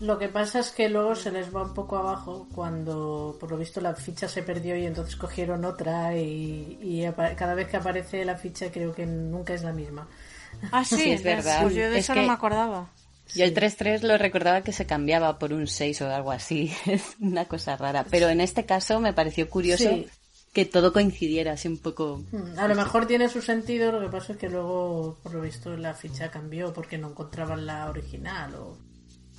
Lo 0.00 0.18
que 0.18 0.28
pasa 0.28 0.58
es 0.60 0.72
que 0.72 0.90
luego 0.90 1.14
se 1.14 1.30
les 1.32 1.54
va 1.54 1.62
un 1.62 1.72
poco 1.72 1.96
abajo 1.96 2.46
cuando, 2.54 3.34
por 3.40 3.50
lo 3.50 3.56
visto, 3.56 3.80
la 3.80 3.94
ficha 3.94 4.28
se 4.28 4.42
perdió 4.42 4.76
y 4.76 4.84
entonces 4.84 5.16
cogieron 5.16 5.64
otra 5.64 6.14
y, 6.18 7.06
cada 7.36 7.54
vez 7.54 7.68
que 7.68 7.78
aparece 7.78 8.22
la 8.26 8.36
ficha 8.36 8.70
creo 8.70 8.94
que 8.94 9.06
nunca 9.06 9.54
es 9.54 9.62
la 9.62 9.72
misma. 9.72 10.06
Ah, 10.70 10.84
sí, 10.84 10.96
Sí, 11.02 11.10
es 11.12 11.22
verdad. 11.22 11.62
Pues 11.62 11.74
yo 11.74 11.82
de 11.90 11.98
Es 11.98 12.04
eso 12.04 12.12
que- 12.12 12.20
no 12.20 12.26
me 12.26 12.32
acordaba. 12.34 12.90
Yo 13.34 13.44
el 13.44 13.54
3-3 13.54 14.02
lo 14.02 14.16
recordaba 14.18 14.62
que 14.62 14.72
se 14.72 14.86
cambiaba 14.86 15.38
por 15.38 15.52
un 15.52 15.66
6 15.66 16.02
o 16.02 16.10
algo 16.10 16.30
así. 16.32 16.72
Es 16.86 17.16
una 17.20 17.44
cosa 17.46 17.76
rara. 17.76 18.04
Pero 18.10 18.28
en 18.28 18.40
este 18.40 18.64
caso 18.66 19.00
me 19.00 19.12
pareció 19.12 19.48
curioso 19.50 19.84
Sí. 19.90 20.06
que 20.52 20.64
todo 20.64 20.92
coincidiera 20.92 21.52
así 21.52 21.68
un 21.68 21.78
poco. 21.78 22.22
Mm, 22.32 22.58
A 22.58 22.68
lo 22.68 22.74
mejor 22.74 23.06
tiene 23.06 23.28
su 23.28 23.42
sentido, 23.42 23.92
lo 23.92 24.00
que 24.00 24.08
pasa 24.08 24.32
es 24.32 24.38
que 24.38 24.48
luego, 24.48 25.18
por 25.22 25.34
lo 25.34 25.40
visto, 25.42 25.76
la 25.76 25.92
ficha 25.94 26.30
cambió 26.30 26.72
porque 26.72 26.98
no 26.98 27.08
encontraban 27.10 27.66
la 27.66 27.88
original 27.90 28.54
o... 28.54 28.76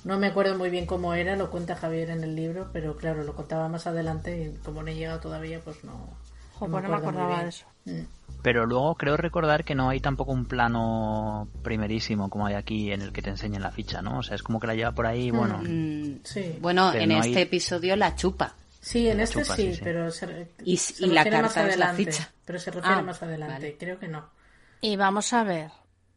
No 0.04 0.16
me 0.16 0.28
acuerdo 0.28 0.56
muy 0.56 0.70
bien 0.70 0.86
cómo 0.86 1.12
era, 1.14 1.34
lo 1.34 1.50
cuenta 1.50 1.74
Javier 1.74 2.10
en 2.10 2.22
el 2.22 2.36
libro, 2.36 2.70
pero 2.72 2.96
claro, 2.96 3.24
lo 3.24 3.34
contaba 3.34 3.68
más 3.68 3.86
adelante 3.88 4.54
y 4.54 4.58
como 4.62 4.80
no 4.82 4.90
he 4.90 4.94
llegado 4.94 5.18
todavía, 5.18 5.60
pues 5.60 5.82
no... 5.82 6.16
Jo, 6.54 6.66
pues 6.68 6.70
no 6.70 6.88
me 6.88 6.96
acuerdo 6.96 6.98
muy 7.00 7.08
acordaba 7.08 7.28
bien. 7.30 7.42
de 7.42 7.48
eso. 7.48 7.66
Mm. 7.88 8.06
Pero 8.42 8.66
luego 8.66 8.94
creo 8.94 9.16
recordar 9.16 9.64
que 9.64 9.74
no 9.74 9.88
hay 9.88 9.98
tampoco 10.00 10.30
un 10.32 10.46
plano 10.46 11.48
primerísimo 11.62 12.30
como 12.30 12.46
hay 12.46 12.54
aquí 12.54 12.92
en 12.92 13.02
el 13.02 13.12
que 13.12 13.20
te 13.20 13.30
enseñan 13.30 13.62
la 13.62 13.72
ficha, 13.72 14.00
¿no? 14.00 14.18
O 14.18 14.22
sea, 14.22 14.36
es 14.36 14.42
como 14.44 14.60
que 14.60 14.66
la 14.68 14.74
lleva 14.76 14.92
por 14.92 15.06
ahí, 15.06 15.30
bueno. 15.32 15.58
Mm, 15.62 16.20
Sí. 16.22 16.56
Bueno, 16.60 16.90
Pero 16.92 17.02
en 17.04 17.08
no 17.10 17.16
este 17.20 17.36
hay- 17.36 17.42
episodio 17.42 17.96
la 17.96 18.14
chupa. 18.14 18.54
Sí, 18.80 19.08
en 19.08 19.16
La 19.18 19.24
este 19.24 19.42
chupa, 19.42 19.56
sí, 19.56 19.78
pero 19.82 20.10
se, 20.12 20.48
Y- 20.64 20.76
se 20.76 21.04
y 21.04 21.10
la 21.10 21.24
refiere 21.24 21.42
más 21.42 21.52
carta 21.52 21.70
es 21.70 21.76
la 21.78 21.88
adelante. 21.90 22.12
ficha. 22.12 22.30
Pero 22.44 22.58
se 22.60 22.70
refiere 22.70 22.96
Ah, 22.98 23.02
más 23.02 23.22
adelante, 23.22 23.54
vale. 23.54 23.76
creo 23.78 23.98
que 23.98 24.08
no. 24.08 24.30
Y 24.80 24.96
vamos 24.96 25.32
a 25.32 25.42
ver, 25.42 25.70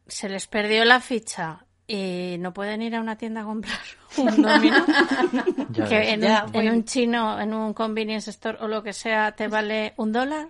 se 0.06 0.28
les 0.28 0.46
perdió 0.46 0.84
la 0.84 1.00
ficha 1.00 1.64
y 1.88 2.36
no 2.38 2.54
pueden 2.54 2.80
ir 2.82 2.94
a 2.94 3.00
una 3.00 3.16
tienda 3.18 3.40
a 3.40 3.44
comprar 3.44 3.78
un 4.16 4.40
dominó. 4.42 4.84
Que 5.74 5.82
ves. 5.82 6.08
en, 6.08 6.20
Ya, 6.20 6.42
un, 6.42 6.46
en 6.46 6.52
bueno. 6.52 6.72
un 6.72 6.84
chino, 6.84 7.40
en 7.40 7.52
un 7.52 7.74
convenience 7.74 8.30
store 8.30 8.58
o 8.60 8.68
lo 8.68 8.82
que 8.82 8.92
sea, 8.92 9.32
te 9.32 9.48
vale 9.48 9.94
un 9.96 10.12
dólar. 10.12 10.48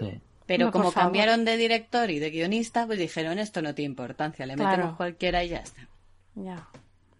Sí. 0.00 0.20
Pero 0.48 0.66
No, 0.66 0.72
como 0.72 0.90
cambiaron 0.90 1.44
de 1.44 1.56
director 1.56 2.10
y 2.10 2.18
de 2.18 2.30
guionista, 2.30 2.86
pues 2.86 2.98
dijeron 2.98 3.38
esto 3.38 3.62
no 3.62 3.72
tiene 3.74 3.90
importancia, 3.90 4.44
le 4.46 4.54
Claro. 4.56 4.70
metemos 4.70 4.96
cualquiera 4.96 5.44
y 5.44 5.50
ya 5.50 5.58
está. 5.58 5.86
Ya. 6.34 6.66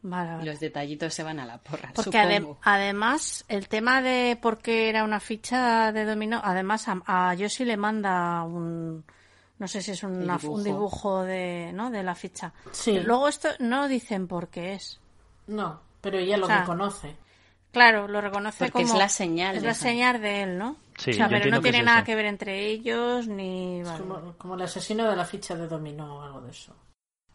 Vale, 0.01 0.45
los 0.45 0.59
detallitos 0.61 1.13
se 1.13 1.23
van 1.25 1.39
a 1.41 1.45
la 1.47 1.59
porra. 1.59 1.93
Porque 1.95 2.17
ade- 2.19 2.57
además, 2.63 3.45
el 3.49 3.69
tema 3.69 4.01
de 4.01 4.39
por 4.41 4.59
qué 4.59 4.89
era 4.89 5.05
una 5.05 5.21
ficha 5.21 5.93
de 5.93 6.05
dominó, 6.05 6.41
además 6.43 6.87
a, 6.89 7.03
a 7.05 7.35
Yoshi 7.35 7.65
le 7.65 7.77
manda 7.77 8.43
un, 8.45 9.05
no 9.59 9.69
sé 9.69 9.83
si 9.83 9.91
es 9.91 10.03
una- 10.05 10.39
dibujo. 10.39 10.55
un 10.57 10.65
dibujo 10.65 11.23
de, 11.25 11.73
¿no? 11.75 11.91
de 11.91 12.03
la 12.05 12.15
ficha. 12.15 12.53
Sí. 12.71 12.93
Pero 12.95 13.07
luego 13.09 13.29
esto 13.29 13.49
no 13.59 13.89
dicen 13.89 14.29
por 14.29 14.49
qué 14.49 14.75
es. 14.75 15.01
No, 15.49 15.81
pero 16.01 16.19
ella 16.19 16.37
lo 16.39 16.45
O 16.45 16.49
sea, 16.49 16.61
reconoce. 16.61 17.17
Claro, 17.73 18.07
lo 18.09 18.21
reconoce 18.21 18.59
Porque 18.67 18.83
como... 18.85 18.95
es 18.95 18.99
la 18.99 19.09
señal 19.09 19.57
Es 19.57 19.63
la 19.65 19.75
señal 19.75 20.21
de 20.23 20.43
él, 20.45 20.59
¿no? 20.59 20.77
Sí, 20.99 21.11
o 21.11 21.15
sea, 21.15 21.29
yo 21.29 21.39
pero 21.39 21.51
no 21.51 21.61
tiene 21.61 21.79
es 21.79 21.85
nada 21.85 21.99
eso. 21.99 22.07
que 22.07 22.17
ver 22.17 22.27
entre 22.27 22.67
ellos, 22.67 23.29
ni... 23.29 23.81
Es 23.81 23.91
como, 23.93 24.35
como 24.37 24.55
el 24.57 24.63
asesino 24.63 25.09
de 25.09 25.15
la 25.15 25.25
ficha 25.25 25.55
de 25.55 25.69
dominó 25.69 26.17
o 26.17 26.23
algo 26.23 26.41
de 26.41 26.51
eso. 26.51 26.75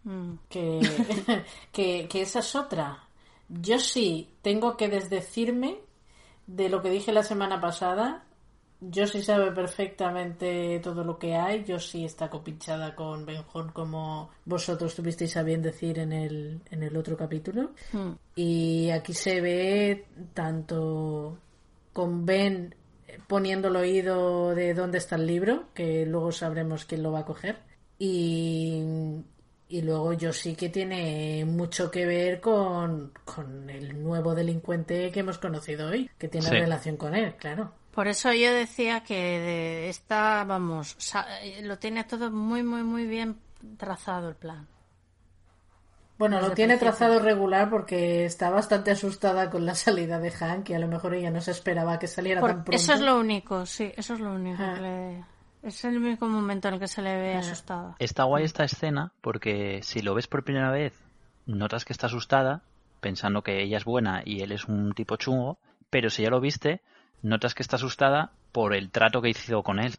Mm. 0.03 0.33
Que, 0.49 0.79
que, 1.71 2.07
que 2.09 2.21
esa 2.21 2.39
es 2.39 2.55
otra. 2.55 3.07
Yo 3.47 3.79
sí 3.79 4.29
tengo 4.41 4.75
que 4.75 4.89
desdecirme 4.89 5.79
de 6.45 6.67
lo 6.67 6.81
que 6.81 6.89
dije 6.89 7.13
la 7.13 7.23
semana 7.23 7.61
pasada. 7.61 8.25
Yo 8.81 9.07
sí 9.07 9.23
sabe 9.23 9.53
perfectamente 9.53 10.81
todo 10.83 11.05
lo 11.05 11.17
que 11.17 11.35
hay. 11.35 11.63
Yo 11.63 11.79
sí 11.79 12.03
está 12.03 12.29
copinchada 12.29 12.93
con 12.95 13.25
Benjon 13.25 13.69
como 13.69 14.29
vosotros 14.43 14.93
tuvisteis 14.93 15.37
a 15.37 15.43
bien 15.43 15.61
decir 15.61 15.99
en 15.99 16.11
el, 16.11 16.59
en 16.69 16.83
el 16.83 16.97
otro 16.97 17.15
capítulo. 17.15 17.71
Mm. 17.93 18.11
Y 18.35 18.89
aquí 18.89 19.13
se 19.13 19.39
ve 19.39 20.05
tanto 20.33 21.37
con 21.93 22.25
Ben 22.25 22.75
poniendo 23.27 23.67
el 23.69 23.75
oído 23.75 24.53
de 24.55 24.73
dónde 24.73 24.97
está 24.97 25.15
el 25.15 25.25
libro, 25.27 25.65
que 25.73 26.05
luego 26.05 26.31
sabremos 26.31 26.85
quién 26.85 27.03
lo 27.03 27.11
va 27.11 27.19
a 27.19 27.25
coger. 27.25 27.57
Y, 27.99 28.81
Y 29.69 29.81
luego 29.81 30.13
yo 30.13 30.31
sí 30.33 30.55
que 30.55 30.69
tiene 30.69 31.45
mucho 31.45 31.89
que 31.89 32.05
ver 32.05 32.39
con, 32.39 33.11
con 33.25 33.67
el 33.71 34.03
nuevo 34.03 34.35
delincuente 34.35 35.09
que 35.11 35.21
hemos 35.21 35.39
conocido 35.39 35.89
hoy, 35.89 36.09
que 36.19 36.27
tiene 36.27 36.47
Sí. 36.47 36.53
relación 36.55 36.95
con 36.97 37.15
él, 37.15 37.33
claro. 37.37 37.71
Por 37.91 38.07
eso 38.07 38.31
yo 38.33 38.51
decía 38.53 39.03
que 39.03 39.15
de 39.15 39.89
esta, 39.89 40.43
vamos, 40.43 40.95
eh, 41.41 41.61
lo 41.63 41.79
tiene 41.79 42.03
todo 42.03 42.29
muy, 42.29 42.61
muy, 42.61 42.83
muy 42.83 43.07
bien 43.07 43.37
trazado 43.77 44.29
el 44.29 44.35
plan. 44.35 44.67
Bueno, 46.29 46.41
lo 46.41 46.53
tiene 46.53 46.77
principio. 46.77 46.91
trazado 46.97 47.19
regular 47.19 47.69
porque 47.69 48.25
está 48.25 48.49
bastante 48.49 48.91
asustada 48.91 49.49
con 49.49 49.65
la 49.65 49.75
salida 49.75 50.19
de 50.19 50.31
Hank 50.31 50.69
y 50.69 50.73
a 50.73 50.79
lo 50.79 50.87
mejor 50.87 51.13
ella 51.15 51.31
no 51.31 51.41
se 51.41 51.51
esperaba 51.51 51.99
que 51.99 52.07
saliera 52.07 52.39
Por- 52.41 52.49
tan 52.51 52.63
pronto. 52.63 52.75
eso 52.81 52.93
es 52.93 53.01
lo 53.01 53.19
único, 53.19 53.65
sí, 53.65 53.91
eso 53.95 54.13
es 54.13 54.19
lo 54.19 54.33
único. 54.33 54.61
Ah. 54.63 54.73
que 54.75 54.81
le- 54.81 55.25
Es 55.63 55.83
el 55.85 55.97
único 55.97 56.27
momento 56.27 56.67
en 56.67 56.73
el 56.73 56.79
que 56.79 56.87
se 56.87 57.01
le 57.01 57.15
ve 57.15 57.35
Ah. 57.35 57.39
asustada. 57.39 57.95
Está 57.99 58.23
guay 58.25 58.43
esta 58.43 58.63
escena 58.65 59.11
porque 59.21 59.79
si 59.83 60.01
lo 60.01 60.13
ves 60.13 60.27
por 60.27 60.43
primera 60.43 60.71
vez, 60.71 60.93
notas 61.45 61.85
que 61.85 61.93
está 61.93 62.07
asustada, 62.07 62.61
pensando 62.99 63.41
que 63.43 63.61
ella 63.63 63.77
es 63.77 63.85
buena 63.85 64.21
y 64.25 64.41
él 64.41 64.51
es 64.51 64.65
un 64.65 64.93
tipo 64.93 65.15
chungo, 65.17 65.57
pero 65.89 66.09
si 66.09 66.23
ya 66.23 66.29
lo 66.29 66.39
viste, 66.41 66.81
notas 67.21 67.53
que 67.55 67.63
está 67.63 67.77
asustada 67.77 68.31
por 68.51 68.73
el 68.73 68.91
trato 68.91 69.21
que 69.21 69.29
hizo 69.29 69.63
con 69.63 69.79
él. 69.79 69.95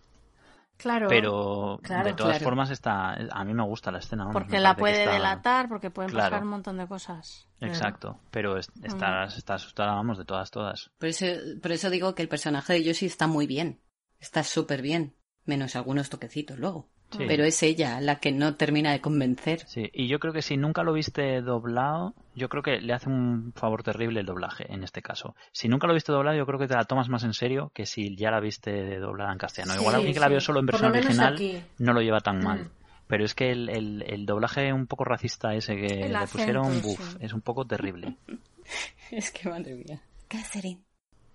Claro. 0.77 1.07
Pero 1.09 1.79
Claro, 1.83 2.05
de 2.09 2.15
todas 2.15 2.33
claro. 2.39 2.45
formas 2.45 2.71
está, 2.71 3.15
a 3.15 3.45
mí 3.45 3.55
me 3.55 3.63
gusta 3.63 3.91
la 3.93 3.99
escena. 3.99 4.25
vamos, 4.25 4.35
Porque 4.35 4.53
me 4.57 4.61
la 4.61 4.75
puede 4.77 5.01
está- 5.05 5.13
delatar, 5.15 5.69
porque 5.69 5.91
pueden 5.91 6.11
Claro. 6.11 6.31
pasar 6.31 6.43
un 6.43 6.51
montón 6.51 6.77
de 6.79 6.87
cosas. 6.89 7.49
Exacto, 7.61 8.21
pero 8.31 8.59
es- 8.59 8.71
está, 8.83 9.25
está 9.25 9.55
asustada, 9.55 9.93
vamos, 9.95 10.19
de 10.19 10.25
todas, 10.25 10.51
todas. 10.51 10.91
Por 10.99 11.09
eso, 11.09 11.27
por 11.63 11.73
eso 11.73 11.91
digo 11.91 12.15
que 12.15 12.23
el 12.23 12.29
personaje 12.29 12.73
de 12.75 12.85
Yoshi 12.85 13.07
está 13.07 13.27
muy 13.27 13.47
bien. 13.47 13.81
Está 14.19 14.43
súper 14.43 14.83
bien. 14.83 15.17
Menos 15.47 15.77
algunos 15.77 16.09
toquecitos 16.11 16.59
luego. 16.59 16.91
Sí. 17.19 17.25
Pero 17.27 17.45
es 17.45 17.63
ella 17.63 18.01
la 18.01 18.19
que 18.21 18.33
no 18.33 18.57
termina 18.57 18.93
de 18.93 19.01
convencer. 19.01 19.61
Sí, 19.67 19.91
y 19.93 20.09
yo 20.09 20.19
creo 20.19 20.33
que 20.33 20.43
si 20.43 20.57
nunca 20.57 20.83
lo 20.83 20.93
viste 20.93 21.41
doblado, 21.43 22.15
yo 22.35 22.49
creo 22.49 22.63
que 22.63 22.81
le 22.81 22.93
hace 22.93 23.09
un 23.09 23.53
favor 23.55 23.83
terrible 23.83 24.21
el 24.21 24.27
doblaje 24.27 24.73
en 24.73 24.83
este 24.85 25.03
caso. 25.03 25.35
Si 25.53 25.69
nunca 25.69 25.87
lo 25.87 25.95
viste 25.95 26.13
doblado, 26.13 26.37
yo 26.37 26.47
creo 26.47 26.59
que 26.59 26.67
te 26.69 26.75
la 26.75 26.85
tomas 26.85 27.09
más 27.09 27.25
en 27.25 27.35
serio 27.35 27.71
que 27.75 27.87
si 27.87 28.17
ya 28.17 28.31
la 28.31 28.41
viste 28.41 28.99
doblada 28.99 29.33
en 29.33 29.39
castellano. 29.39 29.75
Sí, 29.75 29.81
Igual 29.81 29.95
alguien 29.97 30.15
que 30.15 30.21
la 30.21 30.29
vio 30.29 30.41
solo 30.41 30.61
en 30.61 30.67
versión 30.67 30.91
original 30.91 31.35
aquí. 31.35 31.61
no 31.79 31.93
lo 31.93 32.01
lleva 32.01 32.21
tan 32.21 32.39
mal. 32.43 32.65
Mm. 32.65 32.71
Pero 33.07 33.25
es 33.25 33.35
que 33.35 33.51
el, 33.51 33.69
el- 33.69 34.03
el 34.07 34.25
doblaje 34.27 34.73
un 34.73 34.87
poco 34.87 35.05
racista 35.05 35.55
ese 35.55 35.77
que 35.77 35.87
El 36.05 36.13
le 36.13 36.17
acento, 36.17 36.33
pusieron, 36.39 36.73
sí. 36.75 36.81
buf, 36.83 37.17
es 37.21 37.33
un 37.33 37.41
poco 37.43 37.67
terrible. 37.67 38.17
Es 39.11 39.31
que 39.31 39.49
madre 39.49 39.75
mía. 39.75 40.01
Catherine. 40.27 40.81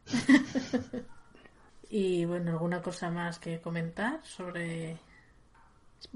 Y 1.91 2.24
bueno, 2.25 2.51
¿alguna 2.51 2.82
cosa 2.82 3.09
más 3.09 3.40
que 3.40 3.59
comentar 3.61 4.19
sobre...? 4.24 4.98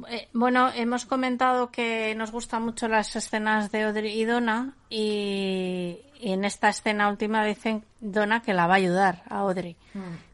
Eh, 0.09 0.27
bueno, 0.33 0.71
hemos 0.75 1.05
comentado 1.05 1.69
que 1.71 2.15
nos 2.15 2.31
gustan 2.31 2.63
mucho 2.63 2.87
las 2.87 3.15
escenas 3.15 3.71
de 3.71 3.83
Audrey 3.83 4.19
y 4.19 4.25
Donna 4.25 4.73
y, 4.89 5.99
y 6.19 6.31
en 6.31 6.45
esta 6.45 6.69
escena 6.69 7.09
última 7.09 7.43
dicen 7.45 7.83
Donna 7.99 8.41
que 8.41 8.53
la 8.53 8.67
va 8.67 8.73
a 8.75 8.77
ayudar 8.77 9.23
a 9.29 9.39
Audrey. 9.39 9.75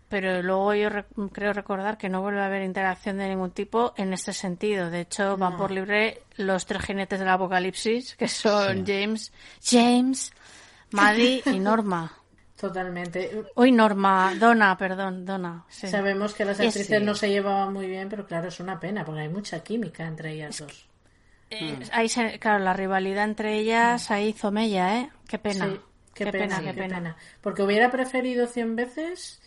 Pero 0.07 0.41
luego 0.41 0.73
yo 0.73 0.89
re- 0.89 1.05
creo 1.31 1.53
recordar 1.53 1.97
que 1.97 2.09
no 2.09 2.21
vuelve 2.21 2.41
a 2.41 2.45
haber 2.47 2.63
interacción 2.63 3.17
de 3.17 3.29
ningún 3.29 3.51
tipo 3.51 3.93
en 3.95 4.11
este 4.13 4.33
sentido. 4.33 4.89
De 4.89 5.01
hecho, 5.01 5.37
van 5.37 5.53
No. 5.53 5.57
por 5.59 5.71
libre 5.71 6.23
los 6.37 6.65
tres 6.65 6.83
jinetes 6.83 7.19
del 7.19 7.29
apocalipsis, 7.29 8.15
que 8.15 8.27
son 8.27 8.85
James, 8.87 9.31
James, 9.63 10.31
Maddie 10.91 11.43
y 11.45 11.59
Norma. 11.59 12.13
Totalmente. 12.59 13.43
Uy, 13.55 13.71
Norma, 13.71 14.33
Donna, 14.37 14.77
perdón, 14.77 15.25
Donna. 15.25 15.63
sí. 15.69 15.87
Sabemos 15.87 16.33
que 16.33 16.43
las 16.43 16.59
actrices 16.59 16.99
sí. 16.99 17.05
no 17.05 17.15
se 17.15 17.29
llevaban 17.29 17.71
muy 17.73 17.87
bien, 17.87 18.09
pero 18.09 18.25
claro, 18.25 18.49
es 18.49 18.59
una 18.59 18.79
pena, 18.79 19.05
porque 19.05 19.21
hay 19.21 19.29
mucha 19.29 19.63
química 19.63 20.05
entre 20.05 20.33
ellas 20.33 20.59
dos. 20.59 20.85
Eh, 21.51 21.79
ahí 21.93 22.09
se- 22.09 22.37
claro, 22.37 22.59
la 22.59 22.73
rivalidad 22.73 23.23
entre 23.23 23.57
ellas 23.57 24.11
ahí 24.11 24.29
hizo 24.29 24.51
mella, 24.51 24.99
¿eh? 24.99 25.09
Qué 25.27 25.39
pena. 25.39 25.65
Sí, 25.67 25.79
qué, 26.13 26.25
qué 26.25 26.31
pena, 26.31 26.59
pena, 26.59 26.71
qué 26.73 26.77
pena. 26.79 27.17
Porque 27.41 27.63
hubiera 27.63 27.89
preferido 27.89 28.45
cien 28.45 28.75
veces 28.75 29.41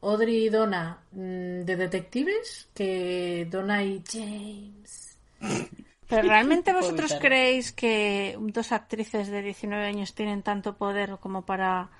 Audrey 0.00 0.46
y 0.46 0.48
Donna 0.48 0.98
mm, 1.12 1.62
de 1.62 1.76
detectives 1.76 2.68
que 2.74 3.46
Donna 3.50 3.82
y 3.82 4.02
James. 4.10 5.18
Pero 6.08 6.22
¿realmente 6.28 6.72
vosotros 6.72 7.16
creéis 7.20 7.72
que 7.72 8.36
dos 8.40 8.70
actrices 8.70 9.26
de 9.28 9.42
19 9.42 9.84
años 9.84 10.14
tienen 10.14 10.42
tanto 10.42 10.76
poder 10.76 11.18
como 11.20 11.44
para 11.44 11.90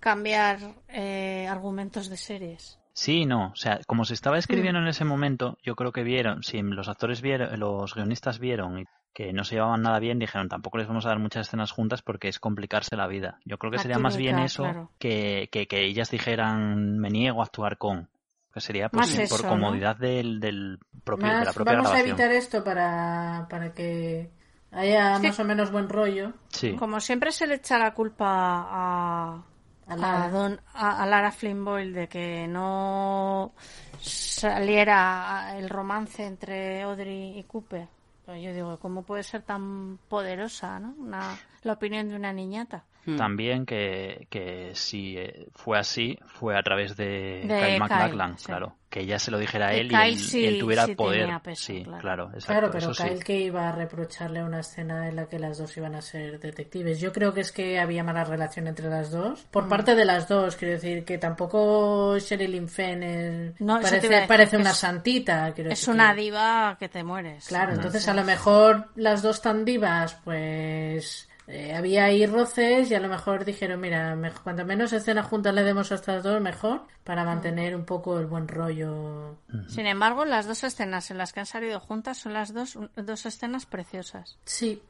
cambiar 0.00 0.58
eh, 0.88 1.46
argumentos 1.48 2.08
de 2.08 2.16
series? 2.16 2.78
Sí 2.92 3.26
no. 3.26 3.50
O 3.52 3.56
sea, 3.56 3.78
como 3.86 4.04
se 4.04 4.14
estaba 4.14 4.38
escribiendo 4.38 4.80
en 4.80 4.88
ese 4.88 5.04
momento, 5.04 5.56
yo 5.62 5.76
creo 5.76 5.92
que 5.92 6.02
vieron, 6.02 6.42
si 6.42 6.60
los 6.62 6.88
actores 6.88 7.22
vieron, 7.22 7.58
los 7.60 7.94
guionistas 7.94 8.38
vieron 8.38 8.80
y 8.80 8.84
que 9.14 9.32
no 9.32 9.44
se 9.44 9.56
llevaban 9.56 9.82
nada 9.82 9.98
bien, 9.98 10.18
dijeron 10.18 10.48
tampoco 10.48 10.78
les 10.78 10.86
vamos 10.86 11.04
a 11.06 11.08
dar 11.10 11.18
muchas 11.18 11.46
escenas 11.46 11.72
juntas 11.72 12.02
porque 12.02 12.28
es 12.28 12.38
complicarse 12.38 12.96
la 12.96 13.06
vida. 13.06 13.38
Yo 13.44 13.58
creo 13.58 13.70
que 13.72 13.78
sería 13.78 13.98
más 13.98 14.16
bien 14.16 14.38
eso 14.38 14.64
claro. 14.64 14.90
que, 14.98 15.48
que, 15.50 15.66
que 15.66 15.84
ellas 15.84 16.10
dijeran 16.10 16.98
me 16.98 17.10
niego 17.10 17.40
a 17.40 17.44
actuar 17.44 17.78
con. 17.78 18.08
Que 18.52 18.60
sería 18.60 18.88
pues, 18.88 19.28
por 19.28 19.46
comodidad 19.46 19.96
del, 19.96 20.40
del 20.40 20.78
propio, 21.04 21.26
de 21.26 21.32
la 21.32 21.44
Más, 21.44 21.54
propia 21.54 21.74
vamos 21.74 21.92
a 21.92 22.00
evitar 22.00 22.32
esto 22.32 22.64
para, 22.64 23.46
para 23.50 23.72
que 23.72 24.30
haya 24.72 25.16
Sí. 25.18 25.26
más 25.26 25.38
o 25.38 25.44
menos 25.44 25.70
buen 25.70 25.88
rollo. 25.88 26.32
Sí. 26.48 26.74
Como 26.74 26.98
siempre 27.00 27.30
se 27.30 27.46
le 27.46 27.56
echa 27.56 27.78
la 27.78 27.92
culpa 27.94 28.26
a, 28.26 29.44
A 29.88 29.96
Lara. 29.96 30.24
a 30.24 30.30
Don- 30.30 30.60
a- 30.74 31.02
a 31.02 31.06
Lara 31.06 31.32
Flynn 31.32 31.64
Boyle 31.64 31.92
de 31.92 32.08
que 32.08 32.46
no 32.48 33.52
saliera 34.00 35.56
el 35.58 35.68
romance 35.68 36.24
entre 36.24 36.82
Audrey 36.82 37.38
y 37.38 37.42
Cooper. 37.44 37.88
Pero 38.26 38.38
yo 38.38 38.52
digo, 38.52 38.78
¿cómo 38.78 39.02
puede 39.02 39.22
ser 39.22 39.42
tan 39.42 39.98
poderosa 40.08 40.78
¿no? 40.78 40.94
Una- 40.98 41.36
la 41.62 41.72
opinión 41.72 42.08
de 42.08 42.16
una 42.16 42.32
niñata? 42.32 42.84
También 43.16 43.64
que, 43.64 44.26
que 44.28 44.72
si 44.74 45.16
eh, 45.16 45.48
fue 45.54 45.78
así, 45.78 46.18
fue 46.26 46.58
a 46.58 46.62
través 46.62 46.94
de, 46.94 47.44
De 47.46 47.58
Kyle 47.58 47.58
Kyle, 47.66 47.78
MacLachlan, 47.78 48.38
sí. 48.38 48.44
claro. 48.46 48.76
Que 48.90 49.00
ella 49.00 49.18
se 49.18 49.30
lo 49.30 49.38
dijera 49.38 49.74
él 49.74 49.88
y 49.88 49.90
Kyle 49.90 50.00
él, 50.14 50.18
sí- 50.18 50.40
y 50.40 50.46
él 50.46 50.58
tuviera 50.60 50.86
sí 50.86 50.94
poder. 50.94 51.20
tenía 51.22 51.38
peso, 51.40 51.64
sí, 51.66 51.82
claro. 51.84 52.00
claro, 52.00 52.24
exacto. 52.32 52.46
Claro, 52.46 52.70
pero 52.72 52.90
eso 52.90 53.04
Kyle 53.04 53.18
sí. 53.18 53.22
que 53.24 53.38
iba 53.40 53.68
a 53.68 53.72
reprocharle 53.72 54.42
una 54.42 54.60
escena 54.60 55.08
en 55.08 55.16
la 55.16 55.26
que 55.26 55.38
las 55.38 55.58
dos 55.58 55.76
iban 55.76 55.94
a 55.94 56.00
ser 56.00 56.40
detectives. 56.40 56.98
Yo 56.98 57.12
creo 57.12 57.34
que 57.34 57.42
es 57.42 57.52
que 57.52 57.78
había 57.78 58.02
mala 58.02 58.24
relación 58.24 58.66
entre 58.66 58.88
las 58.88 59.10
dos. 59.10 59.42
Por 59.50 59.66
Mm. 59.66 59.68
parte 59.68 59.94
de 59.94 60.04
las 60.06 60.26
dos, 60.26 60.56
quiero 60.56 60.72
decir 60.74 61.04
que 61.04 61.18
tampoco 61.18 62.18
Sherilyn 62.18 62.68
Fenn 62.68 63.02
es- 63.02 63.60
No, 63.60 63.74
parece, 63.80 64.08
decir 64.08 64.26
parece 64.26 64.56
una 64.56 64.70
es- 64.70 64.76
santita. 64.78 65.52
quiero 65.54 65.70
Es 65.70 65.80
decir 65.80 65.92
una 65.94 66.14
que- 66.14 66.20
diva 66.22 66.76
que 66.80 66.88
te 66.88 67.04
mueres. 67.04 67.46
Claro, 67.46 67.74
entonces 67.74 68.08
a 68.08 68.14
lo 68.14 68.24
mejor 68.24 68.88
las 68.96 69.20
dos 69.20 69.42
tan 69.42 69.66
divas, 69.66 70.16
pues 70.24 71.27
eh, 71.50 71.74
había 71.74 72.04
ahí 72.04 72.26
roces 72.26 72.90
y 72.90 72.94
a 72.94 73.00
lo 73.00 73.08
mejor 73.08 73.46
dijeron, 73.46 73.80
mira, 73.80 74.14
mejor, 74.16 74.42
cuanto 74.42 74.66
menos 74.66 74.92
escenas 74.92 75.26
juntas 75.26 75.54
le 75.54 75.62
demos 75.62 75.90
a 75.90 75.94
estas 75.94 76.22
dos, 76.22 76.42
mejor, 76.42 76.82
para 77.04 77.24
mantener 77.24 77.74
un 77.74 77.86
poco 77.86 78.18
el 78.20 78.26
buen 78.26 78.46
rollo. 78.46 79.38
Sin 79.66 79.86
embargo, 79.86 80.26
las 80.26 80.46
dos 80.46 80.62
escenas 80.62 81.10
en 81.10 81.16
las 81.16 81.32
que 81.32 81.40
han 81.40 81.46
salido 81.46 81.80
juntas 81.80 82.18
son 82.18 82.34
las 82.34 82.52
dos, 82.52 82.78
dos 82.96 83.24
escenas 83.24 83.64
preciosas. 83.64 84.38
Sí. 84.44 84.82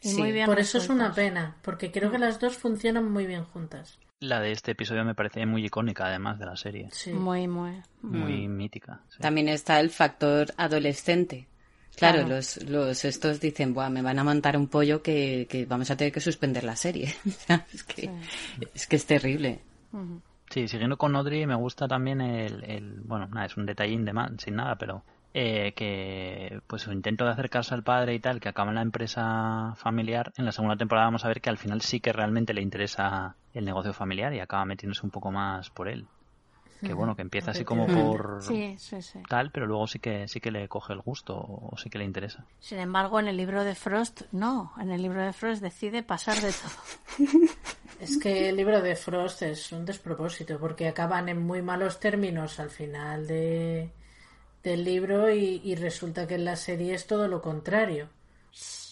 Y 0.00 0.10
Sí, 0.10 0.20
muy 0.20 0.30
bien 0.30 0.46
por 0.46 0.60
eso 0.60 0.78
es 0.78 0.88
una 0.88 1.12
pena, 1.12 1.56
porque 1.62 1.90
creo 1.90 2.12
que 2.12 2.18
las 2.18 2.38
dos 2.38 2.56
funcionan 2.56 3.10
muy 3.10 3.26
bien 3.26 3.44
juntas. 3.44 3.98
La 4.20 4.40
de 4.40 4.52
este 4.52 4.72
episodio 4.72 5.04
me 5.04 5.14
parece 5.14 5.44
muy 5.44 5.64
icónica, 5.64 6.06
además 6.06 6.38
de 6.38 6.46
la 6.46 6.56
serie. 6.56 6.88
Muy, 7.12 7.48
muy. 7.48 7.82
Muy 8.02 8.46
mítica. 8.46 9.00
sí. 9.08 9.18
También 9.20 9.48
está 9.48 9.80
el 9.80 9.90
factor 9.90 10.54
adolescente. 10.56 11.48
Claro, 11.96 12.18
Claro. 12.18 12.36
Los, 12.36 12.62
los 12.68 13.04
estos 13.04 13.40
dicen, 13.40 13.72
Buah, 13.74 13.88
me 13.90 14.02
van 14.02 14.18
a 14.18 14.24
montar 14.24 14.56
un 14.56 14.68
pollo 14.68 15.02
que, 15.02 15.46
que 15.50 15.64
vamos 15.66 15.90
a 15.90 15.96
tener 15.96 16.12
que 16.12 16.20
suspender 16.20 16.64
la 16.64 16.76
serie. 16.76 17.14
Que, 17.94 18.10
es 18.74 18.86
que 18.86 18.96
es 18.96 19.06
terrible. 19.06 19.60
Sí, 20.50 20.68
siguiendo 20.68 20.96
con 20.96 21.14
Audrey, 21.16 21.46
me 21.46 21.54
gusta 21.54 21.88
también 21.88 22.20
el, 22.20 22.62
el- 22.64 23.00
bueno, 23.02 23.26
nada, 23.28 23.46
es 23.46 23.56
un 23.56 23.66
detallín 23.66 24.04
de 24.04 24.12
más, 24.12 24.30
sin 24.38 24.56
nada, 24.56 24.76
pero 24.76 25.04
eh, 25.34 25.72
que 25.74 26.60
pues 26.66 26.82
su 26.82 26.92
intento 26.92 27.24
de 27.24 27.32
acercarse 27.32 27.74
al 27.74 27.82
padre 27.82 28.14
y 28.14 28.20
tal, 28.20 28.40
que 28.40 28.48
acaba 28.48 28.70
en 28.70 28.76
la 28.76 28.82
empresa 28.82 29.74
familiar, 29.76 30.32
en 30.36 30.44
la 30.44 30.52
segunda 30.52 30.76
temporada 30.76 31.06
vamos 31.08 31.24
a 31.24 31.28
ver 31.28 31.40
que 31.40 31.50
al 31.50 31.58
final 31.58 31.80
sí 31.82 32.00
que 32.00 32.12
realmente 32.12 32.54
le 32.54 32.62
interesa 32.62 33.36
el 33.52 33.64
negocio 33.64 33.92
familiar 33.92 34.32
y 34.34 34.40
acaba 34.40 34.64
metiéndose 34.64 35.04
un 35.04 35.10
poco 35.10 35.30
más 35.32 35.70
por 35.70 35.88
él. 35.88 36.06
Que 36.80 36.92
bueno, 36.92 37.16
que 37.16 37.22
empieza 37.22 37.52
así 37.52 37.64
como 37.64 37.86
por 37.86 38.42
Sí, 38.42 38.76
sí, 38.78 39.00
sí. 39.02 39.20
tal, 39.28 39.50
pero 39.50 39.66
luego 39.66 39.86
sí 39.86 39.98
que 39.98 40.28
sí 40.28 40.40
que 40.40 40.50
le 40.50 40.68
coge 40.68 40.92
el 40.92 41.00
gusto 41.00 41.36
o 41.36 41.76
sí 41.76 41.90
que 41.90 41.98
le 41.98 42.04
interesa. 42.04 42.44
Sin 42.60 42.78
embargo, 42.78 43.18
en 43.20 43.28
el 43.28 43.36
libro 43.36 43.64
de 43.64 43.74
Frost, 43.74 44.22
no. 44.32 44.72
En 44.78 44.90
el 44.90 45.02
libro 45.02 45.22
de 45.22 45.32
Frost 45.32 45.62
decide 45.62 46.02
pasar 46.02 46.36
de 46.40 46.52
todo. 46.52 47.46
Es 47.98 48.18
que 48.18 48.50
el 48.50 48.56
libro 48.56 48.82
de 48.82 48.94
Frost 48.94 49.40
es 49.40 49.72
un 49.72 49.86
despropósito, 49.86 50.58
porque 50.58 50.86
acaban 50.86 51.30
en 51.30 51.42
muy 51.42 51.62
malos 51.62 51.98
términos 51.98 52.60
al 52.60 52.68
final 52.68 53.26
de, 53.26 53.90
del 54.62 54.84
libro 54.84 55.30
y, 55.30 55.62
y 55.64 55.76
resulta 55.76 56.26
que 56.26 56.34
en 56.34 56.44
la 56.44 56.56
serie 56.56 56.92
es 56.92 57.06
todo 57.06 57.26
lo 57.26 57.40
contrario. 57.40 58.10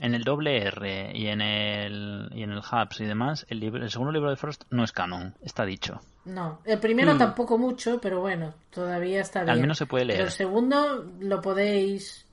En 0.00 0.14
el 0.14 0.24
doble 0.24 0.62
R 0.62 1.12
y 1.14 1.28
en 1.28 1.40
el 1.40 2.28
y 2.34 2.42
en 2.42 2.50
el 2.50 2.58
Hubs 2.58 3.00
y 3.00 3.04
demás, 3.04 3.46
el, 3.48 3.60
libro, 3.60 3.82
el 3.82 3.90
segundo 3.90 4.12
libro 4.12 4.30
de 4.30 4.36
Frost 4.36 4.64
no 4.70 4.84
es 4.84 4.92
canon, 4.92 5.34
está 5.42 5.64
dicho. 5.64 6.00
No, 6.24 6.60
el 6.64 6.78
primero 6.80 7.14
Mm. 7.14 7.18
tampoco 7.18 7.58
mucho, 7.58 8.00
pero 8.00 8.20
bueno, 8.20 8.54
todavía 8.70 9.20
está 9.20 9.40
bien. 9.40 9.50
Al 9.50 9.60
menos 9.60 9.76
se 9.78 9.86
puede 9.86 10.04
leer. 10.06 10.18
Pero 10.18 10.26
el 10.28 10.32
segundo 10.32 11.04
lo 11.20 11.40
podéis 11.42 12.26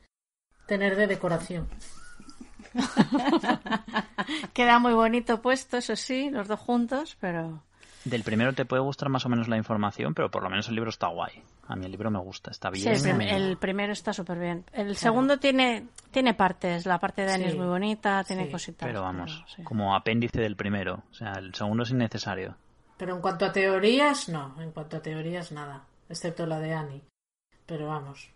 tener 0.66 0.96
de 0.96 1.08
decoración. 1.08 1.68
Queda 4.54 4.80
muy 4.80 4.94
bonito 4.94 5.42
puesto, 5.42 5.78
eso 5.78 5.96
sí, 5.96 6.30
los 6.30 6.48
dos 6.48 6.60
juntos, 6.60 7.18
pero... 7.20 7.64
Del 8.04 8.24
primero 8.24 8.54
te 8.54 8.66
puede 8.66 8.82
gustar 8.82 9.10
más 9.10 9.26
o 9.28 9.30
menos 9.30 9.48
la 9.48 9.58
información, 9.58 10.16
pero 10.16 10.32
por 10.32 10.42
lo 10.42 10.50
menos 10.50 10.68
el 10.70 10.76
libro 10.76 10.90
está 10.90 11.08
guay. 11.08 11.44
A 11.68 11.76
mí 11.76 11.86
el 11.86 11.92
libro 11.92 12.10
me 12.10 12.18
gusta, 12.18 12.50
está 12.50 12.72
bien. 12.72 12.96
Sí, 12.98 13.10
el, 13.10 13.16
prim- 13.16 13.28
el 13.30 13.58
primero 13.58 13.94
está 13.94 14.12
súper 14.12 14.40
bien. 14.40 14.66
El 14.74 14.96
segundo 14.96 15.38
tiene, 15.38 15.86
tiene 16.10 16.34
partes. 16.34 16.88
La 16.88 16.98
parte 17.00 17.22
de 17.24 17.32
Annie 17.34 17.46
Sí. 17.46 17.52
es 17.52 17.58
muy 17.58 17.68
bonita, 17.68 18.24
tiene 18.24 18.46
Sí. 18.46 18.52
cositas. 18.52 18.88
Pero 18.88 19.04
vamos, 19.04 19.44
sí. 19.56 19.62
como 19.64 19.96
apéndice 19.96 20.42
del 20.42 20.56
primero. 20.56 21.04
O 21.12 21.14
sea, 21.14 21.34
el 21.34 21.54
segundo 21.54 21.84
es 21.84 21.92
innecesario. 21.92 22.56
Pero 23.02 23.16
en 23.16 23.22
cuanto 23.22 23.46
a 23.46 23.52
teorías, 23.52 24.30
no. 24.30 24.56
En 24.62 24.70
cuanto 24.72 24.98
a 24.98 25.02
teorías, 25.02 25.52
nada. 25.52 25.86
Excepto 26.08 26.46
la 26.46 26.60
de 26.60 26.74
Annie. 26.74 27.02
Pero 27.66 27.88
vamos. 27.88 28.30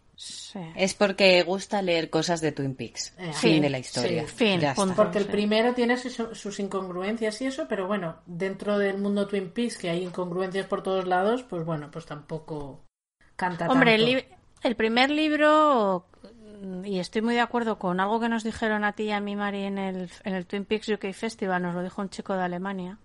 Es 0.76 0.94
porque 0.96 1.44
gusta 1.44 1.82
leer 1.84 2.10
cosas 2.10 2.42
de 2.42 2.52
Twin 2.52 2.74
Peaks. 2.74 3.14
Eh, 3.20 3.32
fin 3.34 3.62
de 3.62 3.70
la 3.70 3.78
historia. 3.78 4.26
sí, 4.28 4.58
Ya 4.58 4.72
está. 4.72 4.96
Porque 4.96 5.20
el 5.20 5.26
primero 5.28 5.74
tiene 5.76 5.98
sus, 5.98 6.16
sus 6.40 6.60
incongruencias 6.60 7.40
y 7.42 7.46
eso, 7.46 7.68
pero 7.68 7.86
bueno, 7.86 8.16
dentro 8.26 8.80
del 8.80 8.98
mundo 8.98 9.28
Twin 9.28 9.52
Peaks, 9.52 9.78
que 9.78 9.90
hay 9.92 10.04
incongruencias 10.04 10.66
por 10.66 10.82
todos 10.82 11.06
lados, 11.06 11.44
pues 11.44 11.64
bueno, 11.66 11.92
pues 11.92 12.06
tampoco 12.08 12.82
canta 13.36 13.68
Hombre, 13.68 13.96
el, 13.96 14.02
tanto. 14.06 14.18
lib- 14.18 14.38
el 14.64 14.76
primer 14.78 15.10
libro, 15.12 16.06
y 16.86 17.00
estoy 17.00 17.22
muy 17.22 17.36
de 17.36 17.42
acuerdo 17.42 17.78
con 17.78 18.00
algo 18.00 18.20
que 18.22 18.30
nos 18.30 18.44
dijeron 18.46 18.84
a 18.86 18.94
ti 18.94 19.04
y 19.04 19.12
a 19.12 19.20
mí, 19.20 19.36
Mari, 19.36 19.64
en 19.64 19.78
el, 19.78 20.10
en 20.24 20.34
el 20.34 20.46
Twin 20.46 20.64
Peaks 20.66 20.88
UK 20.90 21.12
Festival, 21.12 21.62
nos 21.62 21.76
lo 21.76 21.84
dijo 21.84 22.02
un 22.02 22.10
chico 22.10 22.34
de 22.36 22.44
Alemania, 22.44 22.98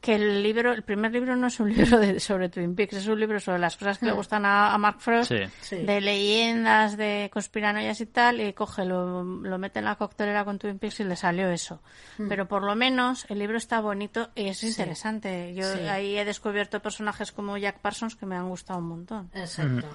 que 0.00 0.14
el 0.14 0.42
libro, 0.42 0.72
el 0.72 0.82
primer 0.82 1.12
libro 1.12 1.34
no 1.36 1.46
es 1.48 1.58
un 1.60 1.68
libro 1.74 1.98
de- 1.98 2.20
sobre 2.20 2.48
Twin 2.48 2.74
Peaks, 2.74 2.94
es 2.96 3.06
un 3.08 3.18
libro 3.18 3.40
sobre 3.40 3.58
las 3.58 3.76
cosas 3.76 3.98
que 3.98 4.06
le 4.06 4.12
Mm. 4.12 4.16
gustan 4.16 4.44
a, 4.46 4.72
a 4.72 4.78
Mark 4.78 5.00
Frost, 5.00 5.30
Sí. 5.32 5.38
Sí. 5.60 5.76
de 5.76 6.00
leyendas, 6.00 6.96
de 6.96 7.30
conspiranoias 7.32 8.00
y 8.00 8.06
tal, 8.06 8.40
y 8.40 8.52
coge, 8.52 8.84
lo, 8.84 9.22
lo 9.24 9.58
mete 9.58 9.78
en 9.80 9.86
la 9.86 9.96
coctelera 9.96 10.44
con 10.44 10.58
Twin 10.58 10.78
Peaks 10.78 11.00
y 11.00 11.04
le 11.04 11.16
salió 11.16 11.48
eso. 11.50 11.80
Mm. 12.18 12.28
Pero 12.28 12.46
por 12.48 12.62
lo 12.62 12.74
menos 12.76 13.26
el 13.28 13.38
libro 13.38 13.56
está 13.58 13.80
bonito 13.80 14.30
y 14.34 14.48
es 14.48 14.62
interesante. 14.64 15.54
Yo 15.54 15.64
Sí. 15.72 15.80
ahí 15.80 16.16
he 16.16 16.24
descubierto 16.24 16.80
personajes 16.80 17.32
como 17.32 17.56
Jack 17.58 17.78
Parsons 17.80 18.14
que 18.16 18.26
me 18.26 18.36
han 18.36 18.48
gustado 18.48 18.78
un 18.78 18.88
montón. 18.88 19.30
Exacto. 19.34 19.86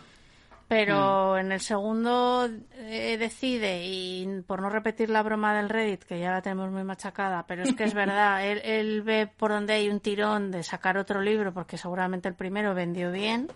Pero 0.74 1.38
en 1.38 1.52
el 1.52 1.62
segundo 1.62 2.50
eh, 2.78 3.16
decide, 3.20 3.86
y 3.86 4.42
por 4.48 4.60
no 4.60 4.72
repetir 4.72 5.08
la 5.12 5.22
broma 5.22 5.54
del 5.54 5.70
Reddit, 5.70 6.04
que 6.04 6.20
ya 6.20 6.32
la 6.32 6.42
tenemos 6.42 6.72
muy 6.72 6.84
machacada, 6.84 7.46
pero 7.46 7.62
es 7.62 7.76
que 7.76 7.84
es 7.84 7.94
verdad, 7.94 8.44
él, 8.44 8.60
él 8.64 9.04
ve 9.04 9.28
por 9.28 9.52
donde 9.52 9.74
hay 9.74 9.88
un 9.90 10.00
tirón 10.00 10.50
de 10.50 10.64
sacar 10.64 10.98
otro 10.98 11.22
libro, 11.22 11.54
porque 11.54 11.78
seguramente 11.78 12.28
el 12.28 12.34
primero 12.34 12.74
vendió 12.74 13.12
bien, 13.12 13.52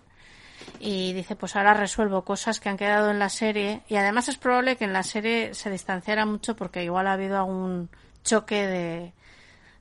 y 0.78 1.12
dice, 1.12 1.34
pues 1.34 1.56
ahora 1.56 1.74
resuelvo 1.74 2.22
cosas 2.22 2.60
que 2.60 2.68
han 2.68 2.76
quedado 2.76 3.10
en 3.10 3.18
la 3.18 3.30
serie, 3.30 3.82
y 3.88 3.96
además 3.96 4.28
es 4.28 4.36
probable 4.36 4.76
que 4.76 4.84
en 4.84 4.92
la 4.92 5.02
serie 5.02 5.54
se 5.54 5.70
distanciara 5.70 6.24
mucho, 6.24 6.54
porque 6.54 6.84
igual 6.84 7.08
ha 7.08 7.14
habido 7.14 7.36
algún 7.36 7.90
choque 8.22 8.64
de, 8.64 9.12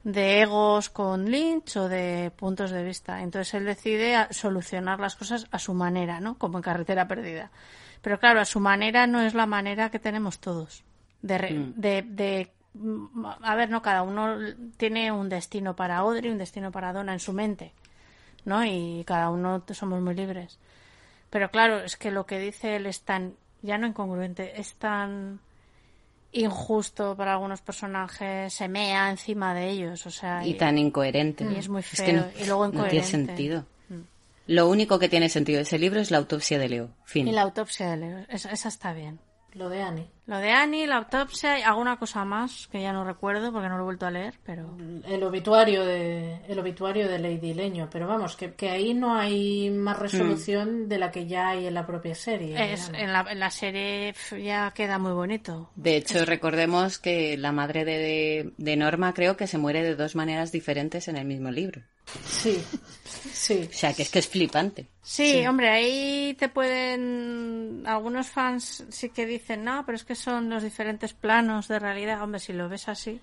de 0.04 0.42
egos 0.42 0.90
con 0.90 1.26
Lynch 1.30 1.76
o 1.78 1.90
de 1.90 2.32
puntos 2.36 2.72
de 2.72 2.84
vista. 2.84 3.22
Entonces 3.22 3.54
él 3.56 3.66
decide 3.66 4.28
solucionar 4.32 5.00
las 5.00 5.16
cosas 5.16 5.48
a 5.52 5.60
su 5.60 5.74
manera, 5.74 6.20
¿no? 6.20 6.36
Como 6.38 6.58
en 6.60 6.64
Carretera 6.64 7.08
Perdida. 7.08 7.52
Pero 8.02 8.20
claro, 8.20 8.40
a 8.40 8.46
su 8.46 8.60
manera 8.60 9.06
no 9.08 9.22
es 9.22 9.34
la 9.34 9.46
manera 9.46 9.90
que 9.90 10.00
tenemos 10.00 10.40
todos. 10.40 10.84
De, 11.22 11.38
re- 11.38 11.52
Mm. 11.54 11.74
de, 11.76 12.02
de- 12.04 12.52
a 13.44 13.56
ver, 13.56 13.70
no, 13.70 13.82
cada 13.82 14.04
uno 14.04 14.38
tiene 14.78 15.12
un 15.12 15.30
destino 15.30 15.76
para 15.76 15.98
Audrey, 15.98 16.30
un 16.32 16.38
destino 16.38 16.72
para 16.72 16.94
Donna 16.94 17.14
en 17.14 17.20
su 17.20 17.34
mente, 17.34 17.74
¿no? 18.46 18.64
Y 18.64 19.04
cada 19.06 19.30
uno 19.32 19.64
somos 19.72 20.00
muy 20.02 20.14
libres. 20.14 20.60
Pero 21.32 21.50
claro, 21.50 21.80
es 21.80 21.98
que 21.98 22.12
lo 22.12 22.26
que 22.26 22.40
dice 22.40 22.76
él 22.76 22.86
es 22.86 23.02
tan, 23.02 23.34
ya 23.64 23.78
no 23.78 23.88
incongruente, 23.88 24.62
es 24.62 24.76
tan 24.76 25.40
injusto 26.32 27.16
para 27.16 27.34
algunos 27.34 27.62
personajes, 27.62 28.54
se 28.54 28.68
mea 28.68 29.10
encima 29.10 29.54
de 29.54 29.70
ellos, 29.70 30.06
o 30.06 30.12
sea, 30.12 30.46
Y 30.46 30.56
tan 30.56 30.78
incoherente. 30.78 31.46
Y 31.46 31.56
es 31.56 31.70
muy 31.70 31.82
que 31.82 31.96
feo, 31.96 32.22
no, 32.22 32.42
y 32.42 32.46
luego 32.46 32.68
no 32.68 32.86
tiene 32.86 33.06
sentido. 33.06 33.66
Mm. 33.90 34.02
Lo 34.48 34.70
único 34.70 35.00
que 35.00 35.10
tiene 35.10 35.30
sentido 35.30 35.58
de 35.58 35.64
ese 35.64 35.80
libro 35.80 36.00
es 36.00 36.12
la 36.12 36.18
autopsia 36.18 36.60
de 36.60 36.70
Leo. 36.70 36.90
Fin. 37.06 37.28
Y 37.28 37.32
la 37.32 37.42
autopsia 37.42 37.92
de 37.92 37.98
Leo, 37.98 38.26
esa, 38.30 38.52
esa 38.52 38.70
está 38.70 38.94
bien. 38.94 39.20
Lo 39.54 39.70
de 39.70 39.82
Annie. 39.82 40.10
Lo 40.28 40.40
de 40.40 40.52
Annie, 40.52 40.88
la 40.88 40.98
autopsia 40.98 41.58
y 41.58 41.62
alguna 41.62 41.98
cosa 41.98 42.26
más 42.26 42.68
que 42.68 42.82
ya 42.82 42.92
no 42.92 43.06
recuerdo 43.06 43.54
porque 43.54 43.70
no 43.70 43.78
lo 43.78 43.84
he 43.84 43.86
vuelto 43.86 44.06
a 44.06 44.12
leer, 44.12 44.34
pero 44.46 44.78
El 45.08 45.24
obituario 45.24 45.86
de 45.86 46.42
el 46.50 46.60
obituario 46.60 47.08
de 47.08 47.18
Lady 47.18 47.54
Leño, 47.54 47.88
pero 47.90 48.08
vamos, 48.08 48.36
que, 48.36 48.54
que 48.54 48.70
ahí 48.70 48.94
no 48.94 49.16
hay 49.16 49.70
más 49.70 49.98
resolución 49.98 50.90
de 50.90 51.00
la 51.00 51.12
que 51.12 51.28
ya 51.28 51.50
hay 51.50 51.68
en 51.68 51.74
la 51.74 51.86
propia 51.86 52.14
serie. 52.14 52.56
Mm. 52.56 52.74
es, 52.74 52.92
en, 52.94 53.14
la, 53.14 53.26
en 53.30 53.40
la 53.40 53.50
serie 53.50 54.14
ya 54.44 54.72
queda 54.72 55.00
muy 55.00 55.14
bonito. 55.14 55.70
De 55.78 55.96
hecho, 55.96 56.26
recordemos 56.26 57.00
que 57.00 57.38
la 57.38 57.54
madre 57.54 57.86
de, 57.86 58.52
de 58.58 58.76
Norma 58.76 59.14
creo 59.14 59.38
que 59.38 59.48
se 59.48 59.58
muere 59.58 59.82
de 59.82 59.96
dos 59.96 60.16
maneras 60.16 60.52
diferentes 60.52 61.08
en 61.08 61.16
el 61.16 61.26
mismo 61.26 61.52
libro. 61.52 61.82
Sí, 62.26 62.64
sí. 63.34 63.68
O 63.70 63.74
sea, 63.74 63.94
que 63.94 64.04
es 64.04 64.10
que 64.10 64.20
es 64.20 64.28
flipante. 64.28 64.88
Sí, 65.02 65.46
hombre, 65.46 65.70
ahí 65.70 66.36
te 66.40 66.50
pueden. 66.50 67.84
Algunos 67.86 68.28
fans 68.28 68.86
sí 68.90 69.10
que 69.10 69.26
dicen, 69.26 69.64
no, 69.64 69.86
pero 69.86 69.98
es 69.98 70.04
que 70.04 70.16
son 70.18 70.50
los 70.50 70.64
diferentes 70.64 71.14
planos 71.14 71.68
de 71.68 71.80
realidad. 71.80 72.22
Hombre, 72.22 72.40
si 72.40 72.54
lo 72.54 72.68
ves 72.70 72.88
así. 72.88 73.20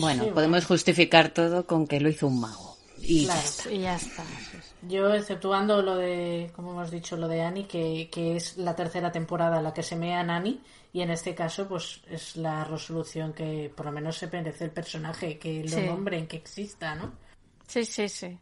Bueno, 0.00 0.24
Sí, 0.24 0.30
podemos 0.30 0.64
justificar 0.64 1.28
todo 1.30 1.66
con 1.66 1.86
que 1.86 2.00
lo 2.00 2.08
hizo 2.08 2.26
un 2.26 2.40
mago. 2.40 2.76
Y 2.98 3.24
Claro. 3.26 3.40
ya 3.40 3.44
está. 3.46 3.70
Y 3.72 3.78
ya 3.80 3.96
está. 3.96 4.24
Yo, 4.82 5.12
exceptuando 5.14 5.82
lo 5.82 5.96
de, 5.96 6.50
como 6.56 6.72
hemos 6.72 6.90
dicho, 6.90 7.16
lo 7.16 7.28
de 7.28 7.42
Annie, 7.42 7.66
que, 7.66 8.08
que 8.10 8.36
es 8.36 8.56
la 8.56 8.74
tercera 8.74 9.12
temporada 9.12 9.58
en 9.58 9.64
la 9.64 9.74
que 9.74 9.82
se 9.82 9.96
mea 9.96 10.20
a 10.20 10.36
Annie, 10.36 10.60
y 10.92 11.02
en 11.02 11.10
este 11.10 11.34
caso, 11.34 11.68
pues 11.68 12.00
es 12.10 12.36
la 12.36 12.64
resolución 12.64 13.32
que 13.34 13.70
por 13.76 13.86
lo 13.86 13.92
menos 13.92 14.16
se 14.16 14.28
merece 14.28 14.64
el 14.64 14.70
personaje, 14.70 15.38
que 15.38 15.62
lo 15.64 15.68
Sí. 15.76 15.80
nombren, 15.86 16.26
que 16.26 16.36
exista, 16.36 16.94
¿no? 16.94 17.12
Sí, 17.66 17.84
sí, 17.84 18.08
sí. 18.08 18.38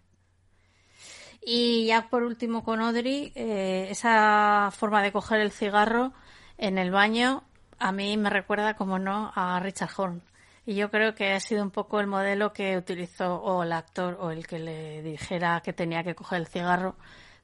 Y 1.44 1.86
ya 1.86 2.08
por 2.08 2.22
último 2.22 2.62
con 2.62 2.80
Audrey, 2.80 3.32
eh, 3.34 3.88
esa 3.90 4.70
forma 4.76 5.02
de 5.02 5.10
coger 5.10 5.40
el 5.40 5.50
cigarro 5.50 6.12
en 6.58 6.78
el 6.78 6.90
baño 6.92 7.42
a 7.82 7.92
mí 7.92 8.16
me 8.16 8.30
recuerda, 8.30 8.74
como 8.74 8.98
no, 8.98 9.32
a 9.34 9.58
Richard 9.60 9.90
Horn. 9.96 10.22
Y 10.64 10.74
yo 10.76 10.90
creo 10.90 11.14
que 11.14 11.32
ha 11.32 11.40
sido 11.40 11.62
un 11.62 11.70
poco 11.72 11.98
el 12.00 12.06
modelo 12.06 12.52
que 12.52 12.76
utilizó 12.76 13.34
o 13.42 13.62
el 13.64 13.72
actor 13.72 14.16
o 14.20 14.30
el 14.30 14.46
que 14.46 14.58
le 14.60 15.02
dijera 15.02 15.60
que 15.60 15.72
tenía 15.72 16.04
que 16.04 16.14
coger 16.14 16.38
el 16.40 16.46
cigarro 16.46 16.94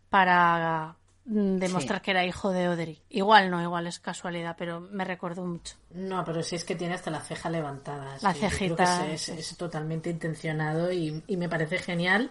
para 0.09 0.95
mm, 1.25 1.57
demostrar 1.59 1.99
Sí. 1.99 2.05
que 2.05 2.11
era 2.13 2.25
hijo 2.25 2.51
de 2.53 2.67
Audrey. 2.67 3.03
Igual 3.11 3.51
no, 3.51 3.61
igual 3.63 3.87
es 3.87 3.99
casualidad, 3.99 4.55
pero 4.59 4.81
me 4.81 5.05
recordó 5.05 5.45
mucho. 5.45 5.75
No, 5.95 6.25
pero 6.25 6.43
sí 6.43 6.57
es 6.57 6.65
que 6.65 6.77
tiene 6.77 6.95
hasta 6.95 7.11
la 7.11 7.21
ceja 7.21 7.51
levantada. 7.51 8.17
La 8.23 8.33
sí, 8.33 8.41
yo 8.41 8.49
creo 8.49 8.51
cejita, 8.51 9.05
que 9.07 9.15
es, 9.15 9.23
sí, 9.23 9.33
es- 9.33 9.51
es 9.51 9.57
totalmente 9.57 10.11
intencionado 10.11 10.93
y, 10.93 11.23
y 11.27 11.37
me 11.37 11.49
parece 11.49 11.79
genial. 11.79 12.31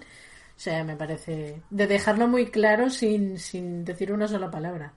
O 0.55 0.59
sea, 0.59 0.83
me 0.83 0.95
parece 0.95 1.61
de 1.69 1.85
dejarlo 1.87 2.27
muy 2.27 2.49
claro 2.49 2.89
sin, 2.89 3.37
sin 3.39 3.85
decir 3.85 4.11
una 4.11 4.27
sola 4.27 4.49
palabra. 4.49 4.93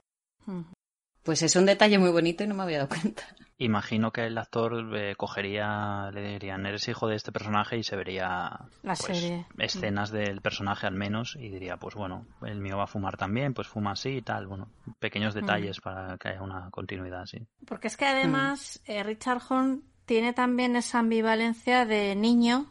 Pues 1.23 1.41
es 1.43 1.55
un 1.55 1.65
detalle 1.65 1.99
muy 1.99 2.09
bonito 2.09 2.43
y 2.43 2.47
no 2.47 2.55
me 2.55 2.63
había 2.63 2.79
dado 2.79 2.89
cuenta. 2.89 3.23
Imagino 3.57 4.11
que 4.11 4.25
el 4.25 4.39
actor 4.39 4.97
eh, 4.97 5.15
cogería, 5.15 6.09
le 6.11 6.29
dirían, 6.29 6.65
eres 6.65 6.87
hijo 6.87 7.07
de 7.07 7.15
este 7.15 7.31
personaje 7.31 7.77
y 7.77 7.83
se 7.83 7.95
vería 7.95 8.59
La 8.81 8.95
pues, 8.95 8.99
serie. 9.19 9.45
escenas 9.59 10.09
del 10.09 10.41
personaje 10.41 10.87
al 10.87 10.95
menos 10.95 11.35
y 11.39 11.49
diría, 11.49 11.77
pues 11.77 11.93
bueno, 11.93 12.25
el 12.41 12.59
mío 12.59 12.77
va 12.77 12.85
a 12.85 12.87
fumar 12.87 13.17
también, 13.17 13.53
pues 13.53 13.67
fuma 13.67 13.91
así 13.91 14.09
y 14.09 14.21
tal. 14.23 14.47
Bueno, 14.47 14.69
pequeños 14.97 15.35
detalles 15.35 15.79
para 15.79 16.17
que 16.17 16.29
haya 16.29 16.41
una 16.41 16.71
continuidad 16.71 17.21
así. 17.21 17.45
Porque 17.67 17.87
es 17.87 17.97
que 17.97 18.05
además 18.05 18.81
eh, 18.85 19.03
Richard 19.03 19.43
Horn 19.47 19.83
tiene 20.07 20.33
también 20.33 20.75
esa 20.75 20.97
ambivalencia 20.97 21.85
de 21.85 22.15
niño 22.15 22.65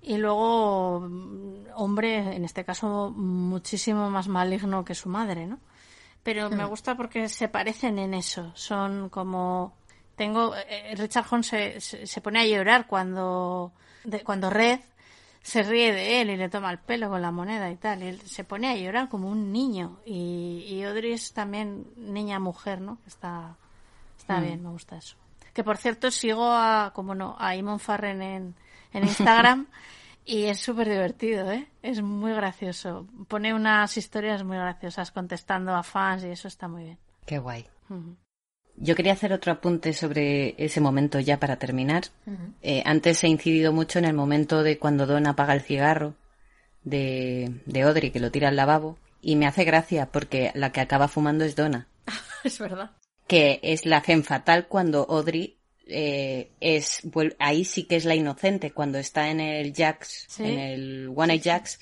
y 0.00 0.16
luego 0.16 1.00
mm, 1.00 1.66
hombre, 1.74 2.34
en 2.34 2.46
este 2.46 2.64
caso 2.64 3.10
muchísimo 3.10 4.08
más 4.08 4.28
maligno 4.28 4.86
que 4.86 4.94
su 4.94 5.10
madre, 5.10 5.46
¿no? 5.46 5.60
Pero 6.24 6.50
me 6.50 6.64
Hmm. 6.64 6.68
gusta 6.68 6.96
porque 6.96 7.28
se 7.28 7.48
parecen 7.48 7.98
en 8.00 8.14
eso. 8.14 8.50
Son 8.56 9.08
como 9.10 9.74
tengo 10.16 10.54
eh, 10.56 10.94
Richard 10.96 11.26
Horn 11.30 11.44
se, 11.44 11.80
se, 11.80 12.06
se 12.06 12.20
pone 12.20 12.40
a 12.40 12.46
llorar 12.46 12.86
cuando 12.88 13.72
de- 14.04 14.22
cuando 14.24 14.48
Red 14.50 14.80
se 15.42 15.62
ríe 15.62 15.92
de 15.92 16.20
él 16.22 16.30
y 16.30 16.36
le 16.36 16.48
toma 16.48 16.70
el 16.70 16.78
pelo 16.78 17.10
con 17.10 17.20
la 17.20 17.30
moneda 17.30 17.70
y 17.70 17.76
tal. 17.76 18.02
Y 18.02 18.06
él 18.06 18.20
se 18.22 18.42
pone 18.44 18.68
a 18.70 18.74
llorar 18.76 19.08
como 19.10 19.28
un 19.28 19.52
niño. 19.52 19.98
Y, 20.06 20.64
y 20.68 20.82
Audrey 20.84 21.12
es 21.12 21.32
también 21.34 21.86
niña-mujer, 21.96 22.80
¿no? 22.80 22.96
Está, 23.06 23.54
está 24.18 24.38
Mm. 24.38 24.42
bien, 24.42 24.62
me 24.62 24.70
gusta 24.70 24.96
eso. 24.96 25.16
Que 25.52 25.62
por 25.62 25.76
cierto 25.76 26.10
sigo 26.10 26.46
a, 26.50 26.92
como 26.94 27.14
no, 27.14 27.36
a 27.38 27.54
Imon 27.56 27.78
Farren 27.78 28.22
en, 28.22 28.54
en 28.94 29.04
Instagram 29.04 29.66
y 30.24 30.44
es 30.44 30.60
súper 30.60 30.88
divertido, 30.88 31.50
¿eh? 31.50 31.68
Es 31.82 32.02
muy 32.02 32.32
gracioso. 32.32 33.06
Pone 33.28 33.54
unas 33.54 33.96
historias 33.96 34.42
muy 34.44 34.56
graciosas 34.56 35.10
contestando 35.10 35.74
a 35.74 35.82
fans 35.82 36.24
y 36.24 36.28
eso 36.28 36.48
está 36.48 36.68
muy 36.68 36.84
bien. 36.84 36.98
Qué 37.26 37.38
guay. 37.38 37.66
Yo 38.76 38.96
quería 38.96 39.12
hacer 39.12 39.32
otro 39.32 39.52
apunte 39.52 39.92
sobre 39.92 40.54
ese 40.62 40.80
momento 40.80 41.20
ya 41.20 41.38
para 41.38 41.56
terminar. 41.58 42.04
Eh, 42.62 42.82
antes 42.86 43.22
he 43.22 43.28
incidido 43.28 43.72
mucho 43.72 43.98
en 43.98 44.04
el 44.04 44.14
momento 44.14 44.62
de 44.62 44.78
cuando 44.78 45.06
Don 45.06 45.26
apaga 45.26 45.54
el 45.54 45.60
cigarro 45.60 46.14
de, 46.82 47.60
de 47.66 47.82
Audrey, 47.82 48.10
que 48.10 48.20
lo 48.20 48.30
tira 48.30 48.48
al 48.48 48.56
lavabo. 48.56 48.98
Y 49.20 49.36
me 49.36 49.46
hace 49.46 49.64
gracia 49.64 50.10
porque 50.10 50.50
la 50.54 50.72
que 50.72 50.80
acaba 50.80 51.08
fumando 51.08 51.44
es 51.44 51.56
Donna, 51.56 51.88
es 52.44 52.58
verdad. 52.58 52.90
que 53.26 53.58
es 53.62 53.86
la 53.86 54.02
femme 54.02 54.22
fatal 54.22 54.66
cuando 54.68 55.06
Audrey 55.08 55.56
eh, 55.86 56.52
es 56.60 57.02
ahí 57.38 57.64
sí 57.64 57.84
que 57.84 57.96
es 57.96 58.04
la 58.04 58.14
inocente 58.14 58.72
cuando 58.72 58.98
está 58.98 59.28
en 59.28 59.40
el 59.40 59.74
Jax, 59.74 60.40
en 60.40 60.58
el 60.58 61.12
One 61.14 61.38
sí, 61.38 61.48
Jax, 61.48 61.78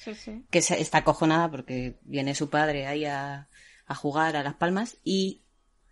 que 0.50 0.58
está 0.58 0.98
acojonada 0.98 1.50
porque 1.50 1.96
viene 2.02 2.34
su 2.34 2.50
padre 2.50 2.86
ahí 2.86 3.04
a, 3.04 3.48
a, 3.86 3.94
jugar 3.94 4.36
a 4.36 4.42
las 4.42 4.54
palmas 4.54 4.96
y 5.04 5.42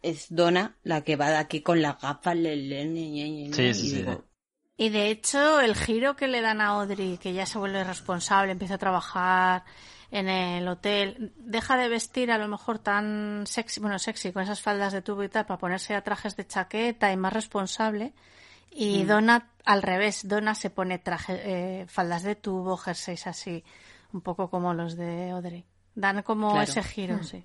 es 0.03 0.27
Donna 0.31 0.77
la 0.83 1.03
que 1.03 1.17
va 1.17 1.31
de 1.31 1.37
aquí 1.37 1.61
con 1.63 1.83
las 1.83 2.01
gafas. 2.01 2.37
Sí, 2.37 3.53
sí, 3.53 3.75
sí. 3.75 4.05
Y 4.77 4.89
de 4.89 5.11
hecho, 5.11 5.61
el 5.61 5.77
giro 5.77 6.17
que 6.17 6.27
le 6.27 6.41
dan 6.41 6.63
a 6.63 6.69
Audrey, 6.69 7.19
que 7.19 7.35
ya 7.35 7.45
se 7.45 7.59
vuelve 7.59 7.85
responsable, 7.85 8.53
empieza 8.53 8.77
a 8.77 8.79
trabajar 8.79 9.65
en 10.11 10.29
el 10.29 10.67
hotel, 10.67 11.33
deja 11.37 11.77
de 11.77 11.89
vestir 11.89 12.33
a 12.33 12.39
lo 12.39 12.49
mejor 12.49 12.79
tan 12.79 13.45
sexy, 13.47 13.81
bueno, 13.81 13.99
sexy, 13.99 14.33
con 14.33 14.43
esas 14.43 14.61
faldas 14.61 14.93
de 14.93 15.03
tubo 15.03 15.23
y 15.23 15.29
tal, 15.29 15.47
para 15.47 15.59
ponerse 15.59 15.95
a 15.95 16.03
trajes 16.03 16.37
de 16.37 16.47
chaqueta 16.47 17.13
y 17.13 17.17
más 17.17 17.33
responsable. 17.33 18.13
Y 18.73 19.05
mm. 19.05 19.07
Donna, 19.07 19.51
al 19.65 19.83
revés, 19.83 20.27
Donna 20.27 20.55
se 20.55 20.71
pone 20.71 20.99
traje, 20.99 21.41
eh, 21.45 21.87
faldas 21.87 22.23
de 22.23 22.35
tubo, 22.35 22.77
jerseys 22.77 23.27
así, 23.27 23.65
un 24.13 24.21
poco 24.21 24.51
como 24.51 24.75
los 24.75 24.97
de 24.97 25.31
Audrey. 25.31 25.65
Dan 25.95 26.23
como 26.23 26.51
claro. 26.51 26.65
ese 26.65 26.83
giro, 26.83 27.17
mm. 27.17 27.25
sí. 27.25 27.45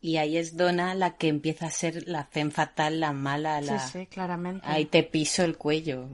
Y 0.00 0.16
ahí 0.16 0.36
es 0.36 0.56
Donna 0.56 0.94
la 0.94 1.16
que 1.16 1.26
empieza 1.26 1.66
a 1.66 1.70
ser 1.70 2.04
la 2.06 2.24
fen 2.24 2.52
fatal, 2.52 3.00
la 3.00 3.12
mala, 3.12 3.60
la... 3.60 3.80
Sí, 3.80 4.00
sí, 4.00 4.06
claramente. 4.06 4.64
Ahí 4.66 4.86
te 4.86 5.02
piso 5.02 5.42
el 5.42 5.56
cuello. 5.56 6.08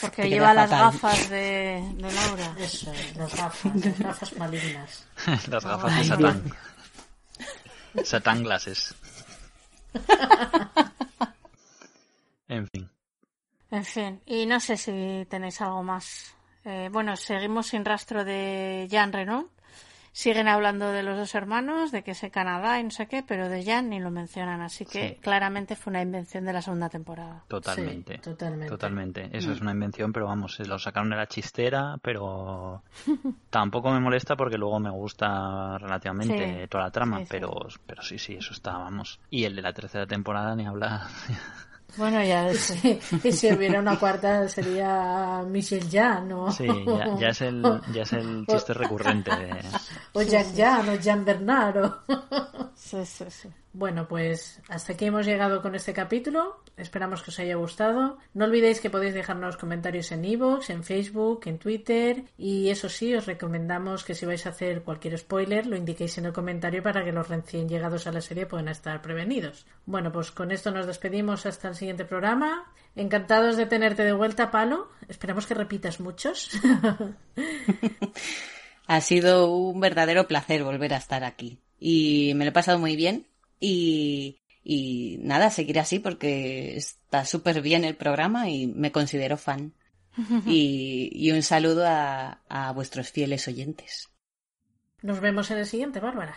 Porque 0.00 0.30
lleva 0.30 0.54
las 0.54 0.70
gafas 0.70 1.28
de, 1.28 1.84
de 1.96 2.12
Laura. 2.12 2.56
Eso, 2.58 2.90
las 3.16 3.36
gafas, 3.36 3.74
las 3.74 3.98
gafas 3.98 4.36
malignas. 4.38 5.06
las 5.48 5.64
gafas 5.64 5.92
Ay, 5.92 5.98
de 5.98 6.08
Satán. 6.08 6.42
Satán 8.04 8.42
glasses. 8.42 8.94
en 12.48 12.68
fin. 12.68 12.90
En 13.70 13.84
fin, 13.84 14.22
y 14.26 14.46
no 14.46 14.60
sé 14.60 14.76
si 14.76 15.26
tenéis 15.28 15.60
algo 15.60 15.82
más. 15.82 16.34
Eh, 16.64 16.88
bueno, 16.90 17.16
seguimos 17.16 17.66
sin 17.66 17.84
rastro 17.84 18.24
de 18.24 18.86
Jean 18.90 19.12
Renault. 19.12 19.50
Siguen 20.16 20.48
hablando 20.48 20.92
de 20.92 21.02
los 21.02 21.18
dos 21.18 21.34
hermanos, 21.34 21.92
de 21.92 22.02
que 22.02 22.12
es 22.12 22.24
Canadá 22.32 22.80
y 22.80 22.84
no 22.84 22.90
sé 22.90 23.06
qué, 23.06 23.22
pero 23.22 23.50
de 23.50 23.62
Jan 23.62 23.90
ni 23.90 24.00
lo 24.00 24.10
mencionan. 24.10 24.62
Así 24.62 24.86
que 24.86 25.10
sí. 25.10 25.18
claramente 25.20 25.76
fue 25.76 25.90
una 25.90 26.00
invención 26.00 26.46
de 26.46 26.54
la 26.54 26.62
segunda 26.62 26.88
temporada. 26.88 27.44
Totalmente. 27.48 28.14
Sí, 28.14 28.20
totalmente. 28.22 28.70
Totalmente. 28.70 29.28
Eso 29.30 29.50
mm. 29.50 29.52
es 29.52 29.60
una 29.60 29.72
invención, 29.72 30.14
pero 30.14 30.24
vamos, 30.24 30.54
se 30.54 30.64
lo 30.64 30.78
sacaron 30.78 31.10
de 31.10 31.16
la 31.16 31.26
chistera, 31.26 31.98
pero 32.00 32.82
tampoco 33.50 33.90
me 33.90 34.00
molesta 34.00 34.36
porque 34.36 34.56
luego 34.56 34.80
me 34.80 34.88
gusta 34.88 35.76
relativamente 35.76 36.62
sí. 36.62 36.68
toda 36.68 36.84
la 36.84 36.90
trama, 36.90 37.18
sí, 37.18 37.26
pero, 37.28 37.68
pero 37.86 38.00
sí, 38.00 38.18
sí, 38.18 38.36
eso 38.36 38.54
está, 38.54 38.78
vamos. 38.78 39.20
Y 39.28 39.44
el 39.44 39.54
de 39.54 39.60
la 39.60 39.74
tercera 39.74 40.06
temporada 40.06 40.56
ni 40.56 40.64
habla. 40.64 41.08
Bueno, 41.96 42.22
ya 42.22 42.52
si, 42.54 43.00
si 43.32 43.52
hubiera 43.52 43.80
una 43.80 43.98
cuarta 43.98 44.48
sería 44.48 45.42
Michelle 45.46 45.88
Jan, 45.90 46.28
¿no? 46.28 46.50
Sí, 46.50 46.66
ya, 46.66 47.16
ya, 47.18 47.28
es 47.28 47.40
el, 47.40 47.62
ya 47.92 48.02
es 48.02 48.12
el 48.12 48.46
chiste 48.46 48.74
recurrente. 48.74 49.30
De... 49.30 49.60
O 50.12 50.22
Jack 50.22 50.48
Jan, 50.56 50.88
o 50.88 51.02
Jan 51.02 51.24
Bernardo. 51.24 52.02
Sí, 52.74 53.04
sí, 53.04 53.24
sí. 53.30 53.48
Bueno, 53.76 54.08
pues 54.08 54.62
hasta 54.70 54.94
aquí 54.94 55.04
hemos 55.04 55.26
llegado 55.26 55.60
con 55.60 55.74
este 55.74 55.92
capítulo. 55.92 56.62
Esperamos 56.78 57.22
que 57.22 57.30
os 57.30 57.38
haya 57.40 57.56
gustado. 57.56 58.16
No 58.32 58.46
olvidéis 58.46 58.80
que 58.80 58.88
podéis 58.88 59.12
dejarnos 59.12 59.58
comentarios 59.58 60.10
en 60.12 60.24
iVoox, 60.24 60.70
en 60.70 60.82
Facebook, 60.82 61.42
en 61.44 61.58
Twitter. 61.58 62.24
Y 62.38 62.70
eso 62.70 62.88
sí, 62.88 63.14
os 63.14 63.26
recomendamos 63.26 64.02
que 64.02 64.14
si 64.14 64.24
vais 64.24 64.46
a 64.46 64.48
hacer 64.48 64.82
cualquier 64.82 65.18
spoiler, 65.18 65.66
lo 65.66 65.76
indiquéis 65.76 66.16
en 66.16 66.24
el 66.24 66.32
comentario 66.32 66.82
para 66.82 67.04
que 67.04 67.12
los 67.12 67.28
recién 67.28 67.68
llegados 67.68 68.06
a 68.06 68.12
la 68.12 68.22
serie 68.22 68.46
puedan 68.46 68.68
estar 68.68 69.02
prevenidos. 69.02 69.66
Bueno, 69.84 70.10
pues 70.10 70.30
con 70.30 70.52
esto 70.52 70.70
nos 70.70 70.86
despedimos 70.86 71.44
hasta 71.44 71.68
el 71.68 71.74
siguiente 71.74 72.06
programa. 72.06 72.72
Encantados 72.94 73.58
de 73.58 73.66
tenerte 73.66 74.04
de 74.04 74.14
vuelta, 74.14 74.50
Palo. 74.50 74.88
Esperamos 75.06 75.44
que 75.44 75.52
repitas 75.52 76.00
muchos. 76.00 76.50
ha 78.86 79.00
sido 79.02 79.52
un 79.54 79.80
verdadero 79.80 80.26
placer 80.26 80.64
volver 80.64 80.94
a 80.94 80.96
estar 80.96 81.24
aquí. 81.24 81.60
Y 81.78 82.32
me 82.36 82.46
lo 82.46 82.52
he 82.52 82.54
pasado 82.54 82.78
muy 82.78 82.96
bien 82.96 83.26
y, 83.60 84.40
y 84.62 85.18
nada, 85.20 85.50
seguir 85.50 85.78
así 85.78 85.98
porque 85.98 86.76
está 86.76 87.24
súper 87.24 87.62
bien 87.62 87.84
el 87.84 87.96
programa 87.96 88.48
y 88.48 88.66
me 88.66 88.92
considero 88.92 89.36
fan. 89.36 89.72
y, 90.46 91.10
y, 91.12 91.32
un 91.32 91.42
saludo 91.42 91.86
a, 91.86 92.40
a 92.48 92.72
vuestros 92.72 93.10
fieles 93.10 93.46
oyentes. 93.48 94.08
Nos 95.02 95.20
vemos 95.20 95.50
en 95.50 95.58
el 95.58 95.66
siguiente, 95.66 96.00
Bárbara. 96.00 96.34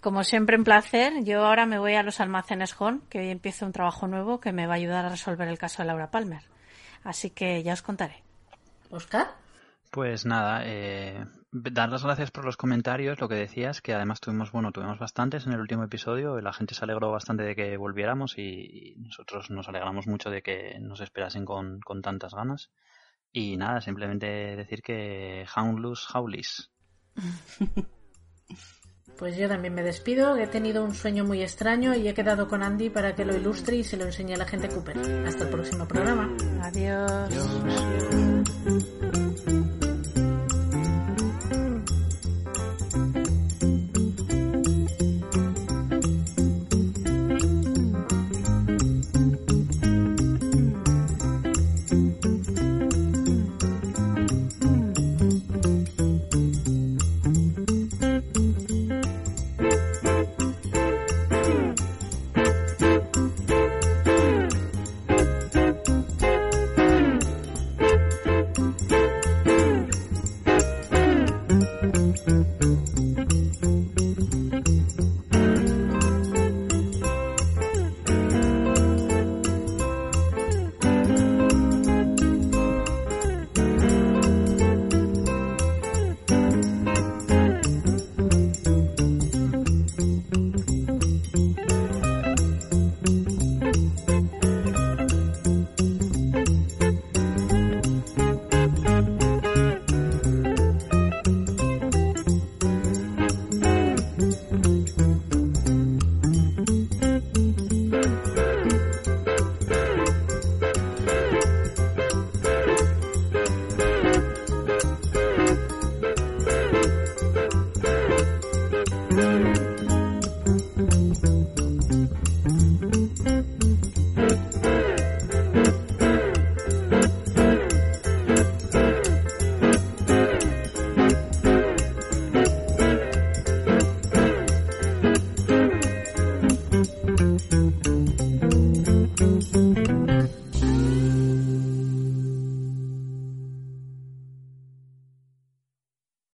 Como 0.00 0.24
siempre, 0.24 0.56
un 0.56 0.64
placer. 0.64 1.24
Yo 1.24 1.44
ahora 1.44 1.66
me 1.66 1.78
voy 1.78 1.94
a 1.94 2.02
los 2.02 2.20
almacenes 2.20 2.74
Hon, 2.78 3.02
que 3.10 3.18
hoy 3.18 3.28
empiezo 3.28 3.66
un 3.66 3.72
trabajo 3.72 4.06
nuevo 4.06 4.40
que 4.40 4.52
me 4.52 4.66
va 4.66 4.74
a 4.74 4.76
ayudar 4.76 5.04
a 5.04 5.10
resolver 5.10 5.48
el 5.48 5.58
caso 5.58 5.82
de 5.82 5.88
Laura 5.88 6.10
Palmer. 6.10 6.42
Así 7.02 7.30
que 7.30 7.62
ya 7.62 7.72
os 7.72 7.82
contaré. 7.82 8.22
¿Oscar? 8.90 9.39
Pues 9.90 10.24
nada, 10.24 10.62
eh, 10.66 11.26
dar 11.50 11.90
las 11.90 12.04
gracias 12.04 12.30
por 12.30 12.44
los 12.44 12.56
comentarios, 12.56 13.20
lo 13.20 13.28
que 13.28 13.34
decías, 13.34 13.82
que 13.82 13.92
además 13.92 14.20
tuvimos, 14.20 14.52
bueno, 14.52 14.70
tuvimos 14.70 15.00
bastantes 15.00 15.46
en 15.46 15.52
el 15.52 15.60
último 15.60 15.82
episodio, 15.82 16.40
la 16.40 16.52
gente 16.52 16.74
se 16.74 16.84
alegró 16.84 17.10
bastante 17.10 17.42
de 17.42 17.56
que 17.56 17.76
volviéramos 17.76 18.38
y 18.38 18.94
nosotros 18.98 19.50
nos 19.50 19.68
alegramos 19.68 20.06
mucho 20.06 20.30
de 20.30 20.42
que 20.42 20.78
nos 20.80 21.00
esperasen 21.00 21.44
con, 21.44 21.80
con 21.80 22.02
tantas 22.02 22.34
ganas. 22.34 22.70
Y 23.32 23.56
nada, 23.56 23.80
simplemente 23.80 24.26
decir 24.26 24.82
que 24.82 25.44
Houndlus 25.56 26.08
Howlis. 26.14 26.70
Pues 29.18 29.36
yo 29.36 29.48
también 29.48 29.74
me 29.74 29.82
despido, 29.82 30.36
he 30.38 30.46
tenido 30.46 30.82
un 30.82 30.94
sueño 30.94 31.26
muy 31.26 31.42
extraño 31.42 31.94
y 31.94 32.08
he 32.08 32.14
quedado 32.14 32.48
con 32.48 32.62
Andy 32.62 32.88
para 32.88 33.14
que 33.14 33.26
lo 33.26 33.36
ilustre 33.36 33.76
y 33.76 33.84
se 33.84 33.98
lo 33.98 34.06
enseñe 34.06 34.32
a 34.32 34.38
la 34.38 34.46
gente 34.46 34.68
Cooper. 34.68 34.96
Hasta 35.26 35.44
el 35.44 35.50
próximo 35.50 35.86
programa. 35.86 36.34
Adiós. 36.62 37.10
Adiós. 37.10 39.09